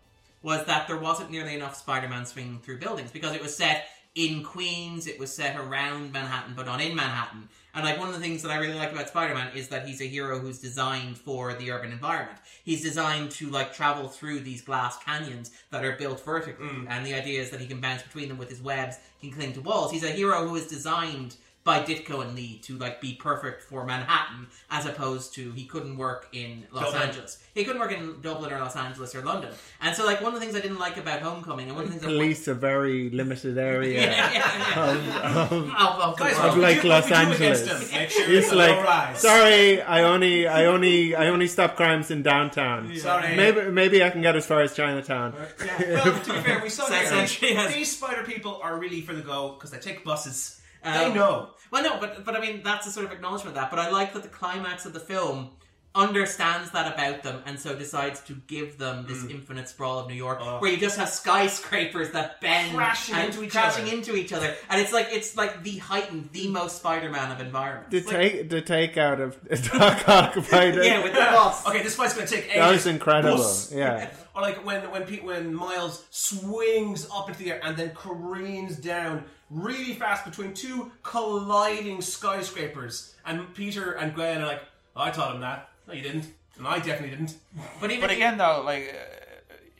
was 0.43 0.65
that 0.67 0.87
there 0.87 0.99
wasn't 0.99 1.31
nearly 1.31 1.55
enough 1.55 1.77
Spider-Man 1.77 2.25
swinging 2.25 2.61
through 2.61 2.79
buildings 2.79 3.11
because 3.11 3.35
it 3.35 3.43
was 3.43 3.57
set 3.57 3.89
in 4.15 4.43
Queens, 4.43 5.07
it 5.07 5.19
was 5.19 5.33
set 5.33 5.57
around 5.57 6.13
Manhattan, 6.13 6.55
but 6.55 6.65
not 6.67 6.81
in 6.81 6.97
Manhattan. 6.97 7.49
And 7.77 7.85
like 7.85 7.99
one 7.99 8.09
of 8.09 8.15
the 8.15 8.21
things 8.21 8.41
that 8.41 8.51
I 8.51 8.57
really 8.57 8.75
like 8.75 8.91
about 8.91 9.09
Spider-Man 9.09 9.55
is 9.55 9.69
that 9.69 9.87
he's 9.87 10.01
a 10.01 10.07
hero 10.07 10.39
who's 10.39 10.59
designed 10.59 11.19
for 11.19 11.53
the 11.53 11.71
urban 11.71 11.93
environment. 11.93 12.39
He's 12.65 12.83
designed 12.83 13.31
to 13.33 13.51
like 13.51 13.75
travel 13.75 14.09
through 14.09 14.41
these 14.41 14.63
glass 14.63 14.97
canyons 15.05 15.51
that 15.71 15.85
are 15.85 15.93
built 15.93 16.25
vertically, 16.25 16.67
mm. 16.67 16.87
and 16.89 17.05
the 17.05 17.13
idea 17.13 17.43
is 17.43 17.51
that 17.51 17.61
he 17.61 17.67
can 17.67 17.83
bounce 17.83 18.03
between 18.03 18.29
them 18.29 18.39
with 18.39 18.49
his 18.49 18.63
webs. 18.63 18.97
He 19.19 19.29
can 19.29 19.37
cling 19.37 19.53
to 19.53 19.61
walls. 19.61 19.93
He's 19.93 20.05
a 20.05 20.09
hero 20.09 20.49
who 20.49 20.57
is 20.57 20.67
designed 20.67 21.37
by 21.67 21.81
Ditko 21.83 22.23
and 22.23 22.37
Lee 22.37 22.59
to 22.63 22.79
like 22.79 23.01
be 23.01 23.15
perfect 23.15 23.61
for 23.61 23.85
Manhattan, 23.85 24.47
as 24.71 24.87
opposed 24.87 25.35
to 25.35 25.51
he 25.51 25.65
couldn't 25.67 25.97
work 25.99 26.29
in 26.33 26.65
Los 26.71 26.85
Dublin. 26.93 27.03
Angeles. 27.09 27.43
He 27.55 27.65
couldn't 27.65 27.81
work 27.81 27.91
in 27.93 28.21
Dublin 28.23 28.53
or 28.53 28.61
Los 28.61 28.77
Angeles 28.77 29.15
or 29.17 29.23
London. 29.23 29.51
And 29.83 29.95
so 29.97 30.07
like 30.07 30.21
one 30.21 30.33
of 30.33 30.35
the 30.35 30.41
things 30.47 30.55
I 30.57 30.61
didn't 30.61 30.79
like 30.79 30.97
about 30.97 31.21
Homecoming, 31.23 31.67
and 31.67 31.75
one 31.77 31.87
of 31.87 31.93
the 31.93 31.99
things 31.99 32.05
I 32.07 32.17
police 32.17 32.47
a 32.47 32.55
very 32.55 33.11
limited 33.11 33.59
area 33.59 34.01
yeah, 34.07 34.33
yeah, 34.33 34.59
yeah. 34.77 34.91
of, 34.91 35.53
of, 35.53 35.53
Of- 35.75 36.01
of 36.01 36.17
Guys, 36.19 36.39
of 36.39 36.57
like 36.57 36.83
do- 36.83 36.89
Los 36.89 37.11
what 37.11 37.29
we 37.31 37.37
do 37.37 37.45
Angeles. 37.45 37.93
Make 37.93 38.11
sure 38.11 38.31
It's 38.31 38.47
it's 38.47 38.55
like, 38.55 38.85
rise. 38.85 39.21
sorry, 39.21 39.83
I 39.83 40.05
only, 40.05 40.47
I 40.47 40.67
only, 40.67 41.17
I 41.17 41.27
only 41.29 41.49
stop 41.49 41.75
crimes 41.77 42.13
in 42.13 42.23
downtown. 42.23 42.97
Sorry. 42.97 43.35
Maybe, 43.35 43.71
maybe 43.73 44.05
I 44.05 44.11
can 44.11 44.23
get 44.23 44.37
as 44.37 44.47
far 44.47 44.61
as 44.63 44.73
Chinatown. 44.77 45.35
Yeah, 45.65 46.05
well, 46.05 46.21
to 46.21 46.33
be 46.33 46.39
fair, 46.41 46.61
we 46.63 46.69
saw 46.69 46.87
that 46.91 47.43
yes. 47.43 47.75
these 47.75 47.97
spider 47.97 48.23
people 48.23 48.61
are 48.63 48.79
really 48.79 49.01
for 49.01 49.15
the 49.15 49.23
go 49.23 49.55
because 49.55 49.73
they 49.73 49.79
take 49.79 50.05
buses. 50.05 50.61
Um, 50.85 50.93
they 50.95 51.13
know. 51.15 51.51
Well, 51.71 51.83
no, 51.83 51.99
but 51.99 52.25
but 52.25 52.37
I 52.37 52.41
mean 52.41 52.63
that's 52.63 52.87
a 52.87 52.91
sort 52.91 53.07
of 53.07 53.13
acknowledgement 53.13 53.57
of 53.57 53.63
that. 53.63 53.71
But 53.71 53.79
I 53.79 53.91
like 53.91 54.13
that 54.15 54.23
the 54.23 54.29
climax 54.29 54.87
of 54.87 54.93
the 54.93 55.01
film 55.01 55.51
understands 55.97 56.71
that 56.73 56.93
about 56.95 57.23
them 57.23 57.43
and 57.47 57.59
so 57.59 57.75
decides 57.75 58.21
to 58.21 58.35
give 58.47 58.77
them 58.79 59.07
this 59.09 59.19
Mm. 59.25 59.31
infinite 59.31 59.69
sprawl 59.69 59.99
of 59.99 60.07
New 60.09 60.15
York 60.15 60.39
Oh. 60.43 60.59
where 60.59 60.71
you 60.71 60.77
just 60.77 60.97
have 60.99 61.09
skyscrapers 61.09 62.11
that 62.13 62.41
bend 62.41 62.75
Crashing 62.77 63.17
into 63.17 63.43
each 63.43 63.53
crashing 63.53 63.87
other. 63.87 63.93
into 63.97 64.15
each 64.15 64.33
other 64.33 64.55
and 64.69 64.81
it's 64.81 64.93
like 64.93 65.09
it's 65.11 65.37
like 65.37 65.63
the 65.63 65.79
heightened 65.79 66.29
the 66.33 66.49
most 66.49 66.77
Spider-Man 66.77 67.33
of 67.33 67.41
environments 67.41 67.91
The 67.91 68.03
Like- 68.03 68.11
take 68.33 68.51
the 68.51 68.63
takeout 68.63 69.21
of 69.21 69.41
Doc 69.73 70.09
Ock 70.09 70.35
by 70.51 70.71
the- 70.71 70.85
yeah 70.85 71.03
with 71.03 71.15
the 71.15 71.21
boss 71.21 71.67
Okay, 71.67 71.83
this 71.83 71.97
fight's 71.97 72.15
gonna 72.15 72.27
take 72.27 72.45
ages. 72.47 72.55
that 72.57 72.71
was 72.71 72.87
incredible. 72.87 73.37
Bus. 73.39 73.73
Yeah. 73.73 74.09
Or 74.37 74.43
like 74.43 74.67
when 74.67 74.91
when 74.91 75.05
Pete, 75.05 75.25
when 75.25 75.55
Miles 75.55 76.05
swings 76.11 77.07
up 77.11 77.29
into 77.31 77.43
the 77.43 77.53
air 77.53 77.61
and 77.65 77.75
then 77.75 77.93
careens 77.95 78.77
down 78.77 79.25
really 79.49 79.95
fast 79.95 80.27
between 80.27 80.53
two 80.53 80.93
colliding 81.03 82.03
skyscrapers, 82.03 83.15
and 83.25 83.55
Peter 83.55 83.93
and 83.93 84.15
Gwen 84.15 84.43
are 84.43 84.47
like, 84.47 84.63
"I 84.95 85.11
taught 85.11 85.35
him 85.35 85.41
that. 85.41 85.71
No, 85.87 85.95
you 85.95 86.03
didn't, 86.03 86.33
and 86.59 86.67
I 86.67 86.79
definitely 86.79 87.11
didn't." 87.11 87.37
but 87.81 87.91
even 87.91 88.01
But 88.03 88.11
again, 88.11 88.39
though, 88.39 88.63
like 88.65 88.95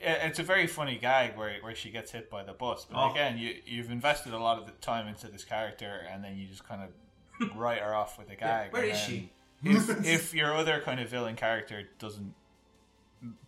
uh, 0.05 0.15
it's 0.27 0.39
a 0.39 0.43
very 0.43 0.67
funny 0.67 0.97
gag 0.99 1.37
where 1.37 1.55
where 1.63 1.75
she 1.75 1.91
gets 1.91 2.13
hit 2.13 2.31
by 2.31 2.43
the 2.45 2.53
bus. 2.53 2.85
But 2.91 2.99
Oh. 2.99 3.11
again, 3.13 3.39
you 3.39 3.55
you've 3.65 3.91
invested 3.91 4.33
a 4.33 4.39
lot 4.39 4.59
of 4.59 4.67
the 4.67 4.73
time 4.73 5.09
into 5.09 5.29
this 5.29 5.45
character, 5.45 6.07
and 6.11 6.23
then 6.23 6.37
you 6.39 6.47
just 6.47 6.67
kind 6.69 6.83
of 6.83 7.57
write 7.57 7.81
her 7.83 7.95
off 7.95 8.19
with 8.19 8.31
a 8.31 8.37
gag. 8.37 8.73
where 8.73 8.85
and 8.91 8.97
she? 8.97 9.31
If, 9.65 9.89
if 10.07 10.35
your 10.35 10.55
other 10.55 10.81
kind 10.81 11.01
of 11.01 11.09
villain 11.09 11.35
character 11.35 11.83
doesn't 11.99 12.35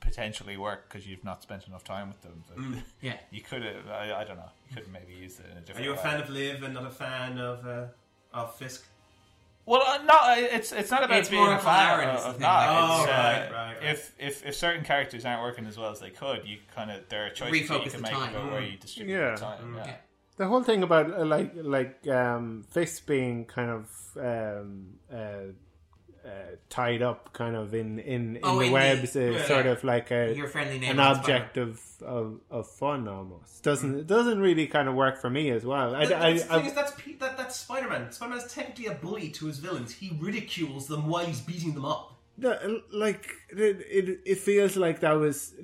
potentially 0.01 0.57
work 0.57 0.89
because 0.89 1.07
you've 1.07 1.25
not 1.25 1.43
spent 1.43 1.67
enough 1.69 1.85
time 1.85 2.09
with 2.09 2.21
them, 2.23 2.43
then 2.49 2.83
yeah 3.01 3.17
you 3.31 3.41
could 3.43 3.63
have. 3.63 3.87
I, 3.89 4.21
I 4.21 4.25
don't 4.25 4.37
know. 4.37 4.51
You 4.71 4.77
could 4.77 4.93
maybe 4.93 5.13
used 5.15 5.41
it 5.41 5.47
in 5.53 5.59
a 5.59 5.61
different. 5.61 5.81
Are 5.81 5.85
you 5.85 5.93
a 5.93 5.97
way. 5.97 6.03
fan 6.03 6.21
of 6.21 6.31
Liv 6.31 6.63
and 6.63 6.75
not 6.75 6.87
a 6.87 6.91
fan 6.91 7.39
of 7.39 7.67
uh, 7.67 7.87
of 8.33 8.55
Fisk? 8.57 8.85
Well, 9.69 9.83
uh, 9.87 9.99
no, 10.13 10.19
it's 10.57 10.73
it's 10.73 10.91
not 10.91 11.05
about 11.05 11.19
It's 11.19 11.29
being 11.29 11.43
more 11.43 11.53
a 11.53 11.57
of 11.57 11.63
fan 11.63 12.09
of, 12.09 12.21
of 12.25 12.41
not. 12.41 12.57
like, 12.59 12.69
Oh, 12.71 13.03
It's, 13.03 13.09
uh, 13.09 13.13
right, 13.13 13.51
right, 13.53 13.77
right. 13.83 13.91
If 13.93 14.15
if 14.19 14.47
if 14.47 14.55
certain 14.55 14.83
characters 14.85 15.25
aren't 15.27 15.43
working 15.43 15.67
as 15.67 15.77
well 15.77 15.91
as 15.91 16.01
they 16.01 16.11
could, 16.11 16.41
you 16.49 16.57
kind 16.75 16.91
of 16.91 17.07
there 17.11 17.27
are 17.27 17.31
choices 17.31 17.69
that 17.69 17.81
Refocus 17.81 17.85
you 17.85 17.91
can 17.91 18.01
make 18.03 18.13
time. 18.13 18.35
about 18.35 18.51
where 18.53 18.63
Mm. 18.63 18.73
you 18.73 18.79
distribute 18.79 19.13
Yeah. 19.15 19.29
your 19.29 19.37
time. 19.37 19.75
Yeah. 19.77 19.87
Yeah. 19.87 19.97
The 20.37 20.47
whole 20.47 20.63
thing 20.63 20.83
about 20.83 21.07
uh, 21.13 21.25
like 21.25 21.51
like 21.55 22.07
um, 22.09 22.65
Fisk 22.71 23.07
being 23.07 23.45
kind 23.45 23.71
of 23.71 23.87
um, 24.17 24.95
uh, 26.29 26.31
uh, 26.31 26.57
tied 26.69 27.03
up, 27.03 27.33
kind 27.33 27.57
of 27.57 27.75
in 27.75 27.99
in, 27.99 28.37
in 28.37 28.41
Oh, 28.43 28.57
the 28.59 28.65
in 28.65 28.67
the- 28.69 28.73
webs, 28.75 29.17
is 29.17 29.37
yeah. 29.37 29.45
sort 29.47 29.67
of 29.67 29.83
like 29.85 30.11
a 30.11 30.35
your 30.37 30.49
friendly 30.49 30.79
name 30.79 30.91
an 30.93 31.01
object 31.01 31.57
of, 31.57 31.81
of 32.03 32.41
of 32.51 32.69
fun 32.69 33.09
almost. 33.09 33.63
Doesn't 33.63 34.01
it 34.01 34.07
doesn't 34.07 34.41
really 34.41 34.67
kind 34.67 34.89
of 34.89 34.95
work 34.95 35.21
for 35.21 35.31
me 35.31 35.51
as 35.51 35.65
well. 35.65 35.95
I, 35.95 36.07
The, 36.07 36.17
I, 36.17 36.33
the 36.35 36.53
I, 36.53 36.59
is, 36.61 36.75
that's 36.75 36.93
that, 37.19 37.37
that's 37.37 37.57
Spider-Man. 37.57 38.13
Spider-Man's 38.13 38.53
technically 38.53 38.87
a 38.87 38.95
bully 38.95 39.31
to 39.31 39.47
his 39.47 39.59
villains. 39.59 39.93
He 39.95 40.17
ridicules 40.21 40.87
them 40.87 41.07
while 41.09 41.25
he's 41.27 41.41
beating 41.41 41.75
them 41.75 41.85
up. 41.85 42.15
The- 42.39 42.83
like 42.93 43.31
it, 43.51 43.87
it, 43.91 44.21
it 44.25 44.39
feels 44.39 44.77
like 44.77 45.01
that 45.01 45.13
was 45.13 45.55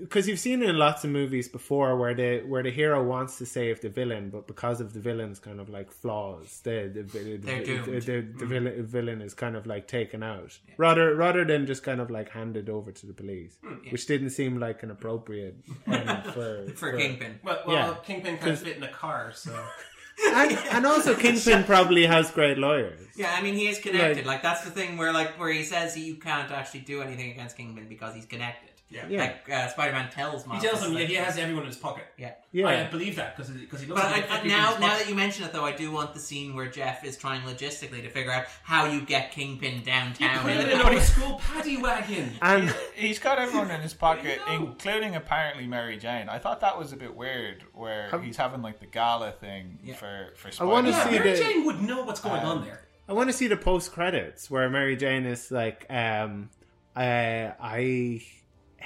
because 0.00 0.26
you've 0.28 0.38
seen 0.38 0.62
it 0.62 0.70
in 0.70 0.76
lots 0.76 1.04
of 1.04 1.10
movies 1.10 1.48
before 1.48 1.96
where 1.96 2.14
the 2.14 2.40
where 2.46 2.62
the 2.62 2.70
hero 2.70 3.02
wants 3.02 3.38
to 3.38 3.46
save 3.46 3.80
the 3.80 3.88
villain, 3.88 4.30
but 4.30 4.46
because 4.46 4.80
of 4.80 4.92
the 4.92 5.00
villain's 5.00 5.38
kind 5.38 5.60
of 5.60 5.68
like 5.68 5.90
flaws, 5.90 6.60
the 6.64 6.90
the, 6.92 7.02
the, 7.02 7.18
the, 7.18 7.36
the, 7.36 8.00
the 8.00 8.12
mm-hmm. 8.12 8.48
villain, 8.48 8.86
villain 8.86 9.20
is 9.20 9.34
kind 9.34 9.56
of 9.56 9.66
like 9.66 9.86
taken 9.86 10.22
out 10.22 10.58
rather 10.76 11.14
rather 11.14 11.44
than 11.44 11.66
just 11.66 11.82
kind 11.82 12.00
of 12.00 12.10
like 12.10 12.28
handed 12.30 12.68
over 12.68 12.90
to 12.92 13.06
the 13.06 13.12
police, 13.12 13.56
mm, 13.64 13.92
which 13.92 14.06
didn't 14.06 14.30
seem 14.30 14.58
like 14.58 14.82
an 14.82 14.90
appropriate 14.90 15.56
end 15.86 16.24
for 16.32 16.66
for 16.74 16.96
Kingpin. 16.96 17.38
Well, 17.42 17.62
well 17.66 17.76
Yeah. 17.76 17.94
Kingpin 18.04 18.38
can't 18.38 18.58
fit 18.58 18.76
in 18.76 18.82
a 18.82 18.88
car, 18.88 19.32
so 19.34 19.52
and, 20.24 20.52
and 20.72 20.86
also 20.86 21.14
Kingpin 21.14 21.64
probably 21.64 22.06
has 22.06 22.30
great 22.30 22.58
lawyers. 22.58 23.00
Yeah, 23.16 23.34
I 23.36 23.42
mean 23.42 23.54
he 23.54 23.66
is 23.68 23.78
connected. 23.78 24.18
Like- 24.26 24.36
Like, 24.36 24.42
that's 24.42 24.62
the 24.64 24.70
thing 24.70 24.96
where 24.96 25.12
like 25.12 25.38
where 25.38 25.50
he 25.50 25.62
says 25.64 25.96
you 25.96 26.16
can't 26.16 26.50
actually 26.50 26.80
do 26.80 27.02
anything 27.02 27.30
against 27.30 27.56
Kingpin 27.56 27.88
because 27.88 28.14
he's 28.14 28.26
connected. 28.26 28.70
Yeah. 28.88 29.06
Yeah. 29.08 29.20
Like 29.20 29.50
uh, 29.50 29.68
Spider-Man 29.68 30.10
tells 30.10 30.44
him. 30.44 30.52
He 30.52 30.60
tells 30.60 30.80
them 30.80 30.94
like, 30.94 31.02
yeah, 31.02 31.06
he 31.08 31.14
has 31.16 31.36
everyone 31.38 31.62
in 31.64 31.68
his 31.68 31.76
pocket. 31.76 32.04
Yeah. 32.16 32.32
Yeah. 32.52 32.68
I 32.68 32.90
believe 32.90 33.16
that 33.16 33.36
because 33.36 33.50
because 33.52 33.80
he 33.80 33.86
looks 33.86 34.00
But 34.00 34.10
like 34.12 34.30
I, 34.30 34.36
I, 34.36 34.38
can 34.38 34.42
fit 34.42 34.42
people 34.44 34.56
in 34.56 34.62
now, 34.62 34.78
now 34.78 34.98
that 34.98 35.08
you 35.08 35.14
mention 35.14 35.44
it, 35.44 35.52
though, 35.52 35.64
I 35.64 35.72
do 35.72 35.90
want 35.90 36.14
the 36.14 36.20
scene 36.20 36.54
where 36.54 36.66
Jeff 36.68 37.04
is 37.04 37.16
trying 37.16 37.42
logistically 37.42 38.02
to 38.02 38.08
figure 38.10 38.30
out 38.32 38.44
how 38.62 38.86
you 38.86 39.00
get 39.00 39.32
Kingpin 39.32 39.82
downtown. 39.82 40.38
Put 40.38 40.52
in 40.52 40.58
it 40.58 40.78
the 40.78 40.86
in 40.88 40.96
a 40.98 41.00
school 41.00 41.38
paddy 41.44 41.76
wagon. 41.78 42.30
And 42.42 42.74
He's 42.94 43.18
got 43.18 43.38
everyone 43.38 43.70
in 43.70 43.80
his 43.80 43.92
pocket, 44.06 44.40
I 44.46 44.56
know. 44.56 44.66
including 44.66 45.16
apparently 45.16 45.66
Mary 45.66 45.96
Jane. 45.98 46.28
I 46.28 46.38
thought 46.38 46.60
that 46.60 46.78
was 46.78 46.92
a 46.92 46.96
bit 46.96 47.14
weird, 47.14 47.64
where 47.74 48.08
Um, 48.14 48.22
he's 48.22 48.36
having 48.36 48.62
like 48.62 48.78
the 48.80 48.86
gala 48.86 49.32
thing 49.32 49.78
Yeah. 49.82 49.94
for 49.94 50.32
for. 50.36 50.50
Spider-Man. 50.52 50.72
wanna 50.72 50.90
Yeah, 50.90 51.04
see 51.04 51.10
Mary 51.18 51.30
the- 51.32 51.36
Jane 51.42 51.64
would 51.66 51.82
know 51.82 52.04
what's 52.04 52.20
going 52.20 52.42
on 52.42 52.64
there. 52.64 52.82
I 53.08 53.12
want 53.12 53.28
to 53.30 53.32
see 53.32 53.46
the 53.46 53.56
post 53.56 53.92
credits 53.92 54.50
where 54.50 54.68
Mary 54.70 54.96
Jane 54.96 55.26
is 55.26 55.50
like, 55.52 55.86
um, 55.90 56.50
uh, 56.96 57.50
I 57.60 58.20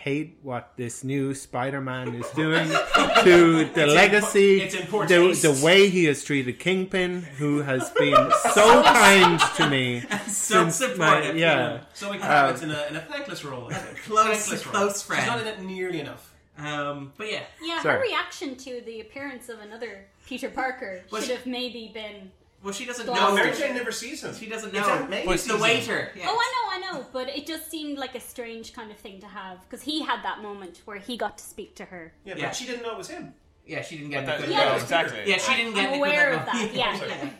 hate 0.02 0.38
what 0.42 0.72
this 0.76 1.04
new 1.04 1.34
Spider-Man 1.34 2.14
is 2.14 2.28
doing 2.30 2.68
to 2.68 3.64
the 3.74 3.84
It's 3.84 3.92
legacy, 3.94 4.70
poor- 4.88 5.04
it's 5.04 5.42
the, 5.42 5.52
the 5.52 5.64
way 5.64 5.88
he 5.88 6.04
has 6.06 6.24
treated 6.24 6.58
Kingpin, 6.58 7.22
who 7.22 7.62
has 7.62 7.90
been 7.90 8.30
so 8.54 8.82
kind 8.82 9.38
to 9.56 9.68
me 9.68 10.00
so 10.26 10.68
since 10.70 10.80
my 10.96 11.20
supportive. 11.20 11.36
yeah. 11.36 11.80
Zoe 11.94 12.18
Kravitz 12.18 12.62
in, 12.62 12.70
a, 12.70 12.86
in 12.88 12.96
a 12.96 13.00
thankless 13.00 13.44
role. 13.44 13.68
I 13.70 13.74
think. 13.74 13.98
close- 14.04 14.26
thankless 14.48 14.66
role. 14.66 14.90
friend. 14.90 15.20
She's 15.22 15.26
not 15.30 15.40
in 15.40 15.46
it 15.46 15.60
nearly 15.62 16.00
enough. 16.00 16.32
Um, 16.58 17.12
but 17.16 17.30
yeah, 17.30 17.42
Yeah, 17.62 17.82
Sorry. 17.82 17.96
her 17.96 18.02
reaction 18.02 18.54
to 18.56 18.82
the 18.84 19.00
appearance 19.00 19.48
of 19.48 19.60
another 19.60 20.06
Peter 20.26 20.48
Parker 20.50 21.02
Was- 21.10 21.26
should 21.26 21.36
have 21.36 21.46
maybe 21.46 21.90
been. 21.92 22.30
Well, 22.62 22.72
she 22.74 22.84
doesn't 22.84 23.06
No, 23.06 23.14
know. 23.14 23.34
Mary 23.34 23.56
Jane 23.56 23.74
never 23.74 23.92
sees 23.92 24.22
him. 24.22 24.34
She 24.34 24.46
doesn't 24.46 24.74
It's 24.74 24.86
know. 24.86 24.92
Aunt 24.92 25.10
May 25.10 25.24
But 25.24 25.40
sees 25.40 25.48
the 25.48 25.54
him. 25.54 25.60
waiter. 25.60 26.12
Yeah. 26.14 26.26
Oh, 26.28 26.36
I 26.38 26.78
know, 26.80 26.88
I 26.88 26.92
know, 26.92 27.06
but 27.12 27.28
it 27.28 27.46
just 27.46 27.70
seemed 27.70 27.98
like 27.98 28.14
a 28.14 28.20
strange 28.20 28.72
kind 28.72 28.90
of 28.90 28.98
thing 28.98 29.20
to 29.20 29.26
have 29.26 29.60
because 29.68 29.82
he 29.82 30.02
had 30.02 30.22
that 30.24 30.42
moment 30.42 30.82
where 30.84 30.98
he 30.98 31.16
got 31.16 31.38
to 31.38 31.44
speak 31.44 31.74
to 31.76 31.84
her. 31.86 32.12
Yeah, 32.24 32.34
but 32.34 32.40
Yeah. 32.42 32.50
she 32.50 32.66
didn't 32.66 32.82
know 32.82 32.92
it 32.92 32.98
was 32.98 33.08
him. 33.08 33.34
Yeah, 33.66 33.82
she 33.82 33.96
didn't 33.96 34.10
get 34.10 34.26
That- 34.26 34.40
any 34.42 34.52
Yeah, 34.52 34.74
yeah, 34.74 34.82
exactly. 34.82 35.22
Yeah, 35.26 35.38
she 35.38 35.54
didn't 35.56 35.74
get 35.74 35.84
I'm 35.84 35.88
any 35.90 35.98
aware 35.98 36.30
good 36.30 36.40
of 36.40 36.46
that. 36.46 36.70
Yeah, 36.74 37.30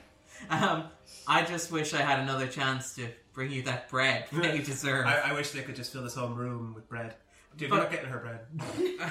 yeah. 0.51 0.70
Um, 0.70 0.84
I 1.26 1.42
just 1.42 1.70
wish 1.70 1.92
I 1.92 2.02
had 2.02 2.20
another 2.20 2.47
chance 2.47 2.94
to 2.94 3.09
bring 3.32 3.51
you 3.51 3.62
that 3.62 3.88
bread 3.88 4.26
that 4.32 4.56
you 4.56 4.62
deserve. 4.64 5.06
I, 5.06 5.18
I 5.18 5.32
wish 5.34 5.51
they 5.51 5.62
could 5.62 5.76
just 5.76 5.92
fill 5.92 6.02
this 6.02 6.14
whole 6.14 6.28
room 6.30 6.72
with 6.74 6.88
bread. 6.88 7.14
Dude, 7.56 7.68
But- 7.68 7.76
you're 7.76 7.84
not 7.84 7.90
getting 7.92 8.09
her 8.10 8.18
bread. 8.18 9.10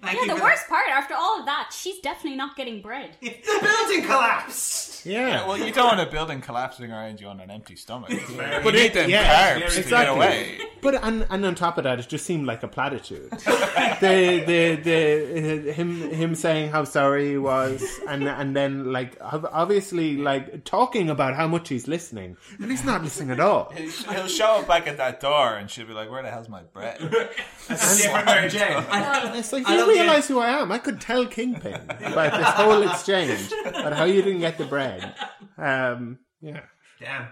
Thank 0.00 0.14
Yeah, 0.14 0.22
you 0.22 0.28
the 0.30 0.36
for 0.36 0.42
worst 0.44 0.68
part 0.68 0.88
after 0.88 1.14
all 1.14 1.40
of 1.40 1.46
that, 1.46 1.70
she's 1.76 1.98
definitely 2.00 2.36
not 2.36 2.56
getting 2.56 2.80
bread. 2.80 3.10
the 3.20 3.34
building 3.62 4.04
collapsed. 4.04 5.04
Yeah. 5.06 5.28
Yeah, 5.28 5.46
well, 5.48 5.56
you 5.58 5.72
don't 5.72 5.96
want 5.96 6.00
a 6.00 6.10
building 6.10 6.40
collapsing 6.40 6.90
around 6.92 7.20
you 7.20 7.26
on 7.28 7.40
an 7.40 7.50
empty 7.50 7.74
stomach. 7.76 8.10
you 8.10 8.18
But 8.36 8.74
need 8.74 8.80
it- 8.86 8.94
them 8.94 9.10
yeah, 9.10 9.54
carbs 9.54 9.68
to 9.70 9.74
get 9.76 9.78
exactly. 9.78 10.16
away. 10.16 10.58
But 10.80 11.02
and, 11.02 11.26
and 11.30 11.44
on 11.44 11.54
top 11.56 11.78
of 11.78 11.84
that, 11.84 11.98
it 11.98 12.08
just 12.08 12.24
seemed 12.24 12.46
like 12.46 12.62
a 12.62 12.68
platitude. 12.68 13.30
the 14.00 14.44
the 14.46 14.76
the 14.76 15.72
him 15.72 16.10
him 16.10 16.34
saying 16.36 16.70
how 16.70 16.84
sorry 16.84 17.30
he 17.30 17.38
was, 17.38 17.82
and 18.08 18.28
and 18.28 18.54
then 18.54 18.92
like 18.92 19.16
obviously 19.20 20.16
like 20.16 20.64
talking 20.64 21.10
about 21.10 21.34
how 21.34 21.48
much 21.48 21.68
he's 21.68 21.88
listening, 21.88 22.36
and 22.60 22.70
he's 22.70 22.84
not 22.84 23.02
listening 23.02 23.30
at 23.32 23.40
all. 23.40 23.72
He'll 23.74 23.90
he'll 24.12 24.26
show 24.28 24.58
up 24.60 24.68
back 24.68 24.86
at 24.86 24.98
that 24.98 25.20
door, 25.20 25.56
and 25.56 25.68
she'll 25.68 25.86
be 25.86 25.92
like, 25.94 26.10
"Where 26.10 26.22
the 26.22 26.30
hell's 26.30 26.48
my 26.48 26.62
bread?" 26.62 26.98
That's 27.68 27.98
a 27.98 28.02
different 28.02 28.26
Mary 28.26 28.46
It's 28.46 29.52
like 29.52 29.66
I 29.67 29.67
you 29.72 29.78
love 29.78 29.86
the- 29.88 29.92
realize 29.94 30.28
who 30.28 30.38
I 30.38 30.50
am. 30.60 30.70
I 30.72 30.78
could 30.78 31.00
tell 31.00 31.26
Kingpin 31.26 31.74
about 31.74 32.32
this 32.38 32.48
whole 32.50 32.82
exchange, 32.82 33.50
but 33.64 33.92
how 33.94 34.04
you 34.04 34.22
didn't 34.22 34.40
get 34.40 34.58
the 34.58 34.64
bread. 34.64 35.14
Um, 35.56 36.18
yeah. 36.40 36.60
Damn. 37.00 37.28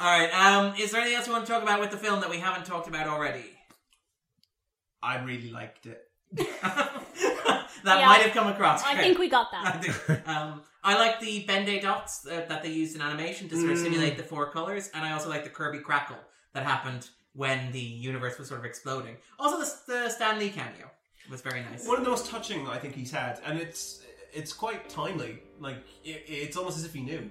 All 0.00 0.18
right. 0.18 0.30
Um, 0.34 0.74
is 0.78 0.90
there 0.92 1.00
anything 1.00 1.16
else 1.16 1.26
you 1.26 1.32
want 1.32 1.46
to 1.46 1.52
talk 1.52 1.62
about 1.62 1.80
with 1.80 1.90
the 1.90 1.96
film 1.96 2.20
that 2.20 2.30
we 2.30 2.38
haven't 2.38 2.66
talked 2.66 2.88
about 2.88 3.06
already? 3.08 3.44
I 5.02 5.22
really 5.22 5.50
liked 5.50 5.86
it. 5.86 6.02
that 6.32 6.50
Yeah, 7.84 8.06
might 8.06 8.22
have 8.22 8.32
come 8.32 8.48
across. 8.48 8.84
I 8.84 8.94
Great. 8.94 9.02
think 9.04 9.18
we 9.18 9.28
got 9.28 9.48
I 9.52 9.62
that. 9.62 9.84
think, 9.84 10.28
um, 10.28 10.62
I 10.84 10.94
like 10.98 11.20
the 11.20 11.44
Ben-Day 11.46 11.80
dots 11.80 12.26
uh, 12.26 12.44
that 12.48 12.62
they 12.62 12.70
used 12.70 12.94
in 12.96 13.02
animation 13.02 13.48
to 13.48 13.56
sort 13.56 13.70
of 13.72 13.78
simulate 13.78 14.16
the 14.16 14.22
four 14.22 14.50
colors, 14.50 14.90
and 14.94 15.04
I 15.04 15.12
also 15.12 15.28
like 15.28 15.44
the 15.44 15.50
Kirby 15.50 15.78
crackle 15.80 16.16
that 16.54 16.64
happened 16.64 17.08
when 17.34 17.72
the 17.72 17.80
universe 17.80 18.38
was 18.38 18.48
sort 18.48 18.60
of 18.60 18.66
exploding. 18.66 19.16
Also, 19.38 19.58
the, 19.58 19.92
the 20.04 20.08
Stan 20.10 20.38
Lee 20.38 20.50
cameo 20.50 20.90
was 21.30 21.40
very 21.42 21.62
nice. 21.62 21.86
One 21.86 21.98
of 21.98 22.04
the 22.04 22.10
most 22.10 22.26
touching 22.26 22.66
I 22.68 22.78
think 22.78 22.94
he's 22.94 23.10
had, 23.10 23.40
and 23.44 23.58
it's 23.58 24.02
it's 24.32 24.52
quite 24.52 24.88
timely. 24.88 25.40
Like 25.60 25.78
it, 26.04 26.24
it's 26.26 26.56
almost 26.56 26.78
as 26.78 26.84
if 26.84 26.92
he 26.94 27.00
knew. 27.00 27.30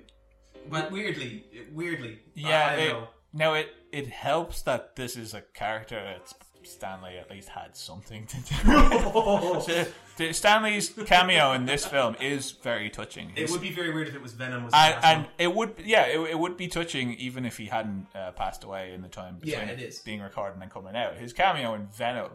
But 0.69 0.91
weirdly, 0.91 1.45
weirdly, 1.71 2.19
Yeah, 2.33 2.67
I, 2.67 2.71
I 2.71 2.75
it, 2.75 2.89
know. 2.93 3.07
no, 3.33 3.53
it 3.53 3.69
it 3.91 4.07
helps 4.07 4.61
that 4.63 4.95
this 4.95 5.15
is 5.15 5.33
a 5.33 5.41
character 5.53 5.95
that 6.03 6.33
Stan 6.63 7.01
Lee 7.01 7.17
at 7.17 7.29
least 7.31 7.47
had 7.47 7.77
something 7.77 8.25
to 8.27 8.37
do. 8.37 8.55
So, 9.61 9.85
the- 10.17 10.33
Stan 10.33 10.63
Lee's 10.63 10.89
cameo 11.05 11.53
in 11.53 11.65
this 11.65 11.85
film 11.85 12.15
is 12.19 12.51
very 12.51 12.89
touching. 12.89 13.31
It 13.35 13.49
would 13.51 13.61
be 13.61 13.71
very 13.71 13.93
weird 13.93 14.07
if 14.09 14.15
it 14.15 14.21
was 14.21 14.33
Venom. 14.33 14.65
Was 14.65 14.73
and, 14.75 14.95
and 15.05 15.27
it 15.37 15.53
would, 15.53 15.75
yeah, 15.85 16.07
it, 16.07 16.19
it 16.31 16.39
would 16.39 16.57
be 16.57 16.67
touching 16.67 17.13
even 17.13 17.45
if 17.45 17.55
he 17.57 17.67
hadn't 17.67 18.07
uh, 18.15 18.31
passed 18.31 18.63
away 18.63 18.93
in 18.93 19.01
the 19.03 19.07
time 19.07 19.37
Yeah, 19.43 19.59
between 19.63 19.79
it 19.79 19.81
is. 19.87 19.99
being 19.99 20.19
recorded 20.21 20.59
and 20.61 20.69
coming 20.71 20.95
out. 20.95 21.15
His 21.15 21.31
cameo 21.33 21.73
in 21.75 21.87
Venom. 21.87 22.31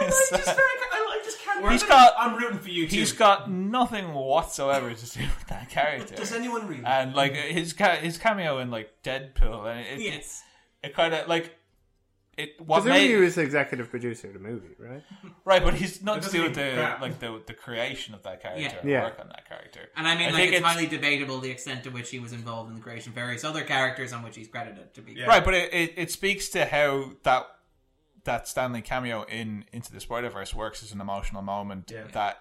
I 0.00 0.04
like 0.04 0.12
is, 0.12 0.30
this 0.30 0.44
very. 0.44 0.58
I 0.92 1.06
like 1.14 1.24
this 1.24 1.36
camera. 1.38 1.72
He's 1.72 1.82
got- 1.82 2.14
I'm 2.18 2.36
rooting 2.36 2.58
for 2.58 2.68
you 2.70 2.88
too. 2.88 2.96
He's 2.96 3.12
got 3.12 3.50
nothing 3.50 4.12
whatsoever 4.14 4.92
to 4.92 5.10
do 5.10 5.20
with 5.20 5.46
that 5.48 5.68
character. 5.70 6.14
Does 6.14 6.32
anyone 6.32 6.66
read? 6.66 6.84
and 6.86 7.14
like 7.14 7.34
his 7.34 7.72
ca- 7.72 7.96
his 7.96 8.18
cameo 8.18 8.58
in 8.58 8.70
like 8.70 9.02
Deadpool, 9.02 9.70
and 9.70 9.80
it, 9.80 10.00
it, 10.00 10.00
yes. 10.00 10.42
it 10.82 10.94
kind 10.94 11.14
of 11.14 11.28
like 11.28 11.56
it 12.38 12.58
what 12.64 12.82
made 12.86 13.10
he 13.10 13.16
was 13.16 13.34
the 13.34 13.42
executive 13.42 13.90
producer 13.90 14.26
of 14.28 14.32
the 14.32 14.38
movie, 14.40 14.74
right? 14.78 15.02
right, 15.44 15.62
but 15.62 15.74
he's 15.74 16.02
nothing 16.02 16.22
It 16.22 16.26
to 16.26 16.32
do 16.32 16.42
with 16.44 16.54
doesn't 16.54 16.76
the 16.76 16.82
crap. 16.82 17.00
like 17.02 17.18
the 17.18 17.42
the 17.46 17.52
creation 17.52 18.14
of 18.14 18.22
that 18.22 18.40
character, 18.42 18.62
Yeah. 18.62 18.90
Yeah. 18.90 19.02
work 19.04 19.18
on 19.20 19.28
that 19.28 19.46
character. 19.46 19.90
And 19.96 20.08
I 20.08 20.16
mean, 20.16 20.28
I 20.28 20.32
like, 20.32 20.44
it's, 20.48 20.56
it's- 20.56 20.72
highly 20.72 20.86
debatable 20.86 21.40
the 21.40 21.50
extent 21.50 21.84
to 21.84 21.90
which 21.90 22.08
he 22.10 22.18
was 22.18 22.32
involved 22.32 22.70
in 22.70 22.76
the 22.76 22.82
creation 22.82 23.10
of 23.10 23.14
various 23.14 23.44
other 23.44 23.62
characters 23.64 24.14
on 24.14 24.22
which 24.22 24.34
he's 24.36 24.48
credited 24.48 24.94
to 24.94 25.02
be. 25.02 25.12
Yeah. 25.12 25.26
Right, 25.26 25.44
but 25.44 25.52
it, 25.52 25.74
it, 25.74 25.92
it 25.96 26.10
speaks 26.10 26.48
to 26.50 26.64
how 26.64 27.10
that 27.24 27.46
that 28.24 28.46
Stan 28.48 28.72
Lee 28.72 28.82
cameo 28.82 29.24
in 29.24 29.64
Into 29.72 29.92
the 29.92 30.00
Spider 30.00 30.30
Verse 30.30 30.54
works 30.54 30.82
as 30.82 30.92
an 30.92 31.00
emotional 31.00 31.42
moment 31.42 31.90
Yeah. 31.94 32.04
that 32.12 32.38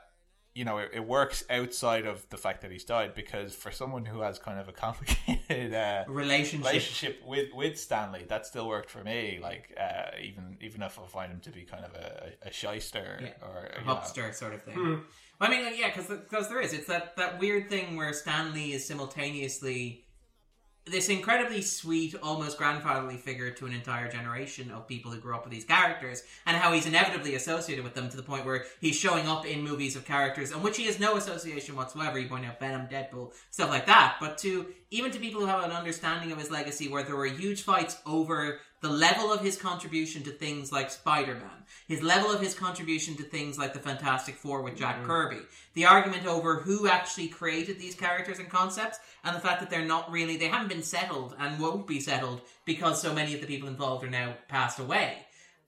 you 0.53 0.65
know 0.65 0.79
it, 0.79 0.89
it 0.93 1.05
works 1.07 1.45
outside 1.49 2.05
of 2.05 2.27
the 2.29 2.35
fact 2.37 2.61
that 2.61 2.71
he's 2.71 2.83
died 2.83 3.15
because 3.15 3.55
for 3.55 3.71
someone 3.71 4.03
who 4.05 4.19
has 4.19 4.37
kind 4.37 4.59
of 4.59 4.67
a 4.67 4.73
complicated 4.73 5.73
uh, 5.73 6.03
Relationship. 6.07 6.65
relationship 6.67 7.21
with 7.25 7.53
with 7.53 7.79
Stan 7.79 8.11
Lee, 8.11 8.25
that 8.27 8.45
still 8.45 8.67
worked 8.67 8.89
for 8.89 9.03
me. 9.03 9.39
Like 9.41 9.73
uh, 9.79 10.11
even 10.21 10.57
even 10.61 10.81
if 10.83 10.99
I 10.99 11.05
find 11.07 11.31
him 11.31 11.39
to 11.41 11.49
be 11.51 11.61
kind 11.63 11.85
of 11.85 11.93
a, 11.93 12.33
a 12.43 12.51
shyster 12.51 13.19
Yeah. 13.21 13.47
or 13.47 13.69
a 13.77 13.81
huckster 13.83 14.31
sort 14.33 14.53
of 14.53 14.63
thing. 14.63 14.75
Well, 15.39 15.49
I 15.49 15.49
mean, 15.49 15.73
yeah, 15.75 15.91
because 15.91 16.49
there 16.49 16.61
is. 16.61 16.71
It's 16.73 16.85
that, 16.85 17.15
that 17.15 17.39
weird 17.39 17.67
thing 17.67 17.95
where 17.95 18.13
Stan 18.13 18.53
Lee 18.53 18.73
is 18.73 18.85
simultaneously 18.87 20.03
this 20.85 21.09
incredibly 21.09 21.61
sweet, 21.61 22.15
almost 22.23 22.57
grandfatherly 22.57 23.17
figure 23.17 23.51
to 23.51 23.65
an 23.65 23.73
entire 23.73 24.09
generation 24.09 24.71
of 24.71 24.87
people 24.87 25.11
who 25.11 25.19
grew 25.19 25.35
up 25.35 25.43
with 25.43 25.53
these 25.53 25.63
characters, 25.63 26.23
and 26.45 26.57
how 26.57 26.73
he's 26.73 26.87
inevitably 26.87 27.35
associated 27.35 27.83
with 27.83 27.93
them 27.93 28.09
to 28.09 28.17
the 28.17 28.23
point 28.23 28.45
where 28.45 28.65
he's 28.79 28.95
showing 28.95 29.27
up 29.27 29.45
in 29.45 29.61
movies 29.61 29.95
of 29.95 30.05
characters 30.05 30.51
on 30.51 30.63
which 30.63 30.77
he 30.77 30.85
has 30.85 30.99
no 30.99 31.17
association 31.17 31.75
whatsoever. 31.75 32.17
You 32.17 32.27
point 32.27 32.45
out 32.45 32.59
Venom, 32.59 32.87
Deadpool, 32.87 33.31
stuff 33.51 33.69
like 33.69 33.85
that. 33.85 34.17
But 34.19 34.37
to 34.39 34.73
even 34.89 35.11
to 35.11 35.19
people 35.19 35.41
who 35.41 35.47
have 35.47 35.63
an 35.63 35.71
understanding 35.71 36.31
of 36.31 36.39
his 36.39 36.51
legacy, 36.51 36.87
where 36.87 37.03
there 37.03 37.15
were 37.15 37.25
huge 37.25 37.61
fights 37.61 37.97
over 38.05 38.59
the 38.81 38.89
level 38.89 39.31
of 39.31 39.41
his 39.41 39.57
contribution 39.57 40.23
to 40.23 40.31
things 40.31 40.71
like 40.71 40.89
Spider-Man, 40.89 41.65
his 41.87 42.01
level 42.01 42.31
of 42.31 42.41
his 42.41 42.55
contribution 42.55 43.15
to 43.15 43.23
things 43.23 43.57
like 43.57 43.73
the 43.73 43.79
Fantastic 43.79 44.35
Four 44.35 44.63
with 44.63 44.75
Jack 44.75 45.03
Kirby, 45.03 45.41
the 45.75 45.85
argument 45.85 46.25
over 46.25 46.55
who 46.55 46.87
actually 46.87 47.27
created 47.27 47.79
these 47.79 47.95
characters 47.95 48.39
and 48.39 48.49
concepts, 48.49 48.99
and 49.23 49.35
the 49.35 49.39
fact 49.39 49.59
that 49.59 49.69
they're 49.69 49.85
not 49.85 50.11
really, 50.11 50.35
they 50.35 50.47
haven't 50.47 50.69
been 50.69 50.81
settled 50.81 51.35
and 51.39 51.59
won't 51.59 51.85
be 51.85 51.99
settled 51.99 52.41
because 52.65 52.99
so 52.99 53.13
many 53.13 53.35
of 53.35 53.41
the 53.41 53.47
people 53.47 53.69
involved 53.69 54.03
are 54.03 54.09
now 54.09 54.35
passed 54.47 54.79
away. 54.79 55.19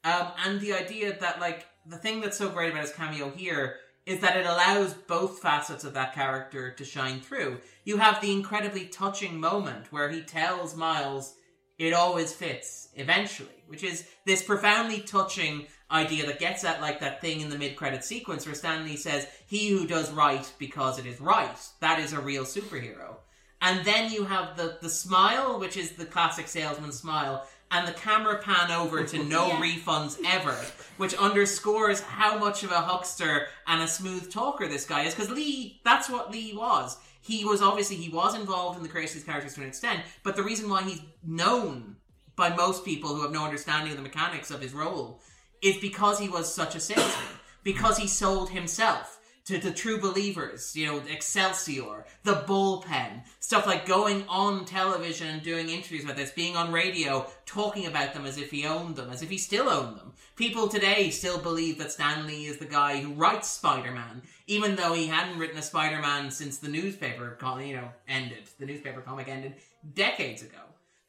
Um, 0.03 0.31
and 0.45 0.59
the 0.59 0.73
idea 0.73 1.17
that, 1.19 1.39
like, 1.39 1.67
the 1.85 1.97
thing 1.97 2.19
that's 2.19 2.37
so 2.37 2.49
great 2.49 2.71
about 2.71 2.81
his 2.81 2.93
cameo 2.93 3.29
here 3.29 3.75
is 4.05 4.19
that 4.19 4.35
it 4.35 4.45
allows 4.45 4.93
both 4.93 5.39
facets 5.39 5.83
of 5.83 5.93
that 5.93 6.13
character 6.13 6.71
to 6.71 6.83
shine 6.83 7.21
through. 7.21 7.59
You 7.85 7.97
have 7.97 8.19
the 8.19 8.33
incredibly 8.33 8.85
touching 8.85 9.39
moment 9.39 9.91
where 9.91 10.09
he 10.09 10.21
tells 10.21 10.75
Miles, 10.75 11.35
it 11.77 11.93
always 11.93 12.33
fits 12.33 12.89
eventually, 12.95 13.63
which 13.67 13.83
is 13.83 14.07
this 14.25 14.43
profoundly 14.43 14.99
touching 14.99 15.67
idea 15.91 16.25
that 16.25 16.39
gets 16.39 16.63
at 16.63 16.81
like 16.81 16.99
that 16.99 17.21
thing 17.21 17.41
in 17.41 17.49
the 17.49 17.57
mid-credit 17.57 18.03
sequence 18.03 18.45
where 18.45 18.55
Stan 18.55 18.85
Lee 18.85 18.97
says, 18.97 19.27
"He 19.47 19.69
who 19.69 19.87
does 19.87 20.11
right 20.11 20.51
because 20.59 20.99
it 20.99 21.05
is 21.05 21.19
right, 21.21 21.57
that 21.79 21.99
is 21.99 22.13
a 22.13 22.19
real 22.19 22.43
superhero." 22.43 23.17
And 23.61 23.85
then 23.85 24.11
you 24.11 24.25
have 24.25 24.57
the 24.57 24.77
the 24.81 24.89
smile, 24.89 25.59
which 25.59 25.77
is 25.77 25.91
the 25.91 26.05
classic 26.05 26.47
salesman 26.47 26.91
smile, 26.91 27.47
and 27.71 27.87
the 27.87 27.93
camera 27.93 28.37
pan 28.37 28.71
over 28.71 29.03
to 29.03 29.23
no 29.23 29.49
refunds 29.61 30.17
ever, 30.25 30.55
which 30.97 31.15
underscores 31.15 32.01
how 32.01 32.37
much 32.37 32.63
of 32.63 32.71
a 32.71 32.81
huckster 32.81 33.47
and 33.67 33.81
a 33.81 33.87
smooth 33.87 34.31
talker 34.31 34.67
this 34.67 34.85
guy 34.85 35.03
is. 35.03 35.15
Because 35.15 35.31
Lee, 35.31 35.81
that's 35.83 36.09
what 36.09 36.31
Lee 36.31 36.55
was. 36.55 36.97
He 37.23 37.45
was 37.45 37.61
obviously 37.61 37.95
he 37.95 38.09
was 38.09 38.35
involved 38.35 38.75
in 38.75 38.83
the 38.83 38.89
creation 38.89 39.17
of 39.17 39.23
these 39.23 39.31
characters 39.31 39.55
to 39.55 39.61
an 39.61 39.67
extent, 39.69 40.01
but 40.23 40.35
the 40.35 40.43
reason 40.43 40.69
why 40.69 40.83
he's 40.83 41.01
known 41.25 41.95
by 42.35 42.53
most 42.53 42.83
people 42.83 43.15
who 43.15 43.21
have 43.21 43.31
no 43.31 43.45
understanding 43.45 43.91
of 43.91 43.97
the 43.97 44.03
mechanics 44.03 44.51
of 44.51 44.61
his 44.61 44.73
role 44.73 45.21
is 45.61 45.77
because 45.77 46.19
he 46.19 46.27
was 46.27 46.53
such 46.53 46.75
a 46.75 46.81
salesman, 46.81 47.39
because 47.63 47.97
he 47.97 48.07
sold 48.07 48.49
himself 48.49 49.19
to 49.45 49.57
the 49.57 49.71
true 49.71 49.99
believers, 49.99 50.75
you 50.75 50.87
know, 50.87 51.01
Excelsior, 51.09 52.05
the 52.23 52.43
bullpen, 52.47 53.23
stuff 53.39 53.67
like 53.67 53.85
going 53.85 54.23
on 54.29 54.65
television 54.65 55.27
and 55.27 55.43
doing 55.43 55.69
interviews 55.69 56.03
about 56.05 56.15
this, 56.15 56.31
being 56.31 56.55
on 56.55 56.71
radio, 56.71 57.25
talking 57.45 57.85
about 57.85 58.13
them 58.13 58.25
as 58.25 58.37
if 58.37 58.51
he 58.51 58.65
owned 58.65 58.95
them, 58.95 59.09
as 59.09 59.21
if 59.21 59.29
he 59.29 59.37
still 59.37 59.69
owned 59.69 59.97
them. 59.97 60.13
People 60.35 60.67
today 60.67 61.09
still 61.09 61.39
believe 61.39 61.77
that 61.77 61.91
Stan 61.91 62.25
Lee 62.25 62.45
is 62.45 62.57
the 62.57 62.65
guy 62.65 62.99
who 62.99 63.13
writes 63.13 63.49
Spider-Man, 63.49 64.21
even 64.47 64.75
though 64.75 64.93
he 64.93 65.07
hadn't 65.07 65.37
written 65.37 65.57
a 65.57 65.61
Spider-Man 65.61 66.31
since 66.31 66.57
the 66.57 66.69
newspaper, 66.69 67.37
you 67.61 67.75
know, 67.75 67.89
ended. 68.07 68.49
The 68.59 68.65
newspaper 68.65 69.01
comic 69.01 69.27
ended 69.27 69.55
decades 69.93 70.41
ago. 70.41 70.57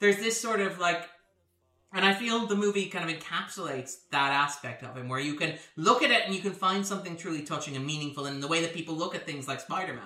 There's 0.01 0.19
this 0.19 0.41
sort 0.41 0.61
of 0.61 0.79
like 0.79 1.09
and 1.95 2.05
I 2.05 2.13
feel 2.13 2.47
the 2.47 2.57
movie 2.57 2.87
kind 2.87 3.09
of 3.09 3.17
encapsulates 3.17 3.95
that 4.11 4.33
aspect 4.33 4.83
of 4.83 4.97
him, 4.97 5.09
where 5.09 5.21
you 5.21 5.35
can 5.35 5.55
look 5.77 6.03
at 6.03 6.11
it 6.11 6.23
and 6.27 6.35
you 6.35 6.41
can 6.41 6.53
find 6.53 6.85
something 6.85 7.17
truly 7.17 7.43
touching 7.43 7.77
and 7.77 7.87
meaningful 7.87 8.27
in 8.27 8.41
the 8.41 8.49
way 8.49 8.61
that 8.63 8.75
people 8.75 8.97
look 8.97 9.15
at 9.15 9.25
things 9.25 9.47
like 9.47 9.61
Spider 9.61 9.95
Man 9.95 10.03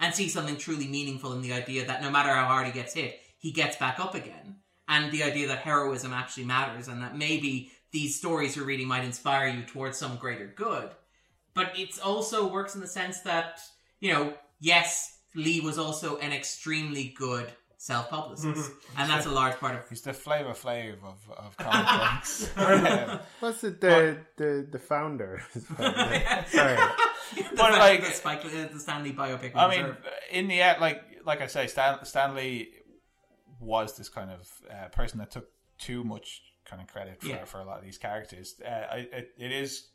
and 0.00 0.14
see 0.14 0.28
something 0.28 0.56
truly 0.56 0.86
meaningful 0.86 1.32
in 1.32 1.42
the 1.42 1.52
idea 1.52 1.84
that 1.84 2.00
no 2.00 2.10
matter 2.10 2.32
how 2.32 2.46
hard 2.46 2.66
he 2.66 2.72
gets 2.72 2.94
hit, 2.94 3.20
he 3.38 3.50
gets 3.50 3.76
back 3.76 3.98
up 3.98 4.14
again. 4.14 4.56
And 4.88 5.10
the 5.10 5.24
idea 5.24 5.48
that 5.48 5.58
heroism 5.58 6.12
actually 6.12 6.44
matters 6.44 6.86
and 6.86 7.02
that 7.02 7.18
maybe 7.18 7.72
these 7.90 8.16
stories 8.16 8.56
you're 8.56 8.64
reading 8.64 8.88
might 8.88 9.04
inspire 9.04 9.48
you 9.48 9.62
towards 9.62 9.98
some 9.98 10.16
greater 10.16 10.46
good. 10.46 10.90
But 11.54 11.78
it 11.78 11.98
also 12.02 12.48
works 12.48 12.74
in 12.74 12.80
the 12.80 12.86
sense 12.86 13.20
that, 13.20 13.60
you 14.00 14.12
know, 14.12 14.34
yes, 14.60 15.18
Lee 15.34 15.60
was 15.60 15.78
also 15.78 16.18
an 16.18 16.32
extremely 16.32 17.14
good 17.16 17.52
self 17.82 18.10
publicist. 18.10 18.70
and 18.96 19.10
that's 19.10 19.26
a 19.26 19.30
large 19.30 19.56
part 19.58 19.74
of 19.74 19.80
it. 19.80 19.86
He's 19.90 20.02
the 20.02 20.12
flavor 20.12 20.52
flav 20.52 20.98
of, 21.02 21.18
of 21.36 21.56
comic 21.64 21.86
books. 22.00 22.48
Um, 22.56 23.18
What's 23.40 23.64
it? 23.64 23.80
The 23.80 24.18
the 24.36 24.68
the 24.70 24.78
founder. 24.78 25.42
Sorry. 26.48 26.76
but 27.56 27.72
like, 27.72 28.00
the, 28.04 28.10
Spike, 28.10 28.42
the 28.42 28.78
Stan 28.78 29.02
Lee 29.02 29.12
biopic. 29.12 29.52
I 29.56 29.68
mean, 29.68 29.80
deserve. 29.80 29.96
in 30.30 30.48
the 30.48 30.60
end, 30.62 30.80
like 30.80 31.02
like 31.24 31.40
I 31.40 31.46
say, 31.48 31.66
Stan, 31.66 32.04
Stanley 32.04 32.68
was 33.60 33.96
this 33.96 34.08
kind 34.08 34.30
of 34.30 34.48
uh, 34.70 34.88
person 34.88 35.18
that 35.18 35.30
took 35.32 35.48
too 35.78 36.04
much 36.04 36.42
kind 36.64 36.80
of 36.80 36.86
credit 36.88 37.20
for, 37.20 37.26
Yeah. 37.28 37.44
for 37.44 37.58
a 37.60 37.64
lot 37.64 37.78
of 37.78 37.84
these 37.84 37.98
characters. 37.98 38.54
Uh, 38.64 38.68
I, 38.68 38.96
it, 39.12 39.30
it 39.38 39.52
is 39.52 39.88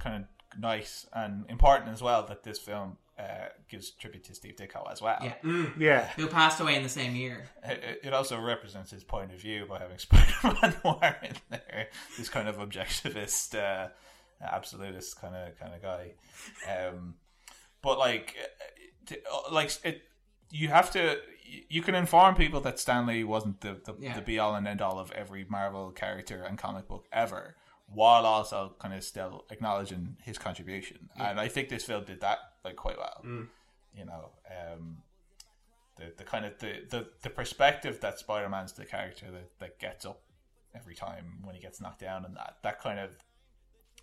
kind 0.00 0.16
of 0.24 0.60
nice 0.60 1.06
and 1.12 1.44
important 1.48 1.90
as 1.92 2.02
well 2.02 2.24
that 2.26 2.42
this 2.42 2.58
film 2.58 2.96
uh, 3.20 3.48
gives 3.68 3.90
tribute 3.90 4.24
to 4.24 4.34
Steve 4.34 4.56
Ditko 4.56 4.90
as 4.90 5.02
well. 5.02 5.18
Yeah. 5.22 5.66
Yeah. 5.78 6.08
who 6.16 6.26
passed 6.26 6.60
away 6.60 6.74
in 6.76 6.82
the 6.82 6.88
same 6.88 7.14
year. 7.14 7.44
It, 7.64 8.00
it 8.04 8.12
also 8.14 8.40
represents 8.40 8.90
his 8.90 9.04
point 9.04 9.32
of 9.32 9.40
view 9.40 9.66
by 9.68 9.78
having 9.78 9.98
Spider-Man 10.06 10.74
Noir 10.84 11.16
in 11.22 11.34
there. 11.50 11.88
This 12.16 12.28
kind 12.28 12.48
of 12.48 12.56
objectivist, 12.56 13.54
uh, 13.58 13.88
absolutist 14.40 15.20
kind 15.20 15.34
of 15.36 15.58
kind 15.58 15.74
of 15.74 15.82
guy. 15.82 16.12
Um, 16.68 17.14
but 17.82 17.98
like, 17.98 18.36
uh, 19.10 19.14
uh, 19.14 19.52
like 19.52 19.70
it, 19.84 20.02
you 20.50 20.68
have 20.68 20.90
to. 20.92 21.18
You 21.68 21.82
can 21.82 21.96
inform 21.96 22.36
people 22.36 22.60
that 22.60 22.78
Stan 22.78 23.06
Lee 23.06 23.24
wasn't 23.24 23.60
the 23.60 23.80
the, 23.84 23.94
Yeah. 23.98 24.14
the 24.14 24.20
be 24.22 24.38
all 24.38 24.54
and 24.54 24.68
end 24.68 24.80
all 24.80 24.98
of 25.00 25.10
every 25.12 25.44
Marvel 25.48 25.90
character 25.90 26.44
and 26.44 26.56
comic 26.56 26.86
book 26.86 27.06
ever, 27.12 27.56
while 27.88 28.24
also 28.24 28.76
kind 28.78 28.94
of 28.94 29.02
still 29.02 29.44
acknowledging 29.50 30.16
his 30.22 30.38
contribution. 30.38 31.08
And 31.18 31.40
I 31.40 31.48
think 31.48 31.68
this 31.68 31.84
film 31.84 32.04
did 32.04 32.20
that 32.20 32.38
like 32.64 32.76
quite 32.76 32.98
well. 32.98 33.22
You 33.94 34.04
know. 34.04 34.30
Um, 34.48 34.98
the, 35.96 36.12
the 36.16 36.24
kind 36.24 36.44
of 36.46 36.58
the, 36.60 36.82
the, 36.88 37.06
the 37.22 37.30
perspective 37.30 38.00
that 38.00 38.18
Spider 38.18 38.48
Man's 38.48 38.72
the 38.72 38.86
character 38.86 39.26
that, 39.30 39.50
that 39.58 39.78
gets 39.78 40.06
up 40.06 40.22
every 40.74 40.94
time 40.94 41.40
when 41.42 41.54
he 41.54 41.60
gets 41.60 41.80
knocked 41.80 42.00
down 42.00 42.24
and 42.24 42.36
that 42.36 42.56
that 42.62 42.80
kind 42.80 42.98
of 43.00 43.10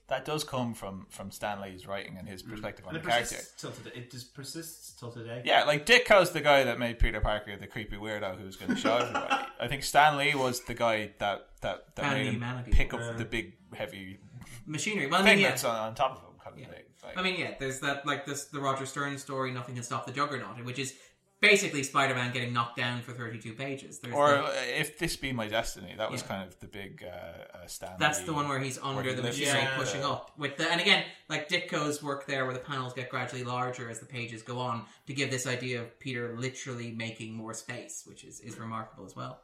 that 0.09 0.23
does 0.25 0.43
come 0.43 0.73
from 0.73 1.07
from 1.09 1.31
Stan 1.31 1.59
Lee's 1.59 1.88
writing 1.88 2.17
and 2.19 2.27
his 2.27 2.43
perspective 2.43 2.85
on 2.88 2.95
And 2.95 3.03
the 3.03 3.09
character. 3.09 3.38
till 3.57 3.71
today. 3.71 3.91
It 3.95 4.11
just 4.11 4.34
persists 4.35 4.93
till 4.99 5.11
today. 5.11 5.41
Yeah, 5.43 5.63
like 5.63 5.85
Ditko's 5.88 6.31
the 6.31 6.41
guy 6.41 6.63
that 6.65 6.77
made 6.77 6.99
Peter 6.99 7.19
Parker 7.19 7.55
the 7.57 7.67
creepy 7.67 7.95
weirdo 7.95 8.38
who's 8.39 8.55
going 8.57 8.75
to 8.75 8.79
show 8.79 8.97
everybody. 8.97 9.35
I 9.59 9.67
think 9.67 9.84
Stan 9.84 10.17
Lee 10.17 10.35
was 10.35 10.61
the 10.65 10.73
guy 10.75 11.11
that 11.19 11.47
that, 11.61 11.95
that 11.95 12.13
made 12.13 12.34
him 12.34 12.43
pick 12.71 12.93
up 12.93 12.99
Yeah. 12.99 13.13
the 13.13 13.25
big 13.25 13.53
heavy 13.73 14.19
Machinery. 14.65 15.07
Well, 15.07 15.21
I 15.21 15.23
thing 15.23 15.35
mean, 15.38 15.43
yeah. 15.43 15.49
that's 15.49 15.63
on, 15.63 15.75
on 15.75 15.95
top 15.95 16.11
of 16.11 16.17
him. 16.19 16.39
Kind 16.43 16.55
of 16.55 16.61
Yeah. 16.61 16.79
Thing. 17.02 17.10
Like, 17.15 17.18
I 17.18 17.22
mean, 17.24 17.40
yeah. 17.40 17.53
There's 17.60 17.80
that 17.82 18.06
like 18.06 18.26
this 18.26 18.45
the 18.45 18.60
Roger 18.60 18.86
Stern 18.86 19.18
story. 19.18 19.52
Nothing 19.52 19.76
can 19.76 19.84
stop 19.84 20.06
the 20.06 20.11
Juggernaut, 20.11 20.64
which 20.65 20.80
is 20.80 20.94
basically 21.40 21.84
Spider-Man 21.84 22.34
getting 22.34 22.52
knocked 22.52 22.78
down 22.78 22.99
for 23.03 23.11
32 23.11 23.53
pages. 23.53 23.99
There's 23.99 24.15
or 24.15 24.30
the- 24.30 24.44
uh, 24.45 24.52
if 24.80 24.98
this 24.98 25.15
be 25.15 25.32
my 25.32 25.48
destiny, 25.48 25.94
that 25.95 26.10
was 26.10 26.22
Yeah. 26.22 26.28
kind 26.30 26.48
of 26.48 26.60
the 26.60 26.65
big 26.65 27.03
uh, 27.03 27.57
uh, 27.60 27.68
Stan. 27.68 27.91
That's 27.99 28.22
the 28.24 28.34
one 28.34 28.49
where 28.49 28.57
he's 28.60 28.80
under 28.80 29.03
he 29.03 29.14
the 29.14 29.22
lifts 29.22 29.38
machinery 29.40 29.65
up 29.68 29.76
pushing 29.78 30.03
up 30.03 30.32
with 30.40 30.57
the 30.57 30.72
and 30.72 30.82
again 30.82 31.03
like 31.30 31.48
Ditko's 31.48 32.02
work 32.02 32.26
there 32.26 32.45
where 32.45 32.56
the 32.56 32.60
panels 32.60 32.94
get 32.94 33.10
gradually 33.10 33.44
larger 33.44 33.88
as 33.90 33.99
the 33.99 34.07
pages 34.07 34.41
go 34.41 34.57
on 34.60 34.86
to 35.06 35.14
give 35.14 35.30
this 35.30 35.45
idea 35.45 35.82
of 35.82 35.99
Peter 35.99 36.36
literally 36.40 36.90
making 36.91 37.34
more 37.36 37.53
space, 37.53 38.03
which 38.07 38.24
is, 38.24 38.40
is 38.40 38.57
remarkable 38.57 39.06
as 39.06 39.15
well. 39.15 39.41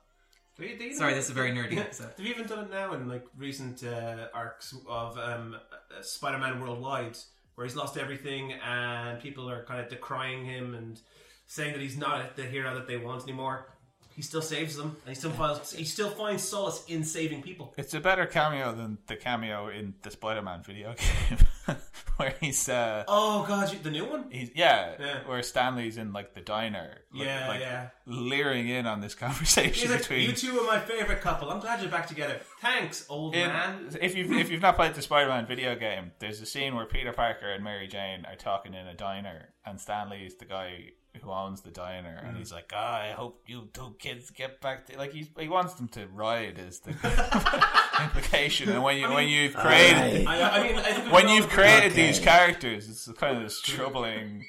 They- 0.58 0.76
they 0.76 0.86
even- 0.86 0.98
Sorry, 0.98 1.14
this 1.14 1.26
is 1.26 1.32
a 1.32 1.36
very 1.36 1.52
nerdy 1.52 1.78
episode. 1.88 2.18
They've 2.18 2.26
even 2.28 2.48
done 2.48 2.66
it 2.66 2.72
now 2.72 2.94
in 2.94 3.08
like 3.08 3.26
recent 3.38 3.84
uh, 3.84 4.30
arcs 4.34 4.74
of 4.88 5.16
um, 5.20 5.56
uh, 5.56 6.02
Spider-Man 6.02 6.60
Worldwide, 6.60 7.18
where 7.56 7.66
he's 7.66 7.76
lost 7.76 7.98
everything 7.98 8.54
and 8.54 9.20
people 9.20 9.50
are 9.50 9.64
kind 9.66 9.80
of 9.80 9.90
decrying 9.90 10.46
him 10.46 10.74
and 10.76 11.00
saying 11.46 11.74
that 11.74 11.82
he's 11.82 11.98
not 11.98 12.36
the 12.36 12.44
hero 12.44 12.74
that 12.74 12.88
they 12.88 12.98
want 12.98 13.24
anymore. 13.24 13.68
He 14.16 14.22
still 14.22 14.42
saves 14.44 14.76
them, 14.76 14.96
and 15.06 15.10
he 15.10 15.16
still 15.16 15.32
finds 15.32 15.72
he 15.74 15.86
still 15.86 16.10
finds 16.12 16.44
solace 16.44 16.84
in 16.88 17.04
saving 17.04 17.42
people. 17.42 17.74
It's 17.78 17.94
a 17.96 18.00
better 18.00 18.26
cameo 18.28 18.74
than 18.74 19.00
the 19.08 19.16
cameo 19.16 19.70
in 19.70 19.96
the 20.04 20.12
Spider-Man 20.12 20.62
video 20.64 20.94
game, 21.68 21.78
where 22.18 22.36
he's 22.40 22.70
uh, 22.70 23.06
Oh 23.08 23.44
god, 23.48 23.70
the 23.82 23.90
new 23.90 24.06
one. 24.06 24.26
he's 24.30 24.52
yeah, 24.54 24.94
Yeah. 25.00 25.20
where 25.26 25.42
Stan 25.42 25.76
Lee's 25.76 25.98
in 25.98 26.14
like 26.14 26.36
the 26.36 26.42
diner, 26.42 27.00
like, 27.12 27.26
Yeah, 27.26 27.48
like, 27.48 27.60
yeah. 27.62 27.88
leering 28.06 28.68
in 28.70 28.86
on 28.86 29.02
this 29.02 29.16
conversation 29.26 29.90
like, 29.90 30.02
between. 30.02 30.30
you 30.30 30.34
two 30.36 30.60
are 30.60 30.68
my 30.68 30.80
favorite 30.80 31.22
couple. 31.22 31.50
I'm 31.50 31.60
glad 31.60 31.82
you're 31.82 31.90
back 31.90 32.06
together. 32.08 32.40
Thanks, 32.62 33.06
old 33.10 33.34
In- 33.36 33.48
man. 33.48 33.90
if 34.00 34.16
you've 34.16 34.32
if 34.32 34.52
you've 34.52 34.62
not 34.62 34.76
played 34.76 34.94
the 34.94 35.02
Spider-Man 35.02 35.48
video 35.48 35.76
game, 35.76 36.12
there's 36.20 36.40
a 36.40 36.46
scene 36.46 36.76
where 36.76 36.86
Peter 36.86 37.14
Parker 37.14 37.50
and 37.52 37.64
Mary 37.64 37.88
Jane 37.88 38.26
are 38.26 38.36
talking 38.36 38.76
in 38.76 38.86
a 38.88 38.94
diner, 38.94 39.50
and 39.66 39.82
Stan 39.82 40.10
Lee 40.12 40.26
is 40.28 40.36
the 40.36 40.46
guy 40.46 40.90
who 41.22 41.32
owns 41.32 41.62
the 41.62 41.70
diner, 41.72 42.20
Mm. 42.24 42.30
and 42.30 42.38
he's 42.38 42.52
like, 42.52 42.72
"Ah, 42.76 43.02
"I 43.02 43.12
hope 43.12 43.44
you 43.48 43.70
two 43.74 43.96
kids 44.00 44.30
get 44.32 44.60
back 44.62 44.86
to 44.88 44.98
like 44.98 45.14
he's, 45.14 45.30
he 45.40 45.48
wants 45.48 45.76
them 45.76 45.88
to 45.90 46.08
ride 46.08 46.58
is 46.58 46.80
the 46.80 46.92
implication." 48.02 48.70
And 48.70 48.84
when 48.84 48.98
you 48.98 49.10
when 49.10 49.28
you've 49.28 49.56
created 49.56 50.28
I, 50.28 50.60
I 50.60 50.64
mean, 50.64 50.78
I 50.78 51.12
when 51.12 51.30
you've 51.30 51.50
created 51.50 51.94
these 51.94 52.20
characters, 52.20 52.90
it's 52.90 53.08
kind 53.20 53.38
of 53.38 53.44
this 53.44 53.62
troubling. 53.62 54.46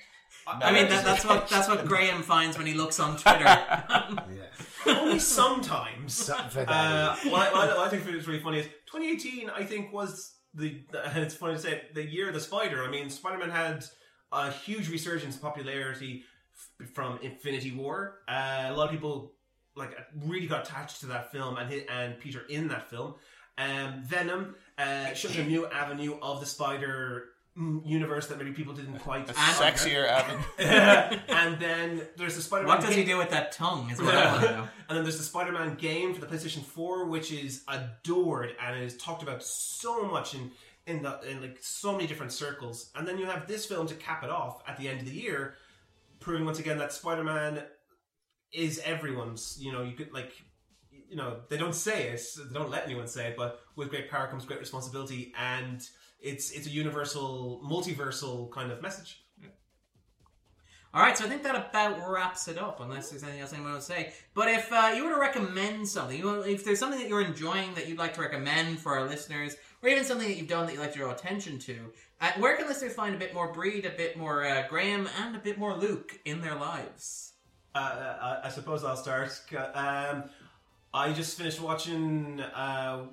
I 0.46 0.72
mean, 0.72 0.88
that, 0.88 1.04
that's 1.04 1.24
what 1.24 1.48
that's 1.48 1.68
what 1.68 1.86
Graham 1.86 2.22
finds 2.22 2.56
when 2.58 2.66
he 2.66 2.74
looks 2.74 3.00
on 3.00 3.16
Twitter. 3.16 3.46
only 4.86 5.18
sometimes. 5.38 6.28
Uh, 6.30 7.16
what, 7.28 7.54
I, 7.54 7.66
what 7.68 7.78
I 7.78 7.88
think 7.88 8.06
is 8.14 8.26
really 8.26 8.40
funny 8.40 8.58
is 8.60 8.66
2018. 8.92 9.48
I 9.50 9.64
think 9.64 9.92
was 9.92 10.32
the, 10.52 10.82
the 10.92 11.02
it's 11.22 11.34
funny 11.34 11.54
to 11.54 11.60
say 11.60 11.72
it, 11.72 11.94
the 11.94 12.04
year 12.04 12.28
of 12.28 12.34
the 12.34 12.40
Spider. 12.40 12.84
I 12.84 12.90
mean, 12.90 13.08
Spider-Man 13.08 13.50
had 13.50 13.84
a 14.32 14.50
huge 14.50 14.90
resurgence 14.90 15.36
in 15.36 15.40
popularity 15.40 16.24
f- 16.24 16.33
from 16.92 17.18
Infinity 17.22 17.72
War. 17.72 18.20
Uh, 18.28 18.66
a 18.68 18.72
lot 18.72 18.86
of 18.86 18.90
people 18.90 19.32
like 19.76 19.96
really 20.24 20.46
got 20.46 20.68
attached 20.68 21.00
to 21.00 21.06
that 21.06 21.32
film 21.32 21.56
and 21.56 21.70
hit, 21.70 21.86
and 21.90 22.18
Peter 22.20 22.42
in 22.48 22.68
that 22.68 22.88
film. 22.90 23.14
Um, 23.56 24.02
Venom 24.04 24.56
uh, 24.78 25.14
showed 25.14 25.36
a 25.36 25.44
new 25.44 25.66
avenue 25.66 26.18
of 26.20 26.40
the 26.40 26.46
Spider 26.46 27.26
mm, 27.56 27.86
universe 27.86 28.26
that 28.28 28.38
maybe 28.38 28.52
people 28.52 28.74
didn't 28.74 28.98
quite. 28.98 29.28
A 29.30 29.32
sexier 29.32 30.06
Evan. 30.06 30.44
and 31.28 31.60
then 31.60 32.02
there's 32.16 32.34
the 32.36 32.42
Spider-Man. 32.42 32.68
what 32.68 32.80
does 32.80 32.90
he 32.90 32.96
game- 32.96 33.06
do 33.06 33.18
with 33.18 33.30
that 33.30 33.52
tongue? 33.52 33.90
Is 33.90 34.00
what 34.02 34.14
I 34.14 34.32
want 34.32 34.44
to 34.44 34.50
know. 34.50 34.68
and 34.88 34.96
then 34.96 35.04
there's 35.04 35.18
the 35.18 35.24
Spider-Man 35.24 35.76
game 35.76 36.14
for 36.14 36.20
the 36.20 36.26
PlayStation 36.26 36.62
4, 36.64 37.06
which 37.06 37.32
is 37.32 37.62
adored 37.68 38.56
and 38.60 38.82
is 38.82 38.96
talked 38.96 39.22
about 39.22 39.42
so 39.42 40.04
much 40.04 40.34
in 40.34 40.50
in 40.86 41.02
the 41.02 41.20
in 41.30 41.40
like 41.40 41.58
so 41.60 41.92
many 41.92 42.06
different 42.06 42.32
circles. 42.32 42.90
And 42.94 43.06
then 43.06 43.18
you 43.18 43.26
have 43.26 43.46
this 43.46 43.66
film 43.66 43.86
to 43.86 43.94
cap 43.94 44.22
it 44.24 44.30
off 44.30 44.62
at 44.68 44.76
the 44.76 44.88
end 44.88 45.00
of 45.00 45.06
the 45.06 45.14
year, 45.14 45.54
proving 46.24 46.44
once 46.44 46.58
again 46.58 46.78
that 46.78 46.92
Spider-Man 46.92 47.62
is 48.52 48.80
everyone's. 48.84 49.56
You 49.60 49.72
know, 49.72 49.82
you 49.82 49.92
could 49.92 50.12
like. 50.12 50.32
You 51.06 51.16
know, 51.16 51.40
they 51.48 51.58
don't 51.58 51.74
say 51.74 52.08
it, 52.08 52.22
they 52.50 52.58
don't 52.58 52.70
let 52.70 52.86
anyone 52.86 53.06
say 53.06 53.28
it, 53.28 53.36
but 53.36 53.60
with 53.76 53.90
great 53.90 54.10
power 54.10 54.26
comes 54.26 54.44
great 54.44 54.58
responsibility, 54.58 55.32
and 55.38 55.80
it's 56.18 56.50
it's 56.50 56.66
a 56.66 56.70
universal, 56.70 57.62
multiversal 57.64 58.50
kind 58.50 58.72
of 58.72 58.82
message. 58.82 59.20
All 60.94 61.02
right, 61.02 61.16
so 61.18 61.24
I 61.24 61.28
think 61.28 61.42
that 61.42 61.56
about 61.56 62.08
wraps 62.08 62.48
it 62.48 62.56
up. 62.56 62.80
Unless 62.80 63.10
there's 63.10 63.22
anything 63.22 63.40
else 63.40 63.52
anyone 63.52 63.72
wants 63.72 63.88
to 63.88 63.92
say. 63.92 64.12
But 64.32 64.48
if 64.48 64.72
uh, 64.72 64.92
you 64.94 65.04
were 65.04 65.14
to 65.14 65.20
recommend 65.20 65.88
something, 65.88 66.16
you 66.16 66.40
if 66.42 66.64
there's 66.64 66.78
something 66.78 67.00
that 67.00 67.08
you're 67.08 67.20
enjoying 67.20 67.74
that 67.74 67.88
you'd 67.88 67.98
like 67.98 68.14
to 68.14 68.20
recommend 68.20 68.78
for 68.78 68.96
our 68.96 69.06
listeners, 69.06 69.56
or 69.82 69.88
even 69.88 70.04
something 70.04 70.28
that 70.28 70.36
you've 70.36 70.48
done 70.48 70.66
that 70.66 70.72
you'd 70.72 70.80
like 70.80 70.92
to 70.92 70.98
draw 70.98 71.12
attention 71.12 71.58
to, 71.60 71.92
uh, 72.24 72.32
where 72.38 72.56
can 72.56 72.66
listeners 72.66 72.94
find 72.94 73.14
a 73.14 73.18
bit 73.18 73.34
more 73.34 73.52
Bríd, 73.52 73.86
a 73.86 73.96
bit 73.96 74.16
more 74.16 74.44
uh, 74.44 74.66
Graham, 74.68 75.08
and 75.22 75.36
a 75.36 75.38
bit 75.38 75.58
more 75.58 75.76
Luke 75.76 76.18
in 76.24 76.40
their 76.40 76.54
lives? 76.54 77.32
Uh, 77.74 78.38
I, 78.42 78.46
I 78.46 78.48
suppose 78.50 78.84
I'll 78.84 78.96
start. 78.96 79.40
Um, 79.74 80.24
I 80.92 81.12
just 81.12 81.36
finished 81.36 81.60
watching. 81.60 82.40
Uh, 82.40 83.06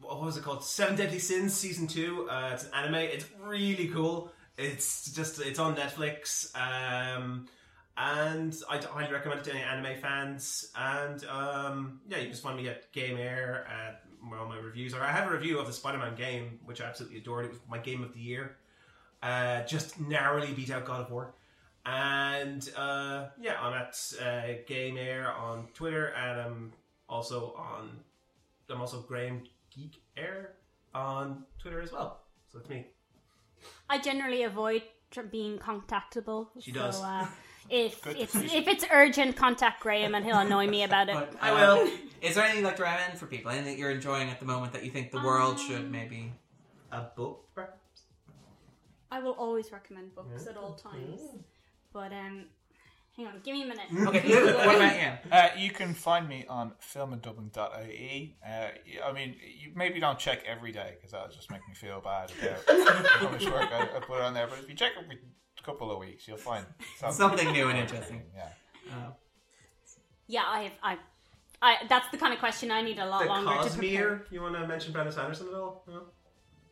what 0.00 0.20
was 0.20 0.36
it 0.36 0.42
called? 0.42 0.64
Seven 0.64 0.96
Deadly 0.96 1.18
Sins 1.18 1.54
season 1.54 1.86
two. 1.86 2.28
Uh, 2.28 2.50
it's 2.52 2.64
an 2.64 2.70
anime. 2.74 2.94
It's 2.96 3.26
really 3.40 3.88
cool. 3.88 4.32
It's 4.56 5.12
just 5.12 5.40
it's 5.40 5.58
on 5.58 5.76
Netflix. 5.76 6.50
Um, 6.56 7.46
and 7.96 8.56
I 8.68 8.78
highly 8.78 9.12
recommend 9.12 9.40
it 9.40 9.44
to 9.44 9.54
any 9.54 9.62
anime 9.62 10.00
fans. 10.00 10.70
And 10.76 11.24
um, 11.26 12.00
yeah, 12.08 12.18
you 12.18 12.24
can 12.24 12.32
just 12.32 12.42
find 12.42 12.56
me 12.56 12.68
at 12.68 12.90
Game 12.92 13.16
Air 13.16 13.66
at 13.68 14.02
where 14.28 14.40
all 14.40 14.48
my 14.48 14.58
reviews 14.58 14.94
are. 14.94 15.02
I 15.02 15.12
have 15.12 15.28
a 15.28 15.32
review 15.32 15.58
of 15.58 15.66
the 15.66 15.72
Spider-Man 15.72 16.14
game, 16.16 16.58
which 16.64 16.80
I 16.80 16.84
absolutely 16.84 17.18
adored. 17.18 17.46
It 17.46 17.50
was 17.50 17.60
my 17.68 17.78
game 17.78 18.02
of 18.02 18.12
the 18.12 18.20
year. 18.20 18.56
Uh, 19.22 19.62
just 19.62 20.00
narrowly 20.00 20.52
beat 20.52 20.70
out 20.70 20.84
God 20.84 21.02
of 21.02 21.10
War. 21.10 21.34
And 21.84 22.68
uh, 22.76 23.26
yeah, 23.40 23.60
I'm 23.60 23.72
at 23.72 23.96
uh, 24.20 24.62
Game 24.66 24.96
Air 24.98 25.32
on 25.32 25.68
Twitter, 25.72 26.08
and 26.08 26.40
I'm 26.40 26.72
also 27.08 27.54
on. 27.56 27.90
I'm 28.68 28.80
also 28.80 29.02
Graham 29.02 29.44
Geek 29.70 30.02
Air 30.16 30.54
on 30.92 31.44
Twitter 31.60 31.80
as 31.80 31.92
well. 31.92 32.22
So 32.50 32.58
it's 32.58 32.68
me. 32.68 32.86
I 33.88 33.98
generally 33.98 34.42
avoid 34.42 34.82
being 35.30 35.58
contactable. 35.58 36.48
She 36.60 36.72
so, 36.72 36.80
does. 36.80 37.00
Uh, 37.00 37.26
if 37.70 38.02
Good 38.02 38.16
it's 38.16 38.34
if 38.34 38.66
it's 38.66 38.84
urgent, 38.90 39.36
contact 39.36 39.80
Graham 39.80 40.14
and 40.14 40.24
he'll 40.24 40.38
annoy 40.38 40.66
me 40.66 40.82
about 40.82 41.08
it. 41.08 41.14
But, 41.14 41.34
I 41.40 41.50
uh, 41.50 41.54
will. 41.54 41.90
Is 42.22 42.34
there 42.34 42.44
anything 42.44 42.60
you'd 42.62 42.66
like 42.66 42.76
to 42.76 42.82
recommend 42.82 43.18
for 43.18 43.26
people? 43.26 43.50
Anything 43.50 43.72
that 43.72 43.78
you're 43.78 43.90
enjoying 43.90 44.28
at 44.30 44.40
the 44.40 44.46
moment 44.46 44.72
that 44.72 44.84
you 44.84 44.90
think 44.90 45.10
the 45.10 45.22
world 45.22 45.58
should 45.58 45.90
maybe? 45.90 46.32
A 46.92 47.02
book, 47.16 47.44
perhaps? 47.54 48.02
I 49.10 49.20
will 49.20 49.32
always 49.32 49.72
recommend 49.72 50.14
books 50.14 50.46
at 50.46 50.56
all 50.56 50.74
times. 50.74 51.20
But 51.92 52.12
um, 52.12 52.46
hang 53.16 53.26
on, 53.26 53.40
give 53.44 53.54
me 53.54 53.62
a 53.62 53.66
minute. 53.66 53.86
Okay, 54.08 54.28
Luke, 54.28 54.56
what 54.66 54.76
about 54.76 55.00
you? 55.00 55.30
Uh, 55.32 55.48
you 55.56 55.70
can 55.70 55.94
find 55.94 56.28
me 56.28 56.44
on 56.48 56.72
filmanddubbing.ie. 56.80 58.36
Uh, 58.46 58.66
I 59.04 59.12
mean, 59.12 59.36
you 59.58 59.72
maybe 59.74 60.00
don't 60.00 60.18
check 60.18 60.42
every 60.46 60.72
day 60.72 60.94
because 60.96 61.12
that'll 61.12 61.28
just 61.34 61.50
make 61.50 61.66
me 61.68 61.74
feel 61.74 62.00
bad 62.00 62.32
about 62.40 63.06
how 63.08 63.28
much 63.30 63.44
work 63.46 63.70
I, 63.72 63.82
I 63.96 64.00
put 64.00 64.20
on 64.20 64.34
there. 64.34 64.46
But 64.46 64.58
if 64.58 64.68
you 64.68 64.74
check 64.74 64.92
every 65.02 65.18
couple 65.62 65.90
of 65.90 65.98
weeks, 65.98 66.28
you'll 66.28 66.36
find 66.36 66.64
Something 67.10 67.52
new 67.52 67.68
and 67.68 67.78
interesting. 67.78 68.22
Yeah. 68.34 68.48
Yeah, 70.28 70.42
I 70.46 70.62
have. 70.62 70.72
I, 70.82 70.98
I. 71.62 71.76
That's 71.88 72.08
the 72.10 72.18
kind 72.18 72.32
of 72.32 72.38
question 72.38 72.70
I 72.70 72.82
need 72.82 72.98
a 72.98 73.06
lot 73.06 73.22
The 73.22 73.28
longer 73.28 73.68
to 73.68 73.76
prepare. 73.76 74.10
Cosmere. 74.16 74.32
You 74.32 74.42
want 74.42 74.54
to 74.54 74.66
mention 74.66 74.92
Brandon 74.92 75.12
Sanderson 75.14 75.48
at 75.48 75.54
all? 75.54 75.84
No. 75.88 76.02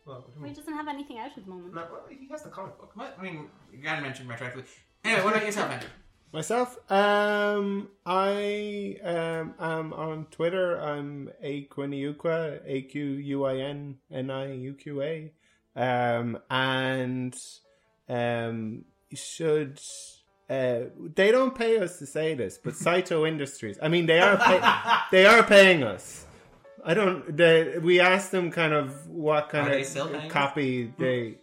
Well, 0.06 0.26
He 0.44 0.52
doesn't 0.52 0.74
have 0.74 0.86
anything 0.88 1.18
out 1.18 1.30
at 1.36 1.44
the 1.44 1.50
moment. 1.50 1.74
no, 1.74 1.86
well, 1.90 2.02
he 2.10 2.28
has 2.28 2.42
the 2.42 2.50
comic 2.50 2.78
book. 2.78 2.90
What? 2.94 3.16
I 3.18 3.22
mean, 3.22 3.46
you 3.72 3.78
gotta 3.82 4.02
mention 4.02 4.26
retroactively. 4.28 4.64
Anyway, 5.02 5.24
what 5.24 5.34
about 5.34 5.46
yourself, 5.46 5.70
Andrew? 5.70 5.88
Myself, 6.30 6.78
um, 6.90 7.88
I 8.04 8.98
um, 9.02 9.54
am 9.58 9.92
on 9.92 10.26
Twitter. 10.30 10.78
I'm 10.78 11.30
Aquinniuqa, 11.42 12.60
A 12.66 12.82
Q 12.82 13.04
U 13.04 13.44
I 13.44 13.56
N 13.58 13.96
N 14.12 14.30
I 14.30 14.52
U 14.52 14.74
Q 14.74 15.00
A, 15.02 15.32
um, 15.76 16.38
and 16.50 17.34
um, 18.08 18.84
you 19.10 19.16
should. 19.16 19.80
Uh, 20.48 20.80
they 21.14 21.30
don't 21.30 21.54
pay 21.54 21.78
us 21.78 21.98
to 21.98 22.06
say 22.06 22.34
this, 22.34 22.58
but 22.62 22.76
Saito 22.76 23.24
Industries. 23.32 23.78
I 23.82 23.88
mean, 23.88 24.06
they 24.06 24.20
are 24.20 24.36
pay- 24.36 24.60
they 25.10 25.26
are 25.26 25.42
paying 25.42 25.82
us. 25.82 26.26
I 26.84 26.92
don't. 26.94 27.34
They, 27.34 27.78
we 27.78 28.00
asked 28.00 28.30
them 28.30 28.50
kind 28.50 28.74
of 28.74 29.08
what 29.08 29.48
kind 29.48 29.68
Are 29.68 29.70
they 29.70 29.80
of 29.80 29.86
still 29.86 30.08
paying 30.08 30.30
copy 30.30 30.92
they. 30.98 31.38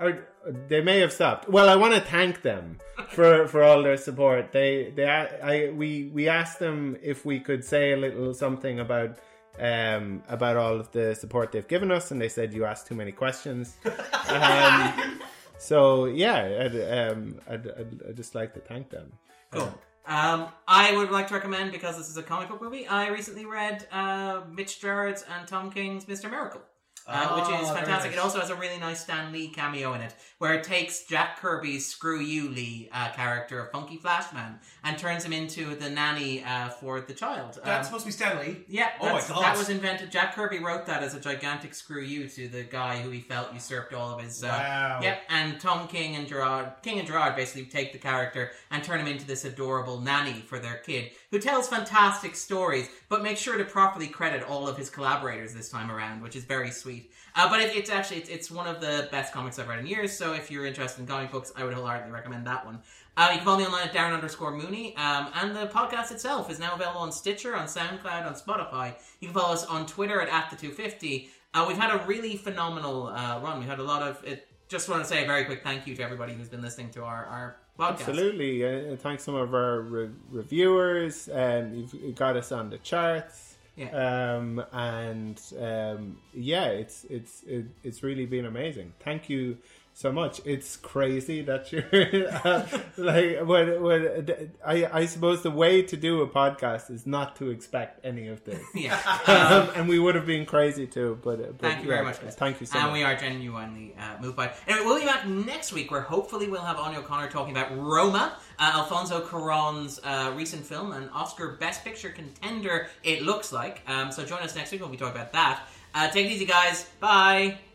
Or 0.00 0.26
they 0.68 0.80
may 0.80 0.98
have 0.98 1.12
stopped. 1.12 1.48
Well, 1.48 1.68
I 1.68 1.76
want 1.76 1.94
to 1.94 2.00
thank 2.00 2.42
them 2.42 2.78
for 3.10 3.46
for 3.46 3.62
all 3.62 3.82
their 3.82 3.96
support. 3.96 4.50
They 4.52 4.92
they 4.94 5.06
I 5.06 5.70
we 5.70 6.10
we 6.12 6.28
asked 6.28 6.58
them 6.58 6.96
if 7.00 7.24
we 7.24 7.38
could 7.38 7.64
say 7.64 7.92
a 7.92 7.96
little 7.96 8.34
something 8.34 8.80
about 8.80 9.18
um 9.60 10.24
about 10.28 10.56
all 10.56 10.80
of 10.80 10.90
the 10.90 11.14
support 11.14 11.52
they've 11.52 11.68
given 11.68 11.92
us, 11.92 12.10
and 12.10 12.20
they 12.20 12.28
said 12.28 12.52
you 12.52 12.64
asked 12.64 12.88
too 12.88 12.96
many 12.96 13.12
questions. 13.12 13.76
um, 14.28 15.20
so 15.58 16.06
yeah, 16.06 16.64
I'd, 16.64 17.10
um, 17.10 17.40
I'd, 17.48 17.68
I'd, 17.68 18.02
I'd 18.08 18.16
just 18.16 18.34
like 18.34 18.54
to 18.54 18.60
thank 18.60 18.90
them. 18.90 19.12
Cool. 19.50 19.72
Um, 20.06 20.48
I 20.68 20.94
would 20.96 21.10
like 21.10 21.28
to 21.28 21.34
recommend 21.34 21.72
because 21.72 21.96
this 21.96 22.10
is 22.10 22.16
a 22.18 22.22
comic 22.22 22.48
book 22.48 22.60
movie. 22.60 22.86
I 22.86 23.08
recently 23.08 23.46
read 23.46 23.86
uh, 23.90 24.42
Mitch 24.50 24.80
Gerads's 24.80 25.26
and 25.34 25.48
Tom 25.48 25.70
King's 25.70 26.04
Mr. 26.04 26.30
Miracle. 26.30 26.60
Uh, 27.06 27.34
which 27.34 27.60
is 27.60 27.68
fantastic. 27.70 28.10
nice. 28.10 28.18
It 28.18 28.18
also 28.18 28.40
has 28.40 28.50
a 28.50 28.54
really 28.54 28.78
nice 28.78 29.00
Stan 29.02 29.30
Lee 29.32 29.48
cameo 29.48 29.92
in 29.92 30.00
it, 30.00 30.14
where 30.38 30.54
it 30.54 30.64
takes 30.64 31.04
Jack 31.04 31.38
Kirby's 31.38 31.86
"Screw 31.86 32.20
You, 32.20 32.48
Lee" 32.48 32.88
uh, 32.92 33.10
character 33.10 33.68
Funky 33.72 33.96
Flashman 33.98 34.58
and 34.84 34.96
turns 34.98 35.22
him 35.24 35.32
into 35.32 35.74
the 35.74 35.90
nanny 35.90 36.42
uh, 36.44 36.70
for 36.70 37.00
the 37.00 37.12
child. 37.12 37.58
That's 37.64 37.78
Um, 37.88 38.00
supposed 38.00 38.04
to 38.04 38.08
be 38.08 38.12
Stan 38.12 38.38
Lee. 38.38 38.56
yeah, 38.68 38.90
Oh 39.00 39.12
my 39.12 39.20
God. 39.20 39.42
that 39.42 39.56
was 39.58 39.68
invented. 39.68 40.10
Jack 40.10 40.34
Kirby 40.34 40.60
wrote 40.60 40.86
that 40.86 41.02
as 41.02 41.14
a 41.14 41.20
gigantic 41.20 41.74
screw 41.74 42.00
you 42.02 42.26
to 42.28 42.48
the 42.48 42.62
guy 42.62 42.98
who 43.02 43.10
he 43.10 43.20
felt 43.20 43.52
usurped 43.52 43.92
all 43.92 44.10
of 44.14 44.22
his. 44.22 44.42
Uh, 44.42 44.48
Wow. 44.48 45.00
Yep, 45.02 45.22
and 45.28 45.60
Tom 45.60 45.88
King 45.88 46.16
and 46.16 46.26
Gerads, 46.28 46.70
King 46.82 46.98
and 47.00 47.06
Gerads 47.08 47.36
basically 47.36 47.66
take 47.66 47.92
the 47.92 47.98
character 47.98 48.52
and 48.70 48.82
turn 48.82 49.00
him 49.00 49.06
into 49.08 49.26
this 49.26 49.44
adorable 49.44 50.00
nanny 50.00 50.40
for 50.46 50.58
their 50.58 50.76
kid, 50.78 51.10
who 51.30 51.38
tells 51.38 51.68
fantastic 51.68 52.34
stories, 52.36 52.88
but 53.08 53.22
make 53.22 53.36
sure 53.36 53.58
to 53.58 53.64
properly 53.64 54.06
credit 54.08 54.42
all 54.42 54.66
of 54.68 54.76
his 54.78 54.88
collaborators 54.90 55.52
this 55.54 55.68
time 55.68 55.90
around, 55.90 56.22
which 56.22 56.36
is 56.36 56.44
very 56.44 56.70
sweet. 56.70 56.93
Sweet. 56.94 57.10
Uh, 57.36 57.48
but 57.48 57.60
it, 57.60 57.76
it's 57.76 57.90
actually 57.90 58.18
it's, 58.18 58.28
it's 58.28 58.50
one 58.50 58.66
of 58.66 58.80
the 58.80 59.08
best 59.10 59.32
comics 59.32 59.58
I've 59.58 59.68
read 59.68 59.80
in 59.80 59.86
years. 59.86 60.16
So 60.16 60.32
if 60.34 60.50
you're 60.50 60.66
interested 60.66 61.00
in 61.00 61.06
comic 61.06 61.30
books, 61.30 61.52
I 61.56 61.64
would 61.64 61.74
wholeheartedly 61.74 62.12
recommend 62.12 62.46
that 62.46 62.64
one. 62.64 62.80
Uh, 63.16 63.28
you 63.30 63.36
can 63.36 63.44
follow 63.44 63.58
me 63.58 63.66
online 63.66 63.88
at 63.88 63.94
Darren 63.94 64.12
underscore 64.12 64.50
Mooney, 64.50 64.96
um, 64.96 65.28
and 65.34 65.54
the 65.54 65.66
podcast 65.66 66.10
itself 66.10 66.50
is 66.50 66.58
now 66.58 66.74
available 66.74 67.00
on 67.00 67.12
Stitcher, 67.12 67.54
on 67.54 67.66
SoundCloud, 67.66 68.26
on 68.26 68.34
Spotify. 68.34 68.94
You 69.20 69.28
can 69.28 69.34
follow 69.34 69.54
us 69.54 69.64
on 69.66 69.86
Twitter 69.86 70.20
at, 70.20 70.28
at 70.28 70.50
the 70.50 70.56
250. 70.56 71.30
Uh, 71.52 71.64
we've 71.68 71.76
had 71.76 71.94
a 71.94 72.04
really 72.06 72.36
phenomenal 72.36 73.06
uh, 73.06 73.40
run. 73.40 73.60
We've 73.60 73.68
had 73.68 73.78
a 73.78 73.84
lot 73.84 74.02
of 74.02 74.22
it. 74.24 74.48
Just 74.66 74.88
want 74.88 75.02
to 75.02 75.08
say 75.08 75.22
a 75.22 75.26
very 75.26 75.44
quick 75.44 75.62
thank 75.62 75.86
you 75.86 75.94
to 75.94 76.02
everybody 76.02 76.32
who's 76.32 76.48
been 76.48 76.62
listening 76.62 76.90
to 76.90 77.04
our, 77.04 77.24
our 77.26 77.56
podcast. 77.78 78.08
Absolutely. 78.08 78.64
Uh, 78.64 78.96
thanks 78.96 79.22
some 79.22 79.36
of 79.36 79.54
our 79.54 79.82
re- 79.82 80.10
reviewers. 80.30 81.28
Um, 81.32 81.88
you've 81.92 82.16
got 82.16 82.36
us 82.36 82.50
on 82.50 82.70
the 82.70 82.78
charts. 82.78 83.43
Yeah. 83.76 84.36
Um, 84.36 84.64
and 84.72 85.40
um, 85.60 86.18
yeah, 86.32 86.66
it's 86.66 87.04
it's 87.10 87.42
it, 87.42 87.66
it's 87.82 88.02
really 88.02 88.26
been 88.26 88.44
amazing. 88.46 88.92
Thank 89.00 89.28
you 89.28 89.58
so 89.96 90.10
much. 90.10 90.40
It's 90.44 90.76
crazy 90.76 91.40
that 91.42 91.70
you're 91.70 91.84
uh, 92.44 92.66
like 92.96 93.46
when, 93.46 93.80
when 93.80 94.52
I 94.66 94.86
I 94.92 95.06
suppose 95.06 95.42
the 95.42 95.52
way 95.52 95.82
to 95.82 95.96
do 95.96 96.20
a 96.20 96.28
podcast 96.28 96.90
is 96.90 97.06
not 97.06 97.36
to 97.36 97.50
expect 97.50 98.04
any 98.04 98.28
of 98.28 98.44
this. 98.44 98.60
Yeah. 98.74 98.98
um, 99.26 99.70
and 99.76 99.88
we 99.88 99.98
would 100.00 100.16
have 100.16 100.26
been 100.26 100.44
crazy 100.44 100.86
too. 100.86 101.18
But, 101.22 101.58
but 101.58 101.60
Thank 101.60 101.82
you 101.84 101.88
very 101.88 102.04
much, 102.04 102.20
guys. 102.20 102.34
Thank 102.34 102.60
you 102.60 102.66
so 102.66 102.76
and 102.76 102.88
much. 102.88 102.98
And 102.98 102.98
we 102.98 103.04
are 103.04 103.16
genuinely 103.16 103.94
uh, 103.96 104.20
moved 104.20 104.36
by 104.36 104.46
it. 104.46 104.56
Anyway, 104.66 104.84
we'll 104.84 104.98
be 104.98 105.06
back 105.06 105.26
next 105.26 105.72
week 105.72 105.90
where 105.92 106.00
hopefully 106.00 106.48
we'll 106.48 106.60
have 106.60 106.76
Anya 106.76 106.98
O'Connor 106.98 107.30
talking 107.30 107.56
about 107.56 107.74
Roma, 107.76 108.36
uh, 108.58 108.72
Alfonso 108.74 109.24
Cuarón's 109.24 110.00
uh, 110.02 110.32
recent 110.36 110.66
film, 110.66 110.92
an 110.92 111.08
Oscar 111.10 111.52
Best 111.52 111.84
Picture 111.84 112.10
contender, 112.10 112.88
it 113.04 113.22
looks 113.22 113.52
like. 113.52 113.80
Um, 113.88 114.10
so 114.10 114.24
join 114.24 114.40
us 114.40 114.56
next 114.56 114.72
week. 114.72 114.80
When 114.80 114.90
We'll 114.90 114.98
be 114.98 115.04
talking 115.04 115.20
about 115.20 115.32
that. 115.32 115.68
Uh, 115.94 116.10
take 116.10 116.26
it 116.26 116.32
easy, 116.32 116.46
guys. 116.46 116.86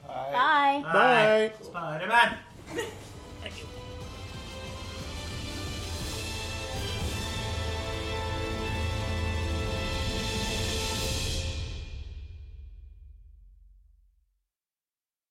Bye. 0.07 0.31
Bye. 0.31 0.83
Bye. 0.93 1.51
Spider 1.61 2.07
Man. 2.07 2.37
Thank 3.41 3.57
you. 3.59 3.65